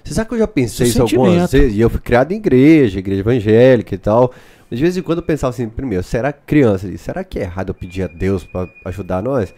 Você 0.04 0.14
sabe 0.14 0.28
que 0.28 0.34
eu 0.34 0.38
já 0.38 0.46
pensei 0.46 0.88
isso 0.88 1.02
algumas 1.02 1.50
vezes? 1.50 1.76
E 1.76 1.80
eu 1.80 1.88
fui 1.88 2.00
criado 2.00 2.32
em 2.32 2.36
igreja, 2.36 2.98
igreja 2.98 3.20
evangélica 3.20 3.94
e 3.94 3.98
tal. 3.98 4.32
De 4.70 4.80
vez 4.80 4.96
em 4.96 5.02
quando 5.02 5.18
eu 5.18 5.24
pensava 5.24 5.50
assim, 5.50 5.68
primeiro, 5.68 6.04
será 6.04 6.32
criança, 6.32 6.94
será 6.98 7.24
que 7.24 7.38
é 7.38 7.42
errado 7.42 7.70
eu 7.70 7.74
pedir 7.74 8.02
a 8.02 8.06
Deus 8.06 8.44
para 8.44 8.68
ajudar 8.84 9.22
nós? 9.22 9.54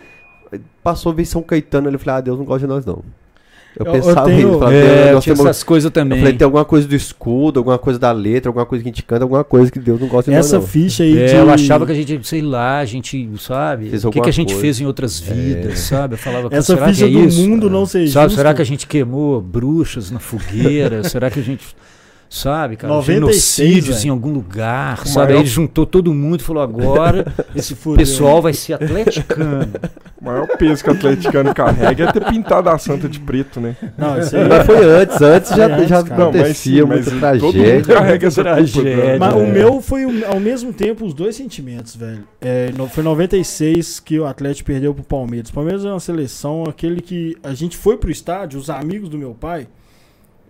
Passou 0.83 1.13
vir 1.13 1.27
São 1.27 1.43
Caetano, 1.43 1.89
ele 1.89 1.99
falou, 1.99 2.19
ah, 2.19 2.21
Deus 2.21 2.39
não 2.39 2.45
gosta 2.45 2.67
de 2.67 2.73
nós 2.73 2.87
não. 2.87 3.03
Eu, 3.79 3.87
eu 3.87 3.93
pensava 3.93 4.21
eu 4.21 4.25
tenho, 4.25 4.49
isso, 4.49 4.59
falava, 4.59 4.75
é, 4.75 5.15
eu 5.15 5.21
tinha 5.21 5.33
essas 5.33 5.63
coisas 5.63 5.91
também. 5.91 6.19
Eu 6.19 6.25
falei, 6.25 6.37
tem 6.37 6.45
alguma 6.45 6.65
coisa 6.65 6.89
do 6.89 6.95
escudo, 6.95 7.61
alguma 7.61 7.79
coisa 7.79 7.99
da 7.99 8.11
letra, 8.11 8.49
alguma 8.49 8.67
coisa 8.67 8.83
que 8.83 8.89
a 8.89 8.93
gente 8.93 9.03
canta, 9.03 9.25
alguma 9.25 9.45
coisa 9.45 9.71
que 9.71 9.79
Deus 9.79 10.01
não 10.01 10.09
gosta 10.09 10.31
de 10.31 10.37
Essa 10.37 10.59
nós, 10.59 10.69
ficha 10.69 11.05
aí 11.05 11.17
é, 11.17 11.27
de... 11.27 11.35
Eu 11.37 11.51
achava 11.51 11.87
que 11.87 11.93
a 11.93 11.95
gente, 11.95 12.27
sei 12.27 12.43
lá, 12.43 12.79
a 12.79 12.85
gente, 12.85 13.31
sabe? 13.39 13.89
Fez 13.91 14.05
o 14.05 14.11
que, 14.11 14.21
que 14.21 14.29
a 14.29 14.33
gente 14.33 14.49
coisa. 14.49 14.61
fez 14.61 14.81
em 14.81 14.87
outras 14.87 15.21
vidas, 15.21 15.73
é. 15.73 15.77
sabe? 15.77 16.15
Eu 16.15 16.19
falava, 16.19 16.49
Essa 16.51 16.77
ficha 16.77 17.07
é 17.07 17.09
do 17.09 17.21
isso? 17.21 17.41
mundo 17.41 17.71
não 17.71 17.87
sei 17.87 18.09
Sabe, 18.09 18.35
será 18.35 18.53
que 18.53 18.63
a 18.63 18.67
gente 18.67 18.87
queimou 18.87 19.41
bruxas 19.41 20.11
na 20.11 20.19
fogueira? 20.19 21.05
será 21.05 21.31
que 21.31 21.39
a 21.39 21.43
gente 21.43 21.65
sabe, 22.31 22.77
cara? 22.77 22.95
96, 22.95 23.69
genocídios 23.69 24.05
em 24.05 24.09
algum 24.09 24.33
lugar, 24.33 25.03
o 25.03 25.09
sabe? 25.09 25.27
Maior... 25.27 25.31
Aí 25.31 25.43
ele 25.43 25.49
juntou 25.49 25.85
todo 25.85 26.15
mundo 26.15 26.41
e 26.41 26.45
falou: 26.45 26.63
agora 26.63 27.27
esse 27.55 27.75
pessoal 27.75 28.41
vai 28.41 28.55
ser 28.55 28.75
atleticano. 28.75 29.69
O 30.21 30.25
maior 30.25 30.47
peso 30.57 30.85
que 30.85 30.91
o 30.91 30.93
atleticano 30.93 31.53
carrega 31.53 32.05
é 32.05 32.13
ter 32.13 32.25
pintado 32.25 32.71
a 32.71 32.79
santa 32.79 33.09
de 33.09 33.19
preto, 33.19 33.61
né? 33.61 33.75
Não, 33.99 34.19
isso 34.19 34.37
aí 34.37 34.45
foi 34.65 34.85
antes, 34.85 35.21
antes 35.21 35.51
já, 35.51 35.69
é, 35.69 35.87
já 35.87 35.99
acontecia 35.99 36.83
não, 36.83 36.89
mas, 36.89 37.07
muita 37.07 37.19
tragédia. 37.19 37.95
carrega 37.95 38.27
essa 38.29 38.43
tragédia. 38.43 39.19
Mas 39.19 39.35
o 39.35 39.47
meu 39.47 39.81
foi 39.81 40.25
ao 40.25 40.39
mesmo 40.39 40.73
tempo 40.73 41.05
os 41.05 41.13
dois 41.13 41.35
sentimentos, 41.35 41.97
velho. 41.97 42.29
É, 42.41 42.71
foi 42.91 43.03
96 43.03 43.99
que 43.99 44.21
o 44.21 44.25
Atlético 44.25 44.69
perdeu 44.69 44.95
pro 44.95 45.03
Palmeiras. 45.03 45.51
O 45.51 45.53
Palmeiras 45.53 45.85
é 45.85 45.89
uma 45.89 46.01
seleção, 46.01 46.63
aquele 46.69 47.01
que 47.01 47.37
a 47.43 47.53
gente 47.55 47.77
foi 47.77 47.97
pro 47.97 48.11
estádio, 48.11 48.61
os 48.61 48.71
amigos 48.71 49.09
do 49.09 49.19
meu 49.19 49.35
pai 49.35 49.67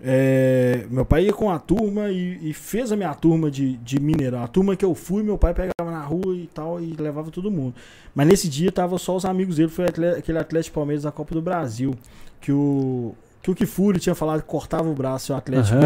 é, 0.03 0.87
meu 0.91 1.05
pai 1.05 1.27
ia 1.27 1.33
com 1.33 1.51
a 1.51 1.59
turma 1.59 2.09
e, 2.09 2.39
e, 2.51 2.55
fez 2.55 2.91
a 2.91 2.97
minha 2.97 3.13
turma 3.15 3.51
de, 3.51 3.77
de 3.79 4.01
Mineirão. 4.01 4.43
A 4.43 4.49
turma 4.49 4.75
que 4.75 4.85
eu 4.85 4.95
fui, 4.95 5.23
meu 5.23 5.37
pai 5.37 5.53
pegava 5.53 5.91
na 5.91 6.03
rua 6.03 6.35
e 6.35 6.49
tal 6.53 6.81
e 6.81 6.95
levava 6.99 7.31
todo 7.31 7.51
mundo. 7.51 7.75
Mas 8.15 8.27
nesse 8.27 8.49
dia 8.49 8.73
tava 8.73 8.97
só 8.97 9.15
os 9.15 9.25
amigos 9.25 9.57
dele, 9.57 9.69
foi 9.69 9.87
aquele 9.87 10.39
Atlético 10.39 10.77
Palmeiras 10.77 11.05
da 11.05 11.13
Copa 11.13 11.35
do 11.35 11.43
Brasil. 11.43 11.95
Que 12.41 12.51
o, 12.51 13.15
que 13.43 13.51
o 13.51 13.55
Kifuri 13.55 13.99
tinha 13.99 14.15
falado 14.15 14.41
que 14.41 14.49
cortava 14.49 14.89
o 14.89 14.95
braço 14.95 15.33
e 15.33 15.35
o 15.35 15.37
Atlético. 15.37 15.77
Uhum. 15.77 15.83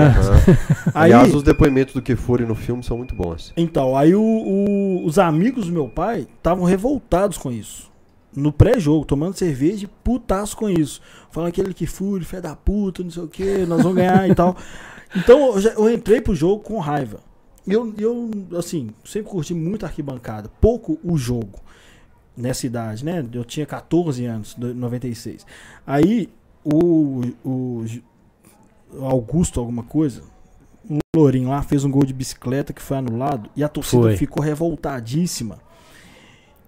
Aí, 0.95 1.13
Aliás, 1.13 1.35
os 1.35 1.43
depoimentos 1.43 1.95
do 1.95 2.01
Kifuri 2.01 2.47
no 2.47 2.55
filme 2.55 2.85
são 2.85 2.97
muito 2.97 3.17
bons. 3.17 3.53
Então, 3.57 3.97
aí 3.97 4.15
o, 4.15 4.23
o, 4.23 5.05
os 5.05 5.19
amigos 5.19 5.67
do 5.67 5.73
meu 5.73 5.89
pai 5.89 6.29
estavam 6.37 6.65
revoltados 6.65 7.37
com 7.37 7.51
isso 7.51 7.94
no 8.37 8.53
pré-jogo, 8.53 9.05
tomando 9.05 9.37
cerveja 9.37 9.85
e 9.85 9.89
putaço 10.03 10.57
com 10.57 10.69
isso. 10.69 11.01
Falando 11.31 11.49
aquele 11.49 11.75
que 11.75 11.87
fúria, 11.87 12.27
fé 12.27 12.41
da 12.41 12.55
puta, 12.55 13.03
não 13.03 13.11
sei 13.11 13.23
o 13.23 13.29
que, 13.29 13.67
nós 13.67 13.83
vamos 13.83 13.97
ganhar 13.97 14.29
e 14.29 14.35
tal. 14.35 14.57
Então 15.17 15.55
eu, 15.55 15.61
já, 15.61 15.71
eu 15.75 15.89
entrei 15.89 16.21
pro 16.21 16.35
jogo 16.35 16.65
com 16.65 16.77
raiva. 16.81 17.21
Eu, 17.65 17.95
eu, 17.97 18.31
assim, 18.59 18.91
sempre 19.05 19.31
curti 19.31 19.55
muito 19.55 19.85
a 19.85 19.89
arquibancada, 19.89 20.51
pouco 20.61 20.99
o 21.05 21.17
jogo 21.17 21.61
nessa 22.37 22.67
idade, 22.67 23.05
né? 23.05 23.25
Eu 23.33 23.45
tinha 23.45 23.65
14 23.65 24.25
anos, 24.25 24.57
96. 24.57 25.47
Aí 25.87 26.29
o, 26.65 27.23
o 27.45 27.85
Augusto, 29.01 29.61
alguma 29.61 29.83
coisa, 29.83 30.23
um 30.89 30.99
lourinho 31.17 31.49
lá, 31.51 31.63
fez 31.63 31.85
um 31.85 31.91
gol 31.91 32.05
de 32.05 32.13
bicicleta 32.13 32.73
que 32.73 32.83
foi 32.83 32.97
anulado 32.97 33.49
e 33.57 33.65
a 33.65 33.69
torcida 33.69 34.03
foi. 34.03 34.17
ficou 34.17 34.43
revoltadíssima. 34.43 35.59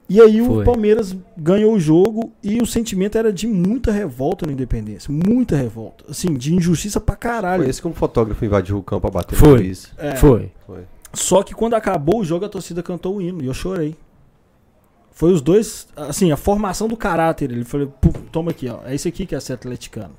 E 0.09 0.21
aí 0.21 0.41
Foi. 0.45 0.63
o 0.63 0.65
Palmeiras 0.65 1.17
ganhou 1.37 1.75
o 1.75 1.81
jogo 1.81 2.33
e 2.43 2.63
o 2.63 2.67
sentimento 2.67 3.19
era 3.19 3.33
de 3.33 3.47
muita 3.47 3.91
revolta 3.91 4.47
na 4.47 4.53
Independência. 4.53 5.13
Muita 5.13 5.57
revolta. 5.57 6.05
Assim, 6.09 6.35
de 6.35 6.55
injustiça 6.55 7.01
pra 7.01 7.17
caralho. 7.17 7.63
Foi 7.63 7.71
esse 7.71 7.83
que 7.83 7.89
um 7.89 7.93
fotógrafo 7.93 8.45
invadiu 8.45 8.79
o 8.79 8.83
campo 8.83 9.09
a 9.09 9.11
bater 9.11 9.37
Foi. 9.37 9.51
no 9.51 9.59
juiz. 9.59 9.93
É. 9.99 10.15
Foi. 10.15 10.53
Foi. 10.65 10.85
Só 11.13 11.43
que 11.43 11.55
quando 11.55 11.75
acabou 11.75 12.21
o 12.21 12.25
jogo, 12.25 12.45
a 12.45 12.49
torcida 12.49 12.83
cantou 12.83 13.17
o 13.17 13.23
hino 13.23 13.43
e 13.43 13.47
eu 13.47 13.55
chorei. 13.55 13.97
Foi 15.11 15.33
os 15.33 15.41
dois, 15.41 15.89
assim, 15.97 16.31
a 16.31 16.37
formação 16.37 16.87
do 16.87 16.97
caráter. 16.97 17.51
Ele 17.51 17.65
falou, 17.65 17.93
toma 18.31 18.51
aqui, 18.53 18.69
ó. 18.69 18.81
É 18.85 18.95
isso 18.95 19.09
aqui 19.09 19.27
que 19.27 19.35
é 19.35 19.41
ser 19.41 19.55
atleticano. 19.55 20.13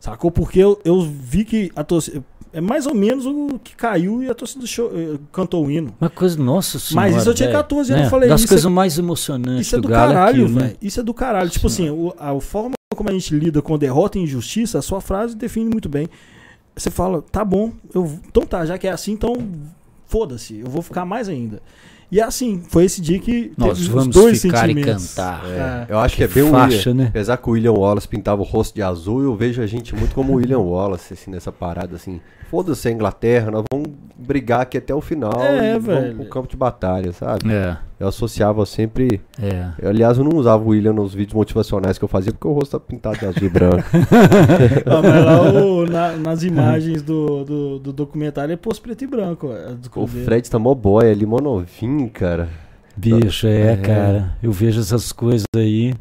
Sacou? 0.00 0.30
Porque 0.30 0.60
eu, 0.60 0.80
eu 0.84 1.02
vi 1.02 1.44
que 1.44 1.72
a 1.74 1.82
torcida 1.82 2.24
é 2.52 2.60
mais 2.60 2.86
ou 2.86 2.94
menos 2.94 3.26
o 3.26 3.58
que 3.62 3.74
caiu 3.76 4.22
e 4.22 4.28
a 4.28 4.34
torcida 4.34 4.66
show, 4.66 4.90
eh, 4.94 5.18
cantou 5.32 5.66
o 5.66 5.70
hino. 5.70 5.94
Uma 6.00 6.10
coisa, 6.10 6.42
nossa 6.42 6.78
senhora. 6.78 7.10
Mas 7.10 7.20
isso 7.20 7.28
eu 7.28 7.34
tinha 7.34 7.50
14 7.50 7.92
anos, 7.92 8.02
é, 8.02 8.06
eu 8.06 8.10
falei 8.10 8.28
das 8.28 8.40
isso. 8.40 8.48
coisas 8.48 8.66
é, 8.66 8.68
mais 8.68 8.98
emocionantes 8.98 9.66
Isso 9.66 9.76
é 9.76 9.78
do, 9.78 9.88
do 9.88 9.94
caralho, 9.94 10.44
é 10.44 10.48
velho. 10.48 10.60
Né? 10.60 10.74
Isso 10.80 11.00
é 11.00 11.02
do 11.02 11.14
caralho. 11.14 11.50
Tipo 11.50 11.66
assim, 11.66 11.90
o, 11.90 12.14
a, 12.18 12.30
a 12.30 12.40
forma 12.40 12.72
como 12.96 13.10
a 13.10 13.12
gente 13.12 13.34
lida 13.34 13.62
com 13.62 13.78
derrota 13.78 14.18
e 14.18 14.22
injustiça, 14.22 14.78
a 14.78 14.82
sua 14.82 15.00
frase 15.00 15.36
define 15.36 15.70
muito 15.70 15.88
bem. 15.88 16.08
Você 16.74 16.90
fala, 16.90 17.22
tá 17.22 17.44
bom, 17.44 17.72
eu, 17.94 18.18
então 18.26 18.44
tá, 18.44 18.64
já 18.64 18.78
que 18.78 18.86
é 18.86 18.90
assim, 18.90 19.12
então 19.12 19.34
foda-se, 20.06 20.58
eu 20.60 20.66
vou 20.68 20.82
ficar 20.82 21.04
mais 21.04 21.28
ainda. 21.28 21.60
E 22.10 22.20
é 22.20 22.22
assim, 22.22 22.62
foi 22.68 22.84
esse 22.84 23.02
dia 23.02 23.18
que 23.18 23.52
Nós 23.56 23.86
vamos 23.86 24.14
dois 24.14 24.40
ficar 24.40 24.68
e 24.70 24.74
cantar. 24.82 25.44
É, 25.44 25.50
é. 25.50 25.86
Eu 25.90 25.98
acho 25.98 26.16
que, 26.16 26.26
que 26.26 26.38
é 26.38 26.42
bem 26.42 26.50
faixa, 26.50 26.88
o 26.88 26.92
William, 26.92 27.04
né? 27.04 27.08
Apesar 27.10 27.36
que 27.36 27.48
o 27.48 27.52
William 27.52 27.72
Wallace 27.72 28.08
pintava 28.08 28.40
o 28.40 28.44
rosto 28.44 28.74
de 28.74 28.82
azul, 28.82 29.22
eu 29.22 29.36
vejo 29.36 29.60
a 29.60 29.66
gente 29.66 29.94
muito 29.94 30.14
como 30.14 30.32
o 30.32 30.36
William 30.36 30.60
Wallace, 30.60 31.12
assim, 31.12 31.30
nessa 31.30 31.52
parada, 31.52 31.96
assim. 31.96 32.18
Foda-se 32.50 32.88
a 32.88 32.90
Inglaterra, 32.90 33.50
nós 33.50 33.64
vamos 33.70 33.88
brigar 34.16 34.62
aqui 34.62 34.78
até 34.78 34.94
o 34.94 35.00
final 35.00 35.40
é, 35.40 35.76
e 35.76 35.78
velho. 35.78 36.00
vamos 36.00 36.16
pro 36.16 36.28
campo 36.28 36.48
de 36.48 36.56
batalha, 36.56 37.12
sabe? 37.12 37.52
É. 37.52 37.76
Eu 38.00 38.08
associava 38.08 38.64
sempre. 38.64 39.20
É. 39.40 39.68
Eu, 39.78 39.90
aliás, 39.90 40.16
eu 40.18 40.24
não 40.24 40.36
usava 40.36 40.64
o 40.64 40.68
William 40.68 40.92
nos 40.92 41.12
vídeos 41.12 41.34
motivacionais 41.34 41.98
que 41.98 42.04
eu 42.04 42.08
fazia 42.08 42.32
porque 42.32 42.48
o 42.48 42.52
rosto 42.52 42.78
tá 42.78 42.80
pintado 42.80 43.18
de 43.18 43.26
azul 43.26 43.42
e 43.42 43.48
branco. 43.50 43.84
ah, 44.86 45.02
mas 45.02 45.24
lá 45.24 45.42
o, 45.42 45.86
na, 45.86 46.16
nas 46.16 46.42
imagens 46.42 47.02
do, 47.02 47.44
do, 47.44 47.78
do, 47.78 47.92
documentário 47.92 48.52
é 48.52 48.56
posto 48.56 48.82
preto 48.82 49.04
e 49.04 49.06
branco. 49.06 49.50
o 49.94 50.06
Fred 50.06 50.48
tá 50.48 50.58
mó 50.58 50.74
boy 50.74 51.10
ali, 51.10 51.26
mó 51.26 51.40
novinho, 51.40 52.08
cara. 52.08 52.48
Bicho, 52.96 53.46
é, 53.46 53.72
é, 53.72 53.76
cara. 53.76 54.36
Eu 54.42 54.52
vejo 54.52 54.80
essas 54.80 55.12
coisas 55.12 55.44
aí. 55.54 55.94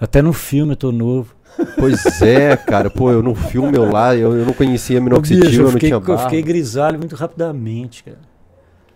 Até 0.00 0.20
no 0.20 0.32
filme 0.32 0.72
eu 0.72 0.76
tô 0.76 0.90
novo. 0.90 1.34
Pois 1.78 2.22
é, 2.22 2.56
cara. 2.56 2.90
Pô, 2.90 3.10
eu 3.10 3.22
no 3.22 3.34
filme 3.34 3.76
eu 3.76 3.90
lá, 3.90 4.14
eu, 4.16 4.36
eu 4.36 4.44
não 4.44 4.52
conhecia 4.52 5.00
minoxidil, 5.00 5.44
Bicho, 5.44 5.60
eu, 5.60 5.66
eu 5.66 5.72
não 5.72 5.78
tinha 5.78 6.00
barro. 6.00 6.12
Eu 6.12 6.18
fiquei 6.18 6.42
grisalho 6.42 6.98
muito 6.98 7.14
rapidamente, 7.14 8.04
cara. 8.04 8.18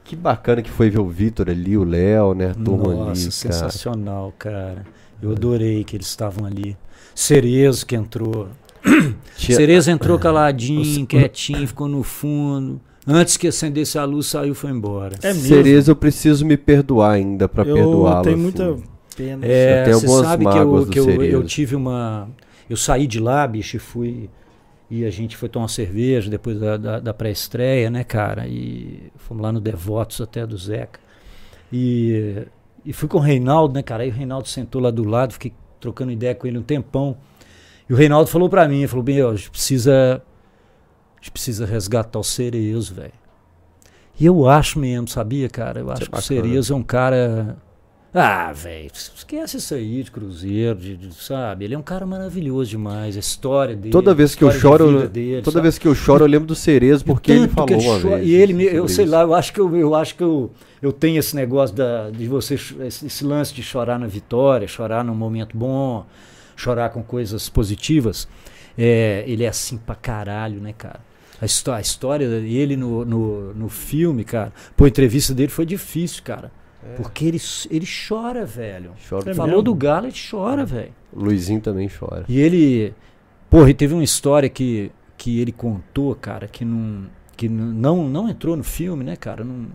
Que 0.04 0.16
bacana 0.16 0.62
que 0.62 0.70
foi 0.70 0.88
ver 0.88 1.00
o 1.00 1.06
Vitor 1.06 1.50
ali, 1.50 1.76
o 1.76 1.84
Léo, 1.84 2.34
né? 2.34 2.50
A 2.50 2.54
turma 2.54 2.94
Nossa, 2.94 3.10
ali, 3.10 3.32
sensacional, 3.32 4.32
cara. 4.38 4.86
Eu 5.20 5.32
adorei 5.32 5.84
que 5.84 5.96
eles 5.96 6.06
estavam 6.06 6.46
ali. 6.46 6.76
Cerezo 7.14 7.84
que 7.84 7.94
entrou. 7.94 8.48
Tia... 9.36 9.56
Cerezo 9.56 9.90
entrou 9.90 10.16
caladinho, 10.20 11.06
quietinho, 11.06 11.66
ficou 11.68 11.88
no 11.88 12.02
fundo. 12.02 12.80
Antes 13.06 13.36
que 13.36 13.48
acendesse 13.48 13.98
a 13.98 14.04
luz, 14.04 14.26
saiu 14.26 14.52
e 14.52 14.54
foi 14.54 14.70
embora. 14.70 15.16
É 15.22 15.32
mesmo? 15.32 15.92
Eu 15.92 15.96
preciso 15.96 16.44
me 16.44 16.56
perdoar 16.56 17.12
ainda 17.12 17.48
para 17.48 17.64
perdoá-lo. 17.64 18.22
Tem 18.22 18.34
assim. 18.34 18.42
muita 18.42 18.76
pena. 19.16 19.46
É, 19.46 19.92
você 19.92 20.06
sabe 20.06 20.44
que, 20.46 20.58
eu, 20.58 20.86
que 20.86 20.98
eu, 20.98 21.22
eu, 21.24 21.42
tive 21.42 21.74
uma 21.74 22.28
eu 22.68 22.76
saí 22.76 23.06
de 23.06 23.20
lá, 23.20 23.46
bicho, 23.46 23.76
e 23.76 23.80
fui. 23.80 24.30
E 24.90 25.04
a 25.04 25.10
gente 25.10 25.36
foi 25.36 25.48
tomar 25.48 25.68
cerveja 25.68 26.30
depois 26.30 26.58
da, 26.58 26.76
da, 26.76 27.00
da 27.00 27.14
pré-estreia, 27.14 27.90
né, 27.90 28.04
cara? 28.04 28.46
E 28.46 29.12
fomos 29.16 29.42
lá 29.42 29.52
no 29.52 29.60
Devotos 29.60 30.20
até 30.20 30.46
do 30.46 30.56
Zeca. 30.56 30.98
E, 31.70 32.46
e 32.84 32.92
fui 32.92 33.08
com 33.08 33.18
o 33.18 33.20
Reinaldo, 33.20 33.74
né, 33.74 33.82
cara? 33.82 34.02
Aí 34.02 34.08
o 34.08 34.12
Reinaldo 34.12 34.48
sentou 34.48 34.80
lá 34.80 34.90
do 34.90 35.04
lado, 35.04 35.34
fiquei 35.34 35.52
trocando 35.78 36.10
ideia 36.10 36.34
com 36.34 36.46
ele 36.46 36.58
um 36.58 36.62
tempão. 36.62 37.18
E 37.88 37.92
o 37.92 37.96
Reinaldo 37.96 38.30
falou 38.30 38.48
para 38.48 38.66
mim, 38.66 38.86
falou, 38.86 39.02
bem, 39.02 39.20
a 39.20 39.34
gente 39.34 39.50
precisa. 39.50 40.22
A 41.16 41.20
gente 41.20 41.32
precisa 41.32 41.66
resgatar 41.66 42.18
o 42.18 42.24
Cerezo, 42.24 42.94
velho. 42.94 43.12
E 44.18 44.24
eu 44.24 44.48
acho 44.48 44.78
mesmo, 44.78 45.06
sabia, 45.08 45.48
cara? 45.48 45.80
Eu 45.80 45.90
acho 45.90 46.10
que 46.10 46.18
o 46.18 46.22
Cerezo 46.22 46.72
é 46.72 46.76
um 46.76 46.82
cara 46.82 47.56
ah, 48.12 48.50
velho, 48.54 48.90
esquece 48.94 49.58
isso 49.58 49.74
aí 49.74 50.02
de 50.02 50.10
Cruzeiro, 50.10 50.78
de, 50.78 50.96
de, 50.96 51.14
sabe? 51.14 51.66
Ele 51.66 51.74
é 51.74 51.78
um 51.78 51.82
cara 51.82 52.06
maravilhoso 52.06 52.70
demais, 52.70 53.16
a 53.16 53.20
história 53.20 53.76
dele. 53.76 53.92
Toda 53.92 54.14
vez 54.14 54.34
que 54.34 54.42
eu 54.42 54.50
choro, 54.50 55.06
dele, 55.06 55.42
toda 55.42 55.56
sabe? 55.56 55.62
vez 55.64 55.76
que 55.76 55.86
eu 55.86 55.94
choro, 55.94 56.24
eu 56.24 56.28
lembro 56.28 56.46
do 56.46 56.54
Cerezo 56.54 57.04
porque 57.04 57.32
ele 57.32 57.48
falou 57.48 57.70
ele 57.70 57.86
uma 57.86 57.98
vez. 57.98 58.26
E 58.26 58.34
ele, 58.34 58.64
eu 58.64 58.88
sei 58.88 59.04
isso. 59.04 59.12
lá, 59.12 59.22
eu 59.22 59.34
acho 59.34 59.52
que 59.52 59.60
eu, 59.60 59.76
eu 59.76 59.94
acho 59.94 60.14
que 60.14 60.22
eu, 60.22 60.50
eu 60.80 60.90
tenho 60.90 61.18
esse 61.18 61.36
negócio 61.36 61.76
da, 61.76 62.08
de 62.08 62.26
você, 62.26 62.54
esse, 62.54 63.06
esse 63.06 63.24
lance 63.24 63.52
de 63.52 63.62
chorar 63.62 63.98
na 63.98 64.06
vitória, 64.06 64.66
chorar 64.66 65.04
num 65.04 65.14
momento 65.14 65.54
bom, 65.54 66.06
chorar 66.56 66.88
com 66.88 67.02
coisas 67.02 67.50
positivas. 67.50 68.26
É, 68.76 69.22
ele 69.26 69.44
é 69.44 69.48
assim 69.48 69.76
pra 69.76 69.94
caralho, 69.94 70.60
né, 70.60 70.72
cara? 70.76 71.00
A, 71.42 71.44
histó 71.44 71.74
a 71.74 71.80
história 71.80 72.26
dele 72.40 72.74
no, 72.74 73.04
no, 73.04 73.52
no 73.52 73.68
filme, 73.68 74.24
cara. 74.24 74.50
Pô, 74.74 74.86
a 74.86 74.88
entrevista 74.88 75.34
dele 75.34 75.50
foi 75.50 75.66
difícil, 75.66 76.22
cara 76.22 76.50
Porque 76.96 77.24
ele, 77.24 77.40
ele 77.70 77.86
chora, 77.86 78.46
velho. 78.46 78.92
Chora. 79.08 79.30
É 79.30 79.34
Falou 79.34 79.50
mesmo? 79.50 79.62
do 79.62 79.74
Galo, 79.74 80.06
ele 80.06 80.14
chora, 80.30 80.64
velho. 80.64 80.92
O 81.12 81.24
Luizinho 81.24 81.60
também 81.60 81.88
chora. 81.88 82.24
E 82.28 82.40
ele. 82.40 82.94
Porra, 83.50 83.70
e 83.70 83.74
teve 83.74 83.94
uma 83.94 84.04
história 84.04 84.48
que, 84.48 84.90
que 85.16 85.40
ele 85.40 85.52
contou, 85.52 86.14
cara, 86.14 86.46
que 86.46 86.64
não. 86.64 87.06
Que 87.36 87.48
não, 87.48 88.08
não 88.08 88.28
entrou 88.28 88.56
no 88.56 88.64
filme, 88.64 89.04
né, 89.04 89.14
cara? 89.14 89.44
Não, 89.44 89.66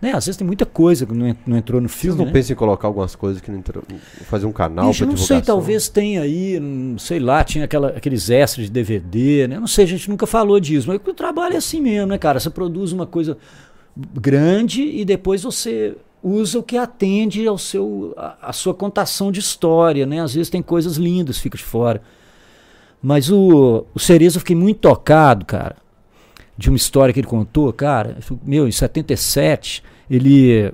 né, 0.00 0.12
às 0.14 0.24
vezes 0.24 0.38
tem 0.38 0.46
muita 0.46 0.64
coisa 0.64 1.04
que 1.04 1.12
não, 1.12 1.36
não 1.46 1.56
entrou 1.58 1.78
no 1.80 1.88
Vocês 1.88 2.00
filme. 2.00 2.18
não 2.18 2.24
né? 2.24 2.32
pensam 2.32 2.54
em 2.54 2.56
colocar 2.56 2.88
algumas 2.88 3.14
coisas 3.14 3.42
que 3.42 3.50
não 3.50 3.58
entrou, 3.58 3.84
fazer 4.24 4.46
um 4.46 4.52
canal 4.52 4.86
Bicho, 4.86 5.04
pra 5.04 5.10
não 5.10 5.16
sei, 5.18 5.42
talvez 5.42 5.90
tenha 5.90 6.22
aí, 6.22 6.58
não 6.58 6.98
sei 6.98 7.20
lá, 7.20 7.44
tinha 7.44 7.66
aquela, 7.66 7.88
aqueles 7.88 8.30
extras 8.30 8.66
de 8.66 8.72
DVD, 8.72 9.46
né? 9.46 9.60
Não 9.60 9.66
sei, 9.66 9.84
a 9.84 9.88
gente 9.88 10.08
nunca 10.08 10.26
falou 10.26 10.58
disso, 10.58 10.88
mas 10.88 10.98
o 11.06 11.12
trabalho 11.12 11.54
é 11.54 11.58
assim 11.58 11.82
mesmo, 11.82 12.06
né, 12.06 12.16
cara? 12.16 12.40
Você 12.40 12.48
produz 12.48 12.92
uma 12.92 13.06
coisa 13.06 13.36
grande 13.94 14.82
e 14.82 15.04
depois 15.04 15.42
você 15.42 15.94
usa 16.22 16.58
o 16.58 16.62
que 16.62 16.76
atende 16.76 17.46
ao 17.46 17.56
seu 17.56 18.14
a, 18.16 18.48
a 18.48 18.52
sua 18.52 18.74
contação 18.74 19.32
de 19.32 19.40
história, 19.40 20.06
né? 20.06 20.20
Às 20.20 20.34
vezes 20.34 20.50
tem 20.50 20.62
coisas 20.62 20.96
lindas, 20.96 21.38
fica 21.38 21.56
de 21.56 21.64
fora. 21.64 22.02
Mas 23.02 23.30
o, 23.30 23.86
o 23.94 23.98
Cerezo 23.98 24.36
eu 24.36 24.40
fiquei 24.40 24.56
muito 24.56 24.80
tocado, 24.80 25.46
cara, 25.46 25.76
de 26.56 26.68
uma 26.68 26.76
história 26.76 27.12
que 27.14 27.20
ele 27.20 27.26
contou, 27.26 27.72
cara. 27.72 28.18
Meu, 28.44 28.68
em 28.68 28.72
77, 28.72 29.82
ele 30.10 30.72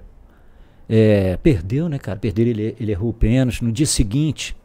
é, 0.89 1.36
perdeu, 1.36 1.89
né, 1.89 1.98
cara? 1.98 2.18
Perdeu, 2.18 2.47
ele, 2.47 2.77
ele 2.81 2.93
errou 2.93 3.10
o 3.10 3.14
pênalti. 3.14 3.62
No 3.62 3.70
dia 3.70 3.86
seguinte, 3.86 4.56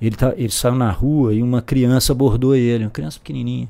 ele, 0.00 0.16
tá, 0.16 0.32
ele 0.36 0.50
saiu 0.50 0.76
na 0.76 0.90
rua 0.90 1.34
e 1.34 1.42
uma 1.42 1.60
criança 1.60 2.12
abordou 2.12 2.54
ele, 2.54 2.84
uma 2.84 2.90
criança 2.90 3.18
pequenininha, 3.18 3.68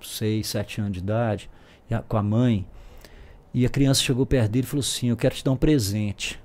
6, 0.00 0.46
7 0.46 0.80
anos 0.80 0.92
de 0.92 0.98
idade, 1.00 1.50
com 2.08 2.16
a 2.16 2.22
mãe. 2.22 2.64
E 3.56 3.64
a 3.64 3.70
criança 3.70 4.02
chegou 4.02 4.26
perto 4.26 4.50
dele 4.50 4.66
e 4.66 4.68
falou 4.68 4.82
assim: 4.82 5.08
Eu 5.08 5.16
quero 5.16 5.34
te 5.34 5.42
dar 5.42 5.50
um 5.50 5.56
presente. 5.56 6.38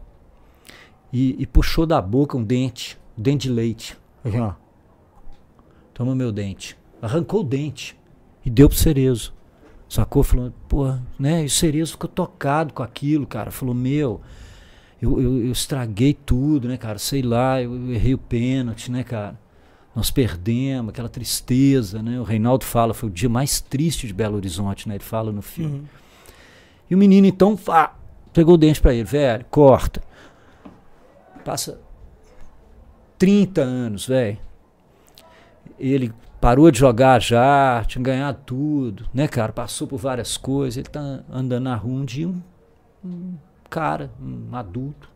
E, 1.11 1.35
e 1.37 1.45
puxou 1.45 1.85
da 1.85 2.01
boca 2.01 2.37
um 2.37 2.43
dente, 2.43 2.97
um 3.17 3.21
dente 3.21 3.49
de 3.49 3.53
leite. 3.53 3.97
Assim, 4.23 4.39
ó. 4.39 4.53
Toma 5.93 6.15
meu 6.15 6.31
dente. 6.31 6.77
Arrancou 7.01 7.41
o 7.41 7.43
dente 7.43 7.97
e 8.45 8.49
deu 8.49 8.69
pro 8.69 8.77
Cerezo. 8.77 9.33
Sacou? 9.89 10.23
Falou, 10.23 10.53
pô, 10.69 10.95
né? 11.19 11.43
E 11.43 11.47
o 11.47 11.49
Cerezo 11.49 11.91
ficou 11.91 12.09
tocado 12.09 12.73
com 12.73 12.81
aquilo, 12.81 13.27
cara. 13.27 13.51
Falou, 13.51 13.75
meu, 13.75 14.21
eu, 15.01 15.21
eu, 15.21 15.45
eu 15.47 15.51
estraguei 15.51 16.13
tudo, 16.13 16.69
né, 16.69 16.77
cara? 16.77 16.97
Sei 16.97 17.21
lá, 17.21 17.61
eu, 17.61 17.75
eu 17.75 17.93
errei 17.93 18.13
o 18.13 18.17
pênalti, 18.17 18.89
né, 18.89 19.03
cara? 19.03 19.37
Nós 19.93 20.09
perdemos, 20.09 20.91
aquela 20.91 21.09
tristeza, 21.09 22.01
né? 22.01 22.21
O 22.21 22.23
Reinaldo 22.23 22.63
fala, 22.63 22.93
foi 22.93 23.09
o 23.09 23.11
dia 23.11 23.27
mais 23.27 23.59
triste 23.59 24.07
de 24.07 24.13
Belo 24.13 24.37
Horizonte, 24.37 24.87
né? 24.87 24.95
Ele 24.95 25.03
fala 25.03 25.29
no 25.33 25.41
filme. 25.41 25.79
Uhum. 25.79 26.01
E 26.91 26.95
o 26.95 26.97
menino, 26.97 27.25
então, 27.25 27.55
pá, 27.55 27.95
pegou 28.33 28.55
o 28.55 28.57
dente 28.57 28.81
pra 28.81 28.93
ele, 28.93 29.05
velho, 29.05 29.45
corta. 29.49 30.01
Passa 31.45 31.79
30 33.17 33.61
anos, 33.61 34.05
velho. 34.05 34.37
Ele 35.79 36.13
parou 36.41 36.69
de 36.69 36.79
jogar 36.79 37.21
já, 37.21 37.81
tinha 37.87 38.03
ganhado 38.03 38.39
tudo, 38.45 39.05
né, 39.13 39.25
cara? 39.25 39.53
Passou 39.53 39.87
por 39.87 39.99
várias 39.99 40.35
coisas. 40.35 40.75
Ele 40.75 40.89
tá 40.89 41.23
andando 41.31 41.63
na 41.63 41.75
rua 41.77 42.01
um 42.01 42.03
dia, 42.03 42.27
um, 42.27 42.41
um 43.05 43.37
cara, 43.69 44.11
um 44.21 44.53
adulto, 44.53 45.09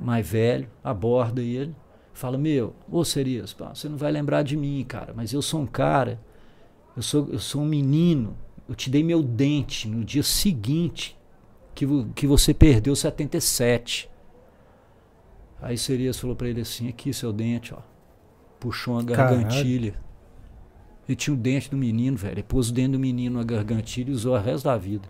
mais 0.00 0.28
velho, 0.28 0.68
aborda 0.82 1.40
ele, 1.40 1.72
fala: 2.12 2.36
Meu, 2.36 2.74
ô 2.90 3.04
Serias, 3.04 3.52
você 3.52 3.88
não 3.88 3.96
vai 3.96 4.10
lembrar 4.10 4.42
de 4.42 4.56
mim, 4.56 4.84
cara, 4.88 5.12
mas 5.14 5.32
eu 5.32 5.40
sou 5.40 5.60
um 5.60 5.66
cara, 5.66 6.18
eu 6.96 7.02
sou, 7.02 7.28
eu 7.30 7.38
sou 7.38 7.62
um 7.62 7.66
menino, 7.66 8.36
eu 8.68 8.74
te 8.74 8.90
dei 8.90 9.02
meu 9.02 9.22
dente 9.22 9.88
no 9.88 10.04
dia 10.04 10.22
seguinte 10.22 11.16
que, 11.74 11.86
que 12.14 12.26
você 12.26 12.52
perdeu 12.54 12.96
77. 12.96 14.10
Aí 15.60 15.76
Serias 15.76 16.18
falou 16.18 16.34
pra 16.34 16.48
ele 16.48 16.60
assim: 16.62 16.88
Aqui 16.88 17.12
seu 17.12 17.32
dente, 17.32 17.74
ó. 17.74 17.78
Puxou 18.58 18.94
uma 18.94 19.04
Caralho. 19.04 19.42
gargantilha. 19.42 19.94
Ele 21.08 21.14
tinha 21.16 21.34
o 21.34 21.36
dente 21.36 21.70
do 21.70 21.76
menino, 21.76 22.16
velho. 22.16 22.34
Ele 22.34 22.42
pôs 22.42 22.70
o 22.70 22.72
dente 22.72 22.92
do 22.92 22.98
menino 22.98 23.38
na 23.38 23.44
gargantilha 23.44 24.10
e 24.10 24.12
usou 24.12 24.34
o 24.34 24.38
resto 24.40 24.64
da 24.64 24.76
vida. 24.76 25.08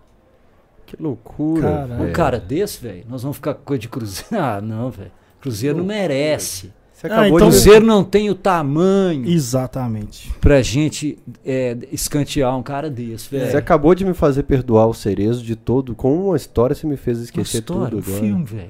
Que 0.85 1.01
loucura. 1.01 1.61
Caralho. 1.87 2.03
Um 2.03 2.13
cara 2.13 2.39
desse, 2.39 2.79
velho, 2.81 3.05
nós 3.09 3.23
vamos 3.23 3.37
ficar 3.37 3.55
com 3.55 3.63
coisa 3.63 3.81
de 3.81 3.89
cruzeiro. 3.89 4.27
Ah, 4.39 4.61
não, 4.61 4.91
velho. 4.91 5.11
Cruzeiro 5.41 5.77
não 5.77 5.85
merece. 5.85 6.73
Você 6.97 7.05
Ah, 7.05 7.11
acabou 7.21 7.37
então- 7.37 7.49
de... 7.49 7.55
Cruzeiro 7.55 7.85
não 7.85 8.03
tem 8.03 8.27
o 8.31 8.33
tamanho 8.33 9.27
Exatamente. 9.27 10.33
pra 10.41 10.63
gente 10.63 11.19
é, 11.45 11.77
escantear 11.91 12.57
um 12.57 12.63
cara 12.63 12.89
desse, 12.89 13.29
velho. 13.29 13.51
Você 13.51 13.57
acabou 13.57 13.93
de 13.93 14.03
me 14.03 14.15
fazer 14.15 14.41
perdoar 14.43 14.87
o 14.87 14.95
Cerezo 14.95 15.43
de 15.43 15.55
todo. 15.55 15.93
Com 15.93 16.15
uma 16.27 16.35
história 16.35 16.75
você 16.75 16.87
me 16.87 16.97
fez 16.97 17.19
Uma 17.19 17.23
esquecer 17.25 17.59
história, 17.59 17.89
tudo 17.91 17.97
um 17.97 17.99
agora. 17.99 18.19
filme, 18.19 18.43
velho. 18.45 18.69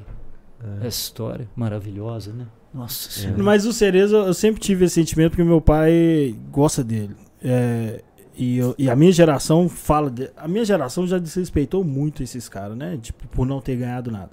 Essa 0.79 0.87
história 0.99 1.47
maravilhosa, 1.55 2.33
né? 2.33 2.47
Nossa 2.73 3.09
senhora. 3.09 3.41
Mas 3.41 3.65
o 3.65 3.71
Cereza, 3.71 4.17
eu 4.17 4.33
sempre 4.33 4.59
tive 4.59 4.83
esse 4.83 4.95
sentimento 4.95 5.29
porque 5.29 5.43
meu 5.45 5.61
pai 5.61 6.35
gosta 6.51 6.83
dele. 6.83 7.15
É, 7.41 8.01
e, 8.35 8.57
eu- 8.57 8.75
e 8.77 8.89
a 8.89 8.95
minha 8.97 9.11
geração 9.13 9.69
fala. 9.69 10.11
De, 10.11 10.29
a 10.35 10.49
minha 10.49 10.65
geração 10.65 11.07
já 11.07 11.17
desrespeitou 11.17 11.81
muito 11.81 12.21
esses 12.21 12.49
caras, 12.49 12.75
né? 12.75 12.99
Tipo, 13.01 13.25
por 13.29 13.45
não 13.47 13.61
ter 13.61 13.77
ganhado 13.77 14.11
nada. 14.11 14.31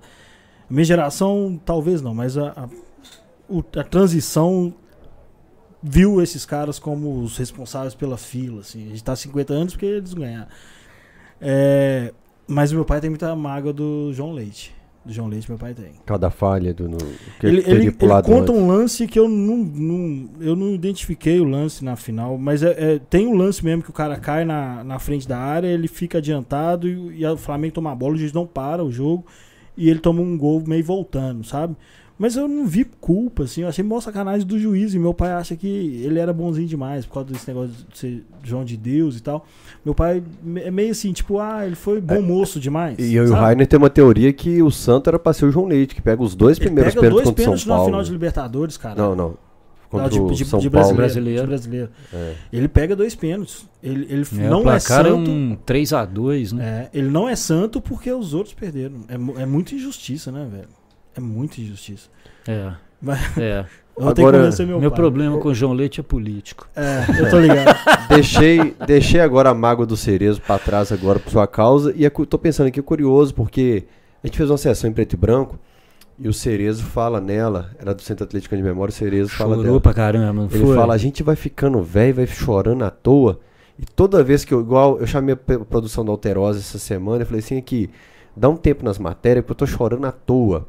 A 0.68 0.72
minha 0.72 0.84
geração, 0.84 1.60
talvez 1.64 2.02
não, 2.02 2.12
mas 2.12 2.36
a, 2.36 2.48
a, 2.56 2.68
o- 3.48 3.62
a 3.78 3.84
transição 3.84 4.74
viu 5.82 6.22
esses 6.22 6.46
caras 6.46 6.78
como 6.78 7.20
os 7.20 7.36
responsáveis 7.36 7.94
pela 7.94 8.16
fila. 8.16 8.60
Assim. 8.60 8.86
A 8.86 8.88
gente 8.90 9.04
tá 9.04 9.12
há 9.12 9.16
50 9.16 9.52
anos 9.52 9.72
porque 9.74 9.86
eles 9.86 10.14
ganharam. 10.14 10.48
É, 11.40 12.12
mas 12.46 12.72
o 12.72 12.74
meu 12.76 12.84
pai 12.84 13.00
tem 13.00 13.10
muita 13.10 13.34
mágoa 13.36 13.72
do 13.72 14.12
João 14.12 14.32
Leite. 14.32 14.74
Do 15.04 15.12
João 15.12 15.28
Leite, 15.28 15.50
meu 15.50 15.58
pai 15.58 15.74
tem. 15.74 15.92
Cada 16.06 16.30
falha 16.30 16.72
do. 16.72 16.88
No, 16.88 16.96
que 17.38 17.46
Ele, 17.46 17.58
ele- 17.58 17.86
ele 17.88 17.92
conta 18.22 18.52
um 18.52 18.66
lance 18.66 19.06
que 19.06 19.18
eu 19.18 19.28
não, 19.28 19.58
não- 19.58 20.30
eu 20.40 20.56
não 20.56 20.70
identifiquei 20.74 21.38
o 21.40 21.44
lance 21.44 21.84
na 21.84 21.94
final, 21.94 22.38
mas 22.38 22.62
é, 22.62 22.94
é- 22.94 22.98
tem 22.98 23.26
um 23.26 23.36
lance 23.36 23.62
mesmo 23.62 23.82
que 23.82 23.90
o 23.90 23.92
cara 23.92 24.16
cai 24.16 24.46
na, 24.46 24.82
na 24.82 24.98
frente 24.98 25.28
da 25.28 25.38
área, 25.38 25.66
ele 25.68 25.88
fica 25.88 26.16
adiantado 26.18 26.88
e, 26.88 27.20
e 27.20 27.26
o 27.26 27.36
Flamengo 27.36 27.74
toma 27.74 27.92
a 27.92 27.94
bola, 27.94 28.14
o 28.14 28.16
juiz 28.16 28.32
não 28.32 28.46
para 28.46 28.82
o 28.82 28.90
jogo 28.90 29.26
e 29.76 29.90
ele 29.90 29.98
toma 29.98 30.22
um 30.22 30.38
gol 30.38 30.62
meio 30.66 30.82
voltando, 30.84 31.44
sabe? 31.44 31.76
Mas 32.16 32.36
eu 32.36 32.46
não 32.46 32.64
vi 32.64 32.84
culpa, 32.84 33.42
assim, 33.42 33.62
eu 33.62 33.68
achei 33.68 33.82
mó 33.84 34.00
sacanagem 34.00 34.46
do 34.46 34.56
juiz 34.56 34.94
e 34.94 34.98
meu 35.00 35.12
pai 35.12 35.32
acha 35.32 35.56
que 35.56 35.66
ele 35.66 36.20
era 36.20 36.32
bonzinho 36.32 36.68
demais 36.68 37.04
por 37.04 37.14
causa 37.14 37.30
desse 37.32 37.48
negócio 37.48 37.72
de 37.90 37.98
ser 37.98 38.24
João 38.42 38.64
de 38.64 38.76
Deus 38.76 39.18
e 39.18 39.22
tal. 39.22 39.44
Meu 39.84 39.94
pai 39.96 40.22
é 40.56 40.70
meio 40.70 40.92
assim, 40.92 41.12
tipo, 41.12 41.40
ah, 41.40 41.66
ele 41.66 41.74
foi 41.74 42.00
bom 42.00 42.22
moço 42.22 42.60
demais. 42.60 42.96
E 43.00 43.16
eu 43.16 43.26
e 43.26 43.30
o? 43.30 43.34
Rainer 43.34 43.66
tem 43.66 43.76
uma 43.76 43.90
teoria 43.90 44.32
que 44.32 44.62
o 44.62 44.70
Santo 44.70 45.08
era 45.10 45.18
pra 45.18 45.32
ser 45.32 45.46
o 45.46 45.50
João 45.50 45.66
Leite, 45.66 45.92
que 45.92 46.00
pega 46.00 46.22
os 46.22 46.36
dois 46.36 46.56
Ele 46.56 46.66
primeiros 46.66 46.94
pega 46.94 47.00
pênaltis 47.08 47.24
dois 47.24 47.34
pênaltis 47.36 47.62
São 47.64 47.70
na 47.70 47.74
Paulo. 47.76 47.90
final 47.90 48.02
de 48.04 48.12
Libertadores, 48.12 48.76
cara. 48.76 48.94
Não, 48.94 49.16
não. 49.16 49.36
Contra 49.90 50.08
Não, 50.16 50.24
o 50.26 50.30
de, 50.30 50.36
de- 50.38 50.44
São 50.44 50.58
de 50.60 50.70
Paulo. 50.70 50.94
brasileiro, 50.94 51.46
Brasileiro. 51.46 51.88
de 51.88 51.88
brasileiro. 51.88 51.90
É. 52.12 52.34
Ele 52.52 52.68
pega 52.68 52.94
dois 52.94 53.14
pênaltis. 53.16 53.66
Ele, 53.82 54.06
ele 54.08 54.24
É, 54.38 54.48
não 54.48 54.62
o 54.64 54.70
é 54.70 54.76
é 54.76 54.78
santo. 54.78 55.30
um 55.30 55.56
3x2, 55.66 56.52
né? 56.52 56.88
é, 56.92 56.98
ele 56.98 57.10
não 57.10 57.28
é 57.28 57.34
santo 57.36 57.80
porque 57.80 58.10
os 58.12 58.34
outros 58.34 58.54
perderam. 58.54 59.00
É, 59.08 59.42
é 59.42 59.46
muita 59.46 59.74
injustiça, 59.74 60.30
né, 60.32 60.46
velho? 60.50 60.68
É 61.16 61.20
muita 61.20 61.60
injustiça. 61.60 62.08
É. 62.46 62.72
Mas- 63.00 63.38
É. 63.38 63.64
Eu 63.96 64.08
Agora, 64.08 64.50
meu, 64.66 64.80
Meu 64.80 64.90
pai. 64.90 64.96
problema 64.98 65.38
com 65.38 65.48
o 65.50 65.54
João 65.54 65.72
Leite 65.72 66.00
é 66.00 66.02
político. 66.02 66.66
É, 66.74 67.04
eu 67.16 67.30
tô 67.30 67.38
ligado. 67.38 67.76
deixei, 68.10 68.74
deixei 68.84 69.20
agora 69.20 69.50
a 69.50 69.54
mágoa 69.54 69.86
do 69.86 69.96
Cerezo 69.96 70.40
pra 70.40 70.58
trás 70.58 70.90
agora 70.90 71.20
por 71.20 71.30
sua 71.30 71.46
causa. 71.46 71.92
E 71.94 72.04
é 72.04 72.10
tô 72.10 72.36
pensando 72.36 72.66
aqui 72.66 72.82
curioso, 72.82 73.32
porque 73.32 73.84
a 74.22 74.26
gente 74.26 74.36
fez 74.36 74.50
uma 74.50 74.58
sessão 74.58 74.90
em 74.90 74.92
preto 74.92 75.12
e 75.12 75.16
branco 75.16 75.56
e 76.18 76.26
o 76.26 76.32
Cerezo 76.32 76.82
fala 76.82 77.20
nela, 77.20 77.70
era 77.78 77.94
do 77.94 78.02
Centro 78.02 78.24
Atlético 78.24 78.56
de 78.56 78.62
Memória, 78.64 78.90
o 78.90 78.94
Cerezo 78.94 79.30
fala 79.30 79.50
Chorou 79.54 79.64
dela. 79.64 79.80
pra 79.80 79.94
caramba, 79.94 80.32
não 80.42 80.48
Ele 80.50 80.64
foi? 80.64 80.74
fala, 80.74 80.94
a 80.94 80.98
gente 80.98 81.22
vai 81.22 81.36
ficando 81.36 81.80
velho, 81.80 82.14
vai 82.14 82.26
chorando 82.26 82.84
à 82.84 82.90
toa. 82.90 83.38
E 83.78 83.84
toda 83.84 84.24
vez 84.24 84.44
que 84.44 84.52
eu, 84.54 84.60
igual, 84.60 84.98
eu 84.98 85.06
chamei 85.06 85.34
a 85.34 85.58
produção 85.64 86.04
da 86.04 86.10
Alterosa 86.10 86.58
essa 86.58 86.78
semana, 86.78 87.22
eu 87.22 87.26
falei 87.26 87.40
assim, 87.40 87.58
aqui, 87.58 87.90
dá 88.36 88.48
um 88.48 88.56
tempo 88.56 88.84
nas 88.84 88.98
matérias, 88.98 89.44
porque 89.44 89.52
eu 89.52 89.66
tô 89.66 89.72
chorando 89.72 90.04
à 90.04 90.12
toa. 90.12 90.66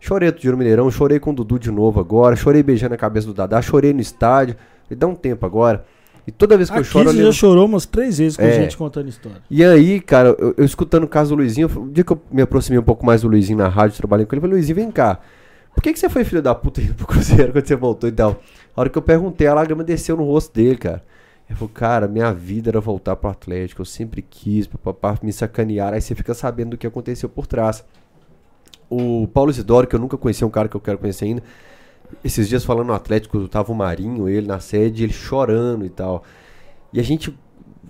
Chorei 0.00 0.28
outro 0.28 0.40
dia 0.40 0.50
no 0.50 0.56
Mineirão, 0.56 0.90
chorei 0.90 1.20
com 1.20 1.30
o 1.30 1.34
Dudu 1.34 1.58
de 1.58 1.70
novo 1.70 2.00
agora, 2.00 2.34
chorei 2.34 2.62
beijando 2.62 2.94
a 2.94 2.96
cabeça 2.96 3.26
do 3.26 3.34
Dadá, 3.34 3.60
chorei 3.60 3.92
no 3.92 4.00
estádio. 4.00 4.56
Falei, 4.84 4.98
dá 4.98 5.06
um 5.06 5.14
tempo 5.14 5.44
agora. 5.44 5.84
E 6.26 6.32
toda 6.32 6.56
vez 6.56 6.70
que 6.70 6.78
eu 6.78 6.84
choro, 6.84 7.04
eu 7.08 7.12
você 7.12 7.18
lembro... 7.18 7.32
já 7.32 7.38
chorou 7.38 7.66
umas 7.66 7.84
três 7.86 8.18
vezes 8.18 8.36
com 8.36 8.42
É. 8.44 8.52
gente 8.52 8.76
contando 8.76 9.08
história. 9.08 9.42
E 9.50 9.62
aí, 9.62 10.00
cara, 10.00 10.34
eu, 10.38 10.54
eu 10.56 10.64
escutando 10.64 11.04
o 11.04 11.08
caso 11.08 11.30
do 11.30 11.36
Luizinho, 11.36 11.68
o 11.68 11.88
dia 11.90 12.02
que 12.02 12.12
eu 12.12 12.20
me 12.30 12.40
aproximei 12.42 12.78
um 12.78 12.82
pouco 12.82 13.04
mais 13.04 13.22
do 13.22 13.28
Luizinho 13.28 13.58
na 13.58 13.68
rádio, 13.68 13.96
trabalhando 13.96 14.26
com 14.26 14.34
ele, 14.34 14.38
eu 14.38 14.42
falei, 14.42 14.56
Luizinho, 14.56 14.76
vem 14.76 14.90
cá. 14.90 15.20
Por 15.74 15.82
que, 15.82 15.92
que 15.92 15.98
você 15.98 16.08
foi 16.08 16.24
filho 16.24 16.42
da 16.42 16.54
puta 16.54 16.80
indo 16.80 16.94
pro 16.94 17.06
Cruzeiro 17.06 17.52
quando 17.52 17.66
você 17.66 17.76
voltou 17.76 18.08
e 18.08 18.12
tal? 18.12 18.40
A 18.74 18.80
hora 18.80 18.88
que 18.88 18.96
eu 18.96 19.02
perguntei, 19.02 19.46
a 19.46 19.54
lágrima 19.54 19.84
desceu 19.84 20.16
no 20.16 20.24
rosto 20.24 20.54
dele, 20.54 20.76
cara. 20.76 21.02
Ele 21.48 21.58
falou, 21.58 21.70
cara, 21.74 22.06
minha 22.06 22.32
vida 22.32 22.70
era 22.70 22.80
voltar 22.80 23.16
pro 23.16 23.28
Atlético, 23.28 23.82
eu 23.82 23.86
sempre 23.86 24.22
quis, 24.22 24.66
pra 24.66 25.18
me 25.22 25.32
sacanear. 25.32 25.92
Aí 25.92 26.00
você 26.00 26.14
fica 26.14 26.32
sabendo 26.32 26.70
do 26.70 26.76
que 26.78 26.86
aconteceu 26.86 27.28
por 27.28 27.46
trás. 27.46 27.84
O 28.90 29.26
Paulo 29.28 29.50
Isidoro, 29.50 29.86
que 29.86 29.94
eu 29.94 30.00
nunca 30.00 30.16
conheci, 30.18 30.42
é 30.44 30.46
um 30.46 30.50
cara 30.50 30.68
que 30.68 30.76
eu 30.76 30.80
quero 30.80 30.98
conhecer 30.98 31.24
ainda. 31.26 31.42
Esses 32.24 32.48
dias 32.48 32.64
falando 32.64 32.88
no 32.88 32.92
Atlético, 32.92 33.46
tava 33.48 33.70
o 33.72 33.74
Marinho, 33.74 34.28
ele 34.28 34.46
na 34.46 34.58
sede, 34.58 35.04
ele 35.04 35.12
chorando 35.12 35.86
e 35.86 35.90
tal. 35.90 36.24
E 36.92 36.98
a 36.98 37.02
gente 37.04 37.32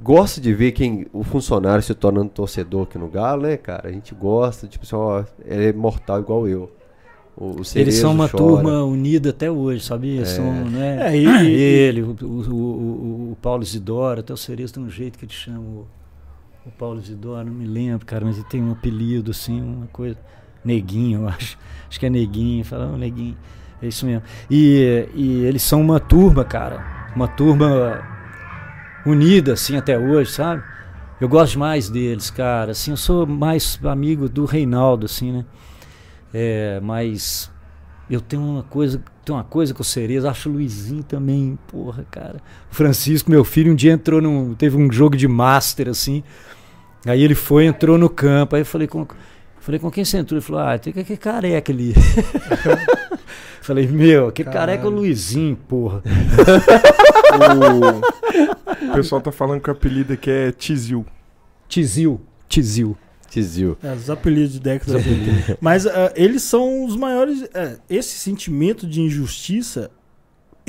gosta 0.02 0.40
de 0.40 0.52
ver 0.52 0.72
quem 0.72 1.06
o 1.12 1.22
funcionário 1.24 1.82
se 1.82 1.94
tornando 1.94 2.28
torcedor 2.28 2.82
aqui 2.82 2.98
no 2.98 3.08
Galo, 3.08 3.42
né, 3.42 3.56
cara? 3.56 3.88
A 3.88 3.92
gente 3.92 4.14
gosta, 4.14 4.66
tipo 4.66 4.84
assim, 4.84 4.94
ó, 4.96 5.24
ele 5.44 5.66
é 5.68 5.72
mortal 5.72 6.20
igual 6.20 6.46
eu. 6.46 6.70
O, 7.36 7.60
o 7.60 7.62
Eles 7.74 7.94
são 7.94 8.12
uma 8.12 8.28
chora. 8.28 8.44
turma 8.44 8.84
unida 8.84 9.30
até 9.30 9.50
hoje, 9.50 9.82
sabia? 9.82 10.26
São, 10.26 10.52
né? 10.66 11.14
É, 11.14 11.16
e- 11.16 11.24
e- 11.24 11.56
Ele, 11.88 12.02
o, 12.02 12.14
o, 12.22 12.26
o- 12.26 13.32
o 13.32 13.36
Paulo 13.40 13.62
Isidoro, 13.62 14.20
até 14.20 14.32
o 14.34 14.36
Cerezo 14.36 14.74
tem 14.74 14.82
um 14.82 14.90
jeito 14.90 15.18
que 15.18 15.24
ele 15.24 15.32
chama 15.32 15.60
o, 15.60 15.86
o 16.66 16.70
Paulo 16.78 17.00
Isidoro, 17.00 17.46
não 17.46 17.54
me 17.54 17.66
lembro, 17.66 18.04
cara, 18.04 18.24
mas 18.26 18.36
ele 18.36 18.46
tem 18.50 18.62
um 18.62 18.72
apelido, 18.72 19.30
assim, 19.30 19.60
uma 19.62 19.86
coisa. 19.86 20.18
Neguinho, 20.64 21.22
eu 21.22 21.28
acho. 21.28 21.58
Acho 21.88 21.98
que 21.98 22.06
é 22.06 22.10
Neguinho, 22.10 22.64
fala, 22.64 22.92
"Ô, 22.92 22.96
Neguinho. 22.96 23.36
É 23.82 23.88
isso 23.88 24.04
mesmo. 24.04 24.22
E, 24.50 25.08
e 25.14 25.44
eles 25.44 25.62
são 25.62 25.80
uma 25.80 25.98
turma, 25.98 26.44
cara. 26.44 27.10
Uma 27.16 27.26
turma 27.26 28.02
unida, 29.06 29.54
assim, 29.54 29.76
até 29.76 29.98
hoje, 29.98 30.30
sabe? 30.32 30.62
Eu 31.20 31.28
gosto 31.28 31.58
mais 31.58 31.88
deles, 31.88 32.30
cara. 32.30 32.72
Assim, 32.72 32.90
eu 32.90 32.96
sou 32.96 33.26
mais 33.26 33.78
amigo 33.84 34.28
do 34.28 34.44
Reinaldo, 34.44 35.06
assim, 35.06 35.32
né? 35.32 35.44
É, 36.32 36.78
mas 36.82 37.50
eu 38.08 38.20
tenho 38.20 38.42
uma 38.42 38.62
coisa, 38.62 39.02
tenho 39.24 39.36
uma 39.38 39.44
coisa 39.44 39.74
com 39.74 39.82
o 39.82 39.84
Cerezo, 39.84 40.28
acho 40.28 40.48
o 40.48 40.52
Luizinho 40.52 41.02
também, 41.02 41.58
porra, 41.68 42.06
cara. 42.10 42.36
O 42.70 42.74
Francisco, 42.74 43.30
meu 43.30 43.44
filho, 43.44 43.72
um 43.72 43.74
dia 43.74 43.92
entrou 43.92 44.20
num, 44.20 44.54
teve 44.54 44.76
um 44.76 44.90
jogo 44.92 45.16
de 45.16 45.26
master 45.26 45.88
assim. 45.88 46.22
Aí 47.06 47.22
ele 47.22 47.34
foi, 47.34 47.64
entrou 47.64 47.96
no 47.96 48.10
campo, 48.10 48.56
aí 48.56 48.62
eu 48.62 48.66
falei 48.66 48.86
com 48.86 49.06
falei 49.60 49.78
com 49.78 49.90
quem 49.90 50.04
você 50.04 50.18
entrou? 50.18 50.38
Ele 50.38 50.44
falou: 50.44 50.62
"Ah, 50.62 50.78
tem 50.78 50.92
aquele 50.96 51.16
careca 51.16 51.72
ali". 51.72 51.94
falei: 53.62 53.86
"Meu, 53.86 54.28
aquele 54.28 54.50
careca 54.50 54.84
é 54.84 54.86
o 54.86 54.90
Luizinho, 54.90 55.56
porra". 55.56 56.02
O 58.90 58.94
pessoal 58.94 59.20
tá 59.20 59.30
falando 59.30 59.60
que 59.60 59.68
o 59.68 59.72
apelido 59.72 60.12
aqui 60.12 60.30
é 60.30 60.52
Tizil. 60.52 61.06
Tizil, 61.68 62.20
Tizil. 62.48 62.96
Tizil. 63.30 63.78
É, 63.82 63.92
os 63.92 64.10
apelidos 64.10 64.54
de 64.54 64.60
Dex. 64.60 64.84
Mas 65.60 65.86
ah, 65.86 66.12
eles 66.16 66.42
são 66.42 66.84
os 66.84 66.96
maiores. 66.96 67.48
é, 67.54 67.78
esse 67.88 68.18
sentimento 68.18 68.86
de 68.86 69.00
injustiça, 69.00 69.90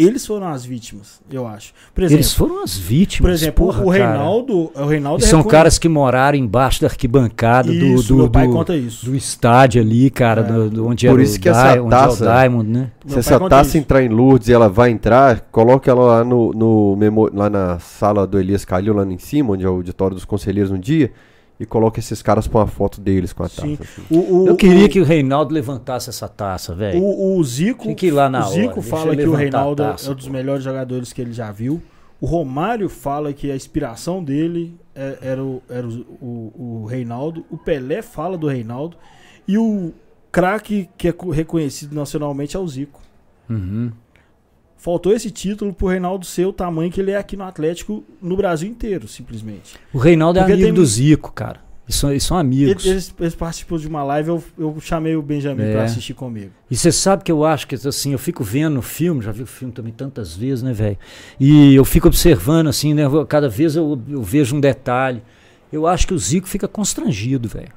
eles 0.04 0.26
foram 0.26 0.48
as 0.48 0.66
vítimas, 0.66 1.22
eu 1.32 1.46
acho. 1.48 1.74
Por 1.94 2.04
exemplo, 2.04 2.18
Eles 2.18 2.34
foram 2.34 2.64
as 2.64 2.78
vítimas. 2.78 3.30
por 3.30 3.34
exemplo 3.34 3.66
porra, 3.66 3.84
o 3.84 3.92
cara. 3.92 4.08
Reinaldo. 4.12 4.72
O 4.76 4.86
Reinaldo 4.86 5.24
E 5.24 5.28
são 5.28 5.44
caras 5.44 5.78
que 5.78 5.88
moraram 5.90 6.38
embaixo 6.38 6.82
da 6.82 6.88
arquibancada 6.88 7.68
do, 7.72 7.74
Isso, 7.86 8.08
do, 8.10 8.16
meu 8.18 8.30
pai 8.30 8.48
do- 8.48 8.54
conta 8.54 8.76
isso. 8.76 9.06
do 9.06 9.16
estádio 9.16 9.82
ali, 9.82 10.10
cara, 10.10 10.42
É. 10.42 10.44
do, 10.44 10.70
do 10.70 10.88
onde 10.88 11.08
Por 11.08 11.14
era 11.14 11.24
isso 11.24 11.38
o 11.38 11.42
que 11.42 11.50
essa 11.50 11.74
Di- 11.74 11.80
onde 11.80 11.94
é 11.94 11.98
o 11.98 12.02
taça- 12.02 12.26
Diamond, 12.26 12.70
né? 12.70 12.92
Se 13.08 13.20
essa 13.20 13.40
taça 13.50 13.70
isso. 13.70 13.78
entrar 13.78 14.04
em 14.04 14.10
Lourdes 14.10 14.48
e 14.48 14.54
ela 14.54 14.70
vai 14.70 14.92
entrar, 14.92 15.42
coloque 15.52 15.90
ela 15.90 16.04
lá 16.06 16.24
no, 16.24 16.52
no 16.54 16.98
lá 17.34 17.50
na 17.50 17.80
sala 17.80 18.26
do 18.28 18.40
Elias 18.40 18.64
Calil, 18.66 18.94
lá 18.94 19.06
em 19.06 19.18
cima, 19.18 19.54
onde 19.54 19.66
é 19.66 19.70
o 19.70 19.74
auditório 19.74 20.16
dos 20.16 20.26
conselheiros 20.26 20.72
no 20.72 20.78
dia, 20.80 21.12
e 21.62 21.66
coloque 21.66 22.00
esses 22.00 22.22
caras 22.22 22.48
pra 22.48 22.62
uma 22.62 22.68
foto 22.68 23.00
deles 23.00 23.32
com 23.32 23.44
a 23.44 23.48
taça. 23.50 23.62
Sim. 23.62 23.78
assim. 23.80 24.02
O, 24.10 24.44
o- 24.44 24.48
Eu 24.48 24.56
queria 24.56 24.86
o- 24.86 24.90
que 24.90 25.00
o 25.00 25.04
Reinaldo 25.04 25.54
levantasse 25.54 26.10
essa 26.10 26.28
taça, 26.28 26.74
velho. 26.74 27.02
O, 27.02 27.38
o 27.38 27.44
Zico, 27.44 27.94
que 27.96 28.08
ir 28.08 28.12
lá 28.12 28.30
na 28.30 28.48
o 28.48 28.52
Zico 28.52 28.72
hora, 28.80 28.82
fala 28.82 29.16
que 29.16 29.28
o 29.28 29.34
Reinaldo 29.34 29.84
taça, 29.84 30.10
é 30.10 30.12
um 30.12 30.16
dos 30.16 30.26
pô. 30.28 30.34
melhores 30.34 30.64
jogadores 30.64 31.14
que 31.14 31.22
ele 31.22 31.34
já 31.34 31.52
viu. 31.52 31.82
O 32.20 32.26
Romário 32.26 32.88
fala 32.90 33.32
que 33.34 33.50
a 33.52 33.56
inspiração 33.56 34.24
dele 34.24 34.76
é- 34.96 35.18
era, 35.22 35.44
o, 35.44 35.62
era 35.70 35.88
o, 35.88 35.92
o- 36.22 36.82
o 36.84 36.86
Reinaldo. 36.86 37.46
O 37.50 37.58
Pelé 37.58 38.02
fala 38.02 38.38
do 38.38 38.48
Reinaldo. 38.48 38.98
E 39.48 39.58
o 39.58 39.92
craque 40.32 40.90
que 40.98 41.08
é 41.08 41.12
co- 41.12 41.30
reconhecido 41.30 41.94
nacionalmente 41.94 42.56
é 42.56 42.60
o 42.60 42.68
Zico. 42.68 43.02
Uhum. 43.50 43.92
Faltou 44.82 45.14
esse 45.14 45.30
título 45.30 45.72
pro 45.74 45.86
Reinaldo 45.88 46.26
ser 46.26 46.46
o 46.48 46.52
tamanho 46.52 46.92
que 46.92 47.00
ele 47.00 47.12
é 47.12 47.18
aqui 47.18 47.38
no 47.38 47.44
Atlético, 47.44 48.04
no 48.20 48.36
Brasil 48.36 48.68
inteiro, 48.68 49.08
simplesmente. 49.08 49.76
O 49.94 50.00
Reinaldo 50.00 50.40
é 50.40 50.42
Porque 50.42 50.54
amigo 50.54 50.68
tem- 50.70 50.74
do 50.74 50.84
Zico, 50.84 51.32
cara. 51.32 51.60
Eles 51.88 51.96
são, 52.00 52.10
eles 52.10 52.24
são 52.24 52.36
amigos. 52.38 52.84
Eles, 52.86 53.14
eles 53.20 53.36
participou 53.36 53.78
de 53.78 53.88
uma 53.88 54.02
live, 54.04 54.30
eu, 54.30 54.44
eu 54.58 54.76
chamei 54.82 55.16
o 55.16 55.22
Benjamin 55.22 55.62
É. 55.64 55.72
pra 55.74 55.84
assistir 55.84 56.16
comigo. 56.16 56.50
E 56.70 56.76
você 56.76 56.92
sabe 56.92 57.24
que 57.24 57.32
eu 57.32 57.46
acho 57.46 57.68
que 57.68 57.76
assim, 57.76 58.14
eu 58.14 58.18
fico 58.18 58.44
vendo 58.44 58.80
o 58.80 58.82
filme, 58.82 59.22
já 59.22 59.32
vi 59.32 59.44
o 59.44 59.48
filme 59.48 59.72
também 59.72 59.94
tantas 59.94 60.36
vezes, 60.36 60.64
né, 60.64 60.74
velho? 60.74 60.98
E 61.40 61.76
eu 61.76 61.86
fico 61.86 62.08
observando, 62.08 62.68
assim, 62.68 62.94
né? 62.96 63.04
eu- 63.06 63.26
Cada 63.28 63.50
vez 63.50 63.76
eu, 63.76 64.02
eu 64.10 64.24
vejo 64.24 64.56
um 64.56 64.60
detalhe. 64.60 65.22
Eu 65.72 65.86
acho 65.86 66.08
que 66.08 66.14
o 66.14 66.18
Zico 66.18 66.48
fica 66.48 66.68
constrangido, 66.68 67.48
velho. 67.48 67.70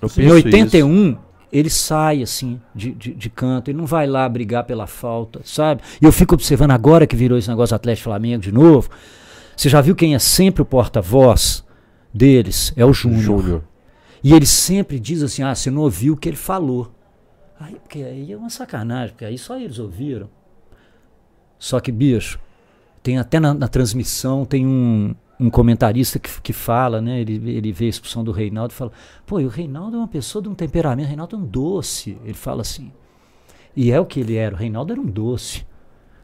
Eu 0.00 0.08
Em 0.08 0.12
penso 0.12 0.34
81, 0.34 1.18
ele 1.52 1.70
sai 1.70 2.22
assim 2.22 2.60
de, 2.74 2.92
de, 2.92 3.14
de 3.14 3.30
canto, 3.30 3.70
ele 3.70 3.78
não 3.78 3.86
vai 3.86 4.06
lá 4.06 4.28
brigar 4.28 4.64
pela 4.64 4.86
falta, 4.86 5.40
sabe? 5.44 5.82
E 6.00 6.04
eu 6.04 6.12
fico 6.12 6.34
observando 6.34 6.72
agora 6.72 7.06
que 7.06 7.16
virou 7.16 7.38
esse 7.38 7.48
negócio 7.48 7.74
Atlético 7.74 8.04
Flamengo 8.04 8.42
de 8.42 8.52
novo. 8.52 8.90
Você 9.56 9.68
já 9.68 9.80
viu 9.80 9.96
quem 9.96 10.14
é 10.14 10.18
sempre 10.18 10.62
o 10.62 10.64
porta-voz 10.64 11.64
deles? 12.12 12.72
É 12.76 12.84
o. 12.84 12.92
Júnior. 12.92 13.64
E 14.22 14.32
ele 14.32 14.46
sempre 14.46 14.98
diz 14.98 15.22
assim: 15.22 15.42
ah, 15.42 15.54
você 15.54 15.70
não 15.70 15.82
ouviu 15.82 16.14
o 16.14 16.16
que 16.16 16.28
ele 16.28 16.36
falou. 16.36 16.92
Aí, 17.58 17.74
porque 17.74 18.02
aí 18.02 18.32
é 18.32 18.36
uma 18.36 18.50
sacanagem, 18.50 19.10
porque 19.10 19.24
aí 19.24 19.36
só 19.36 19.58
eles 19.58 19.78
ouviram. 19.78 20.30
Só 21.58 21.80
que, 21.80 21.90
bicho, 21.90 22.38
tem 23.02 23.18
até 23.18 23.40
na, 23.40 23.52
na 23.52 23.66
transmissão, 23.66 24.44
tem 24.44 24.64
um, 24.64 25.14
um 25.40 25.50
comentarista 25.50 26.18
que, 26.18 26.40
que 26.40 26.52
fala, 26.52 27.00
né? 27.00 27.20
Ele, 27.20 27.50
ele 27.50 27.72
vê 27.72 27.86
a 27.86 27.88
expulsão 27.88 28.24
do 28.24 28.32
Reinaldo 28.32 28.72
e 28.72 28.76
fala: 28.76 28.92
pô, 29.24 29.38
e 29.40 29.46
o 29.46 29.48
Reinaldo 29.48 29.96
é 29.96 30.00
uma 30.00 30.08
pessoa 30.08 30.42
de 30.42 30.48
um 30.48 30.54
temperamento, 30.54 31.06
o 31.06 31.08
Reinaldo 31.08 31.36
é 31.36 31.38
um 31.38 31.44
doce. 31.44 32.18
Ele 32.24 32.34
fala 32.34 32.62
assim. 32.62 32.92
E 33.76 33.92
é 33.92 34.00
o 34.00 34.06
que 34.06 34.20
ele 34.20 34.34
era, 34.34 34.54
o 34.54 34.58
Reinaldo 34.58 34.92
era 34.92 35.00
um 35.00 35.06
doce. 35.06 35.64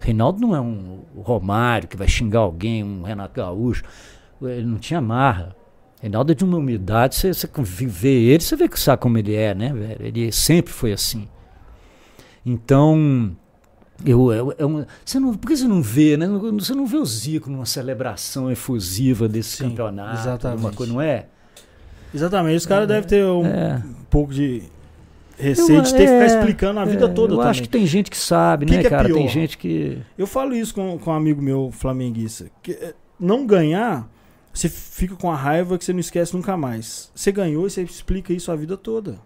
Reinaldo 0.01 0.41
não 0.41 0.55
é 0.55 0.61
um 0.61 1.03
Romário 1.17 1.89
que 1.89 1.97
vai 1.97 2.09
xingar 2.09 2.41
alguém, 2.41 2.83
um 2.83 3.03
Renato 3.03 3.35
Gaúcho. 3.35 3.85
Ele 4.43 4.67
não 4.67 4.79
tinha 4.79 5.01
marra. 5.01 5.57
Reinaldo 6.03 6.33
é 6.33 6.35
de 6.35 6.45
uma 6.45 6.59
humildade, 6.59 7.15
você, 7.15 7.33
você 7.33 7.49
vê 7.87 8.25
ele, 8.25 8.43
você 8.43 8.57
vê 8.57 8.69
que 8.69 8.79
sabe 8.79 9.01
como 9.01 9.17
ele 9.17 9.35
é, 9.35 9.55
né, 9.55 9.73
velho? 9.73 10.05
Ele 10.05 10.33
sempre 10.33 10.71
foi 10.71 10.93
assim. 10.93 11.27
Então, 12.45 13.35
eu, 14.05 14.33
eu, 14.33 14.55
é 14.59 14.65
uma- 14.65 14.87
você 15.05 15.19
não, 15.19 15.35
por 15.35 15.49
que 15.49 15.57
você 15.57 15.67
não 15.69 15.81
vê, 15.83 16.17
né? 16.17 16.27
Você 16.59 16.75
não 16.75 16.87
vê 16.87 16.97
o 16.97 17.05
Zico 17.05 17.51
numa 17.51 17.67
celebração 17.67 18.51
efusiva 18.51 19.29
desse 19.29 19.57
Sim, 19.57 19.69
campeonato, 19.71 20.21
exatamente. 20.21 20.47
alguma 20.59 20.73
coisa, 20.73 20.93
não 20.93 21.01
é? 21.01 21.27
Exatamente, 22.15 22.57
os 22.57 22.67
caras 22.67 22.87
devem 22.87 23.09
ter 23.09 23.25
um 23.25 23.45
É. 23.45 23.83
pouco 24.09 24.33
de 24.33 24.63
receio 25.37 25.83
de 25.83 25.91
ter 25.93 26.07
que 26.07 26.13
ficar 26.13 26.27
explicando 26.27 26.79
a 26.81 26.85
vida 26.85 27.07
é, 27.07 27.09
toda 27.09 27.33
Eu 27.35 27.39
também. 27.39 27.51
acho 27.51 27.63
que 27.63 27.69
tem 27.69 27.85
gente 27.87 28.09
que 28.11 28.17
sabe, 28.17 28.67
Que 28.67 28.75
né, 28.77 28.81
que 28.83 28.87
é 28.87 28.91
cara? 28.91 29.05
Tem 29.09 29.15
pior? 29.17 29.29
gente 29.29 29.59
que. 29.59 29.99
Eu 30.17 30.27
falo 30.27 30.55
isso 30.55 30.73
com, 30.75 30.97
com 30.99 31.11
um 31.11 31.15
amigo 31.15 31.43
meu 31.43 31.71
flamenguista. 31.73 32.47
Que 32.63 32.71
eh, 32.73 32.95
não 33.19 33.45
ganhar, 33.45 34.09
você 34.53 34.69
fica 34.69 35.17
com 35.17 35.29
a 35.31 35.35
raiva 35.37 35.77
que 35.77 35.85
você 35.85 35.93
não 35.93 35.99
esquece 35.99 36.35
nunca 36.37 36.57
mais. 36.57 37.11
Você 37.15 37.33
ganhou 37.33 37.67
e 37.67 37.71
você 37.71 37.83
explica 37.83 38.33
isso 38.33 38.53
a 38.53 38.57
vida 38.57 38.77
toda. 38.77 39.19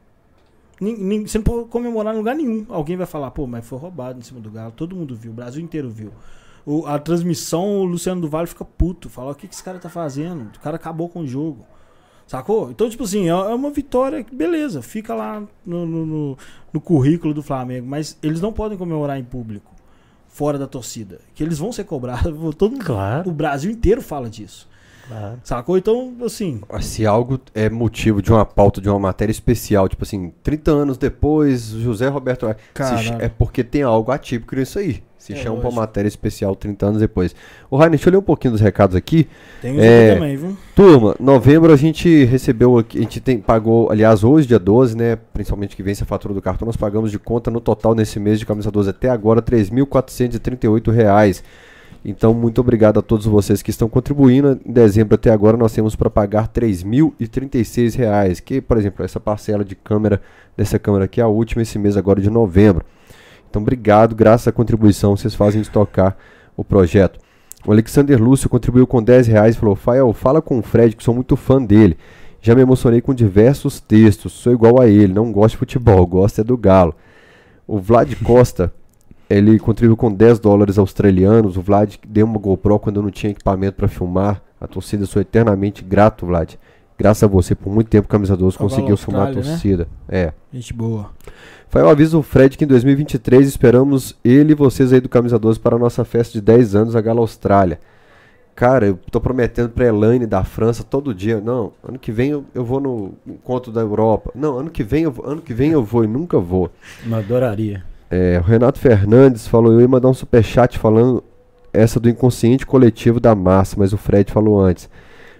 Você 0.80 1.38
não 1.38 1.44
pode 1.44 1.68
comemorar 1.68 2.14
em 2.14 2.18
lugar 2.18 2.34
nenhum. 2.36 2.64
Alguém 2.68 2.96
vai 2.96 3.06
falar, 3.06 3.30
pô, 3.30 3.46
mas 3.46 3.66
foi 3.66 3.78
roubado 3.78 4.18
em 4.18 4.22
cima 4.22 4.40
do 4.40 4.50
Galo. 4.50 4.72
Todo 4.72 4.94
mundo 4.94 5.16
viu, 5.16 5.32
o 5.32 5.34
Brasil 5.34 5.62
inteiro 5.62 5.90
viu. 5.90 6.12
O- 6.64 6.86
a 6.86 6.98
transmissão, 6.98 7.78
o 7.80 7.84
Luciano 7.84 8.20
do 8.20 8.28
Vale 8.28 8.46
fica 8.46 8.64
puto. 8.64 9.08
Fala, 9.08 9.32
o 9.32 9.34
que, 9.34 9.48
que 9.48 9.54
esse 9.54 9.62
cara 9.64 9.78
tá 9.78 9.88
fazendo? 9.88 10.50
O 10.56 10.60
cara 10.60 10.76
acabou 10.76 11.08
com 11.08 11.20
o 11.20 11.26
jogo. 11.26 11.64
Sacou? 12.26 12.70
Então, 12.70 12.90
tipo 12.90 13.04
assim, 13.04 13.24
é 13.24 13.28
é 13.30 13.54
uma 13.54 13.70
vitória 13.70 14.22
que, 14.22 14.34
beleza, 14.34 14.82
fica 14.82 15.14
lá 15.14 15.42
no, 15.64 15.86
no- 15.86 16.04
no- 16.06 16.38
no 16.72 16.80
currículo 16.80 17.32
do 17.32 17.42
Flamengo, 17.42 17.86
mas 17.88 18.18
eles 18.22 18.40
não 18.40 18.52
podem 18.52 18.76
comemorar 18.76 19.18
em 19.18 19.24
público, 19.24 19.72
fora 20.28 20.58
da 20.58 20.66
torcida. 20.66 21.20
Que 21.34 21.42
eles 21.42 21.58
vão 21.58 21.72
ser 21.72 21.84
cobrados. 21.84 22.34
Todo 22.54 22.78
Claro. 22.78 23.30
O 23.30 23.32
Brasil 23.32 23.70
inteiro 23.70 24.02
fala 24.02 24.28
disso. 24.28 24.68
Claro. 25.08 25.38
Sacou? 25.42 25.78
Então, 25.78 26.12
assim, 26.24 26.60
Se 26.80 27.06
algo 27.06 27.40
é 27.54 27.68
motivo 27.68 28.20
de 28.22 28.30
uma 28.30 28.44
pauta, 28.44 28.80
de 28.80 28.88
uma 28.88 28.98
matéria 28.98 29.32
especial, 29.32 29.88
tipo 29.88 30.04
assim, 30.04 30.32
30 30.42 30.70
anos 30.70 30.98
depois, 30.98 31.68
José 31.70 32.08
Roberto. 32.08 32.46
se 32.74 33.12
é 33.18 33.28
porque 33.28 33.64
tem 33.64 33.82
algo 33.82 34.12
atípico 34.12 34.54
nisso 34.54 34.78
aí. 34.78 35.02
Se 35.18 35.32
É, 35.32 35.36
chama 35.36 35.60
pra 35.60 35.70
matéria 35.72 36.06
especial 36.08 36.54
30 36.54 36.86
anos 36.86 37.00
depois. 37.00 37.34
Ô, 37.68 37.76
Rainer, 37.76 37.98
deixa 37.98 38.08
eu 38.08 38.12
ler 38.12 38.18
um 38.18 38.22
pouquinho 38.22 38.52
dos 38.52 38.60
recados 38.60 38.94
aqui. 38.94 39.26
tem 39.60 39.74
isso 39.74 39.82
É. 39.84 40.14
também, 40.14 40.36
viu? 40.36 40.56
Turma, 40.76 41.16
novembro 41.18 41.72
a 41.72 41.76
gente 41.76 42.24
recebeu 42.24 42.78
aqui, 42.78 42.98
a 42.98 43.02
gente 43.02 43.20
tem, 43.20 43.38
pagou, 43.38 43.90
aliás, 43.90 44.22
hoje, 44.22 44.46
dia 44.46 44.60
12, 44.60 44.96
né? 44.96 45.16
Principalmente 45.34 45.74
que 45.74 45.82
vence 45.82 46.04
a 46.04 46.06
fatura 46.06 46.32
do 46.32 46.40
cartão, 46.40 46.64
nós 46.66 46.76
pagamos 46.76 47.10
de 47.10 47.18
conta 47.18 47.50
no 47.50 47.60
total 47.60 47.96
nesse 47.96 48.20
mês 48.20 48.38
de 48.38 48.46
camisa 48.46 48.70
12 48.70 48.90
até 48.90 49.10
agora, 49.10 49.42
3.438 49.42 50.90
reais. 50.92 51.42
Então, 52.04 52.32
muito 52.32 52.60
obrigado 52.60 52.98
a 52.98 53.02
todos 53.02 53.26
vocês 53.26 53.60
que 53.60 53.70
estão 53.70 53.88
contribuindo. 53.88 54.58
Em 54.64 54.72
dezembro 54.72 55.14
até 55.14 55.30
agora 55.30 55.56
nós 55.56 55.72
temos 55.72 55.96
para 55.96 56.08
pagar 56.08 56.48
3.036 56.48 57.96
reais, 57.96 58.40
que, 58.40 58.60
por 58.60 58.76
exemplo, 58.76 59.04
essa 59.04 59.18
parcela 59.18 59.64
de 59.64 59.74
câmera 59.74 60.20
dessa 60.56 60.78
câmera 60.78 61.04
aqui 61.04 61.20
é 61.20 61.24
a 61.24 61.28
última 61.28 61.62
esse 61.62 61.78
mês 61.78 61.96
agora 61.96 62.20
de 62.20 62.30
novembro. 62.30 62.84
Então, 63.50 63.62
obrigado, 63.62 64.14
graças 64.14 64.48
à 64.48 64.52
contribuição, 64.52 65.16
vocês 65.16 65.34
fazem 65.34 65.60
estocar 65.60 66.16
o 66.56 66.64
projeto. 66.64 67.18
O 67.66 67.72
Alexander 67.72 68.22
Lúcio 68.22 68.48
contribuiu 68.48 68.86
com 68.86 69.02
10 69.02 69.26
reais 69.26 69.56
falou: 69.56 69.74
Fael, 69.74 70.12
fala 70.12 70.40
com 70.40 70.58
o 70.58 70.62
Fred, 70.62 70.94
que 70.94 71.02
sou 71.02 71.14
muito 71.14 71.36
fã 71.36 71.62
dele. 71.62 71.96
Já 72.40 72.54
me 72.54 72.62
emocionei 72.62 73.00
com 73.00 73.12
diversos 73.12 73.80
textos, 73.80 74.32
sou 74.32 74.52
igual 74.52 74.80
a 74.80 74.86
ele, 74.86 75.12
não 75.12 75.32
gosto 75.32 75.54
de 75.54 75.58
futebol, 75.58 76.06
gosto 76.06 76.40
é 76.40 76.44
do 76.44 76.56
Galo. 76.56 76.94
O 77.66 77.80
Vlad 77.80 78.14
Costa, 78.22 78.72
ele 79.28 79.58
contribuiu 79.58 79.96
com 79.96 80.12
10 80.12 80.38
dólares 80.38 80.78
australianos. 80.78 81.56
O 81.56 81.62
Vlad 81.62 81.96
deu 82.06 82.26
uma 82.26 82.38
GoPro 82.38 82.78
quando 82.78 82.96
eu 82.96 83.02
não 83.02 83.10
tinha 83.10 83.30
equipamento 83.30 83.76
para 83.76 83.88
filmar 83.88 84.42
A 84.60 84.66
torcida 84.66 85.06
sou 85.06 85.20
eternamente 85.20 85.84
grato, 85.84 86.26
Vlad. 86.26 86.54
Graças 86.98 87.22
a 87.22 87.26
você, 87.28 87.54
por 87.54 87.72
muito 87.72 87.88
tempo, 87.88 88.08
Camisa 88.08 88.36
12 88.36 88.56
Tava 88.56 88.64
lá 88.64 88.70
conseguiu 88.70 88.96
filmar 88.96 89.22
a 89.22 89.30
né? 89.30 89.34
torcida. 89.34 89.86
É. 90.08 90.32
Gente 90.52 90.74
boa. 90.74 91.10
Foi 91.68 91.82
o 91.82 91.88
aviso 91.88 92.16
do 92.16 92.22
Fred 92.22 92.56
que 92.56 92.64
em 92.64 92.66
2023 92.66 93.46
esperamos 93.46 94.16
ele 94.24 94.52
e 94.52 94.54
vocês 94.54 94.92
aí 94.92 95.00
do 95.00 95.08
Camisa 95.08 95.38
12 95.38 95.60
para 95.60 95.76
a 95.76 95.78
nossa 95.78 96.04
festa 96.04 96.32
de 96.32 96.40
10 96.40 96.74
anos, 96.74 96.96
a 96.96 97.00
Gala 97.00 97.20
Austrália. 97.20 97.78
Cara, 98.56 98.86
eu 98.86 98.98
tô 99.12 99.20
prometendo 99.20 99.68
pra 99.68 99.86
Elaine 99.86 100.26
da 100.26 100.42
França 100.42 100.82
todo 100.82 101.14
dia. 101.14 101.40
Não, 101.40 101.72
ano 101.86 101.96
que 101.96 102.10
vem 102.10 102.30
eu, 102.30 102.44
eu 102.52 102.64
vou 102.64 102.80
no 102.80 103.12
encontro 103.24 103.70
da 103.70 103.80
Europa. 103.80 104.32
Não, 104.34 104.58
ano 104.58 104.70
que 104.70 104.82
vem 104.82 105.04
eu 105.04 105.12
vou, 105.12 105.24
ano 105.24 105.40
que 105.40 105.54
vem 105.54 105.70
eu 105.70 105.84
vou 105.84 106.02
e 106.02 106.08
nunca 106.08 106.40
vou. 106.40 106.68
Eu 107.06 107.14
adoraria. 107.14 107.84
É, 108.10 108.38
o 108.38 108.42
Renato 108.42 108.78
Fernandes 108.78 109.46
falou, 109.46 109.72
eu 109.72 109.80
ia 109.80 109.88
mandar 109.88 110.08
um 110.08 110.14
superchat 110.14 110.78
falando 110.78 111.22
essa 111.72 112.00
do 112.00 112.08
inconsciente 112.08 112.66
coletivo 112.66 113.20
da 113.20 113.34
massa, 113.34 113.76
mas 113.78 113.92
o 113.92 113.98
Fred 113.98 114.32
falou 114.32 114.60
antes. 114.60 114.88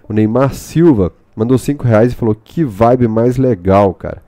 O 0.07 0.13
Neymar 0.13 0.53
Silva 0.53 1.11
mandou 1.35 1.57
5 1.57 1.83
reais 1.83 2.11
e 2.11 2.15
falou, 2.15 2.35
que 2.35 2.63
vibe 2.63 3.07
mais 3.07 3.37
legal, 3.37 3.93
cara. 3.93 4.21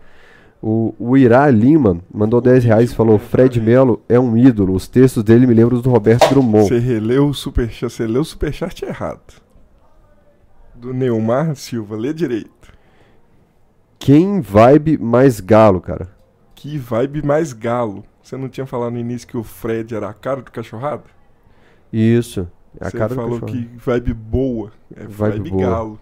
O, 0.62 0.94
o 1.00 1.18
Irá 1.18 1.50
Lima 1.50 2.00
mandou 2.14 2.40
10 2.40 2.64
reais 2.64 2.92
e 2.92 2.96
falou, 2.96 3.18
Fred 3.18 3.60
Melo 3.60 4.02
é 4.08 4.20
um 4.20 4.38
ídolo, 4.38 4.76
os 4.76 4.88
textos 4.88 5.24
dele 5.24 5.48
me 5.48 5.54
lembram 5.54 5.78
os 5.78 5.84
do 5.84 5.90
Roberto 5.90 6.30
Drummond. 6.30 6.68
Você 6.68 6.78
releu 6.78 7.28
o 7.28 7.34
superchat, 7.34 7.92
você 7.92 8.06
leu 8.06 8.22
o 8.22 8.26
superchat 8.26 8.86
errado. 8.86 9.42
Do 10.76 10.94
Neymar 10.94 11.56
Silva, 11.56 11.96
lê 11.96 12.14
direito. 12.14 12.72
Quem 13.98 14.42
vibe 14.42 14.98
mais 14.98 15.40
galo, 15.40 15.82
cara? 15.82 16.10
Que 16.56 16.78
vibe 16.78 17.24
mais 17.24 17.54
galo. 17.54 18.04
Você 18.32 18.38
não 18.38 18.48
tinha 18.48 18.66
falado 18.66 18.94
no 18.94 18.98
início 19.00 19.28
que 19.28 19.36
o 19.36 19.44
Fred 19.44 19.94
era 19.94 20.08
a 20.08 20.14
cara 20.14 20.42
do 20.42 20.50
cachorrado? 20.50 21.04
Isso. 21.92 22.48
É 22.80 22.88
a 22.88 22.90
Você 22.90 22.98
cara 22.98 23.10
do 23.10 23.16
falou 23.16 23.42
cachorro. 23.42 23.52
que 23.52 23.70
vibe 23.78 24.14
boa. 24.14 24.72
É 24.96 25.02
Vibe 25.02 25.10
vibe, 25.10 25.50
boa. 25.50 25.62
galo. 25.70 26.00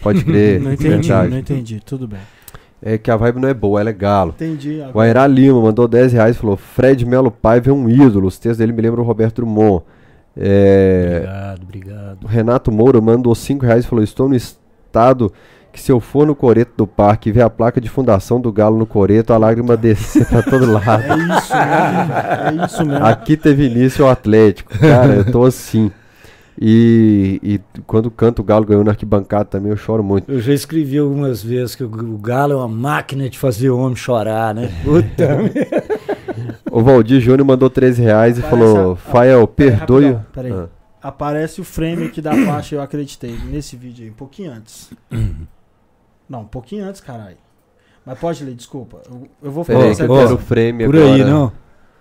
Pode 0.00 0.24
crer, 0.24 0.62
Não 0.62 0.72
entendi, 0.72 0.88
verdade. 1.08 1.28
não 1.30 1.38
entendi. 1.38 1.78
Tudo 1.84 2.08
bem. 2.08 2.20
É 2.80 2.96
que 2.96 3.10
a 3.10 3.16
vibe 3.16 3.38
não 3.38 3.50
é 3.50 3.52
boa, 3.52 3.78
ela 3.80 3.90
é 3.90 3.92
galo. 3.92 4.30
Entendi. 4.30 4.80
O 4.94 4.98
Ayrá 4.98 5.26
Lima 5.26 5.60
mandou 5.60 5.86
10 5.86 6.14
reais 6.14 6.36
e 6.36 6.38
falou: 6.38 6.56
Fred 6.56 7.04
Melo 7.04 7.30
Paiva 7.30 7.68
é 7.68 7.72
um 7.74 7.86
ídolo. 7.86 8.28
Os 8.28 8.38
textos 8.38 8.56
dele 8.56 8.72
me 8.72 8.80
lembram 8.80 9.02
o 9.04 9.06
Roberto 9.06 9.42
Drummond. 9.42 9.84
É, 10.34 11.16
Obrigado, 11.18 11.62
obrigado. 11.64 12.24
o 12.24 12.26
Renato 12.26 12.72
Moura 12.72 12.98
mandou 12.98 13.34
5 13.34 13.66
reais 13.66 13.84
e 13.84 13.88
falou: 13.88 14.02
Estou 14.02 14.26
no 14.26 14.34
estado 14.34 15.30
que 15.72 15.80
se 15.80 15.90
eu 15.90 15.98
for 16.00 16.26
no 16.26 16.34
coreto 16.34 16.72
do 16.76 16.86
parque 16.86 17.28
e 17.30 17.32
ver 17.32 17.42
a 17.42 17.50
placa 17.50 17.80
de 17.80 17.88
fundação 17.88 18.40
do 18.40 18.52
Galo 18.52 18.76
no 18.78 18.84
coreto, 18.86 19.32
a 19.32 19.38
lágrima 19.38 19.76
descer 19.76 20.26
pra 20.28 20.42
todo 20.42 20.70
lado. 20.70 21.02
É 21.12 21.16
isso 21.16 21.54
mesmo. 21.54 22.62
É 22.62 22.66
isso 22.66 22.84
mesmo. 22.86 23.04
Aqui 23.06 23.36
teve 23.36 23.66
início 23.66 24.04
o 24.04 24.08
Atlético. 24.08 24.78
Cara, 24.78 25.14
eu 25.14 25.24
tô 25.32 25.44
assim. 25.44 25.90
E, 26.60 27.40
e 27.42 27.60
quando 27.86 28.10
canto 28.10 28.40
o 28.40 28.44
Galo 28.44 28.66
ganhou 28.66 28.84
na 28.84 28.90
arquibancada 28.90 29.46
também, 29.46 29.70
eu 29.70 29.76
choro 29.76 30.02
muito. 30.04 30.30
Eu 30.30 30.38
já 30.40 30.52
escrevi 30.52 30.98
algumas 30.98 31.42
vezes 31.42 31.74
que 31.74 31.82
o, 31.82 31.86
o 31.86 32.18
Galo 32.18 32.52
é 32.52 32.56
uma 32.56 32.68
máquina 32.68 33.28
de 33.30 33.38
fazer 33.38 33.70
o 33.70 33.78
homem 33.78 33.96
chorar, 33.96 34.54
né? 34.54 34.70
Puta 34.84 35.36
merda. 35.40 35.84
O 36.70 36.82
Valdir 36.82 37.20
Júnior 37.20 37.46
mandou 37.46 37.70
13 37.70 38.02
reais 38.02 38.38
e 38.38 38.42
Parece 38.42 38.60
falou: 38.62 38.92
a- 38.92 38.96
Fael, 38.96 39.46
perdoe. 39.48 40.04
rapidão, 40.12 40.26
Pera 40.32 40.48
aí. 40.48 40.52
Ah. 40.54 40.68
Aparece 41.08 41.60
o 41.60 41.64
frame 41.64 42.04
aqui 42.04 42.20
da 42.20 42.32
faixa, 42.44 42.76
eu 42.76 42.80
acreditei. 42.82 43.34
Nesse 43.50 43.74
vídeo 43.74 44.04
aí, 44.04 44.10
um 44.10 44.14
pouquinho 44.14 44.52
antes. 44.52 44.90
Não, 46.32 46.40
um 46.40 46.46
pouquinho 46.46 46.86
antes, 46.86 46.98
caralho. 47.02 47.36
Mas 48.06 48.18
pode 48.18 48.42
ler, 48.42 48.54
desculpa. 48.54 49.02
Eu, 49.06 49.28
eu 49.42 49.52
vou 49.52 49.62
falar 49.64 49.80
Peraí, 49.80 49.92
isso 49.92 50.02
que 50.02 50.10
eu 50.10 50.16
quero 50.16 50.34
o 50.34 50.38
frame 50.38 50.86
Por 50.86 50.96
agora. 50.96 51.12
aí, 51.14 51.22
não? 51.24 51.52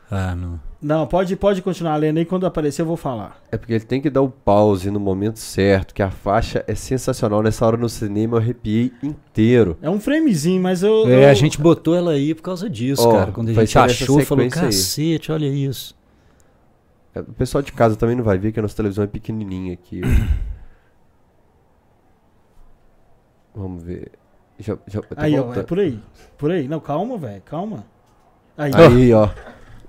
Ah, 0.09 0.33
não. 0.33 0.57
Não, 0.81 1.05
pode, 1.05 1.35
pode 1.35 1.61
continuar 1.61 1.97
lendo 1.97 2.17
aí. 2.17 2.23
Quando 2.25 2.45
aparecer, 2.45 2.81
eu 2.81 2.85
vou 2.85 2.95
falar. 2.95 3.41
É 3.51 3.57
porque 3.57 3.73
ele 3.73 3.83
tem 3.83 3.99
que 4.01 4.09
dar 4.09 4.21
o 4.21 4.29
pause 4.29 4.89
no 4.89 5.01
momento 5.01 5.37
certo, 5.37 5.93
que 5.93 6.01
a 6.01 6.09
faixa 6.09 6.63
é 6.65 6.73
sensacional. 6.75 7.43
Nessa 7.43 7.65
hora 7.65 7.75
no 7.75 7.89
cinema 7.89 8.37
eu 8.37 8.41
arrepiei 8.41 8.93
inteiro. 9.03 9.77
É 9.81 9.89
um 9.89 9.99
framezinho, 9.99 10.61
mas 10.61 10.81
eu. 10.81 11.05
É, 11.09 11.25
eu- 11.25 11.29
a 11.29 11.33
gente 11.33 11.59
botou 11.61 11.93
ela 11.93 12.11
aí 12.11 12.33
por 12.33 12.41
causa 12.41 12.69
disso, 12.69 13.05
Ó, 13.05 13.11
cara. 13.11 13.33
Quando 13.33 13.49
a 13.49 13.53
gente 13.53 13.77
achou, 13.77 14.21
falou, 14.21 14.45
sequência 14.45 14.61
aí. 14.61 14.67
cacete, 14.67 15.29
olha 15.31 15.47
isso. 15.47 15.93
É, 17.13 17.19
O 17.19 17.25
pessoal 17.33 17.61
de 17.61 17.73
casa 17.73 17.97
também 17.97 18.15
não 18.15 18.23
vai 18.23 18.37
ver 18.37 18.53
que 18.53 18.59
a 18.59 18.61
nossa 18.61 18.75
televisão 18.77 19.03
é 19.03 19.07
pequenininha 19.07 19.73
aqui. 19.73 19.99
Vamos 23.53 23.83
ver. 23.83 24.11
Já, 24.61 24.75
tá 25.01 25.15
Aí, 25.17 25.37
ó, 25.39 25.53
é 25.53 25.63
por 25.63 25.79
aí. 25.79 25.99
Por 26.37 26.51
aí. 26.51 26.67
Não, 26.67 26.79
calma, 26.79 27.17
velho. 27.17 27.41
Calma. 27.45 27.83
Aí, 28.57 28.71
Aí, 28.73 29.13
ó. 29.13 29.29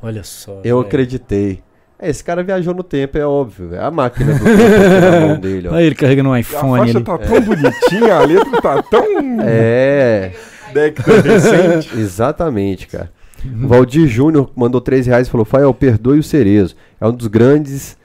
Olha 0.02 0.22
só. 0.24 0.60
Eu 0.64 0.78
velho. 0.78 0.80
acreditei. 0.80 1.62
É, 1.98 2.10
esse 2.10 2.24
cara 2.24 2.42
viajou 2.42 2.74
no 2.74 2.82
tempo, 2.82 3.16
é 3.16 3.24
óbvio. 3.24 3.68
velho. 3.68 3.82
A 3.84 3.90
máquina 3.90 4.34
do 4.34 4.44
tempo 4.44 5.10
na 5.10 5.20
mão 5.28 5.38
dele, 5.40 5.68
ó. 5.68 5.72
Olha 5.74 5.82
ele 5.84 5.94
carregando 5.94 6.30
um 6.30 6.32
A 6.32 6.40
iPhone 6.40 6.78
faixa 6.78 6.98
ali. 6.98 7.04
tá 7.04 7.18
tão 7.18 7.40
bonitinha, 7.40 8.14
a 8.16 8.20
letra 8.24 8.60
tá 8.60 8.82
tão 8.82 9.04
É, 9.42 10.32
década 10.72 11.20
recente. 11.20 11.96
exatamente, 11.98 12.86
cara. 12.88 13.10
O 13.44 13.66
Valdir 13.68 14.06
Júnior 14.06 14.50
mandou 14.54 14.80
3 14.80 15.06
reais 15.06 15.26
e 15.26 15.30
falou: 15.30 15.44
Fael, 15.44 15.72
perdoe 15.74 16.18
o 16.18 16.22
Cerezo. 16.22 16.74
É 17.00 17.06
um 17.06 17.12
dos 17.12 17.26
grandes 17.26 17.96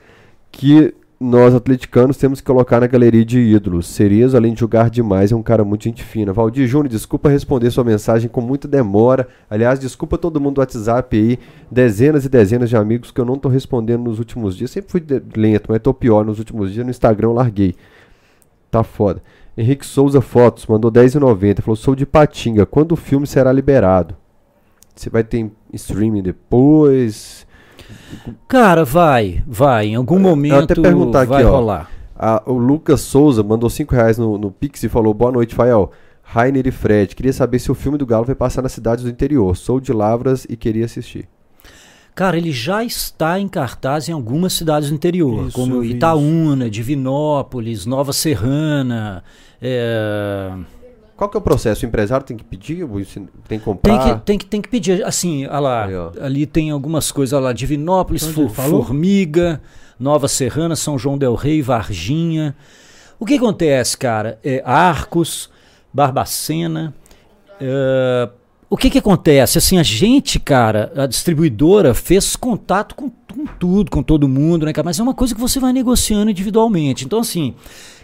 que 0.51 0.93
nós 1.19 1.55
atleticanos 1.55 2.15
temos 2.15 2.39
que 2.39 2.45
colocar 2.45 2.79
na 2.79 2.85
galeria 2.85 3.25
de 3.25 3.39
ídolos. 3.39 3.87
Cerezo, 3.87 4.37
além 4.37 4.53
de 4.53 4.59
jogar 4.59 4.89
demais, 4.89 5.31
é 5.31 5.35
um 5.35 5.41
cara 5.41 5.63
muito 5.63 5.83
gente 5.85 6.03
fina. 6.03 6.31
Valdir 6.31 6.67
Júnior, 6.67 6.89
desculpa 6.89 7.27
responder 7.27 7.71
sua 7.71 7.83
mensagem 7.83 8.29
com 8.29 8.39
muita 8.39 8.67
demora. 8.67 9.27
Aliás, 9.49 9.79
desculpa 9.79 10.17
todo 10.17 10.39
mundo 10.39 10.55
do 10.55 10.59
WhatsApp 10.59 11.17
aí. 11.17 11.39
Dezenas 11.71 12.23
e 12.25 12.29
dezenas 12.29 12.69
de 12.69 12.77
amigos 12.77 13.09
que 13.09 13.19
eu 13.19 13.25
não 13.25 13.35
tô 13.35 13.49
respondendo 13.49 14.03
nos 14.03 14.19
últimos 14.19 14.55
dias. 14.55 14.69
Sempre 14.69 14.91
fui 14.91 15.03
lento, 15.35 15.65
mas 15.69 15.81
tô 15.81 15.91
pior 15.91 16.23
nos 16.23 16.37
últimos 16.37 16.71
dias. 16.71 16.85
No 16.85 16.91
Instagram 16.91 17.29
eu 17.29 17.33
larguei. 17.33 17.73
Tá 18.69 18.83
foda. 18.83 19.21
Henrique 19.57 19.87
Souza 19.87 20.21
Fotos 20.21 20.67
mandou 20.67 20.91
10,90. 20.91 21.61
Falou: 21.61 21.75
sou 21.75 21.95
de 21.95 22.05
Patinga. 22.05 22.63
Quando 22.63 22.91
o 22.91 22.95
filme 22.95 23.25
será 23.25 23.51
liberado? 23.51 24.15
Você 24.95 25.09
vai 25.09 25.23
ter 25.23 25.49
streaming 25.73 26.21
depois? 26.21 27.46
Cara, 28.47 28.83
vai, 28.83 29.43
vai. 29.47 29.87
Em 29.87 29.95
algum 29.95 30.19
momento 30.19 30.63
até 30.71 30.75
perguntar 30.75 31.21
aqui, 31.21 31.29
vai 31.31 31.45
ó. 31.45 31.51
rolar. 31.51 31.89
Ah, 32.15 32.41
o 32.45 32.53
Lucas 32.53 33.01
Souza 33.01 33.43
mandou 33.43 33.69
5 33.69 33.93
reais 33.93 34.17
no, 34.17 34.37
no 34.37 34.51
Pix 34.51 34.83
e 34.83 34.89
falou: 34.89 35.13
Boa 35.13 35.31
noite, 35.31 35.53
Fael. 35.53 35.91
Rainer 36.23 36.67
e 36.67 36.71
Fred. 36.71 37.15
Queria 37.15 37.31
saber 37.31 37.57
se 37.59 37.71
o 37.71 37.75
filme 37.75 37.97
do 37.97 38.05
Galo 38.05 38.25
vai 38.25 38.35
passar 38.35 38.61
nas 38.61 38.73
cidades 38.73 39.03
do 39.03 39.09
interior. 39.09 39.55
Sou 39.55 39.79
de 39.79 39.93
Lavras 39.93 40.45
e 40.49 40.57
queria 40.57 40.83
assistir. 40.83 41.27
Cara, 42.13 42.35
ele 42.35 42.51
já 42.51 42.83
está 42.83 43.39
em 43.39 43.47
cartaz 43.47 44.09
em 44.09 44.11
algumas 44.11 44.51
cidades 44.53 44.89
do 44.89 44.95
interior, 44.95 45.47
Isso, 45.47 45.55
como 45.55 45.83
Itaúna, 45.83 46.67
Divinópolis, 46.67 47.85
Nova 47.85 48.11
Serrana. 48.11 49.23
é, 49.61 50.51
Qual 51.17 51.27
que 51.29 51.35
é 51.35 51.39
o 51.39 51.41
processo? 51.41 51.83
O 51.83 51.87
empresário 51.89 52.23
tem 52.25 52.37
que 52.37 52.43
pedir? 52.43 52.87
Tem 52.87 53.25
que 53.25 53.31
Tem 53.47 53.59
comprar? 53.59 54.19
que, 54.19 54.25
tem, 54.25 54.37
que, 54.37 54.45
tem 54.45 54.61
que 54.61 54.69
pedir, 54.69 55.03
assim, 55.03 55.47
olha 55.47 55.59
lá, 55.59 55.85
Aí, 55.85 55.93
ali 56.21 56.45
tem 56.45 56.69
algumas 56.69 57.11
coisas, 57.11 57.33
olha 57.33 57.45
lá, 57.45 57.53
Divinópolis? 57.53 58.23
Formiga, 58.53 59.59
Nova 59.99 60.27
Serrana, 60.27 60.75
São 60.75 60.97
João 60.97 61.17
del 61.17 61.33
Rei, 61.33 61.61
Varginha. 61.61 62.55
O 63.19 63.25
que 63.25 63.33
acontece, 63.33 63.97
cara? 63.97 64.37
É, 64.43 64.61
Arcos, 64.63 65.49
Barbacena. 65.91 66.93
é, 67.59 68.29
o 68.69 68.75
que 68.77 68.89
que 68.89 68.97
acontece? 68.99 69.57
Assim, 69.57 69.79
a 69.79 69.83
gente, 69.83 70.39
cara, 70.39 70.91
a 70.95 71.07
distribuidora 71.07 71.93
fez 71.93 72.35
contato 72.35 72.93
com, 72.95 73.09
com 73.09 73.45
tudo, 73.57 73.89
com 73.89 74.03
todo 74.03 74.27
mundo, 74.27 74.65
né, 74.65 74.73
cara? 74.73 74.85
Mas 74.85 74.99
é 74.99 75.03
uma 75.03 75.13
coisa 75.13 75.33
que 75.33 75.39
você 75.41 75.57
vai 75.59 75.71
negociando 75.73 76.29
individualmente. 76.29 77.05
Então, 77.05 77.19
assim, 77.19 77.55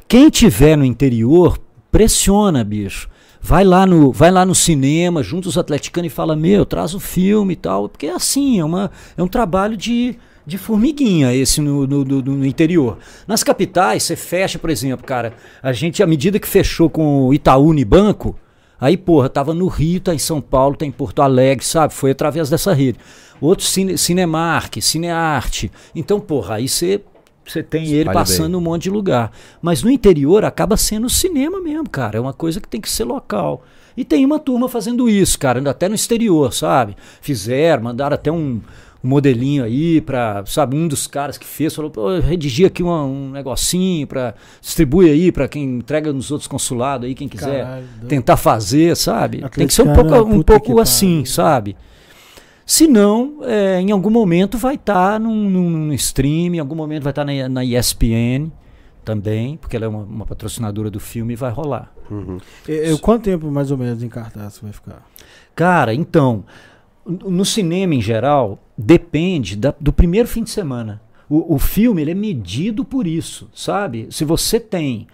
quem 0.08 0.30
tiver 0.30 0.78
no 0.78 0.86
interior, 0.86 1.60
pressiona, 1.94 2.64
bicho. 2.64 3.08
Vai 3.40 3.64
lá 3.64 3.86
no, 3.86 4.12
vai 4.12 4.32
lá 4.32 4.44
no 4.46 4.56
cinema, 4.56 5.22
junto 5.22 5.48
os 5.48 5.58
atleticanos 5.58 6.12
e 6.12 6.16
fala, 6.16 6.36
meu, 6.36 6.66
traz 6.66 6.96
o 6.96 7.00
filme 7.00 7.54
e 7.54 7.56
tal. 7.56 7.88
Porque 7.88 8.08
é 8.08 8.14
assim, 8.16 8.60
é, 8.60 8.66
uma, 8.66 8.90
é 9.16 9.22
um 9.22 9.28
trabalho 9.28 9.78
de, 9.78 10.16
de 10.46 10.58
formiguinha 10.58 11.34
esse 11.36 11.62
no, 11.62 11.86
no, 11.86 12.04
no- 12.04 12.22
no 12.22 12.46
interior. 12.46 12.98
Nas 13.28 13.44
capitais, 13.44 14.02
você 14.04 14.16
fecha, 14.16 14.58
por 14.58 14.70
exemplo, 14.72 15.06
cara, 15.06 15.34
a 15.62 15.72
gente, 15.72 16.02
à 16.02 16.08
medida 16.08 16.40
que 16.40 16.48
fechou 16.48 16.90
com 16.90 17.28
o 17.28 17.34
Itaú 17.34 17.68
Unibanco, 17.68 18.36
aí, 18.80 18.98
porra, 18.98 19.30
tava 19.30 19.54
no 19.54 19.68
Rio, 19.68 20.00
tá 20.00 20.16
em 20.16 20.20
São 20.20 20.42
Paulo, 20.42 20.76
tá 20.76 20.86
em 20.86 20.92
Porto 20.92 21.22
Alegre, 21.22 21.64
sabe? 21.64 21.94
Foi 21.94 22.12
através 22.12 22.50
dessa 22.50 22.74
rede. 22.74 22.98
Outro 23.40 23.66
cine, 23.66 23.98
Cinemark, 23.98 24.82
Cinearte. 24.82 25.70
Então, 25.94 26.20
porra, 26.20 26.56
aí 26.56 26.68
você 26.68 27.02
você 27.46 27.62
tem 27.64 27.86
ele 27.88 28.02
Espalha 28.02 28.20
passando 28.20 28.52
bem. 28.52 28.58
um 28.58 28.62
monte 28.62 28.84
de 28.84 28.90
lugar. 28.90 29.32
Mas 29.62 29.84
no 29.84 29.90
interior 29.90 30.46
acaba 30.46 30.78
sendo 30.78 31.10
cinema 31.10 31.60
mesmo, 31.62 31.90
cara. 31.90 32.18
É 32.18 32.22
uma 32.22 32.34
coisa 32.34 32.60
que 32.62 32.68
tem 32.68 32.80
que 32.82 32.90
ser 32.90 33.04
local. 33.04 33.64
E 33.96 34.04
tem 34.04 34.26
uma 34.26 34.40
turma 34.40 34.68
fazendo 34.68 35.08
isso, 35.08 35.38
cara, 35.38 35.62
até 35.70 35.88
no 35.88 35.94
exterior, 35.96 36.52
sabe? 36.54 36.96
Fizeram, 37.22 37.84
mandaram 37.84 38.16
até 38.16 38.32
um, 38.32 38.60
um 39.04 39.08
modelinho 39.08 39.64
aí 39.64 40.02
pra, 40.02 40.44
sabe, 40.48 40.76
um 40.76 40.88
dos 40.88 41.06
caras 41.06 41.38
que 41.38 41.46
fez, 41.46 41.76
falou, 41.76 41.92
pô, 41.92 42.10
eu 42.10 42.22
redigi 42.22 42.66
aqui 42.66 42.82
uma- 42.82 43.04
um 43.04 43.30
negocinho 43.30 44.08
pra, 44.08 44.34
distribui 44.60 45.12
aí 45.12 45.32
pra 45.32 45.48
quem 45.48 45.64
entrega 45.78 46.12
nos 46.12 46.32
outros 46.32 46.48
consulados 46.48 47.06
aí, 47.06 47.14
quem 47.14 47.28
quiser 47.28 47.66
Caralho, 47.66 47.86
tentar 48.08 48.36
fazer, 48.38 48.98
sabe? 48.98 49.44
Tem 49.52 49.68
que 49.68 49.74
ser 49.74 49.84
um 49.84 49.94
pouco, 49.94 50.16
um 50.24 50.42
pouco 50.42 50.80
assim, 50.80 51.18
pariu. 51.18 51.26
sabe? 51.32 51.76
Se 52.66 52.88
não, 52.88 53.40
é, 53.44 53.80
em 53.82 53.92
algum 53.92 54.10
momento 54.10 54.58
vai 54.58 54.76
estar 54.76 55.20
num, 55.20 55.50
num 55.50 55.94
stream, 55.94 56.56
em 56.56 56.60
algum 56.60 56.76
momento 56.76 57.04
vai 57.04 57.12
estar 57.12 57.26
na, 57.26 57.50
na 57.50 57.64
ESPN, 57.66 58.50
também, 59.04 59.58
porque 59.58 59.76
ela 59.76 59.86
é 59.86 59.88
uma, 59.90 60.04
uma 60.04 60.26
patrocinadora 60.26 60.90
do 60.90 61.00
filme 61.00 61.34
e 61.34 61.36
vai 61.36 61.52
rolar. 61.52 61.92
Uhum. 62.10 62.38
E- 62.68 62.92
e 62.94 62.98
quanto 63.00 63.24
tempo 63.24 63.52
mais 63.52 63.70
ou 63.70 63.78
menos 63.78 64.02
em 64.02 64.08
cartaz 64.08 64.60
vai 64.60 64.72
ficar? 64.72 65.06
Cara, 65.54 65.94
então, 65.94 66.46
no 67.06 67.44
cinema 67.44 67.94
em 67.96 68.02
geral, 68.02 68.60
depende 68.78 69.58
da- 69.58 69.76
do 69.78 69.92
primeiro 69.92 70.28
fim 70.28 70.42
de 70.44 70.50
semana. 70.52 71.02
O, 71.30 71.56
o 71.56 71.60
filme 71.60 72.02
ele 72.02 72.12
é 72.12 72.16
medido 72.16 72.86
por 72.86 73.06
isso, 73.06 73.50
sabe? 73.54 74.08
Se 74.10 74.24
você 74.24 74.58
tem 74.58 75.06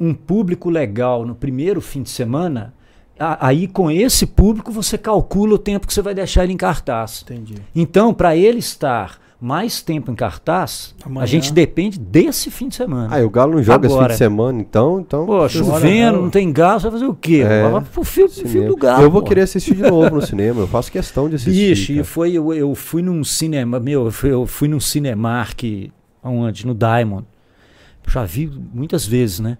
um 0.00 0.14
público 0.14 0.70
legal 0.70 1.26
no 1.26 1.34
primeiro 1.34 1.80
fim 1.82 2.02
de 2.02 2.10
semana, 2.10 2.72
aí 3.18 3.66
com 3.66 3.90
esse 3.90 4.26
público 4.26 4.70
você 4.70 4.98
calcula 4.98 5.54
o 5.54 5.58
tempo 5.58 5.86
que 5.86 5.94
você 5.94 6.02
vai 6.02 6.14
deixar 6.14 6.44
ele 6.44 6.52
em 6.52 6.56
cartaz. 6.56 7.22
Entendi. 7.22 7.54
Então, 7.74 8.12
para 8.12 8.36
ele 8.36 8.58
estar 8.58 9.18
mais 9.40 9.82
tempo 9.82 10.10
em 10.10 10.14
cartaz, 10.14 10.94
Amanhã. 11.04 11.22
a 11.22 11.26
gente 11.26 11.52
depende 11.52 11.98
desse 11.98 12.50
fim 12.50 12.68
de 12.68 12.74
semana. 12.74 13.08
Ah, 13.10 13.20
e 13.20 13.24
o 13.24 13.30
Galo 13.30 13.54
não 13.54 13.62
joga 13.62 13.86
esse 13.86 13.94
fim 13.94 13.98
Agora. 13.98 14.12
de 14.12 14.18
semana, 14.18 14.60
então. 14.60 15.00
então 15.00 15.26
Pô, 15.26 15.48
chovendo, 15.48 16.22
não 16.22 16.30
tem 16.30 16.50
gás, 16.50 16.82
vai 16.82 16.92
fazer 16.92 17.04
o 17.04 17.14
quê? 17.14 17.44
É, 17.46 17.68
vai 17.68 17.82
pro 17.82 18.02
filme 18.02 18.30
cinema. 18.30 18.68
do 18.68 18.76
galo. 18.76 19.02
Eu 19.02 19.10
vou 19.10 19.20
pô. 19.20 19.28
querer 19.28 19.42
assistir 19.42 19.74
de 19.74 19.82
novo 19.82 20.16
no 20.16 20.22
cinema. 20.26 20.62
Eu 20.62 20.66
faço 20.66 20.90
questão 20.90 21.28
de 21.28 21.36
assistir. 21.36 21.70
Bicho, 21.70 21.92
e 21.92 21.94
cara. 21.96 22.06
foi, 22.06 22.32
eu, 22.32 22.52
eu 22.54 22.74
fui 22.74 23.02
num 23.02 23.22
cinema, 23.22 23.78
meu, 23.78 24.06
eu 24.06 24.10
fui, 24.10 24.30
eu 24.32 24.46
fui 24.46 24.68
num 24.68 24.80
Cinemark, 24.80 25.62
aonde? 26.22 26.66
No 26.66 26.74
Diamond. 26.74 27.26
Já 28.08 28.24
vi 28.24 28.50
muitas 28.72 29.04
vezes, 29.06 29.40
né? 29.40 29.58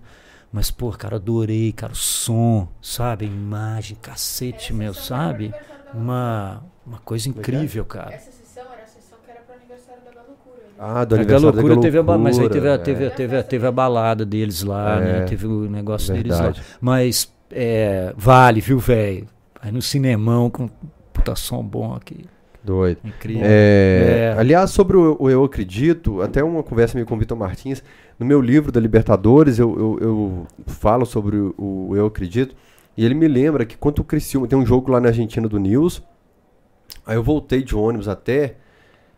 Mas, 0.52 0.70
pô, 0.70 0.90
cara, 0.92 1.16
adorei, 1.16 1.72
cara, 1.72 1.92
o 1.92 1.96
som, 1.96 2.68
sabe? 2.80 3.24
A 3.24 3.28
imagem, 3.28 3.96
cacete, 4.00 4.72
meu, 4.72 4.94
sabe? 4.94 5.54
Uma, 5.92 6.62
uma 6.86 6.98
coisa 6.98 7.28
incrível, 7.28 7.84
cara. 7.84 8.14
Essa 8.16 8.30
sessão 8.30 8.64
era 8.72 8.82
a 8.84 8.86
sessão 8.86 9.18
que 9.24 9.30
era 9.30 9.40
pro 9.40 9.54
aniversário 9.56 10.02
da 10.04 10.10
Galocura. 10.12 10.62
né? 10.64 10.74
Ah, 10.78 11.04
do 11.04 11.14
A 11.14 11.18
aniversário 11.18 11.52
loucura 11.52 11.74
da 11.76 11.80
teve 11.82 11.98
a, 11.98 12.02
mas 12.02 12.38
aí 12.38 12.48
teve 12.48 12.68
a, 12.68 12.76
Galocura, 12.76 12.84
teve, 12.84 13.04
a- 13.04 13.06
é, 13.06 13.10
teve, 13.10 13.36
a- 13.36 13.42
teve 13.42 13.66
a 13.66 13.72
balada 13.72 14.24
deles 14.24 14.62
lá, 14.62 14.96
É, 14.96 15.00
né? 15.20 15.24
Teve 15.26 15.46
o 15.46 15.68
negócio 15.68 16.12
deles 16.14 16.32
lá. 16.32 16.42
verdade. 16.44 16.62
Mas 16.80 17.32
é, 17.50 18.14
vale, 18.16 18.60
viu, 18.60 18.78
velho? 18.78 19.26
Aí 19.60 19.70
no 19.72 19.82
cinemão 19.82 20.48
com 20.50 20.68
puta 21.12 21.34
som 21.36 21.62
bom 21.62 21.94
aqui. 21.94 22.24
Doido. 22.62 22.98
Incrível. 23.04 23.42
É, 23.44 23.48
É. 23.48 24.15
Aliás, 24.36 24.70
sobre 24.70 24.96
o, 24.98 25.16
o 25.18 25.30
Eu 25.30 25.44
Acredito, 25.44 26.20
até 26.20 26.44
uma 26.44 26.62
conversa 26.62 26.94
minha 26.94 27.06
com 27.06 27.14
o 27.14 27.18
Vitor 27.18 27.36
Martins, 27.38 27.82
no 28.18 28.26
meu 28.26 28.40
livro 28.40 28.70
da 28.70 28.78
Libertadores, 28.78 29.58
eu, 29.58 29.74
eu, 29.78 29.98
eu 30.00 30.46
falo 30.66 31.06
sobre 31.06 31.36
o, 31.36 31.54
o 31.58 31.96
Eu 31.96 32.06
Acredito, 32.06 32.54
e 32.96 33.04
ele 33.04 33.14
me 33.14 33.26
lembra 33.26 33.64
que 33.64 33.78
quando 33.78 34.00
o 34.00 34.04
Criciúma, 34.04 34.46
tem 34.46 34.58
um 34.58 34.66
jogo 34.66 34.90
lá 34.92 35.00
na 35.00 35.08
Argentina 35.08 35.48
do 35.48 35.58
News, 35.58 36.02
aí 37.06 37.16
eu 37.16 37.22
voltei 37.22 37.62
de 37.62 37.74
ônibus 37.74 38.08
até, 38.08 38.56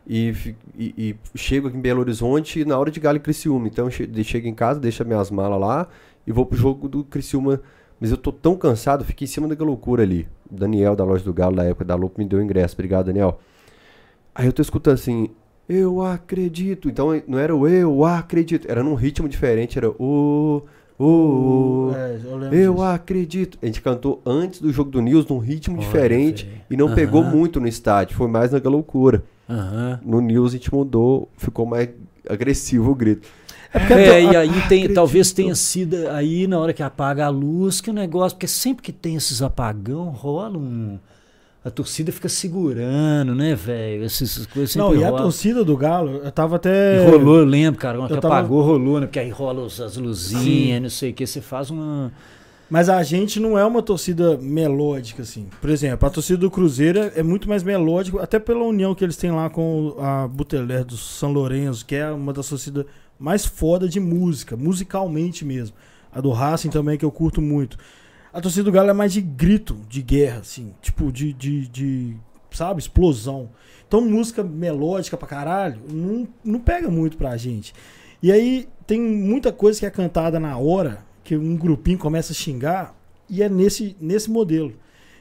e, 0.07 0.33
e- 0.79 0.95
e 0.97 1.17
chego 1.39 1.67
aqui 1.69 1.77
em 1.77 1.81
Belo 1.81 2.01
Horizonte 2.01 2.65
na 2.65 2.79
hora 2.79 2.91
de 2.91 3.01
Galo 3.01 3.17
e 3.17 3.21
Criciúma, 3.21 3.67
então 3.67 3.87
eu 3.89 4.25
chego 4.25 4.47
em 4.47 4.55
casa, 4.55 4.79
deixo 4.79 5.03
as 5.03 5.09
minhas 5.09 5.31
malas 5.33 5.61
lá, 5.61 5.89
e 6.27 6.31
vou 6.31 6.47
pro 6.47 6.57
jogo 6.57 6.89
do 6.89 7.03
Criciúma, 7.03 7.61
mas 8.01 8.13
eu 8.13 8.17
tô 8.17 8.31
tão 8.31 8.57
cansado, 8.57 9.05
fiquei 9.05 9.25
em 9.25 9.29
cima 9.29 9.49
da 9.49 9.65
loucura 9.65 10.05
ali. 10.05 10.29
O 10.49 10.55
Daniel, 10.55 10.95
da 10.95 11.03
loja 11.03 11.25
do 11.25 11.33
Galo, 11.33 11.57
da 11.57 11.65
época 11.65 11.85
da 11.85 11.97
Lupo, 11.97 12.21
me 12.21 12.25
deu 12.25 12.39
o 12.39 12.43
ingresso, 12.43 12.77
obrigado, 12.77 13.07
Daniel. 13.07 13.41
Aí 14.39 14.47
eu 14.47 14.53
tô 14.53 14.63
escutando 14.63 14.95
assim, 14.95 15.31
eu 15.69 16.01
acredito. 16.01 16.89
Então 16.89 17.09
não 17.27 17.41
era 17.41 17.55
o 17.55 17.67
eu 17.67 18.05
acredito, 18.05 18.71
era 18.71 18.85
num 18.85 18.95
ritmo 18.95 19.29
diferente, 19.29 19.77
era 19.77 19.91
o, 19.91 20.63
o, 20.97 21.91
É, 21.93 22.21
eu 22.25 22.53
eu 22.53 22.83
acredito. 22.83 23.59
A 23.61 23.67
gente 23.67 23.83
cantou 23.83 24.23
antes 24.25 24.61
do 24.61 24.73
jogo 24.73 24.93
do 24.93 25.03
News 25.03 25.27
num 25.27 25.39
ritmo 25.39 25.77
Olha, 25.77 25.85
diferente 25.85 26.49
e 26.71 26.77
não 26.77 26.95
pegou 26.95 27.25
muito 27.25 27.59
no 27.59 27.67
estádio, 27.67 28.17
foi 28.17 28.29
mais 28.29 28.53
na 28.53 28.61
loucura. 28.71 29.25
No 30.05 30.21
News 30.21 30.53
a 30.53 30.57
gente 30.57 30.73
mudou, 30.73 31.29
ficou 31.37 31.67
mais 31.67 31.89
agressivo 32.29 32.93
o 32.93 32.95
grito. 32.95 33.29
É, 33.75 34.23
e 34.23 34.37
aí 34.37 34.49
tem, 34.49 34.61
acredito. 34.61 34.95
talvez 34.95 35.33
tenha 35.33 35.55
sido 35.57 36.09
aí 36.11 36.47
na 36.47 36.61
hora 36.61 36.73
que 36.73 36.83
apaga 36.83 37.27
a 37.27 37.29
luz 37.29 37.81
que 37.81 37.91
o 37.91 37.93
negócio, 37.93 38.37
porque 38.37 38.47
sempre 38.47 38.85
que 38.85 38.93
tem 38.93 39.17
esses 39.17 39.43
apagão, 39.43 40.11
rola 40.11 40.57
um. 40.57 40.97
A 41.69 41.71
torcida 41.71 42.11
fica 42.11 42.29
segurando, 42.29 43.35
né, 43.35 43.55
velho? 43.55 44.05
Essas 44.05 44.47
coisas 44.47 44.75
Não, 44.75 44.95
e 44.95 45.05
a 45.05 45.09
rolam. 45.11 45.23
torcida 45.25 45.63
do 45.65 45.77
Galo, 45.77 46.21
eu 46.25 46.33
tava 46.33 46.57
até. 46.57 47.05
E 47.07 47.11
rolou, 47.11 47.39
eu 47.39 47.45
lembro, 47.45 47.79
cara, 47.81 47.99
quando 47.99 48.21
tava- 48.21 48.39
apagou, 48.39 48.63
rolou, 48.63 49.01
né? 49.01 49.07
Porque 49.07 49.19
aí 49.19 49.31
rola 49.31 49.67
as 49.67 49.97
luzinhas, 49.97 50.83
não 50.83 50.91
sei 50.91 51.11
o 51.11 51.15
que, 51.15 51.27
você 51.27 51.41
faz 51.41 51.71
uma. 51.71 52.13
Mas 52.71 52.89
a 52.91 53.03
gente 53.03 53.41
não 53.41 53.59
é 53.59 53.65
uma 53.65 53.81
torcida 53.83 54.37
melódica, 54.37 55.23
assim. 55.23 55.47
Por 55.61 55.71
exemplo, 55.71 56.07
a 56.07 56.11
torcida 56.11 56.39
do 56.39 56.51
Cruzeiro 56.51 56.99
é 57.15 57.23
muito 57.23 57.49
mais 57.49 57.63
melódica, 57.63 58.23
até 58.23 58.39
pela 58.39 58.63
união 58.63 58.95
que 58.95 59.03
eles 59.03 59.17
têm 59.17 59.31
lá 59.31 59.49
com 59.49 59.95
a 59.99 60.29
Buteler 60.29 60.85
do 60.85 60.97
São 60.97 61.33
Lourenço, 61.33 61.87
que 61.87 61.95
é 61.95 62.11
uma 62.11 62.33
das 62.33 62.47
torcidas 62.49 62.85
mais 63.19 63.47
foda 63.47 63.89
de 63.89 63.99
música, 63.99 64.55
musicalmente 64.55 65.45
mesmo. 65.47 65.75
A 66.13 66.21
do 66.21 66.31
Racing 66.31 66.69
também, 66.71 66.99
que 66.99 67.05
eu 67.05 67.11
curto 67.11 67.41
muito. 67.41 67.77
A 68.33 68.41
torcida 68.41 68.65
do 68.65 68.73
Galo 68.73 68.91
é 68.91 68.93
mais 68.93 69.13
de 69.13 69.21
grito, 69.21 69.79
de 69.89 70.03
guerra, 70.03 70.41
assim. 70.41 70.75
Tipo, 70.83 71.11
de, 71.11 71.33
de, 71.33 71.69
de 71.69 72.17
sabe, 72.51 72.81
explosão. 72.81 73.51
Então, 73.87 74.03
música 74.03 74.43
melódica 74.43 75.17
pra 75.17 75.27
caralho 75.27 75.81
não, 75.91 76.29
não 76.45 76.61
pega 76.61 76.91
muito 76.91 77.17
pra 77.17 77.37
gente. 77.37 77.75
E 78.23 78.31
aí, 78.31 78.69
tem 78.87 79.01
muita 79.01 79.53
coisa 79.53 79.79
que 79.79 79.87
é 79.87 79.91
cantada 79.91 80.39
na 80.39 80.57
hora, 80.59 81.05
que 81.25 81.37
um 81.37 81.57
grupinho 81.57 81.99
começa 81.99 82.33
a 82.33 82.37
xingar, 82.37 82.95
e 83.29 83.43
é 83.43 83.49
nesse, 83.49 83.97
nesse 84.01 84.31
modelo. 84.31 84.75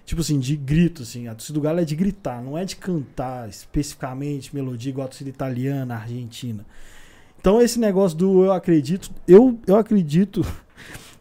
Tipo 0.06 0.22
assim, 0.22 0.40
de 0.40 0.56
grito, 0.56 1.04
assim. 1.04 1.28
A 1.28 1.36
torcida 1.36 1.54
do 1.54 1.62
Galo 1.62 1.80
é 1.80 1.86
de 1.86 1.96
gritar, 1.96 2.42
não 2.42 2.58
é 2.58 2.66
de 2.66 2.76
cantar 2.76 3.50
especificamente 3.50 4.56
melodia 4.56 4.90
igual 4.90 5.06
a 5.06 5.10
torcida 5.10 5.30
italiana, 5.30 5.96
argentina. 5.96 6.66
Então, 7.40 7.62
esse 7.62 7.80
negócio 7.80 8.18
do 8.18 8.44
eu 8.44 8.52
acredito, 8.52 9.12
eu, 9.28 9.60
eu 9.68 9.76
acredito 9.76 10.46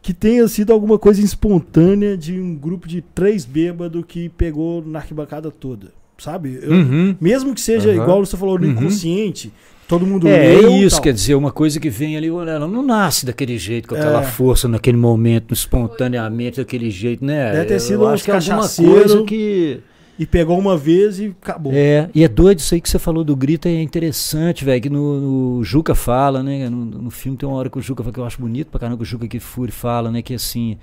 que 0.06 0.14
tenha 0.14 0.46
sido 0.46 0.72
alguma 0.72 1.00
coisa 1.00 1.20
espontânea 1.20 2.16
de 2.16 2.40
um 2.40 2.54
grupo 2.54 2.86
de 2.86 3.00
três 3.02 3.44
bêbados 3.44 4.04
que 4.06 4.28
pegou 4.28 4.80
na 4.86 5.00
arquibancada 5.00 5.50
toda. 5.50 5.88
Sabe? 6.16 6.60
Eu- 6.62 6.70
Uhum. 6.70 7.16
Mesmo 7.20 7.52
que 7.52 7.60
seja 7.60 7.90
Aham. 7.90 8.02
igual 8.02 8.24
você 8.24 8.36
falou, 8.36 8.56
no 8.56 8.66
Uhum. 8.66 8.70
inconsciente, 8.72 9.52
todo 9.88 10.06
mundo 10.06 10.28
É, 10.28 10.54
é 10.54 10.68
isso, 10.78 11.02
quer 11.02 11.12
dizer, 11.12 11.34
uma 11.34 11.50
coisa 11.50 11.80
que 11.80 11.90
vem 11.90 12.16
ali, 12.16 12.30
olha, 12.30 12.52
ela 12.52 12.68
não 12.68 12.84
nasce 12.84 13.26
daquele 13.26 13.58
jeito, 13.58 13.88
com 13.88 13.96
aquela 13.96 14.20
É. 14.22 14.26
força, 14.26 14.68
naquele 14.68 14.96
momento, 14.96 15.52
espontaneamente, 15.52 16.58
daquele 16.58 16.88
jeito, 16.88 17.24
né? 17.24 17.50
Deve 17.52 17.64
ter 17.66 17.74
Eu 17.74 17.80
sido 17.80 18.06
acho 18.06 18.14
uns 18.14 18.22
que 18.22 18.30
é 18.30 18.34
alguma 18.34 18.68
coisa 18.68 19.22
que. 19.24 19.80
E 20.18 20.24
pegou 20.24 20.58
uma 20.58 20.76
vez 20.76 21.18
e 21.18 21.34
acabou. 21.42 21.72
É, 21.74 22.08
e 22.14 22.24
é 22.24 22.28
doido 22.28 22.60
isso 22.60 22.74
aí 22.74 22.80
que 22.80 22.88
você 22.88 22.98
falou 22.98 23.22
do 23.22 23.36
grito, 23.36 23.68
é 23.68 23.82
interessante, 23.82 24.64
velho, 24.64 24.80
que 24.80 24.88
no, 24.88 25.56
no 25.58 25.64
Juca 25.64 25.94
fala, 25.94 26.42
né, 26.42 26.70
no, 26.70 26.84
no 26.84 27.10
filme 27.10 27.36
tem 27.36 27.46
uma 27.46 27.58
hora 27.58 27.68
que 27.68 27.78
o 27.78 27.82
Juca 27.82 28.02
fala, 28.02 28.14
que 28.14 28.20
eu 28.20 28.24
acho 28.24 28.40
bonito 28.40 28.68
pra 28.68 28.80
caramba, 28.80 28.96
que 28.96 29.02
o 29.02 29.06
Juca 29.06 29.28
Kifuri 29.28 29.70
fala, 29.70 30.10
né, 30.10 30.22
que 30.22 30.32
assim, 30.32 30.78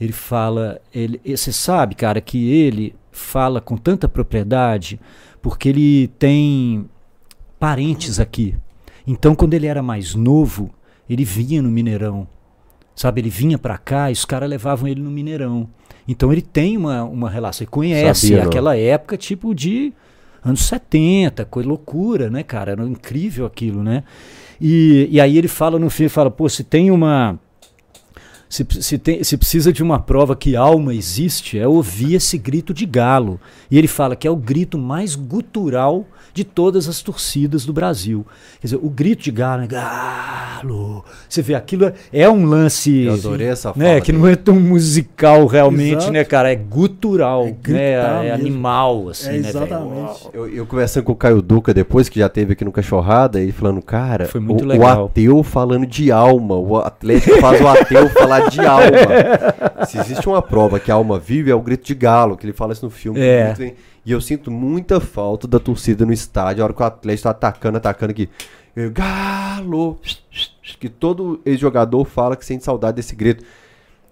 ele 0.00 0.12
fala, 0.12 0.80
ele, 0.92 1.20
você 1.24 1.52
sabe, 1.52 1.94
cara, 1.94 2.20
que 2.20 2.50
ele 2.50 2.94
fala 3.12 3.60
com 3.60 3.76
tanta 3.76 4.08
propriedade, 4.08 4.98
porque 5.40 5.68
ele 5.68 6.08
tem 6.18 6.88
parentes 7.60 8.18
aqui, 8.18 8.56
então 9.06 9.34
quando 9.34 9.54
ele 9.54 9.66
era 9.68 9.82
mais 9.82 10.16
novo, 10.16 10.70
ele 11.08 11.24
vinha 11.24 11.62
no 11.62 11.68
Mineirão, 11.68 12.26
sabe, 12.96 13.20
ele 13.20 13.30
vinha 13.30 13.58
pra 13.58 13.78
cá 13.78 14.10
e 14.10 14.12
os 14.12 14.24
caras 14.24 14.50
levavam 14.50 14.88
ele 14.88 15.00
no 15.00 15.10
Mineirão, 15.10 15.68
então 16.06 16.32
ele 16.32 16.42
tem 16.42 16.76
uma, 16.76 17.04
uma 17.04 17.30
relação, 17.30 17.64
ele 17.64 17.70
conhece 17.70 18.28
Sabia, 18.28 18.42
não. 18.42 18.48
aquela 18.48 18.76
época 18.76 19.16
tipo 19.16 19.54
de 19.54 19.92
anos 20.44 20.64
70, 20.64 21.44
coisa 21.44 21.68
loucura, 21.68 22.28
né, 22.28 22.42
cara? 22.42 22.72
Era 22.72 22.84
incrível 22.84 23.46
aquilo, 23.46 23.82
né? 23.82 24.02
E, 24.60 25.08
e 25.10 25.20
aí 25.20 25.38
ele 25.38 25.48
fala 25.48 25.78
no 25.78 25.90
filme, 25.90 26.08
fala, 26.08 26.30
pô, 26.30 26.48
se 26.48 26.64
tem 26.64 26.90
uma. 26.90 27.38
Se, 28.52 28.66
se, 28.82 28.98
tem, 28.98 29.24
se 29.24 29.34
precisa 29.38 29.72
de 29.72 29.82
uma 29.82 29.98
prova 29.98 30.36
que 30.36 30.54
alma 30.54 30.94
existe, 30.94 31.58
é 31.58 31.66
ouvir 31.66 32.16
esse 32.16 32.36
grito 32.36 32.74
de 32.74 32.84
galo. 32.84 33.40
E 33.70 33.78
ele 33.78 33.88
fala 33.88 34.14
que 34.14 34.28
é 34.28 34.30
o 34.30 34.36
grito 34.36 34.76
mais 34.76 35.14
gutural 35.14 36.04
de 36.34 36.44
todas 36.44 36.86
as 36.86 37.00
torcidas 37.00 37.64
do 37.64 37.72
Brasil. 37.72 38.26
Quer 38.60 38.66
dizer, 38.66 38.80
o 38.82 38.90
grito 38.90 39.22
de 39.22 39.30
galo, 39.30 39.62
né? 39.62 39.68
Galo. 39.68 41.04
Você 41.28 41.42
vê, 41.42 41.54
aquilo 41.54 41.86
é- 41.86 41.94
é 42.12 42.28
um 42.28 42.44
lance. 42.44 43.04
Eu 43.04 43.14
adorei 43.14 43.48
essa 43.48 43.72
fala 43.72 43.84
né, 43.84 44.00
que 44.00 44.12
não 44.12 44.26
é 44.26 44.36
tão 44.36 44.54
musical 44.60 45.46
realmente, 45.46 45.96
Exato. 45.96 46.12
né, 46.12 46.24
cara? 46.24 46.50
É 46.52 46.56
gutural, 46.56 47.46
É 47.46 47.70
né? 47.72 48.28
É 48.28 48.32
animal, 48.32 49.08
assim, 49.10 49.28
É, 49.28 49.32
né, 49.32 49.38
velho? 49.38 49.48
exatamente. 49.64 50.28
Eu, 50.32 50.48
eu 50.48 50.66
conversando 50.66 51.04
com 51.04 51.12
o 51.12 51.16
Caio 51.16 51.42
Duca 51.42 51.72
depois, 51.74 52.08
que 52.08 52.18
já 52.18 52.28
teve 52.28 52.52
aqui 52.52 52.64
no 52.64 52.72
Cachorrada, 52.72 53.40
ele 53.40 53.52
falando, 53.52 53.82
cara, 53.82 54.26
Foi 54.26 54.40
muito 54.40 54.64
o, 54.64 54.66
legal. 54.66 55.02
o 55.02 55.06
ateu 55.06 55.42
falando 55.42 55.86
de 55.86 56.10
alma, 56.12 56.54
o 56.56 56.76
Atlético 56.78 57.38
faz 57.40 57.60
o 57.60 57.68
ateu 57.68 58.08
falar 58.12 58.41
de 58.50 58.60
alma. 58.60 59.86
Se 59.86 59.98
existe 59.98 60.28
uma 60.28 60.42
prova 60.42 60.80
que 60.80 60.90
a 60.90 60.94
alma 60.94 61.18
vive, 61.18 61.50
é 61.50 61.54
o 61.54 61.60
grito 61.60 61.86
de 61.86 61.94
galo, 61.94 62.36
que 62.36 62.44
ele 62.46 62.52
fala 62.52 62.72
isso 62.72 62.84
no 62.84 62.90
filme. 62.90 63.20
É. 63.20 63.54
Bem. 63.54 63.74
E 64.04 64.10
eu 64.10 64.20
sinto 64.20 64.50
muita 64.50 65.00
falta 65.00 65.46
da 65.46 65.58
torcida 65.58 66.04
no 66.04 66.12
estádio, 66.12 66.62
a 66.62 66.64
hora 66.64 66.74
que 66.74 66.82
o 66.82 66.84
Atlético 66.84 67.24
tá 67.24 67.30
atacando, 67.30 67.76
atacando 67.76 68.10
aqui. 68.10 68.28
Galo! 68.92 69.98
Que 70.80 70.88
todo 70.88 71.40
ex-jogador 71.44 72.04
fala 72.04 72.36
que 72.36 72.44
sente 72.44 72.64
saudade 72.64 72.96
desse 72.96 73.14
grito. 73.14 73.44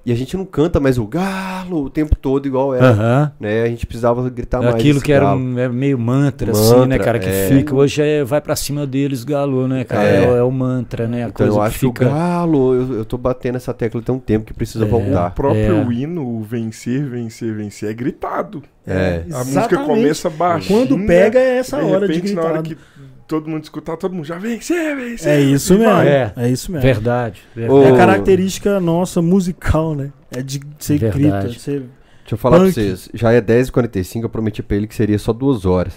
E 0.04 0.10
a 0.12 0.14
gente 0.16 0.34
não 0.36 0.46
canta 0.46 0.80
mais 0.80 0.96
o 0.96 1.06
galo 1.06 1.84
o 1.84 1.90
tempo 1.90 2.16
todo 2.16 2.46
igual 2.46 2.74
era. 2.74 3.32
Né? 3.38 3.62
A 3.62 3.66
gente 3.68 3.86
precisava 3.86 4.28
gritar 4.30 4.62
mais. 4.62 4.74
Aquilo 4.74 5.00
que 5.00 5.12
era 5.12 5.34
um, 5.34 5.58
é 5.58 5.68
meio 5.68 5.98
mantra, 5.98 6.52
assim, 6.52 6.72
né, 6.72 6.78
Mantra, 6.80 6.98
cara, 6.98 7.18
que 7.18 7.28
é. 7.28 7.48
fica. 7.48 7.74
Hoje 7.74 8.00
é 8.02 8.24
vai 8.24 8.40
pra 8.40 8.56
cima 8.56 8.86
deles, 8.86 9.24
galo, 9.24 9.68
né, 9.68 9.84
cara? 9.84 10.04
É. 10.08 10.24
É, 10.24 10.36
é 10.38 10.42
o 10.42 10.50
mantra, 10.50 11.06
né? 11.06 11.24
A 11.24 11.28
Então 11.28 11.46
coisa 11.46 11.58
eu 11.58 11.62
acho 11.62 11.74
que, 11.78 11.86
fica. 11.86 12.06
o 12.06 12.10
galo, 12.10 12.74
eu, 12.74 12.94
eu 12.98 13.04
tô 13.04 13.18
batendo 13.18 13.56
essa 13.56 13.74
tecla 13.74 14.00
tem 14.00 14.14
um 14.14 14.18
tempo 14.18 14.46
que 14.46 14.54
precisa 14.54 14.84
É. 14.84 14.88
O 14.88 14.90
voltar. 14.90 15.34
próprio 15.34 15.90
É. 15.90 15.94
hino, 15.94 16.26
o 16.26 16.42
vencer, 16.42 17.04
vencer, 17.06 17.54
vencer, 17.54 17.90
é 17.90 17.92
gritado. 17.92 18.62
É. 18.86 19.22
A 19.32 19.38
música 19.38 19.60
Exatamente. 19.60 19.86
começa 19.86 20.30
baixinha. 20.30 20.78
Quando 20.86 21.06
pega 21.06 21.38
é 21.38 21.58
essa 21.58 21.76
de 21.78 21.84
hora 21.84 22.06
de 22.08 22.14
repente, 22.14 22.34
na 22.34 22.42
hora 22.42 22.62
gritar. 22.62 22.76
que 22.76 22.99
todo 23.30 23.48
mundo 23.48 23.62
escutar, 23.62 23.96
todo 23.96 24.12
mundo 24.12 24.24
já 24.24 24.38
vencer, 24.38 24.96
vencer. 24.96 25.28
É 25.28 25.40
isso 25.40 25.78
mesmo. 25.78 26.00
É. 26.00 26.32
É 26.36 26.48
isso 26.48 26.72
mesmo. 26.72 26.82
Verdade. 26.82 27.40
verdade. 27.54 27.84
É 27.84 27.92
a 27.92 27.96
característica 27.96 28.80
nossa 28.80 29.22
musical, 29.22 29.94
né? 29.94 30.10
É 30.32 30.42
de 30.42 30.60
ser 30.80 30.98
Verdade. 30.98 31.22
grita, 31.22 31.48
de 31.48 31.60
ser... 31.60 31.80
Deixa 32.22 32.34
eu 32.34 32.38
falar 32.38 32.58
Punk. 32.58 32.74
pra 32.74 32.82
vocês. 32.82 33.08
Já 33.14 33.32
é 33.32 33.40
10h45, 33.40 34.22
eu 34.24 34.28
prometi 34.28 34.62
pra 34.64 34.76
ele 34.76 34.88
que 34.88 34.96
seria 34.96 35.16
só 35.16 35.32
duas 35.32 35.64
horas. 35.64 35.94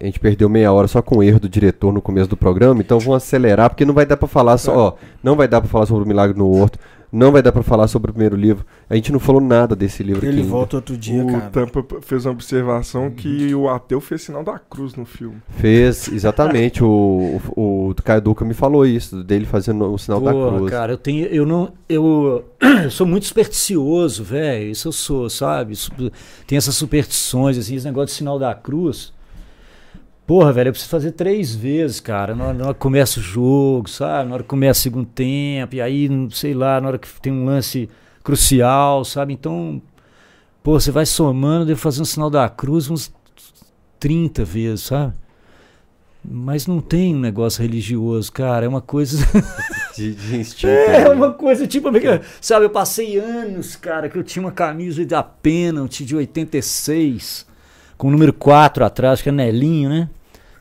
A 0.00 0.04
gente 0.04 0.20
perdeu 0.20 0.48
meia 0.48 0.72
hora 0.72 0.86
só 0.86 1.02
com 1.02 1.18
o 1.18 1.22
erro 1.22 1.40
do 1.40 1.48
diretor 1.48 1.92
no 1.92 2.00
começo 2.00 2.28
do 2.28 2.36
programa, 2.36 2.80
então 2.80 3.00
vamos 3.00 3.16
acelerar, 3.16 3.70
porque 3.70 3.84
não 3.84 3.94
vai 3.94 4.06
dar 4.06 4.16
pra 4.16 4.28
falar 4.28 4.58
só, 4.58 4.76
ó, 4.76 4.92
não 5.22 5.34
vai 5.34 5.48
dar 5.48 5.60
pra 5.60 5.70
falar 5.70 5.86
sobre 5.86 6.04
o 6.04 6.06
Milagre 6.06 6.38
no 6.38 6.48
Horto, 6.48 6.78
não 7.12 7.30
vai 7.32 7.42
dar 7.42 7.52
pra 7.52 7.62
falar 7.62 7.88
sobre 7.88 8.10
o 8.10 8.14
primeiro 8.14 8.36
livro. 8.36 8.64
A 8.90 8.94
gente 8.94 9.12
não 9.12 9.18
falou 9.18 9.40
nada 9.40 9.74
desse 9.76 10.02
livro 10.02 10.18
aqui. 10.18 10.28
Ele 10.28 10.38
ainda. 10.40 10.50
volta 10.50 10.76
outro 10.76 10.96
dia, 10.96 11.24
o 11.24 11.26
cara. 11.30 11.50
Tampa 11.50 11.82
p- 11.82 12.00
fez 12.02 12.26
uma 12.26 12.32
observação 12.32 13.10
que 13.10 13.54
o 13.54 13.68
ateu 13.68 14.00
fez 14.00 14.22
sinal 14.22 14.42
da 14.44 14.58
cruz 14.58 14.94
no 14.94 15.04
filme. 15.04 15.36
Fez, 15.56 16.08
exatamente. 16.08 16.82
o, 16.84 17.40
o, 17.56 17.90
o 17.90 17.94
Caio 18.02 18.20
Duca 18.20 18.44
me 18.44 18.54
falou 18.54 18.84
isso, 18.86 19.22
dele 19.22 19.46
fazendo 19.46 19.92
o 19.92 19.98
sinal 19.98 20.20
da 20.20 20.32
Porra, 20.32 20.56
cruz. 20.56 20.70
cara, 20.70 20.92
eu 20.92 20.98
tenho. 20.98 21.26
Eu 21.26 21.46
não. 21.46 21.72
Eu, 21.88 22.44
eu 22.84 22.90
sou 22.90 23.06
muito 23.06 23.26
supersticioso, 23.26 24.22
velho. 24.24 24.70
Isso 24.70 24.88
eu 24.88 24.92
sou, 24.92 25.30
sabe? 25.30 25.74
Tem 26.46 26.58
essas 26.58 26.74
superstições, 26.74 27.56
assim, 27.58 27.76
esse 27.76 27.84
negócio 27.86 28.06
de 28.08 28.12
sinal 28.12 28.38
da 28.38 28.54
cruz. 28.54 29.14
Porra, 30.26 30.52
velho, 30.52 30.68
eu 30.68 30.72
preciso 30.72 30.90
fazer 30.90 31.12
três 31.12 31.54
vezes, 31.54 32.00
cara. 32.00 32.34
Na 32.34 32.46
hora, 32.46 32.54
na 32.54 32.64
hora 32.64 32.74
que 32.74 32.80
começa 32.80 33.20
o 33.20 33.22
jogo, 33.22 33.88
sabe? 33.88 34.28
Na 34.28 34.34
hora 34.34 34.42
que 34.42 34.48
começa 34.48 34.80
o 34.80 34.82
segundo 34.82 35.06
tempo, 35.06 35.76
e 35.76 35.80
aí, 35.80 36.08
não 36.08 36.28
sei 36.30 36.52
lá, 36.52 36.80
na 36.80 36.88
hora 36.88 36.98
que 36.98 37.08
tem 37.20 37.32
um 37.32 37.44
lance 37.44 37.88
crucial, 38.24 39.04
sabe? 39.04 39.32
Então, 39.32 39.80
pô, 40.64 40.80
você 40.80 40.90
vai 40.90 41.06
somando, 41.06 41.66
devo 41.66 41.78
fazer 41.78 42.02
um 42.02 42.04
sinal 42.04 42.28
da 42.28 42.48
cruz 42.48 42.90
uns 42.90 43.14
30 44.00 44.44
vezes, 44.44 44.86
sabe? 44.86 45.14
Mas 46.28 46.66
não 46.66 46.80
tem 46.80 47.14
um 47.14 47.20
negócio 47.20 47.62
religioso, 47.62 48.32
cara. 48.32 48.66
É 48.66 48.68
uma 48.68 48.80
coisa. 48.80 49.24
De, 49.94 50.12
de 50.12 50.36
instinto. 50.36 50.66
É 50.66 51.04
né? 51.04 51.08
uma 51.08 51.32
coisa 51.32 51.66
tipo, 51.66 51.88
sabe, 52.38 52.66
eu 52.66 52.70
passei 52.70 53.16
anos, 53.16 53.76
cara, 53.76 54.10
que 54.10 54.18
eu 54.18 54.22
tinha 54.22 54.44
uma 54.44 54.52
camisa 54.52 55.02
da 55.06 55.22
Penalty 55.22 56.04
de 56.04 56.14
86, 56.14 57.46
com 57.96 58.08
o 58.08 58.10
número 58.10 58.32
4 58.32 58.84
atrás, 58.84 59.22
que 59.22 59.28
é 59.28 59.32
Nelinho, 59.32 59.88
né? 59.88 60.08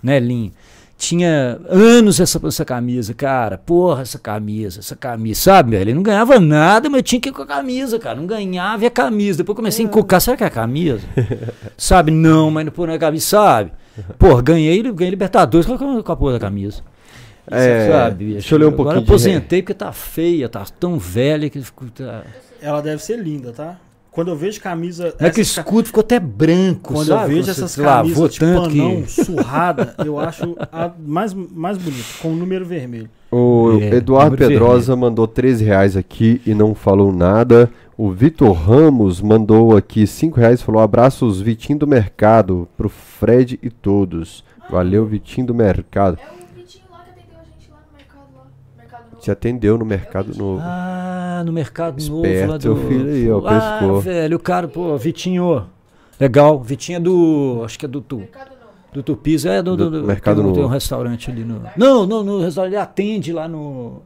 Nelinho. 0.01 0.51
Tinha 0.97 1.59
anos 1.67 2.21
essa, 2.21 2.39
essa 2.47 2.63
camisa, 2.63 3.13
cara. 3.13 3.57
Porra, 3.57 4.01
essa 4.01 4.17
camisa, 4.17 4.79
essa 4.79 4.95
camisa, 4.95 5.41
sabe, 5.41 5.71
velho? 5.71 5.91
Eu 5.91 5.95
não 5.95 6.03
ganhava 6.03 6.39
nada, 6.39 6.89
mas 6.89 6.99
eu 6.99 7.03
tinha 7.03 7.19
que 7.19 7.29
ir 7.29 7.31
com 7.33 7.41
a 7.41 7.45
camisa, 7.45 7.99
cara. 7.99 8.15
Não 8.15 8.25
ganhava 8.25 8.83
e 8.83 8.87
a 8.87 8.91
camisa. 8.91 9.39
Depois 9.39 9.55
comecei 9.57 9.83
a 9.83 9.87
encucar, 9.87 10.21
será 10.21 10.37
que 10.37 10.43
é 10.43 10.47
a 10.47 10.49
camisa? 10.49 11.01
sabe? 11.77 12.11
Não, 12.11 12.49
mas 12.49 12.69
pô, 12.69 12.85
não 12.85 12.93
é 12.93 12.95
a 12.95 12.99
camisa, 12.99 13.25
sabe? 13.25 13.71
Porra, 14.17 14.41
ganhei, 14.41 14.81
ganhei 14.81 15.09
Libertadores 15.09 15.65
com 15.67 15.73
a, 15.73 16.03
com 16.03 16.11
a 16.11 16.15
porra 16.15 16.33
da 16.33 16.39
camisa. 16.39 16.81
É, 17.51 17.89
sabe? 17.91 18.33
deixa 18.33 18.55
eu 18.55 18.59
ler 18.59 18.65
um 18.65 18.69
Agora 18.69 18.77
pouquinho 18.77 19.05
de 19.05 19.11
aposentei 19.11 19.61
porque 19.61 19.73
tá 19.73 19.91
feia, 19.91 20.49
tá 20.49 20.65
tão 20.79 20.97
velha 20.97 21.49
que 21.49 21.61
ficou. 21.61 21.87
Tá... 21.89 22.23
Ela 22.61 22.81
deve 22.81 23.03
ser 23.03 23.19
linda, 23.19 23.51
tá? 23.51 23.77
Quando 24.15 24.29
eu 24.29 24.35
vejo 24.35 24.59
camisa. 24.61 25.13
Não 25.19 25.27
é 25.27 25.29
que 25.29 25.39
o 25.39 25.41
essas 25.41 25.55
ca- 25.55 25.61
escudo 25.61 25.85
ficou 25.87 26.01
até 26.01 26.19
branco, 26.19 26.93
Quando 26.93 27.07
sabe? 27.07 27.23
eu 27.23 27.27
vejo 27.35 27.43
Você 27.43 27.51
essas 27.51 27.75
lavou 27.77 28.01
camisas 28.13 28.33
de 28.33 28.39
tanto 28.39 28.61
panão 28.69 29.01
que... 29.03 29.11
surrada, 29.11 29.95
eu 30.05 30.17
acho 30.19 30.55
a 30.71 30.89
mais, 30.97 31.33
mais 31.33 31.77
bonita, 31.77 32.05
com 32.21 32.29
o 32.31 32.35
número 32.35 32.65
vermelho. 32.65 33.09
O 33.29 33.77
É, 33.81 33.95
Eduardo 33.95 34.37
Pedrosa 34.37 34.95
mandou 34.95 35.27
13 35.27 35.65
reais 35.65 35.97
aqui 35.97 36.41
e 36.45 36.53
não 36.53 36.73
falou 36.73 37.11
nada. 37.11 37.69
O 37.97 38.09
Vitor 38.11 38.53
Ramos 38.53 39.19
mandou 39.21 39.75
aqui 39.75 40.07
5 40.07 40.39
reais 40.39 40.61
e 40.61 40.63
falou: 40.63 40.81
abraços 40.81 41.41
Vitinho 41.41 41.79
do 41.79 41.87
Mercado 41.87 42.67
pro 42.77 42.87
Fred 42.87 43.59
e 43.61 43.69
todos. 43.69 44.43
Valeu, 44.69 45.05
Vitinho 45.05 45.47
do 45.47 45.53
Mercado. 45.53 46.17
É 46.21 46.25
o 46.25 46.55
Vitinho 46.57 46.83
lá 46.89 46.99
que 47.03 47.09
atendeu 47.11 47.37
a 47.39 47.43
gente 47.43 47.69
lá 47.69 47.77
no 47.91 47.97
mercado 47.97 48.27
lá. 48.35 48.43
Mercado 48.77 49.03
Novo. 49.11 49.14
Te 49.25 49.31
atendeu 49.31 49.75
no 49.75 49.83
Mercado 49.83 50.37
Novo. 50.37 50.61
Ah, 50.63 51.41
no 51.43 51.51
Mercado 51.51 51.99
Novo 51.99 52.23
Esperto, 52.27 52.51
lá 52.51 52.57
do... 52.57 52.61
seu 52.61 52.75
filho 52.75 53.09
aí, 53.09 53.31
ó, 53.31 53.41
ah, 53.47 53.77
pescou. 53.79 53.99
velho, 54.01 54.37
o 54.37 54.39
cara, 54.39 54.67
pô, 54.67 54.95
Vitinho, 54.97 55.65
legal. 56.19 56.61
Vitinho 56.61 56.97
é 56.97 56.99
do, 56.99 57.61
acho 57.65 57.79
que 57.79 57.85
é 57.85 57.87
do, 57.87 58.01
tu, 58.01 58.17
Mercado 58.17 58.49
Novo. 58.51 58.61
do 58.93 59.01
Tupis, 59.01 59.43
é 59.45 59.63
do, 59.63 59.75
do, 59.75 59.89
Do 59.89 60.01
do- 60.01 60.07
Mercado 60.07 60.41
tem, 60.41 60.45
um- 60.45 60.53
tem 60.53 60.59
um 60.59 60.65
Novo. 60.65 60.73
restaurante 60.75 61.31
ali 61.31 61.43
no... 61.43 61.59
Não, 61.75 62.05
não, 62.05 62.23
no 62.23 62.39
restaurante, 62.43 62.73
ele 62.73 62.79
atende 62.79 63.33
lá 63.33 63.47
no, 63.47 64.03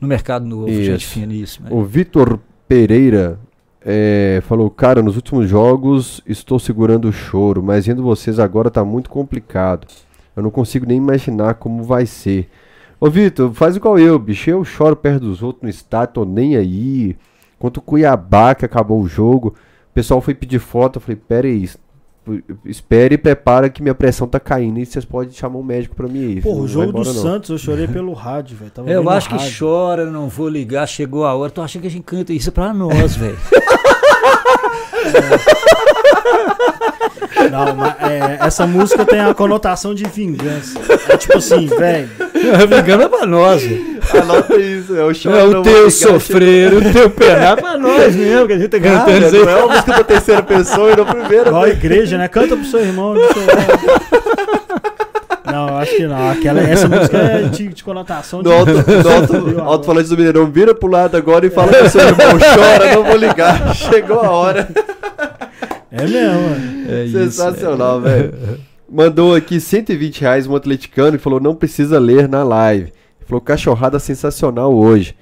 no 0.00 0.08
Mercado 0.08 0.46
Novo, 0.46 0.68
gente 0.68 1.02
Isso. 1.02 1.10
finíssima. 1.12 1.68
O 1.70 1.84
Vitor 1.84 2.38
Pereira 2.66 3.38
é, 3.84 4.40
falou: 4.46 4.70
Cara, 4.70 5.02
nos 5.02 5.16
últimos 5.16 5.50
jogos 5.50 6.22
estou 6.26 6.58
segurando 6.58 7.08
o 7.08 7.12
choro, 7.12 7.62
mas 7.62 7.84
vendo 7.86 8.02
vocês 8.02 8.38
agora 8.38 8.70
tá 8.70 8.82
muito 8.82 9.10
complicado. 9.10 9.86
Eu 10.34 10.42
não 10.42 10.50
consigo 10.50 10.86
nem 10.86 10.96
imaginar 10.96 11.56
como 11.56 11.82
vai 11.82 12.06
ser. 12.06 12.48
Ô 13.00 13.10
Vitor, 13.10 13.52
faz 13.52 13.76
igual 13.76 13.98
eu, 13.98 14.18
bicho. 14.18 14.48
Eu 14.50 14.64
choro 14.64 14.96
perto 14.96 15.20
dos 15.20 15.42
outros 15.42 15.62
no 15.62 15.68
estádio, 15.68 16.14
tô 16.14 16.24
nem 16.24 16.56
aí. 16.56 17.16
Quanto 17.58 17.78
o 17.78 17.82
Cuiabá, 17.82 18.54
que 18.54 18.64
acabou 18.64 19.00
o 19.00 19.08
jogo, 19.08 19.48
o 19.90 19.94
pessoal 19.94 20.20
foi 20.20 20.34
pedir 20.34 20.58
foto. 20.58 20.96
Eu 20.96 21.00
falei: 21.00 21.16
Pera 21.16 21.46
aí, 21.46 21.62
es- 21.64 21.78
espere 22.64 23.14
e 23.14 23.18
prepara 23.18 23.68
que 23.70 23.82
minha 23.82 23.94
pressão 23.94 24.26
tá 24.26 24.40
caindo. 24.40 24.78
E 24.78 24.86
vocês 24.86 25.04
podem 25.04 25.32
chamar 25.32 25.58
um 25.58 25.62
médico 25.62 25.94
pra 25.94 26.08
mim 26.08 26.24
aí. 26.24 26.40
Pô, 26.40 26.54
o 26.54 26.66
jogo 26.66 26.86
do 26.92 27.00
embora, 27.00 27.14
não. 27.14 27.22
Santos 27.22 27.50
eu 27.50 27.58
chorei 27.58 27.86
pelo 27.86 28.12
rádio, 28.14 28.56
velho. 28.56 28.72
Eu 28.90 29.08
acho 29.10 29.28
que 29.28 29.36
rádio. 29.36 29.56
chora, 29.58 30.10
não 30.10 30.28
vou 30.28 30.48
ligar, 30.48 30.86
chegou 30.86 31.24
a 31.24 31.34
hora. 31.34 31.50
Tô 31.50 31.62
achando 31.62 31.82
que 31.82 31.88
a 31.88 31.90
gente 31.90 32.04
canta 32.04 32.32
isso 32.32 32.50
pra 32.50 32.72
nós, 32.74 33.14
velho. 33.16 33.38
Não, 37.50 37.74
mas, 37.74 37.94
é, 38.00 38.38
essa 38.40 38.66
música 38.66 39.04
tem 39.04 39.20
a 39.20 39.34
conotação 39.34 39.94
de 39.94 40.04
vingança. 40.04 40.78
É 41.08 41.16
tipo 41.16 41.38
assim, 41.38 41.66
velho. 41.66 42.08
Ligando 42.68 43.02
é 43.02 43.08
pra 43.08 43.26
nós. 43.26 43.62
Anota 44.20 44.56
isso, 44.56 44.94
eu 44.94 45.12
choro. 45.14 45.36
É 45.36 45.46
não 45.46 45.60
o 45.60 45.62
teu 45.62 45.90
sofrer, 45.90 46.72
o 46.74 46.92
teu 46.92 47.10
penar 47.10 47.52
é 47.52 47.60
pra 47.60 47.76
nós 47.76 48.14
mesmo, 48.14 48.46
que 48.46 48.52
a 48.52 48.58
gente 48.58 48.68
tá 48.68 48.80
Cara, 48.80 48.98
cantando 49.00 49.26
isso 49.26 49.36
aí. 49.36 49.44
não 49.44 49.50
é 49.50 49.56
uma 49.56 49.74
música 49.74 49.92
da 49.92 50.04
terceira 50.04 50.42
pessoa 50.42 50.92
e 50.92 50.96
da 50.96 51.04
primeira. 51.04 51.48
Igual 51.48 51.62
a 51.62 51.68
igreja, 51.68 52.18
né? 52.18 52.28
Canta 52.28 52.56
pro 52.56 52.64
seu 52.64 52.80
irmão. 52.80 53.14
pro 53.14 53.32
seu 53.32 53.42
irmão. 53.42 54.26
Não, 55.56 55.68
eu 55.68 55.76
acho 55.76 55.96
que 55.96 56.06
não. 56.06 56.30
Aquela, 56.30 56.60
essa 56.60 56.88
música 56.88 57.16
é 57.16 57.42
de, 57.42 57.68
de 57.68 57.84
conotação 57.84 58.42
de. 58.42 58.48
No 58.48 58.54
alto, 58.54 58.72
no 58.72 59.10
alto, 59.10 59.36
amor? 59.36 59.60
alto-falante 59.60 60.08
do 60.08 60.16
Mineirão, 60.16 60.46
vira 60.46 60.74
pro 60.74 60.90
lado 60.90 61.16
agora 61.16 61.46
e 61.46 61.50
fala 61.50 61.72
que 61.72 61.88
seu 61.88 62.00
irmão 62.00 62.38
chora, 62.38 62.94
não 62.94 63.04
vou 63.04 63.16
ligar. 63.16 63.72
Chegou 63.74 64.20
a 64.20 64.30
hora. 64.30 64.68
É 65.96 66.06
mesmo, 66.06 66.40
mano. 66.42 66.90
É 66.90 67.04
isso, 67.04 67.18
Sensacional, 67.18 68.00
velho. 68.00 68.34
Mandou 68.90 69.34
aqui 69.34 69.58
120 69.60 70.20
reais 70.20 70.46
um 70.46 70.54
atleticano 70.54 71.16
e 71.16 71.18
falou: 71.18 71.40
não 71.40 71.54
precisa 71.54 71.98
ler 71.98 72.28
na 72.28 72.42
live. 72.44 72.92
Falou: 73.26 73.40
cachorrada 73.40 73.98
sensacional 73.98 74.74
hoje. 74.74 75.14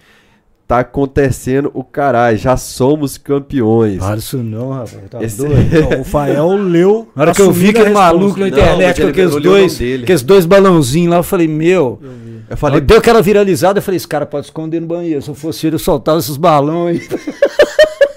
Tá 0.66 0.78
acontecendo 0.80 1.70
o 1.74 1.84
caralho, 1.84 2.38
já 2.38 2.56
somos 2.56 3.18
campeões. 3.18 3.98
Fala 3.98 4.16
isso 4.16 4.38
não, 4.38 4.70
rapaz. 4.70 4.96
Tá 5.10 5.22
Esse- 5.22 5.36
doido. 5.36 5.54
O 6.00 6.04
Fael 6.04 6.52
leu. 6.56 7.06
Na 7.14 7.22
hora 7.22 7.34
que 7.34 7.42
eu 7.42 7.52
vi 7.52 7.68
aquele 7.68 7.90
maluco 7.90 8.38
na. 8.40 8.46
Não, 8.46 8.48
internet 8.48 8.96
com 8.96 9.02
ele- 9.02 9.10
aqueles 9.10 9.42
dois, 9.42 9.74
aqueles 10.02 10.22
dois 10.22 10.46
balãozinhos 10.46 11.10
lá, 11.10 11.16
eu 11.18 11.22
falei, 11.22 11.46
meu. 11.48 12.00
Eu 12.48 12.56
falei, 12.56 12.80
Deu 12.80 12.98
aquela 12.98 13.20
viralizada, 13.22 13.78
eu 13.78 13.82
falei, 13.82 13.96
esse 13.96 14.08
cara 14.08 14.24
pode 14.26 14.46
esconder 14.46 14.80
no 14.80 14.86
banheiro. 14.86 15.20
Se 15.22 15.28
eu 15.30 15.34
fosse 15.34 15.66
ele, 15.66 15.76
eu 15.76 15.78
soltava 15.78 16.18
esses 16.18 16.36
balões 16.36 17.00
aí. 17.10 17.18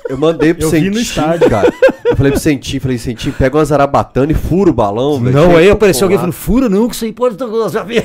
eu 0.09 0.17
mandei 0.17 0.53
pro 0.53 0.65
Eu 0.67 0.69
vi 0.71 0.89
no 0.89 0.99
estádio. 0.99 1.49
cara. 1.49 1.71
Eu 2.17 2.19
falei 2.19 2.31
pro 2.31 2.41
Sentinho, 2.41 2.81
falei, 2.81 2.97
Sentinho, 2.97 3.35
pega 3.37 3.55
uma 3.55 3.63
zarabatana 3.63 4.31
e 4.31 4.35
fura 4.35 4.71
o 4.71 4.73
balão, 4.73 5.19
velho. 5.19 5.35
Não, 5.35 5.55
aí 5.55 5.69
apareceu 5.69 6.05
alguém 6.05 6.17
falando, 6.17 6.33
fura 6.33 6.67
não, 6.67 6.87
que 6.87 6.95
isso 6.95 7.05
aí 7.05 7.13
pode. 7.13 7.37
Já 7.71 7.83
vem, 7.83 8.03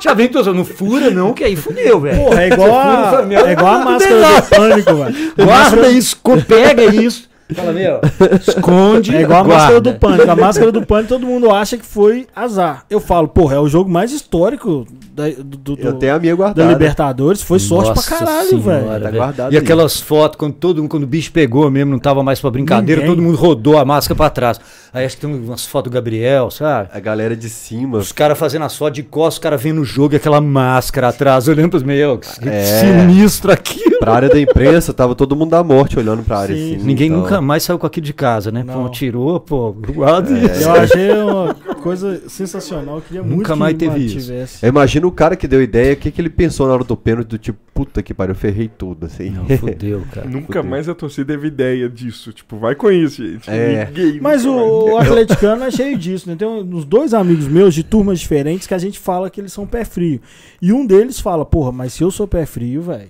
já 0.00 0.14
vem 0.14 0.28
todos, 0.28 0.54
não 0.54 0.64
fura 0.64 1.10
não, 1.10 1.34
que 1.34 1.44
aí 1.44 1.54
fudeu, 1.54 2.00
velho. 2.00 2.16
Porra, 2.16 2.42
é 2.44 2.48
igual 2.48 2.78
a, 2.78 3.26
é 3.46 3.52
igual 3.52 3.74
a 3.74 3.84
máscara 3.84 4.40
do 4.40 4.48
pânico, 4.48 4.94
velho. 4.94 5.32
Guarda 5.36 5.88
isso, 5.90 6.16
pega 6.46 6.84
isso. 6.84 7.29
Fala, 7.54 7.72
meu, 7.72 8.00
esconde. 8.46 9.14
É 9.16 9.22
igual 9.22 9.40
a 9.40 9.42
guarda. 9.44 9.54
máscara 9.62 9.80
do 9.80 9.94
pânico. 9.94 10.30
A 10.30 10.36
máscara 10.36 10.72
do 10.72 10.86
pânico 10.86 11.08
todo 11.08 11.26
mundo 11.26 11.50
acha 11.50 11.76
que 11.76 11.84
foi 11.86 12.26
azar. 12.34 12.84
Eu 12.90 13.00
falo, 13.00 13.28
porra, 13.28 13.56
é 13.56 13.58
o 13.58 13.68
jogo 13.68 13.90
mais 13.90 14.12
histórico 14.12 14.86
da, 15.14 15.28
do, 15.30 15.74
do- 15.76 15.78
Eu 15.80 15.94
tenho 15.94 16.14
a 16.14 16.18
minha 16.18 16.32
da 16.32 16.36
guardada. 16.36 16.72
Libertadores. 16.72 17.42
Foi 17.42 17.58
sorte 17.58 17.88
Nossa 17.90 18.08
pra 18.08 18.18
caralho, 18.18 18.60
velho. 18.60 19.00
Tá 19.02 19.10
guardado 19.10 19.52
E 19.52 19.56
aí. 19.56 19.62
aquelas 19.62 20.00
fotos, 20.00 20.36
quando 20.38 20.54
todo 20.54 20.86
quando 20.88 21.04
o 21.04 21.06
bicho 21.06 21.30
pegou 21.32 21.70
mesmo, 21.70 21.90
não 21.92 21.98
tava 21.98 22.22
mais 22.22 22.40
pra 22.40 22.50
brincadeira, 22.50 23.00
Ninguém. 23.02 23.16
todo 23.16 23.22
mundo 23.24 23.36
rodou 23.36 23.78
a 23.78 23.84
máscara 23.84 24.16
pra 24.16 24.30
trás. 24.30 24.60
Aí 24.92 25.04
acho 25.04 25.16
que 25.16 25.26
tem 25.26 25.32
umas 25.34 25.64
fotos 25.66 25.90
do 25.90 25.94
Gabriel, 25.94 26.50
sabe? 26.50 26.88
A 26.92 26.98
galera 27.00 27.36
de 27.36 27.48
cima. 27.48 27.98
Os 27.98 28.10
caras 28.12 28.38
fazendo 28.38 28.64
as 28.64 28.76
fotos 28.76 28.94
de 28.96 29.02
costas, 29.02 29.34
os 29.34 29.38
caras 29.38 29.62
vendo 29.62 29.80
o 29.80 29.84
jogo 29.84 30.14
e 30.14 30.16
aquela 30.16 30.40
máscara 30.40 31.08
atrás, 31.08 31.46
olhando 31.48 31.70
pros 31.70 31.82
meus. 31.82 32.38
Que 32.38 32.48
É. 32.48 32.62
sinistro 32.64 33.52
aquilo. 33.52 33.98
Pra 34.00 34.14
área 34.14 34.28
da 34.30 34.40
imprensa, 34.40 34.94
tava 34.94 35.14
todo 35.14 35.36
mundo 35.36 35.50
da 35.50 35.62
morte 35.62 35.98
olhando 35.98 36.22
pra 36.22 36.38
área 36.38 36.56
Sim. 36.56 36.76
assim. 36.76 36.84
Ninguém 36.86 37.08
então. 37.08 37.20
nunca 37.20 37.39
mais 37.40 37.62
saiu 37.62 37.78
com 37.78 37.86
aquilo 37.86 38.06
de 38.06 38.12
casa, 38.14 38.50
né? 38.50 38.62
Não. 38.62 38.84
Pô, 38.84 38.88
tirou, 38.88 39.40
pô, 39.40 39.72
guarda 39.72 40.30
É. 40.36 40.44
isso. 40.44 40.62
Eu 40.62 40.72
achei 40.72 41.10
uma 41.12 41.54
coisa 41.82 42.28
sensacional. 42.28 42.96
Eu 42.96 43.02
queria 43.02 43.22
Nunca 43.22 43.34
muito 43.34 43.52
que 43.52 43.58
mais 43.58 43.76
teve 43.76 43.98
isso. 44.04 44.18
tivesse. 44.20 44.64
Eu 44.64 44.68
imagino 44.68 45.08
o 45.08 45.12
cara 45.12 45.36
que 45.36 45.48
deu 45.48 45.62
ideia, 45.62 45.94
o 45.94 45.96
que, 45.96 46.10
que 46.10 46.20
ele 46.20 46.30
pensou 46.30 46.66
na 46.66 46.74
hora 46.74 46.84
do 46.84 46.96
pênalti, 46.96 47.28
do 47.28 47.38
tipo, 47.38 47.58
puta 47.74 48.02
que 48.02 48.12
pariu, 48.12 48.32
eu 48.32 48.36
ferrei 48.38 48.68
tudo, 48.68 49.06
assim. 49.06 49.30
Não, 49.30 49.46
fudeu, 49.58 50.02
cara. 50.12 50.28
Nunca 50.28 50.58
fudeu. 50.58 50.64
mais 50.64 50.88
a 50.88 50.94
torcida 50.94 51.32
teve 51.32 51.48
ideia 51.48 51.88
disso. 51.88 52.32
Tipo, 52.32 52.56
vai 52.58 52.74
com 52.74 52.90
isso, 52.90 53.24
gente. 53.26 53.48
É. 53.50 53.86
Ninguém 53.86 54.20
Mas 54.20 54.44
o, 54.44 54.52
o 54.54 54.98
atleticano 54.98 55.64
é 55.64 55.70
cheio 55.70 55.96
disso, 55.96 56.28
né? 56.28 56.36
Tem 56.36 56.46
uns 56.48 56.84
dois 56.84 57.14
amigos 57.14 57.46
meus 57.48 57.74
de 57.74 57.82
turmas 57.82 58.20
diferentes 58.20 58.66
que 58.66 58.74
a 58.74 58.78
gente 58.78 58.98
fala 58.98 59.30
que 59.30 59.40
eles 59.40 59.52
são 59.52 59.66
pé 59.66 59.84
frio. 59.84 60.20
E 60.60 60.72
um 60.72 60.84
deles 60.86 61.18
fala, 61.20 61.44
porra, 61.44 61.72
mas 61.72 61.92
se 61.92 62.02
eu 62.02 62.10
sou 62.10 62.26
pé 62.28 62.44
frio, 62.46 62.82
velho, 62.82 63.08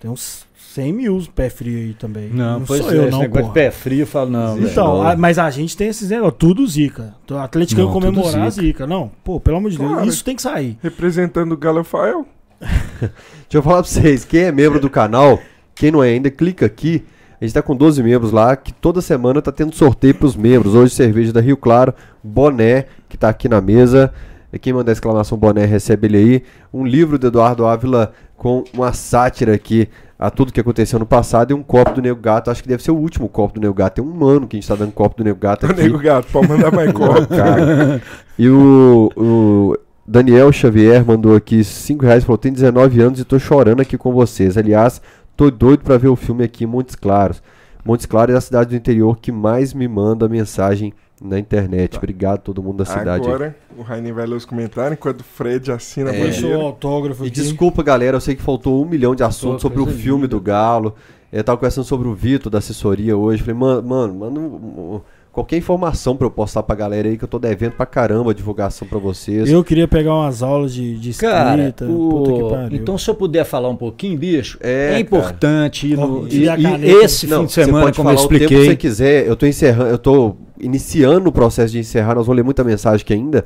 tem 0.00 0.10
uns 0.10 0.44
100 0.74 0.92
mil 0.92 1.22
pé 1.34 1.50
frio 1.50 1.78
aí 1.78 1.94
também. 1.94 2.30
Não, 2.30 2.62
pois 2.62 2.80
sou 2.82 2.90
é, 2.92 2.96
eu, 2.96 3.02
esse 3.02 3.10
não, 3.10 3.28
porra. 3.28 3.52
pé 3.52 3.70
frio, 3.70 4.00
eu 4.00 4.06
falo, 4.06 4.30
não. 4.30 4.58
Então, 4.58 4.98
Não. 5.02 5.06
a- 5.08 5.16
mas 5.16 5.38
a 5.38 5.50
gente 5.50 5.76
tem 5.76 5.88
esses 5.88 6.08
negócios, 6.10 6.36
tudo 6.38 6.66
zica. 6.66 7.14
O 7.30 7.34
atleticano 7.36 7.88
Não, 7.88 7.92
tudo 7.94 8.06
comemorar 8.06 8.46
a 8.46 8.50
zica. 8.50 8.66
zica. 8.66 8.86
Não, 8.86 9.10
pô, 9.22 9.38
pelo 9.40 9.58
amor 9.58 9.70
de 9.70 9.78
Deus, 9.78 9.90
Claro. 9.90 10.08
isso 10.08 10.24
tem 10.24 10.34
que 10.36 10.42
sair. 10.42 10.78
Representando 10.82 11.52
o 11.52 11.56
Galofael. 11.56 12.26
Deixa 13.00 13.10
eu 13.52 13.62
falar 13.62 13.82
pra 13.82 13.90
vocês, 13.90 14.24
quem 14.24 14.42
é 14.42 14.52
membro 14.52 14.80
do 14.80 14.88
canal, 14.88 15.38
quem 15.74 15.90
não 15.90 16.02
é 16.02 16.10
ainda, 16.10 16.30
clica 16.30 16.64
aqui. 16.66 17.04
A 17.40 17.44
gente 17.44 17.54
tá 17.54 17.60
com 17.62 17.74
12 17.74 18.02
membros 18.02 18.30
lá, 18.30 18.54
que 18.54 18.72
toda 18.72 19.00
semana 19.00 19.42
tá 19.42 19.50
tendo 19.50 19.74
sorteio 19.74 20.14
pros 20.14 20.36
membros. 20.36 20.74
Hoje 20.74 20.94
cerveja 20.94 21.32
da 21.32 21.40
Rio 21.40 21.56
Claro, 21.56 21.92
boné, 22.22 22.86
que 23.08 23.16
tá 23.16 23.28
aqui 23.28 23.48
na 23.48 23.60
mesa. 23.60 24.12
E 24.52 24.58
Quem 24.58 24.72
mandar 24.72 24.92
exclamação 24.92 25.36
boné 25.36 25.64
recebe 25.64 26.06
ele 26.06 26.16
aí. 26.18 26.42
Um 26.72 26.86
livro 26.86 27.18
do 27.18 27.26
Eduardo 27.26 27.66
Ávila 27.66 28.12
com 28.36 28.62
uma 28.72 28.92
sátira 28.92 29.54
aqui 29.54 29.88
a 30.22 30.30
tudo 30.30 30.52
que 30.52 30.60
aconteceu 30.60 31.00
no 31.00 31.06
passado 31.06 31.50
e 31.50 31.54
um 31.54 31.64
copo 31.64 31.94
do 31.94 32.00
Nego 32.00 32.20
Gato. 32.20 32.48
Acho 32.48 32.62
que 32.62 32.68
deve 32.68 32.80
ser 32.80 32.92
o 32.92 32.96
último 32.96 33.28
copo 33.28 33.54
do 33.54 33.60
Nego 33.60 33.74
Gato. 33.74 34.00
Tem 34.00 34.04
um 34.04 34.24
ano 34.24 34.46
que 34.46 34.56
a 34.56 34.60
gente 34.60 34.68
tá 34.68 34.76
dando 34.76 34.92
copo 34.92 35.16
do 35.16 35.24
Nego 35.24 35.40
Gato 35.40 35.66
O 35.66 35.70
aqui. 35.70 35.82
Nego 35.82 35.98
Gato, 35.98 36.28
pode 36.30 36.48
mandar 36.48 36.70
mais 36.70 36.92
copo. 36.94 37.26
Cara. 37.26 38.00
E 38.38 38.48
o, 38.48 39.10
o 39.16 39.76
Daniel 40.06 40.52
Xavier 40.52 41.04
mandou 41.04 41.34
aqui 41.34 41.64
5 41.64 42.06
reais, 42.06 42.22
falou, 42.22 42.38
tem 42.38 42.52
19 42.52 43.00
anos 43.02 43.18
e 43.18 43.24
tô 43.24 43.36
chorando 43.36 43.80
aqui 43.80 43.98
com 43.98 44.12
vocês. 44.12 44.56
Aliás, 44.56 45.02
tô 45.36 45.50
doido 45.50 45.82
pra 45.82 45.98
ver 45.98 46.08
o 46.08 46.14
filme 46.14 46.44
aqui 46.44 46.62
em 46.62 46.68
Montes 46.68 46.94
Claros. 46.94 47.42
Montes 47.84 48.06
Claros 48.06 48.32
é 48.32 48.38
a 48.38 48.40
cidade 48.40 48.70
do 48.70 48.76
interior 48.76 49.18
que 49.18 49.32
mais 49.32 49.74
me 49.74 49.88
manda 49.88 50.28
mensagem 50.28 50.94
na 51.22 51.38
internet. 51.38 51.96
Obrigado 51.96 52.34
a 52.34 52.42
todo 52.42 52.62
mundo 52.62 52.78
da 52.78 52.84
cidade. 52.84 53.26
aí. 53.26 53.32
Agora, 53.34 53.56
o 53.76 53.82
Rainer 53.82 54.12
vai 54.14 54.26
ler 54.26 54.36
os 54.36 54.44
comentários 54.44 54.98
enquanto 54.98 55.20
o 55.20 55.24
Fred 55.24 55.70
assina 55.72 56.10
É. 56.10 56.20
Deixa 56.22 56.46
o 56.46 56.60
autógrafo 56.60 57.24
E 57.24 57.28
aqui. 57.28 57.34
desculpa, 57.40 57.82
galera, 57.82 58.16
eu 58.16 58.20
sei 58.20 58.34
que 58.34 58.42
faltou 58.42 58.82
um 58.82 58.88
milhão 58.88 59.14
de 59.14 59.22
assuntos 59.22 59.62
sobre 59.62 59.80
o 59.80 59.86
filme 59.86 60.22
linda. 60.22 60.28
do 60.36 60.40
Galo. 60.40 60.94
Eu 61.32 61.42
tava 61.42 61.56
conversando 61.56 61.84
sobre 61.84 62.06
o 62.08 62.14
Vitor 62.14 62.50
da 62.50 62.58
assessoria 62.58 63.16
hoje. 63.16 63.42
Falei, 63.42 63.54
mano, 63.58 63.88
mano, 63.88 64.14
manda 64.14 64.38
um- 64.40 65.00
qualquer 65.32 65.56
informação 65.56 66.14
pra 66.14 66.26
eu 66.26 66.30
postar 66.30 66.62
pra 66.62 66.76
galera 66.76 67.08
aí 67.08 67.16
que 67.16 67.24
eu 67.24 67.28
tô 67.28 67.38
devendo 67.38 67.72
pra 67.72 67.86
caramba 67.86 68.30
a 68.32 68.34
divulgação 68.34 68.86
pra 68.86 68.98
vocês. 68.98 69.50
Eu 69.50 69.64
queria 69.64 69.88
pegar 69.88 70.14
umas 70.14 70.42
aulas 70.42 70.74
de, 70.74 70.98
de 70.98 71.14
Cara, 71.14 71.68
escrita. 71.68 71.86
o- 71.86 72.08
puta 72.10 72.32
que 72.32 72.50
pariu. 72.50 72.78
então 72.80 72.98
se 72.98 73.08
eu 73.10 73.14
puder 73.14 73.44
falar 73.44 73.68
um 73.70 73.76
pouquinho, 73.76 74.18
bicho, 74.18 74.58
É, 74.60 74.70
é, 74.84 74.88
cara. 74.88 75.00
importante 75.00 75.86
ir 75.88 75.96
no, 75.96 76.28
e, 76.28 76.44
e 76.44 76.90
esse 77.02 77.26
Não, 77.26 77.40
fim 77.40 77.46
de 77.46 77.52
semana, 77.52 77.92
como 77.92 78.10
eu 78.10 78.14
falar 78.16 78.26
o 78.26 78.28
tempo 78.28 78.28
que 78.28 78.44
expliquei, 78.44 78.64
você 78.66 78.76
quiser. 78.76 79.26
Eu 79.26 79.34
tô 79.34 79.46
encerrando, 79.46 79.88
eu 79.90 79.98
tô 79.98 80.36
iniciando 80.60 81.28
o 81.30 81.32
processo 81.32 81.72
de 81.72 81.78
encerrar. 81.78 82.14
Nós 82.14 82.26
vamos 82.26 82.36
ler 82.36 82.44
muita 82.44 82.62
mensagem 82.62 83.02
aqui 83.02 83.14
ainda, 83.14 83.44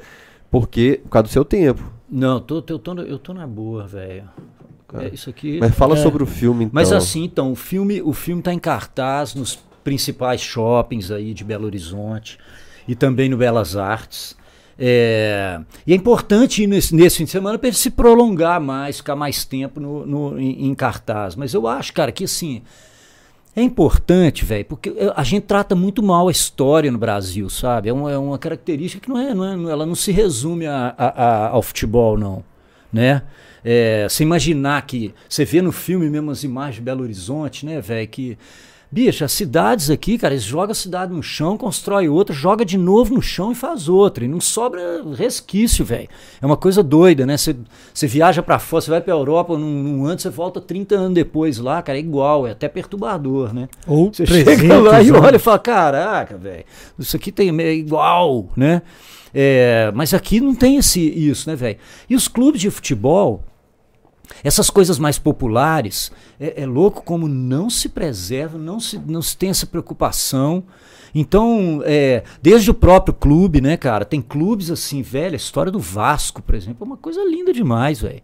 porque 0.51 1.01
por 1.05 1.11
causa 1.11 1.23
do 1.29 1.31
seu 1.31 1.45
tempo. 1.45 1.83
não, 2.11 2.41
tô, 2.41 2.61
tô, 2.61 2.75
eu 2.75 2.79
tô, 2.79 2.95
eu 3.03 3.19
tô 3.19 3.33
na 3.33 3.47
boa, 3.47 3.87
velho. 3.87 4.25
É, 4.95 5.09
isso 5.13 5.29
aqui. 5.31 5.59
Mas 5.61 5.75
fala 5.75 5.95
É. 5.99 6.03
sobre 6.03 6.23
o 6.23 6.27
filme, 6.27 6.65
então. 6.65 6.73
Mas 6.75 6.93
assim, 6.93 7.25
então, 7.25 7.51
o 7.53 7.57
filme, 7.57 8.01
o 8.03 8.13
filme 8.13 8.41
tá 8.41 8.53
em 8.55 8.59
cartaz 8.59 9.35
nos 9.35 9.59
principais 9.87 10.41
shoppings 10.41 11.13
aí 11.13 11.33
de 11.33 11.45
Belo 11.45 11.65
Horizonte 11.65 12.39
e 12.89 12.97
também 12.97 13.29
no 13.29 13.37
Belas 13.37 13.77
Artes. 13.77 14.37
É, 14.77 15.61
e 15.87 15.93
é 15.93 15.97
importante 15.97 16.67
nesse, 16.67 16.93
nesse 16.93 17.19
fim 17.19 17.25
de 17.25 17.31
semana 17.31 17.57
para 17.57 17.69
ele 17.69 17.77
se 17.77 17.89
prolongar 17.89 18.61
mais, 18.61 18.97
ficar 18.97 19.15
mais 19.15 19.45
tempo 19.45 19.79
no, 19.79 20.05
no- 20.05 20.41
em, 20.41 20.67
em 20.67 20.75
cartaz. 20.75 21.37
Mas 21.37 21.55
eu 21.55 21.69
acho, 21.69 21.93
cara, 21.93 22.11
que 22.11 22.25
assim. 22.25 22.63
É 23.55 23.63
importante, 23.63 24.45
velho, 24.45 24.67
porque 24.67 24.91
eh, 24.91 25.11
a 25.17 25.23
gente 25.25 25.45
trata 25.45 25.75
muito 25.75 26.03
mal 26.03 26.29
a 26.29 26.31
história 26.31 26.91
no 26.93 26.99
Brasil, 26.99 27.49
sabe? 27.49 27.89
É 27.89 27.93
uma, 27.93 28.13
é 28.13 28.19
uma 28.19 28.37
característica 28.39 29.03
que 29.03 29.09
não 29.09 29.19
é, 29.19 29.33
não 29.33 29.69
é- 29.69 29.73
ela 29.73 29.87
não 29.87 29.95
se 29.95 30.13
resume 30.13 30.67
a- 30.67 30.95
a- 30.99 31.25
a- 31.25 31.49
ao 31.49 31.63
futebol, 31.63 32.19
não, 32.19 32.45
né? 32.93 33.23
É, 33.65 34.07
você 34.11 34.25
imaginar 34.25 34.85
que 34.85 35.15
você 35.27 35.45
vê 35.47 35.63
no 35.63 35.73
filme 35.73 36.11
mesmo 36.11 36.31
as 36.31 36.45
imagens 36.45 36.75
de 36.77 36.83
Belo 36.83 37.03
Horizonte, 37.03 37.65
né, 37.65 37.81
velho, 37.81 38.07
que 38.09 38.37
bicho, 38.91 39.25
as 39.25 39.33
cidades 39.33 39.91
aqui, 39.91 40.17
cara, 40.17 40.35
eles 40.35 40.45
jogam 40.45 40.71
a 40.73 40.75
cidade 40.75 41.13
no 41.13 41.23
chão, 41.23 41.57
constrói 41.57 42.09
outra, 42.09 42.35
joga 42.35 42.65
de 42.65 42.79
novo 42.79 43.15
no 43.15 43.23
chão 43.23 43.53
e 43.53 43.55
faz 43.55 43.89
outra, 43.89 44.25
e 44.25 44.29
não 44.29 44.41
sobra 44.41 44.81
resquício, 45.17 45.85
velho. 45.85 46.09
É 46.41 46.47
uma 46.47 46.57
coisa 46.57 46.83
doida, 46.83 47.27
né? 47.27 47.37
Você 47.37 48.07
viaja 48.07 48.43
pra 48.43 48.59
fora, 48.59 48.81
você 48.81 48.91
vai 48.91 49.01
pra 49.01 49.13
Europa 49.13 49.59
num, 49.59 49.83
num 49.83 50.07
ano, 50.07 50.19
você 50.19 50.31
volta 50.31 50.61
30 50.61 50.95
anos 50.95 51.15
depois 51.15 51.59
lá, 51.59 51.83
cara, 51.83 51.99
é 51.99 52.01
igual, 52.01 52.47
é 52.47 52.53
até 52.53 52.69
perturbador, 52.69 53.53
né? 53.53 53.69
Ou 53.87 54.13
Você 54.13 54.25
chega 54.27 54.45
300 54.57 54.85
lá 54.85 55.03
e 55.03 55.09
anos. 55.09 55.23
olha 55.23 55.37
e 55.37 55.41
fala, 55.41 55.59
caraca, 55.59 56.37
velho, 56.39 56.65
isso 56.99 57.17
aqui 57.17 57.31
tem 57.33 57.55
é 57.61 57.75
igual, 57.75 58.49
né? 58.57 58.83
É, 59.35 59.93
mas 59.95 60.15
aqui 60.15 60.41
não 60.41 60.55
tem 60.55 60.77
esse, 60.77 61.01
isso, 61.01 61.49
né, 61.51 61.55
velho? 61.57 61.77
E 62.09 62.15
os 62.17 62.27
clubes 62.27 62.61
de 62.61 62.71
futebol, 62.71 63.45
essas 64.43 64.71
coisas 64.71 64.99
mais 64.99 65.19
populares, 65.19 66.11
é, 66.39 66.63
é 66.63 66.67
louco 66.67 67.03
como 67.03 67.29
não 67.29 67.69
se 67.71 67.89
preserva, 67.89 68.59
não 68.59 68.79
se, 68.81 68.99
não 69.07 69.23
se 69.23 69.37
tem 69.37 69.51
essa 69.51 69.67
preocupação. 69.67 70.65
Então, 71.15 71.83
é, 71.85 72.23
desde 72.43 72.71
o 72.71 72.75
próprio 72.75 73.15
clube, 73.15 73.61
né, 73.61 73.77
cara? 73.77 74.05
Tem 74.05 74.21
clubes 74.21 74.71
assim, 74.71 75.01
velho, 75.03 75.35
a 75.35 75.37
história 75.37 75.73
do 75.73 75.79
Vasco, 75.79 76.43
por 76.43 76.55
exemplo, 76.55 76.79
é 76.81 76.85
uma 76.85 76.97
coisa 76.97 77.25
linda 77.25 77.53
demais, 77.53 78.01
velho. 78.01 78.23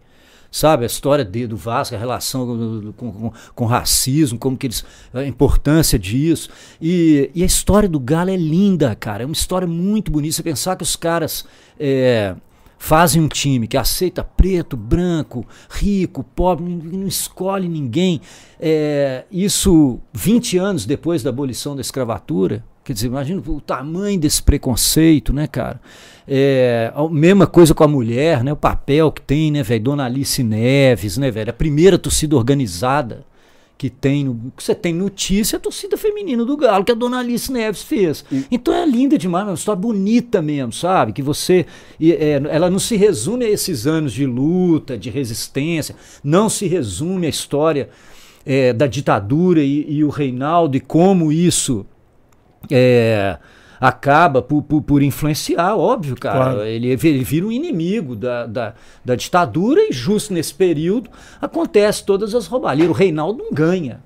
Sabe, 0.51 0.83
a 0.83 0.85
história 0.85 1.25
de, 1.25 1.47
do 1.47 1.57
Vasco, 1.57 1.95
a 1.95 1.97
relação 1.97 2.45
com, 2.45 2.93
com, 3.11 3.33
com- 3.55 3.65
racismo, 3.65 4.37
como 4.37 4.55
que 4.55 4.67
eles. 4.67 4.85
a 5.11 5.23
importância 5.23 5.97
disso. 5.97 6.47
E, 6.79 7.31
e 7.33 7.41
a 7.41 7.45
história 7.47 7.89
do 7.89 7.99
Galo 7.99 8.29
é 8.29 8.35
linda, 8.37 8.93
cara. 8.93 9.23
É 9.23 9.25
uma 9.25 9.33
história 9.33 9.67
muito 9.67 10.11
bonita. 10.11 10.35
Você 10.35 10.43
pensar 10.43 10.75
que 10.75 10.83
os 10.83 10.95
caras. 10.95 11.43
é, 11.79 12.35
fazem 12.83 13.21
um 13.21 13.29
time 13.29 13.65
que 13.65 13.77
aceita 13.77 14.25
preto, 14.25 14.75
branco, 14.75 15.47
rico, 15.69 16.21
pobre, 16.21 16.65
não 16.65 17.07
escolhe 17.07 17.69
ninguém. 17.69 18.19
É, 18.59 19.23
isso 19.31 20.01
20 20.11 20.57
anos 20.57 20.85
depois 20.85 21.23
da 21.23 21.29
abolição 21.29 21.75
da 21.75 21.81
escravatura. 21.81 22.61
Quer 22.83 22.91
dizer, 22.91 23.07
imagina 23.07 23.41
o 23.47 23.61
tamanho 23.61 24.19
desse 24.19 24.43
preconceito, 24.43 25.31
né, 25.31 25.47
cara? 25.47 25.79
É, 26.27 26.91
a 26.93 27.07
mesma 27.07 27.47
coisa 27.47 27.73
com 27.73 27.85
a 27.85 27.87
mulher, 27.87 28.43
né? 28.43 28.51
O 28.51 28.57
papel 28.57 29.13
que 29.13 29.21
tem, 29.21 29.49
né, 29.49 29.63
velho? 29.63 29.81
Dona 29.81 30.03
Alice 30.03 30.43
Neves, 30.43 31.17
né, 31.17 31.31
velho? 31.31 31.51
A 31.51 31.53
primeira 31.53 31.97
torcida 31.97 32.35
organizada 32.35 33.25
que 33.83 33.89
tem, 33.89 34.23
no, 34.23 34.53
que 34.55 34.63
você 34.63 34.73
tem 34.73 34.93
notícia, 34.93 35.57
é 35.57 35.57
a 35.57 35.59
torcida 35.59 35.97
feminina 35.97 36.45
do 36.45 36.55
Galo, 36.55 36.85
que 36.85 36.91
a 36.93 36.95
Dona 36.95 37.19
Alice 37.19 37.51
Neves 37.51 37.83
fez. 37.83 38.23
Então 38.49 38.73
é 38.73 38.85
linda 38.85 39.17
demais, 39.17 39.45
é 39.45 39.49
uma 39.49 39.55
história 39.55 39.81
bonita 39.81 40.41
mesmo, 40.41 40.71
sabe? 40.71 41.11
Que 41.11 41.21
você. 41.21 41.65
e, 41.99 42.13
é, 42.13 42.41
ela 42.49 42.69
não 42.69 42.79
se 42.79 42.95
resume 42.95 43.43
a 43.43 43.49
esses 43.49 43.85
anos 43.85 44.13
de 44.13 44.25
luta, 44.25 44.97
de 44.97 45.09
resistência, 45.09 45.97
não 46.23 46.47
se 46.47 46.65
resume 46.65 47.27
à 47.27 47.29
história 47.29 47.89
é, 48.45 48.71
da 48.71 48.87
ditadura 48.87 49.61
e, 49.61 49.85
e 49.97 50.01
o 50.01 50.07
Reinaldo 50.07 50.77
e 50.77 50.79
como 50.79 51.29
isso 51.29 51.85
é, 52.71 53.37
acaba 53.83 54.41
por, 54.41 54.61
por, 54.63 54.81
por 54.81 55.03
influenciar, 55.03 55.75
óbvio, 55.75 56.15
cara. 56.15 56.37
Claro. 56.53 56.63
Ele, 56.63 56.87
ele 56.89 57.23
vira 57.23 57.45
um 57.45 57.51
inimigo 57.51 58.15
da, 58.15 58.45
da, 58.45 58.73
da 59.03 59.15
ditadura 59.15 59.81
e 59.81 59.91
justo 59.91 60.33
nesse 60.33 60.53
período 60.53 61.09
acontece 61.41 62.05
todas 62.05 62.33
as 62.33 62.47
roubalheiras. 62.47 62.95
O 62.95 62.97
Reinaldo 62.97 63.43
não 63.43 63.51
ganha, 63.51 64.01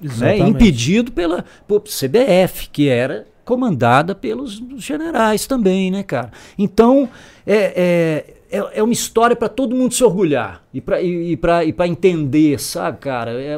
né? 0.00 0.36
Impedido 0.48 1.12
pela 1.12 1.44
por 1.68 1.82
CBF, 1.82 2.68
que 2.72 2.88
era 2.88 3.26
comandada 3.44 4.14
pelos 4.14 4.60
generais 4.78 5.46
também, 5.46 5.90
né, 5.90 6.02
cara? 6.02 6.30
Então, 6.58 7.08
é, 7.46 8.24
é, 8.50 8.58
é, 8.58 8.78
é 8.78 8.82
uma 8.82 8.92
história 8.92 9.36
para 9.36 9.48
todo 9.48 9.76
mundo 9.76 9.94
se 9.94 10.02
orgulhar 10.04 10.62
e 10.74 10.80
para 10.80 11.00
e, 11.00 11.32
e 11.32 11.36
pra- 11.36 11.64
e 11.64 11.72
pra 11.72 11.86
entender, 11.86 12.60
sabe, 12.60 12.98
cara? 12.98 13.30
É, 13.40 13.56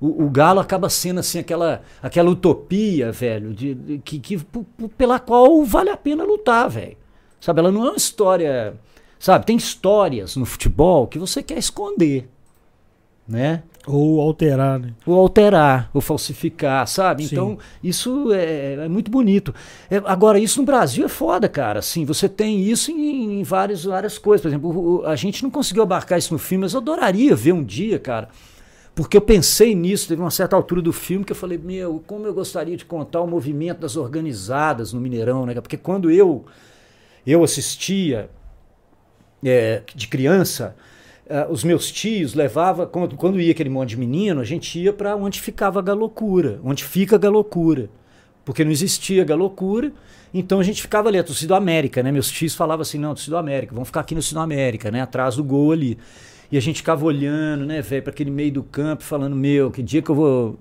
o- 0.00 0.24
o, 0.24 0.30
Galo 0.30 0.60
acaba 0.60 0.88
sendo 0.88 1.20
assim 1.20 1.38
aquela, 1.38 1.82
aquela 2.02 2.30
utopia, 2.30 3.10
velho, 3.12 3.52
de, 3.54 3.74
de- 3.74 3.98
que, 3.98 4.18
que, 4.18 4.38
pela 4.96 5.18
qual 5.18 5.64
vale 5.64 5.90
a 5.90 5.96
pena 5.96 6.24
lutar, 6.24 6.68
velho. 6.68 6.96
Sabe, 7.40 7.60
ela 7.60 7.70
não 7.72 7.84
é 7.86 7.90
uma 7.90 7.96
história. 7.96 8.74
Sabe, 9.18 9.46
tem 9.46 9.56
histórias 9.56 10.36
no 10.36 10.44
futebol 10.44 11.06
que 11.06 11.18
você 11.18 11.42
quer 11.42 11.58
esconder, 11.58 12.28
né? 13.26 13.62
Ou 13.86 14.20
alterar, 14.20 14.80
né? 14.80 14.92
ou 15.06 15.14
alterar, 15.16 15.88
ou 15.94 16.00
falsificar, 16.00 16.86
sabe? 16.88 17.22
Sim. 17.24 17.34
Então, 17.34 17.58
isso 17.82 18.32
é, 18.32 18.74
é 18.84 18.88
muito 18.88 19.10
bonito. 19.12 19.54
É, 19.88 20.02
agora, 20.04 20.40
isso 20.40 20.58
no 20.60 20.66
Brasil 20.66 21.04
é 21.04 21.08
foda, 21.08 21.48
cara. 21.48 21.78
Assim, 21.78 22.04
você 22.04 22.28
tem 22.28 22.60
isso 22.62 22.90
em, 22.90 23.38
em 23.40 23.42
várias, 23.44 23.84
várias 23.84 24.18
coisas. 24.18 24.42
Por 24.42 24.48
exemplo, 24.48 25.00
o- 25.02 25.06
a 25.06 25.14
gente 25.14 25.40
não 25.42 25.50
conseguiu 25.50 25.84
abarcar 25.84 26.18
isso 26.18 26.32
no 26.32 26.38
filme, 26.38 26.62
mas 26.62 26.72
eu 26.74 26.80
adoraria 26.80 27.34
ver 27.36 27.52
um 27.52 27.62
dia, 27.62 27.98
cara. 27.98 28.28
Porque 28.96 29.14
eu 29.14 29.20
pensei 29.20 29.74
nisso, 29.74 30.08
teve 30.08 30.22
uma 30.22 30.30
certa 30.30 30.56
altura 30.56 30.80
do 30.80 30.90
filme 30.90 31.22
que 31.22 31.30
eu 31.30 31.36
falei, 31.36 31.58
meu, 31.58 32.02
como 32.06 32.26
eu 32.26 32.32
gostaria 32.32 32.74
de 32.78 32.84
contar 32.86 33.20
o 33.20 33.26
movimento 33.26 33.80
das 33.80 33.94
organizadas 33.94 34.90
no 34.94 34.98
Mineirão, 35.02 35.44
né? 35.44 35.54
Porque 35.60 35.76
quando 35.76 36.10
eu, 36.10 36.46
eu 37.26 37.44
assistia 37.44 38.30
é, 39.44 39.82
de 39.94 40.08
criança, 40.08 40.74
ah, 41.28 41.46
os 41.50 41.62
meus 41.62 41.92
tios 41.92 42.32
levavam, 42.32 42.86
quando, 42.86 43.16
quando 43.16 43.38
ia 43.38 43.52
aquele 43.52 43.68
monte 43.68 43.90
de 43.90 43.98
menino, 43.98 44.40
a 44.40 44.44
gente 44.44 44.78
ia 44.78 44.94
para 44.94 45.14
onde 45.14 45.42
ficava 45.42 45.78
a 45.78 45.82
galocura, 45.82 46.58
onde 46.64 46.82
fica 46.82 47.16
a 47.16 47.18
galocura. 47.18 47.90
Porque 48.46 48.64
não 48.64 48.70
existia 48.70 49.24
galocura, 49.24 49.92
então 50.32 50.58
a 50.58 50.62
gente 50.62 50.80
ficava 50.80 51.10
ali, 51.10 51.18
a 51.18 51.24
torcida 51.24 51.54
América, 51.54 52.02
né? 52.02 52.10
Meus 52.10 52.30
tios 52.30 52.54
falavam 52.54 52.80
assim, 52.80 52.98
não, 52.98 53.14
torcida 53.14 53.38
América, 53.38 53.74
vamos 53.74 53.90
ficar 53.90 54.00
aqui 54.00 54.14
no 54.14 54.22
torcida 54.22 54.40
América, 54.40 54.90
né? 54.90 55.02
Atrás 55.02 55.36
do 55.36 55.44
gol 55.44 55.72
ali. 55.72 55.98
E 56.50 56.56
a 56.56 56.60
gente 56.60 56.76
ficava 56.76 57.04
olhando, 57.04 57.64
né, 57.66 57.82
velho, 57.82 58.02
para 58.02 58.12
aquele 58.12 58.30
meio 58.30 58.52
do 58.52 58.62
campo, 58.62 59.02
falando, 59.02 59.34
meu, 59.34 59.70
que 59.70 59.82
dia 59.82 60.02
que 60.02 60.10
eu 60.10 60.14
vou. 60.14 60.58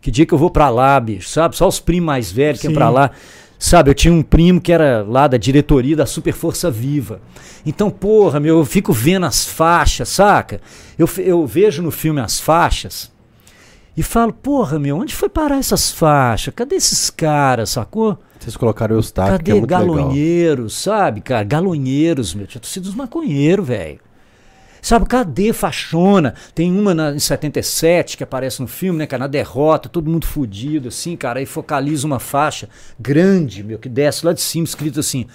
Que 0.00 0.10
dia 0.10 0.24
que 0.24 0.32
eu 0.32 0.38
vou 0.38 0.50
pra 0.50 0.68
lá, 0.68 0.98
bicho, 1.00 1.28
sabe? 1.28 1.56
Só 1.56 1.66
os 1.66 1.80
primos 1.80 2.06
mais 2.06 2.30
velhos 2.30 2.60
que 2.60 2.66
iam 2.66 2.74
pra 2.74 2.88
lá. 2.88 3.10
Sabe, 3.58 3.90
eu 3.90 3.94
tinha 3.94 4.12
um 4.12 4.22
primo 4.22 4.60
que 4.60 4.70
era 4.70 5.02
lá 5.02 5.26
da 5.26 5.38
diretoria 5.38 5.96
da 5.96 6.06
Super 6.06 6.34
Força 6.34 6.70
Viva. 6.70 7.20
Então, 7.64 7.90
porra, 7.90 8.38
meu, 8.38 8.58
eu 8.58 8.64
fico 8.64 8.92
vendo 8.92 9.24
as 9.24 9.46
faixas, 9.46 10.10
saca? 10.10 10.60
Eu, 10.98 11.08
eu 11.18 11.46
vejo 11.46 11.82
no 11.82 11.90
filme 11.90 12.20
as 12.20 12.38
faixas 12.38 13.10
e 13.96 14.02
falo, 14.02 14.32
porra, 14.32 14.78
meu, 14.78 14.98
onde 14.98 15.14
foi 15.14 15.28
parar 15.28 15.58
essas 15.58 15.90
faixas? 15.90 16.52
Cadê 16.54 16.76
esses 16.76 17.08
caras, 17.08 17.70
sacou? 17.70 18.18
Vocês 18.38 18.56
colocaram 18.56 18.94
o 18.94 18.98
Eustáquio, 18.98 19.42
que 19.42 19.50
é 19.50 19.54
muito 19.54 19.70
legal. 19.70 19.86
galonheiros, 19.86 20.76
sabe, 20.76 21.22
cara? 21.22 21.42
Galonheiros, 21.42 22.34
meu. 22.34 22.46
Tinha 22.46 22.60
torcida 22.60 22.84
dos 22.84 22.94
maconheiros, 22.94 23.66
velho. 23.66 24.00
Sabe, 24.86 25.04
cadê 25.06 25.52
faixona? 25.52 26.32
Tem 26.54 26.70
uma 26.70 26.94
na, 26.94 27.10
em 27.10 27.18
77 27.18 28.16
que 28.16 28.22
aparece 28.22 28.62
no 28.62 28.68
filme, 28.68 29.00
né, 29.00 29.04
cara? 29.04 29.24
Na 29.24 29.26
derrota, 29.26 29.88
todo 29.88 30.08
mundo 30.08 30.24
fudido, 30.24 30.86
assim, 30.86 31.16
cara. 31.16 31.40
Aí 31.40 31.44
focaliza 31.44 32.06
uma 32.06 32.20
faixa 32.20 32.68
grande, 32.96 33.64
meu, 33.64 33.80
que 33.80 33.88
desce 33.88 34.24
lá 34.24 34.32
de 34.32 34.40
cima, 34.40 34.64
escrito 34.64 35.00
assim: 35.00 35.26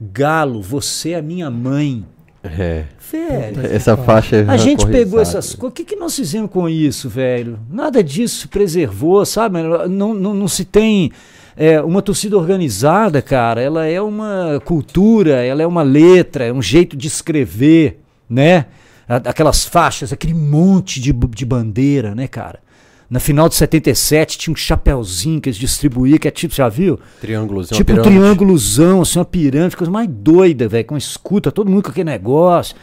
Galo, 0.00 0.62
você 0.62 1.10
é 1.10 1.20
minha 1.20 1.50
mãe. 1.50 2.02
É. 2.42 2.84
Velho. 3.12 3.66
Essa 3.66 3.94
faixa 3.94 4.36
é 4.36 4.46
A 4.48 4.56
gente 4.56 4.86
pegou 4.86 5.20
essas 5.20 5.54
coisas. 5.54 5.70
O 5.70 5.70
que, 5.70 5.84
que 5.84 5.96
nós 5.96 6.16
fizemos 6.16 6.50
com 6.50 6.66
isso, 6.66 7.06
velho? 7.06 7.58
Nada 7.70 8.02
disso 8.02 8.40
se 8.40 8.48
preservou, 8.48 9.26
sabe? 9.26 9.58
Não, 9.86 10.14
não, 10.14 10.32
não 10.32 10.48
se 10.48 10.64
tem. 10.64 11.12
é, 11.54 11.78
uma 11.82 12.00
torcida 12.00 12.38
organizada, 12.38 13.20
cara, 13.20 13.60
ela 13.60 13.84
é 13.84 14.00
uma 14.00 14.62
cultura, 14.64 15.44
ela 15.44 15.62
é 15.62 15.66
uma 15.66 15.82
letra, 15.82 16.46
é 16.46 16.52
um 16.54 16.62
jeito 16.62 16.96
de 16.96 17.06
escrever, 17.06 18.00
né? 18.30 18.64
Aquelas 19.08 19.64
faixas, 19.64 20.12
aquele 20.12 20.34
monte 20.34 21.00
de, 21.00 21.12
de 21.12 21.44
bandeira, 21.44 22.14
né, 22.14 22.26
cara? 22.26 22.60
Na 23.08 23.20
final 23.20 23.48
de 23.48 23.54
77 23.54 24.38
tinha 24.38 24.52
um 24.52 24.56
chapeuzinho 24.56 25.40
que 25.40 25.48
eles 25.48 25.58
distribuíam, 25.58 26.18
que 26.18 26.26
é 26.26 26.30
tipo, 26.30 26.54
já 26.54 26.68
viu? 26.68 26.98
Triângulos, 27.20 27.70
é 27.70 27.74
uma 27.74 27.78
tipo 27.78 27.92
um 27.92 27.96
pirâmide. 27.96 28.18
triângulozão, 28.18 29.02
assim, 29.02 29.18
uma 29.18 29.24
pirâmide, 29.24 29.76
coisa 29.76 29.90
mais 29.90 30.08
doida, 30.08 30.66
velho, 30.66 30.86
com 30.86 30.96
escuta, 30.96 31.52
todo 31.52 31.70
mundo 31.70 31.84
com 31.84 31.90
aquele 31.90 32.10
negócio. 32.10 32.74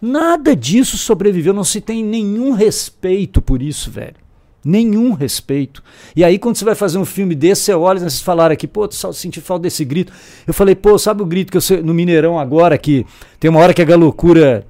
Nada 0.00 0.54
disso 0.54 0.96
sobreviveu, 0.96 1.52
não 1.52 1.64
se 1.64 1.80
tem 1.80 2.04
nenhum 2.04 2.52
respeito 2.52 3.40
por 3.40 3.62
isso, 3.62 3.90
velho. 3.90 4.16
Nenhum 4.64 5.12
respeito. 5.12 5.82
E 6.14 6.24
aí, 6.24 6.38
quando 6.38 6.56
você 6.56 6.64
vai 6.64 6.74
fazer 6.74 6.98
um 6.98 7.04
filme 7.04 7.34
desse, 7.34 7.62
você 7.62 7.72
olha, 7.72 8.00
vocês 8.00 8.20
falaram 8.20 8.52
aqui, 8.52 8.66
pô, 8.66 8.88
só 8.90 9.12
senti 9.12 9.40
falta 9.40 9.62
desse 9.62 9.84
grito. 9.84 10.12
Eu 10.46 10.52
falei, 10.52 10.74
pô, 10.74 10.98
sabe 10.98 11.22
o 11.22 11.26
grito 11.26 11.50
que 11.50 11.56
eu 11.56 11.60
sei, 11.60 11.80
no 11.80 11.94
Mineirão 11.94 12.38
agora, 12.38 12.76
que 12.76 13.06
tem 13.40 13.48
uma 13.48 13.60
hora 13.60 13.72
que 13.72 13.80
a 13.80 13.84
galocura. 13.84 14.66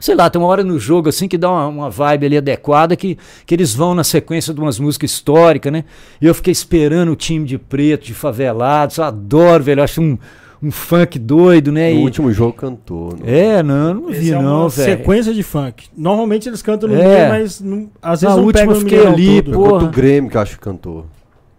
Sei 0.00 0.14
lá, 0.14 0.30
tem 0.30 0.40
uma 0.40 0.46
hora 0.48 0.62
no 0.62 0.78
jogo 0.78 1.08
assim 1.08 1.26
que 1.26 1.36
dá 1.36 1.50
uma, 1.50 1.66
uma 1.66 1.90
vibe 1.90 2.26
ali 2.26 2.36
adequada 2.36 2.94
que, 2.94 3.18
que 3.44 3.54
eles 3.54 3.74
vão 3.74 3.94
na 3.94 4.04
sequência 4.04 4.54
de 4.54 4.60
umas 4.60 4.78
músicas 4.78 5.10
históricas, 5.10 5.72
né? 5.72 5.84
E 6.20 6.26
eu 6.26 6.34
fiquei 6.34 6.52
esperando 6.52 7.10
o 7.12 7.16
time 7.16 7.44
de 7.44 7.58
preto, 7.58 8.06
de 8.06 8.14
favelados. 8.14 8.98
Eu 8.98 9.04
adoro, 9.04 9.64
velho. 9.64 9.80
Eu 9.80 9.84
acho 9.84 10.00
um, 10.00 10.16
um 10.62 10.70
funk 10.70 11.18
doido, 11.18 11.72
né? 11.72 11.92
No 11.92 12.00
E- 12.00 12.04
último 12.04 12.32
jogo 12.32 12.52
cantou. 12.52 13.16
né? 13.16 13.56
É, 13.58 13.62
não, 13.62 13.88
eu 13.88 13.94
não 13.94 14.06
vi 14.06 14.18
Esse 14.18 14.32
é 14.34 14.40
não, 14.40 14.60
uma 14.60 14.68
velho. 14.68 14.98
sequência 14.98 15.34
de 15.34 15.42
funk. 15.42 15.86
Normalmente 15.96 16.48
eles 16.48 16.62
cantam 16.62 16.88
no 16.88 16.94
É. 16.94 17.04
meio, 17.28 17.28
mas 17.42 17.60
não- 17.60 17.90
às 18.00 18.20
vezes 18.20 18.34
Na 18.36 18.40
não 18.40 18.46
última 18.46 18.72
eu 18.72 18.76
fiquei 18.80 19.04
ali, 19.04 19.42
todo. 19.42 19.54
Contra 19.56 19.70
porra. 19.72 19.84
o 19.86 19.90
Grêmio 19.90 20.30
que 20.30 20.36
eu 20.36 20.40
acho 20.40 20.54
que 20.54 20.60
cantou. 20.60 21.06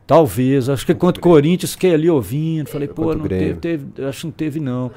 Talvez, 0.08 0.70
acho 0.70 0.86
que 0.86 0.96
contra 0.96 1.20
o 1.20 1.24
Corinthians 1.24 1.74
fiquei 1.74 1.94
ali 1.94 2.10
ouvindo, 2.10 2.68
falei, 2.68 2.88
pô, 2.88 3.14
não 3.14 3.28
teve, 3.28 3.54
teve, 3.56 3.86
acho 4.08 4.22
que 4.22 4.26
não 4.26 4.32
teve 4.32 4.60
não. 4.60 4.90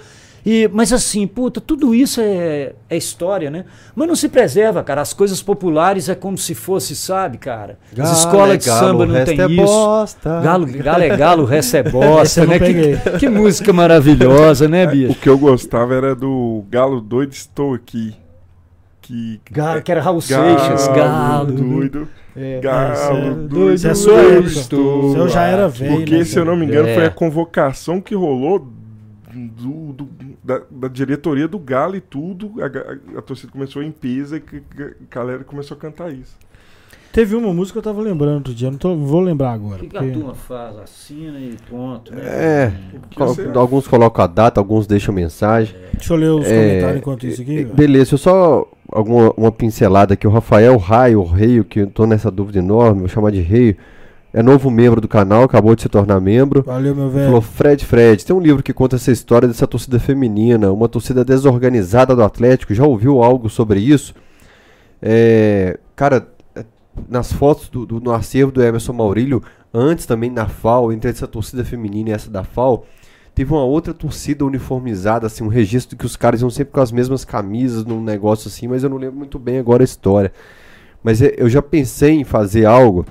E, 0.45 0.69
mas 0.73 0.93
assim, 0.93 1.25
puta, 1.27 1.61
tudo 1.61 1.95
isso 1.95 2.21
é, 2.21 2.73
é 2.91 2.97
história, 2.97 3.49
né? 3.49 3.65
Mas 3.95 4.09
não 4.09 4.17
se 4.17 4.29
preserva, 4.29 4.83
cara. 4.83 5.01
As 5.01 5.13
coisas 5.13 5.41
populares 5.41 6.09
é 6.09 6.17
como 6.17 6.37
se 6.37 6.53
fosse, 6.55 6.97
sabe, 6.97 7.39
cara? 7.39 7.79
As 7.93 7.97
Galo 7.99 8.13
escolas 8.13 8.51
é 8.55 8.57
de 8.57 8.67
galo, 8.67 8.81
samba 8.87 9.03
o 9.05 9.07
não 9.07 9.25
tem 9.25 9.41
é 9.41 9.47
isso. 9.47 9.63
bosta. 9.65 10.41
Galo, 10.41 10.67
galo 10.67 11.03
é 11.05 11.17
galo, 11.17 11.43
o 11.45 11.47
resto 11.47 11.77
é 11.77 11.83
bosta, 11.89 12.45
né? 12.45 12.59
Que, 12.59 13.19
que 13.21 13.29
música 13.29 13.73
maravilhosa, 13.73 14.67
né, 14.69 14.85
O 14.87 14.91
bicho? 14.91 15.15
que 15.21 15.29
eu 15.29 15.39
gostava 15.39 15.95
era 15.95 16.15
do 16.15 16.65
Galo 16.69 17.01
Doido 17.01 17.33
Estou 17.33 17.75
Aqui. 17.75 18.15
Que 19.01 19.41
Galo, 19.51 19.83
que 19.83 19.91
era 19.93 20.01
Raul 20.01 20.21
Galo 20.29 20.59
Seixas, 20.59 20.89
galo. 20.89 21.53
doido. 21.53 22.09
É, 22.37 22.61
Galo 22.61 23.35
doido. 23.49 23.87
É 23.87 23.91
eu 23.93 24.19
época. 24.39 24.47
estou 24.49 25.17
Eu 25.17 25.29
já 25.29 25.43
era 25.45 25.69
velho, 25.69 25.97
Porque, 25.97 26.19
né, 26.19 26.25
se 26.25 26.37
eu 26.39 26.45
não 26.45 26.57
me 26.57 26.67
engano, 26.67 26.89
foi 26.95 27.03
É. 27.05 27.07
a 27.07 27.11
convocação 27.11 28.01
que 28.01 28.15
rolou 28.15 28.59
do, 29.35 29.93
do- 29.93 30.05
da, 30.43 30.61
da 30.71 30.89
diretoria 30.89 31.47
do 31.49 31.59
Galo 31.59 31.97
e 31.97 32.01
tudo. 32.01 32.53
A, 32.63 32.69
ga- 32.69 32.99
a 33.17 33.23
torcida 33.23 33.53
começou 33.53 33.83
em 33.83 33.91
peso 33.91 34.37
e 34.37 34.43
a 34.79 34.91
galera 35.15 35.45
começou 35.45 35.77
a 35.77 35.81
cantar 35.81 36.13
isso. 36.13 36.37
Teve 37.13 37.35
uma 37.37 37.53
música 37.53 37.75
que 37.75 37.87
eu 37.87 37.93
tava 37.93 38.03
lembrando 38.03 38.37
outro 38.37 38.55
dia, 38.55 38.71
não 38.71 38.79
tô- 38.79 38.97
vou 38.97 39.21
lembrar 39.21 39.53
agora. 39.53 39.77
O 39.77 39.81
que, 39.81 39.89
que 39.89 39.97
a 39.97 40.01
porque- 40.01 40.15
turma 40.15 40.35
faz? 40.35 40.79
Assina 40.79 41.39
e 41.39 41.57
pronto, 41.69 42.15
né? 42.15 42.23
É, 42.25 42.73
Que 43.11 43.17
colo- 43.17 43.59
alguns 43.59 43.87
colocam 43.87 44.25
a 44.25 44.27
data, 44.27 44.59
alguns 44.59 44.87
deixam 44.87 45.15
mensagem. 45.15 45.77
Deixa 45.93 46.13
eu 46.15 46.17
ler 46.17 46.31
os 46.31 46.47
É, 46.47 46.69
comentários 46.69 46.97
enquanto 46.99 47.27
isso 47.27 47.43
aqui. 47.43 47.59
É, 47.61 47.65
Beleza, 47.65 48.15
eu 48.15 48.19
só 48.19 48.67
alguma 48.91 49.31
uma 49.37 49.53
pincelada 49.53 50.15
aqui. 50.15 50.27
O 50.27 50.31
Rafael 50.31 50.75
Raio, 50.79 51.21
o 51.21 51.25
Reio, 51.25 51.65
que 51.67 51.81
eu 51.81 51.87
tô 51.87 52.07
nessa 52.07 52.31
dúvida 52.31 52.59
enorme, 52.61 53.01
vou 53.01 53.09
chamar 53.09 53.31
de 53.31 53.43
Reio, 53.43 53.77
é 54.33 54.43
novo 54.43 54.71
membro 54.71 55.01
do 55.01 55.09
canal, 55.09 55.43
acabou 55.43 55.75
de 55.77 55.83
se 55.83 55.89
tornar 55.89 56.21
membro. 56.21 56.63
Valeu, 56.63 56.95
meu 56.95 57.11
Falou, 57.11 57.41
velho. 57.41 57.43
Fred, 57.43 57.85
Fred, 57.85 58.25
tem 58.25 58.35
um 58.35 58.41
livro 58.41 58.63
que 58.63 58.73
conta 58.73 58.97
essa 58.97 59.11
história 59.13 59.47
dessa 59.47 59.67
torcida 59.67 59.99
feminina, 59.99 60.73
uma 60.73 60.89
torcida 60.89 61.25
desorganizada 61.25 62.17
do 62.17 62.23
Atlético. 62.23 62.73
Já 62.75 62.85
ouviu 62.85 63.23
algo 63.23 63.51
sobre 63.51 63.81
isso? 63.81 64.15
É, 65.01 65.79
cara, 65.97 66.29
é, 66.55 66.65
nas 67.09 67.33
fotos 67.33 67.69
do, 67.69 67.85
do- 67.85 68.01
no 68.01 68.13
acervo 68.13 68.53
do 68.53 68.63
Emerson 68.63 68.93
Maurílio, 68.93 69.43
antes 69.73 70.07
também 70.07 70.31
na 70.31 70.47
FAO, 70.47 70.93
entre 70.93 71.11
essa 71.11 71.27
torcida 71.27 71.65
feminina 71.65 72.11
e 72.11 72.13
essa 72.13 72.31
da 72.31 72.45
FAO, 72.45 72.85
teve 73.35 73.53
uma 73.53 73.65
outra 73.65 73.93
torcida 73.95 74.45
uniformizada, 74.45 75.27
assim, 75.27 75.43
um 75.45 75.49
registro 75.49 75.97
que 75.97 76.07
os 76.07 76.17
caras 76.17 76.41
iam 76.41 76.51
sempre 76.51 76.73
com 76.73 76.81
as 76.81 76.93
mesmas 76.93 77.25
camisas 77.25 77.85
num 77.85 78.03
negócio 78.03 78.49
assim, 78.49 78.69
mas 78.69 78.83
eu 78.85 78.91
não 78.91 78.97
lembro 78.99 79.17
muito 79.19 79.39
bem 79.39 79.59
agora 79.59 79.83
a 79.83 79.85
história. 79.85 80.33
Mas 81.03 81.21
é, 81.21 81.35
eu 81.37 81.49
já 81.49 81.61
pensei 81.61 82.13
em 82.13 82.25
fazer 82.25 82.65
algo 82.65 83.05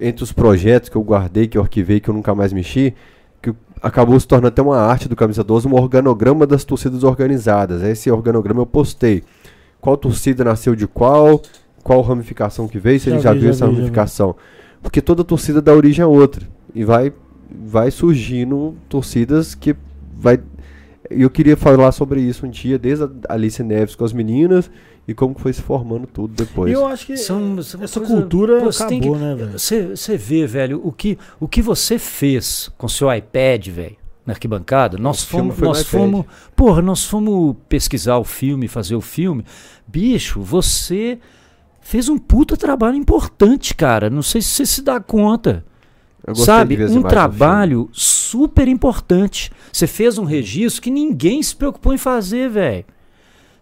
entre 0.00 0.22
os 0.22 0.32
projetos 0.32 0.88
que 0.88 0.96
eu 0.96 1.02
guardei, 1.02 1.46
que 1.46 1.58
eu 1.58 1.62
arquivei, 1.62 2.00
que 2.00 2.08
eu 2.08 2.14
nunca 2.14 2.34
mais 2.34 2.52
mexi, 2.52 2.94
que 3.42 3.54
acabou 3.82 4.18
se 4.18 4.26
tornando 4.26 4.48
até 4.48 4.62
uma 4.62 4.78
arte 4.78 5.08
do 5.08 5.16
Camisa 5.16 5.44
12, 5.44 5.68
um 5.68 5.74
organograma 5.74 6.46
das 6.46 6.64
torcidas 6.64 7.04
organizadas. 7.04 7.82
Esse 7.82 8.10
organograma 8.10 8.62
eu 8.62 8.66
postei. 8.66 9.22
Qual 9.80 9.96
torcida 9.96 10.42
nasceu 10.44 10.74
de 10.74 10.86
qual, 10.86 11.42
qual 11.82 12.00
ramificação 12.00 12.66
que 12.66 12.78
veio, 12.78 12.98
se 12.98 13.10
Já 13.10 13.14
ele 13.14 13.22
já 13.22 13.32
vi, 13.32 13.38
viu 13.40 13.48
já 13.48 13.54
essa 13.54 13.66
vi, 13.66 13.74
ramificação. 13.74 14.34
Porque 14.82 15.00
toda 15.00 15.22
torcida 15.24 15.60
dá 15.60 15.72
origem 15.72 16.02
a 16.02 16.08
outra. 16.08 16.46
E 16.74 16.84
vai, 16.84 17.12
vai 17.50 17.90
surgindo 17.90 18.74
torcidas 18.88 19.54
que 19.54 19.76
vai. 20.16 20.40
Eu 21.10 21.28
queria 21.28 21.56
falar 21.56 21.92
sobre 21.92 22.20
isso 22.20 22.46
um 22.46 22.50
dia, 22.50 22.78
desde 22.78 23.04
a 23.04 23.34
Alice 23.34 23.62
Neves 23.62 23.94
com 23.94 24.04
as 24.04 24.12
meninas 24.12 24.70
e 25.06 25.14
como 25.14 25.34
que 25.34 25.40
foi 25.40 25.52
se 25.52 25.60
formando 25.62 26.06
tudo 26.06 26.32
depois. 26.34 26.70
E 26.70 26.74
eu 26.74 26.86
acho 26.86 27.06
que 27.06 27.16
São- 27.16 27.62
são 27.62 27.82
essa 27.82 28.00
coisa- 28.00 28.14
cultura 28.16 28.60
Pô, 28.60 28.68
acabou, 28.68 29.00
que- 29.00 29.10
né, 29.10 29.34
velho? 29.34 29.58
Você 29.58 30.16
vê, 30.16 30.46
velho, 30.46 30.80
o 30.84 30.90
que, 30.92 31.18
o 31.38 31.46
que 31.48 31.60
você 31.62 31.98
fez 31.98 32.70
com 32.78 32.88
seu 32.88 33.12
iPad, 33.12 33.68
velho, 33.68 33.96
na 34.26 34.32
arquibancada. 34.32 34.96
Nós 34.96 35.22
O 35.22 35.26
fomos, 35.26 35.58
nós 35.58 35.82
fomos, 35.82 36.24
porra, 36.56 36.80
nós 36.80 37.04
fomos 37.04 37.56
pesquisar 37.68 38.16
o 38.18 38.24
filme, 38.24 38.66
fazer 38.68 38.94
o 38.96 39.00
filme. 39.02 39.44
Bicho, 39.86 40.40
você 40.40 41.18
fez 41.80 42.08
um 42.08 42.16
puta 42.16 42.56
trabalho 42.56 42.96
importante, 42.96 43.74
cara. 43.74 44.08
Não 44.08 44.22
sei 44.22 44.40
se 44.40 44.48
você 44.48 44.64
se 44.66 44.82
dá 44.82 44.98
conta. 44.98 45.62
Sabe, 46.36 46.82
um 46.86 47.02
trabalho 47.02 47.90
super 47.92 48.66
importante. 48.66 49.52
Você 49.70 49.86
fez 49.86 50.16
um 50.16 50.24
registro 50.24 50.80
que 50.80 50.90
ninguém 50.90 51.42
se 51.42 51.54
preocupou 51.54 51.92
em 51.92 51.98
fazer, 51.98 52.48
velho. 52.48 52.86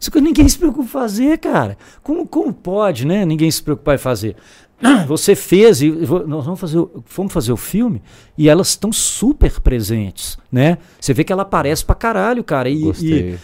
Isso 0.02 0.10
que 0.10 0.20
ninguém 0.20 0.48
se 0.48 0.58
preocupa 0.58 0.82
em 0.84 0.88
fazer, 0.88 1.38
cara. 1.38 1.78
Como, 2.02 2.26
como 2.26 2.52
pode, 2.52 3.06
né? 3.06 3.24
Ninguém 3.24 3.48
se 3.48 3.62
preocupar 3.62 3.94
em 3.94 3.98
fazer. 3.98 4.34
Você 5.06 5.36
fez 5.36 5.80
e 5.80 5.92
nós 6.26 6.44
vamos 6.44 6.58
fazer, 6.58 6.78
o- 6.78 7.04
fomos 7.06 7.32
fazer 7.32 7.52
o 7.52 7.56
filme 7.56 8.02
e 8.36 8.48
elas 8.48 8.70
estão 8.70 8.92
super 8.92 9.60
presentes, 9.60 10.36
né? 10.50 10.78
Você 11.00 11.14
vê 11.14 11.22
que 11.22 11.32
ela 11.32 11.42
aparece 11.42 11.84
pra 11.84 11.94
caralho, 11.94 12.42
cara. 12.42 12.68
E. 12.68 12.80
Gostei. 12.80 13.34
e 13.34 13.38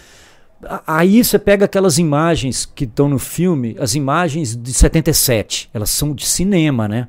aí 0.84 1.22
você 1.24 1.38
pega 1.38 1.64
aquelas 1.66 1.96
imagens 1.96 2.66
que 2.66 2.82
estão 2.82 3.08
no 3.08 3.20
filme, 3.20 3.76
as 3.78 3.94
imagens 3.94 4.56
de 4.56 4.72
77, 4.72 5.70
elas 5.72 5.90
são 5.90 6.12
de 6.12 6.26
cinema, 6.26 6.88
né? 6.88 7.06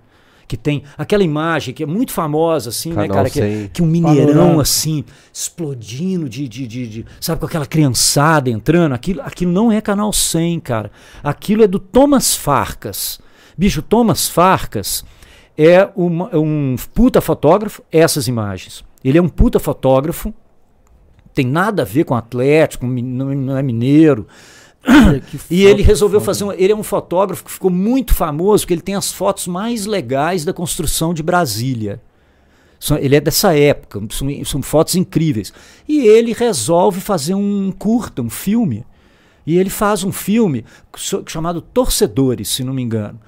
Que 0.49 0.57
tem 0.57 0.81
aquela 0.97 1.21
imagem 1.23 1.75
que 1.75 1.83
é 1.83 1.85
muito 1.85 2.11
famosa, 2.11 2.71
assim, 2.71 2.89
né, 2.89 2.95
Canal 3.07 3.17
cara? 3.17 3.29
Que, 3.29 3.39
100. 3.39 3.67
que 3.67 3.83
um 3.83 3.85
mineirão, 3.85 4.33
Panorama. 4.33 4.61
assim, 4.63 5.05
explodindo 5.31 6.27
de, 6.27 6.47
de, 6.47 6.65
de, 6.65 6.87
de- 6.87 7.05
Sabe, 7.21 7.39
com 7.39 7.45
aquela 7.45 7.67
criançada 7.67 8.49
entrando. 8.49 8.93
Aquilo, 8.93 9.21
aquilo 9.21 9.51
não 9.51 9.71
é 9.71 9.79
Canal 9.79 10.11
100, 10.11 10.59
cara. 10.61 10.89
Aquilo 11.23 11.63
é 11.63 11.67
do 11.67 11.77
Thomas 11.77 12.35
Farcas. 12.35 13.19
Bicho, 13.55 13.83
Thomas 13.83 14.27
Farcas 14.27 15.05
é 15.55 15.87
uma- 15.95 16.35
um 16.35 16.75
puta 16.95 17.21
fotógrafo, 17.21 17.83
essas 17.91 18.27
imagens. 18.27 18.83
Ele 19.05 19.19
é 19.19 19.21
um 19.21 19.29
puta 19.29 19.59
fotógrafo, 19.59 20.33
tem 21.31 21.45
nada 21.45 21.83
a 21.83 21.85
ver 21.85 22.05
com 22.05 22.15
Atlético, 22.15 22.87
não 22.87 23.55
é 23.55 23.61
mineiro. 23.61 24.25
Que 25.29 25.39
E 25.49 25.65
ele 25.65 25.81
resolveu 25.81 26.21
fazer 26.21 26.43
um, 26.43 26.51
Ele 26.53 26.71
é 26.71 26.75
um 26.75 26.83
fotógrafo 26.83 27.43
que 27.43 27.51
ficou 27.51 27.69
muito 27.71 28.13
famoso, 28.13 28.63
porque 28.63 28.73
ele 28.73 28.81
tem 28.81 28.95
as 28.95 29.11
fotos 29.11 29.47
mais 29.47 29.85
legais 29.85 30.45
da 30.45 30.53
construção 30.53 31.13
de 31.13 31.21
Brasília. 31.23 32.01
São- 32.79 32.97
Ele 32.97 33.15
é 33.15 33.19
dessa 33.21 33.53
época, 33.57 34.01
são, 34.11 34.27
são 34.45 34.61
fotos 34.61 34.95
incríveis. 34.95 35.51
E 35.87 35.99
ele 36.07 36.31
resolve 36.33 37.01
fazer 37.01 37.33
um 37.33 37.71
curta, 37.77 38.21
um 38.21 38.29
filme. 38.29 38.85
E 39.45 39.57
ele 39.57 39.69
faz 39.69 40.03
um 40.03 40.11
filme 40.11 40.63
chamado 41.27 41.59
Torcedores, 41.61 42.49
se 42.49 42.63
não 42.63 42.73
me 42.73 42.81
engano. 42.81 43.19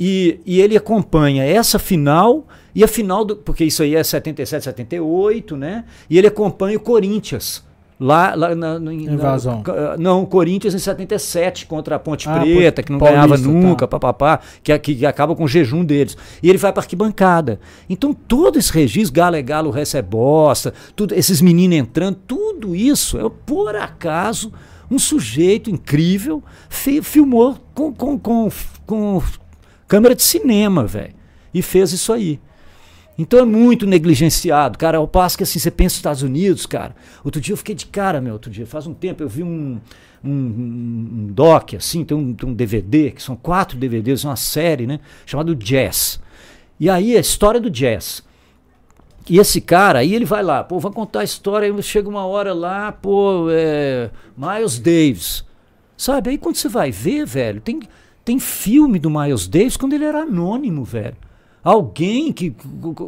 E, 0.00 0.40
e 0.46 0.60
ele 0.60 0.76
acompanha 0.76 1.44
essa 1.44 1.78
final 1.78 2.46
e 2.74 2.82
a 2.84 2.88
final 2.88 3.24
do. 3.24 3.36
Porque 3.36 3.64
isso 3.64 3.82
aí 3.82 3.94
é 3.94 4.02
77, 4.02 4.64
78, 4.64 5.56
né? 5.56 5.84
E 6.08 6.16
ele 6.16 6.26
acompanha 6.26 6.76
o 6.76 6.80
Corinthians. 6.80 7.64
Lá, 8.00 8.32
lá 8.36 8.54
na, 8.54 8.78
na- 8.78 8.92
Invasão. 8.94 9.60
ca- 9.62 9.96
não, 9.98 10.24
Corinthians 10.24 10.72
em 10.72 10.78
77 10.78 11.66
contra 11.66 11.96
a 11.96 11.98
Ponte 11.98 12.28
Ah, 12.28 12.38
Preta, 12.38 12.80
que 12.80 12.92
não 12.92 12.98
Paulista, 13.00 13.26
ganhava 13.26 13.36
nunca, 13.42 13.88
tá. 13.88 13.98
papapá, 13.98 14.40
que, 14.62 14.78
que, 14.78 14.94
que 14.94 15.04
acaba 15.06 15.34
com 15.34 15.42
o 15.42 15.48
jejum 15.48 15.84
deles. 15.84 16.16
E 16.40 16.48
ele 16.48 16.58
vai 16.58 16.72
para 16.72 16.82
arquibancada. 16.82 17.58
Então, 17.90 18.12
todo 18.14 18.56
esse 18.56 18.72
registro, 18.72 19.12
Galo 19.14 19.34
é 19.34 19.42
Galo, 19.42 19.70
o 19.70 19.72
resto 19.72 19.96
é 19.96 20.02
bosta, 20.02 20.72
tudo, 20.94 21.12
esses 21.12 21.40
meninos 21.40 21.76
entrando, 21.76 22.14
tudo 22.24 22.76
isso 22.76 23.18
é 23.18 23.28
por 23.44 23.74
acaso 23.74 24.52
um 24.88 24.98
sujeito 24.98 25.68
incrível 25.68 26.40
fi- 26.68 27.02
filmou 27.02 27.56
com, 27.74 27.92
com, 27.92 28.16
com, 28.16 28.48
com 28.86 29.20
câmera 29.88 30.14
de 30.14 30.22
cinema, 30.22 30.84
velho. 30.86 31.14
E 31.52 31.60
fez 31.62 31.92
isso 31.92 32.12
aí. 32.12 32.38
Então 33.18 33.40
é 33.40 33.44
muito 33.44 33.84
negligenciado, 33.84 34.78
cara. 34.78 34.98
Ao 34.98 35.08
passo 35.08 35.36
que 35.36 35.42
assim, 35.42 35.58
você 35.58 35.72
pensa 35.72 35.94
nos 35.94 35.96
Estados 35.96 36.22
Unidos, 36.22 36.64
cara. 36.66 36.94
Outro 37.24 37.40
dia 37.40 37.52
eu 37.52 37.56
fiquei 37.56 37.74
de 37.74 37.86
cara, 37.86 38.20
meu, 38.20 38.34
outro 38.34 38.48
dia, 38.48 38.64
faz 38.64 38.86
um 38.86 38.94
tempo, 38.94 39.24
eu 39.24 39.28
vi 39.28 39.42
um, 39.42 39.80
um, 40.24 40.30
um 40.30 41.26
doc, 41.32 41.74
assim, 41.74 42.04
tem 42.04 42.16
um, 42.16 42.32
tem 42.32 42.48
um 42.48 42.54
DVD, 42.54 43.10
que 43.10 43.20
são 43.20 43.34
quatro 43.34 43.76
DVDs, 43.76 44.24
uma 44.24 44.36
série, 44.36 44.86
né? 44.86 45.00
Chamado 45.26 45.52
Jazz. 45.56 46.20
E 46.78 46.88
aí 46.88 47.16
a 47.16 47.20
história 47.20 47.60
do 47.60 47.68
jazz. 47.68 48.22
E 49.28 49.38
esse 49.38 49.60
cara, 49.60 49.98
aí 49.98 50.14
ele 50.14 50.24
vai 50.24 50.42
lá, 50.42 50.62
pô, 50.62 50.78
vai 50.78 50.92
contar 50.92 51.20
a 51.20 51.24
história, 51.24 51.70
aí 51.70 51.82
chega 51.82 52.08
uma 52.08 52.24
hora 52.24 52.54
lá, 52.54 52.92
pô, 52.92 53.48
é, 53.50 54.10
Miles 54.36 54.78
Davis. 54.78 55.44
Sabe? 55.96 56.30
Aí 56.30 56.38
quando 56.38 56.54
você 56.54 56.68
vai 56.68 56.90
ver, 56.92 57.26
velho, 57.26 57.60
tem, 57.60 57.80
tem 58.24 58.38
filme 58.38 58.98
do 58.98 59.10
Miles 59.10 59.48
Davis 59.48 59.76
quando 59.76 59.94
ele 59.94 60.04
era 60.04 60.22
anônimo, 60.22 60.84
velho. 60.84 61.16
Alguém 61.62 62.32
que 62.32 62.54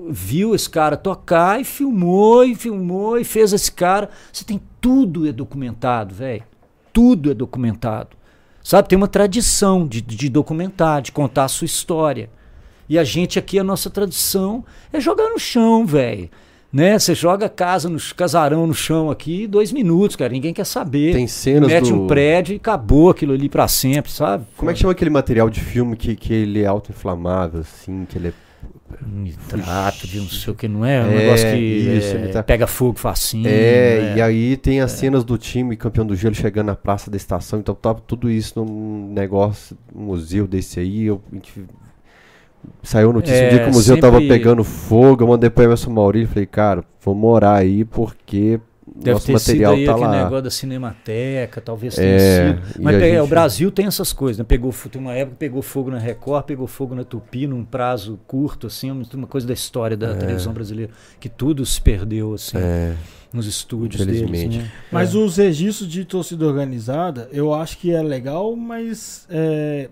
viu 0.09 0.55
esse 0.55 0.69
cara 0.69 0.97
tocar 0.97 1.61
e 1.61 1.65
filmou 1.65 2.45
e 2.45 2.55
filmou 2.55 3.19
e 3.19 3.25
fez 3.25 3.53
esse 3.53 3.70
cara. 3.70 4.11
Você 4.33 4.45
tem 4.45 4.61
tudo 4.81 5.29
é 5.29 5.33
documentado, 5.33 6.15
velho. 6.15 6.43
Tudo 6.93 7.31
é 7.31 7.35
documentado. 7.35 8.17
Sabe? 8.62 8.89
Tem 8.89 8.97
uma 8.97 9.09
tradição 9.09 9.87
de, 9.87 10.01
de 10.01 10.29
documentar, 10.29 11.01
de 11.01 11.12
contar 11.12 11.45
a 11.45 11.49
sua 11.49 11.65
história. 11.65 12.29
E 12.89 12.99
a 12.99 13.05
gente 13.05 13.39
aqui, 13.39 13.59
a 13.59 13.65
nossa 13.65 13.89
tradição 13.89 14.65
é 14.93 15.01
jogar 15.01 15.29
no 15.31 15.39
chão, 15.39 15.87
velho. 15.87 16.29
Né? 16.73 16.99
Você 16.99 17.15
joga 17.16 17.49
casa 17.49 17.89
no 17.89 17.99
casarão 18.16 18.65
no 18.66 18.74
chão 18.74 19.10
aqui, 19.10 19.47
dois 19.47 19.73
minutos, 19.73 20.15
cara. 20.15 20.32
Ninguém 20.32 20.55
quer 20.55 20.65
saber. 20.65 21.12
Tem 21.12 21.26
cenas 21.26 21.68
Mete 21.68 21.90
do... 21.90 22.02
um 22.02 22.07
prédio 22.07 22.52
e 22.52 22.57
acabou 22.57 23.10
aquilo 23.10 23.32
ali 23.32 23.49
pra 23.49 23.66
sempre, 23.66 24.10
sabe? 24.12 24.44
Como 24.57 24.70
é 24.70 24.74
que 24.74 24.78
chama 24.81 24.92
aquele 24.92 25.10
material 25.10 25.50
de 25.50 25.60
filme 25.60 25.97
que, 25.97 26.15
que 26.15 26.32
ele 26.32 26.62
é 26.62 26.66
auto-inflamável, 26.66 27.60
assim, 27.60 28.07
que 28.08 28.16
ele 28.18 28.28
é... 28.28 28.32
Nitrato 29.07 30.07
de 30.07 30.18
não 30.18 30.26
sei 30.28 30.52
o 30.52 30.57
que, 30.57 30.68
não 30.68 30.84
é? 30.84 31.00
Um 31.02 31.10
É, 31.10 31.16
negócio 31.18 31.50
que 31.50 31.57
isso, 31.57 32.16
é, 32.16 32.28
tá- 32.28 32.42
pega 32.42 32.66
fogo 32.66 32.99
facinho. 32.99 33.47
é, 33.49 34.00
né? 34.00 34.16
e 34.18 34.23
aí 34.23 34.57
tem 34.57 34.81
as 34.81 34.92
cenas 34.92 35.24
do 35.24 35.39
time 35.39 35.76
campeão 35.76 36.05
do 36.05 36.15
gelo 36.16 36.34
chegando 36.34 36.66
na 36.66 36.74
praça 36.76 37.10
da 37.10 37.16
estação, 37.16 37.60
então 37.60 37.74
tava 37.74 38.00
tudo 38.07 38.31
isso 38.31 38.60
num 38.62 39.12
negócio, 39.12 39.76
um 39.94 40.07
museu 40.07 40.47
desse 40.47 40.81
aí, 40.81 41.05
eu... 41.05 41.23
a 41.31 41.34
gente- 41.34 41.65
Saiu 42.82 43.12
notícia 43.12 43.36
um 43.42 43.47
É, 43.47 43.48
dia 43.50 43.58
que 43.64 43.70
o 43.70 43.72
museu 43.72 44.00
tava 44.00 44.18
sempre- 44.20 44.28
pegando 44.39 44.64
fogo, 44.64 45.22
eu 45.22 45.28
mandei 45.28 45.50
pra 45.50 45.64
Emerson 45.64 45.90
Maurício, 45.90 46.28
falei, 46.28 46.47
cara, 46.47 46.84
vou 47.02 47.14
morar 47.14 47.56
aí 47.56 47.84
porque 47.84 48.58
Deve 48.97 49.12
nosso 49.12 49.26
ter 49.26 49.32
material 49.34 49.72
sido 49.74 49.80
aí 49.80 49.86
tá 49.86 49.92
aquele 49.92 50.06
lá. 50.06 50.24
negócio 50.24 50.42
da 50.42 50.50
Cinemateca, 50.50 51.60
talvez 51.60 51.94
tenha 51.94 52.08
É, 52.08 52.48
sido. 52.58 52.80
e 52.80 52.82
Mas 52.82 52.97
é, 52.97 52.98
o 53.18 53.22
gente- 53.22 53.30
Brasil 53.30 53.70
tem 53.70 53.86
essas 53.86 54.12
coisas, 54.12 54.39
né? 54.39 54.44
Pegou, 54.47 54.72
tem 54.90 55.00
uma 55.00 55.12
época 55.14 55.32
que 55.32 55.39
pegou 55.39 55.62
fogo 55.62 55.90
na 55.90 55.98
Record, 55.98 56.44
pegou 56.44 56.66
fogo 56.66 56.94
na 56.94 57.05
Tupi 57.05 57.47
num 57.47 57.64
prazo 57.64 58.18
curto, 58.26 58.66
assim, 58.66 58.90
uma- 58.90 59.05
uma 59.14 59.26
coisa 59.26 59.47
da 59.47 59.55
história 59.55 59.97
da 59.97 60.14
televisão 60.14 60.52
brasileira, 60.52 60.90
que 61.18 61.28
tudo 61.28 61.64
se 61.64 61.80
perdeu, 61.80 62.34
assim, 62.34 62.58
É, 62.58 62.94
nos 63.32 63.47
estúdios 63.47 64.05
deles, 64.05 64.22
infelizmente. 64.22 64.58
né? 64.58 64.70
Mas 64.90 65.14
É. 65.14 65.18
os 65.18 65.36
registros 65.36 65.89
de 65.89 66.05
torcida 66.05 66.44
organizada, 66.47 67.28
eu 67.32 67.55
acho 67.55 67.78
que 67.78 67.94
é 67.94 68.02
legal, 68.02 68.55
mas 68.56 69.26
é, 69.30 69.89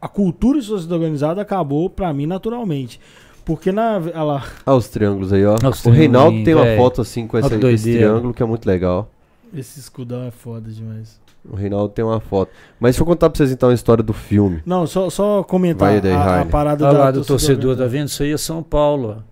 a, 0.00 0.08
cultura 0.08 0.60
de 0.60 0.66
torcida 0.68 0.94
organizada 0.94 1.40
acabou 1.42 1.88
pra 1.90 2.12
mim 2.12 2.26
naturalmente. 2.26 3.00
Porque 3.44 3.72
na. 3.72 3.96
olha 3.98 4.22
lá, 4.22 4.44
Ah, 4.66 4.74
os 4.74 4.88
triângulos 4.88 5.32
aí, 5.32 5.44
ó. 5.46 5.56
Ah, 5.62 5.68
os 5.70 5.84
o 5.84 5.90
Reinaldo 5.90 6.44
tem 6.44 6.54
uma 6.54 6.62
triângulos, 6.64 6.76
foto 6.76 7.00
assim 7.00 7.26
com 7.26 7.36
Olha 7.36 7.70
esse, 7.72 7.92
triângulo 7.92 8.34
que 8.34 8.42
é 8.42 8.46
muito 8.46 8.66
legal. 8.66 9.10
esse 9.54 9.80
escudão 9.80 10.24
é 10.24 10.30
foda 10.30 10.70
demais. 10.70 11.18
O 11.50 11.56
Reinaldo 11.56 11.88
tem 11.88 12.04
uma 12.04 12.20
foto. 12.20 12.50
Mas 12.78 12.90
deixa 12.94 13.02
eu 13.02 13.06
contar 13.06 13.30
pra 13.30 13.38
vocês 13.38 13.50
então 13.50 13.70
a 13.70 13.74
história 13.74 14.02
do 14.02 14.12
filme. 14.12 14.62
Não, 14.66 14.86
só, 14.86 15.08
só 15.08 15.42
comentar 15.42 15.88
Vai 15.88 16.00
daí, 16.00 16.12
a, 16.12 16.42
a 16.42 16.44
parada 16.44 16.84
Olha 16.84 16.92
da 16.92 17.04
lá 17.04 17.10
do 17.10 17.24
torcedor, 17.24 17.76
tá 17.76 17.86
vendo? 17.86 18.08
Isso 18.08 18.22
aí 18.22 18.32
é 18.32 18.36
São 18.36 18.62
Paulo, 18.62 19.16
ó. 19.18 19.22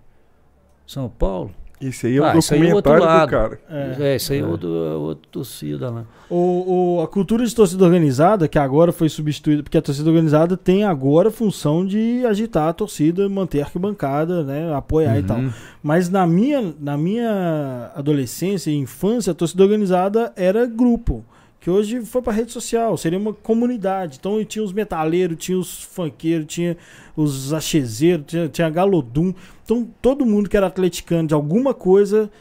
São 0.87 1.09
Paulo? 1.09 1.51
Esse 1.79 2.07
aí 2.07 2.17
é 2.17 2.21
o 2.21 2.23
Ah, 2.25 2.37
isso 2.37 2.53
aí 2.53 2.67
é 2.67 2.71
o 2.71 2.75
outro 2.75 2.91
documentário 2.91 3.19
lado. 3.19 3.27
do 3.27 3.31
cara. 3.31 3.59
É. 3.99 4.13
É, 4.13 4.15
isso 4.15 4.33
aí 4.33 4.39
é 4.39 4.45
outro, 4.45 4.67
é 4.67 4.95
outro 4.95 5.27
torcida 5.31 5.89
lá. 5.91 6.03
O, 6.29 6.95
o- 6.97 7.01
a 7.01 7.07
cultura 7.07 7.45
de 7.45 7.53
torcida 7.55 7.85
organizada, 7.85 8.47
que 8.47 8.57
agora 8.57 8.91
foi 8.91 9.07
substituída, 9.09 9.61
porque 9.63 9.77
a 9.77 9.81
torcida 9.81 10.09
organizada 10.09 10.57
tem 10.57 10.83
agora 10.83 11.29
a 11.29 11.31
função 11.31 11.85
de 11.85 12.25
agitar 12.25 12.67
a 12.69 12.73
torcida, 12.73 13.29
manter 13.29 13.61
a 13.61 13.65
arquibancada, 13.65 14.43
né, 14.43 14.73
apoiar 14.73 15.19
e 15.19 15.23
tal. 15.23 15.37
Uhum. 15.37 15.51
Mas 15.83 16.09
na 16.09 16.25
minha, 16.25 16.73
na 16.79 16.97
minha 16.97 17.91
adolescência 17.95 18.71
e 18.71 18.75
infância, 18.75 19.31
a 19.31 19.35
torcida 19.35 19.63
organizada 19.63 20.33
era 20.35 20.65
grupo. 20.65 21.23
Que 21.67 21.71
hoje 21.71 21.99
foi 22.05 22.21
pra 22.21 22.31
rede 22.31 22.49
social, 22.53 22.95
seria 22.95 23.19
uma 23.19 23.33
comunidade. 23.33 24.15
Então 24.17 24.41
tinha 24.45 24.63
os 24.63 24.71
metaleiros, 24.71 25.35
tinha 25.37 25.59
os 25.59 25.83
funkeiros, 25.83 26.45
tinha 26.47 26.77
os 27.13 27.51
achezeiros, 27.51 28.25
tinha, 28.25 28.47
tinha 28.47 28.69
Galodum. 28.69 29.33
Então 29.65 29.85
todo 30.01 30.25
mundo 30.25 30.49
que 30.49 30.55
era 30.55 30.67
atleticano 30.67 31.27
de 31.27 31.33
alguma 31.33 31.73
coisa 31.73 32.31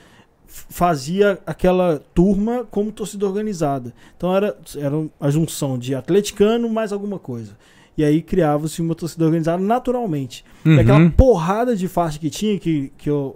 fazia 0.46 1.40
aquela 1.44 2.00
turma 2.14 2.64
como 2.70 2.92
torcida 2.92 3.26
organizada. 3.26 3.92
Então 4.16 4.32
era, 4.32 4.56
era 4.76 4.94
a 5.20 5.28
junção 5.28 5.76
de 5.76 5.92
atleticano 5.92 6.68
mais 6.68 6.92
alguma 6.92 7.18
coisa. 7.18 7.58
E 7.98 8.04
aí 8.04 8.22
criava-se 8.22 8.80
uma 8.80 8.94
torcida 8.94 9.24
organizada 9.24 9.60
naturalmente. 9.60 10.44
E 10.64 10.68
Uhum. 10.68 10.78
aquela 10.78 11.10
porrada 11.10 11.74
de 11.74 11.88
faixa 11.88 12.16
que 12.16 12.30
tinha, 12.30 12.56
que, 12.60 12.92
que 12.96 13.10
eu, 13.10 13.34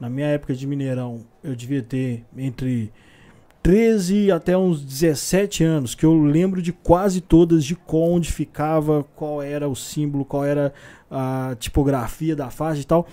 na 0.00 0.10
minha 0.10 0.26
época 0.26 0.52
de 0.52 0.66
Mineirão, 0.66 1.20
eu 1.44 1.54
devia 1.54 1.80
ter 1.80 2.24
entre 2.36 2.90
13 3.68 4.32
até 4.32 4.56
uns 4.56 4.82
17 4.82 5.62
anos, 5.62 5.94
que 5.94 6.06
eu 6.06 6.18
lembro 6.18 6.62
de 6.62 6.72
quase 6.72 7.20
todas, 7.20 7.62
de 7.62 7.74
qual 7.76 8.12
onde 8.12 8.32
ficava, 8.32 9.04
qual 9.14 9.42
era 9.42 9.68
o 9.68 9.76
símbolo, 9.76 10.24
qual 10.24 10.42
era 10.42 10.72
a 11.10 11.54
tipografia 11.60 12.34
da 12.34 12.48
faixa 12.48 12.80
e 12.80 12.84
tal. 12.86 13.06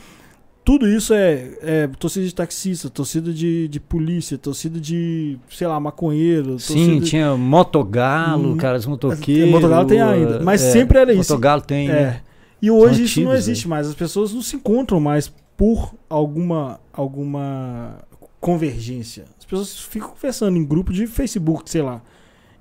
tudo 0.64 0.88
isso 0.88 1.14
é, 1.14 1.58
é 1.62 1.88
torcida 2.00 2.26
de 2.26 2.34
taxista, 2.34 2.90
torcida 2.90 3.34
de, 3.34 3.68
de 3.68 3.82
polícia, 3.82 4.38
torcida 4.38 4.80
de, 4.80 5.38
sei 5.50 5.68
lá, 5.68 5.78
maconheiro. 5.78 6.58
Sim, 6.58 6.86
torcida... 6.86 7.06
tinha 7.06 7.36
Motogalo, 7.36 8.54
Hum, 8.54 8.56
caras 8.58 8.86
motoqueiros. 8.86 9.52
Motogalo 9.52 9.86
tem 9.86 10.00
ainda, 10.02 10.40
mas 10.42 10.62
sempre 10.62 11.00
era 11.00 11.12
isso. 11.12 11.34
Motogalo 11.34 11.64
tem, 11.64 11.90
É. 11.90 11.92
né? 11.92 12.22
E 12.62 12.72
hoje 12.72 12.96
São 12.96 13.04
isso 13.04 13.20
não 13.20 13.32
antigos, 13.32 13.48
existe 13.50 13.68
mais. 13.68 13.88
As 13.90 13.94
pessoas 13.94 14.34
não 14.34 14.42
se 14.42 14.56
encontram 14.56 15.02
mais 15.02 15.28
por 15.58 15.94
alguma, 16.10 16.80
alguma 16.94 17.98
convergência. 18.40 19.26
As 19.46 19.50
pessoas 19.50 19.80
ficam 19.80 20.10
conversando 20.10 20.58
em 20.58 20.66
grupo 20.66 20.92
de 20.92 21.06
Facebook, 21.06 21.70
sei 21.70 21.82
lá. 21.84 22.02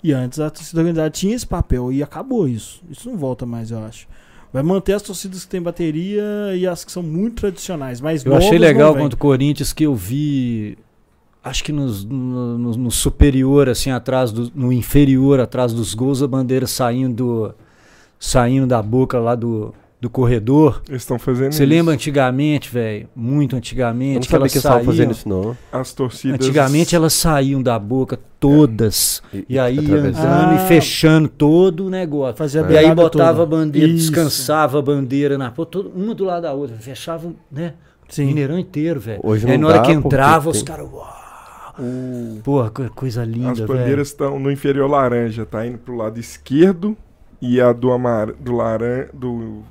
E 0.02 0.12
antes 0.12 0.38
a 0.38 0.50
torcida 0.50 0.80
organizada 0.80 1.08
tinha 1.10 1.34
esse 1.34 1.46
papel 1.46 1.90
e 1.90 2.02
acabou 2.02 2.46
isso. 2.46 2.82
Isso 2.90 3.08
não 3.08 3.16
volta 3.16 3.46
mais, 3.46 3.70
eu 3.70 3.78
acho. 3.82 4.06
Vai 4.52 4.62
manter 4.62 4.92
as 4.92 5.00
torcidas 5.02 5.44
que 5.44 5.50
têm 5.50 5.62
bateria 5.62 6.22
e 6.54 6.66
as 6.66 6.84
que 6.84 6.92
são 6.92 7.02
muito 7.02 7.36
tradicionais. 7.40 8.00
Mas 8.00 8.24
Eu 8.24 8.32
achei 8.36 8.58
legal 8.58 8.92
contra 9.02 9.16
o 9.16 9.18
Corinthians 9.18 9.72
que 9.72 9.84
eu 9.84 9.94
vi. 9.94 10.76
Acho 11.42 11.64
que 11.64 11.72
nos- 11.72 12.04
no, 12.04 12.58
no- 12.58 12.76
no 12.76 12.90
superior, 12.90 13.68
assim, 13.68 13.90
atrás 13.90 14.30
do. 14.30 14.52
No 14.54 14.72
inferior, 14.72 15.40
atrás 15.40 15.72
dos 15.72 15.94
gols, 15.94 16.22
a 16.22 16.28
bandeira 16.28 16.66
saindo. 16.66 17.54
Saindo 18.18 18.66
da 18.66 18.80
boca 18.82 19.18
lá 19.18 19.34
do, 19.34 19.74
do 20.04 20.10
corredor. 20.10 20.82
Eles 20.86 21.00
estão 21.00 21.18
fazendo 21.18 21.52
Você 21.52 21.64
isso. 21.64 21.70
lembra 21.72 21.94
antigamente, 21.94 22.68
velho? 22.70 23.08
Muito 23.16 23.54
Eu 23.54 23.58
antigamente. 23.58 24.14
não 24.16 24.20
que 24.20 24.26
sabia 24.26 24.36
elas 24.42 24.52
que 24.52 24.56
eles 24.58 24.64
estavam 24.64 24.78
saíam, 24.80 24.92
fazendo 24.92 25.10
isso, 25.12 25.28
não. 25.28 25.56
As 25.72 25.92
torcidas. 25.94 26.46
Antigamente 26.46 26.94
elas 26.94 27.12
saíam 27.14 27.62
da 27.62 27.78
boca 27.78 28.18
todas. 28.38 29.22
E 29.48 29.58
aí 29.58 29.76
ia 29.76 29.80
atravessando. 29.82 30.26
andando 30.26 30.50
Ah. 30.60 30.64
e 30.64 30.68
fechando 30.68 31.26
todo 31.28 31.86
o 31.86 31.90
negócio. 31.90 32.36
Fazia 32.36 32.66
a 32.66 32.70
E 32.70 32.76
aí 32.76 32.94
botava 32.94 33.42
a 33.42 33.46
toda. 33.46 33.56
bandeira, 33.56 33.88
Isso. 33.88 34.10
descansava 34.12 34.78
a 34.78 34.82
bandeira 34.82 35.38
na 35.38 35.50
pô, 35.50 35.64
todo- 35.64 35.90
uma 35.96 36.14
do 36.14 36.24
lado 36.24 36.42
da 36.42 36.52
outra. 36.52 36.76
Fechava, 36.76 37.32
né? 37.50 37.72
Sim. 38.10 38.26
Mineirão 38.26 38.58
inteiro, 38.58 39.00
velho. 39.00 39.20
Hoje 39.24 39.46
Aí 39.50 39.52
não 39.56 39.62
na 39.62 39.68
hora 39.68 39.78
dá, 39.78 39.84
que 39.86 39.94
porque 39.94 40.06
entrava, 40.06 40.50
os 40.50 40.62
caras. 40.62 40.86
Porra, 42.44 42.70
co- 42.70 42.90
coisa 42.94 43.24
linda, 43.24 43.50
As 43.52 43.60
bandeiras 43.60 44.08
estão 44.08 44.38
no 44.38 44.50
inferior 44.52 44.88
laranja, 44.88 45.44
tá 45.44 45.66
indo 45.66 45.78
pro 45.78 45.96
lado 45.96 46.20
esquerdo 46.20 46.94
e 47.40 47.60
a 47.60 47.72
do 47.72 47.90
amar 47.90 48.32
do 48.32 48.52
laran 48.52 49.06
do 49.12 49.62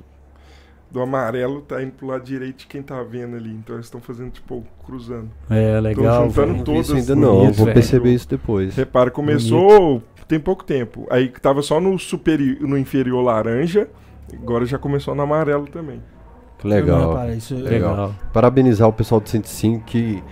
do 0.94 1.00
amarelo 1.02 1.60
tá 1.60 1.82
indo 1.82 1.90
pro 1.90 2.06
lado 2.06 2.22
direito 2.24 2.58
de 2.58 2.66
quem 2.68 2.80
tá 2.80 3.02
vendo 3.02 3.34
ali. 3.36 3.50
Então 3.50 3.74
eles 3.74 3.86
estão 3.86 4.00
fazendo 4.00 4.30
tipo 4.30 4.64
cruzando. 4.86 5.28
É, 5.50 5.80
legal. 5.80 6.28
juntando. 6.28 6.46
Não 6.46 6.54
vi 6.58 6.62
todas 6.64 6.86
isso 6.86 6.94
ainda 6.96 7.16
não, 7.16 7.38
bonito, 7.40 7.56
vou 7.56 7.66
perceber 7.66 8.14
isso 8.14 8.28
depois. 8.28 8.76
Repara, 8.76 9.10
começou 9.10 10.00
tem 10.28 10.38
pouco 10.38 10.62
tempo. 10.64 11.04
Aí 11.10 11.28
que 11.28 11.40
tava 11.40 11.62
só 11.62 11.80
no 11.80 11.98
superior, 11.98 12.60
no 12.60 12.78
inferior 12.78 13.20
laranja, 13.22 13.88
agora 14.32 14.64
já 14.64 14.78
começou 14.78 15.14
no 15.16 15.22
amarelo 15.22 15.66
também. 15.66 16.00
Legal. 16.62 17.10
reparei, 17.10 17.36
isso- 17.36 17.56
Legal. 17.56 18.14
Parabenizar 18.32 18.88
o 18.88 18.92
pessoal 18.92 19.20
do 19.20 19.28
105 19.28 19.84
que 19.84 20.22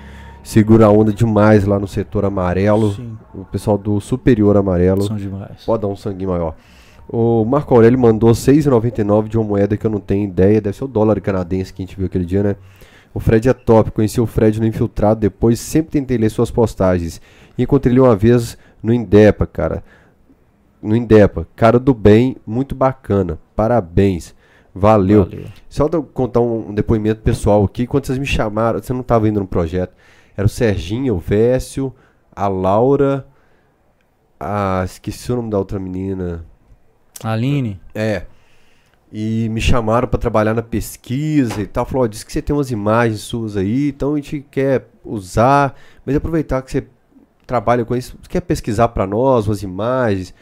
segura 0.44 0.86
a 0.86 0.90
onda 0.90 1.12
demais 1.12 1.64
lá 1.66 1.78
no 1.78 1.88
setor 1.88 2.24
amarelo. 2.24 2.92
Sim. 2.92 3.18
O 3.34 3.44
pessoal 3.44 3.76
do 3.76 4.00
superior 4.00 4.56
amarelo. 4.56 5.02
São 5.02 5.16
demais. 5.16 5.64
Pode 5.66 5.82
dar 5.82 5.88
um 5.88 5.96
sangue 5.96 6.24
maior. 6.26 6.54
O 7.08 7.44
Marco 7.44 7.74
Aurélio 7.74 7.98
mandou 7.98 8.30
6,99 8.30 9.28
de 9.28 9.36
uma 9.36 9.44
moeda 9.44 9.76
que 9.76 9.86
eu 9.86 9.90
não 9.90 10.00
tenho 10.00 10.24
ideia. 10.24 10.60
Deve 10.60 10.76
ser 10.76 10.84
o 10.84 10.88
dólar 10.88 11.20
canadense 11.20 11.72
que 11.72 11.82
a 11.82 11.86
gente 11.86 11.96
viu 11.96 12.06
aquele 12.06 12.24
dia, 12.24 12.42
né? 12.42 12.56
O 13.14 13.20
Fred 13.20 13.48
é 13.48 13.52
top. 13.52 13.90
Conheci 13.90 14.20
o 14.20 14.26
Fred 14.26 14.60
no 14.60 14.66
Infiltrado 14.66 15.20
depois. 15.20 15.60
Sempre 15.60 15.92
tentei 15.92 16.16
ler 16.16 16.30
suas 16.30 16.50
postagens. 16.50 17.20
Encontrei 17.58 17.92
ele 17.92 18.00
uma 18.00 18.16
vez 18.16 18.56
no 18.82 18.92
Indepa, 18.92 19.46
cara. 19.46 19.84
No 20.80 20.96
Indepa. 20.96 21.46
Cara 21.54 21.78
do 21.78 21.92
bem, 21.92 22.36
muito 22.46 22.74
bacana. 22.74 23.38
Parabéns. 23.54 24.34
Valeu. 24.74 25.24
Valeu. 25.24 25.44
Só 25.68 25.88
de 25.88 25.96
eu 25.96 26.02
contar 26.02 26.40
um, 26.40 26.70
um 26.70 26.74
depoimento 26.74 27.20
pessoal 27.20 27.62
aqui. 27.64 27.86
Quando 27.86 28.06
vocês 28.06 28.18
me 28.18 28.26
chamaram, 28.26 28.80
você 28.80 28.92
não 28.92 29.02
estava 29.02 29.28
indo 29.28 29.40
no 29.40 29.46
projeto. 29.46 29.94
Era 30.36 30.46
o 30.46 30.48
Serginho, 30.48 31.14
o 31.14 31.18
Vécio, 31.18 31.94
a 32.34 32.48
Laura. 32.48 33.26
A, 34.40 34.82
esqueci 34.84 35.30
o 35.30 35.36
nome 35.36 35.50
da 35.50 35.58
outra 35.58 35.78
menina. 35.78 36.44
Aline, 37.22 37.80
É. 37.94 38.26
E 39.12 39.48
me 39.50 39.60
chamaram 39.60 40.08
para 40.08 40.18
trabalhar 40.18 40.54
na 40.54 40.62
pesquisa 40.62 41.60
e 41.60 41.66
tal. 41.66 41.84
Falou, 41.84 42.04
ó, 42.04 42.06
diz 42.06 42.24
que 42.24 42.32
você 42.32 42.40
tem 42.40 42.56
umas 42.56 42.70
imagens 42.70 43.20
suas 43.20 43.56
aí, 43.56 43.88
então 43.88 44.14
a 44.14 44.16
gente 44.16 44.44
quer 44.50 44.88
usar, 45.04 45.74
mas 46.06 46.16
aproveitar 46.16 46.62
que 46.62 46.70
você 46.70 46.86
trabalha 47.46 47.84
com 47.84 47.94
isso, 47.94 48.16
quer 48.28 48.40
pesquisar 48.40 48.88
para 48.88 49.06
nós 49.06 49.46
umas 49.46 49.62
imagens. 49.62 50.34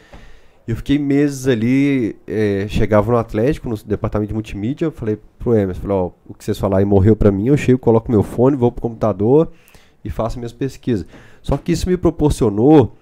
Eu 0.65 0.75
fiquei 0.77 0.97
meses 0.97 1.47
ali, 1.47 2.15
é, 2.25 2.65
chegava 2.69 3.11
no 3.11 3.17
Atlético, 3.17 3.67
no 3.67 3.75
departamento 3.75 4.29
de 4.29 4.33
multimídia, 4.33 4.85
eu 4.85 4.91
falei 4.91 5.19
pro 5.37 5.53
Emerson, 5.53 5.81
falei, 5.81 5.97
ó, 5.97 6.11
o 6.25 6.33
que 6.33 6.45
vocês 6.45 6.57
falarem 6.57 6.85
morreu 6.85 7.15
para 7.15 7.31
mim, 7.31 7.47
eu 7.47 7.57
chego, 7.57 7.77
coloco 7.77 8.09
meu 8.09 8.23
fone, 8.23 8.55
vou 8.55 8.71
pro 8.71 8.81
computador 8.81 9.51
e 10.05 10.09
faço 10.09 10.37
minhas 10.37 10.53
pesquisas. 10.53 11.05
Só 11.41 11.57
que 11.57 11.73
isso 11.73 11.89
me 11.89 11.97
proporcionou 11.97 12.95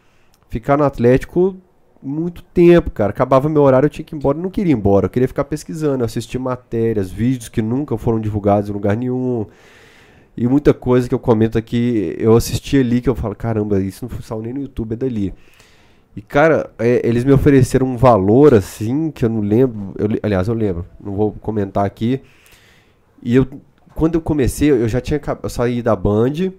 ficar 0.47 0.77
no 0.77 0.83
Atlético 0.83 1.55
muito 2.01 2.41
tempo, 2.41 2.89
cara. 2.91 3.11
Acabava 3.11 3.49
meu 3.49 3.61
horário, 3.61 3.87
eu 3.87 3.89
tinha 3.89 4.05
que 4.05 4.15
ir 4.15 4.17
embora. 4.17 4.37
Eu 4.37 4.41
não 4.41 4.49
queria 4.49 4.73
ir 4.73 4.75
embora, 4.75 5.05
eu 5.05 5.09
queria 5.09 5.27
ficar 5.27 5.43
pesquisando, 5.43 6.03
assistir 6.03 6.39
matérias, 6.39 7.11
vídeos 7.11 7.49
que 7.49 7.61
nunca 7.61 7.97
foram 7.97 8.19
divulgados 8.19 8.69
em 8.69 8.73
lugar 8.73 8.95
nenhum. 8.95 9.45
E 10.35 10.47
muita 10.47 10.73
coisa 10.73 11.07
que 11.07 11.13
eu 11.13 11.19
comento 11.19 11.57
aqui, 11.57 12.15
eu 12.17 12.35
assisti 12.35 12.77
ali 12.77 13.01
que 13.01 13.09
eu 13.09 13.15
falo, 13.15 13.35
caramba, 13.35 13.81
isso 13.81 14.07
não 14.09 14.21
saiu 14.21 14.41
nem 14.41 14.53
no 14.53 14.61
YouTube, 14.61 14.93
é 14.93 14.95
dali. 14.95 15.33
E, 16.15 16.21
cara, 16.21 16.71
é, 16.79 17.01
eles 17.07 17.23
me 17.23 17.31
ofereceram 17.31 17.87
um 17.87 17.97
valor 17.97 18.53
assim, 18.53 19.11
que 19.11 19.25
eu 19.25 19.29
não 19.29 19.41
lembro. 19.41 19.93
eu 19.97 20.07
aliás, 20.23 20.47
eu 20.47 20.53
lembro, 20.53 20.85
não 20.99 21.13
vou 21.13 21.31
comentar 21.33 21.85
aqui. 21.85 22.21
E 23.21 23.35
eu, 23.35 23.47
quando 23.93 24.15
eu 24.15 24.21
comecei, 24.21 24.71
eu 24.71 24.87
já 24.87 25.01
tinha 25.01 25.19
eu 25.43 25.49
saí 25.49 25.81
da 25.81 25.95
Band, 25.95 26.53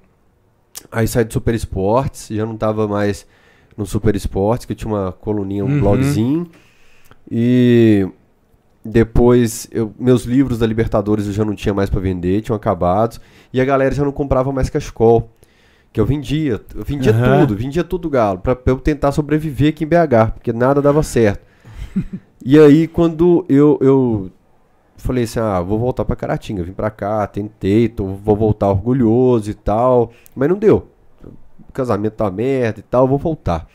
aí 0.93 1.09
saí 1.09 1.25
do 1.25 1.33
Super 1.33 1.55
Esportes, 1.55 2.29
já 2.29 2.45
não 2.45 2.57
tava 2.57 2.87
mais 2.87 3.27
no 3.77 3.87
Super 3.87 4.15
Esportes, 4.17 4.67
que 4.67 4.73
eu 4.73 4.77
tinha 4.77 4.93
uma 4.93 5.13
coluninha, 5.13 5.65
um 5.65 5.69
Uhum. 5.71 5.81
blogzinho. 5.81 6.47
E 7.31 8.07
depois, 8.85 9.69
eu, 9.71 9.93
meus 9.99 10.25
livros 10.25 10.59
da 10.59 10.67
Libertadores 10.67 11.27
eu 11.27 11.33
já 11.33 11.45
não 11.45 11.55
tinha 11.55 11.75
mais 11.75 11.91
para 11.91 12.01
vender, 12.01 12.41
tinham 12.43 12.57
acabado. 12.57 13.21
E 13.53 13.61
a 13.61 13.65
galera 13.65 13.95
já 13.95 14.05
não 14.05 14.13
comprava 14.13 14.53
mais 14.53 14.71
cachecol. 14.71 15.31
Que 15.93 16.01
eu 16.01 16.07
vendia, 16.07 16.61
eu 16.75 16.85
vendia 16.85 17.13
Aham. 17.13 17.41
tudo, 17.41 17.57
vendia 17.57 17.83
tudo 17.83 18.09
galo, 18.09 18.39
pra 18.39 18.57
eu 18.67 18.79
tentar 18.79 19.11
sobreviver 19.11 19.71
aqui 19.71 19.83
em 19.83 19.89
BH, 19.89 20.35
porque 20.35 20.53
nada 20.53 20.81
dava 20.81 21.03
certo. 21.03 21.45
e 22.45 22.57
aí, 22.57 22.87
quando 22.87 23.45
eu, 23.49 23.77
eu 23.81 24.31
falei 24.97 25.25
assim, 25.25 25.41
ah, 25.41 25.61
vou 25.61 25.81
voltar 25.81 26.05
pra 26.05 26.15
Caratinga, 26.15 26.63
vim 26.63 26.73
pra 26.73 26.91
cá, 26.91 27.27
tentei, 27.27 27.89
tô, 27.89 28.07
vou 28.07 28.37
voltar 28.37 28.69
orgulhoso 28.71 29.51
e 29.51 29.55
tal, 29.55 30.13
mas 30.33 30.49
não 30.49 30.57
deu. 30.57 30.87
Casamento 31.73 32.15
tá 32.15 32.31
merda 32.31 32.81
e 32.81 32.83
tal, 32.83 33.07
vou 33.07 33.19
voltar. 33.19 33.67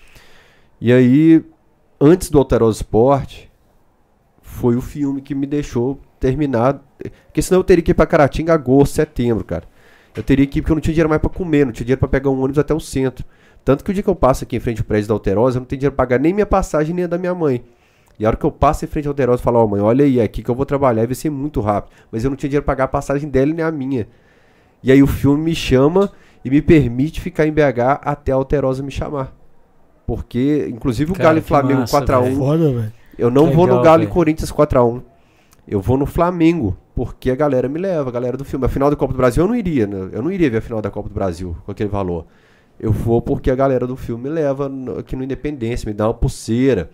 E 0.80 0.92
aí, 0.92 1.44
antes 2.00 2.30
do 2.30 2.38
Alterosa 2.38 2.78
Esporte, 2.78 3.52
foi 4.42 4.76
o 4.76 4.82
filme 4.82 5.22
que 5.22 5.34
me 5.34 5.46
deixou 5.46 6.00
terminar. 6.20 6.82
Porque 7.28 7.42
senão 7.42 7.60
eu 7.60 7.64
teria 7.64 7.84
que 7.84 7.92
ir 7.92 7.94
pra 7.94 8.06
Caratinga 8.06 8.54
agosto, 8.54 8.96
setembro, 8.96 9.44
cara. 9.44 9.64
Eu 10.16 10.24
teria 10.24 10.48
que 10.48 10.60
ir 10.60 10.62
porque 10.62 10.72
eu 10.72 10.76
não 10.76 10.82
tinha 10.82 10.94
dinheiro 10.94 11.10
mais 11.10 11.22
pra 11.22 11.30
comer, 11.30 11.66
não 11.66 11.74
tinha 11.74 11.86
dinheiro 11.86 12.00
pra 12.00 12.08
pegar 12.08 12.30
um 12.30 12.40
ônibus 12.40 12.58
até 12.58 12.74
o 12.74 12.80
centro. 12.80 13.26
Tanto 13.64 13.84
que 13.84 13.92
o 13.92 13.94
dia 13.94 14.04
que 14.04 14.10
eu 14.10 14.16
passo 14.16 14.44
aqui 14.44 14.56
em 14.56 14.60
frente 14.60 14.80
ao 14.80 14.86
prédio 14.86 15.08
da 15.08 15.14
Alterosa, 15.14 15.58
eu 15.58 15.62
não 15.62 15.66
tenho 15.66 15.80
dinheiro 15.80 15.96
pra 15.96 16.06
pagar 16.06 16.20
nem 16.20 16.34
minha 16.34 16.46
passagem 16.46 16.96
nem 16.96 17.06
a 17.06 17.08
da 17.08 17.18
minha 17.18 17.34
mãe. 17.34 17.64
E 18.18 18.26
a 18.26 18.30
hora 18.30 18.38
que 18.38 18.46
eu 18.46 18.52
passo 18.52 18.86
em 18.86 18.88
frente 18.88 19.08
ao 19.08 19.12
Alterosa, 19.12 19.40
eu 19.40 19.44
falo, 19.44 19.60
ó 19.60 19.68
mãe, 19.68 19.82
olha 19.82 20.06
aí, 20.06 20.20
é 20.20 20.24
aqui 20.24 20.42
que 20.42 20.50
eu 20.50 20.56
vou 20.56 20.66
trabalhar 20.66 21.04
e 21.04 21.08
vai 21.08 21.16
ser 21.16 21.30
muito 21.30 21.60
rápido. 21.60 21.94
Mas 22.12 22.24
eu 22.24 22.30
não 22.30 22.38
tinha 22.38 22.50
dinheiro 22.50 22.64
pra 22.64 22.74
pagar 22.74 22.84
a 22.86 22.88
passagem 22.88 23.28
dela 23.30 23.52
nem 23.52 23.66
a 23.66 23.72
minha. 23.72 24.08
E 24.82 24.92
aí 24.92 25.02
o 25.02 25.08
filme 25.08 25.44
me 25.44 25.56
chama 25.56 26.12
e 26.46 26.50
me 26.52 26.62
permite 26.62 27.20
ficar 27.20 27.48
em 27.48 27.52
BH 27.52 28.02
até 28.04 28.32
a 28.32 28.36
Alterosa 28.36 28.84
me 28.84 28.92
chamar. 28.92 29.36
Porque, 30.06 30.68
inclusive, 30.70 31.12
o 31.12 31.16
Cara, 31.16 31.30
Galo 31.30 31.40
e 31.40 31.42
Flamengo 31.42 31.80
massa, 31.82 32.02
4x1 32.02 32.22
velho. 32.22 32.38
Foda, 32.38 32.72
velho. 32.72 32.94
eu 33.18 33.32
não 33.32 33.50
vou 33.50 33.66
Legal, 33.66 33.78
no 33.78 33.84
Galo 33.84 34.04
e 34.04 34.06
velho. 34.06 34.14
Corinthians 34.14 34.52
4x1. 34.52 35.02
Eu 35.68 35.82
vou 35.82 35.98
no 35.98 36.06
Flamengo, 36.06 36.78
porque 36.94 37.32
a 37.32 37.36
galera 37.36 37.68
me 37.68 37.80
leva, 37.80 38.10
a 38.10 38.12
galera 38.12 38.38
do 38.38 38.46
filme. 38.46 38.64
A 38.64 38.70
final 38.70 38.92
da 38.92 38.96
Copa 38.96 39.14
do 39.14 39.18
Brasil 39.18 39.44
eu 39.44 39.48
não 39.48 39.56
iria, 39.56 39.88
né? 39.88 40.10
Eu 40.12 40.22
não 40.22 40.32
iria 40.32 40.48
ver 40.52 40.58
a 40.60 40.62
final 40.62 40.80
da 40.84 40.92
Copa 40.92 41.10
do 41.10 41.16
Brasil 41.16 41.58
com 41.66 41.72
aquele 41.72 41.90
valor. 41.90 42.28
Eu 42.80 42.92
vou 42.92 43.24
porque 43.24 43.50
a 43.50 43.56
galera 43.56 43.88
do 43.88 43.96
filme 43.96 44.26
me 44.26 44.30
leva 44.30 44.72
aqui 45.00 45.16
no 45.16 45.24
Independência, 45.24 45.88
me 45.88 45.96
dá 45.96 46.08
uma 46.08 46.14
pulseira. 46.14 46.92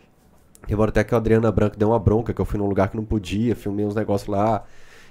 Embora 0.69 0.91
até 0.91 1.03
que 1.03 1.13
a 1.13 1.17
Adriana 1.17 1.51
Branco 1.51 1.77
deu 1.77 1.89
uma 1.89 1.99
bronca, 1.99 2.33
que 2.33 2.39
eu 2.39 2.45
fui 2.45 2.57
num 2.57 2.67
lugar 2.67 2.87
que 2.87 2.95
não 2.95 3.03
podia, 3.03 3.53
filmei 3.53 3.85
uns 3.85 3.95
negócios 3.95 4.29
lá 4.29 4.63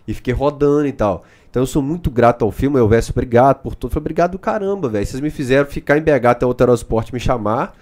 e 0.09 0.15
fiquei 0.15 0.33
rodando 0.33 0.86
e 0.86 0.93
tal. 0.93 1.25
Então 1.50 1.62
eu 1.62 1.66
sou 1.66 1.82
muito 1.82 2.10
grato 2.10 2.44
ao 2.44 2.50
filme, 2.50 2.78
eu 2.78 2.86
Vécio, 2.88 3.12
obrigado 3.12 3.56
por 3.62 3.74
tudo. 3.74 3.90
Falei, 3.90 4.02
obrigado 4.02 4.32
do 4.32 4.38
caramba, 4.38 4.88
velho. 4.88 5.04
Vocês 5.04 5.20
me 5.20 5.30
fizeram 5.30 5.68
ficar 5.68 5.98
em 5.98 6.02
BH 6.02 6.26
até 6.30 6.46
o 6.46 6.48
Alterosport 6.48 7.12
me 7.12 7.18
chamar, 7.18 7.74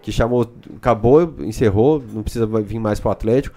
que 0.00 0.12
chamou, 0.12 0.48
acabou, 0.76 1.34
encerrou, 1.40 2.02
não 2.12 2.22
precisa 2.22 2.46
vir 2.46 2.78
mais 2.78 3.00
pro 3.00 3.10
Atlético. 3.10 3.56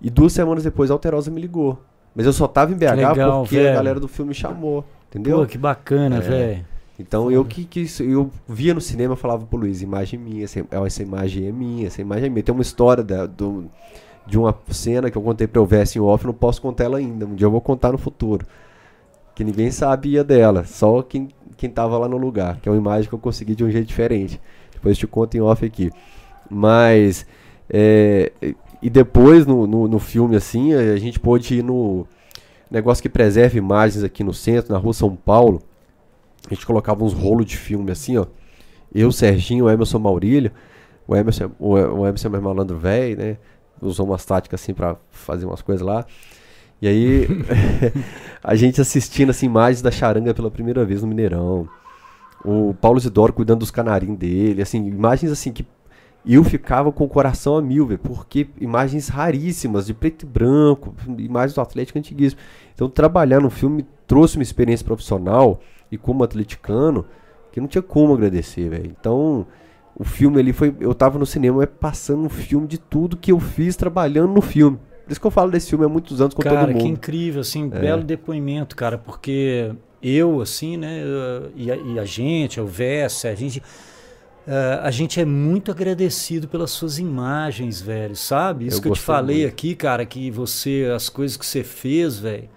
E 0.00 0.08
duas 0.08 0.32
semanas 0.32 0.62
depois 0.62 0.90
a 0.90 0.94
Alterosa 0.94 1.30
me 1.30 1.40
ligou. 1.40 1.78
Mas 2.14 2.24
eu 2.26 2.32
só 2.32 2.46
tava 2.46 2.72
em 2.72 2.76
BH 2.76 2.90
Legal, 2.96 3.42
porque 3.42 3.58
a 3.58 3.62
velho. 3.62 3.74
galera 3.74 4.00
do 4.00 4.08
filme 4.08 4.28
me 4.30 4.34
chamou, 4.34 4.84
entendeu? 5.08 5.38
Pô, 5.40 5.46
que 5.46 5.58
bacana, 5.58 6.16
É. 6.16 6.20
velho. 6.20 6.66
Então 6.98 7.30
eu 7.32 7.44
que, 7.44 7.64
que 7.64 7.86
eu 8.00 8.30
via 8.46 8.74
no 8.74 8.80
cinema 8.80 9.14
e 9.14 9.16
falava 9.16 9.44
pro 9.46 9.58
Luiz, 9.58 9.80
imagem 9.80 10.18
minha, 10.20 10.44
essa, 10.44 10.62
essa 10.70 11.02
imagem 11.02 11.46
é 11.48 11.52
minha, 11.52 11.86
essa 11.86 12.00
imagem 12.00 12.26
é 12.26 12.28
minha. 12.28 12.42
Tem 12.42 12.52
uma 12.54 12.60
história 12.62 13.02
da- 13.02 13.24
do, 13.26 13.64
de 14.26 14.38
uma 14.38 14.54
cena 14.68 15.10
que 15.10 15.16
eu 15.16 15.22
contei 15.22 15.46
pra 15.46 15.60
eu 15.60 15.64
ver 15.66 15.80
assim 15.80 15.98
off, 15.98 16.26
não 16.26 16.34
posso 16.34 16.60
contar 16.60 16.84
ela 16.84 16.98
ainda. 16.98 17.24
Um 17.24 17.34
dia 17.34 17.46
eu 17.46 17.50
vou 17.50 17.60
contar 17.60 17.90
no 17.90 17.96
futuro. 17.98 18.44
Que 19.40 19.44
ninguém 19.44 19.70
sabia 19.70 20.22
dela, 20.22 20.64
só 20.64 21.00
quem, 21.00 21.30
quem 21.56 21.70
tava 21.70 21.96
lá 21.96 22.06
no 22.06 22.18
lugar, 22.18 22.60
que 22.60 22.68
é 22.68 22.72
uma 22.72 22.76
imagem 22.76 23.08
que 23.08 23.14
eu 23.14 23.18
consegui 23.18 23.54
de 23.54 23.64
um 23.64 23.70
jeito 23.70 23.86
diferente. 23.86 24.38
Depois 24.70 24.98
te 24.98 25.06
conto 25.06 25.34
em 25.34 25.40
off 25.40 25.64
aqui. 25.64 25.90
Mas, 26.50 27.24
é, 27.66 28.32
e 28.82 28.90
depois 28.90 29.46
no, 29.46 29.66
no, 29.66 29.88
no 29.88 29.98
filme, 29.98 30.36
assim, 30.36 30.74
a 30.74 30.98
gente 30.98 31.18
pôde 31.18 31.54
ir 31.54 31.62
no 31.62 32.06
negócio 32.70 33.00
que 33.00 33.08
preserva 33.08 33.56
imagens 33.56 34.04
aqui 34.04 34.22
no 34.22 34.34
centro, 34.34 34.74
na 34.74 34.78
rua 34.78 34.92
São 34.92 35.16
Paulo. 35.16 35.62
A 36.46 36.52
gente 36.52 36.66
colocava 36.66 37.02
uns 37.02 37.14
rolos 37.14 37.46
de 37.46 37.56
filme 37.56 37.90
assim, 37.90 38.18
ó. 38.18 38.26
Eu, 38.94 39.10
Serginho, 39.10 39.64
o 39.64 39.70
Emerson 39.70 40.00
Maurílio. 40.00 40.52
O 41.08 41.16
Emerson, 41.16 41.50
o, 41.58 41.70
o 41.70 42.06
Emerson 42.06 42.28
é 42.28 42.40
malandro 42.40 42.76
velho, 42.76 43.16
né? 43.16 43.38
Usou 43.80 44.04
umas 44.04 44.22
táticas 44.22 44.60
assim 44.60 44.74
pra 44.74 44.98
fazer 45.10 45.46
umas 45.46 45.62
coisas 45.62 45.86
lá. 45.86 46.04
E 46.80 46.88
aí, 46.88 47.26
a 48.42 48.54
gente 48.54 48.80
assistindo 48.80 49.30
assim, 49.30 49.46
imagens 49.46 49.82
da 49.82 49.90
charanga 49.90 50.32
pela 50.32 50.50
primeira 50.50 50.84
vez 50.84 51.02
no 51.02 51.08
Mineirão. 51.08 51.68
O 52.44 52.74
Paulo 52.74 52.98
Isidoro 52.98 53.32
cuidando 53.32 53.60
dos 53.60 53.70
canarinhos 53.70 54.18
dele. 54.18 54.62
Assim, 54.62 54.86
imagens 54.86 55.30
assim 55.30 55.52
que 55.52 55.66
eu 56.26 56.44
ficava 56.44 56.92
com 56.92 57.04
o 57.04 57.08
coração 57.08 57.56
a 57.56 57.62
mil, 57.62 57.86
velho, 57.86 57.98
porque 57.98 58.48
imagens 58.60 59.08
raríssimas, 59.08 59.86
de 59.86 59.94
preto 59.94 60.22
e 60.22 60.26
branco, 60.26 60.94
imagens 61.18 61.54
do 61.54 61.60
Atlético 61.60 61.98
antiguíssimo. 61.98 62.40
Então, 62.74 62.88
trabalhar 62.88 63.40
no 63.40 63.50
filme 63.50 63.86
trouxe 64.06 64.36
uma 64.36 64.42
experiência 64.42 64.84
profissional 64.84 65.60
e 65.90 65.98
como 65.98 66.24
atleticano 66.24 67.06
que 67.52 67.60
não 67.60 67.68
tinha 67.68 67.82
como 67.82 68.14
agradecer, 68.14 68.68
velho. 68.68 68.94
Então, 68.98 69.46
o 69.98 70.04
filme 70.04 70.38
ali 70.38 70.52
foi. 70.52 70.74
Eu 70.80 70.94
tava 70.94 71.18
no 71.18 71.26
cinema 71.26 71.62
é 71.62 71.66
passando 71.66 72.24
um 72.24 72.28
filme 72.28 72.66
de 72.66 72.78
tudo 72.78 73.16
que 73.16 73.32
eu 73.32 73.40
fiz 73.40 73.76
trabalhando 73.76 74.32
no 74.32 74.40
filme. 74.40 74.78
Por 75.10 75.14
isso 75.14 75.20
que 75.20 75.26
eu 75.26 75.30
falo 75.32 75.50
desse 75.50 75.68
filme 75.70 75.84
há 75.84 75.88
muitos 75.88 76.20
anos 76.20 76.34
com 76.34 76.40
cara, 76.40 76.60
todo 76.60 76.68
mundo. 76.72 76.82
que 76.82 76.88
incrível, 76.88 77.40
assim, 77.40 77.64
É. 77.64 77.78
belo 77.80 78.04
depoimento, 78.04 78.76
cara, 78.76 78.96
porque 78.96 79.72
eu, 80.00 80.40
assim, 80.40 80.76
né, 80.76 81.02
e 81.56 81.68
a, 81.68 81.74
e 81.74 81.98
a 81.98 82.04
gente, 82.04 82.60
o 82.60 82.66
Vessa, 82.68 83.28
a 83.28 83.34
gente, 83.34 83.58
uh, 83.58 84.80
a 84.84 84.90
gente 84.92 85.20
é 85.20 85.24
muito 85.24 85.72
agradecido 85.72 86.46
pelas 86.46 86.70
suas 86.70 87.00
imagens, 87.00 87.80
velho, 87.80 88.14
sabe? 88.14 88.68
Isso 88.68 88.78
Eu 88.78 88.82
que 88.82 88.88
eu 88.90 88.92
te 88.92 89.00
falei 89.00 89.40
muito. 89.40 89.48
aqui, 89.52 89.74
cara, 89.74 90.06
que 90.06 90.30
você, 90.30 90.88
as 90.94 91.08
coisas 91.08 91.36
que 91.36 91.44
você 91.44 91.64
fez, 91.64 92.20
velho, 92.20 92.48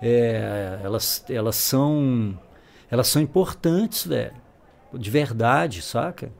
é, 0.00 0.78
elas, 0.84 1.24
elas 1.28 1.56
são, 1.56 2.38
elas 2.88 3.08
são 3.08 3.20
importantes, 3.20 4.06
velho, 4.06 4.32
de 4.94 5.10
verdade, 5.10 5.82
saca? 5.82 6.30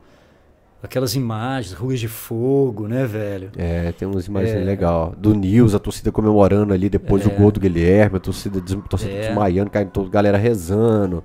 Aquelas 0.83 1.13
imagens, 1.15 1.73
ruas 1.73 1.99
de 1.99 2.07
fogo, 2.07 2.87
né, 2.87 3.05
velho? 3.05 3.51
É, 3.55 3.91
tem 3.91 4.07
umas 4.07 4.25
imagens 4.25 4.55
É. 4.55 4.63
legais. 4.63 5.11
Do 5.17 5.33
Nils, 5.35 5.75
a 5.75 5.79
torcida 5.79 6.11
comemorando 6.11 6.73
ali 6.73 6.89
depois 6.89 7.25
É. 7.25 7.29
gol 7.29 7.51
do 7.51 7.59
Guilherme, 7.59 8.17
a 8.17 8.19
torcida, 8.19 8.59
des- 8.59 8.73
a 8.73 8.77
torcida 8.87 9.11
É. 9.11 9.27
desmaiando, 9.27 9.69
caindo, 9.69 9.91
toda, 9.91 10.09
galera 10.09 10.37
rezando. 10.39 11.23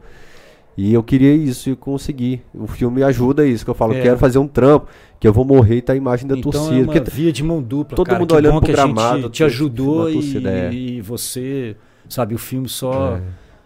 E 0.76 0.92
eu 0.92 1.02
queria 1.02 1.32
isso 1.34 1.70
e 1.70 1.74
consegui. 1.74 2.42
O 2.52 2.66
filme 2.66 3.02
ajuda 3.02 3.46
isso, 3.46 3.64
que 3.64 3.70
eu 3.70 3.74
falo, 3.74 3.94
É. 3.94 4.02
quero 4.02 4.18
fazer 4.18 4.38
um 4.38 4.46
trampo, 4.46 4.88
que 5.18 5.26
eu 5.26 5.32
vou 5.32 5.42
morrer 5.42 5.76
e 5.76 5.80
tá 5.82 5.94
a 5.94 5.96
imagem 5.96 6.28
da 6.28 6.36
então 6.36 6.52
torcida. 6.52 6.74
é 6.74 6.78
uma 6.82 6.92
Porque 6.92 7.10
via 7.10 7.32
de 7.32 7.42
mão 7.42 7.62
dupla, 7.62 7.96
todo 7.96 8.06
cara. 8.08 8.18
mundo 8.18 8.34
olhando 8.34 8.60
pro 8.60 8.70
gramado, 8.72 9.30
te 9.30 9.42
ajudou 9.42 10.00
uma 10.02 10.10
e, 10.10 10.12
torcida, 10.12 10.50
é. 10.50 10.70
e 10.70 11.00
você, 11.00 11.74
sabe, 12.10 12.34
o 12.34 12.38
filme 12.38 12.68
só... 12.68 13.16
É. 13.16 13.20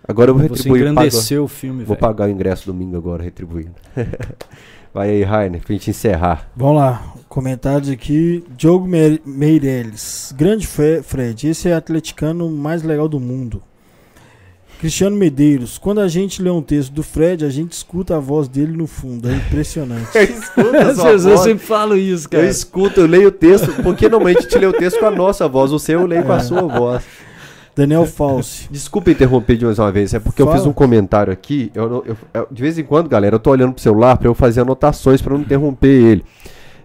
agora 0.06 0.30
eu 0.30 0.34
vou 0.36 0.44
Você 0.44 0.52
retribuir. 0.54 0.82
pago- 0.84 0.92
engrandeceu 0.92 1.42
o 1.42 1.48
filme, 1.48 1.82
Vou 1.82 1.96
pagar 1.96 2.28
o 2.28 2.30
ingresso 2.30 2.64
domingo 2.66 2.96
agora, 2.96 3.24
retribuindo. 3.24 3.72
Vai 4.92 5.10
aí, 5.10 5.22
Rainer, 5.22 5.60
pra 5.62 5.72
gente 5.72 5.90
encerrar. 5.90 6.50
Vamos 6.56 6.76
lá, 6.76 7.14
comentários 7.28 7.88
aqui. 7.88 8.44
Diogo 8.56 8.86
Me- 8.88 9.20
Meirelles. 9.24 10.34
Grande 10.36 10.66
Fred, 10.66 11.48
esse 11.48 11.68
é 11.68 11.74
o 11.74 11.76
atleticano 11.76 12.50
mais 12.50 12.82
legal 12.82 13.08
do 13.08 13.20
mundo. 13.20 13.62
Cristiano 14.80 15.14
Medeiros. 15.14 15.76
Quando 15.76 16.00
a 16.00 16.08
gente 16.08 16.42
lê 16.42 16.48
um 16.48 16.62
texto 16.62 16.90
do 16.92 17.02
Fred, 17.02 17.44
a 17.44 17.50
gente 17.50 17.72
escuta 17.72 18.16
a 18.16 18.18
voz 18.18 18.48
dele 18.48 18.74
no 18.76 18.86
fundo. 18.86 19.28
É 19.30 19.34
impressionante. 19.36 20.08
Eu 20.16 20.22
escuto 20.24 20.94
sua 20.94 21.10
Eu, 21.10 21.12
eu 21.12 21.18
voz. 21.20 21.40
sempre 21.40 21.66
falo 21.66 21.96
isso, 21.96 22.26
Eu 22.26 22.30
cara. 22.30 22.46
escuto, 22.46 23.00
eu 23.00 23.06
leio 23.06 23.28
o 23.28 23.32
texto, 23.32 23.70
porque 23.82 24.08
normalmente 24.08 24.38
a 24.38 24.42
gente 24.42 24.58
lê 24.58 24.66
o 24.66 24.72
texto 24.72 24.98
com 24.98 25.04
a 25.06 25.10
nossa 25.10 25.46
voz, 25.46 25.70
o 25.70 25.78
seu 25.78 26.00
eu 26.00 26.06
leio 26.06 26.24
com 26.24 26.32
a 26.32 26.36
É. 26.36 26.40
sua 26.40 26.62
voz. 26.62 27.02
Daniel 27.80 28.06
Falsi. 28.06 28.68
Desculpa 28.72 29.10
interromper 29.10 29.56
de 29.56 29.64
mais 29.64 29.78
uma 29.78 29.90
vez, 29.90 30.12
é 30.14 30.18
porque 30.20 30.42
eu 30.42 30.46
Fala. 30.46 30.58
fiz 30.58 30.66
um 30.66 30.72
comentário 30.72 31.32
aqui. 31.32 31.70
Eu, 31.74 31.88
não- 31.88 32.02
eu- 32.04 32.16
eu- 32.34 32.48
de 32.50 32.62
vez 32.62 32.78
em 32.78 32.84
quando, 32.84 33.08
galera, 33.08 33.34
eu 33.36 33.40
tô 33.40 33.50
olhando 33.50 33.72
pro 33.72 33.82
celular 33.82 34.16
pra 34.18 34.28
eu 34.28 34.34
fazer 34.34 34.60
anotações 34.60 35.22
pra 35.22 35.34
não 35.34 35.40
interromper 35.40 35.88
ele. 35.88 36.24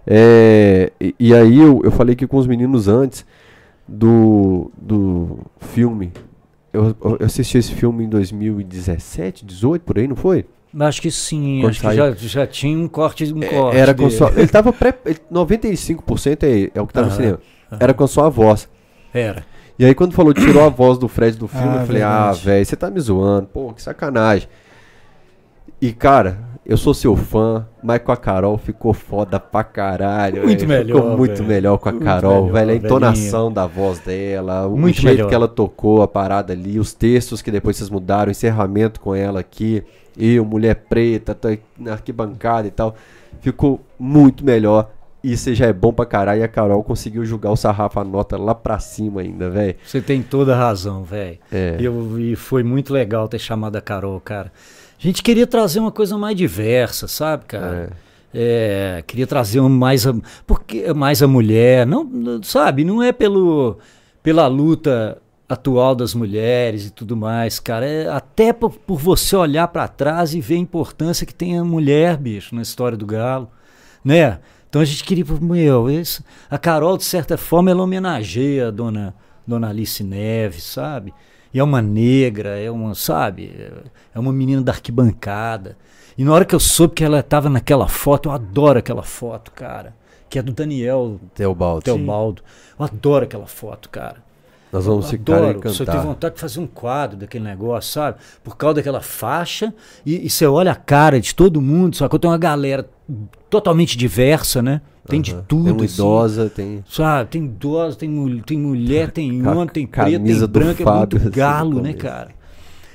É, 0.06 0.92
e, 1.00 1.14
e 1.18 1.34
aí 1.34 1.58
eu, 1.58 1.80
eu 1.84 1.90
falei 1.90 2.12
aqui 2.14 2.26
com 2.26 2.36
os 2.36 2.46
meninos 2.46 2.86
antes 2.88 3.26
do, 3.88 4.70
do 4.76 5.38
filme. 5.60 6.12
Eu, 6.72 6.94
eu 7.02 7.18
assisti 7.26 7.58
esse 7.58 7.72
filme 7.74 8.04
em 8.04 8.08
2017, 8.08 9.44
18, 9.44 9.82
por 9.82 9.98
aí, 9.98 10.06
não 10.06 10.16
foi? 10.16 10.44
Acho 10.78 11.00
que 11.00 11.10
sim, 11.10 11.60
Quando 11.62 11.70
acho 11.70 11.80
que 11.80 11.86
saiu. 11.86 11.96
já, 11.96 12.14
já 12.14 12.46
tinha 12.46 12.78
um 12.78 12.86
corte, 12.86 13.24
um 13.32 13.40
corte 13.40 13.76
Era 13.78 13.94
com 13.94 14.10
sua, 14.10 14.30
ele 14.36 14.46
tava 14.48 14.72
pré, 14.74 14.94
ele- 15.06 15.18
95% 15.32 16.42
é, 16.42 16.70
é 16.74 16.80
o 16.82 16.86
que 16.86 16.92
tá 16.92 17.02
no 17.02 17.10
cinema. 17.10 17.38
Era 17.80 17.94
com 17.94 18.04
a 18.04 18.08
sua 18.08 18.28
voz. 18.28 18.68
Era. 19.14 19.44
E 19.78 19.84
aí 19.84 19.94
quando 19.94 20.12
falou, 20.14 20.32
tirou 20.32 20.64
a 20.64 20.68
voz 20.68 20.96
do 20.98 21.06
Fred 21.08 21.36
do 21.36 21.46
filme, 21.46 21.76
Ah, 21.78 21.80
eu 21.82 21.86
falei, 21.86 22.02
ah, 22.02 22.20
verdade. 22.24 22.44
velho, 22.44 22.64
você 22.66 22.76
tá 22.76 22.90
me 22.90 22.98
zoando, 23.00 23.46
pô, 23.48 23.72
que 23.74 23.82
sacanagem. 23.82 24.48
E 25.80 25.92
cara, 25.92 26.38
eu 26.64 26.76
sou 26.78 26.94
seu 26.94 27.14
fã, 27.14 27.66
mas 27.82 28.00
com 28.00 28.10
a 28.10 28.16
Carol 28.16 28.56
ficou 28.56 28.94
foda 28.94 29.38
pra 29.38 29.62
caralho. 29.62 30.42
Muito 30.44 30.66
velho. 30.66 30.86
melhor, 30.86 30.96
Ficou 31.02 31.16
muito 31.18 31.36
velho. 31.36 31.48
melhor 31.48 31.78
com 31.78 31.88
a 31.90 31.92
Muito 31.92 32.04
Carol, 32.04 32.30
melhor, 32.46 32.52
velho. 32.52 32.56
A 32.56 32.66
velhinha. 32.72 32.86
entonação 32.86 33.52
da 33.52 33.66
voz 33.66 33.98
dela, 33.98 34.66
o 34.66 34.76
Muito 34.76 35.00
jeito 35.00 35.14
melhor. 35.16 35.28
que 35.28 35.34
ela 35.34 35.46
tocou 35.48 36.02
a 36.02 36.08
parada 36.08 36.54
ali, 36.54 36.78
os 36.80 36.94
textos 36.94 37.42
que 37.42 37.50
depois 37.50 37.76
vocês 37.76 37.90
mudaram, 37.90 38.28
o 38.28 38.30
encerramento 38.30 38.98
com 39.00 39.14
ela 39.14 39.40
aqui. 39.40 39.84
Eu, 40.18 40.44
mulher 40.46 40.74
preta, 40.88 41.34
tô 41.34 41.48
na 41.78 41.92
arquibancada 41.92 42.66
e 42.66 42.70
tal. 42.70 42.94
Ficou 43.42 43.80
muito 43.98 44.42
melhor. 44.42 44.90
Você 45.34 45.54
já 45.54 45.64
é 45.66 45.72
bom 45.72 45.90
pra 45.94 46.04
caralho. 46.04 46.42
E 46.42 46.44
a 46.44 46.48
Carol 46.48 46.84
conseguiu 46.84 47.24
julgar 47.24 47.50
o 47.50 47.56
sarrafo, 47.56 47.98
a 47.98 48.04
nota 48.04 48.36
lá 48.36 48.54
pra 48.54 48.78
cima 48.78 49.22
ainda, 49.22 49.48
velho. 49.48 49.74
Você 49.82 50.02
tem 50.02 50.22
toda 50.22 50.54
a 50.54 50.58
razão, 50.58 51.02
velho. 51.02 51.38
É. 51.50 51.76
Eu- 51.80 52.20
E 52.20 52.36
foi 52.36 52.62
muito 52.62 52.92
legal 52.92 53.26
ter 53.28 53.38
chamado 53.38 53.76
a 53.76 53.80
Carol, 53.80 54.20
cara. 54.20 54.52
A 54.98 55.02
gente 55.02 55.22
queria 55.22 55.46
trazer 55.46 55.80
uma 55.80 55.90
coisa 55.92 56.18
mais 56.18 56.36
diversa, 56.36 57.08
sabe, 57.08 57.46
cara? 57.46 57.90
É, 58.34 59.02
queria 59.06 59.26
trazer 59.26 59.60
um 59.60 59.68
mais 59.68 60.06
a, 60.06 60.14
porque 60.46 60.92
mais 60.92 61.22
a 61.22 61.26
mulher, 61.28 61.86
não, 61.86 62.06
sabe, 62.42 62.84
não 62.84 63.02
é 63.02 63.10
pelo 63.12 63.78
pela 64.22 64.46
luta 64.46 65.16
atual 65.48 65.94
das 65.94 66.12
mulheres 66.14 66.86
e 66.86 66.90
tudo 66.90 67.16
mais, 67.16 67.60
cara, 67.60 67.86
é 67.86 68.08
até 68.08 68.52
por, 68.52 68.72
por 68.74 68.98
você 68.98 69.36
olhar 69.36 69.68
pra 69.68 69.86
trás 69.86 70.34
e 70.34 70.40
ver 70.40 70.56
a 70.56 70.58
importância 70.58 71.24
que 71.24 71.32
tem 71.34 71.56
a 71.58 71.62
mulher, 71.64 72.16
bicho, 72.16 72.54
na 72.54 72.60
história 72.62 72.98
do 72.98 73.06
galo, 73.06 73.48
né? 74.04 74.38
Então 74.76 74.82
a 74.82 74.84
gente 74.84 75.04
queria, 75.04 75.24
meu, 75.40 75.88
isso, 75.88 76.22
a 76.50 76.58
Carol 76.58 76.98
de 76.98 77.04
certa 77.04 77.38
forma 77.38 77.70
ela 77.70 77.82
homenageia 77.82 78.68
a 78.68 78.70
dona 78.70 79.14
dona 79.46 79.70
Alice 79.70 80.04
Neves, 80.04 80.64
sabe? 80.64 81.14
E 81.54 81.58
é 81.58 81.64
uma 81.64 81.80
negra, 81.80 82.60
é 82.60 82.70
uma, 82.70 82.94
sabe? 82.94 83.72
É 84.14 84.18
uma 84.18 84.34
menina 84.34 84.60
da 84.60 84.72
arquibancada. 84.72 85.78
E 86.18 86.22
na 86.22 86.30
hora 86.30 86.44
que 86.44 86.54
eu 86.54 86.60
soube 86.60 86.92
que 86.92 87.02
ela 87.02 87.20
estava 87.20 87.48
naquela 87.48 87.88
foto, 87.88 88.28
eu 88.28 88.32
adoro 88.32 88.78
aquela 88.78 89.02
foto, 89.02 89.50
cara. 89.50 89.96
Que 90.28 90.38
é 90.38 90.42
do 90.42 90.52
Daniel 90.52 91.18
Teobaldo. 91.34 91.82
Teobaldo. 91.82 92.42
Eu 92.78 92.84
adoro 92.84 93.24
aquela 93.24 93.46
foto, 93.46 93.88
cara. 93.88 94.25
Nós 94.76 94.84
vamos 94.84 95.04
Eu 95.06 95.10
ficar 95.12 95.36
adoro. 95.36 95.46
Só 95.46 95.60
tenho 95.60 95.70
encantados. 95.72 96.04
vontade 96.04 96.34
de 96.34 96.40
fazer 96.40 96.60
um 96.60 96.66
quadro 96.66 97.16
daquele 97.16 97.44
negócio, 97.44 97.92
sabe? 97.92 98.18
Por 98.44 98.56
causa 98.56 98.74
daquela 98.76 99.00
faixa. 99.00 99.72
E, 100.04 100.26
e 100.26 100.28
você 100.30 100.46
olha 100.46 100.72
a 100.72 100.74
cara 100.74 101.18
de 101.18 101.34
todo 101.34 101.62
mundo, 101.62 101.96
só 101.96 102.08
que 102.08 102.14
eu 102.14 102.18
tenho 102.18 102.32
uma 102.32 102.38
galera 102.38 102.86
totalmente 103.48 103.96
diversa, 103.96 104.60
né? 104.60 104.82
Tem 105.08 105.20
de 105.20 105.32
Aham. 105.32 105.44
tudo. 105.48 105.74
Tem 105.76 105.84
assim. 105.86 105.94
idosa, 105.94 106.50
tem. 106.50 106.84
Sabe, 106.90 107.30
tem 107.30 107.44
idosa, 107.44 107.96
tem, 107.96 108.08
mul- 108.10 108.42
tem 108.42 108.58
mulher, 108.58 109.10
tem 109.12 109.46
homem, 109.46 109.66
tem 109.68 109.86
preto, 109.86 110.24
tem 110.24 110.46
branco, 110.48 110.82
é 110.82 110.84
Fábio, 110.84 110.98
muito 110.98 111.16
assim, 111.18 111.30
galo, 111.30 111.70
no 111.76 111.80
né, 111.82 111.92
cara? 111.94 112.30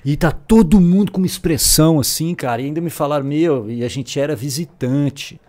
E 0.06 0.16
tá 0.18 0.30
todo 0.32 0.80
mundo 0.82 1.12
com 1.12 1.20
uma 1.20 1.26
expressão 1.28 2.00
assim, 2.00 2.36
cara. 2.36 2.62
E 2.62 2.66
ainda 2.66 2.82
me 2.82 2.90
falaram, 2.90 3.26
meu, 3.26 3.70
e 3.72 3.84
a 3.84 3.88
gente 3.88 4.20
era 4.20 4.36
visitante. 4.36 5.40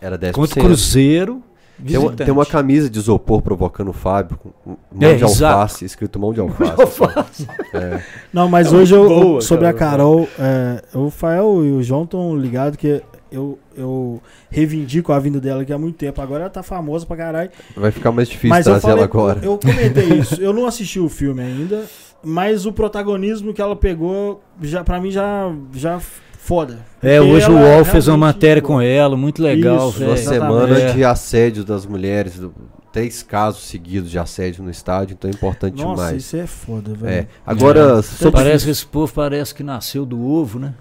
Era 0.00 0.18
10%. 0.18 0.32
Contra 0.32 0.60
o 0.60 0.64
Cruzeiro, 0.64 1.42
visitante. 1.78 2.16
tem 2.24 2.30
uma 2.32 2.46
camisa 2.46 2.88
de 2.90 2.98
isopor 2.98 3.42
provocando 3.42 3.88
o 3.88 3.92
Fábio, 3.92 4.38
com 4.38 4.50
mão 4.66 4.78
É, 5.10 5.14
de 5.14 5.24
exato. 5.24 5.54
alface, 5.58 5.84
escrito 5.84 6.18
mão 6.18 6.32
de 6.32 6.40
alface. 6.40 6.80
Alface. 6.80 7.48
É. 7.74 8.00
Não, 8.32 8.48
mas 8.48 8.72
É 8.72 8.76
hoje 8.76 8.94
eu, 8.94 9.08
boa, 9.08 9.40
sobre 9.40 9.64
cara. 9.72 9.76
a 9.76 9.90
Carol, 9.90 10.28
é, 10.38 10.82
o 10.94 11.10
Fael 11.10 11.64
e 11.64 11.72
o 11.72 11.82
João 11.82 12.04
estão 12.04 12.36
ligados 12.36 12.76
que 12.76 13.02
eu, 13.30 13.58
eu 13.76 14.22
reivindico 14.48 15.12
a 15.12 15.18
vinda 15.18 15.40
dela 15.40 15.62
aqui 15.62 15.72
há 15.72 15.78
muito 15.78 15.96
tempo. 15.96 16.20
Agora 16.22 16.42
ela 16.42 16.50
tá 16.50 16.62
famosa 16.62 17.04
pra 17.04 17.16
caralho. 17.16 17.50
Vai 17.76 17.90
ficar 17.90 18.12
mais 18.12 18.28
difícil 18.28 18.50
Mas 18.50 18.66
eu 18.66 18.72
trazer 18.74 18.86
ela 18.98 19.08
falei, 19.08 19.32
agora. 19.34 19.40
eu 19.44 19.58
comentei 19.58 20.08
isso. 20.18 20.40
Eu 20.40 20.52
não 20.52 20.66
assisti 20.66 20.98
o 21.00 21.08
filme 21.08 21.42
ainda, 21.42 21.84
mas 22.24 22.64
o 22.66 22.72
protagonismo 22.72 23.52
que 23.52 23.60
ela 23.60 23.76
pegou, 23.76 24.40
já 24.62 24.82
para 24.82 25.00
mim 25.00 25.10
já 25.10 25.52
já 25.74 26.00
foda. 26.46 26.78
É, 27.02 27.20
hoje 27.20 27.50
o 27.50 27.54
UOL 27.54 27.84
fez 27.84 28.06
uma 28.08 28.16
matéria 28.16 28.62
com 28.62 28.80
ela, 28.80 29.16
muito 29.16 29.42
legal, 29.42 29.88
Isso, 29.90 29.98
velho. 29.98 30.10
Uma 30.12 30.16
semana 30.16 30.78
É. 30.78 30.92
de 30.92 31.04
assédio 31.04 31.64
das 31.64 31.84
mulheres. 31.84 32.38
do- 32.38 32.54
três 32.92 33.22
casos 33.22 33.64
seguidos 33.64 34.10
de 34.10 34.18
assédio 34.18 34.64
no 34.64 34.70
estádio, 34.70 35.12
então 35.12 35.30
é 35.30 35.34
importante 35.34 35.82
Nossa, 35.82 36.02
demais. 36.06 36.16
isso 36.24 36.34
é 36.38 36.46
foda, 36.46 36.94
velho. 36.94 37.12
É. 37.14 37.28
Agora, 37.46 38.00
sobre... 38.00 38.30
Parece 38.32 38.64
que 38.64 38.70
esse 38.70 38.86
povo 38.86 39.12
parece 39.12 39.54
que 39.54 39.62
nasceu 39.62 40.06
do 40.06 40.18
ovo, 40.18 40.58
né? 40.58 40.72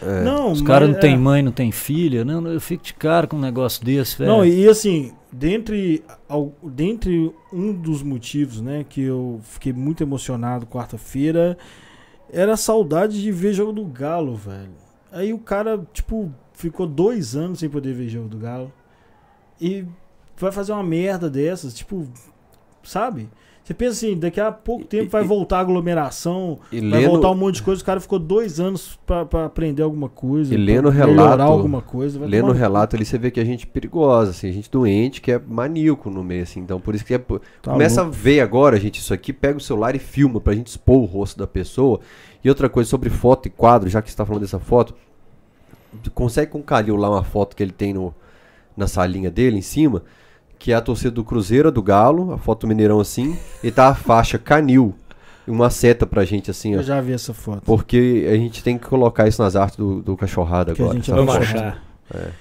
é, 0.00 0.22
Não, 0.22 0.52
Os 0.52 0.62
caras 0.62 0.88
não 0.88 0.98
têm 0.98 1.12
é- 1.12 1.18
mãe, 1.18 1.42
não 1.42 1.52
têm 1.52 1.70
filha. 1.70 2.24
Não, 2.24 2.46
eu 2.46 2.58
fico 2.62 2.82
de 2.82 2.94
cara 2.94 3.26
com 3.26 3.36
um 3.36 3.40
negócio 3.40 3.84
desse, 3.84 4.16
velho. 4.16 4.30
Não, 4.30 4.42
e 4.46 4.66
assim, 4.66 5.12
dentre, 5.30 6.02
ao- 6.26 6.50
dentre 6.62 7.30
um 7.52 7.74
dos 7.74 8.02
motivos, 8.02 8.62
né, 8.62 8.86
que 8.88 9.02
eu 9.02 9.38
fiquei 9.42 9.74
muito 9.74 10.02
emocionado 10.02 10.64
quarta-feira, 10.66 11.58
era 12.32 12.54
a 12.54 12.56
saudade 12.56 13.20
de 13.20 13.30
ver 13.30 13.52
jogo 13.52 13.70
do 13.72 13.84
Galo, 13.84 14.34
velho. 14.34 14.70
Aí 15.12 15.32
o 15.32 15.38
cara, 15.38 15.80
tipo, 15.92 16.32
ficou 16.52 16.86
dois 16.86 17.34
anos 17.36 17.58
sem 17.60 17.68
poder 17.68 17.92
ver 17.94 18.08
jogo 18.08 18.28
do 18.28 18.38
Galo. 18.38 18.72
E 19.60 19.84
vai 20.36 20.52
fazer 20.52 20.72
uma 20.72 20.82
merda 20.82 21.28
dessas, 21.28 21.74
tipo, 21.74 22.06
sabe? 22.82 23.28
Você 23.62 23.74
pensa 23.74 23.92
assim, 23.92 24.18
daqui 24.18 24.40
a 24.40 24.50
pouco 24.50 24.84
tempo 24.84 25.10
vai 25.10 25.22
e- 25.22 25.26
voltar 25.26 25.58
a 25.58 25.60
aglomeração, 25.60 26.58
e 26.72 26.80
vai 26.80 27.00
lendo, 27.02 27.10
voltar 27.10 27.30
um 27.30 27.34
monte 27.36 27.56
de 27.56 27.62
coisa. 27.62 27.80
O 27.82 27.84
cara 27.84 28.00
ficou 28.00 28.18
dois 28.18 28.58
anos 28.58 28.98
pra, 29.06 29.24
pra 29.24 29.44
aprender 29.44 29.82
alguma 29.82 30.08
coisa. 30.08 30.52
E 30.52 30.56
lendo 30.56 30.88
relato- 30.88 31.42
alguma 31.42 31.80
coisa. 31.80 32.18
vai 32.18 32.26
lendo 32.26 32.48
o 32.48 32.52
relato 32.52 32.96
ali, 32.96 33.04
você 33.04 33.16
vê 33.18 33.30
que 33.30 33.38
a 33.38 33.44
gente 33.44 33.66
é 33.66 33.70
perigosa, 33.70 34.30
assim, 34.30 34.48
a 34.48 34.52
gente 34.52 34.68
doente, 34.70 35.20
que 35.20 35.30
é 35.30 35.38
maníaco 35.38 36.10
no 36.10 36.24
meio, 36.24 36.42
assim. 36.42 36.58
Então, 36.60 36.80
por 36.80 36.94
isso 36.94 37.04
que 37.04 37.14
é, 37.14 37.18
Tá 37.18 37.38
Começa 37.72 38.02
louco. 38.02 38.16
a 38.16 38.18
ver 38.20 38.40
agora, 38.40 38.80
gente, 38.80 38.98
isso 38.98 39.12
aqui, 39.14 39.32
pega 39.32 39.58
o 39.58 39.60
celular 39.60 39.94
e 39.94 39.98
filma 40.00 40.40
pra 40.40 40.54
gente 40.54 40.66
expor 40.68 40.96
o 40.96 41.04
rosto 41.04 41.38
da 41.38 41.46
pessoa. 41.46 42.00
E 42.42 42.48
outra 42.48 42.68
coisa 42.68 42.88
sobre 42.88 43.10
foto 43.10 43.46
e 43.46 43.50
quadro, 43.50 43.88
já 43.88 44.00
que 44.00 44.10
você 44.10 44.16
tá 44.16 44.24
falando 44.24 44.42
dessa 44.42 44.58
foto, 44.58 44.94
consegue 46.14 46.50
com 46.52 46.58
o 46.58 46.62
Calil 46.62 46.96
lá 46.96 47.10
uma 47.10 47.22
foto 47.22 47.54
que 47.54 47.62
ele 47.62 47.72
tem 47.72 47.92
no, 47.92 48.14
na 48.76 48.86
salinha 48.86 49.30
dele, 49.30 49.58
em 49.58 49.62
cima, 49.62 50.02
que 50.58 50.72
é 50.72 50.74
a 50.74 50.80
torcida 50.80 51.10
do 51.10 51.24
Cruzeiro, 51.24 51.68
a 51.68 51.70
do 51.70 51.82
Galo, 51.82 52.32
a 52.32 52.38
foto 52.38 52.60
do 52.62 52.68
Mineirão 52.68 53.00
assim, 53.00 53.36
e 53.62 53.70
tá 53.70 53.88
a 53.88 53.94
faixa 53.94 54.38
Canil, 54.38 54.94
e 55.46 55.50
uma 55.50 55.70
seta 55.70 56.06
pra 56.06 56.24
gente 56.24 56.50
assim, 56.50 56.74
ó. 56.74 56.78
Eu 56.78 56.82
já 56.82 57.00
vi 57.00 57.12
essa 57.12 57.34
foto. 57.34 57.62
Porque 57.64 58.26
a 58.30 58.36
gente 58.36 58.62
tem 58.62 58.78
que 58.78 58.86
colocar 58.86 59.26
isso 59.26 59.42
nas 59.42 59.56
artes 59.56 59.76
do, 59.76 60.02
do 60.02 60.16
cachorrada 60.16 60.74
Que 60.74 60.82
a 60.82 60.84
agora. 60.84 60.96
gente 60.98 61.06
sabe? 61.06 61.18
Vamos 61.18 61.36
achar. 61.36 61.82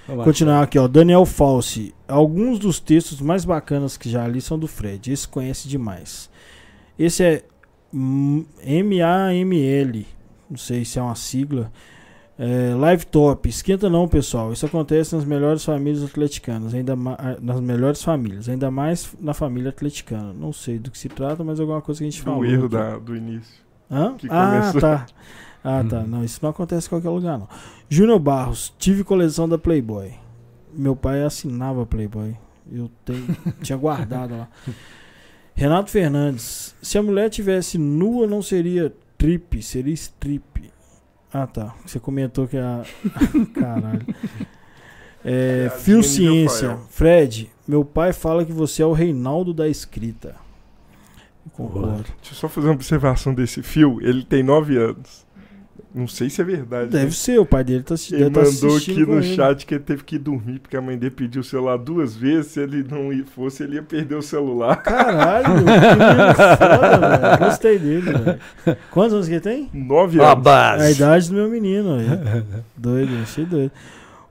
Vamos 0.08 0.24
Continuar 0.26 0.64
aqui, 0.64 0.80
ó. 0.80 0.88
Daniel 0.88 1.26
Falsi. 1.26 1.94
Alguns 2.08 2.58
dos 2.58 2.80
textos 2.80 3.22
mais 3.22 3.46
bacanas 3.46 3.98
que 3.98 4.10
já 4.10 4.28
li 4.28 4.42
são 4.42 4.58
do 4.58 4.68
Fred. 4.68 5.12
Esse 5.12 5.28
conhece 5.28 5.68
demais. 5.68 6.30
Esse 6.98 7.24
é 7.24 7.44
M-A-M-L. 7.94 10.06
Não 10.50 10.58
sei 10.58 10.86
se 10.86 11.00
é 11.00 11.02
uma 11.02 11.16
sigla. 11.16 11.72
É, 12.38 12.74
live 12.74 13.06
top. 13.06 13.50
Esquenta 13.50 13.90
não, 13.90 14.08
pessoal. 14.08 14.54
Isso 14.54 14.66
acontece 14.66 15.16
nas 15.16 15.26
melhores 15.26 15.64
famílias 15.64 16.04
atleticanas. 16.04 16.74
Ainda 16.74 16.96
nas 17.42 17.60
melhores 17.60 18.02
famílias. 18.02 18.48
Ainda 18.48 18.72
mais 18.72 19.14
na 19.20 19.34
família 19.34 19.70
atleticana. 19.70 20.34
Não 20.34 20.54
sei 20.54 20.80
do 20.80 20.90
que 20.90 20.98
se 20.98 21.10
trata, 21.10 21.44
mas 21.44 21.60
é 21.60 21.62
alguma 21.62 21.82
coisa 21.82 22.00
que 22.00 22.08
a 22.08 22.10
gente 22.10 22.22
falou. 22.22 22.40
Do 22.40 22.46
erro 22.46 22.66
aqui. 22.66 22.76
da, 22.76 22.98
do 22.98 23.16
início. 23.16 23.56
Hã? 23.92 24.16
que 24.18 24.28
ah, 24.30 24.60
começou. 24.60 24.82
tá. 24.82 25.06
Ah, 25.64 25.84
tá. 25.88 26.04
Não, 26.04 26.24
isso 26.24 26.40
não 26.42 26.52
acontece 26.52 26.88
em 26.88 26.90
qualquer 26.90 27.10
lugar, 27.10 27.38
não. 27.38 27.50
Júnior 27.90 28.20
Barros, 28.20 28.74
tive 28.78 29.04
coleção 29.04 29.50
da 29.50 29.58
Playboy. 29.58 30.14
Meu 30.74 30.96
pai 30.96 31.24
assinava 31.24 31.86
Playboy. 31.86 32.36
Eu 32.72 32.90
tenho, 33.04 33.26
tinha 33.62 33.78
guardado 33.78 34.38
lá. 34.38 34.48
Renato 35.60 35.92
Fernandes, 35.92 36.74
se 36.82 36.98
a 36.98 37.04
mulher 37.04 37.30
tivesse 37.30 37.78
nua, 37.78 38.26
não 38.26 38.42
seria 38.42 38.94
trip, 39.18 39.62
seria 39.62 39.94
strip. 39.94 40.72
Ah, 41.34 41.46
tá. 41.46 41.76
Você 41.86 42.00
comentou 42.00 42.48
que 42.48 42.56
a. 42.56 42.82
Caralho. 43.54 44.06
É, 45.22 45.70
Fio 45.80 46.02
Ciência. 46.02 46.70
Rafael. 46.70 46.88
Fred, 46.90 47.52
meu 47.68 47.84
pai 47.84 48.14
fala 48.14 48.46
que 48.46 48.54
você 48.54 48.82
é 48.82 48.86
o 48.86 48.94
Reinaldo 48.94 49.54
da 49.54 49.68
escrita. 49.68 50.38
Concordo. 51.52 52.06
Deixa 52.22 52.32
eu 52.32 52.36
só 52.36 52.48
fazer 52.48 52.68
uma 52.68 52.76
observação 52.76 53.34
desse 53.34 53.62
fio. 53.62 54.00
Ele 54.02 54.24
tem 54.24 54.42
9 54.42 54.78
anos. 54.78 55.28
Não 55.94 56.08
sei 56.08 56.30
se 56.30 56.40
é 56.40 56.44
verdade. 56.44 56.92
Deve 56.92 57.06
né? 57.06 57.12
ser, 57.12 57.40
o 57.40 57.46
pai 57.48 57.64
dele 57.64 57.82
tá, 57.82 57.96
Ele 58.12 58.20
deve 58.20 58.30
tá 58.30 58.42
mandou 58.44 58.70
assistindo 58.76 58.96
aqui 58.98 59.06
com 59.08 59.12
no 59.14 59.18
ele. 59.24 59.36
chat 59.36 59.66
que 59.66 59.74
ele 59.74 59.84
teve 59.84 60.04
que 60.04 60.16
ir 60.18 60.20
dormir 60.20 60.60
porque 60.60 60.78
a 60.78 60.82
mãe 60.82 60.96
dele 60.96 61.10
pediu 61.16 61.42
o 61.42 61.44
celular 61.44 61.78
duas 61.78 62.16
vezes. 62.16 62.52
Se 62.52 62.60
ele 62.60 62.86
não 62.88 63.12
i- 63.12 63.24
fosse, 63.24 63.64
ele 63.64 63.76
ia 63.76 63.82
perder 63.82 64.14
o 64.16 64.22
celular. 64.22 64.76
Caralho, 64.84 65.46
que 65.50 65.62
menino 65.62 66.36
foda, 66.36 67.18
velho. 67.18 67.40
Gostei 67.40 67.80
dele, 67.80 68.02
velho. 68.14 68.40
Quantos 68.92 69.14
anos 69.16 69.28
que 69.28 69.34
ele 69.34 69.42
tem? 69.42 69.70
9 69.74 70.20
Ó 70.20 70.24
a 70.26 70.32
anos. 70.34 70.44
base. 70.44 70.84
A 70.84 70.92
idade 70.92 71.28
do 71.30 71.34
meu 71.34 71.50
menino. 71.50 71.98
Doido, 72.78 73.12
achei 73.24 73.46
doido. 73.46 73.72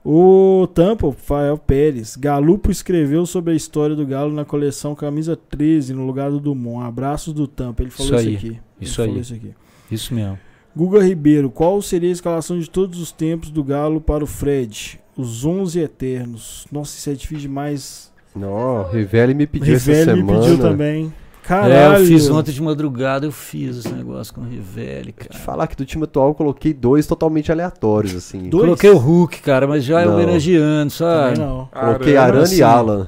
O 0.03 0.65
Tampa, 0.73 1.11
Fael 1.11 1.57
Pérez. 1.57 2.15
Galupo 2.15 2.71
escreveu 2.71 3.25
sobre 3.25 3.51
a 3.51 3.55
história 3.55 3.97
do 3.97 4.05
Galo 4.07 4.33
na 4.33 4.45
coleção 4.45 4.95
Camisa 4.95 5.35
13, 5.35 5.93
no 5.93 6.05
lugar 6.05 6.31
do 6.31 6.39
Dumont. 6.39 6.87
Abraços 6.87 7.33
do 7.33 7.45
Tampa. 7.45 7.83
Ele 7.83 7.91
falou 7.91 8.13
Isso 8.15 8.29
isso, 8.29 8.29
aí, 8.29 8.35
aqui. 8.35 8.59
isso 8.79 9.01
Ele 9.01 9.03
aí. 9.03 9.07
falou 9.09 9.21
isso 9.21 9.33
aqui. 9.33 9.51
Isso 9.91 10.13
mesmo. 10.13 10.39
Guga 10.75 11.03
Ribeiro, 11.03 11.49
qual 11.49 11.81
seria 11.81 12.09
a 12.09 12.13
escalação 12.13 12.59
de 12.59 12.69
todos 12.69 12.99
os 12.99 13.11
tempos 13.11 13.49
do 13.49 13.63
Galo 13.63 13.99
para 13.99 14.23
o 14.23 14.27
Fred? 14.27 14.99
Os 15.17 15.43
11 15.43 15.79
eternos. 15.79 16.65
Nossa, 16.71 16.97
isso 16.97 17.09
é 17.09 17.13
difícil 17.13 17.41
demais. 17.49 18.09
Não, 18.35 18.83
Rivelli 18.89 19.33
me 19.33 19.45
pediu 19.47 19.75
essa 19.75 19.91
Rivelli 19.91 20.21
me 20.23 20.27
semana. 20.29 20.39
pediu 20.45 20.57
também. 20.59 21.13
É, 21.43 21.47
Caralho. 21.49 22.03
eu 22.03 22.05
fiz 22.05 22.29
ontem 22.29 22.51
de 22.51 22.61
madrugada, 22.61 23.25
eu 23.25 23.31
fiz 23.31 23.77
esse 23.77 23.89
negócio 23.91 24.31
com 24.31 24.41
o 24.41 24.43
Rivelli, 24.43 25.11
Te 25.11 25.27
cara. 25.29 25.39
falar 25.43 25.65
que 25.65 25.75
do 25.75 25.83
time 25.83 26.03
atual 26.03 26.27
eu 26.29 26.35
coloquei 26.35 26.71
dois 26.73 27.07
totalmente 27.07 27.51
aleatórios, 27.51 28.13
assim. 28.15 28.49
Dois? 28.49 28.65
Coloquei 28.65 28.91
o 28.91 28.97
Hulk, 28.97 29.41
cara, 29.41 29.65
mas 29.67 29.83
já 29.83 30.01
é 30.01 30.05
Não. 30.05 30.13
homenageando, 30.13 30.91
Também 30.93 31.35
sabe? 31.35 31.39
não. 31.39 31.65
Coloquei 31.73 32.15
Arana 32.17 32.43
assim. 32.43 32.57
e 32.57 32.61
Alan. 32.63 33.07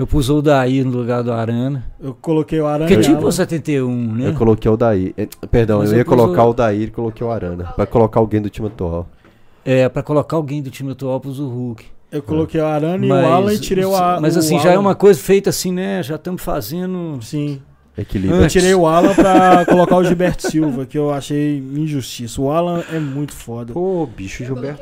Eu 0.00 0.06
pus 0.06 0.30
o 0.30 0.40
Daí 0.40 0.82
no 0.82 0.90
lugar 0.96 1.22
do 1.22 1.30
Arana. 1.30 1.84
Eu 2.00 2.14
coloquei 2.14 2.58
o 2.58 2.66
Aranha. 2.66 2.88
Porque 2.88 3.06
é 3.06 3.12
tipo 3.14 3.26
o 3.26 3.30
71, 3.30 4.14
né? 4.14 4.28
Eu 4.28 4.34
coloquei 4.34 4.70
o 4.70 4.76
Daí. 4.76 5.12
eh, 5.16 5.28
Perdão, 5.50 5.80
Mas 5.80 5.90
eu 5.90 5.96
eu 5.96 5.98
ia 5.98 6.04
colocar 6.06 6.44
o- 6.46 6.50
o 6.50 6.54
Daí 6.54 6.84
e 6.84 6.90
coloquei 6.90 7.26
o 7.26 7.30
Arana. 7.30 7.64
Pra 7.76 7.84
colocar 7.84 8.18
alguém 8.18 8.40
do 8.40 8.48
time 8.48 8.68
atual. 8.68 9.06
É, 9.62 9.86
pra 9.90 10.02
colocar 10.02 10.36
alguém 10.36 10.62
do 10.62 10.70
time 10.70 10.92
atual, 10.92 11.20
pus 11.20 11.38
o 11.38 11.46
Hulk. 11.46 11.84
Eu 12.10 12.22
coloquei 12.22 12.58
o 12.60 12.64
Arana 12.66 13.04
e 13.04 13.10
o 13.10 13.14
Alan 13.14 13.52
e 13.52 13.58
tirei 13.58 13.84
o 13.84 13.94
Alan. 13.94 14.20
Mas 14.20 14.36
assim, 14.38 14.58
já 14.58 14.72
é 14.72 14.78
uma 14.78 14.94
coisa 14.94 15.20
feita 15.20 15.50
assim, 15.50 15.70
né? 15.70 16.02
Já 16.02 16.14
estamos 16.16 16.40
fazendo. 16.42 17.18
Sim. 17.22 17.60
Equilíbrio. 17.98 18.40
Eu 18.40 18.48
tirei 18.48 18.74
o 18.74 18.86
Alan 18.86 19.14
pra 19.14 19.66
colocar 19.66 19.96
o 19.96 20.02
Gilberto 20.04 20.50
Silva, 20.50 20.86
que 20.86 20.96
eu 20.96 21.10
achei 21.10 21.58
injustiça. 21.58 22.40
O 22.40 22.50
Alan 22.50 22.82
é 22.90 22.98
muito 22.98 23.34
foda. 23.34 23.74
Pô, 23.74 24.06
bicho, 24.06 24.42
Gilberto. 24.46 24.80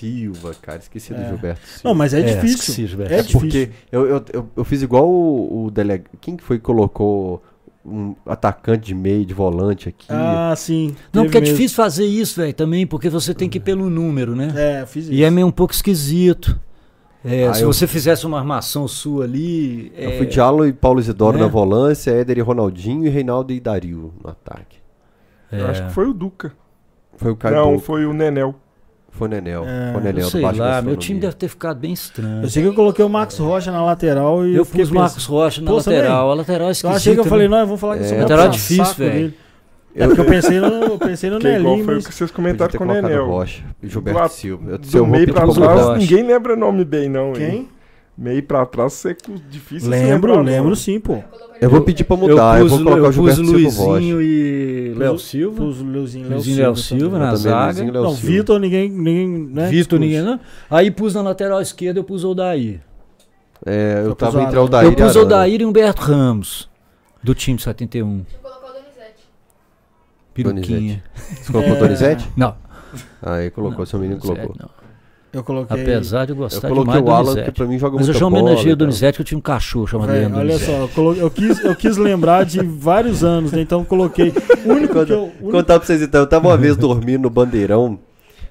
Silva, 0.00 0.54
cara. 0.60 0.78
Esqueci 0.78 1.12
do 1.14 1.20
É. 1.20 1.28
Gilberto 1.28 1.60
Silva. 1.66 1.80
Não, 1.84 1.94
mas 1.94 2.14
é, 2.14 2.22
difícil. 2.22 2.58
esqueci, 2.58 2.86
Gilberto. 2.86 3.12
É 3.12 3.18
É 3.18 3.22
difícil. 3.22 3.40
porque 3.40 3.70
eu, 3.92 4.06
eu, 4.06 4.24
eu, 4.32 4.48
eu 4.56 4.64
fiz 4.64 4.82
igual 4.82 5.08
o, 5.08 5.66
o 5.66 5.70
delega... 5.70 6.04
Quem 6.20 6.36
que 6.36 6.42
foi 6.44 6.58
que 6.58 6.64
colocou 6.64 7.42
um 7.84 8.14
atacante 8.26 8.86
de 8.86 8.94
meio, 8.94 9.24
de 9.24 9.32
volante 9.34 9.88
aqui? 9.88 10.06
Ah, 10.10 10.54
sim. 10.56 10.94
Não, 11.12 11.24
porque 11.24 11.38
é 11.38 11.40
mesmo. 11.40 11.54
difícil 11.56 11.76
fazer 11.76 12.04
isso, 12.06 12.40
velho, 12.40 12.52
também, 12.54 12.86
porque 12.86 13.08
você 13.08 13.32
tem 13.34 13.48
que 13.48 13.58
ir 13.58 13.62
pelo 13.62 13.88
número, 13.88 14.34
né? 14.36 14.52
É, 14.56 14.82
eu 14.82 14.86
fiz 14.86 15.04
isso. 15.04 15.12
E 15.14 15.24
é 15.24 15.30
meio 15.30 15.46
um 15.46 15.50
pouco 15.50 15.72
esquisito. 15.72 16.58
É, 17.24 17.46
Ah, 17.48 17.54
se 17.54 17.62
eu- 17.62 17.72
você 17.72 17.86
fizesse 17.86 18.26
uma 18.26 18.38
armação 18.38 18.88
sua 18.88 19.24
ali. 19.24 19.92
Eu 19.96 20.10
é, 20.10 20.16
fui 20.18 20.26
de 20.26 20.40
Alan 20.40 20.68
e 20.68 20.72
Paulo 20.72 21.00
Isidoro 21.00 21.36
né? 21.36 21.42
na 21.44 21.48
volância, 21.50 22.10
Éder 22.10 22.38
e 22.38 22.40
Ronaldinho 22.40 23.06
e 23.06 23.10
Reinaldo 23.10 23.52
e 23.52 23.60
Dario 23.60 24.12
no 24.22 24.30
ataque. 24.30 24.78
Eu 25.52 25.66
é, 25.66 25.70
acho 25.70 25.86
que 25.86 25.92
foi 25.92 26.06
o 26.08 26.14
Duca. 26.14 26.52
Foi 27.16 27.30
o 27.32 27.36
Caio 27.36 27.56
não, 27.56 27.72
Boca. 27.72 27.84
foi 27.84 28.06
o 28.06 28.12
Nenel. 28.14 28.54
Foi 29.10 29.28
o 29.28 29.30
Nenel. 29.30 29.64
É, 29.66 29.92
foi 29.92 30.00
o 30.00 30.04
Nenel 30.04 30.20
eu 30.20 30.26
do 30.26 30.30
sei 30.30 30.40
lá, 30.40 30.82
meu 30.82 30.96
time 30.96 31.20
deve 31.20 31.34
ter 31.34 31.48
ficado 31.48 31.78
bem 31.78 31.92
estranho. 31.92 32.42
Eu 32.42 32.48
sei 32.48 32.62
que 32.62 32.68
eu 32.68 32.74
coloquei 32.74 33.04
o 33.04 33.08
Max 33.08 33.36
Rocha 33.38 33.70
na 33.70 33.84
lateral 33.84 34.46
e 34.46 34.54
Eu 34.54 34.64
fiquei 34.64 34.82
pus 34.82 34.90
o 34.90 34.94
Marcos 34.94 35.26
Rocha 35.26 35.60
na 35.60 35.72
lateral. 35.72 36.30
A 36.30 36.34
lateral 36.34 36.68
é 36.68 36.68
Eu 36.68 36.72
esquisita. 36.72 36.96
achei 36.96 37.14
que 37.14 37.20
eu 37.20 37.24
falei, 37.24 37.48
né? 37.48 37.56
não, 37.56 37.60
eu 37.62 37.66
vou 37.66 37.76
falar 37.76 37.96
que 37.96 38.04
eu 38.04 38.08
sou 38.08 38.16
É, 38.16 38.20
lateral 38.22 38.46
puxa 38.46 38.58
difícil, 38.58 38.94
velho. 38.94 39.34
É 39.94 40.06
porque 40.06 40.20
eu 40.20 40.24
pensei 40.24 40.60
no, 40.60 40.66
eu 40.66 40.98
pensei 40.98 41.30
no 41.30 41.38
Que 41.40 41.48
é 41.48 41.58
igual 41.58 41.72
Nelinho, 41.72 41.84
foi 41.84 41.98
o 41.98 42.02
que 42.02 42.14
vocês 42.14 42.30
comentaram 42.30 42.78
com 42.78 42.84
o 42.84 42.86
Nenel. 42.86 43.26
Rocha 43.26 43.62
e 43.82 43.88
Gilberto 43.88 44.32
Silva. 44.32 44.70
Eu, 44.70 44.78
Do 44.78 44.96
eu 44.98 45.06
meio 45.06 45.32
pra. 45.34 45.44
Rocha. 45.44 45.96
ninguém 45.96 46.22
lembra 46.22 46.54
nome 46.54 46.84
bem, 46.84 47.08
não. 47.08 47.32
Quem? 47.32 47.50
hein? 47.50 47.68
Meio 48.18 48.42
pra 48.42 48.66
trás, 48.66 48.92
você 48.92 49.10
é 49.12 49.16
difícil 49.48 49.80
se 49.80 49.88
Lembro, 49.88 50.32
lembrar 50.32 50.38
o 50.38 50.42
lembro 50.42 50.76
sim, 50.76 51.00
pô. 51.00 51.22
Eu 51.58 51.70
vou 51.70 51.80
pedir 51.80 52.04
pra 52.04 52.16
Eu 52.16 52.20
mudar, 52.20 52.58
eu, 52.58 52.64
pus, 52.66 52.70
vou 52.72 52.84
colocar 52.84 53.02
eu 53.02 53.08
o 53.08 53.12
Gilberto 53.12 53.40
pus 53.42 53.48
Silva. 53.50 53.84
Luizinho 53.92 54.22
e 54.22 54.94
Léo 54.96 55.18
Silva. 55.18 55.56
Pus 55.56 55.80
o 55.80 55.84
Léo 55.84 55.92
Luizinho 56.00 56.36
e 56.38 56.42
Silva. 56.42 56.62
Léo 56.62 56.76
Silva 56.76 57.04
também. 57.04 57.18
na 57.20 57.30
Eu 57.32 57.36
zaga. 57.36 57.64
Luizinho 57.66 57.88
e 57.88 57.90
Léo 57.92 58.02
Não, 58.02 58.10
Silva. 58.14 58.26
Vitor, 58.32 58.60
ninguém, 58.60 58.90
ninguém, 58.90 59.28
né? 59.28 59.68
Vitor, 59.70 59.98
ninguém, 59.98 60.22
não. 60.22 60.40
Aí 60.70 60.90
pus 60.90 61.14
na 61.14 61.22
lateral 61.22 61.60
esquerda, 61.62 61.98
eu 62.00 62.04
pus 62.04 62.24
o 62.24 62.34
Daí. 62.34 62.78
É, 63.64 64.00
eu 64.02 64.08
Eu 64.08 64.14
tava 64.14 64.36
o 64.36 64.40
entre 64.40 64.46
Arana. 64.48 64.60
Aldair 64.60 64.86
Eu 64.86 64.96
pus 64.96 65.16
o. 65.16 65.24
Daí 65.24 65.56
e 65.56 65.64
Humberto 65.64 66.02
Ramos, 66.02 66.68
do 67.22 67.34
time 67.34 67.58
71. 67.58 68.18
Deixa 68.18 68.36
eu 68.36 68.40
colocar 68.42 68.66
o 68.68 68.72
Donizete. 68.72 69.24
Piruquinha. 70.34 71.02
Você 71.42 71.52
colocou 71.52 71.72
o 71.72 71.76
É. 71.76 71.78
Donizete? 71.80 72.28
Não. 72.36 72.54
Aí 73.22 73.50
colocou, 73.50 73.86
seu 73.86 73.98
menino 73.98 74.18
Donizete 74.20 74.46
colocou. 74.46 74.62
não. 74.66 74.79
Eu 75.32 75.44
coloquei... 75.44 75.80
Apesar 75.80 76.24
de 76.24 76.32
eu 76.32 76.36
Eu 76.36 76.42
gostar 76.42 76.68
coloquei 76.68 77.00
demais 77.00 77.20
o 77.20 77.24
do 77.24 77.30
Alan, 77.30 77.44
que 77.44 77.52
pra 77.52 77.66
mim 77.66 77.78
joga 77.78 77.96
Mas 77.96 78.08
eu 78.08 78.14
já 78.14 78.26
homenageei 78.26 78.72
o 78.72 78.76
tal. 78.76 78.86
Donizete, 78.86 79.16
que 79.16 79.22
eu 79.22 79.24
tinha 79.26 79.38
um 79.38 79.42
cachorro 79.42 79.86
chamado 79.86 80.08
Véi, 80.08 80.18
Leandro 80.20 80.38
olha 80.40 80.46
Donizete. 80.48 80.70
só, 80.72 80.78
eu, 80.82 80.88
colo- 80.88 81.14
eu 81.14 81.30
quis, 81.30 81.64
eu 81.64 81.76
quis 81.76 81.96
lembrar 81.96 82.44
de 82.44 82.60
vários 82.64 83.22
anos, 83.22 83.52
né? 83.52 83.60
Então 83.60 83.80
eu 83.80 83.84
coloquei. 83.84 84.32
O 84.64 84.72
único 84.72 85.04
que 85.04 85.12
eu. 85.12 85.22
único- 85.40 85.50
contar 85.52 85.78
pra 85.78 85.86
vocês 85.86 86.02
então, 86.02 86.20
eu 86.22 86.26
tava 86.26 86.48
uma 86.48 86.56
vez 86.56 86.76
dormindo 86.76 87.22
no 87.22 87.30
bandeirão 87.30 87.98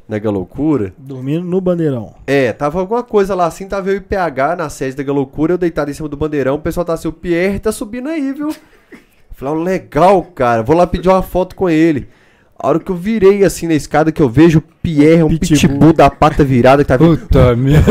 na 0.08 0.18
Galoucura. 0.18 0.94
Dormindo 0.98 1.46
no 1.46 1.60
bandeirão. 1.60 2.16
É, 2.26 2.54
tava 2.54 2.80
alguma 2.80 3.04
coisa 3.04 3.36
lá 3.36 3.46
assim, 3.46 3.68
tava 3.68 3.90
eu 3.90 3.98
e 3.98 4.02
PH 4.02 4.56
na 4.56 4.70
sede 4.70 4.96
da 4.96 5.04
Galoucura, 5.04 5.54
eu 5.54 5.58
deitado 5.58 5.92
em 5.92 5.94
cima 5.94 6.08
do 6.08 6.16
bandeirão, 6.18 6.56
o 6.56 6.60
pessoal 6.60 6.86
tá 6.86 6.94
assim, 6.94 7.08
o 7.10 7.14
Pierre 7.14 7.60
tá 7.60 7.72
subindo 7.74 8.08
aí, 8.08 8.32
viu? 8.34 8.56
Falei, 9.34 9.64
legal, 9.64 10.24
cara, 10.24 10.64
vou 10.64 10.76
lá 10.76 10.88
pedir 10.88 11.10
uma 11.10 11.22
foto 11.22 11.56
com 11.56 11.70
ele. 11.70 12.08
A 12.62 12.68
hora 12.68 12.80
que 12.80 12.92
eu 12.92 12.96
virei 12.96 13.46
assim 13.46 13.68
na 13.68 13.74
escada, 13.74 14.12
que 14.12 14.22
eu 14.22 14.28
vejo 14.28 14.60
o 14.60 14.64
Pierre, 14.84 15.24
um 15.24 15.30
Pitbull. 15.30 15.58
pitbull, 15.58 15.94
da 15.94 16.10
pata 16.10 16.44
virada, 16.44 16.84
que 16.84 16.90
tá 16.90 16.98
vindo. 16.98 17.18
Puta 17.18 17.56
merda. 17.56 17.90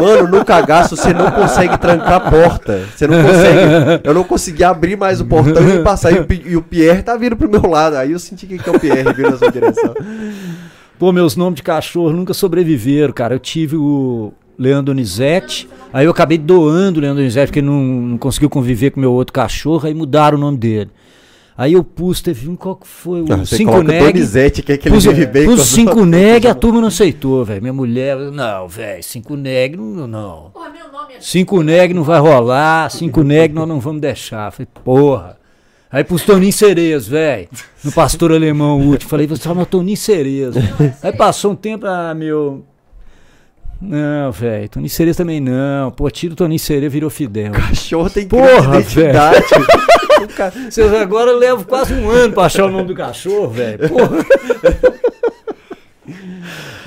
Mano, 0.00 0.28
no 0.28 0.44
cagaço 0.44 0.96
você 0.96 1.12
não 1.12 1.28
consegue 1.32 1.76
trancar 1.78 2.12
a 2.12 2.20
porta. 2.20 2.80
Você 2.94 3.08
não 3.08 3.20
consegue. 3.20 4.00
Eu 4.04 4.14
não 4.14 4.22
consegui 4.22 4.62
abrir 4.62 4.96
mais 4.96 5.20
o 5.20 5.24
portão 5.24 5.68
e 5.68 5.82
passar. 5.82 6.12
E 6.12 6.20
o, 6.20 6.26
e 6.46 6.56
o 6.56 6.62
Pierre 6.62 7.02
tá 7.02 7.16
vindo 7.16 7.36
pro 7.36 7.50
meu 7.50 7.68
lado. 7.68 7.96
Aí 7.96 8.12
eu 8.12 8.20
senti 8.20 8.46
que, 8.46 8.56
que 8.56 8.68
é 8.68 8.72
o 8.72 8.78
Pierre 8.78 9.12
vindo 9.12 9.30
na 9.30 9.36
sua 9.36 9.50
direção. 9.50 9.92
Pô, 10.96 11.10
meus 11.10 11.34
nomes 11.34 11.56
de 11.56 11.64
cachorro 11.64 12.12
nunca 12.12 12.32
sobreviveram, 12.32 13.12
cara. 13.12 13.34
Eu 13.34 13.40
tive 13.40 13.76
o 13.76 14.32
Leandro 14.58 14.94
Donizete, 14.94 15.68
aí 15.92 16.04
eu 16.04 16.10
acabei 16.10 16.38
doando 16.38 16.98
o 16.98 17.02
Leandro 17.02 17.18
Donizete 17.18 17.46
porque 17.48 17.62
não, 17.62 17.82
não 17.82 18.18
conseguiu 18.18 18.50
conviver 18.50 18.90
com 18.90 19.00
meu 19.00 19.12
outro 19.12 19.32
cachorro, 19.32 19.86
aí 19.86 19.94
mudaram 19.94 20.36
o 20.36 20.40
nome 20.40 20.58
dele. 20.58 20.90
Aí 21.58 21.72
eu 21.72 21.82
pus, 21.82 22.20
teve 22.20 22.48
um, 22.48 22.54
qual 22.54 22.76
que 22.76 22.86
foi? 22.86 23.20
O 23.20 23.24
Não, 23.26 23.44
você 23.44 23.56
Cinco 23.56 23.82
Neg. 23.82 24.12
Donizete, 24.12 24.62
que 24.62 24.74
é 24.74 24.76
que 24.76 24.86
ele 24.86 24.94
Pus, 24.94 25.04
vive 25.06 25.26
bem 25.26 25.44
pus 25.44 25.62
cinco 25.62 26.04
neg, 26.04 26.46
a 26.46 26.54
turma 26.54 26.80
não 26.80 26.86
aceitou, 26.86 27.44
velho. 27.44 27.60
Minha 27.60 27.72
mulher, 27.72 28.16
não, 28.16 28.68
velho, 28.68 29.02
cinco 29.02 29.34
neg, 29.34 29.76
não, 29.76 30.06
não. 30.06 30.50
Porra, 30.54 30.70
meu 30.70 30.92
nome 30.92 31.14
é. 31.14 31.20
Cinco 31.20 31.60
neg 31.64 31.92
não 31.92 32.04
vai 32.04 32.20
rolar, 32.20 32.88
cinco 32.92 33.24
neg 33.24 33.52
nós 33.52 33.66
não 33.66 33.80
vamos 33.80 34.00
deixar. 34.00 34.52
Falei, 34.52 34.68
porra. 34.84 35.36
Aí 35.90 36.04
pus 36.04 36.22
Toninho 36.22 36.52
Cerezo, 36.52 37.10
velho. 37.10 37.48
No 37.82 37.90
pastor 37.90 38.30
alemão 38.30 38.80
último. 38.80 39.10
Falei, 39.10 39.26
você 39.26 39.42
chama 39.42 39.66
Toninho 39.66 39.96
Cerezo. 39.96 40.60
Aí 41.02 41.12
passou 41.12 41.50
um 41.50 41.56
tempo, 41.56 41.86
ah, 41.86 42.14
meu. 42.14 42.64
Não, 43.82 44.30
velho, 44.30 44.68
Toninho 44.68 44.90
Cerezo 44.90 45.18
também 45.18 45.40
não. 45.40 45.90
Pô, 45.90 46.08
tira 46.08 46.34
o 46.34 46.36
Toninho 46.36 46.60
Cerezo, 46.60 46.92
virou 46.92 47.10
Fidel. 47.10 47.50
cachorro 47.50 48.08
tem 48.08 48.28
Porra, 48.28 48.78
identidade. 48.78 49.44
Vocês 50.70 50.92
agora 50.94 51.30
eu 51.30 51.38
levo 51.38 51.64
quase 51.64 51.94
um 51.94 52.08
ano 52.10 52.32
pra 52.34 52.44
achar 52.44 52.66
o 52.66 52.70
nome 52.70 52.86
do 52.88 52.94
cachorro, 52.94 53.48
velho. 53.50 53.88
Porra. 53.88 54.24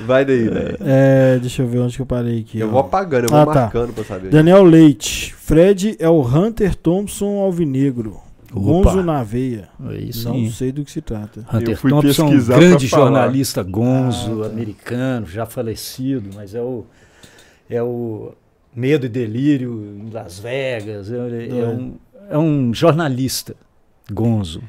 Vai 0.04 0.24
daí, 0.24 0.48
velho. 0.48 0.76
É, 0.80 1.38
deixa 1.38 1.62
eu 1.62 1.68
ver 1.68 1.78
onde 1.78 1.94
que 1.96 2.02
eu 2.02 2.06
parei 2.06 2.40
aqui. 2.40 2.58
Eu 2.58 2.68
ó. 2.68 2.70
vou 2.72 2.80
apagando, 2.80 3.24
eu 3.24 3.28
vou 3.30 3.38
Ah, 3.38 3.46
tá. 3.46 3.54
marcando 3.62 3.92
pra 3.92 4.04
saber. 4.04 4.30
Daniel 4.30 4.64
Leite. 4.64 5.32
Fred 5.34 5.96
é 6.00 6.08
o 6.08 6.20
Hunter 6.20 6.74
Thompson 6.74 7.38
alvinegro. 7.40 8.20
Gonzo 8.52 9.02
na 9.02 9.22
veia. 9.22 9.68
Aí 9.88 10.06
Não 10.24 10.34
sim. 10.34 10.50
sei 10.50 10.72
do 10.72 10.84
que 10.84 10.90
se 10.90 11.00
trata. 11.00 11.44
Eu 11.52 11.58
Hunter 11.60 11.76
fui 11.76 11.90
Thompson, 11.90 12.26
pesquisar 12.28 12.56
grande 12.58 12.86
jornalista 12.86 13.62
gonzo, 13.62 14.40
Ah, 14.42 14.44
tá. 14.44 14.50
americano, 14.50 15.26
já 15.26 15.46
falecido, 15.46 16.28
mas 16.34 16.54
é 16.54 16.60
o 16.60 16.84
é 17.70 17.82
o 17.82 18.32
Medo 18.74 19.06
e 19.06 19.08
Delírio 19.08 19.70
em 20.06 20.10
Las 20.12 20.38
Vegas, 20.38 21.10
é, 21.10 21.16
é 21.16 21.48
É. 21.60 21.66
um, 21.66 21.94
é 22.32 22.38
um 22.38 22.72
jornalista 22.74 23.54
gonzo. 24.10 24.62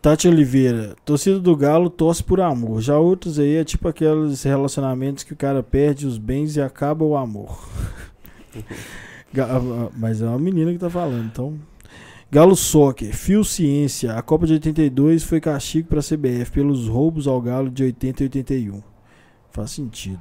Tati 0.00 0.26
Oliveira. 0.28 0.96
Torcida 1.04 1.38
do 1.38 1.54
Galo 1.54 1.90
torce 1.90 2.24
por 2.24 2.40
amor. 2.40 2.80
Já 2.80 2.96
outros 2.98 3.38
aí 3.38 3.56
é 3.56 3.64
tipo 3.64 3.86
aqueles 3.88 4.42
relacionamentos 4.42 5.24
que 5.24 5.32
o 5.32 5.36
cara 5.36 5.62
perde 5.62 6.06
os 6.06 6.16
bens 6.16 6.56
e 6.56 6.60
acaba 6.62 7.04
o 7.04 7.16
amor. 7.16 7.68
Ga- 9.32 9.46
ah, 9.56 9.90
Mas 9.96 10.22
é 10.22 10.26
uma 10.26 10.38
menina 10.38 10.72
que 10.72 10.78
tá 10.78 10.88
falando, 10.88 11.26
então. 11.26 11.58
Galo 12.30 12.54
Soccer, 12.56 13.14
Fio 13.14 13.44
Ciência. 13.44 14.14
A 14.14 14.22
Copa 14.22 14.46
de 14.46 14.54
82 14.54 15.22
foi 15.22 15.40
castigo 15.40 15.88
para 15.88 15.98
a 16.00 16.02
CBF 16.02 16.50
pelos 16.52 16.86
roubos 16.88 17.26
ao 17.26 17.40
Galo 17.40 17.68
de 17.70 17.82
80 17.82 18.22
e 18.22 18.26
81. 18.26 18.82
Faz 19.50 19.72
sentido. 19.72 20.20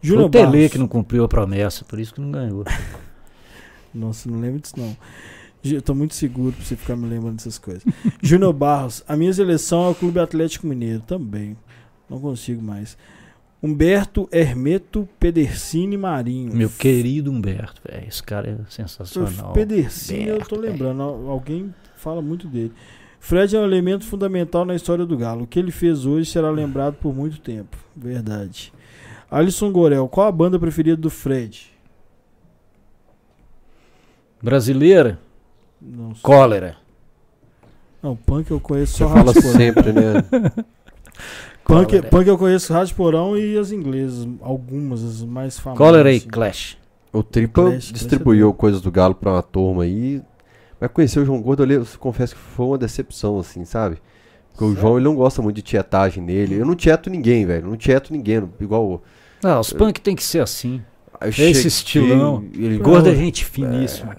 Júnior 0.00 0.26
o 0.26 0.30
Tele 0.30 0.68
que 0.68 0.78
não 0.78 0.86
cumpriu 0.86 1.24
a 1.24 1.28
promessa, 1.28 1.84
por 1.84 1.98
isso 1.98 2.14
que 2.14 2.20
não 2.20 2.30
ganhou. 2.30 2.64
Nossa, 3.92 4.30
não 4.30 4.38
lembro 4.38 4.60
disso 4.60 4.74
não. 4.76 4.96
Eu 5.64 5.82
tô 5.82 5.94
muito 5.94 6.14
seguro 6.14 6.52
pra 6.52 6.64
você 6.64 6.76
ficar 6.76 6.96
me 6.96 7.06
lembrando 7.08 7.36
dessas 7.36 7.58
coisas. 7.58 7.82
Júnior 8.22 8.52
Barros, 8.52 9.02
a 9.08 9.16
minha 9.16 9.32
seleção 9.32 9.86
é 9.86 9.90
o 9.90 9.94
Clube 9.94 10.20
Atlético 10.20 10.66
Mineiro 10.66 11.00
também. 11.00 11.56
Não 12.08 12.20
consigo 12.20 12.62
mais. 12.62 12.96
Humberto 13.62 14.28
Hermeto 14.30 15.08
Pedercini 15.18 15.96
Marinho. 15.96 16.54
Meu 16.54 16.70
querido 16.70 17.30
Humberto, 17.30 17.82
velho, 17.84 18.06
esse 18.06 18.22
cara 18.22 18.48
é 18.50 18.70
sensacional. 18.70 19.52
Pedercini, 19.52 20.28
eu 20.28 20.38
tô 20.38 20.56
lembrando. 20.56 21.02
Al- 21.02 21.28
Alguém 21.28 21.74
fala 21.96 22.22
muito 22.22 22.46
dele. 22.46 22.72
Fred 23.18 23.56
é 23.56 23.58
um 23.58 23.64
elemento 23.64 24.04
fundamental 24.04 24.64
na 24.64 24.76
história 24.76 25.04
do 25.04 25.16
Galo. 25.18 25.42
O 25.42 25.46
que 25.46 25.58
ele 25.58 25.72
fez 25.72 26.06
hoje 26.06 26.30
será 26.30 26.50
lembrado 26.52 26.94
por 26.94 27.12
muito 27.12 27.40
tempo. 27.40 27.76
Verdade. 27.96 28.72
Alisson 29.28 29.72
Gorel, 29.72 30.06
qual 30.08 30.28
a 30.28 30.32
banda 30.32 30.56
preferida 30.56 30.96
do 30.96 31.10
Fred? 31.10 31.66
Brasileira, 34.42 35.18
Não 35.80 36.14
sei. 36.14 36.22
cólera. 36.22 36.76
Não, 38.02 38.14
punk 38.16 38.50
eu 38.50 38.60
conheço 38.60 38.92
Você 38.92 39.04
só 39.04 39.08
fala 39.08 39.26
Rádio 39.32 39.42
Porão. 39.42 39.56
sempre, 39.56 39.92
né? 39.92 40.02
Punk, 41.64 41.86
Cólera. 41.90 42.08
punk 42.08 42.26
eu 42.28 42.38
conheço 42.38 42.72
Rádio 42.72 42.94
Porão 42.94 43.36
e 43.36 43.58
as 43.58 43.72
inglesas, 43.72 44.26
algumas, 44.40 45.02
as 45.04 45.22
mais 45.22 45.58
famosas. 45.58 45.78
Cólera 45.84 46.12
e. 46.12 46.20
Clash. 46.20 46.78
O 47.12 47.22
Tripa 47.22 47.62
Clash, 47.62 47.70
Clash 47.72 47.92
distribuiu 47.92 48.48
é 48.50 48.52
coisas 48.54 48.80
do 48.80 48.90
Galo 48.90 49.14
pra 49.14 49.32
uma 49.32 49.42
turma 49.42 49.82
aí. 49.82 50.22
Mas 50.80 50.90
conhecer 50.92 51.18
o 51.20 51.26
João 51.26 51.42
Gordo, 51.42 51.62
ali, 51.62 51.74
eu 51.74 51.86
confesso 51.98 52.34
que 52.34 52.40
foi 52.40 52.66
uma 52.66 52.78
decepção, 52.78 53.38
assim, 53.38 53.64
sabe? 53.64 53.98
Porque 54.50 54.64
o 54.64 54.74
João 54.76 54.96
ele 54.96 55.04
não 55.04 55.14
gosta 55.16 55.42
muito 55.42 55.56
de 55.56 55.62
tietagem 55.62 56.22
nele. 56.22 56.54
Eu 56.54 56.64
não 56.64 56.74
tieto 56.74 57.10
ninguém, 57.10 57.44
velho. 57.44 57.66
Eu 57.66 57.70
não 57.70 57.76
tieto 57.76 58.12
ninguém. 58.12 58.48
Igual. 58.60 58.84
o- 58.86 59.02
Não, 59.42 59.60
os 59.60 59.72
punk 59.72 60.00
tem 60.00 60.14
que 60.16 60.22
ser 60.22 60.40
assim. 60.40 60.80
eu 61.20 61.28
Esse 61.28 61.36
cheguei, 61.42 61.66
estilão. 61.66 62.44
Ele 62.54 62.78
Gordo 62.78 63.08
é 63.10 63.14
gente 63.14 63.44
finíssima. 63.44 64.16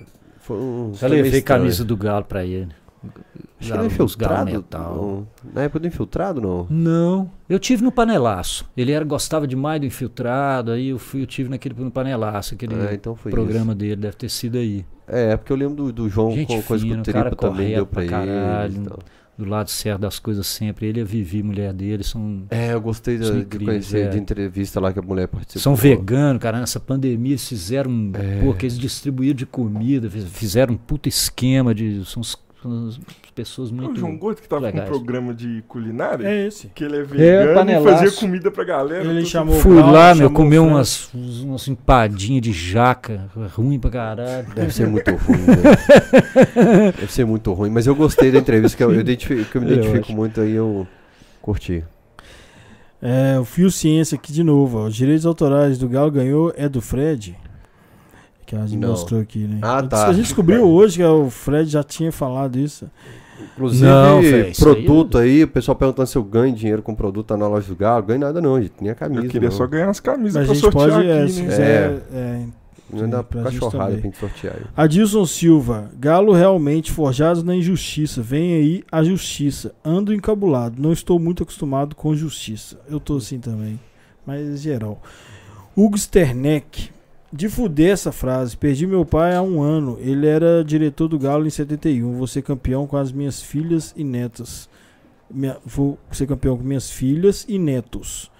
Foi 0.49 0.57
um, 0.57 0.91
Já 0.95 1.07
levei 1.07 1.41
camisa 1.41 1.85
do 1.85 1.95
Galo 1.95 2.25
pra 2.25 2.43
ele. 2.43 2.69
Acho 3.01 3.11
que 3.59 3.67
Galo- 3.69 3.77
Galo 3.79 3.85
infiltrado. 3.87 4.65
não. 4.71 5.27
Na 5.53 5.61
época 5.63 5.79
do 5.79 5.87
infiltrado, 5.87 6.41
não. 6.41 6.67
Não, 6.69 7.31
eu 7.47 7.57
tive 7.59 7.83
no 7.83 7.91
panelaço. 7.91 8.65
Ele 8.75 8.91
era, 8.91 9.05
gostava 9.05 9.47
demais 9.47 9.79
do 9.79 9.85
infiltrado, 9.85 10.71
aí 10.71 10.89
eu 10.89 10.99
fui, 10.99 11.21
eu 11.21 11.25
tive 11.27 11.49
naquele 11.49 11.75
no 11.77 11.91
panelaço, 11.91 12.55
aquele 12.55 12.75
É, 12.75 12.93
então 12.95 13.15
programa 13.15 13.73
dele, 13.75 13.95
deve 13.97 14.15
ter 14.17 14.27
sido 14.29 14.57
aí. 14.57 14.77
isso. 14.79 14.85
É, 15.07 15.37
porque 15.37 15.51
eu 15.53 15.57
lembro 15.57 15.75
do, 15.75 15.91
do 15.93 16.09
João 16.09 16.31
Gente 16.31 16.47
com 16.47 16.61
que 16.61 16.73
o 16.93 17.01
Tripa 17.01 17.35
também 17.35 17.73
deu 17.75 17.85
pra, 17.85 18.01
pra 18.03 18.09
caralho. 18.11 18.73
ele. 18.73 18.83
e 18.83 18.87
tal. 18.89 18.99
Do 19.39 19.45
lado 19.45 19.69
certo 19.69 20.01
das 20.01 20.19
coisas 20.19 20.45
sempre. 20.45 20.85
Ele 20.87 20.99
e 20.99 21.01
a 21.01 21.05
Vivi, 21.05 21.41
mulher 21.41 21.71
dele, 21.71 22.03
são, 22.03 22.43
É, 22.49 22.73
eu 22.73 22.81
gostei 22.81 23.17
de 23.17 23.23
incríveis, 23.25 23.65
conhecer 23.87 24.07
é. 24.07 24.09
de 24.09 24.17
entrevista 24.19 24.81
lá 24.81 24.91
que 24.91 24.99
a 24.99 25.01
mulher 25.01 25.29
participou. 25.29 25.61
são 25.61 25.75
veganos, 25.75 26.41
cara. 26.41 26.59
Nessa 26.59 26.79
pandemia 26.79 27.31
eles 27.31 27.47
fizeram. 27.47 27.89
um- 27.89 28.11
É. 28.15 28.41
Pô, 28.41 28.53
que 28.53 28.65
eles 28.65 28.77
distribuíram 28.77 29.35
de 29.37 29.45
comida, 29.45 30.09
fiz- 30.09 30.25
fizeram 30.25 30.73
um 30.73 30.77
puta 30.77 31.07
esquema 31.07 31.73
de. 31.73 32.03
São, 32.05 32.19
as 32.21 32.37
pessoas 33.33 33.69
É 33.69 33.73
o 33.73 33.75
muito. 33.75 33.99
João 33.99 34.17
Gordo 34.17 34.41
que 34.41 34.47
tava 34.49 34.61
com 34.63 34.67
um 34.67 34.71
legais. 34.71 34.89
programa 34.89 35.33
de 35.33 35.63
culinária. 35.67 36.27
É 36.27 36.47
esse. 36.47 36.67
Que 36.69 36.83
ele 36.83 36.97
é 36.97 37.03
vegano 37.03 37.51
e 37.51 37.55
panelaço. 37.55 37.97
fazia 38.05 38.19
comida 38.19 38.51
pra 38.51 38.63
galera. 38.63 39.03
Ele 39.05 39.25
chamou 39.25 39.55
Fui 39.59 39.75
Galo, 39.77 39.91
lá, 39.91 40.13
meu, 40.15 40.29
Fred. 40.29 40.35
umas, 40.59 41.09
umas 41.13 41.67
empadinhas 41.67 42.41
de 42.41 42.51
jaca, 42.51 43.29
ruim 43.53 43.79
pra 43.79 43.89
caralho. 43.91 44.47
Deve 44.53 44.73
ser 44.73 44.87
muito 44.87 45.09
ruim, 45.11 45.37
velho. 45.37 46.93
Deve 46.99 47.11
ser 47.13 47.25
muito 47.25 47.53
ruim, 47.53 47.69
mas 47.69 47.87
eu 47.87 47.95
gostei 47.95 48.31
da 48.31 48.39
entrevista, 48.39 48.75
que 48.77 48.83
eu, 48.83 48.91
eu 48.93 49.03
que 49.45 49.55
eu 49.55 49.61
me 49.61 49.67
Eu 49.69 49.73
identifico 49.73 50.05
acho. 50.05 50.15
muito 50.15 50.41
aí, 50.41 50.51
eu 50.53 50.87
curti. 51.41 51.83
É, 53.01 53.39
o 53.39 53.45
Fio 53.45 53.71
Ciência 53.71 54.15
aqui 54.15 54.33
de 54.33 54.43
novo. 54.43 54.79
ó. 54.79 54.87
Os 54.87 54.95
direitos 54.95 55.25
autorais 55.25 55.77
do 55.77 55.87
Galo 55.87 56.11
ganhou 56.11 56.53
é 56.57 56.67
do 56.67 56.81
Fred. 56.81 57.37
Que 58.49 58.55
a 58.55 58.65
gente 58.65 58.79
Não. 58.79 58.89
mostrou 58.89 59.21
aqui, 59.21 59.45
né? 59.45 59.59
Ah, 59.61 59.83
tá. 59.83 60.07
A 60.07 60.11
gente 60.11 60.23
descobriu 60.23 60.67
hoje 60.67 60.97
que 60.97 61.03
o 61.03 61.29
Fred 61.29 61.69
já 61.69 61.83
tinha 61.83 62.11
falado 62.11 62.57
isso. 62.57 62.89
Inclusive, 63.53 63.85
Não, 63.85 64.21
isso 64.21 64.59
produto 64.59 65.19
aí, 65.19 65.43
o 65.43 65.47
pessoal 65.47 65.75
perguntando 65.75 66.07
se 66.07 66.17
eu 66.17 66.23
ganho 66.23 66.55
dinheiro 66.55 66.81
com 66.81 66.95
produto 66.95 67.37
na 67.37 67.47
loja 67.47 67.67
do 67.67 67.75
Galo. 67.75 68.01
Ganho 68.01 68.21
nada 68.21 68.41
não, 68.41 68.59
gente. 68.59 68.73
Nem 68.81 68.89
a 68.89 68.95
camisa. 68.95 69.23
Eu 69.23 69.29
queria 69.29 69.49
não. 69.49 69.55
só 69.55 69.67
ganhar 69.67 69.87
as 69.87 69.99
camisas 69.99 70.33
Mas 70.33 70.43
a 70.43 70.45
pra 70.45 70.53
gente 70.55 70.61
sortear 70.63 70.89
pode, 70.89 71.07
é, 71.07 71.21
aqui, 71.21 71.31
se 71.31 71.41
né? 71.43 71.47
quiser, 71.47 72.03
é, 72.11 72.45
Não 72.91 73.07
dá 73.07 73.21
pra 73.23 73.43
gente 73.43 73.59
cachorrada 73.59 73.91
pra 73.91 74.01
gente 74.01 74.17
sortear 74.17 74.55
aí. 74.55 74.63
Adilson 74.75 75.25
Silva, 75.27 75.91
Galo 75.99 76.33
realmente 76.33 76.91
forjados 76.91 77.43
na 77.43 77.55
injustiça. 77.55 78.19
Vem 78.19 78.55
aí 78.55 78.83
a 78.91 79.03
justiça. 79.03 79.75
Ando 79.85 80.11
encabulado. 80.11 80.81
Não 80.81 80.91
estou 80.91 81.19
muito 81.19 81.43
acostumado 81.43 81.95
com 81.95 82.15
justiça. 82.15 82.79
Eu 82.89 82.99
tô 82.99 83.17
assim 83.17 83.37
também. 83.37 83.79
Mas 84.25 84.59
geral. 84.59 84.99
Hugo 85.77 85.95
Sterneck. 85.95 86.89
De 87.31 87.47
fuder 87.47 87.91
essa 87.91 88.11
frase. 88.11 88.57
Perdi 88.57 88.87
meu 88.87 89.05
pai 89.05 89.35
há 89.35 89.41
um 89.41 89.61
ano. 89.61 89.97
Ele 90.01 90.25
era 90.27 90.63
diretor 90.63 91.07
do 91.07 91.19
Galo 91.19 91.45
em 91.45 91.49
71. 91.49 92.13
Vou 92.13 92.25
ser 92.27 92.41
campeão 92.41 92.87
com 92.87 92.97
as 92.97 93.11
minhas 93.11 93.41
filhas 93.41 93.93
e 93.95 94.03
netas. 94.03 94.67
Minha- 95.31 95.57
vou 95.63 95.97
ser 96.11 96.25
campeão 96.25 96.57
com 96.57 96.63
minhas 96.63 96.89
filhas 96.89 97.45
e 97.47 97.59
netos. 97.59 98.31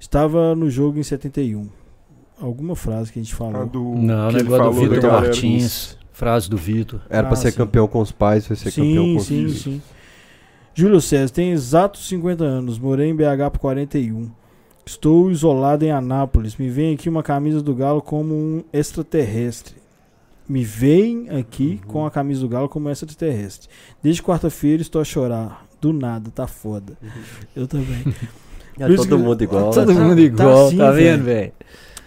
Estava 0.00 0.54
no 0.54 0.70
jogo 0.70 0.98
em 0.98 1.02
71. 1.02 1.68
Alguma 2.40 2.74
frase 2.74 3.12
que 3.12 3.18
a 3.18 3.22
gente 3.22 3.34
A 3.34 3.36
falou. 3.36 3.66
do, 3.66 3.82
Não, 3.96 4.30
negócio 4.32 4.64
do 4.64 4.72
Vitor 4.72 5.00
galera. 5.02 5.20
Martins. 5.26 5.98
Frase 6.12 6.48
do 6.48 6.56
Vitor. 6.56 7.00
Era 7.10 7.24
pra 7.26 7.34
Ah, 7.34 7.36
ser 7.36 7.50
sim. 7.52 7.58
campeão 7.58 7.86
com 7.86 8.00
os 8.00 8.10
pais, 8.12 8.46
foi 8.46 8.56
ser 8.56 8.72
campeão 8.72 9.04
com 9.12 9.16
os 9.16 9.26
sim, 9.26 9.34
filhos. 9.36 9.62
sim. 9.62 9.82
Júlio 10.74 11.00
César 11.00 11.32
tem 11.32 11.50
exatos 11.50 12.08
50 12.08 12.44
anos. 12.44 12.78
Morei 12.78 13.08
em 13.10 13.14
BH 13.14 13.50
por 13.52 13.58
41. 13.58 14.30
Estou 14.88 15.30
isolado 15.30 15.84
em 15.84 15.90
Anápolis. 15.90 16.56
Me 16.56 16.70
vem 16.70 16.94
aqui 16.94 17.10
uma 17.10 17.22
camisa 17.22 17.60
do 17.60 17.74
Galo 17.74 18.00
como 18.00 18.34
um 18.34 18.64
extraterrestre. 18.72 19.74
Me 20.48 20.64
vem 20.64 21.28
aqui 21.28 21.78
com 21.86 22.06
a 22.06 22.10
camisa 22.10 22.40
do 22.40 22.48
Galo 22.48 22.70
como 22.70 22.88
um 22.88 22.90
extraterrestre. 22.90 23.68
Desde 24.02 24.22
quarta-feira 24.22 24.80
estou 24.80 24.98
a 24.98 25.04
chorar. 25.04 25.66
Do 25.78 25.92
nada, 25.92 26.30
tá 26.34 26.46
foda. 26.46 26.94
Eu 27.54 27.66
também. 27.68 28.02
É 28.78 28.86
Luiz 28.86 29.02
todo 29.02 29.18
Gu- 29.18 29.24
mundo 29.24 29.42
igual. 29.44 29.70
Todo 29.72 29.92
Tá- 29.94 30.00
mundo 30.00 30.16
tá 30.16 30.22
igual, 30.22 30.66
assim, 30.68 30.78
tá 30.78 30.90
vendo, 30.90 31.24
velho? 31.24 31.52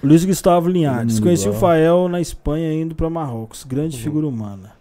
Luiz 0.03 0.25
Gustavo 0.25 0.67
Linhares. 0.67 1.19
Conheci 1.19 1.47
o 1.47 1.49
igual. 1.49 1.59
Fael 1.61 2.09
na 2.09 2.19
Espanha 2.19 2.73
indo 2.73 2.95
para 2.95 3.09
Marrocos. 3.11 3.63
Grande 3.63 3.95
figura 3.99 4.25
humana. 4.25 4.71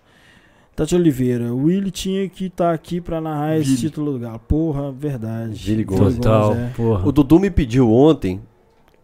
Tati 0.81 0.95
Oliveira. 0.95 1.53
O 1.53 1.65
Willi 1.65 1.91
tinha 1.91 2.27
que 2.27 2.47
estar 2.47 2.73
aqui 2.73 3.03
para 3.03 3.21
narrar 3.21 3.59
esse 3.59 3.77
título 3.77 4.15
do 4.15 4.19
Galo. 4.19 4.39
Porra, 4.39 4.91
verdade. 4.91 5.53
Vili 5.53 5.85
Gonzalez. 5.85 6.17
Total, 6.17 6.55
é. 6.55 6.71
porra. 6.75 7.07
O 7.07 7.13
Dudu 7.13 7.39
me 7.39 7.51
pediu 7.51 7.93
ontem, 7.93 8.41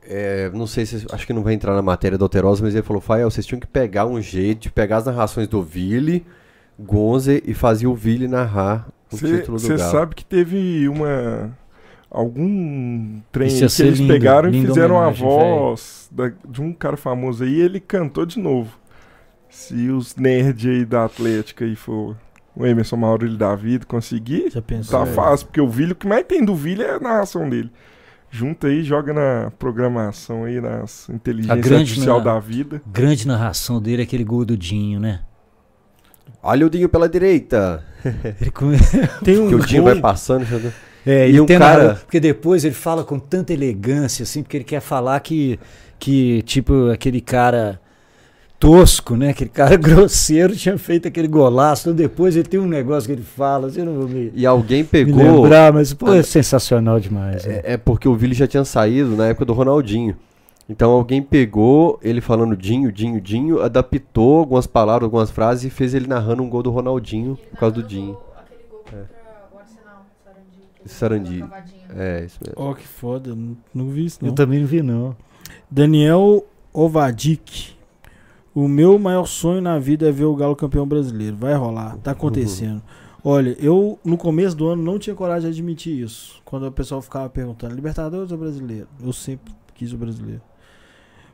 é, 0.03 0.51
não 0.55 0.67
sei 0.67 0.87
se, 0.87 1.07
acho 1.13 1.27
que 1.27 1.35
não 1.35 1.43
vai 1.43 1.53
entrar 1.53 1.75
na 1.75 1.83
matéria 1.83 2.17
do 2.17 2.25
Alterosa, 2.25 2.65
mas 2.65 2.75
ele 2.75 2.83
falou, 2.83 3.03
Fael, 3.03 3.31
vocês 3.31 3.45
tinham 3.45 3.61
que 3.61 3.67
pegar 3.67 4.07
um 4.07 4.23
jeito 4.23 4.63
de 4.63 4.71
pegar 4.71 4.97
as 4.97 5.05
narrações 5.05 5.49
do 5.49 5.63
Vili, 5.63 6.25
Gonze 6.81 7.43
e 7.47 7.53
fazer 7.53 7.87
o 7.87 7.95
Vili 7.95 8.27
narrar 8.27 8.89
o 9.13 9.17
título 9.19 9.59
do 9.59 9.61
Você 9.61 9.77
Galo. 9.77 9.91
sabe 9.93 10.15
que 10.15 10.25
teve 10.25 10.89
uma. 10.89 11.55
Algum 12.11 13.21
trem 13.31 13.49
que 13.51 13.63
eles 13.63 13.79
lindo, 13.99 14.11
pegaram 14.11 14.49
e 14.49 14.53
linda 14.53 14.69
fizeram 14.69 14.99
a 14.99 15.11
voz 15.11 16.09
da- 16.11 16.33
de 16.49 16.63
um 16.63 16.73
cara 16.73 16.97
famoso 16.97 17.45
aí 17.45 17.51
e 17.51 17.61
ele 17.61 17.81
cantou 17.81 18.25
de 18.25 18.39
novo. 18.39 18.79
Se 19.49 19.89
os 19.91 20.17
nerds 20.17 20.67
aí 20.71 20.85
da 20.85 21.05
Atlética 21.05 21.65
aí 21.65 21.75
for 21.77 22.17
o 22.55 22.67
Emerson 22.67 22.97
Maurílio 22.97 23.37
da 23.37 23.55
vida 23.55 23.85
conseguir, 23.87 24.51
Já 24.51 24.63
pensou? 24.63 24.99
tá 25.05 25.11
É. 25.11 25.13
fácil, 25.15 25.47
porque 25.47 25.61
o 25.61 25.69
Vili, 25.69 25.93
o 25.93 25.95
que 25.95 26.07
mais 26.07 26.25
tem 26.27 26.45
do 26.45 26.55
Vili 26.55 26.83
é 26.83 26.95
a 26.95 27.01
narração 27.01 27.49
dele. 27.49 27.71
Junta 28.31 28.67
aí, 28.67 28.83
joga 28.83 29.13
na 29.15 29.53
programação 29.59 30.45
aí, 30.45 30.61
nas 30.61 31.09
inteligência 31.09 31.57
grande 31.57 31.83
artificial 31.91 32.19
na- 32.19 32.25
da 32.35 32.41
vida. 32.41 32.83
Grande 32.87 33.27
narração 33.27 33.81
dele 33.81 34.03
é 34.03 34.05
aquele 34.05 34.25
gol 34.25 34.45
do 34.45 34.57
Dinho, 34.57 34.99
né? 35.01 35.21
Olha 36.43 36.67
o 36.67 36.71
Dinho 36.71 36.89
pela 36.89 37.09
direita, 37.09 37.85
Ele 38.41 38.51
come- 38.51 38.77
Tem 39.25 39.39
um 39.39 39.49
que 39.49 39.55
o 39.55 39.59
Dinho 39.65 39.85
vai 39.85 39.99
passando. 40.01 40.45
já- 40.45 40.59
É, 41.05 41.27
E 41.27 41.31
ele 41.31 41.41
um 41.41 41.47
cara- 41.47 41.85
narra- 41.85 41.95
Porque 42.01 42.19
depois 42.19 42.65
ele 42.65 42.75
fala 42.75 43.05
com 43.05 43.19
tanta 43.19 43.53
elegância, 43.53 44.25
assim, 44.25 44.43
porque 44.43 44.57
ele 44.57 44.65
quer 44.65 44.81
falar 44.81 45.19
que, 45.21 45.59
que 45.99 46.43
tipo, 46.43 46.91
aquele 46.91 47.21
cara 47.21 47.81
tosco, 48.59 49.17
né? 49.17 49.31
Aquele 49.31 49.51
cara 49.51 49.77
grosseiro 49.79 50.55
tinha 50.57 50.77
feito 50.79 51.07
aquele 51.09 51.29
golaço. 51.29 51.89
Então 51.89 51.95
depois 51.97 52.37
ele 52.37 52.49
tem 52.49 52.59
um 52.61 52.67
negócio 52.67 53.07
que 53.09 53.13
ele 53.13 53.23
fala, 53.23 53.69
assim, 53.69 53.81
eu 53.81 53.87
não 53.87 53.95
vou 53.95 54.09
me, 54.09 54.33
E 54.35 54.45
alguém 54.47 54.83
me 54.83 54.89
pegou... 54.89 55.43
lembrar, 55.43 55.73
mas, 55.73 55.93
pô, 55.93 56.13
é 56.13 56.23
sensacional 56.23 56.99
demais. 57.01 57.45
né? 57.45 57.61
É, 57.65 57.75
é 57.75 57.77
porque 57.77 58.09
o 58.09 58.15
Vili 58.15 58.35
já 58.35 58.47
tinha 58.47 58.65
saído 58.65 59.17
na 59.17 59.27
época 59.27 59.45
do 59.45 59.53
Ronaldinho. 59.53 60.17
Então 60.69 60.91
alguém 60.91 61.23
pegou 61.23 61.99
ele 62.03 62.21
falando 62.21 62.57
Dinho, 62.57 62.91
Dinho, 62.91 63.21
Dinho, 63.21 63.63
adaptou 63.63 64.41
algumas 64.41 64.67
palavras, 64.67 65.05
algumas 65.05 65.31
frases 65.31 65.65
e 65.65 65.71
fez 65.71 65.95
ele 65.95 66.09
narrando 66.09 66.43
um 66.43 66.49
gol 66.49 66.61
do 66.63 66.73
Ronaldinho 66.73 67.39
por 67.51 67.59
causa 67.61 67.77
do 67.77 67.83
Dinho. 67.85 68.19
Aquele 68.37 68.63
gol 68.69 68.81
contra 68.81 69.07
o 69.55 69.59
Arsenal, 69.61 70.07
Sarandi. 70.85 71.39
cavadinha. 71.41 71.77
É, 71.97 72.25
isso 72.25 72.39
mesmo. 72.45 72.61
Ó, 72.61 72.75
que 72.75 72.87
foda. 72.87 73.33
Não, 73.33 73.57
não 73.73 73.91
vi 73.91 74.07
isso, 74.07 74.19
não. 74.21 74.31
Eu 74.31 74.35
também 74.35 74.59
não 74.59 74.67
vi, 74.67 74.83
não. 74.83 75.15
Daniel 75.71 76.45
Ovadik. 76.73 77.76
O 78.57 78.67
meu 78.69 78.99
maior 78.99 79.27
sonho 79.27 79.61
na 79.61 79.79
vida 79.79 80.09
é 80.09 80.11
ver 80.11 80.25
o 80.25 80.35
Galo 80.35 80.57
campeão 80.57 80.89
brasileiro. 80.89 81.37
Vai 81.37 81.53
rolar, 81.53 81.99
tá 81.99 82.13
acontecendo. 82.13 82.83
Olha, 83.23 83.55
eu 83.61 83.99
no 84.03 84.17
começo 84.17 84.57
do 84.57 84.67
ano 84.69 84.83
não 84.83 84.99
tinha 84.99 85.15
coragem 85.15 85.51
de 85.51 85.59
admitir 85.59 86.03
isso. 86.03 86.41
Quando 86.43 86.67
o 86.67 86.73
pessoal 86.73 87.03
ficava 87.03 87.29
perguntando, 87.29 87.75
Libertadores 87.75 88.33
ou 88.33 88.39
brasileiro? 88.39 88.89
Eu 89.05 89.13
sempre 89.13 89.53
quis 89.75 89.93
o 89.93 89.99
brasileiro. 89.99 90.41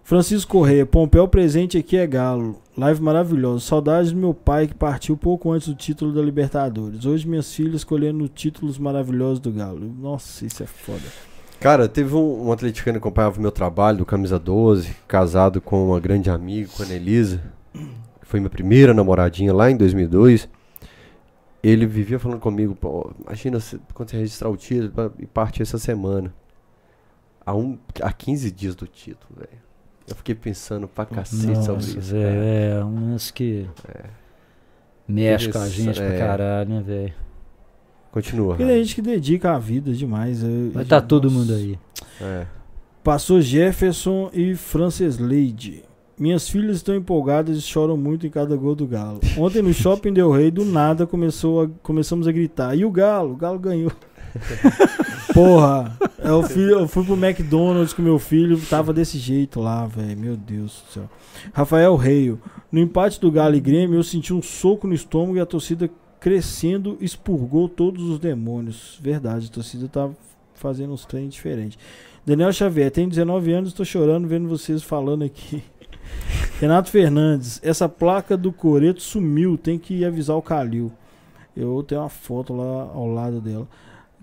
Francisco 0.03 0.51
Correia, 0.51 0.85
Pompeu 0.85 1.29
presente 1.29 1.79
aqui 1.79 1.97
é 1.97 2.09
Galo. 2.09 2.61
Live 2.77 3.01
maravilhosa. 3.01 3.61
Saudades 3.61 4.11
do 4.11 4.19
meu 4.19 4.35
pai 4.35 4.67
que 4.67 4.75
partiu 4.75 5.17
pouco 5.17 5.53
antes 5.53 5.69
do 5.69 5.77
título 5.77 6.13
da 6.13 6.21
Libertadores. 6.21 7.07
Hoje 7.07 7.29
minhas 7.29 7.55
filhas 7.55 7.77
escolhendo 7.77 8.27
títulos 8.27 8.79
maravilhosos 8.79 9.39
do 9.39 9.53
Galo. 9.53 9.95
Nossa, 9.97 10.45
isso 10.45 10.61
é 10.61 10.67
foda. 10.67 11.32
Cara, 11.63 11.89
teve 11.89 12.13
um, 12.17 12.49
um 12.49 12.53
atleticano 12.53 12.99
que 12.99 13.07
acompanhava 13.07 13.39
o 13.39 13.41
meu 13.41 13.53
trabalho, 13.53 13.99
do 13.99 14.05
Camisa 14.05 14.37
12, 14.37 14.97
casado 15.07 15.61
com 15.61 15.87
uma 15.87 16.01
grande 16.01 16.29
amiga, 16.29 16.69
com 16.77 16.83
a 16.83 16.87
Anelisa. 16.87 17.41
Foi 18.23 18.41
minha 18.41 18.51
primeira 18.51 18.93
namoradinha 18.93 19.55
lá 19.55 19.71
em 19.71 19.77
2002. 19.77 20.49
Ele 21.63 21.87
vivia 21.87 22.19
falando 22.19 22.41
comigo, 22.41 22.75
pô, 22.75 23.13
imagina 23.25 23.59
quando 23.95 24.11
você 24.11 24.17
registrar 24.17 24.49
o 24.49 24.57
título 24.57 25.13
e 25.21 25.27
partir 25.27 25.63
essa 25.63 25.79
semana. 25.79 26.35
Há, 27.47 27.55
um, 27.55 27.79
há 28.01 28.13
15 28.13 28.51
dias 28.51 28.75
do 28.75 28.89
título, 28.89 29.33
velho. 29.37 29.63
Eu 30.09 30.17
fiquei 30.17 30.35
pensando 30.35 30.89
pra 30.89 31.07
cacete 31.07 31.59
sobre 31.59 31.75
Nossa, 31.75 31.99
isso. 31.99 32.01
velho, 32.01 32.41
cara. 32.41 32.81
é 32.81 32.85
um 32.85 33.13
lance 33.13 33.33
que 33.33 33.69
mexe 35.07 35.53
com 35.53 35.59
a 35.59 35.67
Isso, 35.69 35.77
gente 35.77 36.03
é. 36.03 36.09
pra 36.09 36.19
caralho, 36.19 36.71
né, 36.71 36.83
velho? 36.85 37.15
Continua. 38.13 38.55
Porque 38.55 38.65
tem 38.71 38.85
gente 38.85 38.95
que 38.95 39.03
dedica 39.03 39.53
a 39.53 39.59
vida 39.59 39.93
demais. 39.93 40.43
eu- 40.43 40.71
Vai 40.73 40.85
eu- 40.85 40.89
tá 40.89 41.01
todo 41.01 41.25
nossa. 41.25 41.37
mundo 41.37 41.55
aí. 41.55 41.79
É. 42.21 42.47
Passou 43.03 43.41
Jefferson 43.41 44.31
e 44.33 44.55
Frances 44.55 45.19
Leide. 45.19 45.83
Minhas 46.17 46.49
filhas 46.49 46.77
estão 46.77 46.95
empolgadas 46.95 47.57
e 47.57 47.61
choram 47.63 47.97
muito 47.97 48.25
em 48.27 48.31
cada 48.31 48.55
gol 48.55 48.77
do 48.77 48.87
Galo. 48.87 49.19
Ontem 49.37 49.61
no 49.63 49.73
Shopping 49.73 50.13
Del 50.13 50.31
Rey, 50.31 50.51
do 50.53 50.65
nada, 50.65 51.05
começou 51.07 51.63
a- 51.65 51.69
começamos 51.83 52.29
a 52.29 52.33
gritar. 52.33 52.77
E 52.77 52.85
o 52.85 52.91
Galo? 52.93 53.33
O 53.33 53.37
Galo 53.37 53.59
ganhou. 53.59 53.91
Porra, 55.35 55.97
eu 56.23 56.43
fui, 56.43 56.73
eu 56.73 56.87
fui 56.87 57.05
pro 57.05 57.15
McDonald's 57.17 57.93
com 57.93 58.03
meu 58.03 58.19
filho, 58.19 58.59
tava 58.69 58.93
desse 58.93 59.19
jeito 59.19 59.61
lá, 59.61 59.87
velho. 59.87 60.17
Meu 60.19 60.37
Deus 60.37 60.85
do 60.87 60.93
céu. 60.93 61.11
Rafael 61.53 61.97
Reio. 61.97 62.39
No 62.71 62.79
empate 62.79 63.21
do 63.21 63.31
Galo 63.31 63.55
e 63.55 63.61
Grêmio, 63.61 63.99
eu 63.99 64.03
senti 64.03 64.33
um 64.33 64.43
soco 64.43 64.87
no 64.87 64.95
estômago 64.95 65.37
e 65.37 65.41
a 65.41 65.47
torcida 65.47 65.91
crescendo 66.23 66.97
expurgou 67.01 67.69
todos 67.69 68.05
os 68.05 68.21
demônios. 68.21 68.97
Verdade, 69.03 69.49
a 69.49 69.53
torcida 69.53 69.89
tá 69.89 70.09
fazendo 70.55 70.93
uns 70.93 71.05
treinos 71.05 71.35
diferentes. 71.35 71.77
Daniel 72.25 72.53
Xavier, 72.53 72.93
tenho 72.93 73.09
19 73.09 73.53
anos, 73.53 73.71
estou 73.71 73.85
chorando 73.85 74.29
vendo 74.29 74.49
vocês 74.49 74.85
falando 74.85 75.25
aqui. 75.25 75.65
Renato 76.61 76.91
Fernandes, 76.91 77.61
essa 77.65 77.89
placa 77.89 78.37
do 78.37 78.53
Coreto 78.53 79.03
sumiu, 79.03 79.59
tem 79.59 79.81
que 79.81 80.05
avisar 80.05 80.37
o 80.37 80.43
Calil. 80.43 80.93
Eu 81.57 81.83
tenho 81.83 82.01
uma 82.01 82.09
foto 82.09 82.55
lá 82.55 82.93
ao 82.95 83.09
lado 83.09 83.41
dela, 83.41 83.67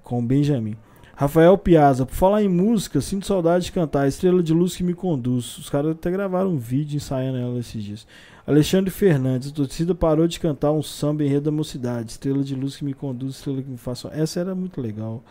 com 0.01 0.19
o 0.19 0.25
Benjamin. 0.25 0.77
Rafael 1.17 1.57
Piazza, 1.57 2.05
por 2.05 2.15
falar 2.15 2.41
em 2.41 2.47
música, 2.47 3.01
sinto 3.01 3.27
saudade 3.27 3.65
de 3.65 3.73
cantar 3.73 4.07
Estrela 4.07 4.41
de 4.41 4.53
Luz 4.53 4.73
que 4.73 4.83
me 4.83 4.93
conduz. 4.93 5.57
Os 5.57 5.69
caras 5.69 5.91
até 5.91 6.09
gravaram 6.09 6.51
um 6.51 6.57
vídeo 6.57 6.95
ensaiando 6.95 7.37
ela 7.37 7.59
esses 7.59 7.83
dias. 7.83 8.07
Alexandre 8.49 8.89
Fernandes, 8.89 9.51
a 9.51 9.53
torcida 9.53 9.93
parou 9.93 10.27
de 10.27 10.39
cantar 10.39 10.71
um 10.71 10.81
samba 10.81 11.23
em 11.23 11.27
rede 11.27 11.41
da 11.41 11.51
mocidade. 11.51 12.13
Estrela 12.13 12.43
de 12.43 12.55
Luz 12.55 12.75
que 12.75 12.83
me 12.83 12.95
conduz, 12.95 13.35
estrela 13.35 13.61
que 13.61 13.69
me 13.69 13.77
faça. 13.77 14.09
Essa 14.11 14.39
era 14.39 14.55
muito 14.55 14.81
legal. 14.81 15.23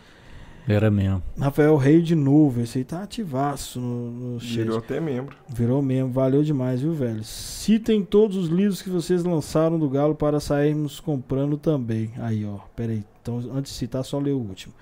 Era 0.68 0.88
mesmo. 0.88 1.20
Rafael 1.36 1.76
Rei 1.76 2.00
de 2.00 2.14
novo, 2.14 2.60
esse 2.60 2.78
aí 2.78 2.84
tá 2.84 3.02
ativaço 3.02 3.80
no, 3.80 4.10
no 4.34 4.40
chat. 4.40 4.58
Virou 4.58 4.78
até 4.78 5.00
membro. 5.00 5.36
Virou 5.48 5.82
mesmo, 5.82 6.12
valeu 6.12 6.44
demais, 6.44 6.80
viu, 6.80 6.92
velho? 6.92 7.24
Citem 7.24 8.04
todos 8.04 8.36
os 8.36 8.48
livros 8.48 8.80
que 8.80 8.88
vocês 8.88 9.24
lançaram 9.24 9.80
do 9.80 9.90
Galo 9.90 10.14
para 10.14 10.38
sairmos 10.38 11.00
comprando 11.00 11.56
também. 11.56 12.12
Aí, 12.18 12.44
ó, 12.44 12.58
pera 12.76 12.92
aí. 12.92 13.02
Então, 13.20 13.38
antes 13.52 13.72
de 13.72 13.78
citar, 13.78 14.04
só 14.04 14.20
ler 14.20 14.30
o 14.30 14.38
último. 14.38 14.72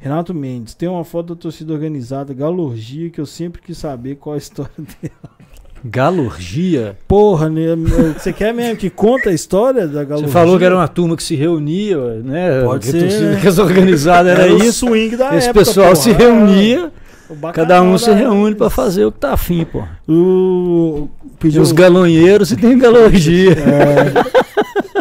Renato 0.00 0.34
Mendes, 0.34 0.74
tem 0.74 0.88
uma 0.88 1.04
foto 1.04 1.34
da 1.34 1.40
torcida 1.40 1.72
organizada, 1.72 2.34
Galorgia, 2.34 3.08
que 3.08 3.20
eu 3.20 3.26
sempre 3.26 3.62
quis 3.62 3.78
saber 3.78 4.16
qual 4.16 4.34
a 4.34 4.38
história 4.38 4.72
dela. 4.78 5.33
Galurgia? 5.84 6.96
Porra, 7.06 7.48
né? 7.50 7.62
Você 8.18 8.32
quer 8.32 8.54
mesmo 8.54 8.76
que 8.76 8.88
conta 8.88 9.28
a 9.28 9.32
história 9.32 9.86
da 9.86 10.00
Você 10.00 10.06
Galorgia? 10.06 10.28
falou 10.32 10.58
que 10.58 10.64
era 10.64 10.74
uma 10.74 10.88
turma 10.88 11.16
que 11.16 11.22
se 11.22 11.34
reunia, 11.36 11.98
né? 12.24 12.62
Pode 12.64 12.86
que 12.86 12.92
ser, 12.92 13.00
torcida 13.00 13.30
né? 13.32 13.38
que 13.40 13.48
as 13.48 13.58
organizadas 13.58 14.32
Era 14.32 14.44
era 14.44 14.54
o 14.54 14.58
isso. 14.58 14.86
swing 14.86 15.14
da 15.16 15.36
Esse 15.36 15.48
época, 15.50 15.64
pessoal 15.64 15.88
porra. 15.88 15.96
se 15.96 16.12
reunia, 16.12 16.90
O 17.28 17.52
cada 17.52 17.82
um 17.82 17.98
se 17.98 18.10
reúne 18.12 18.54
pra 18.54 18.70
fazer 18.70 19.04
o 19.04 19.12
que 19.12 19.18
tá 19.18 19.32
afim, 19.34 19.64
pô. 19.64 19.82
O... 20.08 21.08
Pediu... 21.38 21.60
os 21.60 21.72
galonheiros 21.72 22.50
e 22.52 22.56
tem 22.56 22.78
galurgia. 22.78 23.52
É. 23.52 24.93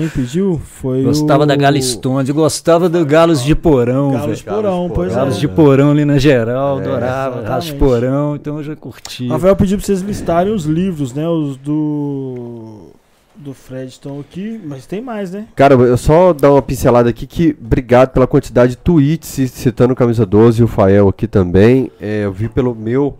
Quem 0.00 0.08
pediu 0.08 0.60
foi 0.64 1.02
Gostava 1.02 1.42
o... 1.42 1.46
da 1.46 1.54
Galistonde, 1.56 2.32
gostava 2.32 2.88
do 2.88 3.04
Galos 3.04 3.42
de 3.44 3.54
Porão, 3.54 4.12
Galos 4.12 4.38
de. 4.38 4.44
Porão, 4.44 4.90
pois 4.94 5.14
Galos 5.14 5.36
é. 5.36 5.40
de 5.40 5.48
Porão 5.48 5.90
ali 5.90 6.04
na 6.04 6.18
geral, 6.18 6.78
É, 6.78 6.82
adorava. 6.84 7.42
Galos 7.42 7.64
de. 7.66 7.74
Porão, 7.74 8.36
então 8.36 8.56
eu 8.58 8.62
já 8.64 8.74
curti. 8.76 9.28
Rafael 9.28 9.54
pediu 9.56 9.76
pra 9.78 9.86
vocês 9.86 10.00
listarem 10.00 10.52
os 10.52 10.64
livros, 10.64 11.12
né? 11.12 11.28
Os 11.28 11.56
do. 11.56 12.90
Do 13.36 13.54
Fred 13.54 13.88
estão 13.88 14.20
aqui, 14.20 14.60
mas 14.66 14.84
tem 14.84 15.00
mais, 15.00 15.30
né? 15.32 15.46
Cara, 15.56 15.72
eu 15.74 15.96
só 15.96 16.34
dar 16.34 16.50
uma 16.52 16.60
pincelada 16.60 17.08
aqui 17.08 17.26
que 17.26 17.56
obrigado 17.58 18.10
pela 18.10 18.26
quantidade 18.26 18.72
de 18.72 18.76
tweets 18.76 19.28
ci- 19.30 19.48
citando 19.48 19.94
o 19.94 19.96
Camisa 19.96 20.26
12 20.26 20.60
e 20.60 20.64
o 20.64 20.68
Fael 20.68 21.08
aqui 21.08 21.26
também. 21.26 21.90
É, 21.98 22.24
eu 22.26 22.32
vi 22.32 22.50
pelo 22.50 22.74
meu 22.74 23.16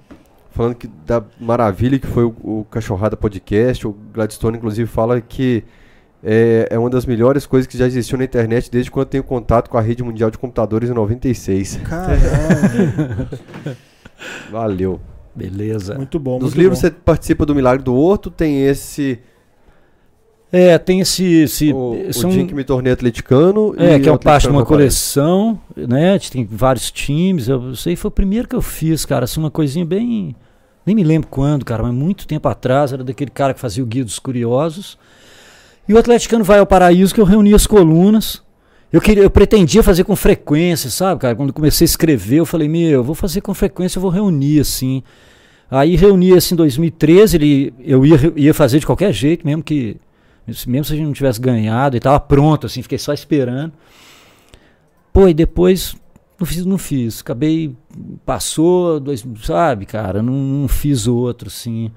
falando 0.50 0.74
que 0.74 0.90
da 1.06 1.22
maravilha 1.40 1.98
que 1.98 2.06
foi 2.06 2.24
o, 2.24 2.34
o 2.42 2.66
Cachorrada 2.70 3.16
Podcast. 3.16 3.86
O 3.86 3.96
Gladstone, 4.12 4.58
inclusive, 4.58 4.86
fala 4.86 5.22
que 5.22 5.64
é, 6.22 6.68
é 6.70 6.78
uma 6.78 6.90
das 6.90 7.06
melhores 7.06 7.46
coisas 7.46 7.66
que 7.66 7.78
já 7.78 7.86
existiu 7.86 8.18
na 8.18 8.24
internet 8.24 8.70
desde 8.70 8.90
quando 8.90 9.06
eu 9.06 9.10
tenho 9.10 9.24
contato 9.24 9.70
com 9.70 9.78
a 9.78 9.80
rede 9.80 10.02
mundial 10.02 10.30
de 10.30 10.38
computadores 10.38 10.90
em 10.90 10.94
96. 10.94 11.80
Caralho. 11.84 12.18
Valeu. 14.50 15.00
Beleza. 15.34 15.94
muito 15.94 16.18
bom. 16.18 16.34
Nos 16.34 16.42
muito 16.42 16.58
livros 16.58 16.78
bom. 16.78 16.88
você 16.88 16.90
participa 16.90 17.46
do 17.46 17.54
Milagre 17.54 17.82
do 17.82 17.94
Horto, 17.94 18.30
tem 18.30 18.64
esse. 18.64 19.18
É, 20.52 20.76
tem 20.76 21.00
esse. 21.00 21.24
esse 21.24 21.72
o, 21.72 21.94
esse 22.08 22.26
o 22.26 22.28
um- 22.28 22.32
dia 22.32 22.44
que 22.44 22.54
me 22.54 22.64
tornei 22.64 22.92
atleticano. 22.92 23.74
É, 23.78 23.94
e 23.94 24.00
que 24.00 24.08
é 24.08 24.10
o 24.10 24.14
uma 24.14 24.18
parte 24.18 24.42
de 24.42 24.48
uma 24.48 24.66
coleção, 24.66 25.58
né? 25.76 26.18
Tem 26.18 26.44
vários 26.44 26.90
times. 26.90 27.48
Eu, 27.48 27.72
aí 27.86 27.96
foi 27.96 28.08
o 28.08 28.12
primeiro 28.12 28.48
que 28.48 28.56
eu 28.56 28.60
fiz, 28.60 29.04
cara. 29.04 29.24
Assim, 29.24 29.40
uma 29.40 29.50
coisinha 29.50 29.86
bem. 29.86 30.34
Nem 30.84 30.96
me 30.96 31.04
lembro 31.04 31.28
quando, 31.28 31.64
cara, 31.64 31.84
mas 31.84 31.94
muito 31.94 32.26
tempo 32.26 32.48
atrás. 32.48 32.92
Era 32.92 33.04
daquele 33.04 33.30
cara 33.30 33.54
que 33.54 33.60
fazia 33.60 33.82
o 33.82 33.86
Guia 33.86 34.04
dos 34.04 34.18
Curiosos. 34.18 34.98
E 35.90 35.92
o 35.92 35.98
Atleticano 35.98 36.44
vai 36.44 36.60
ao 36.60 36.66
Paraíso, 36.66 37.12
que 37.12 37.20
eu 37.20 37.24
reuni 37.24 37.52
as 37.52 37.66
colunas. 37.66 38.40
Eu, 38.92 39.00
queria, 39.00 39.24
eu 39.24 39.30
pretendia 39.30 39.82
fazer 39.82 40.04
com 40.04 40.14
frequência, 40.14 40.88
sabe, 40.88 41.20
cara? 41.20 41.34
Quando 41.34 41.52
comecei 41.52 41.84
a 41.84 41.86
escrever, 41.86 42.36
eu 42.36 42.46
falei, 42.46 42.68
meu, 42.68 42.90
eu 42.90 43.02
vou 43.02 43.16
fazer 43.16 43.40
com 43.40 43.52
frequência, 43.52 43.98
eu 43.98 44.00
vou 44.00 44.08
reunir, 44.08 44.60
assim. 44.60 45.02
Aí 45.68 45.96
reuni 45.96 46.30
esse 46.30 46.54
em 46.54 46.56
2013, 46.56 47.36
ele, 47.36 47.74
eu 47.80 48.06
ia, 48.06 48.32
ia 48.36 48.54
fazer 48.54 48.78
de 48.78 48.86
qualquer 48.86 49.12
jeito, 49.12 49.44
mesmo 49.44 49.64
que. 49.64 49.96
Mesmo 50.46 50.84
se 50.84 50.92
a 50.92 50.96
gente 50.96 51.06
não 51.06 51.12
tivesse 51.12 51.40
ganhado, 51.40 51.96
e 51.96 52.00
tava 52.00 52.20
pronto, 52.20 52.68
assim, 52.68 52.82
fiquei 52.82 52.98
só 52.98 53.12
esperando. 53.12 53.72
Pô, 55.12 55.26
e 55.26 55.34
depois 55.34 55.96
não 56.38 56.46
fiz, 56.46 56.64
não 56.64 56.78
fiz. 56.78 57.20
Acabei. 57.20 57.74
Passou, 58.24 59.00
dois, 59.00 59.26
sabe, 59.42 59.86
cara? 59.86 60.22
Não, 60.22 60.34
não 60.34 60.68
fiz 60.68 61.08
outro, 61.08 61.48
assim. 61.48 61.90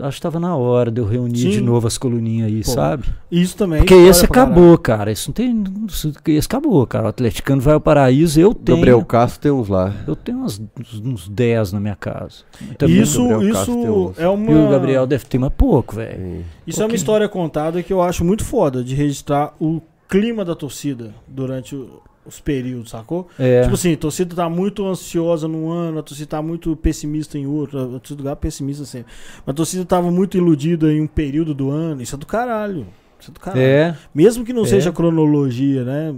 Acho 0.00 0.16
que 0.16 0.22
tava 0.22 0.38
na 0.40 0.56
hora 0.56 0.90
de 0.90 1.00
eu 1.00 1.04
reunir 1.06 1.38
Sim. 1.38 1.50
de 1.50 1.60
novo 1.60 1.86
as 1.86 1.98
coluninhas 1.98 2.48
aí, 2.48 2.62
Pô, 2.64 2.70
sabe? 2.70 3.04
Isso 3.30 3.56
também. 3.56 3.80
Porque 3.80 3.94
esse 3.94 4.24
acabou, 4.24 4.76
cara. 4.78 5.10
Isso 5.12 5.28
não 5.30 5.34
tem. 5.34 5.64
isso- 5.88 6.12
Esse 6.26 6.46
acabou, 6.46 6.86
cara. 6.86 7.04
O 7.06 7.08
Atleticano 7.08 7.60
vai 7.60 7.74
ao 7.74 7.80
paraíso, 7.80 8.40
eu 8.40 8.54
tenho. 8.54 8.78
Gabriel 8.78 9.04
Castro 9.04 9.40
tem 9.40 9.50
uns 9.52 9.68
lá. 9.68 9.92
Eu 10.06 10.14
tenho 10.16 10.38
uns, 10.38 10.60
uns 11.04 11.28
10 11.28 11.72
na 11.72 11.80
minha 11.80 11.96
casa. 11.96 12.36
Também 12.78 13.00
Isso, 13.00 13.42
isso 13.42 14.12
é 14.16 14.28
uma. 14.28 14.50
E 14.50 14.54
o 14.54 14.68
Gabriel 14.70 15.06
deve 15.06 15.24
ter 15.26 15.38
mais 15.38 15.52
pouco, 15.52 15.96
velho. 15.96 16.44
Isso 16.66 16.82
é 16.82 16.86
uma 16.86 16.94
história 16.94 17.28
contada 17.28 17.82
que 17.82 17.92
eu 17.92 18.00
acho 18.02 18.24
muito 18.24 18.44
foda 18.44 18.82
de 18.84 18.94
registrar 18.94 19.54
o 19.60 19.80
clima 20.08 20.44
da 20.44 20.54
torcida 20.54 21.14
durante 21.26 21.74
o- 21.74 22.00
os 22.24 22.40
períodos, 22.40 22.90
sacou? 22.90 23.26
É. 23.38 23.62
Tipo 23.62 23.74
assim, 23.74 23.92
a 23.94 23.96
torcida 23.96 24.34
tá 24.36 24.48
muito 24.48 24.86
ansiosa 24.86 25.48
num 25.48 25.70
ano, 25.70 25.98
a 25.98 26.02
torcida 26.02 26.28
tá 26.28 26.42
muito 26.42 26.76
pessimista 26.76 27.36
em 27.38 27.46
outro, 27.46 27.96
a 27.96 27.98
torcida 27.98 28.20
lugar 28.22 28.36
pessimista 28.36 28.84
sempre. 28.84 29.12
Mas 29.44 29.52
a 29.52 29.56
torcida 29.56 29.84
tava 29.84 30.10
muito 30.10 30.36
iludida 30.36 30.92
em 30.92 31.00
um 31.00 31.06
período 31.06 31.52
do 31.54 31.70
ano, 31.70 32.00
isso 32.02 32.14
é 32.14 32.18
do 32.18 32.26
caralho. 32.26 32.86
Isso 33.20 33.30
é 33.30 33.34
do 33.34 33.38
caralho. 33.38 33.62
É, 33.62 33.94
Mesmo 34.12 34.44
que 34.44 34.52
não 34.52 34.62
É. 34.64 34.66
seja 34.66 34.90
cronologia, 34.90 35.84
né? 35.84 36.12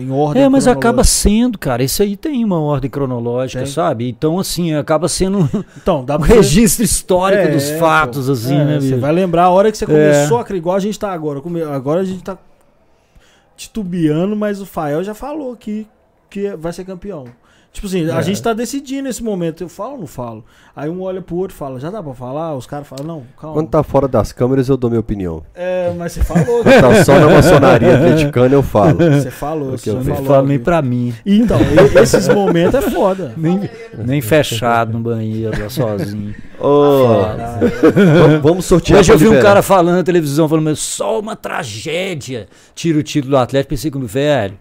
Em 0.00 0.10
ordem 0.10 0.42
é, 0.42 0.48
mas 0.48 0.66
acaba 0.66 1.04
sendo, 1.04 1.56
cara. 1.56 1.84
Esse 1.84 2.02
aí 2.02 2.16
tem 2.16 2.44
uma 2.44 2.58
ordem 2.58 2.90
cronológica, 2.90 3.62
Tem. 3.62 3.72
sabe? 3.72 4.08
Então, 4.08 4.40
assim, 4.40 4.74
acaba 4.74 5.08
sendo 5.08 5.38
um 5.38 5.48
Então, 5.76 6.04
dá 6.04 6.18
pra 6.18 6.26
registro 6.26 6.84
histórico 6.84 7.44
É, 7.44 7.48
dos 7.52 7.70
fatos, 7.70 8.28
assim, 8.28 8.56
É, 8.56 8.64
né, 8.64 8.80
Você 8.80 8.96
vai 8.96 9.12
lembrar 9.12 9.44
a 9.44 9.50
hora 9.50 9.70
que 9.70 9.78
você 9.78 9.84
É. 9.84 9.86
começou 9.86 10.38
a 10.38 10.44
criar, 10.44 10.58
igual 10.58 10.74
a 10.76 10.80
gente 10.80 10.98
tá 10.98 11.12
agora. 11.12 11.40
Agora 11.72 12.00
a 12.00 12.04
gente 12.04 12.24
tá 12.24 12.36
titubeando, 13.58 14.36
mas 14.36 14.60
o 14.60 14.66
Fael 14.66 15.02
já 15.02 15.12
falou 15.12 15.54
que, 15.56 15.86
que 16.30 16.56
vai 16.56 16.72
ser 16.72 16.84
campeão. 16.84 17.26
Tipo 17.70 17.86
assim, 17.86 18.10
a 18.10 18.18
É. 18.18 18.22
gente 18.22 18.42
tá 18.42 18.52
decidindo 18.52 19.02
nesse 19.04 19.22
momento. 19.22 19.62
Eu 19.62 19.68
falo 19.68 19.92
ou 19.92 19.98
não 20.00 20.06
falo? 20.06 20.44
Aí 20.74 20.88
um 20.88 21.02
olha 21.02 21.20
pro 21.20 21.36
outro 21.36 21.54
e 21.54 21.58
fala, 21.58 21.78
já 21.78 21.90
dá 21.90 22.02
pra 22.02 22.12
falar? 22.14 22.54
Os 22.56 22.66
caras 22.66 22.88
falam, 22.88 23.04
não, 23.06 23.22
calma. 23.38 23.54
Quando 23.54 23.68
tá 23.68 23.82
fora 23.84 24.08
das 24.08 24.32
câmeras, 24.32 24.68
eu 24.68 24.76
dou 24.76 24.90
minha 24.90 24.98
opinião. 25.00 25.42
É, 25.54 25.92
mas 25.96 26.12
você 26.12 26.24
falou. 26.24 26.62
Quando 26.64 26.80
tá 26.80 27.04
só 27.04 27.18
na 27.20 27.28
maçonaria 27.28 27.94
atleticana, 27.96 28.54
eu 28.54 28.62
falo. 28.62 28.96
Você 28.98 29.30
falou, 29.30 29.72
você 29.72 29.90
eu 29.90 29.94
Não 29.96 30.02
falou. 30.04 30.24
falo 30.24 30.46
nem 30.48 30.58
pra 30.58 30.82
mim. 30.82 31.14
Então, 31.24 31.58
esses 32.02 32.26
momentos 32.28 32.74
é 32.74 32.90
foda. 32.90 33.32
Nem, 33.36 33.68
nem 33.96 34.20
fechado 34.20 34.92
no 34.94 35.00
banheiro, 35.00 35.60
lá 35.62 35.68
sozinho. 35.68 36.34
Ô, 36.58 37.06
vamos- 38.18 38.42
vamos 38.42 38.64
sortear. 38.64 39.00
Hoje 39.00 39.12
eu 39.12 39.18
vi 39.18 39.28
um 39.28 39.40
cara 39.40 39.62
falando 39.62 39.96
na 39.96 40.02
televisão, 40.02 40.48
falando, 40.48 40.64
mas 40.64 40.78
só 40.80 41.20
uma 41.20 41.36
tragédia. 41.36 42.48
Tira 42.74 42.98
o 42.98 43.02
título 43.02 43.32
do 43.32 43.36
Atlético, 43.36 43.70
pensei 43.70 43.90
comigo, 43.90 44.08
velho, 44.10 44.58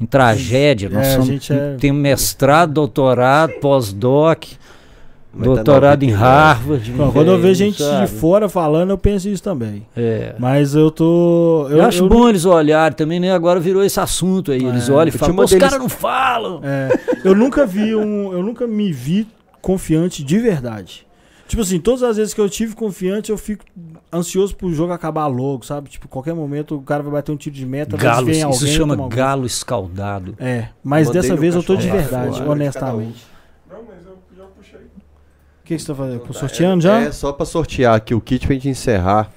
em 0.00 0.06
tragédia, 0.06 0.88
nós 0.88 1.06
É, 1.06 1.10
a 1.10 1.12
somos, 1.14 1.26
gente 1.26 1.52
é- 1.52 1.76
temos 1.78 2.00
mestrado, 2.00 2.72
doutorado, 2.72 3.52
pós-doc, 3.60 4.44
tá 4.44 5.44
doutorado 5.44 6.02
em 6.04 6.10
99. 6.12 6.14
Harvard. 6.24 6.92
Não, 6.92 7.12
quando 7.12 7.30
eu 7.32 7.38
vejo 7.38 7.54
gente 7.64 7.82
sabe? 7.82 8.06
de 8.06 8.12
fora 8.12 8.48
falando, 8.48 8.90
eu 8.90 8.98
penso 8.98 9.28
isso 9.28 9.42
também. 9.42 9.86
É. 9.96 10.34
Mas 10.38 10.74
eu 10.74 10.90
tô. 10.90 11.66
Eu, 11.70 11.82
acho 11.82 12.08
bom 12.08 12.28
eles 12.28 12.44
olharem 12.44 12.96
também, 12.96 13.18
né? 13.20 13.32
Agora 13.32 13.58
virou 13.60 13.82
esse 13.84 13.98
assunto 14.00 14.52
aí. 14.52 14.64
Eles 14.64 14.88
É, 14.88 14.92
olham 14.92 15.12
e 15.12 15.14
eu 15.14 15.18
falam, 15.18 15.34
"Pô, 15.36 15.44
os 15.44 15.50
deles- 15.50 15.64
caras 15.64 15.78
não 15.80 15.88
falam. 15.88 16.60
É, 16.62 16.98
eu 17.24 17.34
nunca 17.34 17.66
vi 17.66 17.94
um. 17.94 18.32
Eu 18.32 18.42
nunca 18.42 18.66
me 18.66 18.92
vi 18.92 19.26
confiante 19.60 20.22
de 20.22 20.38
verdade. 20.38 21.06
Tipo 21.48 21.62
assim, 21.62 21.80
todas 21.80 22.02
as 22.02 22.18
vezes 22.18 22.34
que 22.34 22.40
eu 22.42 22.48
tive 22.48 22.74
confiante, 22.74 23.30
eu 23.30 23.38
fico 23.38 23.64
ansioso 24.12 24.54
pro 24.54 24.70
jogo 24.70 24.92
acabar 24.92 25.26
logo, 25.26 25.64
sabe? 25.64 25.88
Tipo, 25.88 26.06
qualquer 26.06 26.34
momento 26.34 26.76
o 26.76 26.82
cara 26.82 27.02
vai 27.02 27.12
bater 27.12 27.32
um 27.32 27.36
tiro 27.38 27.56
de 27.56 27.64
meta, 27.64 27.96
vai 27.96 28.04
Galo, 28.04 28.26
desviar 28.26 28.48
em 28.48 28.52
isso 28.52 28.64
alguém, 28.64 28.76
chama 28.76 29.08
galo 29.08 29.46
escaldado. 29.46 30.34
É, 30.38 30.68
mas 30.84 31.06
Mandei 31.06 31.22
dessa 31.22 31.34
vez 31.34 31.54
eu 31.54 31.62
tô 31.62 31.74
de 31.74 31.88
lá 31.88 31.94
verdade, 31.94 32.36
fora, 32.36 32.50
honestamente. 32.50 33.26
Não, 33.66 33.78
mas 33.78 34.06
eu 34.06 34.18
já 34.36 34.44
puxei. 34.44 34.78
O 34.80 35.64
que, 35.64 35.76
que 35.76 35.78
você 35.78 35.86
tá 35.86 35.94
fazendo? 35.94 36.20
Tô 36.20 36.32
sorteando 36.34 36.82
já? 36.82 37.00
É, 37.00 37.12
só 37.12 37.32
pra 37.32 37.46
sortear 37.46 37.94
aqui 37.94 38.14
o 38.14 38.20
kit 38.20 38.46
pra 38.46 38.52
gente 38.54 38.68
encerrar. 38.68 39.32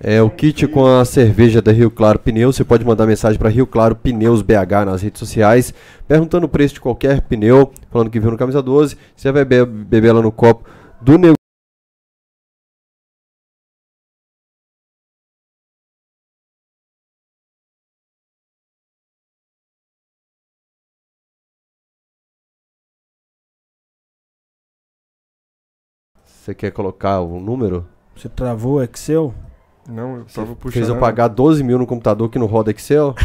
É 0.00 0.22
o 0.22 0.30
kit 0.30 0.64
com 0.68 0.86
a 0.86 1.04
cerveja 1.04 1.60
da 1.60 1.72
Rio 1.72 1.90
Claro 1.90 2.20
Pneus. 2.20 2.54
Você 2.54 2.62
pode 2.62 2.84
mandar 2.84 3.04
mensagem 3.04 3.36
pra 3.36 3.48
Rio 3.48 3.66
Claro 3.66 3.96
Pneus 3.96 4.42
BH 4.42 4.86
nas 4.86 5.02
redes 5.02 5.18
sociais, 5.18 5.74
perguntando 6.06 6.46
o 6.46 6.48
preço 6.48 6.74
de 6.74 6.80
qualquer 6.80 7.22
pneu, 7.22 7.72
falando 7.90 8.10
que 8.10 8.20
viu 8.20 8.30
no 8.30 8.38
camisa 8.38 8.62
12. 8.62 8.96
Você 9.16 9.32
vai 9.32 9.44
beber, 9.44 9.66
beber 9.66 10.12
lá 10.12 10.22
no 10.22 10.30
copo 10.30 10.70
do 11.00 11.18
Você 26.48 26.54
quer 26.54 26.70
colocar 26.70 27.20
o 27.20 27.38
número? 27.38 27.86
Você 28.16 28.26
travou 28.26 28.76
o 28.76 28.82
Excel? 28.82 29.34
Não, 29.88 30.16
eu 30.16 30.24
tava 30.34 30.54
puxando. 30.54 30.72
fez 30.72 30.88
eu 30.88 30.96
pagar 30.96 31.28
12 31.28 31.64
mil 31.64 31.78
no 31.78 31.86
computador 31.86 32.28
que 32.28 32.38
não 32.38 32.46
roda 32.46 32.70
Excel? 32.70 33.14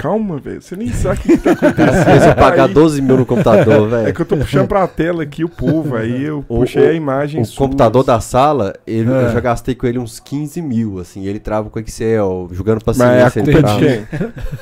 Calma, 0.00 0.36
velho. 0.38 0.60
Você 0.60 0.76
nem 0.76 0.88
sabe 0.92 1.20
o 1.20 1.22
que 1.22 1.38
tá 1.38 1.54
Fez 1.56 1.72
eu 1.72 1.78
acontecendo. 1.78 2.34
pagar 2.34 2.68
Aí- 2.68 2.74
12 2.74 3.00
mil 3.00 3.16
no 3.16 3.24
computador, 3.24 3.86
É 3.94 4.02
velho. 4.02 4.14
que 4.14 4.20
eu 4.20 4.26
tô 4.26 4.36
puxando 4.36 4.68
pra 4.68 4.86
tela 4.86 5.22
aqui 5.22 5.42
o 5.42 5.48
povo, 5.48 5.96
aí 5.96 6.22
eu 6.24 6.40
O- 6.48 6.58
puxei 6.58 6.86
o- 6.86 6.90
a 6.90 6.92
imagem 6.92 7.40
O 7.40 7.44
sua. 7.46 7.64
computador 7.64 8.04
da 8.04 8.20
sala, 8.20 8.74
ele, 8.86 9.10
É. 9.10 9.24
eu 9.26 9.32
já 9.32 9.40
gastei 9.40 9.74
com 9.74 9.86
ele 9.86 9.98
uns 9.98 10.20
15 10.20 10.60
mil, 10.60 10.98
assim. 10.98 11.24
Ele 11.24 11.38
trava 11.38 11.70
com 11.70 11.78
Excel, 11.78 12.48
jogando 12.52 12.82
Mas 12.84 13.00
a 13.00 13.04
paciência. 13.06 13.40
ele 13.40 13.52
culpa 13.52 13.68
é 13.70 13.72
de 13.72 13.78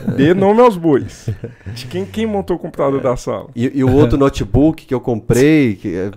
quem? 0.07 0.15
Dê 0.17 0.35
nome 0.35 0.61
aos 0.61 0.77
bois. 0.77 1.28
De 1.75 1.86
quem, 1.86 2.05
quem 2.05 2.27
montou 2.27 2.55
o 2.57 2.59
computador 2.59 3.01
da 3.01 3.17
sala? 3.17 3.47
E, 3.57 3.73
e 3.78 3.83
o 3.83 3.93
outro 3.93 4.17
notebook 4.17 4.86
que 4.86 4.94
eu 4.94 5.01
comprei, 5.01 5.75
que 5.75 5.97
é, 5.97 6.11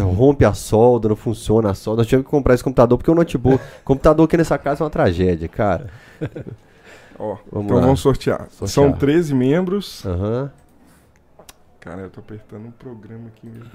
rompe 0.00 0.44
a 0.46 0.54
solda, 0.54 1.08
não 1.10 1.16
funciona 1.16 1.70
a 1.70 1.74
solda. 1.74 2.02
Eu 2.02 2.06
tive 2.06 2.22
que 2.22 2.30
comprar 2.30 2.54
esse 2.54 2.64
computador 2.64 2.96
porque 2.96 3.10
o 3.10 3.14
notebook. 3.14 3.60
computador 3.84 4.24
aqui 4.24 4.36
nessa 4.38 4.56
casa 4.60 4.82
é 4.82 4.84
uma 4.84 4.90
tragédia, 4.90 5.48
cara. 5.48 5.88
Ó, 7.18 7.36
Vamos 7.50 7.66
então 7.66 7.76
lá. 7.78 7.82
vamos 7.82 8.00
sortear. 8.00 8.48
Sortear. 8.50 8.68
São 8.68 8.92
13 8.92 9.34
membros. 9.34 10.04
Aham. 10.06 10.50
Cara, 11.80 12.02
eu 12.02 12.10
tô 12.10 12.20
apertando 12.20 12.66
um 12.66 12.70
programa 12.70 13.28
aqui 13.28 13.46
mesmo. 13.46 13.70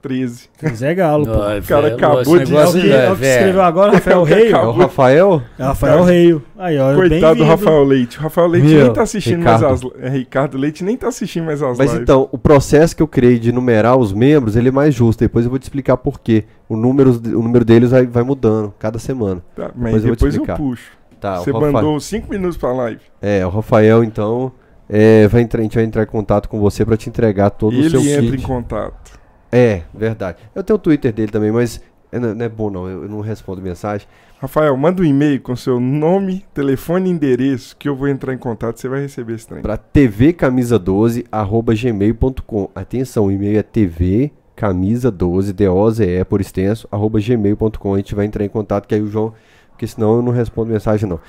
13. 0.00 0.48
Zé 0.74 0.94
Galo, 0.94 1.26
pô. 1.26 1.42
Ai, 1.42 1.60
cara 1.60 1.82
velho, 1.82 1.94
acabou 1.96 2.22
de- 2.22 2.30
É 2.30 2.34
o 2.34 2.38
negócio, 2.38 2.80
que, 2.80 2.90
é 2.92 3.10
o 3.10 3.14
que 3.14 3.20
velho. 3.20 3.32
escreveu 3.38 3.62
agora, 3.62 3.92
Rafael 3.92 4.22
Reio. 4.24 4.56
É 4.56 4.62
o 4.66 4.70
Rafael? 4.70 5.42
É 5.58 5.62
Rafael 5.64 6.04
Reio. 6.04 6.42
Aí, 6.56 6.78
ó, 6.78 6.94
Coitado 6.94 7.20
do 7.20 7.20
bem-vindo. 7.20 7.44
Rafael 7.44 7.84
Leite. 7.84 8.18
O 8.18 8.20
Rafael 8.22 8.46
Leite 8.46 8.66
Meu, 8.68 8.84
nem 8.84 8.92
tá 8.92 9.02
assistindo 9.02 9.38
Ricardo. 9.38 9.62
mais 9.62 9.84
as. 9.84 9.90
É, 10.00 10.08
Ricardo 10.08 10.56
Leite 10.56 10.84
nem 10.84 10.96
tá 10.96 11.08
assistindo 11.08 11.44
mais 11.46 11.62
as 11.62 11.76
Mas 11.78 11.88
lives. 11.90 12.02
então, 12.02 12.28
o 12.30 12.38
processo 12.38 12.94
que 12.94 13.02
eu 13.02 13.08
criei 13.08 13.38
de 13.40 13.50
numerar 13.50 13.96
os 13.98 14.12
membros, 14.12 14.54
ele 14.54 14.68
é 14.68 14.72
mais 14.72 14.94
justo. 14.94 15.18
Depois 15.20 15.44
eu 15.44 15.50
vou 15.50 15.58
te 15.58 15.64
explicar 15.64 15.96
por 15.96 16.20
quê. 16.20 16.44
O 16.68 16.76
número, 16.76 17.10
o 17.10 17.42
número 17.42 17.64
deles 17.64 17.90
vai, 17.90 18.06
vai 18.06 18.22
mudando 18.22 18.72
cada 18.78 18.98
semana. 19.00 19.42
Tá, 19.56 19.70
mas 19.74 19.94
depois 19.94 20.04
eu 20.04 20.08
vou 20.08 20.16
te 20.16 20.18
depois 20.20 20.34
eu, 20.36 20.42
explicar. 20.42 20.56
puxo. 20.56 20.90
Tá, 21.20 21.38
Você 21.38 21.50
o 21.50 21.54
Rafa- 21.54 21.72
mandou 21.72 21.98
5 21.98 22.30
minutos 22.30 22.56
pra 22.56 22.72
live. 22.72 23.00
É, 23.20 23.44
o 23.44 23.48
Rafael, 23.50 24.04
então, 24.04 24.52
é, 24.88 25.26
vai 25.26 25.42
entrar, 25.42 25.58
a 25.58 25.62
gente 25.64 25.74
vai 25.74 25.82
entrar 25.82 26.04
em 26.04 26.06
contato 26.06 26.48
com 26.48 26.60
você 26.60 26.84
pra 26.84 26.96
te 26.96 27.08
entregar 27.08 27.50
todo 27.50 27.76
o 27.76 27.90
seu 27.90 28.00
Ele 28.00 28.12
entra 28.12 28.36
em 28.36 28.40
contato. 28.40 29.07
É, 29.50 29.82
verdade. 29.94 30.38
Eu 30.54 30.62
tenho 30.62 30.76
o 30.76 30.80
Twitter 30.80 31.12
dele 31.12 31.32
também, 31.32 31.50
mas 31.50 31.80
é, 32.12 32.18
não 32.18 32.44
é 32.44 32.48
bom 32.48 32.70
não, 32.70 32.88
eu, 32.88 33.08
não 33.08 33.20
respondo 33.20 33.62
mensagem. 33.62 34.06
Rafael, 34.40 34.76
manda 34.76 35.02
um 35.02 35.04
e-mail 35.04 35.40
com 35.40 35.56
seu 35.56 35.80
nome, 35.80 36.44
telefone 36.54 37.10
e 37.10 37.12
endereço 37.12 37.76
que 37.76 37.88
eu 37.88 37.96
vou 37.96 38.08
entrar 38.08 38.32
em 38.32 38.38
contato. 38.38 38.78
Você 38.78 38.88
vai 38.88 39.00
receber 39.00 39.34
esse 39.34 39.48
trem. 39.48 39.62
Pra 39.62 39.76
tvcamisa12 39.76 41.26
arroba 41.30 41.74
gmail.com. 41.74 42.70
Atenção, 42.74 43.26
o 43.26 43.32
e-mail 43.32 43.58
é 43.58 43.62
tvcamisa12, 43.62 45.52
D-O-Z-E 45.52 46.24
por 46.24 46.40
extenso, 46.40 46.86
arroba 46.90 47.18
gmail.com. 47.20 47.94
A 47.94 47.96
gente 47.96 48.14
vai 48.14 48.26
entrar 48.26 48.44
em 48.44 48.48
contato 48.48 48.86
que 48.86 48.94
aí 48.94 49.00
o 49.00 49.08
João 49.08 49.34
porque 49.78 49.86
senão 49.86 50.16
eu 50.16 50.22
não 50.22 50.32
respondo 50.32 50.72
mensagem 50.72 51.08
não. 51.08 51.20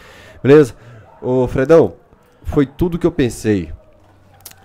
Beleza? 0.41 0.73
Ô 1.21 1.47
Fredão, 1.47 1.93
foi 2.41 2.65
tudo 2.65 2.97
que 2.97 3.05
eu 3.05 3.11
pensei. 3.11 3.71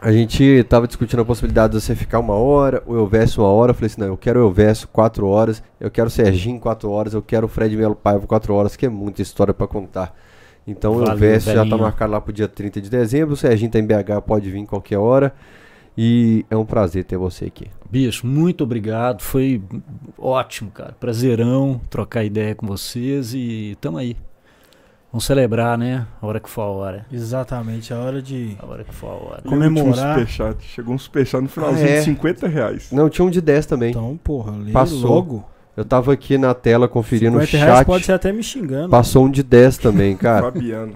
A 0.04 0.12
gente 0.12 0.62
tava 0.64 0.86
discutindo 0.86 1.22
a 1.22 1.24
possibilidade 1.24 1.72
de 1.72 1.80
você 1.80 1.96
ficar 1.96 2.18
uma 2.18 2.34
hora, 2.34 2.82
o 2.86 2.94
Elvésio 2.94 3.42
uma 3.42 3.48
hora. 3.48 3.70
Eu 3.70 3.74
falei 3.74 3.86
assim: 3.86 4.02
não, 4.02 4.08
eu 4.08 4.18
quero 4.18 4.38
o 4.38 4.42
Elvésio 4.42 4.86
quatro 4.88 5.26
horas, 5.26 5.62
eu 5.80 5.90
quero 5.90 6.08
o 6.08 6.10
Serginho 6.10 6.60
quatro 6.60 6.90
horas, 6.90 7.14
eu 7.14 7.22
quero 7.22 7.46
o 7.46 7.48
Fred 7.48 7.74
Melo 7.74 7.94
Paiva 7.94 8.26
quatro 8.26 8.52
horas, 8.52 8.76
que 8.76 8.84
é 8.84 8.88
muita 8.90 9.22
história 9.22 9.54
pra 9.54 9.66
contar. 9.66 10.14
Então 10.66 10.92
o 10.92 10.98
Valeu, 10.98 11.12
Elvésio 11.12 11.54
já 11.54 11.66
tá 11.66 11.78
marcado 11.78 12.12
lá 12.12 12.20
pro 12.20 12.34
dia 12.34 12.46
30 12.46 12.82
de 12.82 12.90
dezembro, 12.90 13.32
o 13.32 13.36
Serginho 13.36 13.70
tá 13.70 13.78
em 13.78 13.86
BH, 13.86 14.20
pode 14.26 14.50
vir 14.50 14.66
qualquer 14.66 14.98
hora. 14.98 15.32
E 15.96 16.44
é 16.50 16.56
um 16.56 16.66
prazer 16.66 17.04
ter 17.04 17.16
você 17.16 17.46
aqui. 17.46 17.70
Bicho, 17.90 18.26
muito 18.26 18.62
obrigado. 18.62 19.22
Foi 19.22 19.62
ótimo, 20.18 20.70
cara. 20.70 20.94
Prazerão 21.00 21.80
trocar 21.88 22.24
ideia 22.24 22.54
com 22.54 22.66
vocês 22.66 23.32
e 23.32 23.74
tamo 23.80 23.96
aí. 23.96 24.18
Vamos 25.14 25.26
celebrar, 25.26 25.78
né? 25.78 26.04
A 26.20 26.26
hora 26.26 26.40
que 26.40 26.50
for 26.50 26.62
a 26.62 26.66
hora. 26.70 27.06
Exatamente, 27.12 27.94
a 27.94 27.98
hora 28.00 28.20
de. 28.20 28.56
A 28.60 28.66
hora 28.66 28.82
que 28.82 28.92
for 28.92 29.06
a 29.06 29.12
hora. 29.12 29.42
E 29.44 29.48
último 29.48 29.68
Comemorar. 29.78 30.14
superchat. 30.18 30.64
Chegou 30.64 30.92
um 30.92 30.98
superchat 30.98 31.40
no 31.40 31.48
finalzinho 31.48 31.86
Ah, 31.86 31.90
é? 31.92 31.98
de 32.00 32.04
50 32.04 32.48
reais. 32.48 32.88
Não, 32.90 33.08
tinha 33.08 33.24
um 33.24 33.30
de 33.30 33.40
10 33.40 33.64
também. 33.64 33.90
Então, 33.90 34.18
porra, 34.24 34.50
lê 34.58 34.72
Passou. 34.72 35.08
logo. 35.08 35.44
Eu 35.76 35.84
tava 35.84 36.12
aqui 36.12 36.36
na 36.36 36.52
tela 36.52 36.88
conferindo 36.88 37.38
o 37.38 37.40
50 37.46 37.56
reais 37.64 37.78
chat. 37.78 37.86
pode 37.86 38.04
ser 38.06 38.12
até 38.12 38.32
me 38.32 38.42
xingando. 38.42 38.88
Passou 38.88 39.24
um 39.26 39.30
de 39.30 39.44
10 39.44 39.78
também, 39.78 40.16
cara. 40.18 40.42
Fabiano. 40.50 40.94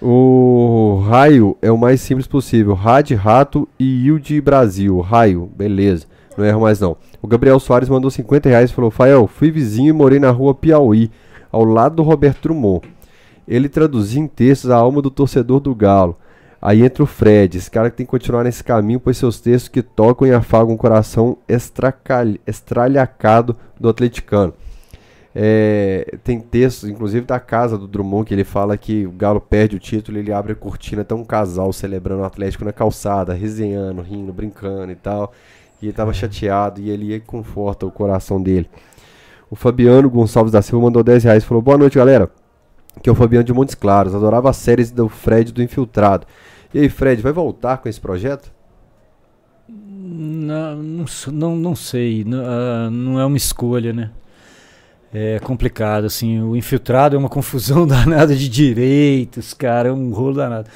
O 0.00 1.02
raio 1.08 1.56
é 1.60 1.72
o 1.72 1.76
mais 1.76 2.00
simples 2.00 2.28
possível. 2.28 2.74
Rad, 2.74 3.10
Rato 3.14 3.68
e 3.80 4.06
Yield 4.06 4.40
Brasil. 4.42 5.00
Raio, 5.00 5.50
beleza. 5.56 6.06
Não 6.38 6.44
erro 6.44 6.60
mais 6.60 6.78
não. 6.78 6.96
O 7.20 7.26
Gabriel 7.26 7.58
Soares 7.58 7.88
mandou 7.88 8.12
50 8.12 8.48
reais 8.48 8.70
e 8.70 8.74
falou: 8.74 8.92
Fael, 8.92 9.26
fui 9.26 9.50
vizinho 9.50 9.88
e 9.88 9.92
morei 9.92 10.20
na 10.20 10.30
rua 10.30 10.54
Piauí, 10.54 11.10
ao 11.50 11.64
lado 11.64 11.96
do 11.96 12.02
Roberto 12.04 12.42
Drummond. 12.44 12.82
Ele 13.50 13.68
traduzia 13.68 14.20
em 14.20 14.28
textos 14.28 14.70
a 14.70 14.76
alma 14.76 15.02
do 15.02 15.10
torcedor 15.10 15.58
do 15.58 15.74
Galo. 15.74 16.16
Aí 16.62 16.82
entra 16.82 17.02
o 17.02 17.06
Fred, 17.06 17.58
esse 17.58 17.68
cara 17.70 17.90
que 17.90 17.96
tem 17.96 18.06
que 18.06 18.10
continuar 18.10 18.44
nesse 18.44 18.62
caminho, 18.62 19.00
pois 19.00 19.16
seus 19.16 19.40
textos 19.40 19.68
que 19.68 19.82
tocam 19.82 20.28
e 20.28 20.32
afagam 20.32 20.72
o 20.72 20.78
coração 20.78 21.36
estralhacado 22.46 23.56
do 23.78 23.88
atleticano. 23.88 24.54
É, 25.34 26.18
tem 26.22 26.38
textos, 26.38 26.88
inclusive 26.88 27.26
da 27.26 27.40
casa 27.40 27.76
do 27.76 27.88
Drummond, 27.88 28.26
que 28.26 28.34
ele 28.34 28.44
fala 28.44 28.76
que 28.76 29.04
o 29.06 29.10
Galo 29.10 29.40
perde 29.40 29.74
o 29.74 29.80
título, 29.80 30.18
ele 30.18 30.32
abre 30.32 30.52
a 30.52 30.56
cortina, 30.56 31.02
tem 31.02 31.16
um 31.16 31.24
casal 31.24 31.72
celebrando 31.72 32.22
o 32.22 32.26
Atlético 32.26 32.64
na 32.64 32.72
calçada, 32.72 33.34
resenhando, 33.34 34.00
rindo, 34.02 34.32
brincando 34.32 34.92
e 34.92 34.96
tal. 34.96 35.32
E 35.82 35.86
ele 35.86 35.92
tava 35.92 36.12
chateado 36.12 36.80
e 36.80 36.88
ele 36.88 37.18
conforta 37.20 37.84
o 37.84 37.90
coração 37.90 38.40
dele. 38.40 38.70
O 39.50 39.56
Fabiano 39.56 40.08
Gonçalves 40.08 40.52
da 40.52 40.62
Silva 40.62 40.84
mandou 40.84 41.02
10 41.02 41.24
reais 41.24 41.42
e 41.42 41.46
falou: 41.46 41.62
Boa 41.62 41.78
noite, 41.78 41.96
galera. 41.96 42.30
Que 43.02 43.08
é 43.08 43.12
o 43.12 43.14
Fabiano 43.14 43.44
de 43.44 43.52
Montes 43.52 43.74
Claros. 43.74 44.14
Adorava 44.14 44.50
as 44.50 44.56
séries 44.56 44.90
do 44.90 45.08
Fred 45.08 45.52
do 45.52 45.62
Infiltrado. 45.62 46.26
E 46.72 46.78
aí, 46.78 46.88
Fred, 46.88 47.20
vai 47.22 47.32
voltar 47.32 47.78
com 47.78 47.88
esse 47.88 48.00
projeto? 48.00 48.52
Não, 49.68 50.76
não, 50.76 51.04
não, 51.32 51.56
não 51.56 51.76
sei. 51.76 52.24
Não, 52.24 52.42
ah, 52.44 52.90
não 52.90 53.18
é 53.18 53.24
uma 53.24 53.36
escolha, 53.36 53.92
né? 53.92 54.10
É 55.12 55.38
complicado, 55.40 56.04
assim. 56.04 56.40
O 56.40 56.56
infiltrado 56.56 57.16
é 57.16 57.18
uma 57.18 57.28
confusão 57.28 57.86
danada 57.88 58.34
de 58.34 58.48
direitos, 58.48 59.54
cara. 59.54 59.88
É 59.88 59.92
um 59.92 60.12
rolo 60.12 60.36
danado. 60.36 60.70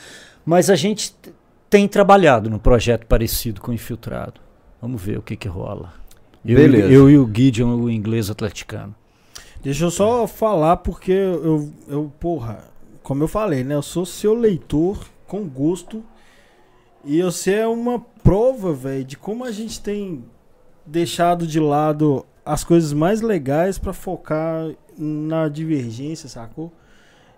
Mas 0.44 0.68
a 0.68 0.76
gente 0.76 1.14
tem 1.70 1.86
trabalhado 1.88 2.50
num 2.50 2.58
projeto 2.58 3.06
parecido 3.06 3.60
com 3.60 3.70
o 3.70 3.74
infiltrado. 3.74 4.40
Vamos 4.80 5.00
ver 5.00 5.18
o 5.18 5.22
que 5.22 5.36
que 5.36 5.48
rola. 5.48 5.92
Eu, 6.44 6.56
Beleza. 6.56 6.92
eu 6.92 7.08
e 7.08 7.16
o 7.16 7.30
Gideon, 7.32 7.74
o 7.76 7.90
inglês 7.90 8.28
atleticano. 8.28 8.94
Deixa 9.64 9.86
eu 9.86 9.90
só 9.90 10.26
falar, 10.26 10.76
porque 10.76 11.10
eu, 11.10 11.72
eu, 11.88 12.12
porra, 12.20 12.64
como 13.02 13.22
eu 13.22 13.28
falei, 13.28 13.64
né? 13.64 13.74
Eu 13.74 13.80
sou 13.80 14.04
seu 14.04 14.34
leitor 14.34 14.98
com 15.26 15.48
gosto. 15.48 16.04
E 17.02 17.22
você 17.22 17.54
é 17.54 17.66
uma 17.66 17.98
prova, 18.22 18.74
velho, 18.74 19.04
de 19.04 19.16
como 19.16 19.42
a 19.42 19.50
gente 19.50 19.80
tem 19.80 20.22
deixado 20.84 21.46
de 21.46 21.58
lado 21.58 22.26
as 22.44 22.62
coisas 22.62 22.92
mais 22.92 23.22
legais 23.22 23.78
pra 23.78 23.94
focar 23.94 24.70
na 24.98 25.48
divergência, 25.48 26.28
sacou? 26.28 26.70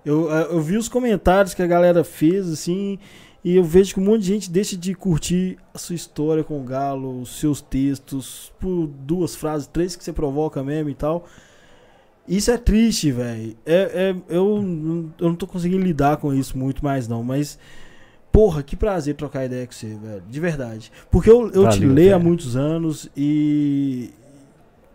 Eu, 0.04 0.28
eh, 0.32 0.48
eu 0.50 0.60
vi 0.60 0.76
os 0.76 0.88
comentários 0.88 1.54
que 1.54 1.62
a 1.62 1.66
galera 1.66 2.02
fez, 2.02 2.50
assim, 2.50 2.98
e 3.44 3.54
eu 3.54 3.62
vejo 3.62 3.94
que 3.94 4.00
um 4.00 4.04
monte 4.04 4.22
de 4.22 4.26
gente 4.26 4.50
deixa 4.50 4.76
de 4.76 4.94
curtir 4.94 5.58
a 5.72 5.78
sua 5.78 5.94
história 5.94 6.42
com 6.42 6.60
o 6.60 6.64
Galo, 6.64 7.20
os 7.20 7.38
seus 7.38 7.60
textos, 7.60 8.52
por 8.58 8.88
duas 8.88 9.36
frases, 9.36 9.68
três 9.68 9.94
que 9.94 10.02
você 10.02 10.12
provoca 10.12 10.64
mesmo 10.64 10.90
e 10.90 10.94
tal. 10.94 11.24
Isso 12.28 12.50
é 12.50 12.58
triste, 12.58 13.12
velho. 13.12 13.56
É, 13.64 13.74
é, 13.74 14.16
eu, 14.28 14.56
eu 15.18 15.28
não 15.28 15.34
tô 15.36 15.46
conseguindo 15.46 15.82
lidar 15.84 16.16
com 16.16 16.34
isso 16.34 16.58
muito 16.58 16.84
mais, 16.84 17.06
não. 17.06 17.22
Mas, 17.22 17.58
porra, 18.32 18.62
que 18.62 18.74
prazer 18.74 19.14
trocar 19.14 19.44
ideia 19.44 19.66
com 19.66 19.72
você, 19.72 19.94
velho. 19.94 20.22
De 20.28 20.40
verdade. 20.40 20.90
Porque 21.10 21.30
eu, 21.30 21.50
eu 21.52 21.68
te 21.68 21.78
Valeu, 21.80 21.92
leio 21.92 22.14
há 22.14 22.18
velho. 22.18 22.28
muitos 22.28 22.56
anos 22.56 23.08
e. 23.16 24.10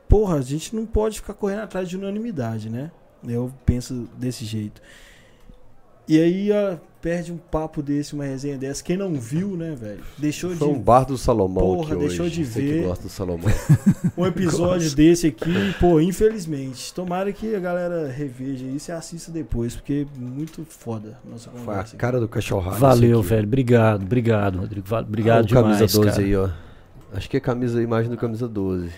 Porra, 0.09 0.35
a 0.35 0.41
gente 0.41 0.75
não 0.75 0.85
pode 0.85 1.21
ficar 1.21 1.33
correndo 1.33 1.61
atrás 1.61 1.87
de 1.87 1.95
unanimidade, 1.95 2.69
né? 2.69 2.91
Eu 3.25 3.53
penso 3.65 4.09
desse 4.17 4.43
jeito. 4.43 4.81
E 6.07 6.19
aí 6.19 6.51
ó, 6.51 6.75
perde 7.01 7.31
um 7.31 7.37
papo 7.37 7.81
desse, 7.81 8.13
uma 8.13 8.23
resenha 8.25 8.57
dessa. 8.57 8.83
Quem 8.83 8.95
não 8.95 9.15
viu, 9.15 9.57
né, 9.57 9.75
velho? 9.79 10.01
Deixou 10.17 10.55
Foi 10.55 10.67
de 10.67 10.73
um 10.73 10.79
bar 10.79 11.03
do 11.05 11.17
Salomão 11.17 11.63
Porra, 11.77 11.95
aqui 11.95 12.05
deixou 12.07 12.25
hoje. 12.27 12.35
de 12.35 12.45
Você 12.45 12.61
ver. 12.61 12.83
gosta 12.83 13.03
do 13.05 13.09
Salomão. 13.09 13.49
um 14.17 14.25
episódio 14.25 14.93
desse 14.95 15.27
aqui, 15.27 15.73
pô, 15.79 15.99
infelizmente. 15.99 16.93
Tomara 16.93 17.31
que 17.33 17.55
a 17.55 17.59
galera 17.59 18.07
reveja 18.07 18.65
isso 18.65 18.91
e 18.91 18.93
assista 18.93 19.31
depois, 19.31 19.75
porque 19.75 20.05
é 20.15 20.19
muito 20.19 20.63
foda 20.69 21.17
a 21.25 21.29
nossa 21.29 21.49
Foi 21.49 21.59
a 21.59 21.65
conversa. 21.65 21.81
aqui. 21.89 21.97
cara 21.97 22.19
do 22.19 22.27
cachorrado. 22.27 22.77
Valeu, 22.77 23.21
velho. 23.21 23.47
Obrigado, 23.47 24.03
obrigado, 24.03 24.59
Rodrigo. 24.59 24.85
Obrigado 24.95 25.39
Ah, 25.39 25.41
o 25.41 25.45
demais, 25.47 25.77
camisa 25.79 25.97
12 25.97 26.09
cara. 26.11 26.21
aí, 26.21 26.35
ó. 26.35 26.49
Acho 27.13 27.29
que 27.29 27.37
é 27.37 27.39
camisa, 27.39 27.79
a 27.79 27.83
imagem 27.83 28.09
do 28.09 28.17
camisa 28.17 28.47
12. 28.47 28.89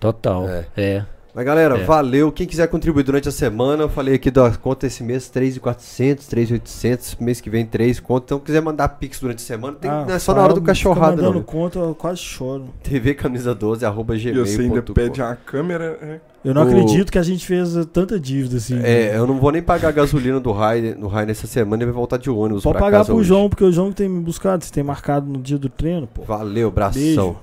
Total. 0.00 0.48
É. 0.48 0.66
É. 0.76 1.06
Mas 1.34 1.44
galera, 1.44 1.78
É. 1.78 1.84
valeu. 1.84 2.30
Quem 2.30 2.46
quiser 2.46 2.68
contribuir 2.68 3.02
durante 3.02 3.28
a 3.28 3.32
semana, 3.32 3.82
eu 3.82 3.88
falei 3.88 4.14
aqui 4.14 4.30
da 4.30 4.50
conta 4.52 4.86
esse 4.86 5.02
mês 5.02 5.28
3,400, 5.28 6.26
3,800, 6.28 7.16
mês 7.20 7.40
que 7.40 7.50
vem 7.50 7.66
3 7.66 7.98
conto. 7.98 8.24
Então, 8.24 8.38
quiser 8.38 8.62
mandar 8.62 8.88
pix 8.90 9.18
durante 9.18 9.38
a 9.38 9.46
semana, 9.46 9.76
tem, 9.80 9.90
Ah, 9.90 10.04
não 10.06 10.14
é 10.14 10.18
só 10.20 10.32
na 10.32 10.42
hora 10.42 10.50
do 10.54 10.60
Fael 10.60 10.66
cachorrado, 10.66 11.20
não. 11.22 11.42
conta, 11.42 11.78
eu 11.80 11.94
quase 11.94 12.18
choro. 12.20 12.66
TV 12.84 13.14
camisa 13.14 13.52
12, 13.54 13.84
arroba 13.84 14.14
E 14.14 14.20
você 14.20 14.28
ainda 14.28 14.44
gmail.com. 14.80 14.92
pede 14.94 15.20
a 15.22 15.34
câmera. 15.34 15.98
é. 16.00 16.20
Eu 16.44 16.52
não 16.52 16.62
O- 16.62 16.68
acredito 16.68 17.10
que 17.10 17.18
a 17.18 17.22
gente 17.22 17.46
fez 17.46 17.74
tanta 17.90 18.20
dívida 18.20 18.58
assim. 18.58 18.78
É, 18.84 19.16
eu 19.16 19.26
não 19.26 19.38
vou 19.40 19.50
nem 19.50 19.62
pagar 19.62 19.88
a 19.88 19.92
gasolina 19.92 20.38
do 20.38 20.52
Rai, 20.52 20.94
no 20.96 21.08
Rai 21.08 21.24
nessa 21.24 21.46
semana 21.46 21.82
e 21.82 21.86
vai 21.86 21.94
voltar 21.94 22.18
de 22.18 22.28
ônibus 22.28 22.62
Pode 22.62 22.74
pra 22.76 22.84
pagar 22.86 22.98
casa 22.98 23.06
pro 23.06 23.16
hoje. 23.16 23.28
João, 23.28 23.48
porque 23.48 23.64
o 23.64 23.72
João 23.72 23.90
tem 23.90 24.08
me 24.10 24.20
buscado, 24.20 24.62
você 24.62 24.70
tem 24.70 24.84
marcado 24.84 25.26
no 25.26 25.38
dia 25.40 25.56
do 25.56 25.70
treino, 25.70 26.06
pô. 26.06 26.22
Valeu, 26.22 26.70
bração. 26.70 27.00
Beijo. 27.02 27.36